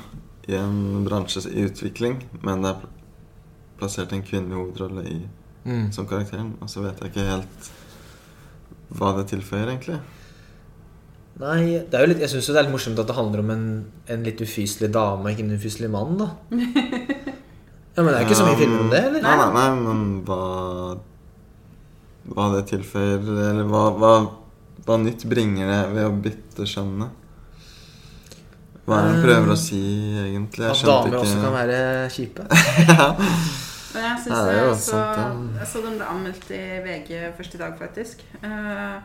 i 0.48 0.56
en 0.60 1.04
bransje 1.08 1.44
i 1.52 1.64
utvikling, 1.68 2.20
men 2.44 2.64
det 2.64 2.74
er 2.74 2.86
plassert 3.80 4.12
en 4.16 4.24
kvinnelig 4.24 4.60
hovedrolle 4.60 5.06
i, 5.10 5.22
Mm. 5.66 5.92
som 5.96 6.06
karakteren. 6.06 6.54
Og 6.62 6.68
så 6.70 6.82
vet 6.84 7.00
jeg 7.00 7.12
ikke 7.12 7.24
helt 7.30 7.70
hva 9.00 9.14
det 9.18 9.28
tilføyer, 9.32 9.70
egentlig. 9.72 10.00
Nei, 11.40 11.80
det 11.90 11.94
er 11.96 12.02
jo 12.04 12.10
litt, 12.12 12.20
jeg 12.20 12.30
syns 12.30 12.48
det 12.52 12.58
er 12.60 12.64
litt 12.68 12.74
morsomt 12.76 13.00
at 13.00 13.08
det 13.08 13.16
handler 13.16 13.40
om 13.40 13.50
en, 13.50 13.86
en 14.12 14.24
litt 14.28 14.42
ufyselig 14.44 14.92
dame, 14.94 15.32
ikke 15.32 15.46
en 15.48 15.56
ufyselig 15.58 15.90
mann, 15.90 16.18
da. 16.20 16.28
Ja, 17.96 18.02
Men 18.02 18.08
det 18.10 18.20
er 18.20 18.26
ikke 18.26 18.36
så 18.40 18.46
mye 18.48 18.58
filmer 18.58 18.80
om 18.82 18.90
det, 18.90 19.00
eller? 19.06 19.22
Nei, 19.22 19.34
nei, 19.38 19.50
nei, 19.54 19.66
men 19.86 20.24
hva 20.26 20.38
Hva 22.32 22.48
det 22.54 22.64
tilføyer, 22.72 23.26
eller 23.50 23.68
hva, 23.68 23.84
hva, 24.00 24.14
hva 24.86 24.98
nytt 25.02 25.26
bringer 25.28 25.68
det 25.68 25.82
ved 25.92 26.08
å 26.08 26.16
bytte 26.24 26.68
skjønnet? 26.70 27.20
Hva 28.84 29.00
er 29.00 29.06
det 29.06 29.12
hun 29.16 29.26
prøver 29.26 29.52
å 29.54 29.60
si, 29.60 29.82
egentlig? 30.24 30.66
Jeg 30.68 30.76
At 30.76 30.88
damer 30.88 31.20
også 31.20 31.40
kan 31.40 31.54
være 31.56 31.78
kjipe. 32.12 32.48
Men 33.94 34.08
jeg 34.08 34.22
syns 34.24 34.34
Ja, 34.34 34.44
jeg, 34.50 34.76
så, 34.76 34.92
sant, 34.92 35.20
ja. 35.20 35.60
jeg 35.62 35.70
så 35.70 35.82
den 35.84 36.00
ble 36.00 36.08
anmeldt 36.10 36.48
i 36.52 36.62
VG 36.84 37.12
først 37.38 37.56
i 37.56 37.62
dag, 37.62 37.76
faktisk. 37.80 38.24
Uh, 38.42 38.98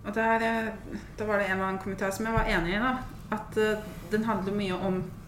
og 0.00 0.14
der, 0.16 0.42
eh, 0.42 0.96
da 1.18 1.26
var 1.28 1.38
det 1.38 1.46
en 1.46 1.58
eller 1.58 1.66
annen 1.66 1.80
kommentar 1.82 2.10
som 2.16 2.26
jeg 2.26 2.34
var 2.34 2.48
enig 2.48 2.74
i. 2.74 2.80
da 2.80 2.92
At 3.36 3.58
uh, 3.60 3.82
den 4.10 4.24
handler 4.24 4.56
mye 4.56 4.76
om 4.88 4.96
eh, 4.98 5.19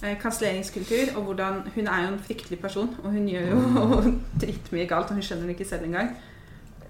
kanselleringskultur, 0.00 1.16
og 1.16 1.22
hvordan 1.22 1.62
Hun 1.74 1.86
er 1.86 2.02
jo 2.02 2.12
en 2.14 2.18
fryktelig 2.24 2.58
person, 2.58 2.96
og 3.04 3.12
hun 3.12 3.28
gjør 3.28 3.50
jo 3.50 4.00
dritmye 4.42 4.86
galt, 4.88 5.10
og 5.12 5.18
hun 5.18 5.22
skjønner 5.22 5.50
det 5.50 5.58
ikke 5.58 5.68
selv 5.68 5.84
engang. 5.84 6.14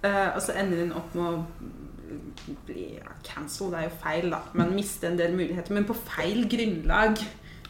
Uh, 0.05 0.35
og 0.35 0.43
så 0.43 0.55
ender 0.57 0.85
hun 0.85 0.93
opp 0.97 1.15
med 1.15 1.25
å 1.27 1.43
bli 2.67 2.87
ja, 2.97 3.13
cancelled, 3.27 3.75
det 3.75 3.81
er 3.81 3.89
jo 3.89 3.99
feil, 4.03 4.31
da, 4.33 4.41
men 4.57 4.75
miste 4.75 5.11
en 5.11 5.19
del 5.19 5.35
muligheter. 5.37 5.75
Men 5.75 5.89
på 5.89 5.99
feil 5.99 6.47
grunnlag. 6.51 7.21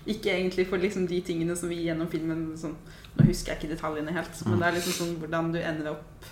Ikke 0.09 0.33
egentlig 0.33 0.65
for 0.69 0.81
liksom 0.81 1.05
de 1.09 1.19
tingene 1.21 1.57
som 1.57 1.69
vi 1.69 1.83
gjennom 1.85 2.09
filmen 2.09 2.53
sånn, 2.59 2.77
Nå 3.11 3.27
husker 3.27 3.53
jeg 3.53 3.59
ikke 3.59 3.75
detaljene 3.75 4.15
helt, 4.15 4.39
men 4.47 4.63
det 4.63 4.69
er 4.69 4.77
liksom 4.79 4.95
sånn 4.97 5.17
hvordan 5.21 5.51
du 5.53 5.59
ender 5.61 5.91
opp 5.91 6.29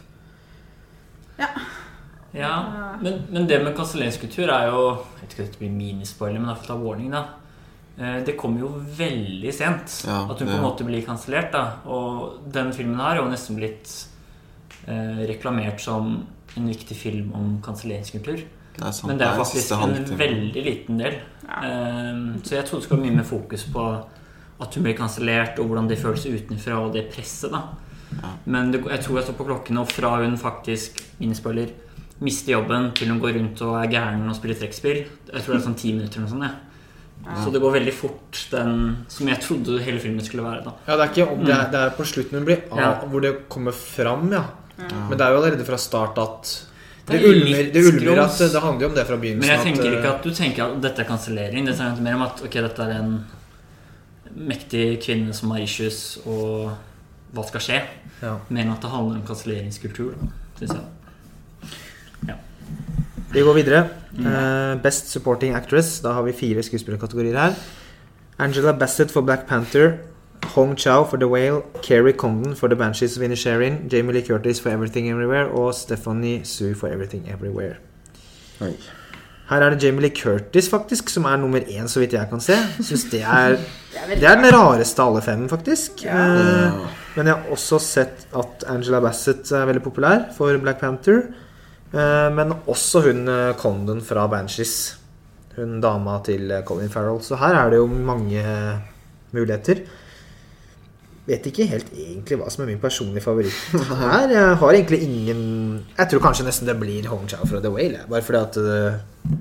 Ja, 2.33 2.55
men, 3.03 3.27
men 3.29 3.49
det 3.51 3.59
med 3.61 3.77
kanselleringskultur 3.77 4.49
er 4.49 4.71
jo 4.71 4.81
Jeg 4.87 5.21
vet 5.21 5.35
ikke 5.35 5.43
om 5.43 5.51
dette 5.51 5.61
blir 5.61 5.75
minispoiler, 5.75 6.39
men 6.39 6.49
i 6.49 6.53
hvert 6.53 6.63
fall 6.63 6.71
ta 6.73 6.79
warning, 6.81 7.13
da. 7.13 7.23
Eh, 7.99 8.21
Det 8.25 8.37
kommer 8.37 8.61
jo 8.61 8.69
veldig 8.99 9.53
sent 9.55 10.05
Ja, 10.07 10.21
at 10.31 10.39
hun 10.39 10.49
på 10.49 10.55
en 10.55 10.63
måte 10.63 10.85
blir 10.87 11.05
kansellert. 11.07 11.55
Og 11.87 12.39
den 12.53 12.73
filmen 12.73 12.97
her 13.01 13.17
er 13.17 13.23
jo 13.25 13.31
nesten 13.31 13.57
blitt 13.59 14.07
eh, 14.87 15.25
reklamert 15.29 15.81
som 15.81 16.27
en 16.57 16.69
viktig 16.69 16.97
film 16.97 17.33
om 17.35 17.59
kanselleringskultur. 17.63 18.45
Er. 18.79 18.93
Men 19.09 19.19
det 19.19 19.27
er 19.27 19.35
faktisk 19.37 19.73
en 19.75 20.19
veldig 20.19 20.63
liten 20.65 20.99
del. 20.99 21.19
Ja. 21.49 21.59
Eh, 21.65 22.21
Så 22.45 22.55
jeg 22.55 22.65
trodde 22.67 22.81
det 22.83 22.87
skulle 22.87 23.03
være 23.03 23.11
mye 23.11 23.17
mer 23.17 23.25
fokus 23.27 23.65
på 23.73 24.05
at 24.61 24.75
hun 24.75 24.83
blir 24.85 24.97
kansellert, 24.99 25.59
og 25.59 25.67
hvordan 25.69 25.89
det 25.89 25.99
føles 25.99 26.25
utenfra, 26.27 26.79
og 26.85 26.93
det 26.95 27.11
presset. 27.13 27.51
da 27.51 27.63
Ja. 28.23 28.29
Men 28.47 28.71
det, 28.73 28.85
jeg 28.87 29.01
tror 29.05 29.17
jeg 29.19 29.25
står 29.27 29.35
på 29.37 29.45
klokken, 29.47 29.79
og 29.79 29.89
fra 29.93 30.17
hun 30.23 30.37
faktisk 30.39 31.03
innspiller 31.21 31.69
mister 32.21 32.53
jobben 32.53 32.93
til 32.95 33.09
hun 33.09 33.21
går 33.21 33.35
rundt 33.37 33.61
og 33.63 33.77
er 33.85 33.91
gæren 33.91 34.29
og 34.29 34.35
spiller 34.35 34.57
trekkspill 34.57 34.97
Jeg 35.33 35.43
tror 35.43 35.53
det 35.55 35.61
er 35.61 35.67
sånn 35.69 35.77
ti 35.77 35.93
minutter 35.93 36.19
eller 36.19 36.29
noe 36.29 36.39
sånt. 36.39 36.43
Ja. 36.43 36.68
Så 37.45 37.51
det 37.53 37.61
går 37.61 37.73
veldig 37.75 37.93
fort, 37.93 38.39
den 38.51 39.05
som 39.13 39.29
jeg 39.29 39.41
trodde 39.45 39.81
hele 39.85 39.99
filmen 40.01 40.25
skulle 40.25 40.45
være. 40.47 40.65
da 40.65 40.73
Ja, 40.87 40.97
det 40.97 41.03
er, 41.05 41.11
ikke, 41.13 41.27
om- 41.33 41.45
det 41.45 41.55
er, 41.55 41.67
det 41.71 41.81
er 41.81 41.91
på 41.99 42.05
slutten 42.07 42.39
hun 42.39 42.45
blir 42.47 42.63
av, 42.73 42.79
Ja. 42.79 42.93
hvor 43.11 43.21
det 43.21 43.49
kommer 43.49 43.73
fram, 43.73 44.31
ja. 44.33 44.45
Ja. 44.79 44.85
Men 45.09 45.19
det 45.19 45.21
er 45.27 45.31
jo 45.35 45.37
allerede 45.43 45.65
fra 45.67 45.77
start 45.77 46.19
at 46.19 46.65
Det 47.09 47.21
Det 47.21 47.25
er 47.25 47.29
ulmer, 47.33 47.73
det 47.73 47.85
ulmer 47.85 48.23
at 48.23 48.39
det 48.39 48.61
handler 48.63 48.81
jo 48.83 48.89
om 48.89 48.95
det 48.95 49.07
fra 49.07 49.17
begynnelsen. 49.17 49.41
Men 49.41 49.49
jeg 49.49 49.65
tenker 49.65 49.87
at, 49.89 49.93
ikke 49.99 50.09
eh, 50.09 50.15
at 50.15 50.23
du 50.23 50.31
tenker 50.31 50.65
at 50.65 50.81
dette 50.83 50.99
er 51.01 51.05
kansellering. 51.09 51.67
Det 51.67 51.81
er 51.81 52.01
mer 52.03 52.15
om 52.15 52.23
at 52.23 52.43
ok, 52.45 52.53
dette 52.53 52.83
er 52.83 52.91
en 52.99 53.25
mektig 54.37 55.01
kvinne 55.03 55.33
som 55.35 55.51
har 55.51 55.59
issues, 55.61 56.19
og 56.27 56.71
hva 57.35 57.45
skal 57.49 57.61
skje? 57.61 57.83
ja. 58.23 58.37
Mer 58.51 58.63
enn 58.65 58.73
at 58.73 58.81
det 58.81 58.91
handler 58.91 59.17
om 59.17 59.27
kanselleringskultur, 59.27 60.15
syns 60.59 60.75
jeg. 60.75 62.37
Vi 63.33 63.41
går 63.45 63.55
videre. 63.55 63.89
Uh, 64.19 64.83
Best 64.83 65.11
Supporting 65.13 65.55
Actress. 65.55 66.01
Da 66.01 66.13
har 66.17 66.23
vi 66.23 66.33
fire 66.33 66.63
skuespillerkategorier 66.63 67.37
her. 67.39 67.55
Angela 68.39 68.73
Bassett 68.73 69.11
for 69.11 69.21
Black 69.21 69.47
Panther. 69.49 69.99
Hong 70.55 70.77
Chow 70.77 71.05
for 71.05 71.17
The 71.17 71.27
Whale. 71.27 71.63
Keri 71.83 72.13
Condon 72.13 72.57
for 72.57 72.69
The 72.69 72.77
Banshees 72.77 73.17
of 73.17 73.23
Inisherin. 73.23 73.89
Jamie 73.89 74.13
Lee 74.13 74.23
Curtis 74.23 74.61
for 74.61 74.71
Everything 74.71 75.11
Everywhere. 75.11 75.47
Og 75.51 75.75
Stephanie 75.75 76.45
Sue 76.45 76.75
for 76.75 76.89
Everything 76.89 77.29
Everywhere. 77.29 77.75
Oi. 78.61 78.73
Her 79.49 79.63
er 79.65 79.71
det 79.71 79.83
Jamie 79.85 80.01
Lee 80.01 80.13
Curtis 80.13 80.69
faktisk 80.69 81.09
som 81.11 81.25
er 81.25 81.37
nummer 81.37 81.61
én, 81.61 81.87
så 81.89 82.01
vidt 82.01 82.13
jeg 82.13 82.29
kan 82.31 82.41
se. 82.41 82.57
Synes 82.81 83.05
det 83.11 83.23
er, 83.23 83.57
Det 84.21 84.25
er 84.25 84.35
den 84.37 84.53
rareste 84.53 85.03
av 85.03 85.13
alle 85.13 85.23
fem, 85.25 85.49
faktisk. 85.49 86.05
Ja. 86.05 86.17
Eh, 86.35 86.73
men 87.17 87.27
jeg 87.27 87.35
har 87.35 87.53
også 87.53 87.79
sett 87.79 88.27
at 88.37 88.65
Angela 88.69 89.01
Bassett 89.01 89.53
er 89.53 89.65
veldig 89.65 89.83
populær 89.83 90.29
for 90.37 90.57
Black 90.63 90.81
Panther. 90.81 91.23
Eh, 91.93 92.29
men 92.35 92.53
også 92.69 93.03
hun 93.07 93.29
eh, 93.33 93.55
Condon 93.61 94.03
fra 94.05 94.27
Banshees. 94.29 94.75
Hun 95.57 95.79
dama 95.83 96.19
til 96.27 96.51
eh, 96.53 96.65
Colin 96.69 96.93
Farrell. 96.93 97.23
Så 97.25 97.39
her 97.41 97.57
er 97.57 97.73
det 97.73 97.81
jo 97.81 97.87
mange 97.89 98.43
muligheter. 99.33 99.81
Vet 101.29 101.45
ikke 101.51 101.67
helt 101.69 101.89
egentlig 101.93 102.39
hva 102.41 102.49
som 102.49 102.65
er 102.65 102.71
min 102.71 102.81
personlige 102.81 103.25
favoritt 103.25 103.57
her. 104.03 104.31
Jeg 104.33 104.61
har 104.61 104.77
egentlig 104.77 105.03
ingen 105.05 105.41
Jeg 105.99 106.09
tror 106.09 106.23
kanskje 106.25 106.47
nesten 106.47 106.69
det 106.69 106.79
blir 106.81 107.09
Hong 107.13 107.27
Chao 107.29 107.45
fra 107.49 107.61
The 107.61 107.73
Whale. 107.73 108.05
Bare 108.09 108.25
fordi 108.25 108.39
at 108.41 108.61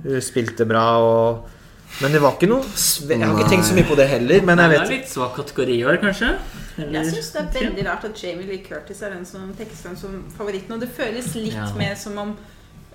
hun 0.04 0.24
spilte 0.24 0.68
bra 0.68 0.88
og 1.00 1.54
Men 2.02 2.12
det 2.12 2.20
var 2.20 2.36
ikke 2.36 2.50
noe 2.52 2.66
Jeg 3.08 3.22
har 3.24 3.38
ikke 3.38 3.54
tenkt 3.54 3.70
så 3.70 3.78
mye 3.78 3.88
på 3.88 3.96
det 3.96 4.10
heller, 4.12 4.44
men 4.44 4.60
jeg 4.60 4.68
det 4.68 4.74
vet 4.74 4.84
er 4.84 4.92
litt 4.98 5.08
svak 5.08 5.38
kategori 5.40 5.78
i 5.78 5.86
år, 5.88 6.02
kanskje? 6.02 6.34
Eller- 6.78 7.04
Jeg 7.04 7.14
syns 7.14 7.32
det 7.32 7.42
er 7.42 7.66
veldig 7.70 7.86
rart 7.88 8.04
at 8.06 8.24
Jamie 8.24 8.46
Lee 8.48 8.64
Curtis 8.64 9.02
er 9.02 9.10
den 9.10 9.26
som 9.26 9.54
tekkes 9.58 9.82
frem 9.84 9.96
som 9.98 10.26
favoritten. 10.38 10.72
Og 10.74 10.80
det 10.82 10.90
føles 10.90 11.34
litt 11.36 11.54
Ja. 11.54 11.74
mer 11.76 11.96
som 11.96 12.18
om 12.18 12.36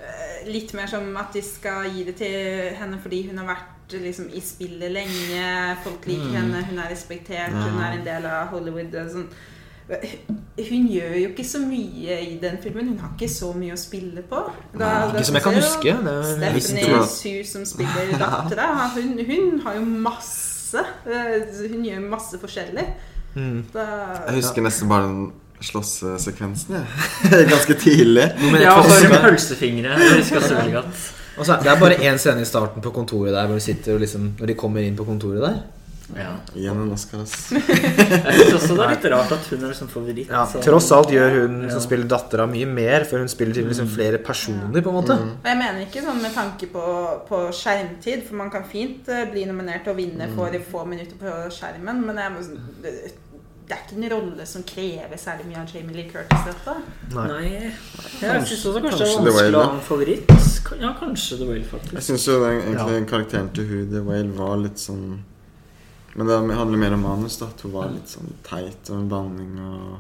eh, 0.01 0.47
Litt 0.53 0.73
mer 0.75 0.87
som 0.89 1.17
at 1.17 1.33
de 1.33 1.41
skal 1.43 1.85
gi 1.95 2.03
det 2.05 2.17
til 2.17 2.75
henne 2.77 2.99
fordi 3.01 3.29
hun 3.29 3.39
har 3.39 3.47
vært 3.47 3.93
liksom, 4.03 4.31
i 4.35 4.41
spillet 4.41 4.91
lenge. 4.91 5.77
Folk 5.85 6.07
liker 6.07 6.25
Mm. 6.27 6.35
henne, 6.35 6.65
hun 6.65 6.79
er 6.79 6.89
respektert, 6.91 7.53
Ja. 7.53 7.69
hun 7.69 7.81
er 7.83 7.93
en 7.99 8.05
del 8.05 8.27
av 8.27 8.49
Hollywood. 8.49 8.91
Sånn. 9.11 9.29
Hun 10.69 10.89
gjør 10.89 11.15
jo 11.21 11.29
ikke 11.29 11.45
så 11.45 11.59
mye 11.59 12.17
i 12.23 12.39
den 12.43 12.59
filmen. 12.63 12.89
Hun 12.89 12.99
har 12.99 13.11
ikke 13.19 13.29
så 13.31 13.53
mye 13.55 13.73
å 13.73 13.79
spille 13.79 14.23
på. 14.23 14.43
Da- 14.79 15.09
Nei, 15.09 15.17
Ikke 15.19 15.25
som 15.27 15.35
jeg 15.35 15.43
kan 15.43 15.55
huske. 15.55 15.97
Stephanie 16.25 17.07
Sue 17.07 17.45
som 17.45 17.65
spiller 17.65 18.19
dattera, 18.19 18.89
hun, 18.95 19.19
hun 19.27 19.59
har 19.61 19.75
jo 19.75 19.81
masse 19.85 20.79
eh, 21.07 21.69
Hun 21.69 21.85
gjør 21.85 22.09
masse 22.09 22.39
forskjellig. 22.41 22.87
Mm. 23.35 23.65
Det, 23.73 23.87
Jeg 24.27 24.35
husker 24.35 24.63
nesten 24.63 24.89
bare 24.89 25.09
den 25.09 25.33
slåssesekvensen, 25.63 26.75
jeg. 26.75 26.87
Ganske 27.53 27.75
tidlig. 27.75 28.25
Ja, 28.61 28.79
og 28.79 28.85
så 28.91 29.09
har 29.13 29.29
pølsefingre. 29.29 29.93
Er- 29.93 31.63
det 31.63 31.71
er 31.71 31.79
bare 31.81 31.97
én 32.13 32.19
scene 32.19 32.43
i 32.43 32.45
starten 32.45 32.83
på 32.83 32.91
kontoret 32.91 33.33
der 33.33 33.47
hvor 33.47 33.55
de 33.57 33.61
sitter 33.65 33.95
og 33.95 34.01
liksom 34.01 34.35
Når 34.39 34.47
de 34.47 34.55
kommer 34.55 34.81
inn 34.85 34.97
på 34.97 35.05
kontoret 35.05 35.41
der. 35.41 35.63
Ja. 36.17 36.33
Igjen 36.55 36.81
en 36.83 36.91
Oscar, 36.93 37.23
ass. 37.25 37.35
Jeg 37.53 38.35
synes 38.37 38.55
også 38.59 38.75
det 38.77 38.85
er 38.85 38.91
litt 38.95 39.07
rart 39.15 39.33
at 39.33 39.47
hun 39.51 39.63
er 39.65 39.71
liksom 39.73 39.89
favoritt. 39.89 40.29
Ja, 40.29 40.43
så- 40.47 40.61
tross 40.65 40.91
alt 40.93 41.09
gjør 41.15 41.31
hun 41.41 41.63
Ja. 41.65 41.71
som 41.73 41.81
spiller 41.81 42.05
dattera, 42.11 42.47
mye 42.47 42.67
mer, 42.69 43.05
for 43.09 43.19
hun 43.23 43.29
spiller 43.33 43.55
til 43.55 43.65
liksom 43.71 43.89
flere 43.89 44.19
personer, 44.19 44.83
på 44.83 44.93
en 44.93 44.99
måte. 45.01 45.17
Og 45.17 45.49
jeg 45.49 45.59
mener 45.63 45.81
ikke 45.87 46.05
sånn 46.05 46.21
med 46.23 46.35
tanke 46.37 46.69
på, 46.73 46.85
på 47.29 47.43
skjermtid, 47.57 48.27
for 48.29 48.35
man 48.43 48.51
kan 48.51 48.65
fint 48.69 49.09
eh, 49.09 49.25
bli 49.33 49.47
nominert 49.49 49.89
og 49.89 49.97
vinne 49.97 50.29
for 50.37 50.53
få 50.71 50.85
minutter 50.87 51.17
på 51.21 51.33
skjermen, 51.51 52.05
men 52.07 52.17
jeg, 52.21 52.33
må 52.37 52.45
sånn- 52.45 52.63
det, 52.85 52.95
det 53.69 53.77
er 53.79 53.83
ikke 53.87 53.97
en 54.03 54.11
rolle 54.13 54.45
som 54.47 54.63
krever 54.69 55.17
særlig 55.17 55.47
mye 55.49 55.61
av 55.63 55.71
Jamie 55.73 55.97
Lee 55.97 56.09
Curtis, 56.11 56.45
dette. 56.45 56.75
Nei. 57.15 57.27
Nei, 57.31 57.51
jeg 58.21 58.47
syns 58.51 58.67
også 58.69 58.83
kanskje 58.85 58.99
det 59.07 59.11
kanskje 59.17 59.25
The 59.25 59.49
å 59.49 59.53
da. 59.57 59.63
en 59.73 59.85
favoritt. 59.87 60.33
Ja, 60.83 60.91
kanskje 61.01 61.39
The 61.39 61.47
Whale, 61.49 61.61
Jeg 61.63 61.71
faktisk. 61.73 62.03
syns 62.11 62.27
jo 62.29 62.39
den, 62.45 62.61
egentlig 62.69 63.07
karakteren 63.09 63.49
til 63.57 63.65
Hoodie 63.71 64.03
Whale 64.05 64.33
var 64.37 64.57
litt 64.61 64.81
sånn 64.83 65.23
Men 66.15 66.27
det 66.27 66.55
handler 66.57 66.79
mer 66.79 66.93
om 66.95 67.03
manus, 67.03 67.39
da. 67.39 67.47
At 67.47 67.61
hun 67.65 67.73
var 67.73 67.89
litt 67.89 68.09
sånn 68.09 68.33
teit 68.45 68.91
og 68.91 68.99
en 68.99 69.09
banning 69.09 69.59
og 69.61 69.99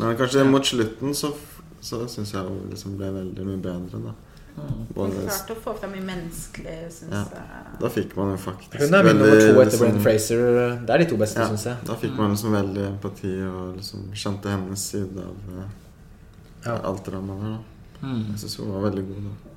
Men 0.00 0.16
kanskje 0.16 0.44
mot 0.48 0.64
slutten 0.64 1.14
så, 1.14 1.32
så 1.80 2.06
syns 2.08 2.32
jeg 2.32 2.42
hun 2.48 2.68
liksom 2.70 2.96
ble 2.96 3.10
veldig 3.12 3.44
mye 3.46 3.60
bedre, 3.62 4.00
da. 4.08 4.14
Mm. 4.52 4.68
Hun 4.68 4.86
Både, 4.94 5.22
klarte 5.24 5.54
å 5.54 5.60
få 5.64 5.72
fram 5.78 5.92
mye 5.92 6.04
menneskelig, 6.04 6.74
syns 6.92 7.12
Ja. 7.12 7.22
jeg. 7.32 7.78
da 7.80 7.88
fikk 7.88 8.16
man 8.16 8.30
jo 8.32 8.36
faktisk 8.36 8.78
Hun 8.82 8.94
er 8.94 9.02
min 9.04 9.16
nummer 9.16 9.40
to 9.40 9.46
etter 9.46 9.64
liksom- 9.64 9.78
Brenn 9.80 10.00
Fraser. 10.02 10.40
Det 10.86 10.90
er 10.90 10.98
de 10.98 11.06
to 11.06 11.16
beste, 11.16 11.40
Ja, 11.40 11.48
syns 11.48 11.64
jeg. 11.64 11.76
da 11.86 11.94
fikk 11.94 12.16
man 12.16 12.30
liksom 12.34 12.52
veldig 12.52 12.86
empati 12.88 13.32
og 13.48 13.76
liksom 13.76 14.10
skjønte 14.12 14.50
hennes 14.50 14.78
side 14.90 15.16
av 15.18 15.36
eh, 15.58 15.68
Ja. 16.66 16.76
alt 16.82 17.04
dramaet 17.04 17.40
der. 17.42 17.58
da 18.02 18.06
Mm. 18.06 18.26
Jeg 18.32 18.38
syns 18.40 18.56
hun 18.56 18.72
var 18.72 18.90
veldig 18.90 19.06
god, 19.08 19.22
da. 19.24 19.51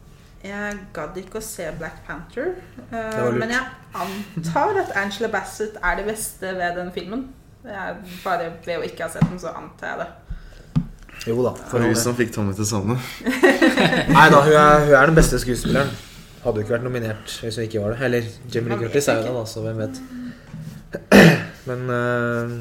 Jeg 0.46 0.76
gadd 0.94 1.16
ikke 1.18 1.40
å 1.40 1.46
se 1.46 1.68
Black 1.80 2.04
Panther, 2.08 2.56
Uh, 2.86 3.34
men 3.34 3.50
jeg 3.50 3.64
antar 3.98 4.78
at 4.78 4.92
Angela 5.00 5.32
Bassett 5.34 5.80
er 5.82 5.96
det 5.98 6.04
beste 6.06 6.52
ved 6.54 6.76
den 6.78 6.92
filmen. 6.94 7.24
Jeg, 7.66 7.96
bare 8.22 8.52
ved 8.66 8.78
å 8.78 8.84
ikke 8.86 9.08
ha 9.08 9.10
sett 9.10 9.26
den, 9.26 9.40
så 9.42 9.56
antar 9.58 9.90
jeg 9.90 10.04
det. 10.04 10.84
Jo 11.26 11.40
da. 11.42 11.56
For 11.72 11.82
hun 11.82 11.96
som 11.98 12.14
fikk 12.16 12.36
Tommy 12.36 12.54
til 12.54 12.68
sånne. 12.70 13.00
Nei 14.16 14.28
da, 14.30 14.44
hun 14.46 14.54
er, 14.54 14.86
hun 14.86 14.94
er 15.00 15.10
den 15.10 15.18
beste 15.18 15.42
skuespilleren. 15.42 15.90
Hadde 16.44 16.62
jo 16.62 16.68
ikke 16.68 16.76
vært 16.76 16.86
nominert 16.86 17.36
hvis 17.42 17.58
hun 17.58 17.66
ikke 17.66 17.82
var 17.82 17.96
det. 17.96 18.06
Eller 18.06 18.30
Jimmy 18.54 18.76
Lee 18.76 18.86
Curtis 18.86 19.10
er 19.10 19.26
jo 19.26 19.34
det, 19.34 19.48
så 19.50 19.66
hvem 19.66 19.82
vet. 19.82 20.02
Men 21.72 21.90
uh, 21.90 22.56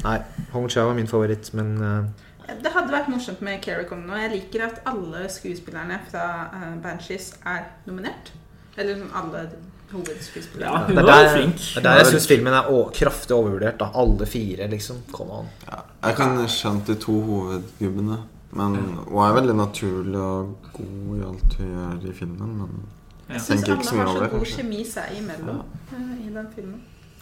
Nei, 0.00 0.18
Hong 0.54 0.68
Chow 0.70 0.88
er 0.88 0.96
min 0.96 1.08
favoritt, 1.10 1.50
men 1.56 1.74
eh, 1.84 2.28
Det 2.62 2.72
hadde 2.74 2.92
vært 2.92 3.08
morsomt 3.12 3.40
med 3.46 3.60
Keri 3.64 3.84
Condon. 3.88 4.10
Og 4.14 4.22
jeg 4.22 4.30
liker 4.34 4.64
at 4.66 4.80
alle 4.90 5.26
skuespillerne 5.32 6.00
fra 6.10 6.24
uh, 6.52 6.70
Banshees 6.82 7.32
er 7.46 7.66
nominert. 7.86 8.32
Eller 8.76 8.98
sånn 9.00 9.12
alle 9.14 9.44
Ja, 9.90 10.84
hun 10.86 10.94
det 10.94 11.02
er 11.02 11.06
var 11.06 11.24
der, 11.24 11.32
flink. 11.34 11.56
det 11.58 11.80
er 11.80 11.82
der 11.82 11.96
jeg 11.98 12.06
syns 12.12 12.26
filmen 12.30 12.54
er 12.54 12.68
å, 12.70 12.84
kraftig 12.94 13.34
overvurdert. 13.34 13.80
da 13.80 13.88
Alle 13.98 14.26
fire, 14.30 14.68
liksom. 14.70 15.00
Kom 15.10 15.32
an. 15.34 15.48
Ja, 15.66 15.80
jeg 16.06 16.16
kan 16.20 16.36
skjønne 16.46 16.84
de 16.86 16.94
to 17.02 17.16
hovedgubbene. 17.26 18.20
Men 18.52 18.76
hun 19.06 19.18
er 19.24 19.34
veldig 19.34 19.54
naturlig 19.58 20.18
og 20.18 20.70
god 20.74 21.10
i 21.18 21.24
alt 21.26 21.52
hun 21.58 21.74
gjør 21.74 22.06
i 22.10 22.14
filmen. 22.22 22.56
Men 22.62 22.80
Ja. 23.30 23.34
Jeg 23.36 23.42
syns 23.46 23.60
tenker 23.62 23.76
ikke 23.76 23.86
så 23.86 23.98
alle 24.00 24.06
har 24.10 24.24
så 24.30 24.38
god 24.38 24.46
kjemi 24.50 24.84
seg 24.84 25.10
imellom 25.20 25.58
ja. 25.60 25.98
i 26.18 26.30
den 26.34 26.48
filmen. 26.54 26.80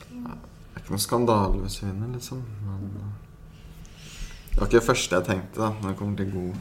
det 0.09 0.37
er 0.77 0.81
ikke 0.81 0.95
noe 0.95 1.03
skandale 1.05 1.59
hvis 1.65 1.81
hun 1.83 1.91
vinner, 1.91 2.15
liksom. 2.15 2.39
Men 2.65 2.87
eh, 2.97 3.11
det 4.59 4.65
var 4.65 4.71
ikke 4.73 4.81
det 4.81 4.87
første 4.89 5.15
jeg 5.15 5.25
tenkte 5.29 5.61
da 5.63 5.69
når 5.71 5.93
det 5.93 5.99
kommer 6.01 6.17
til 6.19 6.31
god 6.33 6.55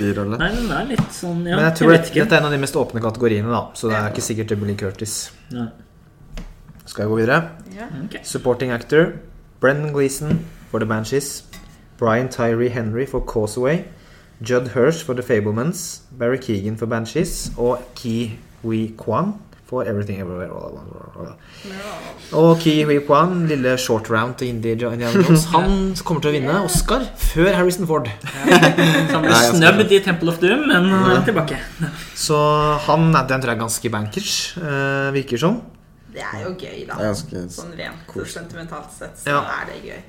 birolle. 0.00 0.38
Nei, 0.40 0.48
den 0.56 0.70
er 0.72 0.86
litt 0.88 1.10
sånn 1.12 1.42
Ja, 1.44 1.58
Men 1.58 1.66
jeg 1.66 1.74
tror 1.78 1.90
vet 1.92 2.06
ikke. 2.08 2.22
dette 2.24 2.34
er 2.34 2.40
en 2.40 2.46
av 2.48 2.54
de 2.54 2.60
mest 2.62 2.78
åpne 2.80 3.02
kategoriene, 3.04 3.50
da 3.52 3.60
så 3.76 3.90
det 3.90 3.98
er 3.98 4.08
ikke 4.08 4.24
sikkert 4.24 4.48
det 4.54 4.58
Lee 4.62 4.76
Curtis. 4.80 5.16
Nei. 5.52 5.68
Skal 6.88 7.04
jeg 7.04 7.10
gå 7.12 7.18
videre? 7.20 7.50
Ja. 7.76 7.90
Okay. 8.06 8.24
Supporting 8.24 8.72
actor 8.72 9.12
Brendan 9.60 9.92
Gleeson 9.92 10.46
for 10.70 10.78
The 10.80 10.88
Banshees. 10.88 11.44
Brian 11.98 12.30
Tyree 12.32 12.70
Henry 12.70 13.04
for 13.04 13.20
Causeway. 13.20 13.84
Judd 14.40 14.68
Hirsch 14.72 15.04
for 15.04 15.12
The 15.12 15.22
Fablemans. 15.22 16.00
Barry 16.18 16.38
Keegan 16.38 16.78
for 16.78 16.86
Banshees. 16.86 17.50
Og 17.58 17.84
Ki 17.94 18.38
Hui 18.62 18.94
Kwan 18.96 19.34
for 19.68 19.84
Everything 19.84 20.20
Everywhere. 20.22 20.50
Og 22.32 22.58
Ki 22.62 22.72
Hui 22.88 22.98
Kwan, 23.04 23.46
lille 23.50 23.74
short 23.80 24.08
round 24.10 24.38
til 24.40 24.48
Indiana 24.54 25.10
Jones, 25.12 25.44
han 25.54 25.94
kommer 26.04 26.24
til 26.24 26.30
å 26.30 26.34
vinne 26.38 26.54
Oscar 26.64 27.04
før 27.20 27.50
Harrison 27.52 27.88
Ford. 27.88 28.08
Han 28.32 29.24
ble 29.24 29.28
Nei, 29.34 29.42
snøbbet 29.52 29.92
i 29.92 30.00
Temple 30.06 30.32
of 30.32 30.40
Doom, 30.40 30.64
men 30.70 30.88
han 30.92 31.18
er 31.18 31.24
tilbake. 31.28 31.60
Så 32.16 32.38
han 32.88 33.10
den 33.12 33.28
tror 33.28 33.52
jeg 33.52 33.58
er 33.58 33.64
ganske 33.66 33.92
bankers, 33.92 34.32
uh, 34.62 35.10
virker 35.16 35.44
som. 35.44 35.60
Det 36.14 36.24
er 36.24 36.46
jo 36.46 36.54
gøy, 36.56 36.86
da. 36.88 37.12
Sånn 37.14 37.74
rent 37.76 38.06
koselig. 38.08 38.32
sentimentalt 38.38 38.94
sett 38.96 39.20
så 39.20 39.36
Ja. 39.36 39.42
er 39.60 39.68
det 39.68 39.82
gøy. 39.84 40.00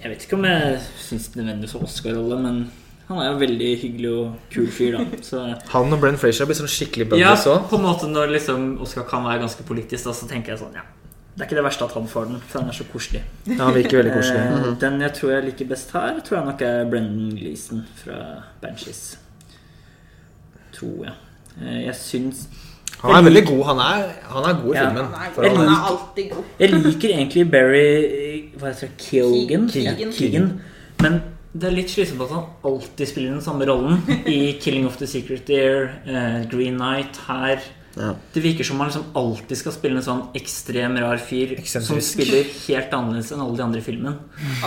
Jeg 0.00 0.10
vet 0.12 0.24
ikke 0.26 0.36
om 0.36 0.44
jeg 0.48 0.80
syns 1.00 1.28
det 1.32 1.44
nødvendigvis 1.44 1.74
er 1.76 1.84
Oscar-rolle, 1.86 2.38
men 2.42 2.58
han 3.08 3.18
er 3.22 3.28
jo 3.30 3.38
veldig 3.38 3.70
hyggelig 3.82 4.10
og 4.18 4.32
kul 4.50 4.66
fyr, 4.74 4.96
da. 4.98 5.18
Så 5.28 5.42
Han 5.72 5.92
og 5.94 6.00
Brenn 6.02 6.16
Frazier 6.18 6.46
blir 6.48 6.58
sånn 6.58 6.70
skikkelig 6.70 7.06
ja, 7.20 7.32
også. 7.36 7.52
òg. 7.54 7.68
på 7.70 7.76
en 7.78 7.84
måte 7.86 8.08
når 8.10 8.32
liksom 8.34 8.64
Oscar 8.82 9.04
kan 9.08 9.24
være 9.24 9.44
ganske 9.44 9.62
politisk, 9.68 10.04
da, 10.08 10.12
så 10.12 10.26
tenker 10.30 10.54
jeg 10.56 10.62
sånn, 10.64 10.74
ja. 10.74 10.82
Det 11.36 11.44
er 11.44 11.48
ikke 11.50 11.56
det 11.58 11.64
verste 11.66 11.84
at 11.84 11.92
han 11.92 12.06
får 12.08 12.28
den, 12.30 12.38
for 12.48 12.62
han 12.62 12.70
er 12.72 12.76
så 12.78 12.84
koselig. 12.88 13.20
Ja, 13.44 13.58
han 13.66 13.74
virker 13.76 13.98
veldig 14.00 14.12
koselig. 14.16 14.40
Eh, 14.40 14.68
Den 14.80 14.94
jeg 15.04 15.12
tror 15.18 15.32
jeg 15.34 15.44
liker 15.50 15.66
best 15.68 15.90
her, 15.92 16.20
tror 16.24 16.38
jeg 16.38 16.46
nok 16.46 16.62
er 16.64 16.86
Brendan 16.88 17.34
Gleeson 17.36 17.82
fra 18.00 18.16
Banshees. 18.62 19.18
Tror 20.72 21.04
jeg. 21.04 21.12
Eh, 21.60 21.82
Jeg 21.86 21.94
syns 22.00 22.46
Han 23.02 23.12
er 23.18 23.22
veldig 23.28 23.42
god. 23.50 23.62
Han 23.68 23.78
er, 23.84 24.08
han 24.32 24.44
er 24.48 24.54
god 24.62 24.72
i 24.74 24.78
Ja. 24.78 24.88
filmen. 24.88 25.04
Han 25.12 25.26
er, 25.26 25.32
For 25.34 25.42
Jeg 25.44 25.56
han 25.56 25.68
er, 25.68 25.84
alltid 25.90 26.30
god. 26.30 26.44
Jeg 26.58 26.70
liker 26.72 27.08
egentlig 27.08 27.50
Barry 27.50 28.50
Hva 28.56 28.66
heter 28.72 28.86
det? 28.88 28.96
Keegan? 28.98 29.68
Keegan. 29.68 29.98
Ja, 30.00 30.10
Keegan. 30.16 30.60
Men 31.02 31.20
det 31.56 31.68
er 31.68 31.76
litt 31.76 31.92
slitsomt 31.92 32.24
at 32.26 32.32
han 32.34 32.48
alltid 32.68 33.08
spiller 33.08 33.32
den 33.32 33.44
samme 33.44 33.66
rollen 33.68 34.02
i 34.28 34.56
'Killing 34.60 34.86
of 34.88 34.98
the 35.00 35.08
Secret 35.08 35.46
Deer', 35.48 35.88
uh, 36.04 36.44
'Green 36.50 36.76
Night', 36.76 37.16
her. 37.28 37.62
Ja. 37.96 38.10
Det 38.34 38.42
virker 38.44 38.64
som 38.64 38.76
man 38.76 38.88
liksom 38.90 39.04
alltid 39.16 39.56
skal 39.56 39.72
spille 39.72 39.96
en 39.96 40.04
sånn 40.04 40.18
ekstrem 40.36 40.98
rar 41.00 41.16
fyr 41.16 41.54
som 41.64 41.96
spiller 42.04 42.44
helt 42.66 42.90
annerledes 42.92 43.30
enn 43.32 43.40
alle 43.40 43.56
de 43.56 43.62
andre 43.64 43.80
i 43.80 43.84
filmen. 43.86 44.18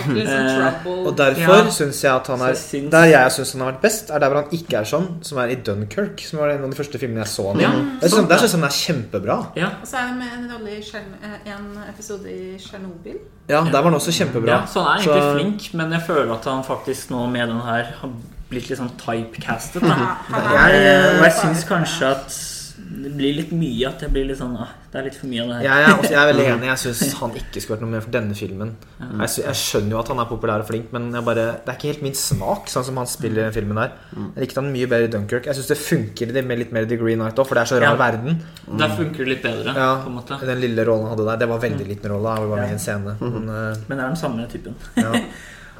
Eh, 0.10 0.88
Og 0.90 1.16
derfor 1.16 1.60
Ja. 1.66 1.70
syns 1.70 2.02
jeg 2.02 2.12
at 2.12 2.28
han 2.28 2.42
er 2.42 2.54
Så 2.56 2.76
syns- 2.78 2.90
Der 2.92 3.06
jeg 3.06 3.32
syns 3.32 3.52
han 3.54 3.62
har 3.62 3.72
vært 3.74 3.82
best, 3.82 4.10
er 4.10 4.20
der 4.20 4.30
hvor 4.30 4.42
han 4.42 4.50
ikke 4.52 4.78
er 4.80 4.84
sånn, 4.84 5.24
som 5.24 5.38
er 5.38 5.48
i 5.50 5.56
Dunkirk. 5.56 6.20
Som 6.26 6.40
var 6.40 6.50
en 6.50 6.64
av 6.64 6.70
de 6.72 6.76
første 6.76 6.98
filmene 7.00 7.18
jeg 7.24 7.28
så 7.28 7.48
han 7.52 7.60
i. 7.60 7.64
Ja, 7.64 7.70
synes- 8.02 8.28
Der 8.30 8.38
syns 8.38 8.52
jeg 8.52 8.60
han 8.60 8.64
er 8.64 8.74
kjempebra. 8.74 9.48
Ja, 9.56 9.68
Og 9.82 9.88
så 9.88 9.98
er 9.98 10.08
det 10.08 10.18
med 10.18 10.28
en 10.34 10.52
rolle 10.52 10.70
i 10.70 10.82
eh, 10.82 11.54
en 11.54 11.84
episode 11.88 12.26
i 12.28 12.58
Tsjernobyl. 12.58 13.20
Ja, 13.48 13.62
der 13.64 13.72
var 13.72 13.84
han 13.84 13.94
også 13.94 14.12
kjempebra. 14.12 14.48
ja, 14.48 14.66
så 14.66 14.84
han 14.84 14.98
er 15.00 15.04
egentlig 15.04 15.22
Så- 15.22 15.38
flink, 15.38 15.74
men 15.76 15.92
jeg 15.92 16.02
føler 16.08 16.34
at 16.34 16.46
han 16.46 16.64
faktisk 16.64 17.10
nå 17.12 17.30
med 17.30 17.48
den 17.48 17.62
her 17.62 17.84
har 18.02 18.10
blitt 18.50 18.70
litt 18.70 18.80
sånn 18.80 18.92
typecastet. 18.98 19.82
Ja, 19.84 20.68
Jeg- 20.68 21.22
jeg 21.22 21.32
syns 21.34 21.64
kanskje 21.68 22.02
at 22.10 22.56
det 22.90 23.12
blir 23.14 23.36
litt 23.38 23.52
mye 23.54 23.86
at 23.88 24.02
jeg 24.02 24.10
blir 24.10 24.26
litt 24.26 24.40
sånn 24.40 24.56
ah, 24.58 24.72
Det 24.90 24.98
er 24.98 25.04
litt 25.06 25.18
for 25.20 25.28
mye 25.30 25.44
av 25.44 25.50
det 25.52 25.56
her. 25.60 25.64
Jeg 25.68 25.84
er, 25.86 25.92
også, 25.94 26.10
jeg 26.10 26.20
er 26.22 26.30
veldig 26.32 26.46
enig. 26.54 26.68
Jeg 26.72 26.80
syns 26.82 27.14
han 27.20 27.36
ikke 27.38 27.62
skulle 27.62 27.76
vært 27.78 27.84
noe 27.86 27.92
mer 27.94 28.02
for 28.02 28.14
denne 28.16 28.38
filmen. 28.40 28.72
Jeg, 29.00 29.30
jeg 29.46 29.58
skjønner 29.60 29.92
jo 29.94 30.00
at 30.02 30.08
han 30.10 30.22
er 30.24 30.30
populær 30.32 30.64
og 30.64 30.68
flink, 30.72 30.88
men 30.96 31.06
jeg 31.14 31.26
bare, 31.28 31.44
det 31.62 31.70
er 31.70 31.78
ikke 31.78 31.92
helt 31.92 32.02
min 32.08 32.18
smak, 32.18 32.72
sånn 32.74 32.88
som 32.88 32.98
han 32.98 33.06
spiller 33.12 33.52
i 33.52 33.54
filmen 33.54 33.78
her. 33.78 33.94
Jeg 34.16 34.48
likte 34.48 34.60
han 34.64 34.72
mye 34.74 34.90
bedre 34.90 35.06
i 35.06 35.14
Dunkirk. 35.14 35.46
Jeg 35.52 35.60
syns 35.60 35.70
det 35.70 35.78
funker 35.84 36.34
det 36.34 36.44
med 36.50 36.64
litt 36.64 36.74
mer 36.74 36.90
The 36.90 36.98
Green 36.98 37.22
Knight 37.22 37.38
òg, 37.38 37.46
for 37.52 37.60
det 37.60 37.66
er 37.68 37.72
så 37.76 37.80
rar 37.84 37.94
Ja. 37.94 38.02
verden. 38.02 38.42
Der 38.82 38.96
funker 38.98 39.22
det 39.22 39.30
litt 39.36 39.46
bedre, 39.46 39.76
Ja, 39.78 39.92
på 40.02 40.10
en 40.10 40.18
måte. 40.18 40.42
Den 40.50 40.60
lille 40.66 40.88
rollen 40.90 41.06
han 41.06 41.14
hadde 41.18 41.30
der, 41.30 41.38
det 41.46 41.50
var 41.54 41.62
veldig 41.68 41.88
liten 41.94 42.10
rolle. 42.16 42.36
Han 42.40 42.50
var 42.50 42.64
med 42.66 42.74
i 42.74 42.78
en 42.80 42.84
scene. 42.88 43.16
Men, 43.22 43.46
eh, 43.50 43.78
Men 43.88 43.98
det 43.98 44.04
er 44.04 44.08
den 44.10 44.22
samme 44.26 44.50
typen. 44.50 44.76
ja. 44.98 45.14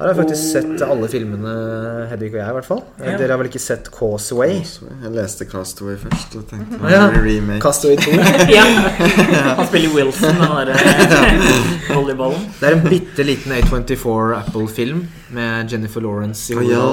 Her 0.00 0.08
har 0.08 0.14
jeg 0.14 0.18
faktisk 0.22 0.44
sett 0.54 0.82
alle 0.86 1.08
filmene, 1.12 1.50
Hedvig 2.08 2.30
og 2.32 2.38
jeg, 2.38 2.48
i 2.48 2.54
hvert 2.56 2.64
fall. 2.70 2.78
Ja. 3.04 3.18
Dere 3.20 3.34
har 3.34 3.40
vel 3.42 3.50
ikke 3.50 3.60
sett 3.60 3.90
Causeway? 3.92 4.54
Jeg 4.64 5.10
leste 5.12 5.44
Castaway 5.50 5.98
først 6.00 6.36
og 6.40 6.46
tenkte 6.48 6.78
Å, 6.80 6.88
ja. 6.88 7.02
remake. 7.20 7.60
Castaway 7.60 7.98
2. 8.00 8.14
ja. 8.56 8.62
Han 9.58 9.68
spiller 9.68 9.92
Wilson, 9.92 10.40
den 10.40 10.54
derre 10.56 11.34
volleyballen. 11.98 12.46
Det 12.62 12.70
er 12.70 12.78
en 12.78 12.86
bitte 12.88 13.26
liten 13.28 13.52
A24 13.58 14.38
Apple-film 14.38 15.02
med 15.36 15.68
Jennifer 15.74 16.00
Lawrence 16.06 16.48
i 16.48 16.56
Å, 16.56 16.64
ja. 16.70 16.86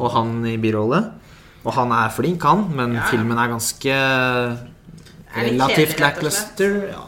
Og 0.00 0.16
han 0.16 0.32
i 0.48 0.56
birolle. 0.64 1.02
Og 1.68 1.76
han 1.76 1.92
er 2.00 2.16
flink, 2.16 2.48
han, 2.48 2.64
men 2.74 2.96
Ja. 2.96 3.04
filmen 3.12 3.36
er 3.44 3.52
ganske 3.52 4.00
relativt 5.36 5.94
og 5.98 6.00
lackluster. 6.06 6.80
Ja. 6.96 7.04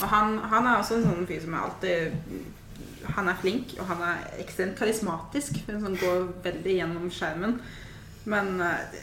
Og 0.00 0.08
han, 0.10 0.38
han 0.50 0.66
er 0.72 0.80
også 0.80 0.96
en 0.98 1.04
sånn 1.06 1.28
fyr 1.28 1.44
som 1.44 1.54
er 1.54 1.68
alltid 1.68 2.16
Han 3.16 3.28
er 3.28 3.36
flink, 3.40 3.74
og 3.80 3.86
han 3.90 4.02
er 4.06 4.22
ekstremt 4.42 4.76
karismatisk. 4.78 5.58
Som 5.68 5.96
går 6.00 6.28
veldig 6.44 6.76
gjennom 6.78 7.10
skjermen. 7.12 7.56
Men 8.24 8.60
eh, 8.60 9.02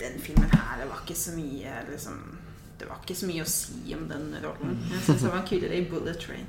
den 0.00 0.20
filmen 0.22 0.50
her, 0.52 0.78
det 0.80 0.86
var 0.90 1.00
ikke 1.02 1.16
så 1.18 1.32
mye 1.36 1.72
liksom, 1.90 2.20
Det 2.80 2.86
var 2.88 3.00
ikke 3.02 3.16
så 3.18 3.26
mye 3.28 3.42
å 3.44 3.48
si 3.50 3.94
om 3.96 4.06
den 4.08 4.30
rollen. 4.44 4.78
Jeg 4.92 5.02
syns 5.08 5.24
han 5.26 5.34
var 5.34 5.42
kulere 5.48 5.76
i 5.76 5.84
Bullet 5.90 6.20
Train. 6.22 6.46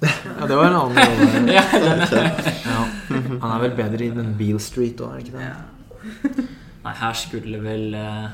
ja, 0.00 0.46
det 0.48 0.56
var 0.56 0.70
en 0.70 0.78
annen 0.78 0.96
rolle. 0.96 1.50
Ja, 1.58 1.64
Ja. 2.64 2.84
Han 3.42 3.50
er 3.50 3.58
vel 3.66 3.74
bedre 3.76 4.06
i 4.06 4.12
den 4.14 4.30
Beale 4.38 4.60
Street 4.64 5.00
òg, 5.04 5.12
er 5.12 5.18
det 5.20 5.26
ikke 5.26 5.38
det? 5.38 5.50
Ja. 5.50 6.46
Nei, 6.86 6.94
her 7.02 7.12
skulle 7.18 7.58
vel 7.60 7.92
uh, 7.92 8.30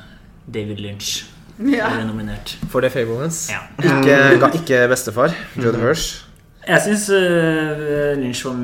David 0.46 0.78
Lynch 0.84 1.24
Ja. 1.58 1.88
være 1.90 2.04
nominert. 2.06 2.52
For 2.70 2.84
The 2.84 2.90
Fablements. 2.94 3.48
Ja. 3.50 3.64
Ikke, 3.82 4.52
ikke 4.60 4.84
bestefar. 4.92 5.34
Judd 5.58 5.80
Hirsch. 5.82 6.20
Jeg 6.66 6.82
syns 6.82 7.04
Lynch 8.20 8.42
var 8.46 8.56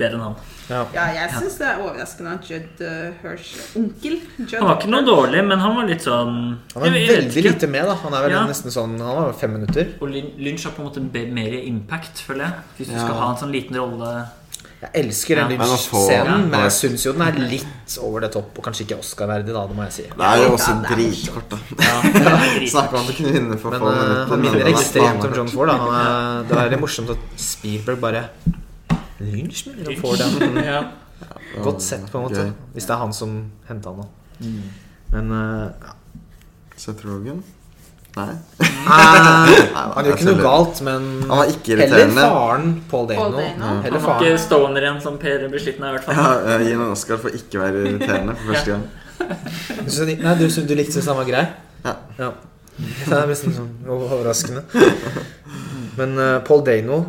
bedre 0.00 0.16
enn 0.16 0.24
han. 0.30 0.36
Ja. 0.70 0.84
ja, 0.94 1.04
jeg 1.16 1.30
syns 1.34 1.56
det 1.58 1.66
er 1.66 1.80
overraskende 1.82 2.32
at 2.36 2.44
Judd 2.46 2.82
uh, 2.86 3.08
Hirsch 3.24 3.74
Onkel 3.74 4.20
Judd 4.38 4.52
Han 4.54 4.68
var 4.68 4.76
ikke 4.78 4.90
noe 4.92 5.02
dårlig, 5.02 5.40
men 5.48 5.58
han 5.58 5.74
var 5.80 5.88
litt 5.88 6.04
sånn 6.06 6.36
Han 6.76 6.84
er 6.86 6.94
veldig 6.94 7.42
lite 7.48 7.66
med, 7.72 7.88
da. 7.90 7.96
Han 8.04 8.14
er 8.14 8.22
vel 8.28 8.34
Ja. 8.36 8.44
nesten 8.46 8.70
sånn 8.70 8.94
Han 9.02 9.16
var 9.18 9.32
fem 9.40 9.56
minutter. 9.58 9.90
Og 9.98 10.14
Lynch 10.14 10.68
har 10.68 10.76
på 10.76 10.84
en 10.84 10.86
måte 10.92 11.02
mer 11.34 11.56
impact, 11.58 12.22
føler 12.22 12.44
jeg. 12.46 12.52
Hvis 12.78 12.92
du 12.92 12.94
Ja. 12.94 13.02
skal 13.08 13.18
ha 13.18 13.30
en 13.32 13.40
sånn 13.42 13.50
liten 13.56 13.76
rolle 13.82 14.12
Jeg 14.80 14.90
elsker 15.04 15.36
den 15.36 15.50
Ja. 15.52 15.56
Lynch-scenen, 15.60 16.44
men 16.48 16.60
jeg 16.64 16.72
syns 16.72 17.02
jo 17.04 17.12
den 17.12 17.22
er 17.26 17.32
litt 17.50 17.96
over 18.00 18.20
det 18.24 18.30
topp, 18.32 18.54
og 18.58 18.64
kanskje 18.64 18.86
ikke 18.86 18.96
Oscar-verdig, 19.02 19.52
da, 19.52 19.66
det 19.68 19.76
må 19.76 19.82
jeg 19.84 19.92
si. 19.92 20.02
Det 20.08 20.24
er 20.30 20.36
jo 20.40 20.52
også 20.54 20.70
Ja, 20.72 20.94
dritkort, 20.94 21.50
da. 21.50 21.58
Ja, 21.76 21.96
det 22.06 22.22
er 22.22 22.46
drit. 22.56 22.70
Snakk 22.72 22.94
om 22.94 23.00
at 23.02 23.10
du 23.10 23.12
kunne 23.18 23.32
vinne 23.36 23.58
for 23.60 23.70
Men 23.76 23.80
få 23.84 23.90
eh, 23.90 23.98
minutter. 24.00 24.24
han 24.32 24.40
minner 24.46 24.70
ekstremt 24.72 25.24
om 25.28 25.34
John 25.36 25.48
Ford. 25.52 25.68
Da. 25.68 25.76
Han 25.82 26.48
er, 26.56 26.68
det 26.70 26.78
er 26.78 26.80
morsomt 26.80 27.12
at 27.12 27.28
Spielberg 27.36 28.00
bare 28.00 28.24
Lynch 29.20 29.66
Og 29.68 29.92
om 29.92 30.00
Ford, 30.00 30.18
ja. 30.24 30.64
Ja. 30.72 30.82
Godt 31.62 31.82
sett, 31.84 32.06
på 32.10 32.18
en 32.18 32.24
måte. 32.30 32.46
Hvis 32.72 32.86
det 32.88 32.94
er 32.96 33.02
han 33.02 33.12
som 33.12 33.36
henta 33.68 33.92
han, 33.92 34.06
da. 34.06 34.46
Mm. 34.46 34.62
Men 35.12 35.32
eh, 35.36 35.70
ja. 35.84 35.96
Seth 36.80 37.04
Rogen? 37.04 37.42
Nei. 38.16 38.30
Han 38.90 40.06
gjør 40.06 40.16
ikke 40.16 40.26
noe 40.26 40.42
galt, 40.42 40.80
men 40.86 41.04
Han 41.28 41.40
var 41.42 41.50
ikke 41.52 41.76
heller 41.78 42.12
faren 42.16 42.72
Paul 42.90 43.06
Dano. 43.10 43.20
Paul 43.20 43.36
Dano. 43.36 43.66
Han 43.68 43.82
Heller 43.86 44.04
var 44.04 44.24
ikke 44.24 44.40
stoner 44.42 44.86
igjen 44.86 45.00
som 45.04 45.18
Per 45.22 45.46
blir 45.52 45.62
sliten 45.62 45.86
av, 45.86 45.94
i 45.94 45.98
hvert 45.98 46.08
fall. 46.08 46.18
Ja, 46.50 46.58
Gi 46.64 46.74
ham 46.74 46.84
en 46.86 46.94
Oscar 46.96 47.20
for 47.22 47.38
ikke 47.38 47.60
å 47.60 47.64
være 47.64 47.84
irriterende 47.86 48.36
for 48.38 48.54
første 48.54 48.74
gang. 48.74 48.88
Du 49.20 50.00
Nei, 50.10 50.36
du, 50.40 50.46
du 50.48 50.74
likte 50.78 50.98
det 50.98 51.06
samme 51.06 51.26
grei? 51.28 51.44
Ja. 51.84 51.96
ja. 52.18 52.30
Det 52.80 53.14
er 53.14 53.28
nesten 53.28 53.54
sånn 53.54 53.72
overraskende. 53.90 54.64
Men 55.98 56.16
uh, 56.18 56.38
Paul 56.46 56.64
Dano 56.66 57.02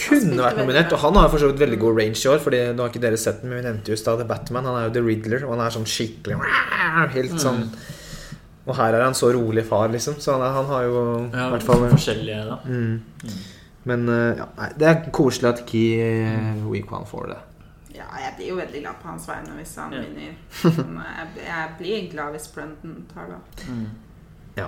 kunne 0.00 0.40
vært 0.40 0.58
nominert, 0.60 0.92
og 0.96 1.02
han 1.04 1.16
har 1.16 1.30
for 1.32 1.42
så 1.42 1.50
vidt 1.50 1.60
veldig 1.60 1.78
god 1.80 1.98
range 2.00 2.20
i 2.20 2.28
år. 2.32 2.42
Fordi 2.42 2.60
nå 2.74 2.84
har 2.84 2.92
ikke 2.92 3.02
dere 3.04 3.20
sett 3.20 3.42
den, 3.42 3.52
men 3.52 3.60
vi 3.60 3.68
nevnte 3.68 3.92
jo 3.92 3.98
i 3.98 4.00
stad 4.00 4.22
Batman. 4.28 4.68
Han 4.68 4.80
er 4.80 4.88
jo 4.88 4.94
The 4.96 5.04
Riddler, 5.06 5.46
og 5.46 5.54
han 5.56 5.64
er 5.66 5.74
sånn 5.76 5.88
skikkelig 5.88 6.40
Helt 7.14 7.36
sånn 7.40 7.66
Og 8.70 8.76
her 8.78 8.94
er 8.94 9.02
han 9.04 9.16
så 9.18 9.32
rolig 9.34 9.64
far, 9.66 9.90
liksom. 9.90 10.14
Så 10.22 10.36
han, 10.36 10.42
er, 10.46 10.52
han 10.54 10.68
har 10.70 10.84
jo 10.86 11.00
Ja, 11.34 11.48
hvert 11.56 11.66
fall 11.66 11.86
forskjellige, 11.90 12.42
da. 12.46 12.58
mm. 12.64 13.38
Men 13.90 14.02
eh, 14.12 14.36
ja, 14.38 14.46
nei, 14.58 14.66
det 14.78 14.86
er 14.90 14.98
koselig 15.16 15.48
at 15.54 15.62
ikke 15.64 15.84
uh, 16.28 16.66
Week 16.70 16.90
One 16.92 17.06
får 17.08 17.30
det. 17.32 17.38
Ja, 17.96 18.06
jeg 18.20 18.34
blir 18.36 18.50
jo 18.52 18.58
veldig 18.60 18.82
glad 18.84 18.98
på 19.02 19.08
hans 19.08 19.24
vegne 19.28 19.56
hvis 19.58 19.72
han 19.80 19.92
Ja. 19.96 20.02
vinner. 20.04 20.36
Men 20.84 20.98
jeg, 21.04 21.46
jeg 21.46 21.70
blir 21.80 22.10
glad 22.12 22.34
hvis 22.36 22.46
Brendan 22.54 22.98
tar 23.14 23.30
det. 23.32 23.40
Mm. 23.72 23.86
Ja. 24.60 24.66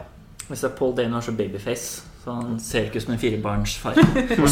Hvis 0.48 0.64
det 0.64 0.70
er 0.70 0.74
Paul 0.80 0.96
Dano 0.96 1.14
har 1.20 1.24
så 1.28 1.32
babyface, 1.36 2.02
så 2.24 2.34
han 2.40 2.58
ser 2.62 2.88
ikke 2.88 3.00
ut 3.02 3.06
som 3.06 3.14
en 3.14 3.20
firebarnsfar. 3.22 3.96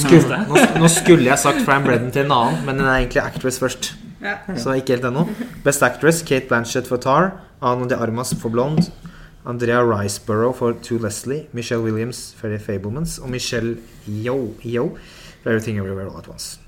Skulle, 0.04 0.38
nå, 0.52 0.62
nå 0.84 0.88
skulle 0.92 1.26
jeg 1.30 1.38
sagt 1.42 1.64
Fran 1.66 1.84
Bredden 1.88 2.12
til 2.14 2.24
en 2.28 2.32
annen, 2.36 2.62
men 2.68 2.78
den 2.80 2.86
er 2.86 3.00
egentlig 3.00 3.22
actress 3.24 3.58
først. 3.62 3.92
Ja. 4.20 4.36
Så 4.60 4.74
ikke 4.76 4.96
helt 4.98 5.06
ennå. 5.08 5.24
Best 5.64 5.82
Actress 5.86 6.20
Kate 6.28 6.48
Blanchett 6.50 6.88
for 6.88 7.00
Tar, 7.00 7.30
Ana 7.64 7.86
de 7.88 7.96
Armas 7.96 8.34
for 8.42 8.52
Blonde, 8.52 8.84
Andrea 9.46 9.80
Riceborough 9.80 10.54
for 10.54 10.72
To 10.72 10.98
Leslie, 10.98 11.46
Michelle 11.52 11.82
Williams 11.82 12.34
for 12.36 12.48
The 12.48 12.58
Fablemans 12.58 13.18
og 13.18 13.30
Michelle 13.30 13.76
Yo, 14.06 14.54
Yo 14.64 14.90
for 15.42 15.50
Everything 15.50 15.78
Everywhere 15.78 16.10
All 16.10 16.18
At 16.18 16.28
Once. 16.28 16.58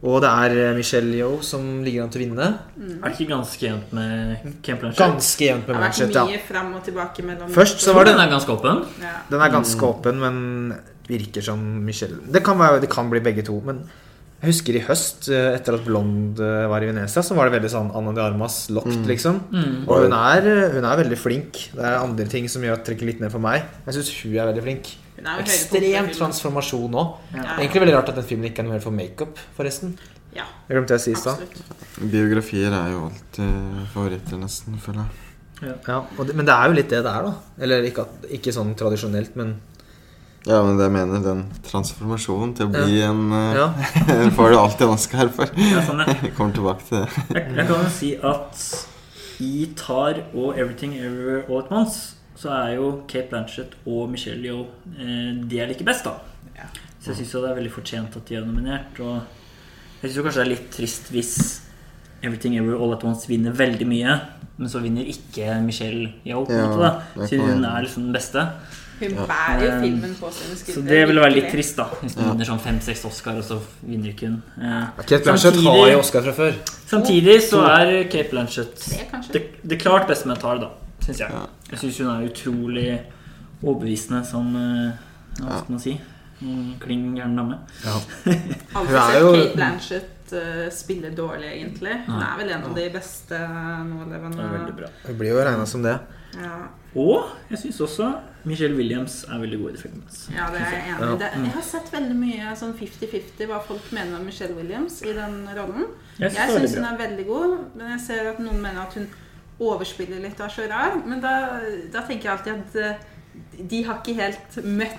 Og 0.00 0.22
det 0.24 0.28
er 0.30 0.54
eh, 0.70 0.76
Michelle 0.76 1.12
Yo 1.18 1.40
som 1.44 1.82
ligger 1.84 2.06
an 2.06 2.12
til 2.12 2.22
å 2.22 2.24
vinne. 2.24 2.46
Er 2.78 3.00
det 3.02 3.10
ikke 3.18 3.32
ganske 3.34 3.66
jevnt 3.66 3.90
med 3.96 4.46
Camp 4.64 4.80
Blanchett? 4.80 5.02
Ganske 5.02 5.44
jevnt 5.44 5.66
med 5.68 5.76
Blanchett, 5.76 6.14
ja. 6.16 6.24
mye 6.24 6.78
og 6.78 6.86
tilbake 6.86 7.24
mellom 7.26 7.50
Først 7.52 7.84
så 7.84 7.92
var 7.96 8.08
det 8.08 8.14
Den 8.16 8.22
er 8.24 8.30
ganske 8.32 8.54
åpen. 8.54 8.86
ja. 9.02 9.16
Den 9.28 9.44
er 9.44 9.52
ganske 9.52 9.90
åpen, 9.90 10.22
men 10.22 10.74
virker 11.10 11.42
som 11.44 11.58
Michelle 11.84 12.22
Det 12.32 12.42
kan, 12.44 12.58
være, 12.58 12.80
det 12.80 12.88
kan 12.90 13.10
bli 13.10 13.20
begge 13.20 13.42
to, 13.42 13.60
men 13.66 13.82
jeg 14.40 14.48
husker 14.52 14.76
i 14.78 14.80
høst, 14.86 15.28
eh, 15.28 15.54
etter 15.58 15.74
at 15.76 15.84
Blond 15.84 16.38
eh, 16.40 16.66
var 16.70 16.80
i 16.82 16.86
Venezia, 16.88 17.22
så 17.22 17.34
var 17.36 17.48
det 17.50 17.58
veldig 17.58 17.70
sånn 17.72 17.90
Anna 17.96 18.12
de 18.16 18.22
Armas 18.24 18.70
locked, 18.72 19.04
liksom. 19.06 19.40
Mm. 19.52 19.74
Og 19.86 20.06
hun 20.06 20.12
er, 20.16 20.48
hun 20.76 20.84
er 20.88 20.96
veldig 21.02 21.18
flink. 21.20 21.60
Det 21.74 21.84
er 21.84 21.98
andre 22.00 22.24
ting 22.32 22.48
som 22.48 22.62
gjør 22.64 22.78
at 22.78 22.84
det 22.84 22.88
trekker 22.94 23.06
litt 23.10 23.20
ned 23.20 23.30
for 23.34 23.40
meg. 23.44 23.66
Jeg 23.86 23.98
syns 23.98 24.12
hun 24.22 24.36
er 24.40 24.48
veldig 24.52 24.64
flink. 24.64 24.94
Er 25.20 25.42
Ekstrem 25.44 26.06
transformasjon 26.16 26.88
nå. 26.94 27.02
Ja. 27.34 27.58
Egentlig 27.58 27.82
veldig 27.84 27.94
rart 27.98 28.08
at 28.08 28.16
den 28.16 28.24
filmen 28.24 28.48
ikke 28.48 28.62
er 28.62 28.68
noe 28.70 28.78
mer 28.78 28.80
for 28.86 28.96
makeup, 28.96 29.36
forresten. 29.58 29.92
Ja, 30.32 30.44
Jeg 30.68 30.76
glemte 30.78 30.94
å 30.96 31.00
si 31.02 31.10
i 31.12 31.18
stad. 31.18 31.42
Biografier 31.98 32.72
er 32.72 32.92
jo 32.94 33.08
alltid 33.10 33.88
favoritter, 33.92 34.38
nesten, 34.40 34.78
føler 34.80 35.02
jeg. 35.04 35.74
Ja, 35.86 35.98
og 36.16 36.26
det- 36.26 36.34
men 36.36 36.46
det 36.46 36.54
er 36.54 36.68
jo 36.68 36.72
litt 36.78 36.88
det 36.88 37.02
det 37.04 37.10
er, 37.12 37.22
da. 37.26 37.34
Eller 37.60 37.82
ikke, 37.82 38.06
ikke 38.30 38.54
sånn 38.54 38.74
tradisjonelt, 38.74 39.34
men 39.36 39.60
Ja, 40.48 40.62
men 40.64 40.78
det 40.78 40.86
jeg 40.86 40.94
mener, 40.94 41.20
den 41.20 41.42
transformasjonen 41.66 42.54
til 42.56 42.70
å 42.70 42.72
bli 42.72 43.02
en 43.04 43.26
eh, 43.36 43.58
ja. 43.58 43.66
får 44.38 44.54
du 44.54 44.56
alltid 44.56 44.86
en 44.86 44.94
Oscar 44.94 45.28
for. 45.36 45.52
Ja, 45.60 45.82
sånn. 45.84 46.00
Jeg 46.08 46.32
kommer 46.38 46.54
tilbake 46.56 46.86
til 46.86 47.02
det. 47.02 47.26
Jeg, 47.36 47.50
jeg 47.58 47.68
kan 47.68 47.84
jo 47.84 47.90
si 47.92 48.14
at 48.16 48.64
i 49.44 49.68
Tar 49.76 50.22
og 50.32 50.56
Everything 50.56 50.96
Everywhere 50.96 51.44
All 51.48 51.62
At 51.64 51.70
Once 51.72 52.16
så 52.40 52.52
er 52.56 52.74
jo 52.78 52.88
Kate 53.08 53.28
Blanchett 53.28 53.74
og 53.84 54.08
Michelle 54.08 54.40
Yeoh 54.48 54.64
eh, 54.96 55.36
De 55.44 55.60
er 55.60 55.68
like 55.68 55.84
best, 55.84 56.08
da. 56.08 56.16
Ja. 56.56 56.70
Så 57.00 57.12
jeg 57.12 57.20
syns 57.20 57.36
det 57.36 57.50
er 57.50 57.58
veldig 57.60 57.72
fortjent 57.74 58.16
at 58.16 58.28
de 58.28 58.38
er 58.40 58.46
nominert. 58.46 58.96
Og 59.04 60.00
jeg 60.00 60.08
syns 60.08 60.24
kanskje 60.24 60.40
det 60.40 60.46
er 60.46 60.52
litt 60.54 60.70
trist 60.72 61.12
hvis 61.12 61.34
Everything 62.24 62.56
Everywhere 62.56 62.80
All 62.80 62.96
At 62.96 63.04
Once 63.04 63.28
vinner 63.28 63.52
veldig 63.56 63.88
mye, 63.88 64.16
men 64.56 64.72
så 64.72 64.80
vinner 64.80 65.08
ikke 65.08 65.52
Michelle 65.64 66.14
Yeoh. 66.24 66.48
Ja, 66.48 66.94
Siden 67.26 67.44
hun 67.44 67.64
er 67.68 67.84
liksom 67.84 68.08
den 68.08 68.16
beste. 68.16 68.48
Hun 69.00 69.14
bærer 69.26 69.62
jo 69.64 69.70
filmen 69.80 70.14
på 70.20 70.30
sine 70.36 70.56
skuldre. 70.56 70.74
Så 70.74 70.82
det 70.88 71.06
ville 71.08 71.20
være 71.24 71.32
litt 71.34 71.50
trist, 71.52 71.76
da. 71.76 71.84
Hvis 72.02 72.14
hun 72.14 72.24
Ja. 72.24 72.32
vinner 72.32 72.44
sånn 72.44 72.60
fem-seks 72.60 73.04
Oscar, 73.08 73.36
og 73.38 73.44
så 73.44 73.58
vinner 73.82 74.08
ikke 74.12 74.26
hun. 74.28 74.42
Eh, 74.60 74.86
Kate 75.06 75.22
Blanchett 75.24 75.54
Samtidig- 75.54 75.80
har 75.80 75.88
jo 75.92 75.98
Oscar 75.98 76.22
fra 76.22 76.32
før. 76.32 76.54
samtidig 76.86 77.40
så 77.42 77.62
er 77.64 78.04
Kate 78.10 78.30
Blanchett 78.30 79.32
det, 79.32 79.42
det 79.66 79.78
klart 79.80 80.06
beste 80.08 80.26
med 80.26 80.38
Tar, 80.38 80.58
da. 80.58 80.70
Syns 81.00 81.18
jeg. 81.18 81.30
Ja. 81.30 81.46
Jeg 81.70 81.78
syns 81.78 81.98
hun 81.98 82.08
er 82.08 82.28
utrolig 82.28 83.00
overbevisende 83.62 84.24
som 84.26 84.54
eh, 84.56 84.92
Hva 85.40 85.58
skal 85.62 85.70
man 85.70 85.80
si? 85.80 86.00
Mm, 86.42 86.78
Kling 86.80 87.16
gæren 87.16 87.36
dame. 87.36 87.58
Aldri 88.24 88.36
Hun 88.74 88.96
er 88.96 89.10
sett 89.10 89.20
jo- 89.20 89.32
Kate 89.34 89.56
Blanchett 89.56 90.16
spiller 90.30 90.70
spille 90.70 91.10
dårlig, 91.16 91.48
egentlig. 91.56 91.96
Hun 92.06 92.22
er 92.22 92.36
vel 92.38 92.50
en 92.54 92.62
av 92.62 92.74
de 92.76 92.88
beste 92.94 93.38
nålevende. 93.88 94.36
Det 94.36 94.60
veldig 94.60 94.76
bra. 94.76 94.86
Hun 95.06 95.16
blir 95.18 95.28
jo 95.34 95.40
regna 95.44 95.66
som 95.66 95.82
det. 95.82 95.98
Ja, 96.40 96.52
Og 96.94 97.24
jeg 97.50 97.58
syns 97.58 97.80
også 97.80 98.14
Michelle 98.44 98.76
Williams 98.76 99.24
er 99.28 99.38
veldig 99.42 99.58
god 99.62 99.74
i 99.74 99.80
filmen. 99.80 100.02
altså. 100.06 100.32
ja, 100.32 100.46
det 100.52 100.60
er 100.60 100.70
jeg 100.70 100.84
enig 100.94 101.08
i. 101.14 101.18
Det- 101.18 101.32
Jeg 101.44 101.52
har 101.52 101.62
sett 101.62 101.90
veldig 101.92 102.16
mye 102.16 102.54
sånn 102.56 102.72
50-50 102.78 103.46
hva 103.50 103.58
folk 103.66 103.92
mener 103.92 104.16
om 104.18 104.24
Michelle 104.24 104.54
Williams 104.56 105.02
i 105.02 105.12
den 105.12 105.48
rollen. 105.56 105.86
Jeg 106.18 106.32
Jeg 106.32 106.48
synes 106.50 106.70
syns 106.70 106.74
hun 106.76 106.84
er 106.94 106.96
veldig 107.08 107.26
god, 107.26 107.58
men 107.76 107.90
jeg 107.90 108.00
ser 108.06 108.30
at 108.30 108.38
noen 108.40 108.60
mener 108.62 108.80
at 108.86 108.94
hun 108.94 109.08
overspiller 109.60 110.20
litt 110.22 110.40
og 110.40 110.46
er 110.46 110.54
så 110.54 110.68
rar. 110.70 110.96
Men 111.06 111.20
da, 111.20 111.60
da 111.92 112.00
tenker 112.06 112.30
jeg 112.30 112.32
alltid 112.38 112.52
at 112.52 112.76
eh, 112.76 113.64
de 113.70 113.82
har 113.84 114.00
ikke 114.00 114.14
helt 114.22 114.56
møtt 114.64 114.98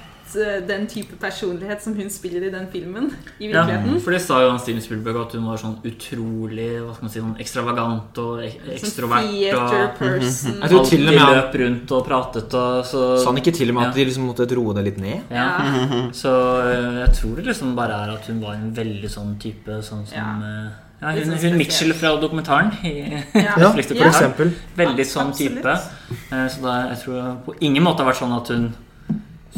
den 0.67 0.87
type 0.87 1.15
personlighet 1.19 1.81
som 1.81 1.93
hun 1.95 2.09
spiller 2.09 2.43
i 2.47 2.49
den 2.53 2.67
filmen, 2.71 3.11
i 3.39 3.49
Ja, 3.51 3.63
virkeligheten. 3.65 4.01
for 4.01 4.11
det 4.11 4.21
sa 4.21 4.41
jo 4.43 4.49
han 4.49 4.59
Steven 4.59 4.81
Spielberg 4.81 5.21
at 5.25 5.31
hun 5.33 5.45
var 5.45 5.57
sånn 5.57 5.77
utrolig 5.83 6.69
hva 6.81 6.93
skal 6.95 7.03
man 7.07 7.11
si, 7.13 7.19
sånn 7.19 7.39
ekstravagant 7.39 8.17
og 8.23 8.43
ek 8.45 8.59
Sånn 8.61 8.75
ekstrovert. 8.77 9.31
Og 9.55 9.97
person. 9.99 10.59
Jeg 10.61 10.69
tror 10.69 10.85
til 10.89 11.07
og 11.07 11.13
med 11.13 11.19
han- 11.19 11.33
løp 11.35 11.53
rundt 11.61 11.91
og 11.91 12.05
pratet 12.07 12.53
og 12.53 12.85
så 12.85 13.01
Sa 13.19 13.25
han 13.31 13.37
ikke 13.41 13.53
til 13.55 13.69
og 13.69 13.75
med 13.75 13.87
at 13.89 13.95
de 13.95 14.05
liksom 14.05 14.27
måtte 14.27 14.47
roe 14.55 14.73
det 14.73 14.83
litt 14.85 14.97
ned? 14.97 15.21
Ja. 15.31 15.47
Ja. 15.61 16.09
Så 16.11 16.29
øh, 16.29 16.99
jeg 17.05 17.13
tror 17.17 17.35
det 17.35 17.45
liksom 17.45 17.75
bare 17.75 17.91
er 18.05 18.13
at 18.15 18.25
hun 18.27 18.39
var 18.41 18.53
en 18.55 18.71
veldig 18.73 19.09
sånn 19.09 19.37
type 19.39 19.67
sånn 19.81 20.05
som 20.07 20.15
Ja. 20.17 20.29
øh, 20.41 20.69
ja, 21.01 21.11
hun, 21.17 21.31
sånn 21.37 21.49
hun 21.49 21.57
Mitchell 21.57 21.93
fra 21.93 22.15
dokumentaren 22.21 22.71
i 22.83 23.23
Ja. 23.33 23.57
Ja, 23.57 23.71
for 23.71 23.79
eksempel. 23.81 24.51
Veldig 24.77 25.05
sånn 25.05 25.33
type. 25.35 25.65
Eh, 26.31 26.47
Så 26.47 26.61
da, 26.61 26.89
jeg 26.89 26.97
tror 27.03 27.37
på 27.45 27.55
ingen 27.61 27.83
måte 27.83 28.03
har 28.03 28.11
vært 28.13 28.21
sånn 28.21 28.35
at 28.37 28.47
hun 28.49 28.73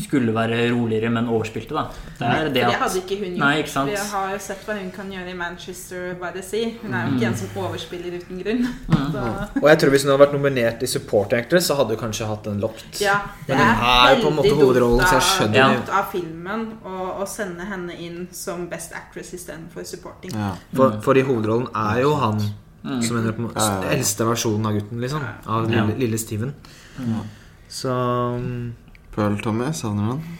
skulle 0.02 0.34
være 0.34 0.72
roligere, 0.74 1.10
men 1.14 1.28
overspilte, 1.30 1.76
da. 1.76 1.84
Det 2.18 2.26
er 2.28 2.48
det, 2.50 2.62
at... 2.64 2.72
det 2.72 2.80
hadde 2.82 3.02
ikke 3.04 3.18
hun 3.20 3.28
gjort. 3.36 3.40
Nei, 3.44 3.58
ikke? 3.62 3.84
Vi 3.90 3.98
har 4.12 4.32
jo 4.34 4.40
sett 4.42 4.64
hva 4.66 4.78
hun 4.80 4.88
kan 4.96 5.12
gjøre 5.14 5.30
i 5.30 5.36
Manchester 5.38 6.16
by 6.22 6.32
the 6.34 6.42
Sea. 6.42 6.72
Hun 6.82 6.94
er 6.98 7.08
jo 7.08 7.14
ikke 7.18 7.28
en 7.30 7.38
som 7.38 7.60
overspiller 7.64 8.16
uten 8.18 8.40
grunn. 8.42 8.64
Mm. 8.88 9.04
Så, 9.14 9.26
Og 9.62 9.68
jeg 9.70 9.80
tror 9.84 9.94
hvis 9.94 10.04
hun 10.08 10.12
hadde 10.14 10.24
vært 10.24 10.34
nominert 10.38 10.82
i 10.84 10.90
Support 10.90 11.34
Actress, 11.38 11.70
så 11.70 11.78
hadde 11.78 11.94
hun 11.94 12.02
kanskje 12.08 12.30
hatt 12.32 12.50
den 12.50 12.60
lokt. 12.64 13.02
ja, 13.02 13.20
Men 13.48 13.62
hun 13.62 13.86
er 13.92 14.24
på 14.24 14.32
en 14.32 14.40
måte 14.40 14.56
hovedrollen, 14.58 15.06
så 15.06 15.20
jeg 15.20 15.28
skjønner 15.30 15.60
det. 15.60 15.78
dumt 15.78 15.94
av 16.00 16.10
filmen 16.16 16.66
å, 16.84 17.30
sende 17.30 17.70
henne 17.70 17.94
inn 18.02 18.28
som 18.36 18.66
Best 18.70 18.94
Actress 18.98 19.34
istedenfor 19.38 19.86
supporting. 19.88 20.34
Ja. 20.34 20.56
For, 20.76 21.00
for 21.06 21.18
i 21.18 21.22
hovedrollen 21.22 21.70
er 21.76 22.02
jo 22.02 22.16
han 22.16 22.42
Mm. 22.84 23.02
som 23.02 23.16
ender 23.18 23.32
den 23.32 23.46
Ja, 23.56 23.62
ja, 23.64 23.82
ja. 23.84 23.90
eldste 23.96 24.26
versjonen 24.28 24.66
av 24.68 24.74
gutten, 24.76 25.00
liksom. 25.00 25.22
Av 25.48 25.72
Ja. 25.72 25.86
lille, 25.86 25.96
lille 26.00 26.18
Steven. 26.18 26.54
Mm. 27.00 27.22
Så 27.70 27.90
um, 28.36 28.74
Pearl 29.14 29.38
Tommy, 29.42 29.70
savner 29.78 30.04
du 30.04 30.12
den? 30.16 30.40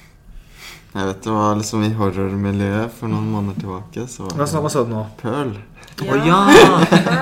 Jeg 0.94 1.08
vet 1.10 1.22
det 1.26 1.34
var 1.34 1.56
liksom 1.58 1.84
i 1.86 1.92
horrormiljøet 1.98 2.94
for 2.94 3.10
noen 3.10 3.30
måneder 3.34 3.62
tilbake. 3.62 4.06
Så 4.10 4.28
Hva 4.30 4.46
sa 4.50 4.62
hva 4.62 4.70
sa 4.70 4.84
du 4.86 4.92
nå? 4.94 5.04
Pearl. 5.22 5.56
Å 6.04 6.18
ja! 6.26 6.40
Ja, 6.54 6.68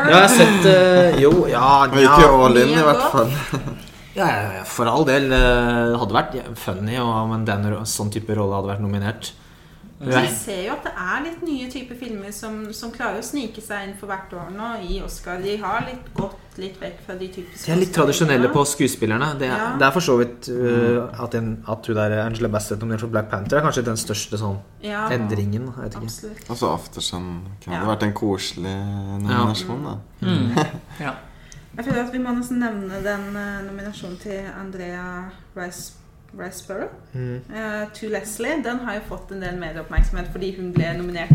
jeg 0.07 0.15
har 0.15 0.27
sett 0.31 0.65
uh, 0.67 1.19
Jo, 1.19 1.31
ja, 1.51 1.69
Vi 1.91 2.03
gikk 2.03 2.23
jo 2.23 2.33
all 2.45 2.59
in, 2.61 2.71
i 2.75 2.83
hvert 2.87 3.05
fall. 3.13 3.31
ja, 4.19 4.27
For 4.67 4.91
all 4.91 5.07
del. 5.07 5.27
Det 5.31 5.99
hadde 6.01 6.17
vært 6.17 6.37
funny 6.59 6.99
om 7.03 7.35
en 7.35 7.47
sånn 7.87 8.11
type 8.11 8.35
rolle 8.35 8.59
hadde 8.59 8.73
vært 8.73 8.83
nominert. 8.83 9.31
Så 10.01 10.21
vi 10.25 10.29
ser 10.33 10.61
jo 10.65 10.71
at 10.73 10.83
det 10.87 10.91
er 10.97 11.23
litt 11.27 11.41
nye 11.45 11.67
typer 11.69 11.95
filmer 11.99 12.31
som, 12.33 12.73
som 12.73 12.89
klarer 12.91 13.19
å 13.21 13.25
snike 13.25 13.61
seg 13.61 13.83
inn 13.89 13.93
for 13.99 14.09
hvert 14.09 14.31
år 14.33 14.47
nå 14.55 14.69
i 14.89 14.95
Oscar. 15.05 15.37
De 15.43 15.53
har 15.61 15.83
litt 15.85 16.07
gått 16.17 16.57
litt 16.57 16.79
vekk 16.81 17.03
fra 17.05 17.15
de 17.19 17.27
typiske 17.31 17.65
De 17.67 17.71
er 17.71 17.79
litt 17.79 17.93
tradisjonelle 17.95 18.49
på 18.51 18.63
skuespillerne. 18.65 19.27
Det 19.39 19.47
er, 19.47 19.57
Ja. 19.61 19.67
det 19.77 19.85
er 19.87 19.91
for 19.95 20.01
så 20.07 20.17
vidt 20.17 20.49
uh, 20.49 21.05
at, 21.23 21.35
en, 21.37 21.51
at 21.69 21.85
hun 21.87 21.95
der 21.95 22.15
Angela 22.25 22.49
Bassett 22.49 22.81
nominert 22.81 23.05
for 23.05 23.13
Black 23.13 23.29
Panther 23.29 23.59
er 23.61 23.65
kanskje 23.67 23.85
den 23.85 23.99
største 24.01 24.39
sånn 24.41 24.57
Ja, 24.83 25.05
endringen. 25.13 25.69
Jeg 25.69 25.83
vet 25.85 25.95
ikke. 25.99 26.09
absolutt. 26.09 26.49
Og 26.49 26.57
så 26.57 26.73
Aftersun 26.73 27.29
kunne 27.63 27.77
Ja. 27.77 27.85
vært 27.93 28.03
en 28.09 28.13
koselig 28.17 28.75
nominasjon, 29.21 29.83
da. 29.85 29.97
Mm. 30.25 30.55
Ja. 31.05 31.13
Jeg 31.77 31.85
føler 31.85 32.01
at 32.03 32.11
vi 32.11 32.19
må 32.19 32.33
nesten 32.35 32.59
nevne 32.59 32.97
den 33.05 33.29
eh, 33.39 33.61
nominasjonen 33.63 34.17
til 34.19 34.41
Andrea 34.59 35.29
Rice, 35.55 35.93
Riceborough. 36.37 36.93
Mm. 37.13 37.41
uh, 37.51 37.89
to 37.93 38.07
Leslie. 38.09 38.61
Den 38.63 38.79
har 38.85 38.95
jo 38.99 39.01
fått 39.09 39.31
en 39.35 39.41
del 39.43 39.57
medieoppmerksomhet 39.59 40.31
fordi 40.31 40.53
hun 40.57 40.71
ble 40.75 40.93
nominert 40.97 41.33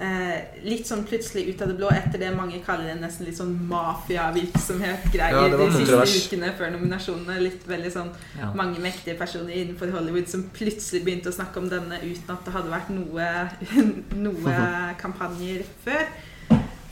uh, 0.00 0.36
litt 0.66 0.88
sånn 0.88 1.04
plutselig 1.08 1.46
ut 1.54 1.62
av 1.62 1.70
det 1.70 1.76
blå 1.78 1.88
etter 1.94 2.18
det 2.20 2.32
mange 2.36 2.58
kaller 2.66 2.90
det 2.90 2.98
nesten 3.00 3.28
litt 3.28 3.38
sånn 3.38 3.54
mafiavirksomhet-greier 3.70 5.36
Ja, 5.36 5.56
de 5.56 5.70
siste 5.72 6.26
ukene 6.26 6.52
før 6.58 6.72
nominasjonene. 6.74 7.38
Litt 7.46 7.66
veldig 7.68 7.92
sånn 7.94 8.10
Ja. 8.38 8.52
mange 8.54 8.80
mektige 8.82 9.16
personer 9.18 9.54
innenfor 9.54 9.90
Hollywood 9.94 10.28
som 10.28 10.48
plutselig 10.52 11.04
begynte 11.06 11.30
å 11.30 11.36
snakke 11.38 11.62
om 11.62 11.68
denne 11.72 12.00
uten 12.02 12.34
at 12.34 12.44
det 12.44 12.52
hadde 12.56 12.72
vært 12.72 12.90
noe, 12.90 13.28
noe 14.26 14.56
kampanjer 15.04 15.64
før. 15.84 16.06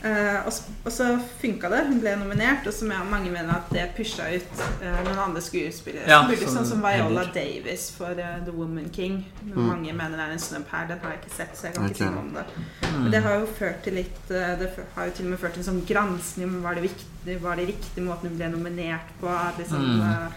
Eh, 0.05 0.45
og, 0.45 0.53
og 0.85 0.91
så 0.93 1.05
funka 1.41 1.69
det. 1.71 1.79
Hun 1.87 1.99
ble 2.03 2.11
nominert, 2.19 2.67
og 2.69 2.73
så 2.75 2.85
mange 2.85 3.31
mener 3.33 3.55
at 3.55 3.71
det 3.73 3.87
pusha 3.97 4.27
ut 4.35 4.59
uh, 4.83 4.99
noen 5.01 5.21
andre 5.23 5.41
skuespillere. 5.41 6.05
Ja, 6.11 6.19
som 6.43 6.59
sånn 6.59 6.67
som 6.75 6.83
Viola. 6.83 7.23
Davis 7.33 7.87
for 7.95 8.13
uh, 8.13 8.35
The 8.45 8.53
Woman 8.53 8.91
King. 8.93 9.23
Men 9.41 9.55
Mm. 9.55 9.67
Mange 9.69 9.93
mener 9.95 10.19
det 10.19 10.23
er 10.25 10.31
en 10.35 10.41
snubb 10.43 10.65
her. 10.69 10.87
Den 10.89 10.99
har 11.01 11.13
jeg 11.13 11.19
ikke 11.23 11.35
sett, 11.35 11.53
så 11.57 11.67
jeg 11.67 11.75
kan 11.75 11.85
okay. 11.85 11.93
ikke 11.95 12.03
si 12.03 12.09
noe 12.11 12.21
om 12.21 12.33
det. 12.35 12.43
Mm. 12.83 12.97
Men 13.01 13.11
det 13.13 13.21
har 13.25 13.37
jo 13.39 13.45
ført 13.57 13.79
til 13.85 13.95
litt 13.97 14.27
Det 14.27 14.69
har 14.95 15.07
jo 15.07 15.13
til 15.15 15.25
og 15.25 15.31
med 15.31 15.39
ført 15.41 15.55
til 15.55 15.63
en 15.63 15.67
sånn 15.69 15.85
gransking 15.89 16.49
om 16.49 16.57
var 16.65 16.75
det, 16.77 16.83
viktig, 16.85 17.37
var 17.41 17.61
det 17.61 17.69
riktig 17.71 18.03
måten 18.03 18.29
hun 18.29 18.37
ble 18.37 18.49
nominert 18.51 19.15
på. 19.21 19.31
Liksom, 19.57 19.85
Mm. 19.85 20.01
ja. 20.01 20.27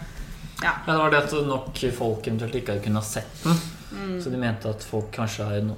Ja, 0.63 0.71
det 0.85 0.97
var 0.97 1.11
det 1.11 1.21
at 1.23 1.35
nok 1.47 1.83
folk 1.95 2.27
eventuelt 2.27 2.55
ikke 2.55 2.73
hadde 2.73 2.83
kunnet 2.87 3.03
ha 3.03 3.07
sett 3.07 3.43
den. 3.43 3.61
Mm. 3.91 4.17
Så 4.23 4.33
de 4.33 4.41
mente 4.41 4.69
at 4.69 4.83
folk 4.83 5.11
kanskje 5.13 5.45
har 5.45 5.61
no 5.67 5.77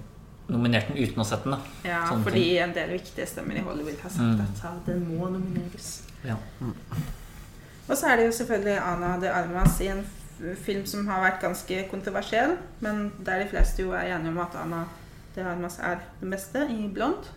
nominert 0.52 0.88
den 0.92 0.98
uten 1.02 1.22
å 1.24 1.26
sette 1.26 1.48
den. 1.50 1.56
da 1.58 1.90
Ja, 1.90 2.02
Sånne 2.10 2.24
fordi 2.28 2.46
en 2.62 2.74
del 2.76 2.90
viktige 2.98 3.26
stemmer 3.30 3.56
i 3.58 3.64
Hollywood 3.66 4.00
har 4.04 4.10
sagt 4.10 4.22
Mm. 4.22 4.42
at 4.72 4.86
den 4.86 5.06
må 5.18 5.30
nomineres. 5.32 5.92
Ja. 6.28 6.36
Og 7.90 7.98
så 7.98 8.08
er 8.12 8.16
det 8.22 8.26
jo 8.30 8.32
selvfølgelig 8.32 8.78
Ana 8.86 9.18
de 9.22 9.30
Armas 9.32 9.80
i 9.82 9.88
en 9.92 10.04
film 10.64 10.86
som 10.86 11.08
har 11.08 11.22
vært 11.24 11.42
ganske 11.42 11.84
kontroversiell, 11.92 12.56
men 12.82 13.12
der 13.26 13.44
de 13.44 13.50
fleste 13.50 13.84
jo 13.84 13.92
er 13.94 14.16
enige 14.16 14.32
om 14.32 14.40
at 14.40 14.56
Ana 14.64 14.84
de 15.36 15.42
Armas 15.46 15.78
er 15.80 16.00
den 16.22 16.30
beste 16.34 16.68
i 16.70 16.88
Blond. 16.94 17.30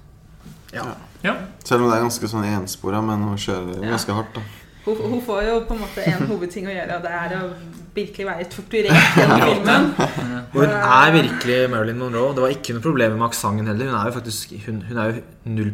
Ja. 0.73 0.85
ja. 1.23 1.35
Selv 1.65 1.83
om 1.85 1.91
det 1.91 1.99
er 1.99 2.03
ganske 2.05 2.29
sånn 2.29 2.45
enspora, 2.45 3.01
men 3.03 3.23
hun 3.23 3.37
kjører 3.37 3.83
Ja. 3.83 3.91
ganske 3.95 4.13
hardt, 4.13 4.35
da. 4.35 4.41
Hun, 4.85 4.97
hun 4.97 5.21
får 5.23 5.43
jo 5.49 5.61
på 5.65 5.75
en 5.75 5.81
måte 5.81 6.03
en 6.07 6.27
hovedting 6.29 6.67
å 6.69 6.75
gjøre, 6.75 6.97
og 6.97 7.03
det 7.03 7.11
er 7.11 7.37
å 7.39 7.53
virkelig 7.95 8.27
være 8.27 8.45
torturert 8.53 9.17
gjennom 9.19 9.43
filmen. 9.49 9.91
Hun 10.55 10.71
er 10.71 11.13
virkelig 11.15 11.59
Marilyn 11.71 11.99
Monroe. 11.99 12.35
Det 12.35 12.43
var 12.45 12.55
ikke 12.55 12.77
noe 12.77 12.85
problem 12.85 13.19
med 13.19 13.27
aksenten 13.29 13.67
heller. 13.71 13.91
Hun 13.91 13.99
er 14.01 14.09
jo 14.11 14.17
faktisk 14.21 14.55
Hun, 14.67 14.81
hun 14.89 14.97
er 14.99 15.05
jo 15.05 15.21
0 15.45 15.73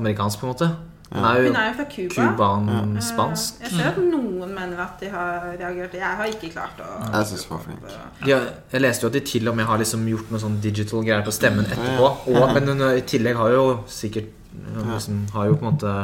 amerikansk, 0.00 0.40
på 0.40 0.46
en 0.46 0.52
måte. 0.52 0.70
Hun 1.12 1.24
er 1.24 1.38
jo 1.40 1.46
Hun 1.46 1.56
er 1.56 1.68
jo 1.68 1.74
fra 1.78 1.84
Cuba. 1.94 2.14
cuban-spansk. 2.14 3.60
Jeg 3.62 3.70
ser 3.70 3.88
at 3.88 3.98
noen 3.98 4.48
mener 4.54 4.82
at 4.84 5.00
de 5.00 5.08
har 5.10 5.46
reagert. 5.60 5.94
Jeg 5.94 6.16
har 6.20 6.24
ikke 6.24 6.50
klart 6.52 6.82
å 6.84 6.88
Jeg 7.16 7.26
synes 7.26 7.44
hun 7.44 7.56
var 7.56 7.62
flink. 7.64 8.28
Ja, 8.28 8.40
jeg 8.72 8.80
leste 8.80 9.06
jo 9.06 9.08
at 9.08 9.14
de 9.14 9.20
til 9.20 9.48
og 9.48 9.56
med 9.56 9.64
har 9.64 9.78
liksom 9.80 10.04
gjort 10.08 10.30
noe 10.30 10.40
sånn 10.40 10.60
digital 10.62 11.04
greier 11.04 11.24
på 11.24 11.32
stemmen 11.32 11.64
etterpå. 11.64 12.10
Og, 12.34 12.52
men 12.54 12.68
hun 12.68 12.84
i 12.92 13.00
tillegg 13.08 13.36
har 13.40 13.54
jo 13.56 13.64
sikkert 13.88 14.34
liksom, 14.76 15.26
Har 15.32 15.46
jo 15.46 15.56
på 15.56 15.64
en 15.64 15.72
måte 15.72 15.94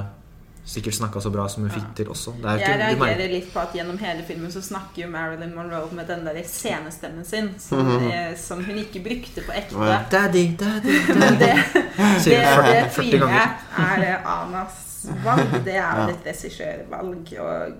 sikkert 0.64 0.94
snakka 0.96 1.20
så 1.20 1.30
bra 1.30 1.44
som 1.48 1.62
hun 1.66 1.70
fikk 1.70 1.90
til 1.96 2.06
også. 2.08 2.32
Det 2.40 2.48
er 2.50 2.58
Jeg 2.62 2.78
reagerer 2.80 3.28
litt 3.32 3.50
på 3.52 3.60
at 3.60 3.72
gjennom 3.76 3.98
hele 4.00 4.22
filmen 4.24 4.50
så 4.52 4.62
snakker 4.64 5.02
jo 5.04 5.08
Marilyn 5.12 5.52
Monroe 5.54 5.90
med 5.92 6.06
den 6.08 6.24
der 6.24 6.38
scenestemmen 6.48 7.24
sin 7.24 7.50
som, 7.58 7.78
Mhm. 7.86 8.06
eh, 8.10 8.34
som 8.36 8.64
hun 8.64 8.76
ikke 8.80 9.02
brukte 9.04 9.42
på 9.44 9.52
ekte. 9.52 9.76
Ja. 9.76 9.98
Daddy, 10.10 10.46
daddy, 10.56 10.96
Men 11.18 11.38
det, 11.38 11.50
det, 11.74 11.84
det 12.24 12.40
40, 12.46 12.90
40 12.90 12.90
tviler 12.96 13.28
jeg 13.28 13.48
er 13.78 14.22
Anas 14.24 15.06
valg. 15.24 15.52
Det 15.64 15.74
er 15.74 15.82
jo 15.82 16.06
Ja. 16.06 16.08
et 16.08 16.24
regissørvalg. 16.24 17.34
Og 17.40 17.72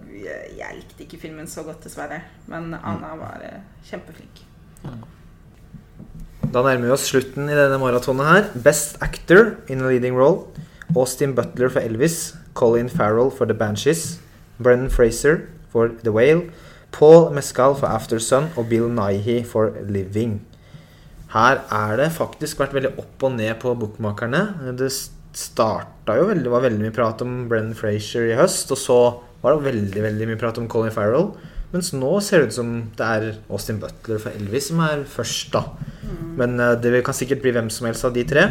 jeg 0.58 0.76
likte 0.76 1.02
ikke 1.06 1.20
filmen 1.22 1.46
så 1.46 1.62
godt, 1.64 1.80
dessverre. 1.84 2.20
Men 2.46 2.74
Ana 2.74 3.14
var 3.16 3.40
eh, 3.42 3.60
kjempeflink. 3.88 4.44
Da 6.52 6.60
nærmer 6.62 6.84
vi 6.86 6.90
oss 6.94 7.08
slutten 7.08 7.48
i 7.48 7.54
denne 7.56 7.78
maratonet 7.80 8.26
her. 8.28 8.50
Best 8.62 8.98
actor 9.02 9.56
in 9.68 9.80
a 9.80 9.88
leading 9.88 10.14
role. 10.14 10.44
Austin 10.94 11.32
Butler 11.34 11.70
for 11.72 11.80
Elvis. 11.80 12.34
Colin 12.54 12.88
Farrell 12.88 13.30
for 13.30 13.46
The 13.46 13.54
Banshees. 13.54 14.20
Brennan 14.58 14.90
Fraser 14.90 15.48
for 15.68 15.88
The 15.88 16.12
Whale. 16.12 16.50
Paul 16.94 17.30
Mescal 17.34 17.74
for 17.74 17.90
Aftersun 17.90 18.52
og 18.56 18.68
Bill 18.70 18.86
Nighy 18.88 19.42
for 19.44 19.74
Living. 19.88 20.38
Her 21.34 21.64
er 21.74 21.96
det 21.98 22.12
faktisk 22.14 22.60
vært 22.62 22.76
veldig 22.76 22.92
opp 23.02 23.26
og 23.26 23.34
ned 23.34 23.56
på 23.62 23.74
bookmakerne. 23.74 24.44
Det 24.78 24.92
starta 25.34 26.14
jo 26.20 26.28
veldig, 26.30 26.50
var 26.52 26.62
veldig 26.68 26.84
mye 26.84 26.94
prat 26.94 27.24
om 27.26 27.48
Brennan 27.50 27.74
Fraser 27.74 28.28
i 28.30 28.36
høst, 28.38 28.70
og 28.70 28.78
så 28.78 28.98
var 29.42 29.56
det 29.56 29.66
veldig 29.66 30.04
veldig 30.04 30.28
mye 30.30 30.38
prat 30.38 30.60
om 30.62 30.68
Colin 30.70 30.94
Farrell. 30.94 31.32
Mens 31.74 31.90
nå 31.90 32.10
ser 32.22 32.44
det 32.44 32.52
ut 32.52 32.54
som 32.54 32.68
det 32.94 33.06
er 33.16 33.24
Austin 33.50 33.80
Butler 33.82 34.20
for 34.22 34.30
Elvis 34.38 34.68
som 34.70 34.82
er 34.84 35.00
først, 35.10 35.48
da. 35.56 35.64
Men 36.38 36.54
eh, 36.62 36.76
det 36.78 37.00
kan 37.06 37.16
sikkert 37.16 37.42
bli 37.42 37.50
hvem 37.56 37.70
som 37.72 37.88
helst 37.88 38.06
av 38.06 38.14
de 38.14 38.22
tre. 38.30 38.44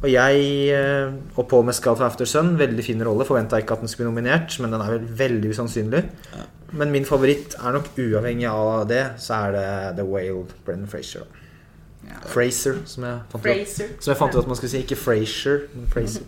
Og 0.00 0.06
jeg 0.10 0.44
eh, 0.76 1.16
og 1.34 1.56
med 1.56 1.72
Mescal 1.72 1.98
for 1.98 2.06
After 2.06 2.28
Sun, 2.30 2.54
veldig 2.60 2.84
fin 2.86 3.02
rolle. 3.06 3.26
Forventa 3.26 3.58
ikke 3.58 3.74
at 3.74 3.82
den 3.82 3.90
skulle 3.90 4.06
bli 4.06 4.12
nominert, 4.12 4.54
men 4.62 4.70
den 4.70 4.84
er 4.84 4.94
vel 4.94 5.10
veldig 5.18 5.50
usannsynlig. 5.50 6.04
Men 6.78 6.94
min 6.94 7.08
favoritt 7.08 7.58
er 7.58 7.74
nok 7.74 7.90
uavhengig 7.98 8.46
av 8.46 8.86
det, 8.90 9.02
så 9.18 9.42
er 9.48 9.56
det 9.56 9.66
The 9.98 10.06
Whale, 10.06 10.46
Brennan 10.66 10.90
Frazier. 10.90 11.26
Ja. 12.06 12.22
Fraser, 12.30 12.78
som 12.88 13.04
jeg 13.04 13.18
fant 13.32 13.44
ut 13.44 13.74
som 13.74 14.12
jeg 14.12 14.18
fant 14.18 14.34
ut 14.34 14.40
at 14.44 14.48
man 14.48 14.58
skulle 14.58 14.72
si. 14.72 14.86
Ikke 14.86 14.98
Frazier, 14.98 15.66
men 15.74 15.90
Fraser. 15.90 16.22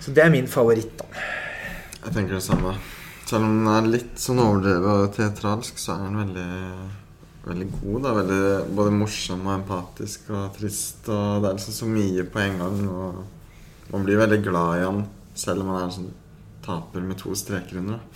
Så 0.00 0.12
det 0.16 0.24
er 0.24 0.32
min 0.32 0.48
favoritt, 0.48 0.96
da. 1.00 1.24
Jeg 2.04 2.16
tenker 2.16 2.40
det 2.40 2.44
samme. 2.44 2.74
Selv 3.24 3.44
om 3.46 3.54
den 3.62 3.70
er 3.72 3.86
litt 3.88 4.18
sånn 4.20 4.40
overdrevet 4.42 4.90
og 5.08 5.14
teatralsk, 5.16 5.78
så 5.80 5.94
er 5.96 6.04
den 6.06 6.20
veldig 6.22 6.50
Veldig 7.44 7.66
god. 7.74 7.98
da 8.06 8.10
veldig 8.16 8.40
Både 8.76 8.92
morsom 8.96 9.42
og 9.46 9.54
empatisk 9.58 10.30
og 10.32 10.54
trist. 10.56 11.02
Og 11.12 11.42
det 11.44 11.50
er 11.50 11.56
liksom 11.58 11.74
så 11.76 11.88
mye 11.88 12.24
på 12.32 12.40
en 12.40 12.58
gang. 12.62 12.78
Og 12.88 13.92
man 13.92 14.04
blir 14.06 14.16
veldig 14.20 14.40
glad 14.46 14.78
i 14.78 14.84
han 14.86 15.02
selv 15.36 15.60
om 15.64 15.68
han 15.74 15.80
er 15.82 15.84
en 15.90 15.96
sånn 15.98 16.12
taper 16.64 17.02
med 17.04 17.18
to 17.20 17.34
streker 17.36 17.80
under. 17.82 18.00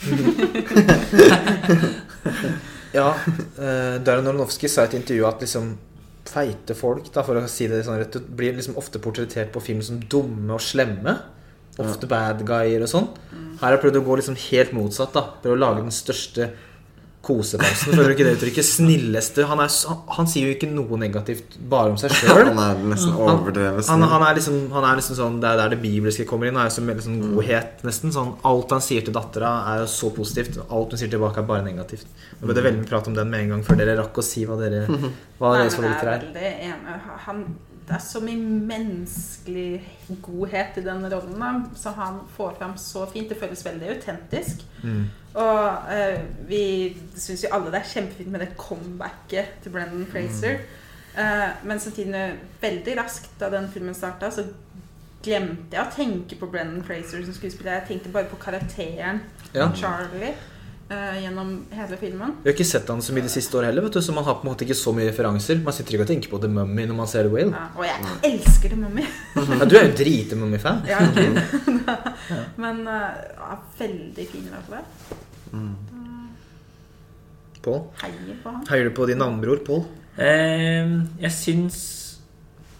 Ja, 2.96 3.10
Eh, 3.58 3.98
Darren 4.00 4.26
Aronofsky 4.26 4.68
sa 4.70 4.86
i 4.86 4.88
et 4.88 4.94
intervju 4.96 5.26
at 5.28 5.42
liksom 5.44 5.74
feite 6.28 6.74
folk, 6.76 7.10
da, 7.12 7.22
for 7.26 7.36
å 7.36 7.48
si 7.50 7.66
det 7.68 7.82
sånn 7.84 7.98
rett 8.00 8.16
ut, 8.16 8.28
blir 8.36 8.54
liksom 8.56 8.78
ofte 8.80 9.00
portrettert 9.02 9.50
på 9.52 9.60
film 9.64 9.82
som 9.84 9.98
dumme 10.00 10.54
og 10.56 10.62
slemme. 10.64 11.14
Ofte 11.78 12.08
bad 12.10 12.42
guyer 12.48 12.82
og 12.86 12.90
sånn. 12.90 13.10
Her 13.58 13.66
har 13.68 13.76
jeg 13.76 13.84
prøvd 13.86 14.00
å 14.00 14.06
gå 14.06 14.16
liksom 14.20 14.38
helt 14.48 14.72
motsatt. 14.74 15.12
da 15.14 15.26
Prøve 15.42 15.56
å 15.56 15.62
lage 15.62 15.84
den 15.84 15.94
største 15.94 16.50
kosebamsen. 17.28 17.92
Føler 17.92 18.12
du 18.12 18.14
ikke 18.14 18.24
det 18.28 18.32
uttrykket? 18.38 18.64
Snilleste. 18.64 19.44
Han, 19.50 19.60
er, 19.60 19.72
han, 19.90 19.98
han 20.16 20.28
sier 20.30 20.46
jo 20.48 20.54
ikke 20.54 20.68
noe 20.70 20.98
negativt 21.00 21.56
bare 21.70 21.90
om 21.92 21.98
seg 22.00 22.14
sjøl. 22.14 22.46
Han 22.52 22.60
er 22.62 22.78
nesten 22.92 23.16
overdrevet 23.18 23.82
Han, 23.90 23.98
snill. 24.00 24.06
han, 24.12 24.24
er 24.28 24.38
liksom, 24.38 24.58
han 24.72 24.86
er 24.86 25.00
liksom 25.00 25.18
sånn 25.18 25.40
Det 25.42 25.50
er 25.50 25.58
der 25.60 25.72
det 25.74 25.80
bibelske 25.82 26.26
kommer 26.30 26.48
inn. 26.48 26.56
Han 26.56 26.68
er 26.68 26.70
jo 26.70 27.02
sånn 27.08 27.18
godhet, 27.34 27.82
nesten. 27.86 28.14
Sånn, 28.14 28.30
alt 28.48 28.74
han 28.76 28.84
sier 28.86 29.04
til 29.04 29.16
dattera, 29.18 29.50
er 29.74 29.82
jo 29.82 29.88
så 29.92 30.12
positivt. 30.14 30.60
Alt 30.68 30.94
hun 30.94 31.02
sier 31.02 31.10
tilbake, 31.12 31.42
er 31.42 31.50
bare 31.50 31.66
negativt. 31.66 32.06
Nå 32.38 32.48
ble 32.48 32.56
det 32.58 32.64
veldig 32.68 32.84
mye 32.84 32.92
prat 32.94 33.10
om 33.10 33.18
den 33.18 33.34
med 33.34 33.44
en 33.44 33.54
gang 33.56 33.66
før 33.66 33.82
dere 33.82 33.98
rakk 33.98 34.22
å 34.22 34.24
si 34.24 34.46
hva, 34.48 34.56
dere, 34.62 34.86
hva 35.42 35.56
deres 35.58 35.76
favoritter 35.76 36.12
er. 36.14 36.22
er 36.22 36.28
veldig 36.30 36.54
enig. 36.70 37.00
Han, 37.26 37.42
det 37.88 37.96
er 37.96 38.04
så 38.04 38.20
mye 38.20 38.36
menneskelig 38.68 40.18
godhet 40.22 40.76
i 40.76 40.84
den 40.84 41.06
rollen 41.08 41.62
som 41.78 41.94
han 41.96 42.18
får 42.36 42.58
fram 42.58 42.74
så 42.80 43.06
fint. 43.08 43.30
Det 43.30 43.38
føles 43.40 43.64
veldig 43.64 43.88
autentisk. 43.94 44.64
Mm. 44.82 45.06
Og 45.40 45.92
eh, 45.94 46.18
vi 46.48 46.62
syns 47.16 47.46
jo 47.46 47.52
alle 47.56 47.72
det 47.72 47.80
er 47.80 47.88
kjempefint 47.94 48.32
med 48.34 48.44
det 48.44 48.50
comebacket 48.60 49.56
til 49.64 49.72
Brendan 49.72 50.04
Fraser. 50.12 50.60
Eh, 51.16 51.48
men 51.64 51.80
samtidig, 51.80 52.26
veldig 52.60 52.98
raskt 53.00 53.40
da 53.40 53.48
den 53.56 53.70
filmen 53.72 53.96
starta, 53.96 54.30
så 54.30 54.44
glemte 55.24 55.78
jeg 55.78 55.82
å 55.82 55.94
tenke 55.96 56.38
på 56.38 56.50
Brendan 56.52 56.84
Fraser 56.84 57.24
som 57.24 57.34
skuespiller. 57.34 57.80
Jeg 57.80 57.88
tenkte 57.94 58.12
bare 58.14 58.28
på 58.30 58.40
karakteren 58.42 59.24
Ja. 59.54 59.70
Charlie 59.74 60.34
gjennom 60.88 61.50
hele 61.76 61.96
filmen. 62.00 62.30
Vi 62.42 62.48
har 62.48 62.54
ikke 62.56 62.64
sett 62.64 62.88
han 62.88 63.02
så 63.04 63.12
mye 63.12 63.26
det 63.26 63.32
siste 63.32 63.58
året 63.58 63.68
heller, 63.68 63.84
vet 63.84 63.98
du, 63.98 64.00
så 64.04 64.14
man 64.16 64.24
har 64.24 64.38
på 64.38 64.46
en 64.46 64.52
måte 64.52 64.64
ikke 64.64 64.78
så 64.78 64.94
mye 64.96 65.10
referanser. 65.10 65.60
Man 65.64 65.76
sitter 65.76 65.96
ikke 65.96 66.06
og 66.06 66.10
tenker 66.12 66.32
på 66.32 66.40
The 66.40 66.48
Mummy 66.52 66.86
når 66.88 66.96
man 66.96 67.10
ser 67.10 67.28
The 67.28 67.34
Whale. 67.34 67.52
Ja, 67.52 67.66
og 67.76 67.84
jeg 67.84 68.32
elsker 68.32 68.72
The 68.72 68.80
Mummy. 68.80 69.04
Ja, 69.36 69.68
du 69.68 69.76
er 69.76 69.84
jo 69.90 69.92
drite 70.00 70.38
Mummy-fan. 70.40 70.80
Ja, 70.88 71.02
ja, 71.04 71.98
Men 72.64 72.82
uh, 72.88 73.52
er 73.52 73.60
veldig 73.78 74.26
fin 74.32 74.48
i 74.48 74.54
hvert 74.54 74.72
fall. 74.72 74.88
Pål? 77.62 77.80
Heier 78.02 78.42
på 78.42 78.52
han. 78.54 78.66
Heier 78.70 78.88
du 78.88 78.94
på 78.96 79.06
din 79.10 79.20
navnebror, 79.20 79.60
Pål? 79.66 79.84
Eh, 80.18 80.92
jeg 81.22 81.34
syns 81.34 81.78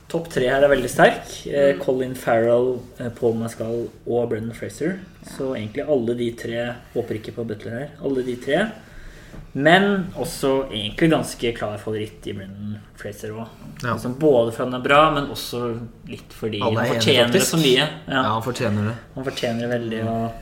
topp 0.08 0.28
tre 0.32 0.48
her 0.48 0.64
er 0.64 0.70
veldig 0.72 0.88
sterk. 0.90 1.46
Eh, 1.46 1.74
Mm. 1.74 1.80
Colin 1.84 2.14
Farrell, 2.14 2.78
eh, 2.98 3.08
Paul 3.10 3.34
Mescal 3.34 3.88
og 4.06 4.28
Brendan 4.30 4.54
Fraser. 4.56 4.98
Så 5.36 5.54
egentlig 5.54 5.84
alle 5.88 6.14
de 6.16 6.30
tre 6.32 6.74
Håper 6.94 7.18
ikke 7.20 7.34
på 7.36 7.44
Butler 7.46 7.70
her. 7.78 7.88
Alle 8.02 8.22
de 8.24 8.36
tre. 8.36 8.62
Men 9.52 10.06
også 10.16 10.70
egentlig 10.70 11.10
ganske 11.10 11.52
klar 11.56 11.78
favoritt 11.78 12.26
i 12.26 12.32
Brendan 12.32 12.78
Fraser 12.96 13.30
òg. 13.36 13.46
Ja. 13.82 13.94
Liksom 13.94 14.14
både 14.18 14.52
for 14.52 14.64
han 14.64 14.74
er 14.74 14.84
bra, 14.84 15.10
men 15.14 15.28
også 15.32 15.78
litt 16.08 16.32
fordi 16.32 16.60
han 16.62 16.74
fortjener 16.74 17.32
det 17.32 17.42
så 17.42 17.56
mye. 17.60 17.84
Ja, 18.08 18.22
Ja, 18.22 18.22
han 18.34 18.42
fortjener 18.42 18.88
det. 18.90 18.94
Han 19.14 19.24
fortjener 19.24 19.60
det 19.60 19.70
veldig. 19.80 20.02
Og, 20.08 20.32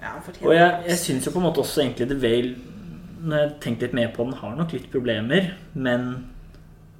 Ja, 0.00 0.12
fortjener 0.22 0.46
og 0.46 0.54
jeg, 0.54 0.84
jeg 0.88 0.98
syns 0.98 1.24
jo 1.26 1.32
på 1.34 1.38
en 1.40 1.46
måte 1.48 1.58
også 1.64 1.82
egentlig 1.82 2.06
The 2.08 2.14
Vale 2.22 2.54
Når 3.20 3.36
jeg 3.42 3.60
tenkte 3.60 3.82
litt 3.82 3.94
mer 3.94 4.08
på 4.14 4.24
den, 4.24 4.32
har 4.38 4.54
nok 4.56 4.72
litt 4.72 4.90
problemer. 4.92 5.54
Men 5.74 6.24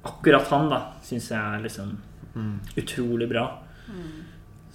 akkurat 0.03 0.47
han, 0.53 0.69
da, 0.71 0.79
syns 1.03 1.31
jeg 1.31 1.39
er 1.39 1.63
liksom 1.65 1.97
utrolig 2.79 3.27
bra. 3.29 3.47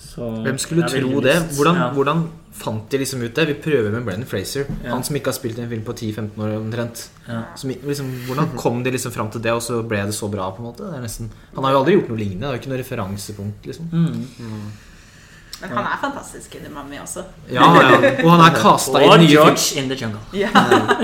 Så 0.05 0.27
Hvem 0.45 0.59
skulle 0.59 0.89
tro 0.91 1.21
det? 1.23 1.37
Hvordan, 1.55 1.77
ja. 1.79 1.85
hvordan 1.95 2.25
fant 2.55 2.91
de 2.91 2.99
liksom 2.99 3.23
ut 3.23 3.35
det? 3.35 3.45
Vi 3.49 3.55
prøver 3.63 3.93
med 3.95 4.05
Brennan 4.05 4.29
Fraser. 4.29 4.67
Ja. 4.83 4.91
Han 4.91 5.05
som 5.07 5.17
ikke 5.17 5.31
har 5.31 5.37
spilt 5.39 5.59
i 5.59 5.63
en 5.65 5.71
film 5.71 5.85
på 5.87 5.95
10-15 5.95 6.43
år 6.45 6.57
omtrent. 6.59 7.05
Ja. 7.29 7.41
Som, 7.57 7.71
liksom, 7.71 8.11
hvordan 8.27 8.53
kom 8.63 8.83
de 8.85 8.93
liksom 8.95 9.15
fram 9.15 9.31
til 9.33 9.43
det, 9.45 9.55
og 9.55 9.63
så 9.65 9.81
ble 9.87 10.03
det 10.05 10.17
så 10.17 10.29
bra? 10.33 10.51
på 10.51 10.63
en 10.63 10.69
måte? 10.69 10.89
Det 10.91 10.99
er 10.99 11.07
nesten, 11.07 11.31
han 11.55 11.65
har 11.67 11.77
jo 11.77 11.83
aldri 11.83 11.97
gjort 11.97 12.11
noe 12.13 12.21
lignende. 12.21 12.43
Det 12.43 12.51
er 12.51 12.59
jo 12.59 12.63
ikke 12.63 12.75
noe 12.75 12.83
referansepunkt. 12.83 13.71
liksom 13.71 13.89
Mm. 13.95 14.67
Men 15.61 15.71
han 15.71 15.87
er 15.87 15.99
fantastisk 16.03 16.55
i 16.59 16.61
The 16.65 16.71
Mummy 16.73 16.99
også. 17.01 17.23
Ja, 17.49 17.69
ja. 17.79 18.11
Og 18.25 18.31
han 18.33 18.43
er 18.43 18.57
casta 18.59 18.99
i 18.99 19.07
den 19.09 19.25
nye. 19.25 19.31
George 19.31 19.81
in 19.81 19.89
the 19.91 19.97
Jungle. 20.01 20.21
Ja. 20.35 20.51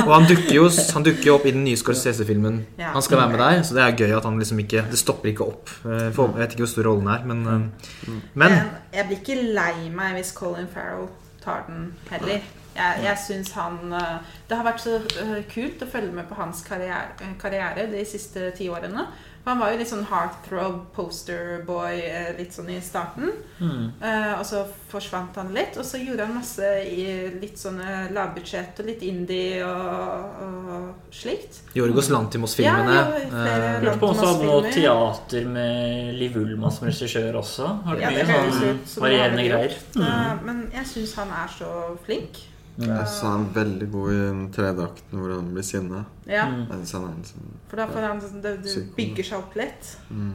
Og 0.06 0.12
han 0.14 0.27
dukker 0.28 0.55
jo 0.55 0.68
han 0.94 1.06
dukker 1.06 1.31
jo 1.31 1.36
opp 1.39 1.47
i 1.47 1.55
den 1.55 1.64
nye 1.64 1.78
Scorsese-filmen. 1.78 2.60
Ja. 2.78 2.90
Han 2.97 3.02
skal 3.06 3.22
være 3.22 3.31
med 3.31 3.39
der, 3.44 3.62
så 3.62 3.78
det 3.78 3.85
er 3.86 3.97
gøy 4.02 4.16
at 4.18 4.27
han 4.27 4.39
liksom 4.43 4.59
ikke 4.64 4.85
Det 4.90 4.98
stopper 4.98 5.32
ikke 5.32 5.47
opp. 5.47 5.70
Eh, 5.86 6.09
jeg 6.10 6.36
vet 6.36 6.55
ikke 6.56 6.66
hvor 6.66 6.72
stor 6.74 6.89
rollen 6.90 7.09
er, 7.14 7.24
men 7.31 7.47
eh, 7.47 7.60
Men 8.09 8.22
Men 8.35 8.59
jeg 8.93 9.06
blir 9.09 9.20
ikke 9.22 9.43
lei 9.55 9.90
meg 9.94 10.18
hvis 10.18 10.35
Colin 10.36 10.68
Farrell 10.74 11.09
tar 11.44 11.64
den 11.68 11.93
heller. 12.10 12.40
Jeg, 12.77 13.01
jeg 13.05 13.18
synes 13.27 13.51
han 13.52 13.93
eh, 13.93 14.18
Det 14.48 14.56
har 14.59 14.66
vært 14.66 14.82
så 14.82 14.98
eh, 15.22 15.40
kult 15.51 15.82
å 15.82 15.90
følge 15.90 16.12
med 16.14 16.28
på 16.28 16.39
hans 16.39 16.62
karriere, 16.66 17.33
karriere 17.41 17.86
de 17.91 18.05
siste 18.07 18.50
ti 18.58 18.68
årene. 18.70 19.07
Han 19.44 19.59
var 19.59 19.73
jo 19.73 19.78
litt 19.81 19.89
sånn 19.89 20.05
heartthrob, 20.05 20.83
posterboy 20.93 22.02
eh, 22.05 22.33
litt 22.36 22.52
sånn 22.52 22.69
i 22.75 22.77
starten. 22.85 23.31
Mm. 23.59 23.86
Eh, 23.97 24.33
og 24.36 24.44
så 24.47 24.67
forsvant 24.91 25.39
han 25.41 25.55
litt, 25.57 25.78
og 25.81 25.86
så 25.86 26.01
gjorde 26.01 26.27
han 26.28 26.36
masse 26.36 26.69
i 26.85 27.07
litt 27.41 27.57
sånne 27.60 28.10
lavbudsjett 28.12 28.83
og 28.83 28.91
litt 28.91 29.05
indie 29.07 29.65
og, 29.65 30.44
og 30.44 31.15
slikt. 31.15 31.62
Jorgos 31.78 32.10
Lantimos-filmene 32.12 32.99
Ja, 32.99 33.07
ja, 33.17 33.31
flere 33.31 33.73
Lurte 33.86 33.97
på 34.02 34.12
om 34.12 34.20
han 34.20 34.31
hadde 34.31 34.51
noe 34.51 34.75
teater 34.75 35.49
med 35.57 36.15
Liv 36.20 36.36
Ullmann 36.43 36.77
som 36.77 36.91
regissør 36.91 37.41
også. 37.41 37.73
Har 37.89 37.97
det 37.97 38.05
Ja, 38.05 38.12
mye 38.12 38.77
sånn 38.85 39.07
varierende 39.07 39.49
greier. 39.49 39.81
Mm. 39.97 40.05
Eh, 40.05 40.31
men 40.51 40.62
jeg 40.77 40.93
syns 40.93 41.17
han 41.23 41.33
er 41.41 41.52
så 41.57 41.75
flink. 42.05 42.44
Jeg 42.81 43.07
sa 43.12 43.32
han 43.34 43.49
veldig 43.55 43.86
god 43.92 44.12
i 44.12 44.18
den 44.20 44.44
tredje 44.55 44.84
akten 44.86 45.20
hvor 45.20 45.34
han 45.34 45.50
blir 45.52 45.65
sinna. 45.66 46.05
Ja, 46.31 46.47
Mm. 46.47 46.66
Han 46.70 46.84
sånn 46.86 47.24
For 47.68 47.76
da 47.76 47.86
får 47.90 48.05
han 48.07 48.20
det, 48.42 48.52
det 48.62 48.82
bygger 48.97 49.24
seg 49.26 49.39
opp 49.39 49.57
litt. 49.58 49.97
mm. 50.10 50.32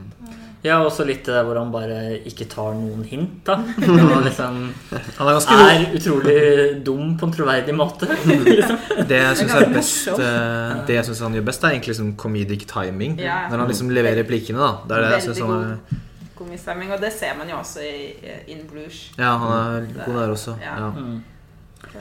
Ja, 0.64 0.80
også 0.84 1.06
litt 1.06 1.24
det 1.26 1.34
der 1.34 1.44
hvor 1.46 1.58
han 1.60 1.72
bare 1.72 2.20
ikke 2.26 2.48
tar 2.52 2.74
noen 2.76 3.04
hint, 3.08 3.46
da. 3.46 3.56
Og 4.16 4.24
liksom 4.26 4.74
Han 5.18 5.28
er 5.28 5.38
ganske 5.38 5.56
god. 5.56 5.70
er 5.72 5.96
utrolig 6.00 6.40
dum 6.86 7.14
på 7.18 7.26
en 7.30 7.36
troverdig 7.38 7.76
måte. 7.76 8.10
liksom. 8.50 8.78
Det 9.08 9.22
jeg 9.22 9.38
syns 9.42 9.54
er 9.56 9.70
best 9.74 10.08
eh, 10.16 10.74
Det 10.88 10.98
jeg 11.00 11.06
synes 11.06 11.20
han 11.28 11.38
gjør 11.38 11.46
best, 11.52 11.64
er 11.64 11.76
egentlig 11.78 11.94
liksom 11.96 12.16
comedic 12.18 12.66
timing. 12.68 13.20
Ja. 13.20 13.46
Når 13.50 13.64
han 13.64 13.72
liksom 13.72 13.94
leverer 13.94 14.20
replikkene, 14.24 14.60
da. 14.60 14.74
Det 14.88 14.98
er 14.98 15.08
det 15.08 15.14
jeg 15.20 15.30
synes 15.30 15.46
han 15.46 15.56
er 15.62 16.04
Komisk 16.36 16.66
timing, 16.68 16.92
Og 16.92 17.00
det 17.00 17.14
ser 17.16 17.38
man 17.38 17.48
jo 17.48 17.56
også 17.62 17.80
i 17.80 17.96
i 18.20 18.52
In 18.52 18.66
Blues. 18.68 19.14
Ja, 19.18 19.38
han 19.38 19.56
er 19.56 19.88
god 20.06 20.20
der 20.20 20.34
også. 20.36 20.58
Ja. 20.62 20.76
Ja. 20.84 20.92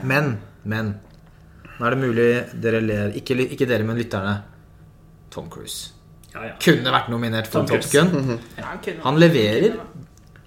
Men, 0.03 0.39
men 0.65 0.95
Nå 1.75 1.87
er 1.87 1.95
det 1.95 1.99
mulig 1.99 2.29
dere 2.63 2.81
ler 2.83 3.17
Ikke, 3.19 3.37
ikke 3.47 3.67
dere, 3.67 3.87
men 3.87 3.99
lytterne. 3.99 4.37
Tom 5.35 5.49
Cruise. 5.51 5.91
Ja, 6.35 6.45
ja. 6.49 6.55
Kunne 6.63 6.93
vært 6.95 7.11
nominert 7.11 7.51
for 7.51 7.63
Tom 7.63 7.81
Top 7.81 7.83
Cruise. 7.83 8.07
Gun. 8.15 8.39
Ja, 8.59 8.71
han, 8.71 9.03
Han 9.03 9.19
leverer. 9.19 9.77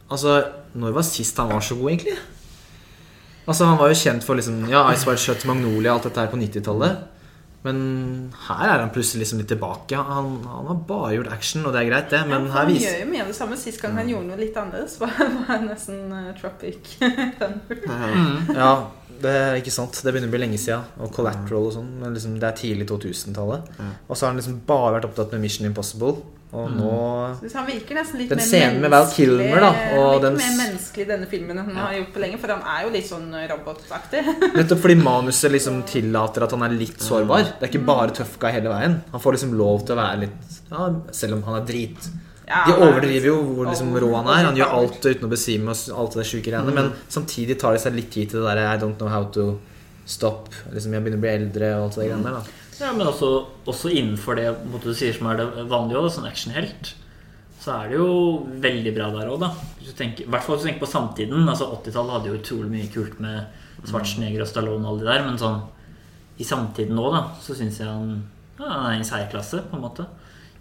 Altså, 0.07 0.39
når 0.77 0.95
var 0.95 1.03
sist 1.07 1.37
han 1.39 1.51
var 1.51 1.63
så 1.63 1.75
god, 1.75 1.91
egentlig? 1.91 2.15
Altså, 3.47 3.65
Han 3.65 3.77
var 3.79 3.91
jo 3.91 3.99
kjent 3.99 4.23
for 4.23 4.39
liksom 4.39 4.65
Ja, 4.71 4.85
Ice 4.93 5.07
White 5.07 5.23
Shut, 5.23 5.45
Magnolia, 5.47 5.93
alt 5.93 6.07
dette 6.07 6.23
her 6.23 6.31
på 6.31 6.39
90-tallet. 6.39 7.05
Men 7.65 7.79
her 8.47 8.69
er 8.69 8.83
han 8.83 8.91
plutselig 8.95 9.25
liksom 9.25 9.41
litt 9.41 9.49
tilbake. 9.51 9.97
Han, 9.97 10.29
han 10.47 10.67
har 10.69 10.77
bare 10.87 11.15
gjort 11.17 11.31
action, 11.33 11.65
og 11.67 11.73
det 11.75 11.81
er 11.81 11.89
greit, 11.89 12.09
det. 12.13 12.21
Men 12.29 12.45
ja, 12.45 12.51
her 12.53 12.61
han 12.61 12.69
viser 12.71 12.87
gjør 12.87 13.01
jo 13.01 13.09
mye 13.11 13.23
av 13.23 13.31
det 13.31 13.37
samme. 13.39 13.57
Sist 13.59 13.81
gang 13.81 13.97
han 13.97 14.11
gjorde 14.11 14.29
noe 14.29 14.39
litt 14.39 14.59
annerledes, 14.61 14.95
var, 15.01 15.17
var 15.49 15.65
nesten 15.65 16.13
uh, 16.13 16.29
Tropic 16.39 16.93
Thunder. 17.01 17.81
Ja, 18.61 18.71
det 19.21 19.33
er 19.41 19.59
ikke 19.61 19.73
sant. 19.73 19.97
Det 20.03 20.13
begynner 20.13 20.31
å 20.31 20.35
bli 20.35 20.41
lenge 20.45 20.59
siden. 20.61 20.87
Og 21.03 21.11
Collateral 21.15 21.67
og 21.69 21.75
sånn. 21.75 21.91
Men 22.01 22.15
liksom, 22.15 22.39
det 22.41 22.47
er 22.49 22.57
tidlig 22.61 22.87
2000-tallet. 22.89 23.69
Mm. 23.77 23.93
Og 24.07 24.15
så 24.17 24.25
har 24.25 24.33
han 24.33 24.41
liksom 24.41 24.59
bare 24.67 24.97
vært 24.97 25.07
opptatt 25.09 25.35
med 25.35 25.45
Mission 25.45 25.69
Impossible. 25.69 26.17
Og 26.55 26.69
nå 26.71 26.91
Så 27.41 27.57
han 27.57 27.65
virker 27.67 27.97
nesten 27.97 28.21
litt 28.21 28.29
Den 28.31 28.39
mer 28.39 28.45
scenen 28.47 28.77
med 28.79 28.91
Val 28.93 29.09
Kilmer, 29.11 29.59
da, 29.65 29.71
og 29.99 30.21
den- 30.23 30.37
mer 30.39 30.53
menneskelig 30.55 31.07
denne 31.09 31.27
filmen 31.27 31.57
enn 31.59 31.65
han 31.65 31.75
har 31.75 31.97
gjort 31.97 32.13
på 32.13 32.21
lenge. 32.23 32.39
For 32.39 32.53
han 32.53 32.63
er 32.63 32.85
jo 32.85 32.93
litt 32.93 33.09
sånn 33.09 33.27
robotaktig. 33.51 34.21
Nettopp 34.55 34.79
fordi 34.85 34.95
manuset 34.95 35.51
liksom 35.51 35.81
tillater 35.83 36.45
at 36.47 36.55
han 36.55 36.63
er 36.63 36.77
litt 36.77 37.03
sårbar. 37.03 37.43
Det 37.59 37.67
er 37.67 37.73
ikke 37.73 37.85
bare 37.89 38.15
tøff 38.15 38.37
guy 38.39 38.51
hele 38.55 38.71
veien. 38.71 39.01
Han 39.11 39.23
får 39.25 39.35
liksom 39.35 39.57
lov 39.59 39.83
til 39.85 39.97
å 39.97 39.99
være 39.99 40.21
litt 40.23 40.55
ja, 40.71 40.87
Selv 41.11 41.35
om 41.37 41.43
han 41.49 41.59
er 41.61 41.67
drit. 41.67 42.09
Ja, 42.47 42.61
De 42.65 42.71
er 42.71 42.83
overdriver 42.85 43.27
jo 43.27 43.37
hvor 43.43 43.67
liksom 43.67 43.89
rå 43.99 44.09
han 44.15 44.27
er. 44.31 44.45
Han 44.47 44.55
gjør 44.55 44.75
alt 44.77 45.01
uten 45.03 45.25
å 45.27 45.31
besvime 45.33 45.73
og 45.73 45.97
alt 45.99 46.13
det 46.15 46.27
sjuke 46.29 46.45
greiene. 46.47 46.71
Men 46.73 46.93
samtidig 47.11 47.57
tar 47.59 47.75
det 47.75 47.81
seg 47.83 47.97
litt 47.97 48.11
tid 48.13 48.29
til 48.31 48.39
det 48.45 48.53
der 48.55 48.61
I 48.63 48.77
don't 48.79 48.95
know 49.01 49.09
how 49.11 49.25
to 49.35 49.57
Stopp. 50.07 50.47
Liksom, 50.71 50.93
jeg 50.95 51.03
begynner 51.03 51.19
å 51.19 51.23
bli 51.25 51.33
eldre 51.33 51.73
og 51.75 51.81
alt 51.89 51.97
det 51.99 52.05
greiene 52.07 52.23
der. 52.23 52.37
da 52.39 52.85
Ja, 52.85 52.93
men 52.95 53.07
også, 53.09 53.31
også 53.67 53.89
innenfor 53.91 54.37
det 54.39 54.45
måte, 54.71 54.87
du 54.87 54.95
sier 54.95 55.11
som 55.17 55.27
er 55.27 55.41
det 55.41 55.65
vanlige 55.67 55.99
òg, 55.99 56.07
sånn 56.13 56.29
actionhelt, 56.29 56.93
så 57.59 57.73
er 57.81 57.89
det 57.89 57.97
jo 57.97 58.45
veldig 58.63 58.93
bra 58.95 59.09
der 59.11 59.31
òg, 59.33 59.39
da. 59.41 59.49
I 59.81 59.89
hvert 60.29 60.45
fall 60.45 60.55
hvis 60.55 60.63
du 60.63 60.69
tenker 60.69 60.83
på 60.85 60.91
samtiden. 60.91 61.49
altså 61.49 61.67
80-tallet 61.81 62.13
hadde 62.15 62.29
jo 62.31 62.37
utrolig 62.39 62.69
mye 62.71 62.87
kult 62.93 63.19
med 63.19 63.43
Schwarzenegger 63.83 64.45
og 64.45 64.47
Stallone 64.47 64.85
og 64.85 64.93
alle 64.93 65.03
de 65.03 65.09
der, 65.11 65.25
men 65.27 65.41
sånn 65.41 65.59
i 66.37 66.45
samtiden 66.45 66.95
nå, 66.95 67.09
da, 67.11 67.23
så 67.41 67.57
syns 67.57 67.79
jeg 67.81 67.89
han, 67.89 68.23
ja, 68.59 68.69
han 68.69 68.93
er 68.93 69.01
i 69.01 69.09
særklasse, 69.09 69.63
på 69.67 69.75
en 69.75 69.83
måte, 69.83 70.05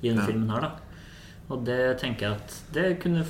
i 0.01 0.09
denne 0.09 0.25
Ja. 0.25 0.27
filmen 0.27 0.51
her, 0.51 0.67
da. 0.67 0.71
Og 1.49 1.63
det 1.67 1.99
tenker 2.01 2.27
jeg 2.27 2.41
at 2.41 2.57
det 2.75 2.87
kunne 3.03 3.23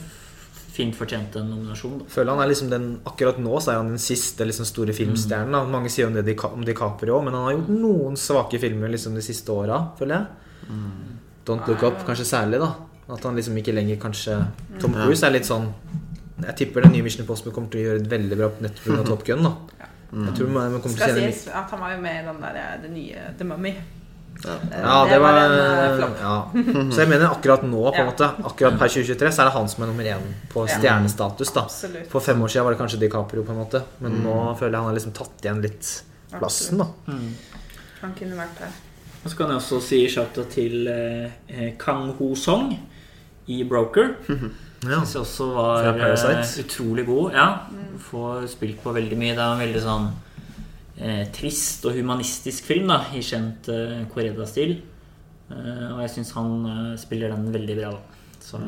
fint 0.76 0.96
fortjent 0.96 1.36
en 1.40 1.50
nominasjon, 1.50 2.00
da. 2.02 2.06
Føler 2.12 2.34
han 2.34 2.42
er 2.44 2.50
liksom 2.50 2.70
den 2.72 2.88
Akkurat 3.08 3.38
nå 3.40 3.60
så 3.64 3.72
er 3.72 3.78
han 3.80 3.94
den 3.94 4.02
siste 4.02 4.44
liksom, 4.44 4.68
store 4.68 4.94
filmstjernen. 4.96 5.54
Da. 5.56 5.62
Mange 5.72 5.92
sier 5.92 6.08
om 6.08 6.16
det 6.16 6.36
om 6.48 6.64
DiCaprio, 6.66 7.20
men 7.24 7.36
han 7.36 7.46
har 7.48 7.56
gjort 7.56 7.70
noen 7.72 8.18
svake 8.20 8.60
filmer 8.62 8.92
liksom, 8.92 9.16
de 9.16 9.24
siste 9.24 9.52
åra, 9.54 9.80
føler 9.98 10.18
jeg. 10.18 10.74
Don't 11.46 11.68
Look 11.70 11.84
Up 11.86 12.02
kanskje 12.08 12.26
særlig, 12.28 12.60
da. 12.62 12.72
At 13.14 13.22
han 13.22 13.36
liksom 13.38 13.56
ikke 13.60 13.74
lenger 13.74 14.00
kanskje 14.02 14.40
Tom 14.82 14.96
Cruise 14.96 15.22
er 15.22 15.30
litt 15.30 15.46
sånn 15.46 15.68
Jeg 16.42 16.56
tipper 16.58 16.82
den 16.82 16.96
nye 16.96 17.04
Mission 17.06 17.22
Impossible 17.22 17.52
kommer 17.54 17.70
til 17.70 17.78
å 17.78 17.84
gjøre 17.84 18.00
et 18.02 18.08
veldig 18.10 18.38
bra 18.40 18.48
nettopp 18.64 18.88
pga. 18.88 19.04
Top 19.12 19.22
Gun. 19.28 19.46
da 19.46 19.52
Jeg 20.24 20.32
tror 20.40 20.50
man 20.50 20.74
man 20.74 20.82
kommer 20.82 20.98
til 20.98 21.04
å 21.04 21.12
Skal 21.12 21.20
sies 21.22 21.44
at 21.54 21.70
han 21.70 21.84
var 21.84 21.94
jo 21.94 22.00
med 22.02 22.18
i 22.18 22.24
den 22.26 22.42
der, 22.42 22.58
det 22.82 22.90
nye 22.96 23.28
The 23.38 23.46
Mummy. 23.46 23.76
Ja. 24.44 24.54
Eh, 24.72 24.80
Ja, 24.82 24.96
det 25.08 25.18
var, 25.22 25.38
en 25.40 25.52
eh, 25.52 26.20
ja. 26.20 26.36
Så 26.92 26.98
jeg 27.02 27.08
mener 27.08 27.30
akkurat 27.30 27.62
nå, 27.64 27.82
på 27.90 27.94
en 27.94 28.04
Ja. 28.04 28.10
måte 28.10 28.28
Akkurat 28.44 28.78
per 28.78 28.88
2023 28.88 29.32
så 29.32 29.42
er 29.42 29.44
det 29.50 29.52
han 29.54 29.68
som 29.68 29.82
er 29.84 29.86
nummer 29.92 30.04
én 30.04 30.26
på 30.52 30.66
stjernestatus. 30.68 31.52
da 31.54 31.62
Absolutt. 31.64 32.10
For 32.10 32.20
fem 32.20 32.42
år 32.42 32.48
siden 32.48 32.64
var 32.64 32.72
det 32.74 32.80
kanskje 32.80 33.00
DiCaprio, 33.00 33.42
på 33.44 33.50
en 33.52 33.58
måte 33.64 33.82
men 34.00 34.22
nå 34.22 34.56
føler 34.58 34.72
jeg 34.72 34.80
han 34.82 34.90
har 34.90 34.94
liksom 34.98 35.12
tatt 35.16 35.40
igjen 35.42 35.62
litt 35.62 36.02
plassen. 36.38 36.78
da 36.78 36.86
Han 38.02 38.14
kunne 38.18 38.36
vært 38.36 38.58
der. 38.60 38.68
Og 39.24 39.30
så 39.32 39.36
kan 39.36 39.48
jeg 39.48 39.56
også 39.56 39.80
si 39.82 40.06
shout-out 40.08 40.50
til 40.52 40.86
eh, 40.86 41.30
eh, 41.48 41.72
Kang 41.78 42.12
Ho 42.18 42.34
Song 42.36 42.76
i 43.48 43.62
Broker. 43.64 44.14
Ja. 44.86 45.00
Syns 45.00 45.14
jeg 45.14 45.22
også 45.22 45.46
var 45.54 45.86
eh, 45.88 46.62
utrolig 46.62 47.06
god. 47.06 47.32
Ja, 47.32 47.46
Får 47.98 48.44
spilt 48.52 48.82
på 48.84 48.92
veldig 48.94 49.16
mye. 49.18 49.32
Det 49.34 49.40
er 49.42 49.54
en 49.54 49.58
veldig 49.64 49.80
sånn 49.82 50.04
eh, 50.06 50.25
trist 51.32 51.84
og 51.84 51.92
humanistisk 51.98 52.64
film 52.64 52.88
da 52.88 53.02
i 53.14 53.20
kjent 53.24 53.68
eh, 53.72 54.04
Coreda-stil. 54.12 54.78
Eh, 55.50 55.88
og 55.92 56.00
jeg 56.02 56.10
syns 56.16 56.32
han 56.34 56.54
eh, 56.70 56.96
spiller 57.00 57.34
den 57.34 57.50
veldig 57.54 57.76
bra. 57.78 57.90
da 57.92 58.00
Så 58.42 58.58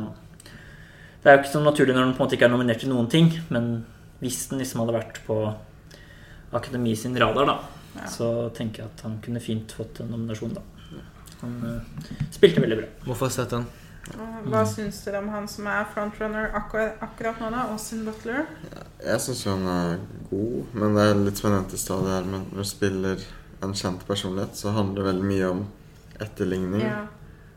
Det 1.22 1.26
er 1.32 1.38
jo 1.38 1.42
ikke 1.42 1.54
så 1.56 1.62
naturlig 1.64 1.94
når 1.96 2.04
den 2.04 2.12
på 2.14 2.20
en 2.22 2.26
måte 2.26 2.36
ikke 2.38 2.46
er 2.50 2.54
nominert 2.54 2.80
til 2.84 2.92
noen 2.92 3.08
ting, 3.10 3.32
men 3.50 3.70
hvis 4.20 4.48
den 4.50 4.60
liksom 4.62 4.84
hadde 4.84 4.94
vært 4.98 5.20
på 5.26 5.38
Akademi 6.52 6.94
sin 6.96 7.16
radar, 7.18 7.46
da, 7.46 7.58
Ja. 7.98 8.06
så 8.06 8.28
tenker 8.54 8.82
jeg 8.84 8.90
at 8.92 9.00
han 9.02 9.18
kunne 9.24 9.40
fint 9.40 9.72
fått 9.74 10.00
en 10.00 10.10
nominasjon, 10.12 10.52
da. 10.54 10.62
Han 11.40 11.56
eh, 11.64 12.14
spilte 12.34 12.60
veldig 12.62 12.78
bra. 12.78 12.86
Hvorfor 13.06 13.26
har 13.26 13.32
jeg 13.32 13.36
sett 13.40 13.50
den? 13.56 13.66
Hva 14.48 14.62
syns 14.66 15.00
dere 15.04 15.20
om 15.22 15.28
han 15.32 15.48
som 15.50 15.66
er 15.70 15.84
frontrunner 15.92 16.50
akkurat, 16.56 16.96
akkurat 17.04 17.40
nå, 17.42 17.50
da? 17.54 17.66
Austin 17.72 18.04
Butler? 18.06 18.46
Jeg 19.04 19.20
syns 19.24 19.44
jo 19.44 19.52
han 19.56 19.66
er 19.72 19.98
god, 20.30 20.72
men 20.74 20.96
det 20.96 21.04
er 21.10 21.20
litt 21.26 21.40
som 21.40 21.50
jeg 21.50 21.56
nevnte 21.58 21.76
i 21.78 21.82
stad, 21.82 22.08
her 22.08 22.26
men 22.28 22.46
når 22.52 22.64
du 22.64 22.70
spiller 22.70 23.26
en 23.66 23.74
kjent 23.74 24.04
personlighet, 24.08 24.56
så 24.56 24.72
handler 24.76 25.02
det 25.02 25.08
veldig 25.12 25.28
mye 25.28 25.52
om 25.52 25.62
etterligning. 26.22 26.82
Ja, 26.86 27.04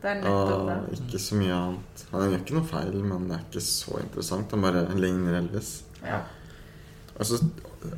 det 0.02 0.14
er 0.18 0.28
Og 0.30 0.66
det. 0.68 0.78
ikke 1.00 1.18
så 1.22 1.38
mye 1.38 1.56
annet. 1.56 2.04
Han 2.12 2.24
gjør 2.28 2.40
ikke 2.42 2.58
noe 2.58 2.70
feil, 2.74 2.96
men 3.06 3.28
det 3.30 3.36
er 3.38 3.44
ikke 3.48 3.64
så 3.66 3.98
interessant. 4.02 4.50
Han 4.54 4.62
bare 4.66 4.84
ligner 4.98 5.38
Elvis. 5.40 5.74
Ja. 6.02 6.20
Altså, 7.18 7.38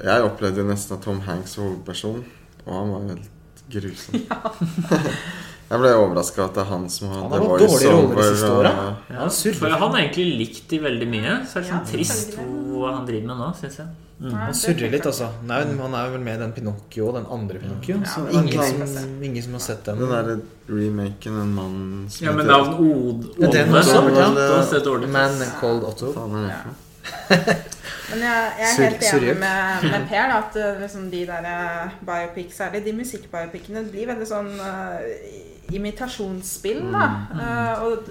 jeg 0.05 0.25
opplevde 0.27 0.61
jo 0.63 0.69
nesten 0.69 0.97
at 0.99 1.05
Tom 1.05 1.21
Hanks 1.25 1.57
var 1.59 1.71
hovedperson, 1.71 2.25
og 2.67 2.73
han 2.75 2.93
var 2.93 3.09
helt 3.15 3.31
grusom. 3.73 4.21
jeg 5.71 5.81
ble 5.81 5.91
overraska 5.97 6.45
at 6.45 6.55
det 6.55 6.63
er 6.63 6.69
han 6.71 6.89
som 6.93 7.09
har 7.09 7.21
Han 7.23 7.33
har 7.33 7.41
hatt 7.41 7.63
dårlige 7.65 7.93
roller 7.93 8.17
de 8.21 8.25
siste 8.35 8.51
åra. 8.53 8.73
Ja, 9.11 9.19
Han 9.19 9.31
surrer. 9.31 9.59
for 9.59 9.69
han 9.83 9.95
er 9.95 10.01
egentlig 10.05 10.27
likt 10.39 10.73
i 10.73 10.79
veldig 10.79 11.09
mye. 11.09 11.37
Så 11.49 11.59
er 11.59 11.63
det 11.63 11.69
Ja, 11.69 11.79
sånn 11.79 11.87
trist 11.93 12.37
hva 12.39 12.95
han 12.99 13.07
driver 13.07 13.27
med 13.31 13.37
nå, 13.43 13.49
syns 13.61 13.79
jeg. 13.81 13.87
Mm. 14.21 14.33
Han 14.39 14.55
surrer 14.55 14.91
litt, 14.93 15.07
altså. 15.11 15.29
Nei, 15.43 15.59
han 15.65 15.95
er 15.99 16.11
vel 16.13 16.21
med 16.21 16.37
i 16.37 16.43
den 16.45 16.53
Pinocchio, 16.55 17.11
den 17.17 17.27
andre 17.31 17.59
Pinocchio. 17.59 17.97
Ja, 17.99 18.07
så 18.13 18.21
men 18.25 18.49
ingen, 18.49 18.87
som, 18.87 19.23
ingen 19.23 19.43
som 19.43 19.53
har 19.59 19.61
sett 19.61 19.85
den. 19.85 19.99
Den 19.99 20.09
derre 20.15 20.37
remaken, 20.69 21.41
en 21.43 21.55
mann 21.55 22.07
som 22.11 22.27
Ja, 22.27 22.33
med 22.33 22.47
navn 22.47 22.75
Od 22.79 23.25
Ja, 23.39 23.49
Odne. 23.49 23.83
Det 23.83 24.65
ser 24.71 24.85
dårlig 24.85 25.09
ut. 25.09 25.13
Man 25.13 25.43
called 25.61 25.83
Otto. 25.85 26.13
Faen 26.13 26.37
er 26.37 26.47
det 26.47 26.55
Ja. 26.55 26.63
for 26.65 27.37
noe? 27.37 27.71
Men 28.11 28.23
jeg, 28.27 28.53
jeg 28.59 28.69
er 28.69 28.75
Sur- 28.75 28.85
helt 28.85 29.07
enig 29.09 29.35
med, 29.41 29.89
med 29.91 30.07
Per. 30.11 30.29
Da, 30.31 30.39
at 30.43 30.59
eh, 30.61 30.81
liksom, 30.83 31.09
de 31.11 31.25
der 31.27 31.49
biopic, 31.49 32.07
biopics, 32.11 32.61
særlig 32.61 32.85
de 32.85 32.95
musikkbiopicene, 33.01 33.85
blir 33.91 34.11
veldig 34.13 34.29
sånn 34.29 34.51
uh, 34.61 35.75
imitasjonsspill. 35.75 36.83
Da. 36.93 37.05
Eh, 37.35 37.85
og 37.85 38.11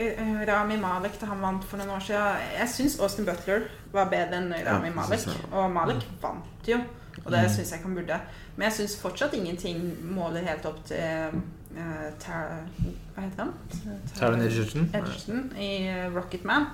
eh, 0.00 0.42
Rami 0.48 0.78
Malek 0.80 1.18
da 1.20 1.30
han 1.32 1.42
vant 1.44 1.64
for 1.68 1.80
noen 1.80 1.94
år 1.96 2.04
siden 2.04 2.42
Jeg 2.58 2.68
syns 2.74 2.98
Austin 3.00 3.28
Butler 3.28 3.68
var 3.92 4.10
bedre 4.12 4.40
enn 4.40 4.52
Rami 4.66 4.90
ja, 4.90 4.96
Malek. 4.96 5.28
Og 5.50 5.70
Malek 5.72 6.06
vant 6.22 6.68
jo, 6.68 6.80
og 7.24 7.32
det 7.34 7.46
syns 7.52 7.74
jeg 7.74 7.84
han 7.84 7.96
burde. 7.96 8.20
Men 8.56 8.68
jeg 8.68 8.78
syns 8.80 8.98
fortsatt 9.00 9.34
ingenting 9.36 9.80
måler 10.12 10.44
helt 10.44 10.66
opp 10.68 10.80
til 10.88 11.38
uh, 11.76 12.08
Tara, 12.20 12.58
Hva 13.14 13.24
heter 13.24 13.46
han? 13.46 13.52
Taron 14.18 14.44
Edgerton. 14.44 14.88
Edgerton 14.92 15.46
i 15.56 15.70
eh, 15.88 16.08
Rocketman, 16.12 16.68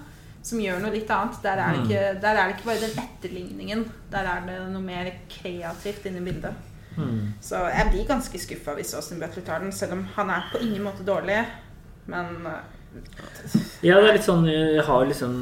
som 0.48 0.62
gjør 0.62 0.80
noe 0.82 0.94
litt 0.94 1.10
annet. 1.12 1.36
Der 1.44 1.60
er, 1.60 1.76
det 1.76 1.84
ikke, 1.84 2.06
der 2.22 2.40
er 2.40 2.48
det 2.48 2.56
ikke 2.56 2.70
bare 2.70 2.86
den 2.86 3.04
etterligningen. 3.04 3.84
Der 4.12 4.30
er 4.32 4.48
det 4.48 4.56
noe 4.72 4.84
mer 4.84 5.12
kreativt 5.32 6.08
inni 6.08 6.24
bildet. 6.24 6.64
Mm. 6.98 7.34
Så 7.44 7.60
jeg 7.70 7.92
blir 7.92 8.08
ganske 8.08 8.40
skuffa 8.42 8.74
hvis 8.74 8.96
Austin 8.98 9.20
Butler 9.22 9.44
tar 9.46 9.62
den, 9.62 9.70
selv 9.72 9.94
om 9.98 10.02
han 10.16 10.32
er 10.34 10.48
på 10.52 10.62
ingen 10.64 10.82
måte 10.88 11.06
dårlig. 11.06 11.38
Men 12.10 12.46
eh, 12.48 12.74
Ja, 13.84 13.98
det 14.00 14.08
er 14.08 14.14
litt 14.16 14.24
sånn 14.24 14.46
Jeg 14.48 14.80
har 14.86 15.02
liksom 15.06 15.34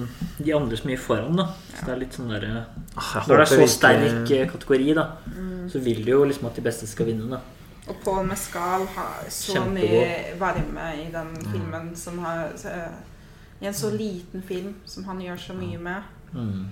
de 0.42 0.52
andre 0.52 0.76
så 0.76 0.88
mye 0.90 1.00
foran, 1.00 1.38
da. 1.38 1.46
Så 1.70 1.86
det 1.86 1.92
er 1.94 2.00
litt 2.02 2.16
sånn 2.18 2.32
derre 2.34 2.64
Ah, 2.96 3.22
Når 3.28 3.36
det 3.38 3.44
er 3.44 3.50
så 3.52 3.68
sterk 3.70 4.32
eh, 4.34 4.46
kategori, 4.50 4.88
da, 4.98 5.04
mm. 5.30 5.68
så 5.72 5.80
vil 5.84 6.02
du 6.04 6.10
jo 6.10 6.24
liksom 6.26 6.48
at 6.50 6.58
de 6.58 6.64
beste 6.66 6.88
skal 6.90 7.10
vinne, 7.12 7.28
da. 7.36 7.40
Og 7.86 7.98
Paul 8.02 8.24
Mescal 8.26 8.86
har 8.96 9.26
så 9.30 9.54
Kjempegod. 9.54 9.76
mye 9.78 10.38
varme 10.40 10.86
i 10.98 11.04
den 11.12 11.28
filmen 11.52 11.92
som 11.96 12.18
har 12.24 12.50
eh, 12.66 12.96
I 13.60 13.66
en 13.70 13.74
så 13.74 13.90
liten 13.90 14.42
film 14.44 14.74
som 14.84 15.06
han 15.08 15.20
gjør 15.22 15.38
så 15.40 15.56
mye 15.56 15.78
med. 15.80 16.10
Mm. 16.34 16.66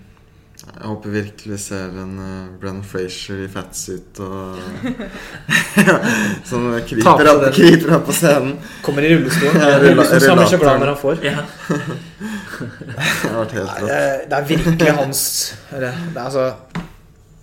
Jeg 0.65 0.87
håper 0.87 1.13
virkelig 1.13 1.51
vi 1.51 1.57
ser 1.61 1.97
en 2.01 2.13
uh, 2.17 2.53
Brenn 2.61 2.81
Frazier 2.87 3.43
i 3.45 3.49
fatsuit 3.53 4.21
og 4.23 4.61
Som 6.49 6.69
kriper 6.87 7.03
kryper 7.03 7.31
opp, 7.33 7.47
kryper 7.57 7.97
opp 7.99 8.07
på 8.09 8.15
scenen. 8.17 8.55
Kommer 8.85 9.05
i 9.05 9.11
Rullestol, 9.15 9.51
så 10.23 10.37
han 10.39 10.61
glad 10.63 10.81
når 10.81 10.93
han 10.93 11.01
får. 11.01 11.25
Ja. 11.25 11.43
Det 12.55 13.57
helt 13.57 13.83
Nei. 13.83 13.91
Det 14.31 14.39
er 14.39 14.47
virkelig 14.47 14.95
hans 14.95 15.25
det, 15.73 15.81
det, 15.91 15.91
er 15.91 16.23
altså, 16.23 16.47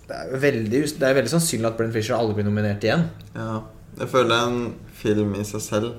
det, 0.08 0.16
er 0.16 0.40
veldig, 0.46 0.82
det 0.98 1.08
er 1.08 1.20
veldig 1.20 1.34
sannsynlig 1.34 1.68
at 1.68 1.78
Brenn 1.78 1.92
Frazier 1.94 2.16
aldri 2.16 2.40
blir 2.40 2.48
nominert 2.48 2.84
igjen. 2.86 3.06
Ja. 3.36 3.60
Jeg 4.00 4.08
føler 4.08 4.48
en 4.48 4.60
film 4.96 5.34
i 5.36 5.44
seg 5.44 5.60
selv, 5.60 5.94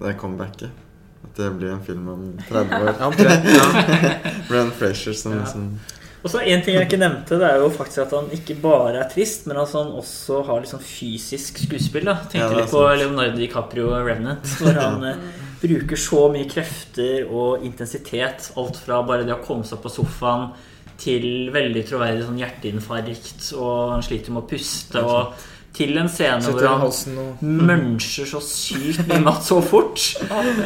det 0.00 0.10
er 0.10 0.18
comebacket. 0.18 0.87
At 1.24 1.34
det 1.36 1.48
blir 1.58 1.72
en 1.74 1.82
film 1.84 2.08
om 2.08 2.26
30 2.48 2.74
år. 2.78 2.90
Ja, 2.98 3.06
omtrent. 3.06 3.48
Ja. 4.50 4.64
Frazier 4.78 5.12
som 5.18 5.32
Ja. 5.34 5.40
liksom 5.44 5.78
Og 6.24 6.30
så 6.32 6.40
En 6.42 6.62
ting 6.62 6.74
jeg 6.74 6.86
ikke 6.88 6.98
nevnte, 6.98 7.36
det 7.38 7.46
er 7.46 7.60
jo 7.62 7.68
faktisk 7.70 7.98
at 8.02 8.10
han 8.16 8.30
ikke 8.34 8.56
bare 8.62 8.96
er 9.04 9.08
trist, 9.12 9.46
men 9.46 9.56
at 9.56 9.70
han 9.72 9.92
også 10.00 10.40
har 10.48 10.64
sånn 10.66 10.82
fysisk 10.82 11.60
skuespill. 11.62 12.04
da 12.10 12.16
Tenkte 12.24 12.38
Ja, 12.40 12.56
litt 12.58 12.70
på. 12.72 12.80
Leonardo 12.98 13.36
DiCaprio 13.38 13.92
og 13.92 14.06
Revenant, 14.06 14.42
hvor 14.58 14.74
han 14.82 15.04
eh, 15.04 15.20
bruker 15.62 15.96
så 15.96 16.24
mye 16.34 16.48
krefter 16.50 17.28
og 17.30 17.62
intensitet. 17.66 18.50
Alt 18.58 18.76
fra 18.82 18.98
bare 19.06 19.24
det 19.28 19.34
å 19.36 19.44
komme 19.46 19.64
seg 19.64 19.78
opp 19.78 19.86
på 19.86 19.94
sofaen 19.94 20.50
til 20.98 21.52
veldig 21.54 21.84
troverdig 21.86 22.24
sånn 22.26 22.40
hjerteinfarkt, 22.42 23.52
og 23.54 23.92
han 23.94 24.02
sliter 24.02 24.34
med 24.34 24.42
å 24.42 24.48
puste, 24.50 24.98
og 24.98 25.32
til 25.76 25.96
en 26.00 26.08
scene 26.10 26.42
hvor 26.42 26.64
han 26.64 26.82
halsen 26.82 27.18
og 27.22 27.42
muncher 27.44 28.28
så 28.28 28.40
sykt 28.42 29.04
mye 29.08 29.22
mat 29.24 29.44
så 29.46 29.60
fort. 29.64 30.02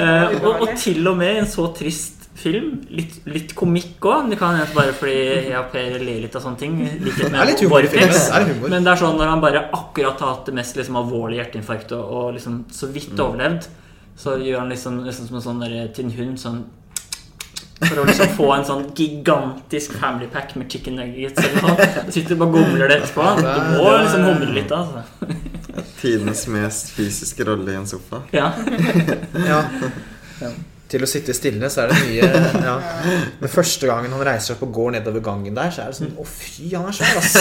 Eh, 0.03 0.35
og, 0.43 0.63
og 0.65 0.73
til 0.79 1.07
og 1.09 1.17
med 1.19 1.37
i 1.37 1.41
en 1.43 1.49
så 1.49 1.67
trist 1.77 2.23
film. 2.39 2.81
Litt, 2.93 3.19
litt 3.29 3.55
komikk 3.57 4.03
òg. 4.09 4.31
Det 4.33 4.39
kan 4.41 4.57
hende 4.57 4.75
bare 4.77 4.95
fordi 4.97 5.17
jeg 5.51 5.57
og 5.59 5.71
Per 5.73 5.97
ler 6.03 6.21
litt 6.25 6.37
av 6.39 6.45
sånne 6.45 6.61
ting. 6.61 6.79
Det 6.83 7.29
er 7.29 7.49
litt 7.49 7.63
humor. 7.65 7.87
Men 8.73 8.87
det 8.87 8.93
er 8.95 9.01
sånn 9.01 9.19
når 9.21 9.33
han 9.35 9.45
bare 9.45 9.65
akkurat 9.69 10.23
har 10.23 10.37
hatt 10.37 10.51
det 10.51 10.57
mest 10.57 10.79
liksom, 10.79 10.99
alvorlige 11.03 11.43
hjerteinfarktet 11.43 11.97
og, 11.99 12.13
og 12.19 12.37
liksom 12.39 12.63
så 12.73 12.91
vidt 12.93 13.13
overlevd, 13.15 13.69
så 14.23 14.37
gjør 14.41 14.63
han 14.63 14.73
liksom, 14.73 15.03
liksom 15.07 15.29
som 15.29 15.41
en 15.41 15.47
sånn 15.47 15.63
der, 15.65 15.77
til 15.95 16.09
en 16.09 16.17
hund 16.19 16.41
sånn 16.41 16.63
for 17.87 18.03
å 18.03 18.07
liksom 18.09 18.35
få 18.37 18.49
en 18.57 18.67
sånn 18.69 18.85
gigantisk 18.99 19.95
family 20.01 20.29
pack 20.33 20.55
med 20.59 20.73
chicken 20.73 20.99
nuggets. 21.01 21.43
Så 21.43 22.15
sitter 22.15 22.39
bare 22.41 22.49
og 22.49 22.59
gomler 22.59 22.93
det 22.93 23.01
etterpå. 23.03 23.29
Du 23.43 23.49
må 23.77 23.95
liksom 23.99 24.27
humre 24.31 24.53
litt, 24.57 24.73
altså. 24.73 25.05
tidenes 26.01 26.47
mest 26.53 26.93
fysiske 26.97 27.47
rolle 27.49 27.75
i 27.75 27.81
en 27.81 27.89
sofa. 27.91 28.25
Ja. 28.35 28.53
Ja. 30.43 30.51
Til 30.93 31.07
å 31.07 31.09
sitte 31.09 31.35
stille, 31.37 31.69
så 31.73 31.85
er 31.87 31.93
det 31.93 31.99
mye 32.05 32.29
ja. 32.69 32.75
Men 33.41 33.51
første 33.53 33.89
gangen 33.89 34.13
han 34.13 34.25
reiser 34.29 34.53
seg 34.53 34.59
opp 34.59 34.67
og 34.69 34.75
går 34.77 34.95
nedover 34.99 35.25
gangen 35.25 35.57
der, 35.57 35.73
så 35.73 35.87
er 35.87 35.93
det 35.93 35.99
sånn 36.01 36.13
Å, 36.21 36.27
fy, 36.29 36.69
han 36.75 36.89
er 36.91 36.97
svær, 36.99 37.17
ass. 37.23 37.37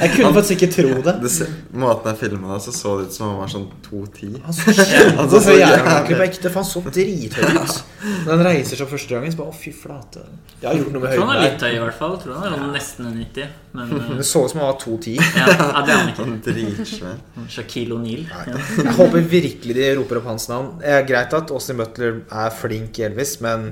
Jeg 0.00 0.14
kunne 0.16 0.32
faktisk 0.38 0.56
ikke 0.58 0.70
tro 0.78 0.94
det. 1.04 1.16
det 1.24 1.32
ser, 1.34 1.52
måten 1.84 2.10
jeg 2.12 2.20
filma 2.24 2.54
det, 2.56 2.60
så 2.66 2.74
så 2.74 2.94
det 3.02 3.08
ut 3.10 3.16
som 3.18 3.26
han 3.28 3.40
var 3.42 3.52
sånn 3.52 3.68
2,10. 3.88 4.38
Han 4.44 4.56
så 4.56 4.76
Han 5.20 5.34
så 5.34 5.58
jævlig- 5.58 6.16
på 6.18 6.24
ekte, 6.28 6.48
for 6.50 6.62
han 6.62 6.68
så 6.70 6.82
drithøy 6.88 7.44
ut. 7.60 7.82
Når 8.04 8.30
han 8.34 8.42
reiser 8.46 8.76
seg 8.76 8.84
opp 8.84 8.92
første 8.92 9.14
gangen, 9.16 9.32
så 9.32 9.40
bare 9.40 9.52
Å, 9.54 9.56
fy 9.56 9.70
flate. 9.76 10.24
Jeg 10.60 10.68
har 10.70 10.76
gjort 10.80 10.92
noe 10.94 11.02
med 11.04 11.12
høyden. 11.12 11.28
han 11.28 11.36
er 11.36 11.44
litt 11.50 11.62
høy, 11.64 11.70
i 11.76 11.80
hvert 11.84 11.96
fall. 11.98 12.16
Jeg 12.16 12.24
tror 12.24 12.38
han 12.40 12.46
er 12.48 12.56
sånn 12.56 12.74
nesten 12.74 13.10
90. 13.20 13.52
Men 13.74 13.90
eh, 13.98 14.10
Det 14.20 14.26
så 14.28 14.42
ut 14.44 14.52
som 14.52 14.60
han 14.62 14.68
var 14.70 14.78
2,10. 14.80 15.14
ja, 15.40 15.46
ja, 15.50 15.82
det 15.84 15.94
er 15.94 15.98
han 16.00 16.12
ikke. 16.12 16.26
Dritsvær. 16.46 17.16
Shaquille 17.50 17.96
O'Neal. 17.96 18.24
Ja. 18.30 18.58
Jeg 18.84 18.94
håper 19.00 19.24
virkelig 19.34 19.76
de 19.78 19.88
roper 19.98 20.20
opp 20.20 20.28
hans 20.30 20.46
navn. 20.52 20.70
Det 20.80 20.92
er 20.94 21.06
greit 21.08 21.34
at 21.36 21.52
Austin 21.54 21.80
Butler 21.80 22.20
er 22.30 22.54
flink 22.54 22.93
i 23.00 23.06
Elvis, 23.06 23.36
men 23.44 23.70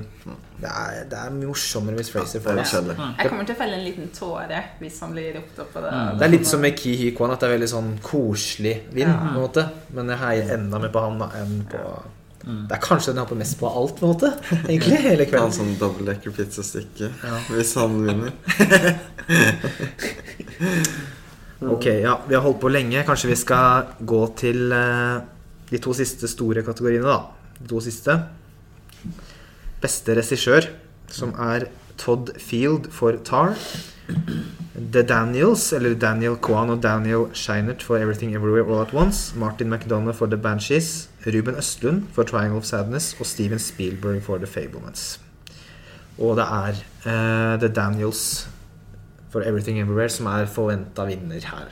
det 0.61 0.69
er, 0.69 1.03
det 1.11 1.19
er 1.19 1.35
morsommere 1.35 1.99
hvis 1.99 2.11
Fraser 2.13 2.43
får 2.43 2.59
det. 2.59 2.65
Jeg 2.71 3.29
kommer 3.29 3.47
til 3.47 3.55
å 3.55 3.59
felle 3.59 3.77
en 3.79 3.85
liten 3.85 4.09
tåre 4.15 4.63
hvis 4.79 4.99
han 5.03 5.13
blir 5.15 5.29
ropt 5.37 5.61
opp 5.63 5.71
på 5.75 5.83
det. 5.85 5.93
Mm. 5.93 6.17
Det 6.19 6.27
er 6.27 6.33
litt 6.33 6.49
som 6.49 6.63
med 6.63 6.77
Ki 6.79 6.95
Hy 7.01 7.11
Kwan, 7.17 7.35
at 7.35 7.43
det 7.43 7.49
er 7.49 7.55
veldig 7.57 7.71
sånn 7.75 7.93
koselig 8.05 8.75
vind. 8.91 9.09
Ja. 9.09 9.19
på 9.19 9.31
en 9.33 9.39
måte 9.39 9.63
Men 9.93 10.11
jeg 10.13 10.21
heier 10.23 10.53
enda 10.57 10.79
mer 10.83 10.93
på 10.93 11.07
han 11.07 11.25
enn 11.41 11.55
på 11.71 11.85
Mm. 12.43 12.65
Det 12.67 12.75
er 12.75 12.81
kanskje 12.83 13.13
den 13.13 13.21
jeg 13.21 13.23
hopper 13.23 13.37
mest 13.39 13.55
på 13.55 13.67
av 13.69 13.75
alt, 13.79 13.93
på 13.95 14.03
en 14.03 14.09
måte. 14.11 14.29
Egentlig, 14.67 14.97
hele 14.99 15.23
kvelden 15.29 15.45
han 15.45 15.53
som 15.55 15.69
sånn 15.69 15.77
dobbeltdekker 15.79 16.33
pizzastykke 16.35 17.07
Ja. 17.23 17.37
hvis 17.53 17.71
han 17.79 17.93
vinner. 18.03 18.33
Ok, 21.63 21.85
ja, 21.85 22.17
vi 22.27 22.35
har 22.35 22.41
holdt 22.43 22.59
på 22.59 22.67
lenge. 22.71 23.05
Kanskje 23.07 23.29
vi 23.29 23.37
skal 23.39 23.93
gå 24.03 24.21
til 24.35 24.73
eh, 24.75 25.21
de 25.69 25.79
to 25.79 25.93
siste 25.95 26.27
store 26.27 26.63
kategoriene, 26.65 27.07
da. 27.07 27.53
De 27.61 27.69
to 27.71 27.79
siste. 27.83 28.17
Beste 29.83 30.15
regissør, 30.15 30.69
som 31.11 31.33
er 31.35 31.67
Todd 31.99 32.31
Field 32.39 32.87
for 32.95 33.19
Tar. 33.27 33.57
The 34.93 35.03
Daniels, 35.03 35.73
eller 35.73 35.95
Daniel 35.99 36.35
Kwan 36.35 36.69
og 36.69 36.81
Daniel 36.83 37.27
Scheinert 37.33 37.83
for 37.83 37.97
Everything 37.97 38.35
Everywhere 38.35 38.63
All 38.63 38.81
At 38.81 38.93
Once. 38.93 39.35
Martin 39.35 39.69
McDonough 39.73 40.15
for 40.15 40.27
The 40.27 40.37
Banshees. 40.37 41.09
Ruben 41.25 41.55
Østlund 41.55 42.03
for 42.13 42.23
Triangle 42.23 42.57
of 42.57 42.65
Sadness. 42.65 43.15
Og 43.19 43.25
Steven 43.25 43.59
Spielberg 43.59 44.23
for 44.23 44.37
The 44.37 44.47
Fablements. 44.47 45.19
Og 46.17 46.37
det 46.37 46.45
er 46.45 46.73
uh, 47.05 47.59
The 47.59 47.67
Daniels 47.67 48.47
for 49.29 49.41
Everything 49.41 49.79
Everywhere 49.79 50.09
som 50.09 50.25
er 50.25 50.45
forventa 50.45 51.05
vinner 51.09 51.41
her. 51.41 51.71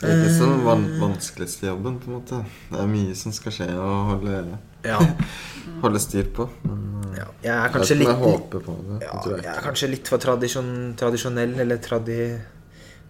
Det 0.00 0.10
er 0.10 0.22
ikke 0.22 0.36
så 0.36 0.46
van 0.64 0.86
vanskeligste 1.00 1.66
jobben, 1.66 1.98
på 2.00 2.10
en 2.10 2.16
måte. 2.18 2.38
Det 2.70 2.80
er 2.80 2.88
mye 2.88 3.14
som 3.16 3.32
skal 3.32 3.54
skje 3.54 3.68
å 3.78 3.90
holde, 4.10 4.58
Ja, 4.84 5.00
holde 5.84 6.00
styr 6.02 6.28
på. 6.36 6.48
Men 6.64 7.04
eh, 7.10 7.20
ja. 7.20 7.28
Jeg 7.44 7.54
er 7.54 7.72
kanskje 7.74 7.94
jeg 7.96 8.02
litt 8.02 8.10
det. 8.52 8.62
ja, 9.04 9.12
jeg 9.12 9.38
jeg 9.38 9.52
er 9.54 9.62
kanskje 9.68 9.90
litt 9.92 10.10
for 10.10 10.22
tradisjon, 10.22 10.74
tradisjonell, 11.00 11.56
eller 11.64 11.80
tradi... 11.84 12.18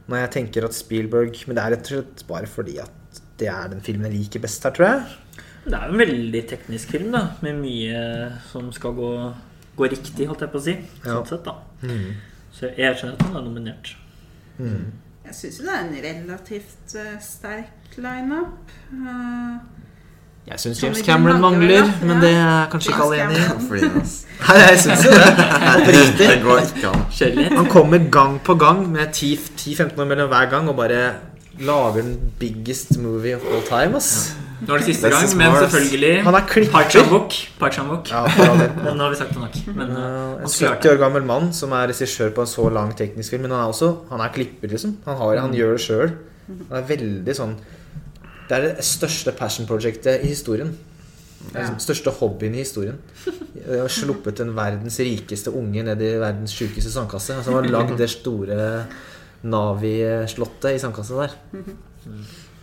Når 0.04 0.18
jeg 0.20 0.30
tenker 0.34 0.66
at 0.66 0.74
Spielberg 0.76 1.38
Men 1.48 1.56
det 1.56 1.62
er 1.62 1.70
rett 1.72 1.86
og 1.86 1.94
slett 1.94 2.24
bare 2.28 2.48
fordi 2.50 2.74
at 2.82 3.20
det 3.40 3.46
er 3.48 3.70
den 3.72 3.80
filmen 3.80 4.10
jeg 4.10 4.26
liker 4.26 4.42
best 4.44 4.66
her, 4.66 4.74
tror 4.76 4.86
jeg. 4.86 5.40
Det 5.64 5.72
er 5.78 5.88
jo 5.88 5.94
en 5.94 6.02
veldig 6.02 6.42
teknisk 6.50 6.92
film, 6.92 7.08
da. 7.14 7.22
Med 7.42 7.56
mye 7.62 8.02
som 8.50 8.68
skal 8.76 8.92
gå, 8.94 9.10
gå 9.78 9.88
riktig, 9.90 10.28
holdt 10.28 10.44
jeg 10.44 10.52
på 10.52 10.60
å 10.60 10.64
si. 10.66 10.74
Ja. 10.76 11.06
Sånn 11.08 11.30
sett, 11.32 11.48
da. 11.48 11.56
Så 12.54 12.70
jeg 12.76 12.98
skjønner 13.00 13.16
at 13.16 13.24
han 13.26 13.40
er 13.40 13.46
nominert. 13.48 13.94
Mm. 14.60 14.92
Jeg 15.24 15.36
syns 15.38 15.58
jo 15.58 15.66
det 15.66 15.74
er 15.74 15.86
en 15.86 15.96
relativt 16.04 16.94
uh, 17.00 17.14
sterk 17.24 17.96
lineup. 17.96 18.74
Uh, 18.92 19.56
Jeg 20.44 20.60
syns 20.60 20.82
James 20.82 20.98
Cameron 21.00 21.40
mangler, 21.40 21.86
men 22.04 22.18
det 22.20 22.34
er 22.36 22.66
kanskje 22.72 22.90
ikke 22.92 23.04
alle 23.06 23.16
James 23.16 23.38
enig 23.38 23.84
i. 23.84 24.08
Nei, 24.48 24.56
jeg 24.60 24.80
syns 24.82 25.04
jo 25.06 25.12
det. 25.16 25.28
Oppriktig. 25.70 26.26
Det 26.32 26.40
går 26.42 26.58
ikke 26.66 26.90
an. 26.90 27.54
Han 27.56 27.68
kommer 27.72 28.08
gang 28.12 28.40
på 28.44 28.56
gang 28.60 28.82
med 28.92 29.14
10-15 29.16 30.00
år 30.00 30.10
mellom 30.10 30.28
hver 30.28 30.50
gang 30.52 30.68
og 30.68 30.76
bare 30.76 31.00
lager 31.64 32.02
den 32.02 32.18
biggest 32.38 32.98
movie 32.98 33.36
of 33.36 33.46
all 33.48 33.62
time, 33.64 33.96
ass. 33.96 34.34
Nå 34.60 34.74
er 34.74 34.82
det 34.82 34.86
siste 34.90 35.08
gang, 35.10 35.24
men 35.36 35.56
selvfølgelig 35.64 36.22
Han 36.24 36.34
er 36.34 36.44
klipper. 36.48 36.72
Park 36.72 37.72
Chan-wook. 37.72 38.10
Ja. 38.10 38.22
Men 38.84 38.96
nå 38.96 39.06
har 39.06 39.10
vi 39.12 39.18
sagt 39.18 39.34
det 39.34 39.40
nok. 39.42 39.56
Men 39.76 39.96
uh, 39.96 40.04
Uh, 40.34 40.42
en 40.42 40.48
70 40.48 40.90
år 40.92 41.00
gammel 41.00 41.24
mann 41.26 41.52
som 41.52 41.72
er 41.72 41.88
regissør 41.90 42.30
på 42.36 42.44
en 42.44 42.50
så 42.50 42.68
lang 42.72 42.92
teknisk 42.96 43.34
film. 43.34 43.42
Men 43.42 43.56
han 43.56 43.64
er 43.64 43.72
også 43.72 43.90
Han 44.10 44.20
er 44.20 44.32
klipper, 44.32 44.68
liksom. 44.68 44.96
Han, 45.06 45.16
har, 45.16 45.40
han 45.40 45.56
gjør 45.56 45.76
det 45.76 45.80
sjøl. 45.84 46.14
Han 46.48 46.78
er 46.78 46.86
veldig 46.88 47.36
sånn 47.36 47.56
Det 48.48 48.56
er 48.58 48.66
det 48.68 48.84
største 48.84 49.32
passion 49.36 49.66
projectet 49.68 50.24
i 50.24 50.32
historien. 50.34 50.74
Det 51.44 51.60
Ja. 51.60 51.66
den 51.68 51.80
største 51.80 52.10
hobbyen 52.10 52.54
i 52.54 52.58
historien. 52.64 52.98
Jeg 53.66 53.80
har 53.80 53.88
sluppet 53.88 54.36
den 54.38 54.54
verdens 54.56 54.98
rikeste 54.98 55.50
unge 55.52 55.82
ned 55.82 56.00
i 56.00 56.14
verdens 56.18 56.52
sjukeste 56.56 56.90
sandkasse. 56.92 57.36
Som 57.44 57.54
har 57.54 57.62
lagd 57.68 57.96
det 57.98 58.08
store 58.10 58.86
Navi-slottet 59.44 60.74
i 60.74 60.78
sandkassa 60.80 61.14
der. 61.26 61.34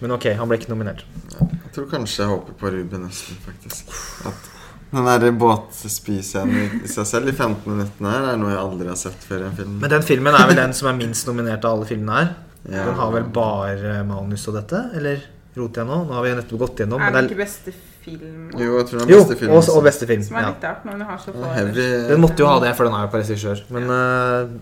Men 0.01 0.11
ok, 0.15 0.31
han 0.37 0.49
ble 0.49 0.57
ikke 0.57 0.71
nominert. 0.73 1.03
Jeg 1.37 1.73
tror 1.75 1.89
kanskje 1.91 2.23
jeg 2.23 2.31
håper 2.31 2.53
på 2.57 2.71
Ruben 2.73 3.05
Østlund, 3.05 3.41
faktisk. 3.45 3.91
At 4.25 4.49
den 4.91 5.05
der 5.05 5.31
båtspiscenen 5.39 6.81
i 6.83 6.87
seg 6.91 7.05
selv 7.07 7.29
i 7.29 7.35
15 7.37 7.61
minuttene 7.69 8.11
her 8.11 8.31
er 8.33 8.39
noe 8.41 8.49
jeg 8.51 8.59
aldri 8.63 8.89
har 8.89 8.97
sett 8.99 9.21
før 9.27 9.45
i 9.45 9.49
en 9.51 9.55
film. 9.59 9.75
Men 9.83 9.93
den 9.93 10.03
filmen 10.07 10.33
er 10.35 10.47
vel 10.49 10.57
den 10.59 10.73
som 10.77 10.89
er 10.91 10.97
minst 10.97 11.29
nominert 11.29 11.63
av 11.69 11.77
alle 11.77 11.87
filmene 11.89 12.17
her. 12.17 12.33
Ja. 12.65 12.87
Den 12.89 12.97
har 12.97 13.13
vel 13.13 13.29
bare 13.33 14.01
manus 14.09 14.47
og 14.49 14.57
dette? 14.57 14.81
Eller 14.97 15.21
roter 15.57 15.83
jeg 15.83 15.89
nå? 15.91 16.01
Nå 16.07 16.17
har 16.17 16.27
vi 16.27 16.33
nettopp 16.39 16.61
gått 16.65 16.83
gjennom. 16.83 17.01
er 17.03 17.15
det 17.15 17.23
ikke 17.29 17.41
beste 17.43 17.73
film? 18.05 18.43
Jo, 18.57 18.75
jeg 18.79 18.89
tror 18.89 19.01
det 19.01 19.05
er 19.05 19.15
beste 19.15 19.39
film. 19.39 19.55
og, 19.55 19.71
og 19.75 19.87
beste 19.87 20.09
film. 20.09 20.27
Som 20.27 20.41
er 20.41 20.51
litt 20.51 20.67
rart 20.67 20.85
når 20.87 21.01
du 21.01 21.07
har 21.09 21.23
så 21.23 21.33
Den 21.35 21.47
få. 21.47 21.87
Den 22.11 22.21
måtte 22.23 22.45
jo 22.45 22.51
ha 22.51 22.59
det, 22.63 22.75
for 22.77 22.89
den 22.89 22.97
er 22.97 23.07
jo 23.07 23.11
på 23.13 23.21
regissør. 23.23 23.65
Men 23.75 23.95
øh, 23.97 24.53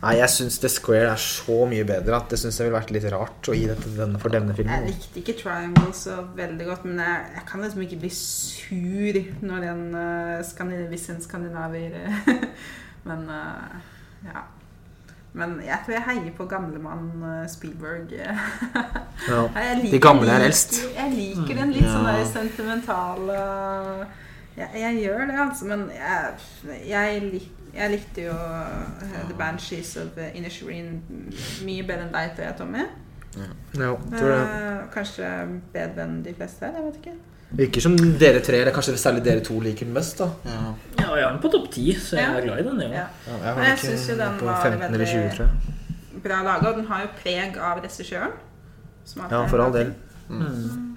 Nei, 0.00 0.14
jeg 0.16 0.32
syns 0.32 0.56
The 0.62 0.68
Square 0.72 1.10
er 1.12 1.20
så 1.20 1.56
mye 1.68 1.84
bedre 1.84 2.16
at 2.16 2.30
det 2.32 2.38
syns 2.40 2.56
jeg 2.56 2.70
ville 2.70 2.78
vært 2.78 2.92
litt 2.94 3.04
rart 3.12 3.48
å 3.52 3.56
gi 3.56 3.66
dette 3.68 3.84
til 3.84 3.98
denne 4.00 4.20
for 4.22 4.32
denne 4.32 4.54
Jeg 4.56 4.84
likte 4.86 5.20
ikke 5.20 5.34
Triangle 5.42 5.90
så 5.96 6.22
veldig 6.38 6.68
godt, 6.70 6.86
men 6.88 7.02
jeg, 7.04 7.26
jeg 7.36 7.44
kan 7.50 7.64
liksom 7.66 7.82
ikke 7.84 7.98
bli 8.00 8.12
sur 8.16 9.18
når 9.44 9.66
en 9.74 9.82
uh, 9.92 10.38
skandinavisk 10.46 11.36
eh, 11.36 12.48
Men 13.10 13.28
uh, 13.28 13.76
ja. 14.24 14.46
Men 15.32 15.60
jeg 15.62 15.78
tror 15.84 15.94
jeg 15.94 16.02
heier 16.08 16.32
på 16.36 16.44
gamlemann 16.50 17.04
uh, 17.22 17.46
Spielberg. 17.48 18.12
eh. 18.12 18.40
Ja. 19.28 19.42
Liker- 19.76 19.90
De 19.92 19.98
gamle 20.00 20.26
er 20.32 20.38
jeg 20.40 20.48
eldst. 20.50 20.78
Jeg 20.96 21.12
liker 21.14 21.54
den 21.60 21.72
litt 21.76 21.84
sånn 21.86 22.06
Ja. 22.08 22.16
der 22.16 22.24
sentimentale 22.32 23.36
jeg, 24.56 24.68
jeg 24.74 24.96
gjør 25.04 25.26
det, 25.30 25.36
altså, 25.40 25.64
men 25.70 25.84
jeg, 25.94 26.80
jeg, 26.88 27.20
lik, 27.32 27.46
jeg 27.74 27.90
likte 27.94 28.24
jo 28.26 28.32
eh, 28.34 29.20
The 29.28 29.36
Banshees 29.38 29.92
of 30.02 30.18
Inisherin 30.34 30.98
mye 31.64 31.84
bedre 31.86 32.08
enn 32.08 32.12
deg, 32.16 32.32
tror 32.34 32.44
jeg, 32.48 32.56
Tommy. 32.58 32.82
Ja, 33.78 33.92
tror 34.10 34.32
det. 34.32 34.40
Eh, 34.42 34.80
kanskje 34.92 35.30
bedre 35.72 36.02
enn 36.08 36.18
de 36.26 36.34
fleste 36.34 36.66
her, 36.66 36.80
jeg 36.80 36.88
vet 36.88 36.98
ikke. 37.04 37.14
Virker 37.58 37.80
som 37.82 37.96
dere 37.96 38.40
tre, 38.40 38.60
eller 38.62 38.72
kanskje 38.72 38.94
særlig 39.00 39.24
dere 39.24 39.40
to, 39.42 39.56
liker 39.60 39.84
den 39.86 39.94
best. 39.94 40.18
da 40.18 40.28
Ja. 40.44 40.74
Ja, 41.00 41.14
jeg 41.16 41.24
har 41.24 41.32
den 41.32 41.40
på 41.42 41.50
topp 41.50 41.70
ti, 41.72 41.92
så 41.94 42.16
jeg 42.16 42.24
Ja. 42.28 42.36
er 42.38 42.42
glad 42.46 42.58
i 42.60 42.62
den. 42.68 42.80
Ja. 42.80 42.88
Ja. 42.88 43.06
ja, 43.26 43.36
Men 43.38 43.42
har 43.42 43.64
jeg 43.64 43.72
ikke 43.78 43.86
synes 43.86 44.08
jo 44.08 44.16
den 44.16 44.38
på 44.38 44.44
var 44.44 44.62
15 44.62 44.94
eller 44.94 45.06
20, 45.06 45.16
veldig- 45.18 45.36
tror 45.36 45.46
jeg. 45.46 46.22
Bra 46.22 46.42
laga, 46.42 46.68
og 46.70 46.76
den 46.76 46.86
har 46.86 47.00
jo 47.02 47.08
preg 47.22 47.56
av 47.58 47.82
regissøren. 47.82 48.32
Ja, 49.30 49.46
for 49.46 49.58
all 49.64 49.72
del. 49.72 49.94
Mm. 50.28 50.96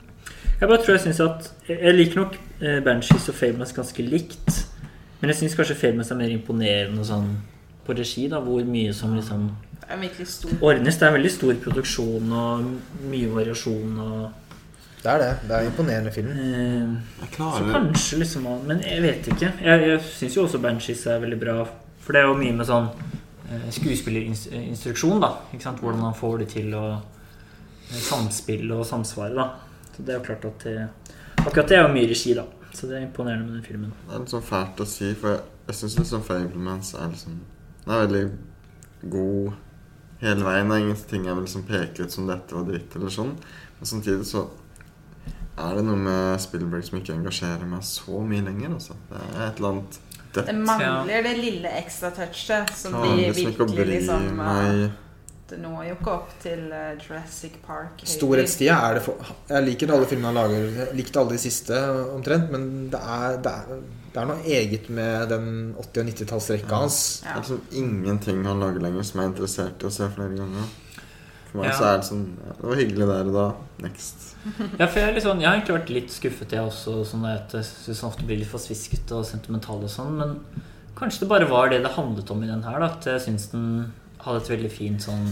Jeg 0.62 0.70
bare 0.70 0.78
tror 0.78 0.94
jeg 0.94 1.02
synes 1.02 1.20
at 1.20 1.52
Jeg 1.68 1.94
liker 1.96 2.16
nok 2.16 2.36
eh, 2.62 2.80
Banshees 2.84 3.30
og 3.30 3.36
Famous 3.36 3.72
ganske 3.74 4.04
likt. 4.10 4.66
Men 5.22 5.30
jeg 5.32 5.38
syns 5.38 5.56
kanskje 5.56 5.76
Famous 5.76 6.12
er 6.12 6.16
mer 6.16 6.30
imponerende 6.30 7.04
sånn 7.06 7.38
på 7.88 7.96
regi, 7.98 8.28
da, 8.30 8.40
hvor 8.40 8.64
mye 8.66 8.94
som 8.94 9.16
liksom 9.16 9.50
Det 9.82 9.90
er 9.90 9.96
en 9.96 10.60
ordnes. 10.62 10.98
Det 11.00 11.08
er 11.08 11.12
veldig 11.18 11.32
stor 11.32 11.54
produksjon 11.56 12.32
og 12.32 12.64
mye 13.10 13.28
variasjon 13.34 14.00
og 14.00 14.32
Det 15.04 15.12
er 15.12 15.18
det. 15.20 15.32
Det 15.48 15.52
er 15.56 15.60
en 15.66 15.72
imponerende 15.72 16.12
film. 16.16 16.30
eh, 16.32 17.28
Så 17.58 17.64
kanskje 17.74 18.18
liksom 18.22 18.46
Men 18.68 18.80
jeg 18.82 19.02
vet 19.04 19.28
ikke. 19.28 19.50
Jeg, 19.62 19.82
jeg 19.90 20.02
syns 20.02 20.38
jo 20.38 20.44
også 20.46 20.62
Banshees 20.64 21.06
er 21.12 21.20
veldig 21.20 21.40
bra. 21.42 21.58
For 22.00 22.14
det 22.16 22.22
er 22.22 22.28
jo 22.30 22.38
mye 22.40 22.54
med 22.56 22.68
sånn 22.68 22.88
eh, 23.52 23.68
skuespillerinstruksjon, 23.72 25.20
da. 25.24 25.34
Ikke 25.54 25.64
sant? 25.68 25.80
Hvordan 25.84 26.00
man 26.06 26.16
får 26.16 26.38
det 26.44 26.48
til 26.56 26.74
å 26.80 26.86
eh, 26.96 28.00
samspille 28.00 28.76
og 28.80 28.86
samsvare, 28.88 29.36
da. 29.36 29.50
Så 29.94 30.04
det 30.08 30.16
er 30.16 30.20
jo 30.22 30.26
klart 30.30 30.46
at 30.50 30.64
det 30.68 30.78
Akkurat 31.44 31.68
det 31.68 31.76
er 31.78 31.82
jo 31.84 31.92
mye 31.94 32.08
regi, 32.08 32.34
da. 32.38 32.46
Så 32.74 32.88
det 32.88 32.98
er 32.98 33.04
imponerende 33.06 33.46
med 33.50 33.58
den 33.60 33.66
filmen. 33.68 33.92
Det 34.08 34.16
er 34.16 34.24
litt 34.24 34.32
sånn 34.32 34.46
fælt 34.48 34.80
å 34.82 34.88
si, 34.88 35.12
for 35.20 35.36
jeg, 35.36 35.44
jeg 35.68 35.76
syns 35.82 35.98
liksom 36.00 36.24
Fablements 36.26 36.94
er 36.96 37.12
liksom 37.12 37.36
Den 37.84 37.92
er 37.94 38.06
veldig 38.06 38.24
god 39.12 39.52
hele 40.24 40.46
veien. 40.48 40.70
Det 40.72 40.78
er 40.78 40.84
ingenting 40.86 41.28
jeg 41.28 41.36
vil 41.36 41.44
liksom 41.44 41.66
peke 41.68 42.06
ut 42.08 42.16
som 42.16 42.30
dette 42.32 42.56
var 42.56 42.64
dritt 42.70 42.96
eller 42.96 43.12
sånn. 43.12 43.34
Men 43.80 43.90
samtidig 43.92 44.26
så 44.30 44.46
er 45.58 45.76
det 45.78 45.86
noe 45.86 46.00
med 46.02 46.42
Spielberg 46.42 46.84
som 46.88 46.98
ikke 47.00 47.14
engasjerer 47.18 47.68
meg 47.70 47.86
så 47.86 48.24
mye 48.26 48.42
lenger. 48.46 48.74
Altså. 48.80 48.98
Det 49.12 49.22
er 49.22 49.48
et 49.48 49.62
eller 49.62 49.70
annet 49.76 50.00
dødt. 50.34 50.46
Det 50.50 50.56
mangler 50.58 50.92
mangler 50.98 51.24
det 51.30 51.38
lille 51.38 51.74
ekstra 51.84 52.10
touchet 52.16 52.74
som 52.76 52.98
de 53.04 53.16
liksom 53.22 53.52
virkelig 53.52 53.76
bry 53.76 53.86
liksom 53.92 54.28
eh, 54.32 54.38
meg 54.42 54.92
det 55.54 55.58
når 55.62 55.82
jo 55.90 55.96
ikke 55.98 56.12
opp 56.14 56.30
til 56.42 56.62
eh, 56.74 56.94
Jurassic 57.04 57.58
Park. 57.66 58.02
Storhetstida 58.08 58.78
er 58.88 58.98
det 58.98 59.04
for 59.06 59.34
Jeg 59.50 59.66
liker 59.68 59.92
alle 59.94 60.08
filmene 60.10 60.32
han 60.32 60.38
lager. 60.40 60.70
Jeg 60.80 60.98
likte 60.98 61.20
alle 61.22 61.36
de 61.36 61.42
siste 61.44 61.80
omtrent, 62.16 62.48
men 62.54 62.70
det 62.94 63.02
er, 63.02 63.36
det 63.44 63.52
er, 63.54 63.82
det 64.14 64.22
er 64.22 64.30
noe 64.30 64.46
eget 64.58 64.88
med 64.90 65.28
den 65.34 65.50
80- 65.78 66.00
og 66.00 66.10
90-tallsrekka 66.14 66.80
hans. 66.86 67.00
Det 67.22 67.28
Ja. 67.28 67.36
er 67.36 67.44
liksom 67.44 67.62
ingenting 67.84 68.46
han 68.48 68.64
lager 68.64 68.82
lenger 68.88 69.04
som 69.04 69.20
jeg 69.22 69.28
er 69.28 69.34
interessert 69.34 69.84
i 69.84 69.90
å 69.90 69.94
se 69.94 70.10
flere 70.16 70.40
ganger. 70.40 70.72
For 71.54 71.62
meg 71.62 71.70
Ja. 71.70 71.78
så 71.78 71.86
er 71.88 71.98
det 72.02 72.08
sånn 72.10 72.26
ja, 72.42 72.54
Det 72.58 72.68
var 72.68 72.80
hyggelig 72.82 73.08
der 73.14 73.28
og 73.30 73.34
da. 73.38 73.48
Next. 73.86 74.28
Ja, 74.80 74.88
for 74.88 75.00
jeg, 75.00 75.08
er 75.08 75.14
litt 75.16 75.24
sånn, 75.24 75.40
jeg 75.40 75.48
har 75.48 75.56
egentlig 75.60 75.78
vært 75.78 75.92
litt 75.94 76.12
skuffet, 76.12 76.52
jeg 76.58 76.66
også. 76.68 76.98
Sånn 77.08 77.26
at 77.30 77.54
jeg 77.56 77.68
syns 77.70 78.02
han 78.04 78.10
ofte 78.12 78.26
blir 78.28 78.42
litt 78.42 78.50
for 78.52 78.60
sviskete 78.60 79.16
og 79.22 79.28
sentimental 79.30 79.86
og 79.86 79.92
sånn. 79.94 80.18
Men 80.18 80.34
kanskje 80.98 81.24
det 81.24 81.30
bare 81.32 81.48
var 81.48 81.70
det 81.72 81.84
det 81.86 81.94
handlet 81.96 82.34
om 82.34 82.42
i 82.44 82.50
den 82.50 82.66
her. 82.66 82.82
Da, 82.82 82.90
at 82.98 83.06
jeg 83.08 83.22
syns 83.30 83.52
den 83.54 83.94
hadde 84.24 84.42
et 84.42 84.50
veldig 84.54 84.72
fint 84.72 85.04
sånn 85.04 85.30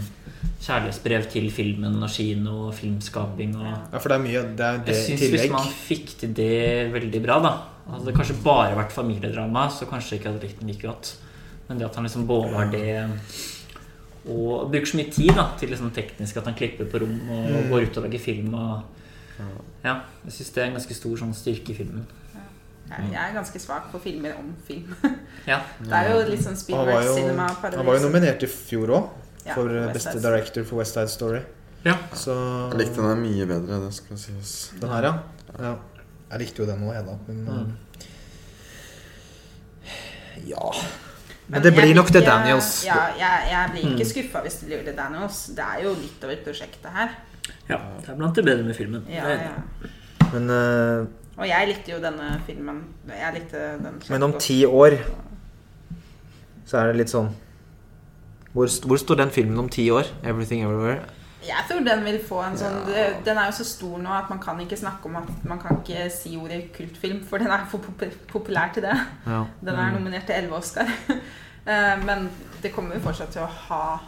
kjærlighetsbrev 0.62 1.28
til 1.32 1.48
filmen 1.54 1.98
og 2.04 2.12
kino 2.12 2.68
og 2.68 2.74
filmskaping. 2.78 3.56
og... 3.58 3.72
Ja, 3.94 3.98
for 4.00 4.12
det 4.12 4.18
er 4.18 4.24
mye 4.26 4.42
Det 4.58 4.68
er 4.68 4.80
det 4.86 4.96
Jeg 4.96 5.06
syns 5.10 5.34
hvis 5.36 5.52
man 5.54 5.70
fikk 5.88 6.14
til 6.22 6.34
det 6.38 6.92
veldig 6.94 7.22
bra, 7.24 7.40
da 7.44 7.54
Hadde 7.92 8.08
det 8.10 8.16
kanskje 8.16 8.38
bare 8.44 8.76
vært 8.78 8.94
familiedrama, 8.96 9.66
så 9.74 9.88
kanskje 9.90 10.14
jeg 10.16 10.22
ikke 10.22 10.32
hadde 10.32 10.46
likt 10.46 10.60
den 10.62 10.70
like 10.70 10.86
godt. 10.86 11.10
Men 11.68 11.80
det 11.80 11.88
at 11.88 11.98
han 11.98 12.06
liksom 12.08 12.28
både 12.30 12.52
har 12.54 12.70
det 12.72 12.92
og 14.30 14.70
bruker 14.72 14.86
så 14.86 14.98
mye 14.98 15.12
tid 15.12 15.32
da 15.36 15.48
til 15.58 15.70
liksom 15.70 15.92
teknisk 15.96 16.38
at 16.38 16.46
han 16.46 16.54
klipper 16.54 16.86
på 16.86 17.00
rom 17.02 17.16
og 17.30 17.46
Mm. 17.50 17.70
går 17.72 17.82
ut 17.88 17.98
og 17.98 18.04
lager 18.04 18.20
film. 18.20 18.54
Og, 18.54 18.84
ja, 19.84 19.96
jeg 20.26 20.34
syns 20.34 20.50
det 20.54 20.62
er 20.64 20.68
en 20.68 20.74
ganske 20.78 20.94
stor 20.94 21.16
sånn 21.18 21.34
styrke 21.34 21.72
i 21.72 21.74
filmen. 21.74 22.06
Jeg 22.92 23.08
jeg 23.14 23.30
er 23.30 23.34
ganske 23.34 23.60
svak 23.60 23.92
på 23.92 24.00
filmer 24.04 24.34
om 24.38 24.54
film. 24.68 24.94
Ja, 25.48 25.62
Det 25.80 25.92
er 25.94 26.10
jo 26.12 26.30
litt 26.30 26.42
sånn 26.44 26.54
Og 26.54 26.76
Han 26.78 26.86
var 26.86 27.02
Spielberg 27.02 27.06
jo, 27.06 27.16
Cinema 27.16 27.48
han 27.48 27.86
var 27.86 27.96
jo 27.98 28.02
nominert 28.10 28.44
i 28.44 28.48
fjor 28.48 28.88
òg, 28.90 29.10
for 29.56 29.70
ja, 29.74 29.88
beste 29.94 30.20
director 30.22 30.64
for 30.64 30.76
West 30.78 30.94
Side 30.94 31.08
Story. 31.10 31.40
ja. 31.86 31.96
Så 32.14 32.36
Jeg 32.72 32.78
likte 32.84 33.02
den 33.02 33.22
mye 33.24 33.46
bedre, 33.48 33.80
det 33.86 33.94
skal 33.94 34.18
sies. 34.18 34.72
Den 34.80 34.90
her, 34.90 35.04
ja. 35.04 35.14
ja. 35.60 35.76
Jeg 36.32 36.40
likte 36.40 36.62
jo 36.62 36.66
den 36.68 36.84
òg, 36.84 36.94
jeg, 36.94 37.06
da. 37.06 37.18
Men, 37.28 37.46
Mm. 37.46 37.72
ja 40.46 40.72
Men 41.52 41.62
det 41.66 41.72
blir 41.76 41.94
nok 41.96 42.08
blir 42.10 42.22
The 42.22 42.26
Daniels. 42.28 42.70
Ja, 42.88 43.00
jeg, 43.20 43.48
jeg 43.52 43.72
blir 43.74 43.82
ikke 43.92 44.06
Mm. 44.06 44.12
skuffa 44.14 44.42
hvis 44.46 44.60
det 44.62 44.68
blir 44.70 44.84
The 44.88 44.94
Daniels. 44.98 45.40
Det 45.58 45.66
er 45.66 45.82
jo 45.84 45.94
litt 46.00 46.24
over 46.24 46.36
prosjektet 46.46 46.92
her. 46.96 47.10
ja. 47.70 47.80
Det 48.00 48.10
er 48.10 48.16
blant 48.16 48.36
det 48.36 48.46
bedre 48.46 48.64
med 48.64 48.76
filmen. 48.76 49.04
Ja, 49.12 49.28
ja. 49.30 49.90
Men, 50.34 50.50
uh, 50.50 51.08
Og 51.42 51.48
jeg 51.48 51.68
likte 51.68 51.92
jo 51.92 52.00
denne 52.00 52.30
filmen. 52.48 52.84
Jeg 53.08 53.34
likte 53.34 53.58
den 53.84 54.00
men 54.10 54.24
om 54.24 54.34
ti 54.40 54.64
år 54.66 54.98
så 56.66 56.78
er 56.78 56.88
det 56.92 56.96
litt 57.02 57.10
sånn 57.12 57.34
Hvor, 58.54 58.68
hvor 58.88 58.98
står 59.00 59.16
den 59.16 59.30
filmen 59.32 59.60
om 59.60 59.70
ti 59.70 59.90
år? 59.92 60.08
Everything 60.24 60.64
Everywhere? 60.64 61.02
Jeg 61.42 61.64
tror 61.70 61.80
den 61.86 62.04
vil 62.06 62.20
få 62.28 62.42
en 62.46 62.58
sånn 62.58 62.76
ja. 62.94 63.06
Den 63.26 63.38
er 63.42 63.48
jo 63.50 63.56
så 63.58 63.66
stor 63.66 63.98
nå 63.98 64.10
at 64.14 64.30
man 64.30 64.40
kan 64.40 64.60
ikke 64.62 64.78
snakke 64.78 65.06
om 65.10 65.16
at 65.18 65.30
Man 65.48 65.60
kan 65.60 65.80
ikke 65.82 66.04
si 66.14 66.36
ordet 66.38 66.68
kultfilm, 66.76 67.24
for 67.26 67.38
den 67.42 67.48
er 67.50 67.66
for 67.72 67.80
populær 68.30 68.70
til 68.74 68.84
det. 68.86 68.94
Ja. 69.26 69.46
Den 69.62 69.76
er 69.76 69.92
nominert 69.96 70.26
til 70.30 70.36
elleve 70.38 70.60
Oscar. 70.62 70.88
Eh, 71.62 71.98
Men 72.06 72.24
det 72.64 72.72
kommer 72.74 72.96
jo 72.96 73.02
fortsatt 73.04 73.30
til 73.36 73.44
å 73.44 73.50
ha 73.68 74.00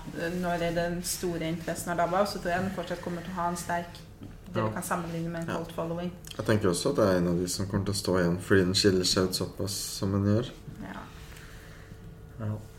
Når 0.41 0.63
den 0.73 0.95
store 1.05 1.45
interessen 1.51 1.91
har 1.91 1.99
dabba, 1.99 2.23
så 2.25 2.39
tror 2.41 2.49
jeg 2.55 2.63
den 2.63 2.71
fortsatt 2.73 3.01
kommer 3.03 3.21
til 3.21 3.29
å 3.35 3.35
ha 3.43 3.49
en 3.51 3.57
sterk 3.61 3.99
Det 4.47 4.57
vi 4.63 4.71
kan 4.73 4.81
sammenligne 4.87 5.29
med 5.29 5.41
en 5.43 5.49
Ja. 5.51 5.57
cult 5.59 5.75
following. 5.75 6.09
Jeg 6.35 6.45
tenker 6.47 6.69
også 6.71 6.89
at 6.89 6.95
det 6.97 7.05
er 7.11 7.17
en 7.21 7.27
av 7.29 7.37
de 7.37 7.47
som 7.47 7.67
kommer 7.69 7.85
til 7.85 7.93
å 7.93 7.99
stå 8.01 8.15
igjen 8.23 8.39
fordi 8.41 8.65
den 8.65 8.73
skiller 8.73 9.05
seg 9.05 9.29
ut 9.29 9.35
såpass 9.37 9.75
som 9.99 10.11
den 10.17 10.25
gjør. 10.31 10.49
Ja. 10.81 11.02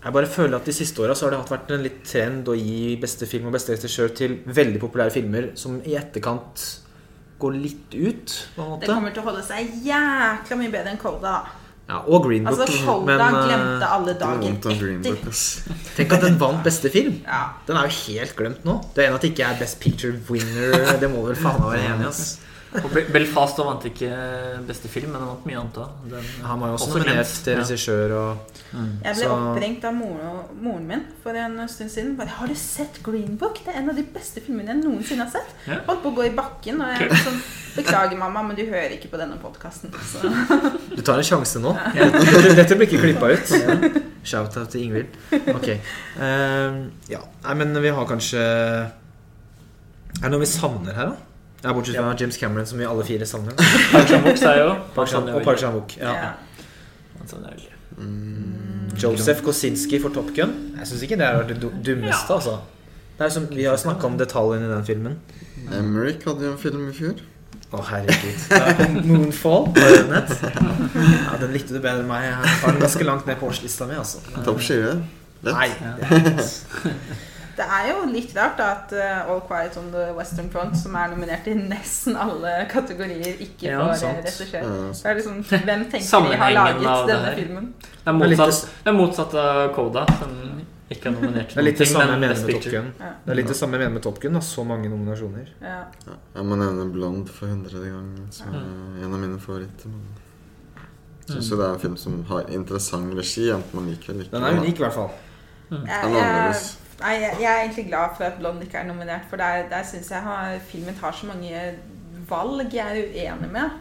Jeg 0.05 0.13
bare 0.13 0.29
føler 0.29 0.59
at 0.59 0.67
De 0.69 0.73
siste 0.77 1.01
åra 1.01 1.17
har 1.17 1.33
det 1.33 1.41
vært 1.51 1.75
en 1.75 1.85
litt 1.85 2.01
trend 2.05 2.49
å 2.53 2.57
gi 2.59 2.95
beste 3.01 3.29
film 3.29 3.49
og 3.49 3.57
beste 3.57 3.77
regissør 3.77 4.15
til 4.17 4.39
veldig 4.45 4.81
populære 4.83 5.15
filmer 5.15 5.53
som 5.59 5.79
i 5.85 5.97
etterkant 5.97 6.65
går 7.41 7.59
litt 7.59 7.95
ut. 7.95 8.35
på 8.57 8.63
en 8.63 8.81
Det 8.81 8.89
kommer 8.89 9.15
til 9.15 9.25
å 9.25 9.29
holde 9.31 9.45
seg 9.47 9.73
jækla 9.85 10.59
mye 10.61 10.73
bedre 10.73 10.95
enn 10.95 11.01
Kolda 11.01 11.35
ja, 11.85 11.99
Og 12.09 12.25
Green 12.25 12.47
Book. 12.47 12.61
Altså, 12.61 12.85
Kolda 12.87 13.17
men 13.19 13.35
eh, 13.37 13.49
glemte 13.49 13.89
alle 13.97 14.15
dagen 14.21 14.55
etter. 14.55 15.43
tenk 15.99 16.15
at 16.17 16.23
den 16.25 16.39
vant 16.41 16.63
beste 16.65 16.89
film. 16.93 17.19
Ja. 17.27 17.43
Den 17.67 17.77
er 17.77 17.91
jo 17.91 17.99
helt 18.07 18.33
glemt 18.39 18.65
nå. 18.65 18.79
Det 18.97 19.05
er 19.05 19.11
en 19.11 19.19
at 19.19 19.27
det 19.27 19.35
ikke 19.35 19.51
er 19.51 19.61
Best 19.61 19.81
Picture 19.83 20.17
winner, 20.31 20.95
det 21.01 21.11
må 21.13 21.27
vel 21.27 21.37
faen 21.37 21.61
meg 21.61 21.75
være 21.75 21.91
enig 21.93 22.09
i. 22.09 22.44
Og 22.83 22.91
Belfast 23.15 23.59
vant 23.63 23.85
ikke 23.87 24.11
beste 24.67 24.89
film, 24.91 25.13
men 25.15 25.23
den 25.23 25.29
vant 25.31 25.45
mye 25.47 25.59
annet 25.61 25.77
òg. 25.79 26.15
Han 26.43 26.61
var 26.63 26.73
jo 26.73 26.79
også 26.79 26.89
Også 26.89 26.99
nominert 27.03 27.35
til 27.45 27.53
ja. 27.55 27.59
regissør 27.63 28.15
og 28.19 28.61
Jeg 28.75 29.15
ble 29.15 29.15
Så- 29.21 29.35
oppringt 29.37 29.85
av 29.87 29.95
moren, 29.95 30.41
moren 30.61 30.87
min 30.89 31.05
for 31.23 31.39
en 31.39 31.61
stund 31.69 31.91
siden. 31.91 32.17
Bare, 32.17 32.29
'Har 32.29 32.47
du 32.49 32.55
sett 32.55 33.03
Green 33.03 33.37
Book?' 33.39 33.61
Det 33.65 33.75
er 33.75 33.79
en 33.79 33.91
av 33.91 33.97
de 33.97 34.03
beste 34.03 34.41
filmene 34.41 34.75
jeg 34.75 34.83
noensinne 34.83 35.23
har 35.23 35.31
sett. 35.31 35.55
Ja. 35.69 35.79
Holdt 35.87 36.03
på 36.03 36.11
å 36.11 36.17
gå 36.17 36.27
i 36.27 36.35
bakken, 36.35 36.81
og 36.83 36.89
jeg 36.99 37.11
sånn 37.11 37.41
Beklager, 37.75 38.17
mamma, 38.17 38.43
men 38.43 38.57
du 38.57 38.63
hører 38.67 38.93
ikke 38.95 39.09
på 39.11 39.19
denne 39.19 39.37
podkasten. 39.43 39.91
Du 40.97 41.03
tar 41.03 41.19
en 41.19 41.25
sjanse 41.27 41.59
nå. 41.59 41.73
Dette, 41.95 42.55
dette 42.55 42.77
blir 42.79 42.87
ikke 42.87 43.03
klippa 43.03 43.33
ut. 43.35 44.03
Shout-out 44.25 44.69
til 44.71 44.83
Ingvild. 44.85 45.07
Ok. 45.51 45.69
Uh, 46.17 46.87
ja. 47.11 47.19
Nei, 47.45 47.55
men 47.55 47.75
vi 47.83 47.89
har 47.89 48.07
kanskje 48.07 48.39
Er 48.39 50.23
det 50.23 50.31
noe 50.31 50.41
vi 50.45 50.47
savner 50.47 50.95
her, 50.95 51.07
da? 51.07 51.17
Ja, 51.65 51.73
Bortsett 51.73 51.97
fra 51.97 52.15
James 52.21 52.37
Cameron, 52.37 52.67
som 52.69 52.79
vi 52.79 52.85
alle 52.85 53.05
fire 53.09 53.27
savner. 53.27 53.55
Park 53.93 54.09
Chan-wook 54.11 54.37
sa 54.41 54.53
jo. 54.59 54.69
Park 54.97 55.09
Chan- 55.09 55.31
og 55.33 55.43
Park 55.47 55.59
Chan-wook. 55.63 55.97
Ja. 56.01 56.13
Ja. 56.13 56.33
Er 57.25 57.39
veldig- 57.39 57.71
Mm, 57.95 58.89
Joseph 58.99 59.41
Kosinski 59.47 60.01
for 60.03 60.11
Top 60.11 60.33
Gun. 60.35 60.51
Jeg 60.81 60.87
syns 60.91 61.03
ikke 61.07 61.15
det 61.21 61.29
vært 61.37 61.49
det 61.53 61.61
dummeste, 61.63 61.85
dummeste, 61.87 62.35
altså. 62.35 62.57
Det 63.19 63.27
er 63.29 63.31
som, 63.31 63.45
vi 63.53 63.65
har 63.69 63.77
snakka 63.79 64.09
om 64.09 64.17
detaljene 64.19 64.67
i 64.67 64.73
den 64.73 64.85
filmen. 64.89 65.15
Emmerich 65.73 66.25
hadde 66.27 66.43
jo 66.49 66.53
en 66.57 66.59
film 66.59 66.89
i 66.91 66.93
fjor. 66.97 67.21
Å, 67.71 67.83
herregud. 67.93 68.39
Moonfall. 69.09 69.69
Ja, 69.79 71.39
den 71.41 71.55
likte 71.55 71.77
du 71.77 71.79
bedre 71.79 72.01
enn 72.03 72.11
meg. 72.11 72.27
Jeg 72.27 72.35
har 72.65 72.75
den 72.75 72.83
ganske 72.83 73.07
langt 73.07 73.31
ned 73.31 73.39
på 73.41 73.47
årslista 73.53 73.87
mi, 73.87 73.95
altså. 74.03 74.19
Topp 74.45 74.59
skive. 74.67 74.97
Lett. 75.47 75.55
Nei. 75.55 75.71
Det 76.03 76.11
er 76.11 76.43
jo 77.89 78.11
litt 78.11 78.35
rart 78.37 78.59
da 78.59 78.67
at 78.75 78.93
uh, 78.97 79.31
All 79.31 79.41
Quiet 79.47 79.77
on 79.79 79.91
the 79.93 80.09
Western 80.17 80.51
Front, 80.51 80.77
som 80.81 80.97
er 80.99 81.13
nominert 81.13 81.47
i 81.47 81.55
nesten 81.55 82.17
alle 82.19 82.53
kategorier, 82.71 83.39
ikke 83.45 83.71
Ja, 83.71 83.87
får 83.93 84.09
eh, 84.09 84.21
regissør. 84.25 84.67
Er 84.67 85.15
det 85.15 85.15
liksom, 85.23 85.41
Hvem 85.45 85.87
tenker 85.93 86.29
vi 86.29 86.39
har 86.43 86.55
laget 86.59 86.83
denne 86.83 87.31
det 87.31 87.35
filmen? 87.39 87.73
Det 87.81 88.13
er 88.13 88.19
Det 88.19 88.33
er 88.33 88.39
motsatt, 88.39 88.71
det 88.85 88.93
er 88.93 88.99
motsatt 88.99 89.39
av 89.45 89.75
Coda, 89.77 90.07
som 90.19 90.35
ikke 90.93 91.09
er 91.09 91.15
nominert 91.17 91.55
Det 91.55 91.63
er 91.63 91.67
litt 91.69 91.81
det 91.81 91.89
samme 91.89 92.13
jeg 92.13 92.21
mener 92.21 92.35
med 92.35 92.53
Top 92.53 92.67
Gun. 92.75 92.91
Ja. 93.01 93.13
Det 93.25 93.33
er 93.33 93.39
litt 93.39 93.49
det 93.49 93.57
samme 93.57 93.79
jeg 93.79 93.85
mener 93.85 93.95
med 93.95 94.05
Top 94.05 94.21
Gun. 94.21 94.37
Da. 94.37 94.43
Så 94.45 94.65
mange 94.69 94.91
nominasjoner. 94.93 95.49
Ja. 95.63 95.79
Ja, 96.09 96.19
jeg 96.37 96.47
må 96.51 96.59
nevne 96.61 96.87
Blond 96.93 97.33
for 97.33 97.49
hundrede 97.49 97.89
gang, 97.89 98.11
som 98.35 98.53
er 98.53 99.05
en 99.07 99.11
av 99.11 99.19
mine 99.23 99.41
favoritter. 99.41 99.89
Men 99.89 100.05
jeg 101.25 101.39
syns 101.39 101.51
jo 101.51 101.61
det 101.61 101.67
er 101.67 101.79
en 101.79 101.81
film 101.81 101.97
som 101.97 102.19
har 102.29 102.51
interessant 102.53 103.15
regi, 103.17 103.49
enten 103.55 103.79
man 103.79 103.89
liker 103.89 104.13
eller 104.13 104.27
ikke. 104.27 104.37
Den 104.37 104.45
er 104.45 104.59
unik, 104.61 104.83
i 104.83 104.85
hvert 104.85 104.99
fall. 104.99 105.15
Jeg, 105.71 105.81
er 105.81 105.95
jeg, 105.95 106.11
annerledes. 106.11 106.67
Nei, 107.01 107.15
jeg, 107.23 107.37
jeg 107.41 107.51
er 107.51 107.63
egentlig 107.63 107.87
glad 107.89 108.15
for 108.19 108.29
at 108.29 108.39
Blond 108.39 108.63
ikke 108.63 108.79
er 108.79 108.87
nominert, 108.89 109.27
for 109.31 109.41
der, 109.41 109.69
der 109.71 109.87
syns 109.89 110.11
jeg 110.11 110.23
har, 110.23 110.59
filmen 110.69 110.97
tar 111.01 111.17
så 111.17 111.27
mange 111.27 111.65
valg 112.29 112.75
jeg 112.75 112.85
er 112.85 113.33
uenig 113.33 113.51
med. 113.53 113.81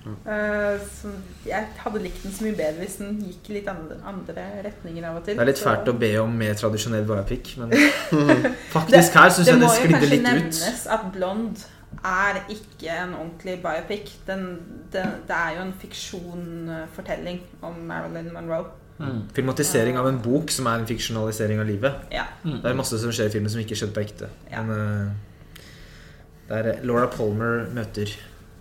Eh, 0.00 0.80
som 0.88 1.12
jeg 1.44 1.66
hadde 1.76 2.00
likt 2.00 2.22
den 2.24 2.32
så 2.32 2.46
mye 2.46 2.56
bedre 2.56 2.80
hvis 2.80 2.94
den 3.02 3.18
gikk 3.20 3.50
i 3.50 3.56
litt 3.58 3.66
andre, 3.68 3.98
andre 4.08 4.46
retninger 4.64 5.04
av 5.04 5.18
og 5.18 5.26
til. 5.26 5.36
Det 5.36 5.44
er 5.44 5.50
litt 5.50 5.60
fælt 5.60 5.90
å 5.92 5.94
be 6.00 6.10
om 6.22 6.38
mer 6.40 6.56
tradisjonell 6.56 7.04
biopic, 7.08 7.52
men 7.60 7.74
faktisk 8.76 9.18
her 9.20 9.34
syns 9.34 9.50
jeg 9.50 9.60
det 9.60 9.66
må 9.66 9.74
jo 9.74 9.90
kanskje 9.92 10.20
nevnes 10.24 10.86
at 10.96 11.04
Blond 11.12 11.66
er 12.00 12.40
ikke 12.48 12.96
en 12.96 13.14
ordentlig 13.18 13.58
biopic. 13.60 14.14
Den, 14.26 14.46
den, 14.94 15.16
det 15.28 15.36
er 15.36 15.58
jo 15.58 15.66
en 15.66 15.74
fiksjonfortelling 15.82 17.42
om 17.66 17.82
Marilyn 17.90 18.32
Monroe. 18.32 18.70
Mm. 19.00 19.20
Filmatisering 19.32 19.98
av 19.98 20.08
en 20.10 20.20
bok 20.20 20.52
som 20.52 20.68
er 20.68 20.82
en 20.82 20.88
fiksjonalisering 20.88 21.60
av 21.62 21.68
livet. 21.68 22.06
Ja. 22.12 22.26
Det 22.44 22.68
er 22.68 22.76
masse 22.78 22.98
som 23.00 23.12
skjer 23.14 23.30
i 23.30 23.34
filmen 23.34 23.52
som 23.52 23.62
ikke 23.62 23.78
skjedde 23.78 23.96
på 23.96 24.04
ekte. 24.04 24.28
Ja. 24.50 24.62
Men 24.62 24.76
uh, 24.76 25.62
det 26.50 26.58
er 26.58 26.72
eh, 26.74 26.82
Laura 26.84 27.06
Palmer 27.08 27.64
møter 27.72 28.12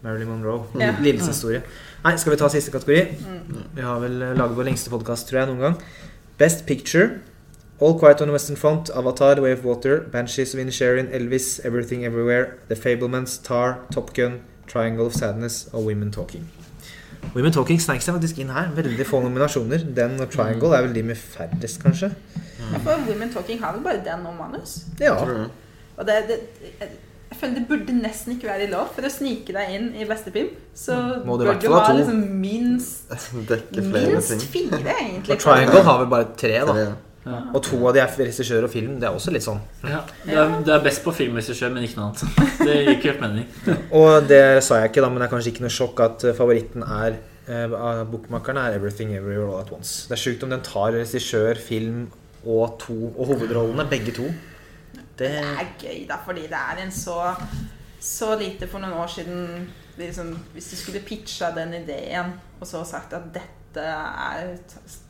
Marilyn 0.03 0.29
Monroe. 0.29 0.63
Ja. 0.79 0.93
Lidelseshistorie. 1.01 1.63
Nei, 2.05 2.13
skal 2.21 2.35
vi 2.35 2.37
ta 2.39 2.47
siste 2.53 2.71
kategori? 2.71 3.17
Mm. 3.19 3.65
Vi 3.75 3.83
har 3.83 3.99
vel 4.03 4.21
eh, 4.21 4.35
laget 4.37 4.59
vår 4.59 4.69
lengste 4.69 4.93
podkast, 4.93 5.27
tror 5.27 5.41
jeg, 5.41 5.49
noen 5.51 5.65
gang. 5.65 5.81
Best 6.39 6.65
Picture. 6.69 7.19
All 7.81 7.97
Quiet 7.99 8.21
on 8.21 8.27
the 8.27 8.35
Western 8.35 8.57
Front, 8.59 8.89
Avatar, 8.95 9.35
The 9.35 9.41
Way 9.41 9.53
of 9.53 9.63
Water, 9.63 10.01
Banshees 10.11 10.53
of 10.53 10.59
Inisherin, 10.59 11.11
Elvis, 11.15 11.59
Everything 11.63 12.03
Everywhere, 12.05 12.59
The 12.67 12.75
Fablemans, 12.75 13.41
Tar, 13.43 13.79
Top 13.91 14.13
Gun, 14.13 14.41
Triangle 14.67 15.05
of 15.05 15.13
Sadness 15.13 15.69
og 15.73 15.85
Women 15.85 16.11
Talking. 16.11 16.49
Women 17.35 17.53
Talking 17.53 17.81
snek 17.81 18.01
seg 18.01 18.15
faktisk 18.17 18.39
inn 18.41 18.49
her. 18.53 18.71
Veldig 18.75 19.05
få 19.05 19.19
nominasjoner. 19.21 19.83
Den 19.95 20.15
og 20.23 20.31
Triangle 20.33 20.71
er 20.77 20.87
vel 20.87 20.95
de 20.95 21.03
med 21.11 21.19
færrest, 21.19 21.81
kanskje. 21.83 22.09
Ja, 22.59 22.79
For 22.85 23.03
Women 23.07 23.29
Talking 23.33 23.61
har 23.61 23.75
vel 23.75 23.83
bare 23.85 24.01
den 24.05 24.25
og 24.29 24.33
manus. 24.39 24.79
Ja. 25.01 25.13
Og 25.19 26.07
det, 26.07 26.15
det, 26.29 26.39
jeg, 26.79 26.89
jeg 27.29 27.37
føler 27.41 27.59
det 27.59 27.65
burde 27.69 27.95
nesten 28.01 28.33
ikke 28.35 28.47
være 28.49 28.69
lov 28.71 28.89
for 28.95 29.05
å 29.05 29.11
snike 29.13 29.53
deg 29.53 29.75
inn 29.75 29.91
i 29.99 30.07
beste 30.09 30.33
film. 30.33 30.55
Så 30.73 30.95
Må 31.27 31.37
du 31.37 31.45
burde 31.45 31.59
du 31.61 31.73
ha 31.75 31.83
ha 31.83 31.91
to. 31.91 31.99
liksom 31.99 32.23
minst, 32.41 33.13
flere 33.51 34.15
minst 34.15 34.47
fire, 34.49 34.81
egentlig. 34.95 35.35
Og 35.35 35.43
Triangle 35.43 35.83
har 35.85 36.01
vel 36.03 36.11
bare 36.15 36.29
tre, 36.39 36.55
da. 36.63 36.73
Tre. 36.73 36.87
Ja. 36.87 36.97
Og 37.27 37.59
to 37.63 37.77
av 37.87 37.93
de 37.93 38.01
er 38.01 38.13
regissør 38.17 38.65
og 38.65 38.71
film. 38.71 38.95
Det 39.01 39.09
er 39.09 39.15
også 39.15 39.33
litt 39.33 39.45
sånn. 39.45 39.59
Ja. 39.83 39.99
det, 40.23 40.35
er, 40.35 40.53
det 40.65 40.73
er 40.75 40.85
best 40.85 41.03
på 41.05 41.13
filmregissør, 41.15 41.73
men 41.75 41.85
ikke 41.85 41.99
noe 41.99 42.11
annet. 42.11 42.45
Det 42.65 42.77
gir 42.77 42.91
ikke 42.93 43.11
helt 43.11 43.23
mening. 43.23 43.49
Og 43.95 44.29
det 44.29 44.43
sa 44.65 44.79
jeg 44.81 44.91
ikke, 44.91 45.03
da, 45.03 45.09
men 45.11 45.21
det 45.21 45.27
er 45.27 45.33
kanskje 45.33 45.53
ikke 45.53 45.65
noe 45.65 45.73
sjokk 45.73 46.01
at 46.05 46.25
eh, 46.27 46.35
favoritten 46.37 46.85
er 46.85 47.17
eh, 47.47 47.65
av 47.75 48.05
bokmakerne 48.11 48.65
er 48.67 48.77
'Everything 48.77 49.13
Everywhere 49.15 49.51
All 49.51 49.63
At 49.63 49.73
Once'. 49.75 50.07
Det 50.09 50.17
er 50.17 50.23
sjukt 50.23 50.45
om 50.47 50.53
den 50.55 50.63
tar 50.65 50.95
regissør, 50.95 51.59
film 51.59 52.07
og 52.45 52.79
to 52.79 52.97
Og 53.17 53.33
hovedrollene, 53.33 53.87
begge 53.89 54.15
to. 54.15 54.29
Det 54.93 55.05
Det 55.19 55.35
er 55.43 55.67
gøy, 55.81 56.07
da, 56.07 56.21
fordi 56.25 56.47
det 56.47 56.59
er 56.59 56.83
en 56.85 56.91
så 56.91 57.19
så 57.99 58.31
lite 58.39 58.67
for 58.67 58.79
noen 58.79 58.95
år 58.95 59.09
siden 59.11 59.67
liksom, 59.99 60.31
Hvis 60.53 60.69
du 60.71 60.75
skulle 60.79 61.03
pitcha 61.03 61.51
den 61.55 61.73
ideen 61.81 62.33
og 62.59 62.67
så 62.67 62.83
sagt 62.87 63.13
at 63.13 63.27
dette 63.33 63.83
er 63.83 64.55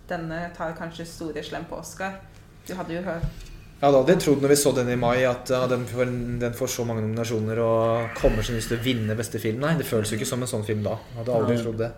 Denne 0.09 0.47
tar 0.57 0.73
kanskje 0.77 1.05
store 1.05 1.43
slem 1.45 1.67
på 1.69 1.77
Oscar. 1.79 2.19
Du 2.67 2.73
hadde 2.77 2.95
jo 2.95 3.01
hørt 3.05 3.45
Jeg 3.79 3.85
hadde 3.88 4.11
jeg 4.11 4.21
trodd 4.23 4.41
når 4.43 4.51
vi 4.51 4.55
så 4.59 4.71
den 4.75 4.89
i 4.91 4.95
mai, 4.99 5.21
at 5.23 5.51
ja, 5.53 5.61
den, 5.71 5.85
får, 5.88 6.09
den 6.41 6.55
får 6.57 6.71
så 6.73 6.83
mange 6.88 7.05
nominasjoner 7.05 7.61
og 7.63 8.17
kommer 8.19 8.43
lyst 8.43 8.73
til 8.73 8.79
å 8.79 8.83
vinne 8.83 9.15
beste 9.15 9.39
film. 9.39 9.61
Nei, 9.63 9.77
det 9.79 9.88
føles 9.88 10.11
jo 10.11 10.19
ikke 10.19 10.27
som 10.27 10.43
en 10.43 10.51
sånn 10.51 10.65
film 10.67 10.81
da. 10.83 10.97
Jeg 11.13 11.21
hadde 11.21 11.38
aldri 11.38 11.61
trodd 11.61 11.79
det. 11.79 11.93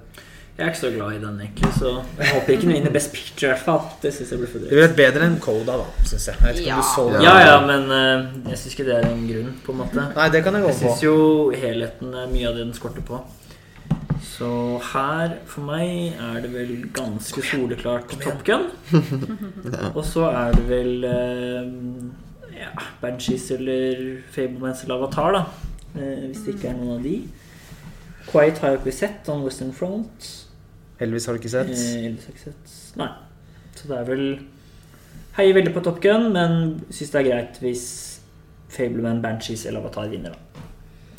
Jeg 0.57 0.65
er 0.67 0.69
ikke 0.75 0.81
så 0.81 0.89
glad 0.93 1.15
i 1.15 1.19
den, 1.23 1.37
egentlig, 1.41 1.69
så 1.73 1.91
jeg 2.19 2.33
håper 2.35 2.53
ikke 2.53 2.67
den 2.67 2.73
vinner 2.75 2.93
Best 2.93 3.13
Picture, 3.15 3.47
i 3.47 3.51
hvert 3.53 3.63
fall. 3.65 3.85
Det 4.03 4.11
synes 4.13 4.33
jeg 4.33 4.41
blir 4.41 4.49
for 4.51 4.61
Det 4.61 4.69
ville 4.75 4.83
vært 4.83 4.97
bedre 4.99 5.29
enn 5.29 5.37
Coda, 5.41 5.77
da, 5.79 6.07
syns 6.11 6.27
jeg. 6.27 6.41
Jeg 6.43 6.65
Ja. 6.67 6.81
Ja, 7.23 7.35
ja, 7.47 7.55
men 7.65 7.87
uh, 7.87 8.49
jeg 8.51 8.59
syns 8.59 8.75
ikke 8.75 8.85
det 8.91 8.97
er 8.99 9.07
en 9.07 9.23
grunn, 9.29 9.53
på 9.63 9.73
en 9.73 9.79
måte. 9.79 10.03
Nei, 10.19 10.27
det 10.35 10.43
kan 10.45 10.59
jeg 10.59 10.67
gå 10.67 10.73
på 10.73 10.75
Jeg 10.75 10.81
syns 10.83 11.05
jo 11.07 11.15
helheten 11.55 12.13
er 12.13 12.27
mye 12.35 12.51
av 12.51 12.59
det 12.59 12.67
den 12.67 12.75
skorter 12.77 13.07
på. 13.07 13.23
Så 14.41 14.79
her, 14.93 15.35
for 15.45 15.67
meg, 15.67 16.15
er 16.17 16.39
det 16.41 16.49
vel 16.49 16.71
ganske 16.97 17.43
soleklart 17.45 18.09
Top 18.23 18.39
Gun. 18.47 18.63
Og 19.97 20.01
så 20.07 20.23
er 20.31 20.55
det 20.55 20.63
vel 20.65 21.05
eh, 21.05 21.67
ja, 22.57 22.71
Banshees 23.03 23.51
eller 23.53 24.01
Fablemans 24.33 24.81
eller 24.81 24.95
Avatar, 24.95 25.35
da. 25.35 25.43
Eh, 25.93 26.23
hvis 26.31 26.41
det 26.47 26.55
ikke 26.55 26.71
er 26.71 26.79
noen 26.79 26.95
av 26.95 27.05
de. 27.05 27.13
Quiet 28.31 28.63
har 28.63 28.73
jeg 28.73 28.81
ikke 28.81 28.95
sett 29.03 29.29
on 29.29 29.45
Western 29.45 29.75
Front. 29.77 30.31
Elvis 31.05 31.29
har 31.29 31.37
du 31.37 31.43
ikke 31.43 31.53
sett. 31.59 31.69
Eh, 31.75 32.09
Elvis 32.09 32.25
har 32.25 32.33
ikke 32.33 32.47
sett. 32.47 32.75
Nei. 32.97 33.11
Så 33.77 33.91
det 33.91 33.99
er 33.99 34.09
vel 34.09 34.25
Heier 35.37 35.53
veldig 35.59 35.77
på 35.77 35.85
Top 35.85 36.01
Gun, 36.01 36.31
men 36.33 36.79
syns 36.89 37.13
det 37.13 37.21
er 37.21 37.29
greit 37.29 37.61
hvis 37.61 37.85
Fableman, 38.73 39.21
Banshees 39.21 39.67
eller 39.69 39.85
Avatar 39.85 40.09
vinner, 40.09 40.33
da. 40.33 40.60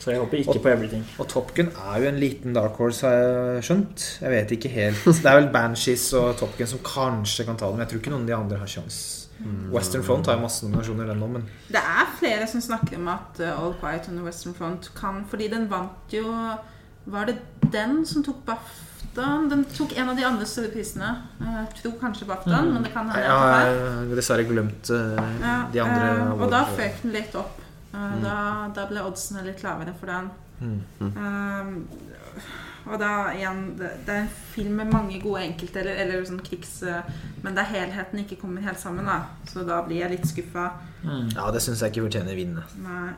Så 0.03 0.11
jeg 0.11 0.19
håper 0.19 0.41
ikke 0.43 0.59
på 0.59 0.71
Everything. 0.73 1.03
Og 1.23 1.29
Top 1.31 1.53
Gun 1.55 1.69
er 1.79 1.99
jo 2.03 2.09
en 2.11 2.17
liten 2.19 2.55
dark 2.57 2.79
horse, 2.81 3.07
har 3.07 3.13
jeg 3.61 3.67
skjønt. 3.69 4.07
Jeg 4.25 4.33
vet 4.33 4.55
ikke 4.57 4.71
helt. 4.73 5.05
Det 5.07 5.31
er 5.31 5.37
vel 5.39 5.51
Banshees 5.55 6.09
og 6.19 6.33
Top 6.41 6.57
Gun 6.59 6.67
som 6.67 6.81
kanskje 6.87 7.47
kan 7.47 7.61
ta 7.61 7.69
dem. 7.71 7.79
Men 7.79 7.87
jeg 7.87 7.93
tror 7.93 8.03
ikke 8.03 8.15
noen 8.17 8.25
av 8.27 8.33
de 8.33 8.39
andre 8.41 8.59
har 8.65 8.73
sjans. 8.73 8.99
Western 9.73 10.03
Front 10.07 10.27
har 10.27 10.37
jo 10.37 10.43
masse 10.45 10.67
nominasjoner, 10.67 11.09
den 11.11 11.19
nå, 11.19 11.27
men 11.27 11.47
Det 11.73 11.81
er 11.81 12.11
flere 12.19 12.47
som 12.51 12.63
snakker 12.63 12.99
om 12.99 13.09
at 13.11 13.41
uh, 13.43 13.49
All 13.57 13.73
Quiet 13.81 14.07
on 14.11 14.19
the 14.21 14.27
Western 14.27 14.55
Front 14.55 14.91
kan 14.95 15.25
Fordi 15.31 15.49
den 15.51 15.65
vant 15.71 16.15
jo 16.15 16.23
Var 17.11 17.27
det 17.27 17.39
den 17.73 18.05
som 18.07 18.23
tok 18.23 18.45
BAFTA? 18.47 19.31
Den 19.51 19.65
tok 19.75 19.97
en 19.99 20.13
av 20.13 20.17
de 20.17 20.25
andre 20.25 20.47
store 20.47 20.71
prisene. 20.71 21.09
Uh, 21.41 21.49
Jeg 21.63 21.81
tror 21.81 21.97
kanskje 22.05 22.29
BAFTA, 22.29 22.61
men 22.69 22.85
det 22.87 22.93
kan 22.95 23.11
hende 23.11 23.25
Ja, 23.25 23.41
jeg 23.65 23.81
har 23.83 24.15
dessverre 24.21 24.47
glemt 24.47 24.93
eh, 24.95 25.35
de 25.75 25.83
andre. 25.83 26.07
Ja, 26.07 26.31
og 26.37 26.47
da 26.53 26.63
føk 26.71 27.03
den 27.03 27.17
litt 27.17 27.35
opp. 27.39 27.62
Eh, 27.93 28.19
da, 28.25 28.37
da 28.75 28.87
ble 28.91 29.05
oddsene 29.05 29.45
litt 29.47 29.63
lavere 29.65 29.95
for 29.99 30.13
den. 30.13 30.31
Mm. 30.63 30.79
Eh, 31.13 32.47
og 32.83 32.97
da 32.99 33.11
igjen 33.37 33.65
det, 33.79 33.91
det 34.07 34.15
er 34.15 34.23
en 34.25 34.31
film 34.55 34.79
med 34.81 34.91
mange 34.91 35.19
gode 35.23 35.43
enkeltdeler, 35.47 36.01
eller 36.03 36.25
sånn 36.27 36.43
krigs... 36.43 36.81
eh, 36.83 37.11
men 37.43 37.59
der 37.59 37.69
helheten 37.71 38.23
ikke 38.23 38.41
kommer 38.41 38.65
helt 38.65 38.81
sammen, 38.81 39.07
da. 39.07 39.21
Så 39.51 39.67
da 39.67 39.81
blir 39.87 40.03
jeg 40.03 40.17
litt 40.17 40.31
skuffa. 40.31 40.71
Mm. 41.03 41.29
Ja, 41.35 41.51
det 41.55 41.63
syns 41.63 41.83
jeg 41.83 41.95
ikke 41.95 42.09
fortjener 42.09 42.39
vinne. 42.39 42.65
Nei. 42.83 43.13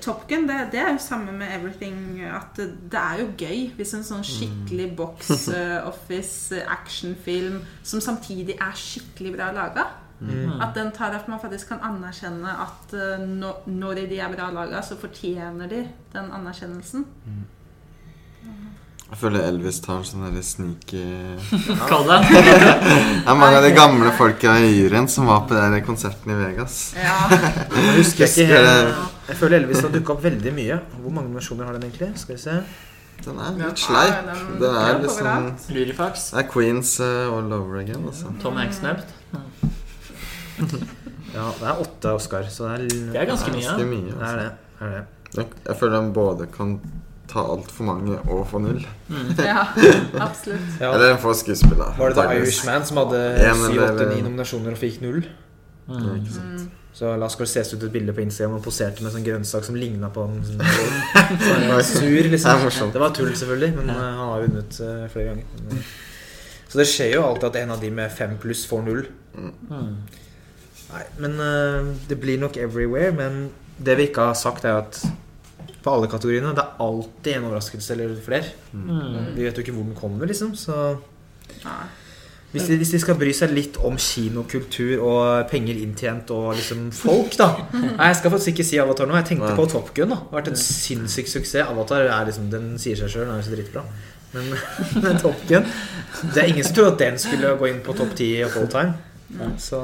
Top 0.00 0.28
Gun, 0.30 0.44
det, 0.46 0.68
det 0.70 0.78
er 0.78 0.92
jo 0.92 1.00
samme 1.02 1.32
med 1.34 1.50
Everything. 1.50 2.20
At 2.30 2.54
det, 2.56 2.68
det 2.92 3.00
er 3.00 3.22
jo 3.24 3.26
gøy 3.34 3.64
hvis 3.74 3.94
en 3.98 4.04
sånn 4.06 4.22
skikkelig 4.26 4.86
box 4.96 5.48
eh, 5.50 5.80
office 5.88 6.60
actionfilm 6.76 7.58
som 7.82 8.02
samtidig 8.04 8.54
er 8.54 8.78
skikkelig 8.78 9.34
bra 9.34 9.50
laga. 9.56 9.88
Mm. 10.20 10.60
At 10.62 10.76
den 10.76 10.92
tar 10.94 11.14
at 11.16 11.26
man 11.28 11.40
faktisk 11.42 11.72
kan 11.72 11.82
anerkjenne 11.84 12.52
at 12.64 12.94
uh, 12.94 13.24
når 13.66 14.04
de 14.06 14.20
er 14.20 14.30
bra 14.32 14.50
laga, 14.54 14.82
så 14.82 14.96
fortjener 14.96 15.68
de 15.68 15.82
den 16.14 16.30
anerkjennelsen. 16.32 17.04
Jeg 19.04 19.20
føler 19.20 19.44
Elvis 19.46 19.82
tar 19.84 20.00
sånn 20.06 20.24
derre 20.24 20.40
sneaky 20.42 21.02
Kall 21.90 22.06
det. 22.08 22.16
Er 22.32 23.36
mange 23.36 23.58
av 23.60 23.66
de 23.66 23.70
gamle 23.76 24.10
folka 24.16 24.56
i 24.64 24.72
juryen 24.72 25.06
som 25.12 25.28
var 25.30 25.44
på 25.46 25.54
den 25.54 25.76
konserten 25.86 26.32
i 26.32 26.38
Vegas. 26.38 26.78
Ja. 26.98 27.18
Jeg 27.76 27.94
husker 28.00 28.24
jeg 28.24 28.32
ikke 28.32 28.64
helt 28.64 29.28
Jeg 29.28 29.38
føler 29.38 29.60
Elvis 29.60 29.84
har 29.84 29.92
dukka 29.94 30.16
opp 30.16 30.24
veldig 30.24 30.54
mye. 30.56 30.80
Hvor 30.96 31.12
mange 31.12 31.28
nominasjoner 31.28 31.68
har 31.68 31.78
den 31.78 31.86
egentlig? 31.90 32.10
Skal 32.20 32.38
vi 32.38 32.42
se. 32.46 32.58
Den 33.24 33.38
er 33.40 33.54
litt 33.60 33.84
sleip. 33.84 34.34
Det 34.60 34.72
er 34.82 34.98
liksom. 35.04 35.48
Lurifax. 35.76 36.28
Det 36.32 36.42
er 36.42 36.50
Queens 36.50 36.96
uh, 37.00 37.36
all 37.36 37.54
over 37.54 37.80
again, 37.84 38.04
altså. 38.08 38.32
Tom 38.42 38.58
Hanks 38.60 38.82
nevnt. 38.84 39.14
Ja, 41.34 41.48
det 41.60 41.66
er 41.66 41.80
åtte 41.82 42.12
Oscar, 42.14 42.44
så 42.50 42.68
det 42.68 42.74
er, 42.74 43.12
Det 43.12 43.20
er 43.22 43.26
ganske 43.26 43.50
mye. 43.54 43.64
Ganske 43.64 43.86
mye. 43.90 44.12
det 44.12 44.20
er 44.20 44.24
Altså. 44.24 44.36
det. 44.36 44.50
det, 44.78 44.86
er 44.86 44.90
det. 44.90 45.04
Jeg, 45.36 45.46
jeg 45.66 45.76
føler 45.80 45.96
han 46.00 46.12
både 46.14 46.46
kan 46.54 46.76
ta 47.28 47.40
altfor 47.54 47.84
mange 47.88 48.18
og 48.30 48.44
få 48.50 48.58
null. 48.62 48.84
Mm. 49.08 49.32
ja, 49.50 49.64
absolutt. 50.22 50.76
Ja. 50.80 50.92
Eller 50.94 51.14
en 51.14 51.18
få 51.18 51.32
skuespiller. 51.34 51.94
Var 51.98 52.08
det 52.14 52.16
The. 52.22 52.36
Irishman 52.38 52.84
som 52.86 52.96
hadde 53.02 53.22
En 53.48 53.54
syv, 53.56 53.70
eller- 53.80 53.90
åtte, 53.94 54.08
ni 54.14 54.22
nominasjoner 54.22 54.72
og 54.76 54.78
fikk 54.78 55.00
null? 55.02 55.24
Ja, 55.88 55.94
Mm. 55.98 56.16
ikke 56.22 56.32
sant. 56.32 56.70
Så 56.94 57.16
la 57.18 57.26
Scorsese 57.28 57.74
ut 57.76 57.82
et 57.82 57.90
bilde 57.92 58.12
på 58.14 58.20
Instagram 58.22 58.54
og 58.54 58.62
poserte 58.62 59.02
med 59.02 59.10
en 59.10 59.16
sånn 59.18 59.24
grønnsak 59.26 59.64
som 59.66 59.74
ligna 59.74 60.08
på 60.14 60.22
en 60.28 60.36
sånn 60.46 60.60
sur, 61.82 62.22
Det 62.22 62.30
liksom. 62.30 62.92
Det 62.94 63.00
var 63.02 63.10
tull, 63.10 63.32
selvfølgelig, 63.34 63.74
men 63.80 63.90
eh, 63.90 63.96
han 63.98 64.28
har 64.30 64.44
vunnet 64.46 64.78
eh, 64.80 65.08
flere 65.10 65.32
ganger. 65.32 65.82
Så 66.70 66.78
det 66.78 66.86
skjer 66.86 67.10
jo 67.16 67.24
alltid 67.26 67.48
at 67.50 67.56
en 67.64 67.70
av 67.74 67.80
de 67.82 67.90
med 67.90 68.12
fem 68.14 68.36
pluss 68.38 68.62
får 68.70 68.84
null. 68.86 69.02
Mm. 69.34 69.96
Nei, 70.94 71.04
men 71.18 71.36
uh, 71.42 71.92
det 72.08 72.18
blir 72.22 72.38
nok 72.40 72.56
everywhere. 72.60 73.12
Men 73.16 73.48
det 73.84 73.98
vi 73.98 74.08
ikke 74.08 74.30
har 74.30 74.38
sagt, 74.38 74.64
er 74.64 74.84
at 74.84 75.00
på 75.84 75.92
alle 75.92 76.08
kategoriene 76.08 76.54
det 76.56 76.62
er 76.62 76.80
alltid 76.80 77.34
en 77.34 77.50
overraskelse 77.50 77.92
eller 77.96 78.14
flere. 78.24 78.54
Mm. 78.72 79.34
Vi 79.34 79.44
vet 79.44 79.58
jo 79.58 79.64
ikke 79.64 79.74
hvor 79.76 79.84
den 79.84 79.98
kommer, 79.98 80.26
liksom. 80.30 80.54
Så 80.56 80.96
hvis 82.54 82.68
de, 82.68 82.76
hvis 82.78 82.92
de 82.94 83.00
skal 83.02 83.16
bry 83.18 83.32
seg 83.34 83.50
litt 83.50 83.76
om 83.82 83.96
kinokultur 83.98 85.02
og 85.02 85.48
penger 85.50 85.80
inntjent 85.82 86.28
og 86.30 86.52
liksom 86.54 86.84
folk, 86.94 87.34
da 87.40 87.48
Nei, 87.72 88.06
Jeg 88.12 88.18
skal 88.20 88.30
faktisk 88.30 88.52
ikke 88.52 88.66
si 88.68 88.78
Avatar 88.78 89.10
nå. 89.10 89.16
Jeg 89.18 89.32
tenkte 89.32 89.56
på 89.58 89.66
Top 89.72 89.90
Gun. 89.96 90.14
da 90.14 90.20
Det 90.20 90.30
har 90.30 90.38
vært 90.38 90.52
en 90.52 90.60
sinnssyk 90.60 91.32
suksess. 91.32 91.66
Avatar 91.66 92.06
er 92.06 92.28
liksom, 92.30 92.46
den 92.52 92.76
sier 92.78 93.00
seg 93.00 93.10
sjøl, 93.10 93.26
den 93.26 93.34
er 93.34 93.42
jo 93.42 93.48
så 93.48 93.56
dritbra. 93.56 93.82
Men, 94.34 94.52
men 95.02 95.18
Top 95.18 95.42
Gun 95.48 95.66
Det 96.22 96.44
er 96.44 96.52
ingen 96.52 96.64
som 96.66 96.78
trodde 96.78 96.94
at 96.94 97.02
den 97.02 97.18
skulle 97.18 97.56
gå 97.58 97.72
inn 97.72 97.82
på 97.82 97.96
topp 97.98 98.14
ti 98.22 98.30
of 98.46 98.56
all 98.60 98.70
time. 98.70 98.94
Så 99.58 99.82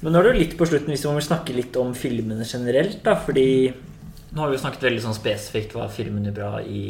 Men 0.00 0.14
nå 0.14 0.20
er 0.20 0.26
det 0.26 0.32
jo 0.32 0.40
litt 0.40 0.56
på 0.56 0.66
slutten 0.68 0.92
hvis 0.94 1.04
vi 1.04 1.12
må 1.12 1.22
snakke 1.24 1.54
litt 1.56 1.76
om 1.80 1.92
filmene 1.96 2.46
generelt, 2.48 3.00
da. 3.04 3.16
Fordi 3.20 3.46
nå 4.30 4.42
har 4.42 4.50
vi 4.50 4.56
jo 4.56 4.62
snakket 4.62 4.86
veldig 4.86 5.04
sånn 5.04 5.16
spesifikt 5.18 5.74
hva 5.76 5.88
filmen 5.92 6.28
gjør 6.28 6.36
bra 6.36 6.52
i 6.62 6.84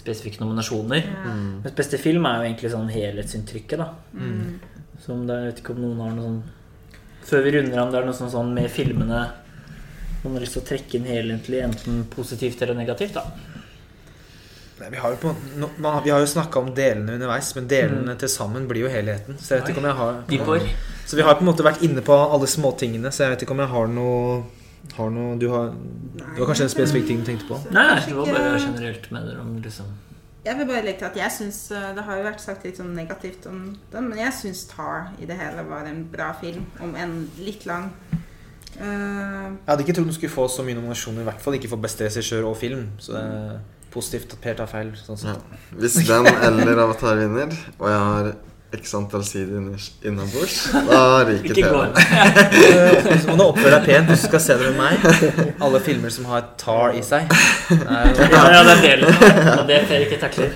spesifikke 0.00 0.40
nominasjoner. 0.42 1.04
Ja. 1.04 1.34
Mm. 1.34 1.60
Mens 1.64 1.76
beste 1.76 2.00
film 2.00 2.26
er 2.26 2.38
jo 2.38 2.48
egentlig 2.48 2.72
sånn 2.72 2.90
helhetsinntrykket, 2.92 3.82
da. 3.82 3.90
Mm. 4.16 4.96
Som 5.04 5.26
det, 5.28 5.36
jeg 5.36 5.50
vet 5.50 5.62
ikke 5.62 5.76
om 5.76 5.84
noen 5.84 6.02
har 6.04 6.16
noe 6.16 6.26
sånn 6.26 6.40
Før 7.30 7.44
vi 7.44 7.52
runder 7.54 7.78
av, 7.80 7.92
det 7.92 7.98
er 8.00 8.06
noe 8.08 8.16
sånn, 8.16 8.30
sånn 8.32 8.50
med 8.52 8.66
filmene 8.72 9.20
Man 10.20 10.34
har 10.34 10.42
lyst 10.42 10.56
til 10.58 10.60
å 10.60 10.66
trekke 10.68 10.98
inn 10.98 11.06
helhetlig, 11.08 11.62
enten 11.64 12.02
positivt 12.12 12.60
eller 12.64 12.76
negativt, 12.76 13.16
da. 13.16 13.24
Nei, 14.80 14.88
vi 14.92 15.00
har 15.00 15.12
jo, 15.12 15.18
på, 15.20 15.32
no, 15.60 15.68
man, 15.80 15.98
vi 16.04 16.12
har 16.12 16.20
jo 16.20 16.28
snakka 16.28 16.60
om 16.60 16.70
delene 16.76 17.18
underveis, 17.18 17.50
men 17.56 17.68
delene 17.68 18.16
til 18.20 18.32
sammen 18.32 18.68
blir 18.68 18.86
jo 18.86 18.92
helheten. 18.92 19.36
Så 19.40 19.54
jeg 19.54 19.62
vet 19.62 19.72
ikke 19.72 19.82
om 19.82 19.88
jeg 19.90 19.98
har 19.98 20.20
Ivor. 20.36 20.68
Så 21.10 21.16
vi 21.18 21.22
har 21.26 21.34
på 21.34 21.42
en 21.42 21.48
måte 21.48 21.64
vært 21.66 21.80
inne 21.82 22.04
på 22.06 22.14
alle 22.14 22.46
småtingene, 22.46 23.10
så 23.10 23.24
jeg 23.24 23.32
vet 23.32 23.40
ikke 23.42 23.54
om 23.56 23.60
jeg 23.64 23.72
har 23.72 23.88
noe, 23.90 24.34
har 24.94 25.08
noe 25.10 25.32
du, 25.42 25.48
har, 25.50 25.72
du 26.14 26.36
har 26.36 26.46
kanskje 26.46 26.68
en 26.68 26.70
spesifikk 26.70 27.08
ting 27.08 27.24
du 27.24 27.26
tenkte 27.26 27.48
på? 27.48 27.58
Nei, 27.74 27.96
det 28.04 28.14
var 28.14 28.30
bare 28.30 28.52
generelt 28.62 29.08
mener 29.10 29.40
om 29.42 29.56
liksom 29.64 29.88
Jeg 30.46 30.54
vil 30.60 30.68
bare 30.68 30.84
legge 30.86 31.00
til 31.00 31.08
at 31.08 31.16
jeg 31.18 31.34
synes, 31.34 31.58
eh, 31.74 31.88
Det 31.96 32.04
har 32.06 32.20
jo 32.20 32.26
vært 32.28 32.44
sagt 32.44 32.62
litt 32.68 32.78
sånn 32.78 32.92
negativt 32.94 33.48
om 33.50 33.58
den, 33.90 34.06
men 34.06 34.20
jeg 34.22 34.36
syns 34.38 34.62
Tar 34.70 35.10
i 35.18 35.26
det 35.26 35.34
hele 35.40 35.64
var 35.66 35.88
en 35.90 36.04
bra 36.12 36.30
film, 36.38 36.68
om 36.78 36.94
enn 36.94 37.16
litt 37.42 37.66
lang. 37.66 37.90
Uh, 38.78 39.50
Jeg 39.50 39.66
hadde 39.66 39.82
ikke 39.82 39.96
trodd 39.98 40.08
den 40.12 40.14
skulle 40.14 40.32
få 40.32 40.46
så 40.48 40.62
mye 40.62 40.78
nominasjoner, 40.78 41.24
i 41.24 41.28
hvert 41.32 41.42
fall 41.42 41.58
ikke 41.58 41.72
for 41.74 41.82
beste 41.82 42.06
regissør 42.06 42.46
og 42.52 42.54
film. 42.60 42.86
Så 43.02 43.18
det 43.18 43.24
er 43.26 43.58
positivt 43.90 44.38
at 44.38 44.44
Per 44.46 44.56
tar 44.62 44.70
feil. 44.70 44.94
Sånn 44.94 45.26
Ja. 45.26 45.34
Hvis 45.74 45.98
den 46.06 46.30
eller 46.30 46.84
Avatar 46.86 47.18
vinner, 47.18 47.50
og 47.80 47.90
jeg 47.90 47.98
har 47.98 48.30
x 48.72 48.94
antall 48.94 49.24
sider 49.26 49.58
innabords, 50.06 50.58
da 50.72 51.24
ryker 51.26 51.50
Ikke 51.50 51.70
gå 51.72 51.80
TV-en. 51.90 53.20
Så 53.20 53.30
må 53.30 53.36
du 53.40 53.44
oppføre 53.48 53.78
deg 53.78 53.88
pent 53.88 54.12
du 54.12 54.16
skal 54.20 54.42
se 54.44 54.56
det 54.60 54.70
med 54.70 54.78
meg. 54.78 55.56
Alle 55.62 55.80
filmer 55.82 56.14
som 56.14 56.28
har 56.30 56.52
tar 56.60 56.94
i 56.94 57.02
seg. 57.06 57.30
Det 57.70 57.80
er 57.80 58.14
Ja, 58.30 58.44
ja, 58.54 58.62
det 58.66 58.76
er 58.76 58.84
delen. 58.84 59.10
Og 59.56 59.64
det 59.70 59.80
Per 59.90 60.06
ikke 60.06 60.20
takler. 60.22 60.54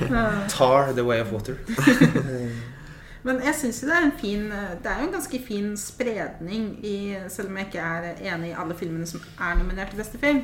Tar 0.53 0.93
the 0.95 1.05
way 1.07 1.21
of 1.25 1.33
water. 1.35 1.59
Men 3.25 3.39
jeg 3.41 3.57
syns 3.57 3.79
jo 3.81 3.89
det 3.89 3.95
er 3.97 4.05
en 4.05 4.19
fin 4.21 4.43
Det 4.53 4.91
er 4.91 4.99
jo 5.01 5.07
en 5.07 5.15
ganske 5.15 5.39
fin 5.47 5.71
spredning 5.81 6.67
i 6.85 7.15
Selv 7.33 7.49
om 7.49 7.57
jeg 7.57 7.71
ikke 7.71 7.81
er 7.81 8.35
enig 8.35 8.51
i 8.51 8.59
alle 8.61 8.77
filmene 8.77 9.09
som 9.09 9.23
er 9.41 9.57
nominert 9.57 9.95
til 9.95 10.03
beste 10.03 10.21
film, 10.21 10.43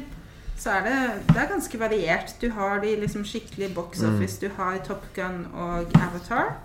så 0.57 0.79
er 0.79 0.87
det, 0.87 0.97
det 1.29 1.37
er 1.41 1.49
ganske 1.49 1.81
variert. 1.81 2.35
Du 2.41 2.51
har 2.57 2.81
de 2.81 2.97
liksom 3.01 3.25
skikkelig 3.25 3.71
box 3.75 4.03
office. 4.05 4.41
Du 4.41 4.49
har 4.57 4.77
Top 4.85 5.05
Gun 5.17 5.47
og 5.55 5.93
Avatar. 5.97 6.57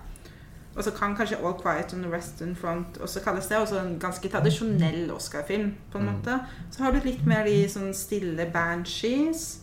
Og 0.75 0.83
så 0.83 0.91
kan 0.91 1.15
kanskje 1.15 1.37
All 1.37 1.53
Quiet 1.61 1.93
on 1.93 2.01
the 2.03 2.09
Western 2.11 2.55
Front 2.55 2.97
også 2.97 3.21
kalles 3.23 3.47
det. 3.47 3.57
Også 3.57 3.79
en 3.79 3.99
ganske 3.99 4.29
tradisjonell 4.29 5.11
Oscar-film, 5.11 5.73
på 5.91 5.97
en 5.97 6.05
måte. 6.05 6.39
Så 6.71 6.83
har 6.83 6.91
du 6.91 6.99
litt 7.03 7.25
mer 7.25 7.43
de 7.47 7.61
sånn 7.69 7.93
stille 7.95 8.45
Banshees. 8.53 9.61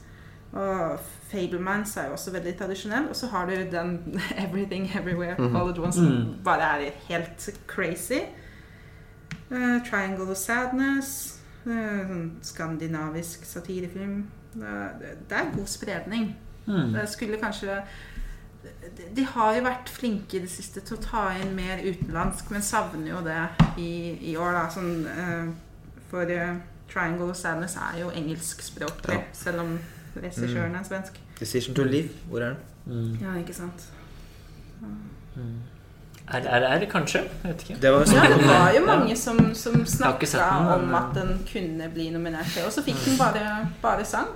Og 0.53 0.99
Fablemans 1.31 1.97
er 1.97 2.07
jo 2.07 2.13
også 2.17 2.31
veldig 2.33 2.55
tradisjonell. 2.59 3.09
Og 3.09 3.17
så 3.17 3.27
har 3.27 3.47
du 3.47 3.53
den 3.73 4.21
Everything 4.45 4.89
Everywhere 4.97 5.37
All 5.39 5.71
at 5.71 5.79
Once 5.79 5.97
som 5.99 6.07
Mm. 6.07 6.35
bare 6.45 6.63
er 6.87 6.91
helt 7.09 7.51
crazy. 7.67 8.21
Uh, 9.51 9.81
Triangle 9.91 10.31
of 10.31 10.37
Sadness. 10.37 11.39
eh, 11.67 12.07
sånn 12.09 12.33
skandinavisk 12.43 13.45
satirefilm. 13.45 14.27
Det 14.55 15.31
er 15.31 15.53
god 15.57 15.67
spredning. 15.67 16.37
Mm. 16.67 16.93
Det 16.93 17.09
skulle 17.09 17.37
kanskje 17.39 17.77
de, 19.17 19.25
har 19.25 19.55
jo 19.57 19.63
vært 19.65 19.91
flinke 19.91 20.39
i 20.39 20.43
det 20.45 20.51
siste 20.51 20.83
til 20.87 20.99
å 20.99 21.03
ta 21.03 21.23
inn 21.41 21.55
mer 21.57 21.83
utenlandsk, 21.83 22.51
men 22.55 22.65
savner 22.65 23.11
jo 23.11 23.23
det 23.27 23.41
i, 23.81 24.19
i 24.33 24.37
år, 24.37 24.53
da. 24.59 24.67
Sånn, 24.73 25.07
uh, 25.07 25.97
for 26.11 26.31
uh, 26.31 26.61
Triangle 26.93 27.31
of 27.33 27.39
Sadness 27.41 27.77
er 27.81 28.03
jo 28.03 28.13
engelskspråklig, 28.13 29.19
Ja. 29.19 29.25
selv 29.33 29.65
om 29.65 29.75
regissøren 30.17 30.77
er 30.77 30.87
svensk. 30.87 31.19
Decision 31.41 31.75
to 31.75 31.85
Live, 31.89 32.13
hvor 32.29 32.43
er 32.45 32.55
den? 32.55 32.57
Mm. 32.87 33.19
Ja, 33.23 33.35
ikke 33.41 33.55
sant. 33.57 33.91
RRR, 36.33 36.85
kanskje? 36.91 37.23
Jeg 37.43 37.51
vet 37.51 37.63
ikke. 37.63 37.79
Det 37.83 37.93
var 37.93 37.99
Ja, 38.15 38.27
det 38.31 38.47
var 38.47 38.73
jo 38.77 38.85
mange 38.87 39.17
som, 39.17 39.39
som 39.55 39.87
snakka 39.87 40.51
om 40.77 40.95
at 40.95 41.15
den 41.15 41.33
kunne 41.53 41.89
bli 41.95 42.11
nominert 42.11 42.47
til, 42.55 42.67
og 42.67 42.73
så 42.73 42.83
fikk 42.83 43.01
den 43.07 43.19
bare, 43.19 43.69
bare 43.83 44.05
sang. 44.05 44.29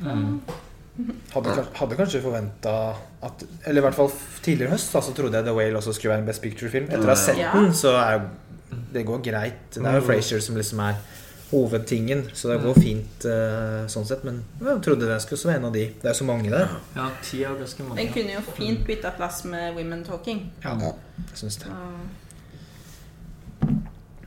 Mm. 0.00 0.40
Hadde, 1.32 1.54
hadde 1.74 1.96
kanskje 1.98 2.20
forventa 2.22 2.72
at 3.26 3.40
Eller 3.66 3.80
i 3.80 3.82
hvert 3.82 3.96
fall 3.96 4.12
tidligere 4.44 4.68
i 4.68 4.74
høst 4.76 4.92
så 4.94 5.00
så 5.02 5.10
trodde 5.16 5.34
jeg 5.40 5.46
The 5.48 5.54
Whale 5.56 5.80
også 5.80 5.90
skulle 5.96 6.12
være 6.12 6.22
en 6.22 6.28
Best 6.28 6.42
Picture-film. 6.44 6.86
Etter 6.86 7.08
å 7.08 7.10
ha 7.10 7.18
sett 7.18 7.40
den, 7.42 7.72
så 7.74 7.96
er 7.98 8.18
jo 8.18 8.28
det 8.94 9.02
går 9.06 9.22
greit. 9.22 9.66
Det 9.74 9.82
er 9.82 9.98
jo 9.98 10.06
Frazier 10.06 10.42
som 10.42 10.56
liksom 10.58 10.80
er 10.84 10.98
hovedtingen, 11.50 12.24
så 12.34 12.50
det 12.50 12.56
går 12.64 12.78
fint 12.82 13.26
uh, 13.28 13.84
sånn 13.90 14.06
sett. 14.08 14.24
Men 14.26 14.40
jeg 14.62 14.82
trodde 14.86 15.08
det 15.10 15.20
skulle 15.22 15.50
være 15.50 15.62
en 15.62 15.68
av 15.68 15.76
de. 15.76 15.84
Det 16.00 16.08
er 16.08 16.14
jo 16.14 16.20
så 16.20 16.26
mange 16.28 16.50
der. 16.50 16.74
Ja, 16.96 17.08
ti 17.22 17.44
av 17.46 17.58
ganske 17.60 17.86
mange. 17.86 17.98
Den 18.00 18.12
kunne 18.14 18.36
jo 18.36 18.42
fint 18.56 18.84
bytta 18.88 19.14
plass 19.18 19.44
med 19.50 19.74
Women 19.78 20.04
Talking. 20.06 20.46
Ja, 20.64 20.74
jeg 21.30 21.42
syns 21.44 21.60
det. 21.62 21.74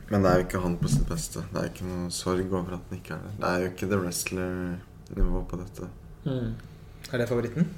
Men 0.08 0.24
det 0.24 0.30
er 0.30 0.40
jo 0.40 0.44
ikke 0.46 0.60
han 0.64 0.78
på 0.80 0.88
sitt 0.88 1.08
beste. 1.08 1.44
Det 1.52 1.60
er 1.60 1.72
ikke 1.72 1.88
noe 1.88 2.12
sorg 2.14 2.46
over 2.48 2.78
at 2.78 2.84
han 2.88 3.00
ikke 3.00 3.16
er 3.18 3.24
der. 3.26 3.40
Det 3.40 3.48
er 3.50 3.64
jo 3.64 3.72
ikke 3.74 3.90
The 3.90 4.02
Wrestler-nivå 4.04 5.42
på 5.50 5.60
dette. 5.60 5.90
Mm. 6.24 6.54
Er 7.12 7.22
det 7.22 7.28
favoritten? 7.30 7.68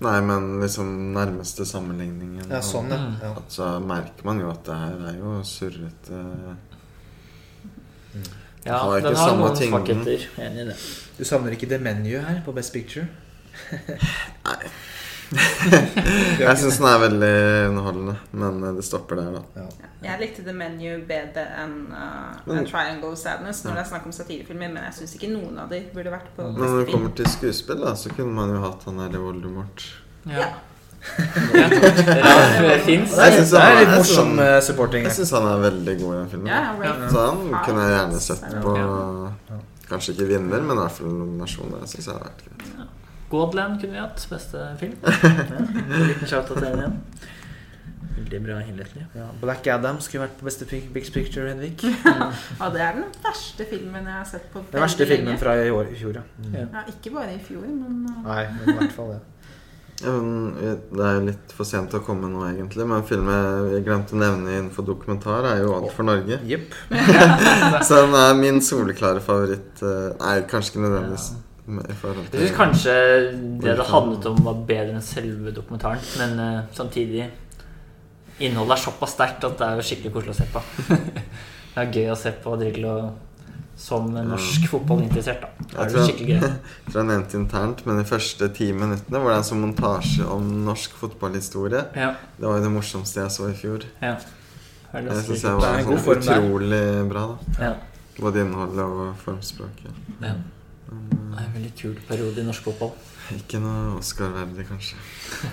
Nei, 0.00 0.20
men 0.22 0.60
liksom 0.62 0.90
nærmeste 1.16 1.64
sammenligningen 1.66 2.52
Ja, 2.52 2.60
sånn, 2.62 2.92
ja. 2.94 2.98
Mm. 3.02 3.16
ja. 3.22 3.32
At 3.40 3.50
så 3.52 3.70
merker 3.82 4.28
man 4.28 4.38
jo 4.40 4.50
at 4.52 4.62
det 4.68 4.76
her 4.78 5.06
er 5.10 5.16
jo 5.18 5.32
surrete 5.46 6.20
Ja, 8.64 8.78
Har 8.84 9.00
den 9.00 9.16
har 9.16 9.28
samme 9.30 9.48
noen 9.48 9.56
svakheter. 9.56 10.24
Enig 10.44 10.62
i 10.62 10.68
det. 10.70 10.76
Du 11.18 11.24
savner 11.26 11.54
ikke 11.56 11.68
The 11.70 11.78
Menu 11.82 12.14
her 12.20 12.42
på 12.44 12.52
Best 12.54 12.72
Picture? 12.74 13.06
Jeg 16.40 16.54
syns 16.60 16.78
den 16.80 16.86
er 16.88 17.00
veldig 17.02 17.32
underholdende, 17.68 18.14
men 18.32 18.62
eh, 18.64 18.72
det 18.78 18.84
stopper 18.86 19.20
der, 19.20 19.34
da. 19.36 19.42
Ja. 19.60 19.88
Jeg 20.06 20.20
likte 20.22 20.44
The 20.46 20.54
Menu 20.56 21.02
bedre 21.08 21.44
enn 21.58 21.74
uh, 21.90 22.38
en 22.54 22.68
Triangle 22.68 23.10
of 23.12 23.18
Sadness 23.20 23.64
når 23.66 23.76
det 23.76 23.82
er 23.82 23.90
snakk 23.90 24.06
om 24.08 24.14
satirefilmer, 24.14 24.70
men 24.72 24.86
jeg 24.88 24.94
syns 25.00 25.16
ikke 25.18 25.30
noen 25.34 25.58
av 25.60 25.72
de 25.72 25.82
burde 25.92 26.12
vært 26.14 26.30
på 26.36 26.46
Men 26.46 26.62
når 26.64 26.78
det 26.84 26.88
kommer 26.94 27.12
til 27.18 27.28
skuespill, 27.32 27.82
da, 27.84 27.92
så 27.98 28.14
kunne 28.14 28.32
man 28.38 28.54
jo 28.54 28.62
hatt 28.64 28.86
han 28.88 29.02
der 29.02 29.18
Voldemort. 29.20 29.84
Ja. 30.30 30.48
Fiennes. 32.84 33.12
Jeg 33.16 33.32
synes 33.32 33.50
Det 33.50 33.60
han 33.60 33.70
er 33.70 33.78
litt 33.80 33.92
morsom 33.94 34.32
sånn- 34.32 34.42
eh, 34.44 34.60
supporting. 34.66 35.04
Jeg 35.06 35.14
syns 35.18 35.30
han 35.36 35.46
er 35.46 35.60
veldig 35.62 35.94
god 36.00 36.14
i 36.14 36.18
den 36.18 36.30
filmen. 36.32 36.48
Ja, 36.50 36.62
Så 37.12 37.26
han 37.26 37.38
kunne 37.64 37.84
jeg 37.86 37.92
gjerne 37.98 38.20
sett 38.20 38.48
på 38.62 38.72
Kanskje 39.88 40.12
ikke 40.12 40.26
vinner, 40.28 40.60
men 40.60 40.76
i 40.76 40.80
hvert 40.82 40.92
fall 40.98 41.08
nominasjon. 41.08 41.70
Det 41.80 41.88
syns 41.88 42.06
jeg 42.10 42.14
har 42.14 42.24
vært 42.26 42.42
greit. 42.44 42.77
Godland 43.30 43.80
kunne 43.80 43.92
vi 43.92 44.00
hatt. 44.02 44.22
Beste 44.30 44.68
film. 44.80 44.94
En 45.04 46.06
liten 46.08 46.26
shout 46.30 46.46
til 46.48 46.62
den 46.64 46.78
igjen. 46.82 46.96
Veldig 48.18 48.38
bra 48.42 48.56
innledning. 48.66 49.04
Ja, 49.14 49.28
Black 49.40 49.66
Adam 49.70 50.00
skulle 50.02 50.24
vært 50.26 50.40
på 50.40 50.46
Beste 50.48 50.66
Big 50.66 51.06
Picture, 51.14 51.46
Henrik. 51.52 51.84
Ja, 52.58 52.68
det 52.74 52.82
er 52.82 52.96
den 52.98 53.04
verste 53.22 53.66
filmen 53.70 54.08
jeg 54.10 54.16
har 54.16 54.26
sett 54.26 54.48
på 54.52 54.64
Den 54.72 54.82
verste 54.82 55.06
filmen 55.06 55.32
lenge. 55.36 55.40
fra 55.44 55.54
i 55.62 55.70
år, 55.70 55.92
i 55.92 55.98
fjor, 56.00 56.18
ja. 56.18 56.24
Mm. 56.42 56.56
Ja, 56.64 56.82
ikke 56.90 57.12
bare 57.14 57.36
i 57.36 57.40
fjor, 57.46 57.62
men 57.68 58.00
uh, 58.10 58.22
Nei, 58.26 58.42
men 58.56 58.74
i 58.74 58.78
hvert 58.80 58.96
fall 58.96 59.12
det. 59.14 59.20
Ja, 60.02 60.12
men 60.14 60.52
Det 60.94 61.04
er 61.06 61.14
jo 61.16 61.22
litt 61.26 61.54
for 61.54 61.66
sent 61.66 61.94
å 61.94 62.02
komme 62.06 62.28
nå, 62.30 62.42
egentlig. 62.50 62.84
Men 62.90 63.06
filmen 63.06 63.72
jeg 63.76 63.86
glemte 63.86 64.14
å 64.14 64.20
nevne 64.20 64.52
innenfor 64.56 64.86
dokumentar, 64.86 65.46
er 65.54 65.62
jo 65.64 65.72
Alt 65.78 65.94
for 65.94 66.06
Norge. 66.06 66.38
Yep. 66.46 66.76
Så 67.86 68.02
den 68.04 68.14
er 68.18 68.34
min 68.38 68.60
soleklare 68.62 69.22
favoritt. 69.24 69.78
eh, 69.82 70.10
Nei, 70.22 70.36
kanskje 70.50 70.74
ikke 70.74 70.84
nødvendigvis 70.88 71.30
forhold 72.00 72.32
Jeg 72.32 72.48
syns 72.48 72.56
kanskje 72.56 72.94
det 73.62 73.76
det 73.78 73.86
handlet 73.90 74.26
om, 74.30 74.40
var 74.46 74.54
bedre 74.68 74.94
enn 74.96 75.02
selve 75.04 75.52
dokumentaren. 75.54 76.00
Men 76.18 76.40
uh, 76.40 76.64
samtidig 76.74 77.28
Innholdet 78.40 78.76
er 78.76 78.82
såpass 78.84 79.16
sterkt 79.16 79.42
at 79.48 79.56
det 79.58 79.66
er 79.66 79.80
jo 79.80 79.82
skikkelig 79.88 80.12
koselig 80.14 80.30
å 80.30 80.38
se 80.38 80.44
på. 80.52 80.60
det 81.74 81.80
er 81.82 81.88
gøy 81.96 82.12
å 82.12 82.18
se 82.20 82.30
på 82.44 82.52
Drillo 82.60 82.92
som 83.78 84.06
norsk 84.14 84.68
fotballinteressert. 84.70 85.42
da 85.42 85.48
Det 85.58 85.72
Jeg 85.72 85.80
er 85.82 85.90
tror- 85.90 85.98
jo 85.98 86.06
skikkelig 86.06 86.28
gøy. 86.28 86.40
Jeg 86.84 86.92
tror 86.92 87.00
jeg 87.02 87.08
nevnte 87.10 87.38
internt, 87.40 87.82
men 87.86 87.98
de 87.98 88.04
første 88.06 88.48
ti 88.54 88.68
minuttene 88.72 89.20
var 89.24 89.34
det 89.34 89.40
en 89.42 89.48
sånn 89.50 89.62
montasje 89.66 90.26
om 90.30 90.46
norsk 90.66 90.94
fotballhistorie, 91.00 91.82
Ja, 91.98 92.12
det 92.38 92.46
var 92.46 92.58
jo 92.58 92.64
det 92.68 92.72
morsomste 92.76 93.20
jeg 93.24 93.30
så 93.34 93.50
i 93.50 93.56
fjor. 93.58 93.86
ja. 94.02 94.14
Det 94.92 95.02
Jeg 95.04 95.24
syns 95.26 95.42
jeg 95.42 95.42
Det 95.42 95.50
var 95.60 95.82
sånn 95.84 96.22
utrolig 96.22 97.08
bra, 97.10 97.24
da. 97.58 97.64
ja. 97.66 97.74
Både 98.18 98.40
innholdet 98.46 98.84
og 98.86 99.18
formspråket. 99.26 99.98
ja. 100.22 100.32
Det 100.88 101.44
er 101.44 101.46
en 101.46 101.54
veldig 101.54 101.72
kul 101.78 101.94
periode 102.08 102.40
i 102.40 102.46
norsk 102.46 102.64
fotball. 102.70 102.92
ikke 103.36 103.58
noe 103.60 103.98
Oscar-verdig, 103.98 104.64
kanskje. 104.70 104.96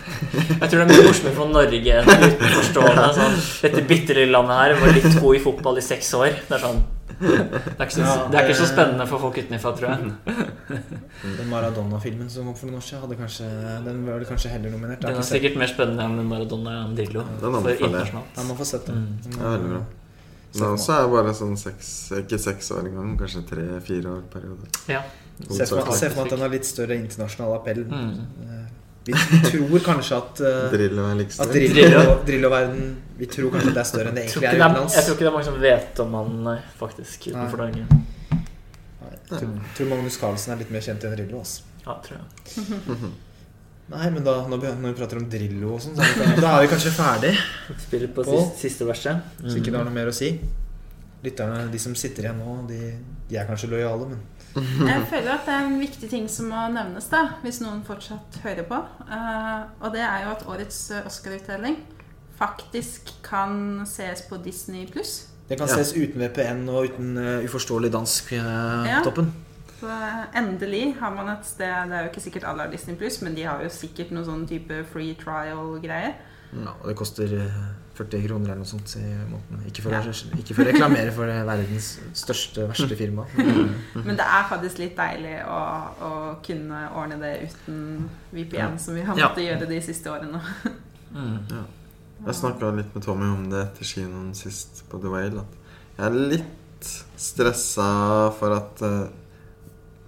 Jeg 0.61 0.69
tror 0.71 0.79
det 0.79 0.83
er 0.85 0.91
mye 0.93 1.07
morsommere 1.09 1.35
for 1.35 1.51
Norge 1.51 1.95
enn 1.99 2.11
utenforstående. 2.25 3.07
Sånn, 3.17 3.39
dette 3.65 3.81
bitte 3.89 4.15
lille 4.15 4.31
landet 4.31 4.61
her 4.61 4.75
var 4.79 4.93
litt 4.95 5.17
god 5.19 5.35
i 5.35 5.41
fotball 5.43 5.81
i 5.81 5.83
seks 5.83 6.13
år. 6.17 6.37
Det 6.47 6.55
er 6.55 6.63
sånn 6.63 6.79
Det 7.15 7.33
er 7.35 7.83
ikke 7.83 7.95
så, 7.95 8.13
det 8.31 8.39
er 8.39 8.47
ikke 8.47 8.55
så 8.59 8.69
spennende 8.69 9.05
for 9.11 9.23
folk 9.25 9.41
utenfra, 9.43 9.73
tror 9.75 9.91
jeg. 9.91 10.15
Den 11.41 11.51
Maradona-filmen 11.51 12.31
som 12.31 12.47
kom 12.47 12.55
for 12.59 12.71
noen 12.71 12.79
år 12.79 12.87
siden, 12.87 13.03
hadde 13.03 13.19
kanskje, 13.19 13.51
den 13.85 14.01
var 14.07 14.17
vel 14.19 14.25
kanskje 14.31 14.53
heller 14.55 14.73
nominert. 14.73 15.03
Den 15.03 15.19
er 15.19 15.27
sikkert 15.27 15.59
mer 15.59 15.71
spennende 15.71 16.07
enn 16.07 16.31
Maradona 16.31 16.79
enn 16.85 16.95
Dillo. 16.97 17.27
Den. 17.43 17.59
Man 17.59 18.55
får 18.55 18.71
sett 18.71 18.89
den. 18.89 19.03
Mm. 19.03 19.21
Det 19.27 19.35
er 19.35 19.53
veldig 19.57 19.75
bra. 19.75 19.83
Men 20.55 20.71
også 20.71 20.95
er 20.95 21.09
bare 21.11 21.31
sånn 21.35 21.57
seks 21.59 21.87
Ikke 22.21 22.37
seks 22.39 22.69
år 22.71 22.85
engang, 22.87 23.15
kanskje 23.19 23.41
tre-fire 23.49 24.13
år 24.17 24.21
periode. 24.31 24.69
Ja. 24.87 25.01
Se 25.43 25.67
for 25.67 25.83
meg 25.83 26.25
at 26.25 26.31
den 26.31 26.43
har 26.45 26.51
litt 26.53 26.67
større 26.67 26.95
internasjonal 26.95 27.57
appell. 27.57 27.83
Mm. 27.89 28.11
Eh, 28.45 28.61
Vi, 29.05 29.13
tror 29.45 29.81
kanskje 29.85 30.17
at 30.17 30.39
uh, 30.41 30.71
Drillo 30.73 31.03
er 31.05 31.17
litt 31.19 31.35
At. 31.37 31.51
Drillo- 31.53 31.75
Drillo. 31.75 32.13
Drillo-verden 32.25 32.87
Vi 33.19 33.27
tror 33.29 33.51
kanskje 33.53 33.69
at 33.69 33.75
det 33.77 33.83
er 33.83 33.89
større 33.91 34.09
enn 34.09 34.17
det 34.17 34.23
egentlig 34.23 34.47
er 34.49 34.55
er, 34.55 34.79
jeg 34.95 35.05
tror 35.05 35.13
ikke 35.13 35.25
det 35.25 35.29
er 35.29 35.35
mange 35.35 35.45
som 35.45 35.59
vet 35.61 36.01
om 36.01 36.15
han, 36.17 36.31
nei, 36.47 36.55
faktisk, 36.79 37.27
utenfor 37.29 37.61
Norge. 37.61 37.85
Jeg 38.31 39.19
tror, 39.29 39.53
tror 39.77 39.91
Magnus 39.91 40.17
Carlsen 40.21 40.55
er 40.55 40.63
litt 40.63 40.73
mer 40.73 40.83
kjent 40.87 41.05
enn 41.05 41.13
Drillo. 41.13 41.43
Altså. 41.43 41.61
Ja, 41.85 41.99
tror 42.01 42.17
jeg. 42.17 43.13
Nei, 43.85 44.07
men 44.09 44.23
da, 44.25 44.39
når 44.49 44.61
vi, 44.63 44.69
når 44.81 44.93
vi 44.95 44.97
prater 44.97 45.19
om 45.21 45.25
Drillo 45.29 45.75
og 45.75 45.81
sånn, 45.83 45.93
så 45.99 46.25
da 46.41 46.55
er 46.55 46.63
vi 46.63 46.69
kanskje 46.71 46.93
ferdig. 46.95 47.33
Spiller 47.83 48.09
på 48.15 48.23
Pål? 48.25 48.39
siste, 48.39 48.61
siste 48.63 48.87
verset. 48.89 49.27
Så 49.43 49.59
ikke 49.59 49.69
det 49.69 49.77
har 49.77 49.85
noe 49.85 49.93
mer 49.93 50.09
å 50.09 50.15
si. 50.15 50.31
Lytterne, 51.25 51.67
de 51.69 51.81
som 51.81 51.93
sitter 51.97 52.25
igjen 52.25 52.41
nå, 52.41 52.55
de, 52.69 52.79
de 53.29 53.37
er 53.37 53.45
kanskje 53.45 53.69
lojale, 53.69 54.07
men 54.09 54.23
jeg 54.91 55.07
føler 55.09 55.31
at 55.33 55.45
det 55.45 55.53
er 55.53 55.65
en 55.67 55.79
viktig 55.81 56.09
ting 56.09 56.27
som 56.31 56.45
må 56.51 56.61
nevnes, 56.71 57.07
da, 57.11 57.25
hvis 57.43 57.59
noen 57.61 57.81
fortsatt 57.87 58.39
hører 58.43 58.63
på. 58.69 58.77
Eh, 59.11 59.63
og 59.81 59.91
det 59.93 60.01
er 60.01 60.23
jo 60.25 60.31
at 60.35 60.45
årets 60.47 60.79
eh, 60.95 61.05
Oscar-utdeling 61.05 61.77
faktisk 62.39 63.11
kan 63.23 63.83
ses 63.87 64.21
på 64.29 64.37
Disney 64.43 64.85
pluss. 64.91 65.27
det 65.49 65.57
kan 65.59 65.67
Ja. 65.69 65.75
ses 65.75 65.93
uten 65.93 66.19
VPN 66.21 66.69
og 66.69 66.87
uten 66.89 67.17
eh, 67.17 67.43
uforståelig 67.45 67.91
dansk 67.93 68.31
eh, 68.33 68.87
Ja. 68.89 69.01
toppen. 69.03 69.33
Så 69.79 69.91
endelig 70.35 70.95
har 70.99 71.11
man 71.11 71.27
et 71.29 71.45
sted 71.45 71.67
Det 71.67 71.93
er 71.93 72.03
jo 72.05 72.09
ikke 72.09 72.21
sikkert 72.23 72.43
alle 72.47 72.61
har 72.63 72.71
Disney 72.71 72.95
pluss, 72.95 73.21
men 73.21 73.35
de 73.35 73.43
har 73.43 73.61
jo 73.63 73.69
sikkert 73.69 74.11
noen 74.11 74.25
sånn 74.25 74.47
type 74.47 74.85
free 74.91 75.13
trial-greier. 75.19 76.13
Ja, 76.55 76.71
og 76.81 76.87
det 76.87 76.95
koster 76.95 77.27
40 77.95 78.25
kroner 78.27 78.49
eller 78.51 78.59
noe 78.61 78.67
sånt 78.69 78.91
i 78.99 79.03
måneden. 79.05 79.61
Ikke 79.69 79.85
for, 79.85 79.95
å, 79.95 80.13
ikke 80.39 80.55
for 80.57 80.65
å 80.65 80.67
reklamere 80.69 81.13
for 81.15 81.31
verdens 81.47 81.87
største, 82.17 82.65
verste 82.69 82.97
firma. 82.99 83.25
Men 84.07 84.19
det 84.19 84.25
er 84.25 84.49
faktisk 84.49 84.81
litt 84.83 84.97
deilig 84.99 85.37
å, 85.47 85.59
å 86.07 86.11
kunne 86.45 86.81
ordne 86.91 87.19
det 87.21 87.33
uten 87.47 88.09
VPN, 88.35 88.77
som 88.81 88.97
vi 88.97 89.05
har 89.07 89.15
Ja. 89.19 89.29
måttet 89.29 89.47
gjøre 89.47 89.69
de 89.71 89.81
siste 89.85 90.11
årene. 90.11 90.41
Mm. 91.15 91.37
Jeg 92.25 92.35
snakka 92.35 92.71
litt 92.75 92.93
med 92.95 93.03
Tommy 93.05 93.27
om 93.31 93.45
det 93.51 93.61
etter 93.69 93.87
kinoen 93.87 94.33
sist 94.35 94.83
på 94.91 94.99
The 95.03 95.11
Whale. 95.11 95.43
At 95.45 95.99
jeg 95.99 96.05
er 96.09 96.19
litt 96.35 96.89
stressa 97.19 97.85
for 98.39 98.55
at 98.55 98.83
uh, 98.85 99.05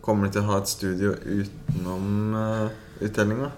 Kommer 0.07 0.29
de 0.29 0.37
til 0.37 0.45
å 0.45 0.47
ha 0.53 0.57
et 0.61 0.69
studio 0.71 1.09
utenom 1.19 2.35
uh, 2.35 2.69
uttellinga? 3.03 3.49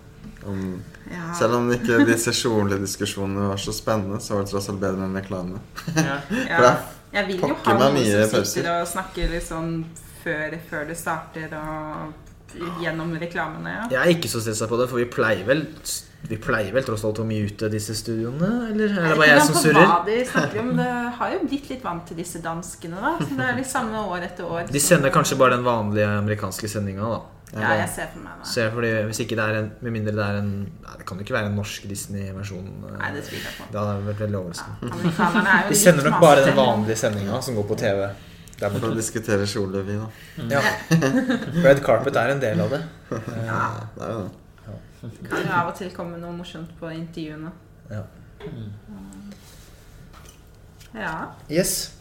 Om, 0.50 0.62
Ja. 1.10 1.34
Selv 1.38 1.58
om 1.58 1.72
ikke 1.74 2.04
disse 2.08 2.34
kjolediskusjonene 2.38 3.50
var 3.52 3.58
så 3.62 3.74
spennende, 3.74 4.20
så 4.22 4.36
var 4.36 4.46
det 4.46 4.52
tross 4.54 4.70
alt 4.70 4.82
bedre 4.82 5.08
enn 5.08 5.18
reklame. 5.18 5.62
Ja. 5.96 6.20
For 6.30 6.66
det 6.68 6.74
Jeg 7.14 7.28
vil 7.28 7.40
jo 7.42 7.56
ha 7.66 7.78
noen 7.80 8.04
som 8.06 8.34
pauser. 8.36 8.50
sitter 8.54 8.72
og 8.76 8.88
snakker 8.92 9.32
litt 9.32 9.48
sånn 9.48 9.72
før, 10.24 10.54
før 10.70 10.84
det 10.92 10.98
starter, 11.00 11.56
og 11.58 12.14
gjennom 12.84 13.16
reklamene. 13.22 13.72
Ja. 13.76 13.88
Jeg 13.96 14.00
er 14.02 14.14
ikke 14.18 14.30
så 14.32 14.42
stressa 14.44 14.68
på 14.70 14.78
det, 14.80 14.88
for 14.92 15.02
vi 15.02 15.08
pleier 15.10 15.46
vel 15.48 15.66
Vi 16.30 16.36
pleier 16.42 16.74
vel 16.76 16.84
tross 16.84 17.06
alt 17.08 17.22
å 17.22 17.24
mute 17.24 17.70
disse 17.72 17.94
studioene? 17.96 18.50
Eller 18.74 18.92
er 18.92 19.06
det 19.14 19.18
bare 19.22 19.30
jeg 19.30 19.44
som 19.48 19.56
på 19.56 19.62
surrer? 19.64 19.86
Hva 19.88 20.00
de 20.04 20.18
snakker 20.28 20.60
om. 20.60 20.72
Det 20.76 20.88
har 21.16 21.30
jo 21.32 21.38
blitt 21.46 21.70
litt 21.72 21.86
vant 21.86 22.04
til 22.10 22.18
disse 22.20 22.42
danskene, 22.44 23.00
da. 23.00 23.14
Så 23.22 23.38
det 23.38 23.46
er 23.46 23.56
litt 23.62 23.70
samme 23.70 24.02
år 24.12 24.26
etter 24.28 24.50
år. 24.50 24.66
De 24.68 24.82
sender 24.84 25.14
kanskje 25.16 25.38
bare 25.40 25.56
den 25.56 25.64
vanlige 25.64 26.10
amerikanske 26.20 26.68
sendinga, 26.68 27.08
da. 27.14 27.22
Ja, 27.54 27.70
jeg 27.80 27.90
ser 27.90 28.08
for 28.14 28.22
meg 28.22 28.44
det. 28.46 28.66
Fordi 28.74 28.90
Hvis 29.10 29.20
ikke 29.24 29.36
det 29.40 29.46
er 29.50 29.56
en 29.58 29.72
Med 29.82 29.92
mindre 29.96 30.12
det 30.14 30.22
er 30.26 30.36
en 30.38 30.50
Nei, 30.84 30.98
det 31.00 31.06
kan 31.10 31.18
jo 31.18 31.24
ikke 31.26 31.34
være 31.34 31.48
en 31.50 31.56
norsk 31.58 31.88
Disney-versjon. 31.90 32.68
eh, 32.92 32.98
Nei, 33.00 33.10
det 33.16 33.24
tviler 33.26 33.48
jeg 33.48 33.56
på. 33.58 33.66
Det 33.74 33.80
hadde 33.80 34.06
vært 34.06 34.20
veldig 34.26 34.38
overraskende. 34.40 34.92
Ja, 35.18 35.56
De 35.70 35.76
sender 35.84 36.10
nok 36.12 36.20
bare 36.22 36.44
den 36.46 36.56
vanlige 36.60 36.96
sendinga 37.02 37.40
som 37.42 37.56
går 37.58 37.66
på 37.72 37.78
TV. 37.82 38.04
Der 38.60 38.70
For 38.76 38.90
å 38.92 38.96
diskutere 38.96 39.48
kjole, 39.48 39.82
vi, 39.88 39.96
da. 39.96 40.08
Ja. 40.52 40.62
Red 41.66 41.82
Carpet 41.86 42.16
er 42.22 42.34
en 42.36 42.42
del 42.44 42.62
av 42.62 42.70
det. 42.76 42.82
Eh, 43.18 43.46
Ja, 43.48 43.62
Det 43.96 44.04
er 44.04 44.14
jo 44.14 44.22
det. 44.28 45.30
kan 45.30 45.46
jo 45.48 45.54
av 45.62 45.68
og 45.72 45.76
til 45.80 45.90
komme 45.96 46.20
noe 46.20 46.34
morsomt 46.36 46.70
på 46.80 46.92
intervjuene. 46.94 47.50
Ja. 47.90 48.04
Ja. 50.94 51.14
Yes. 51.50 51.94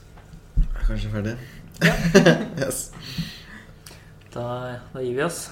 Jeg 0.57 0.67
er 0.75 0.87
kanskje 0.89 1.11
ferdig? 1.13 1.37
yes. 2.63 2.91
Da, 4.39 4.79
da 4.95 5.03
gir 5.03 5.17
vi 5.17 5.25
oss. 5.27 5.49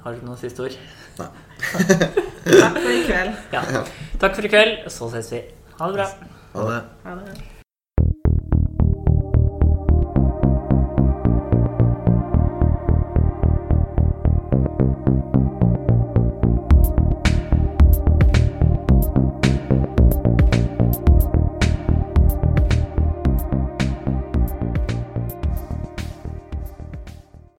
Har 0.00 0.16
du 0.16 0.24
noen 0.24 0.38
siste 0.40 0.64
ord? 0.64 0.78
Takk 1.18 2.78
for 2.78 2.94
i 2.94 3.02
kveld. 3.04 3.36
Ja. 3.52 3.84
Takk 4.22 4.38
for 4.38 4.48
i 4.48 4.52
kveld. 4.54 4.88
Så 4.94 5.10
ses 5.12 5.28
vi. 5.34 5.44
Ha 5.76 5.92
det 5.92 6.00
bra. 6.00 6.10
Ha 6.56 6.66
det. 6.72 6.82
Ha 7.04 7.20
det. 7.20 7.57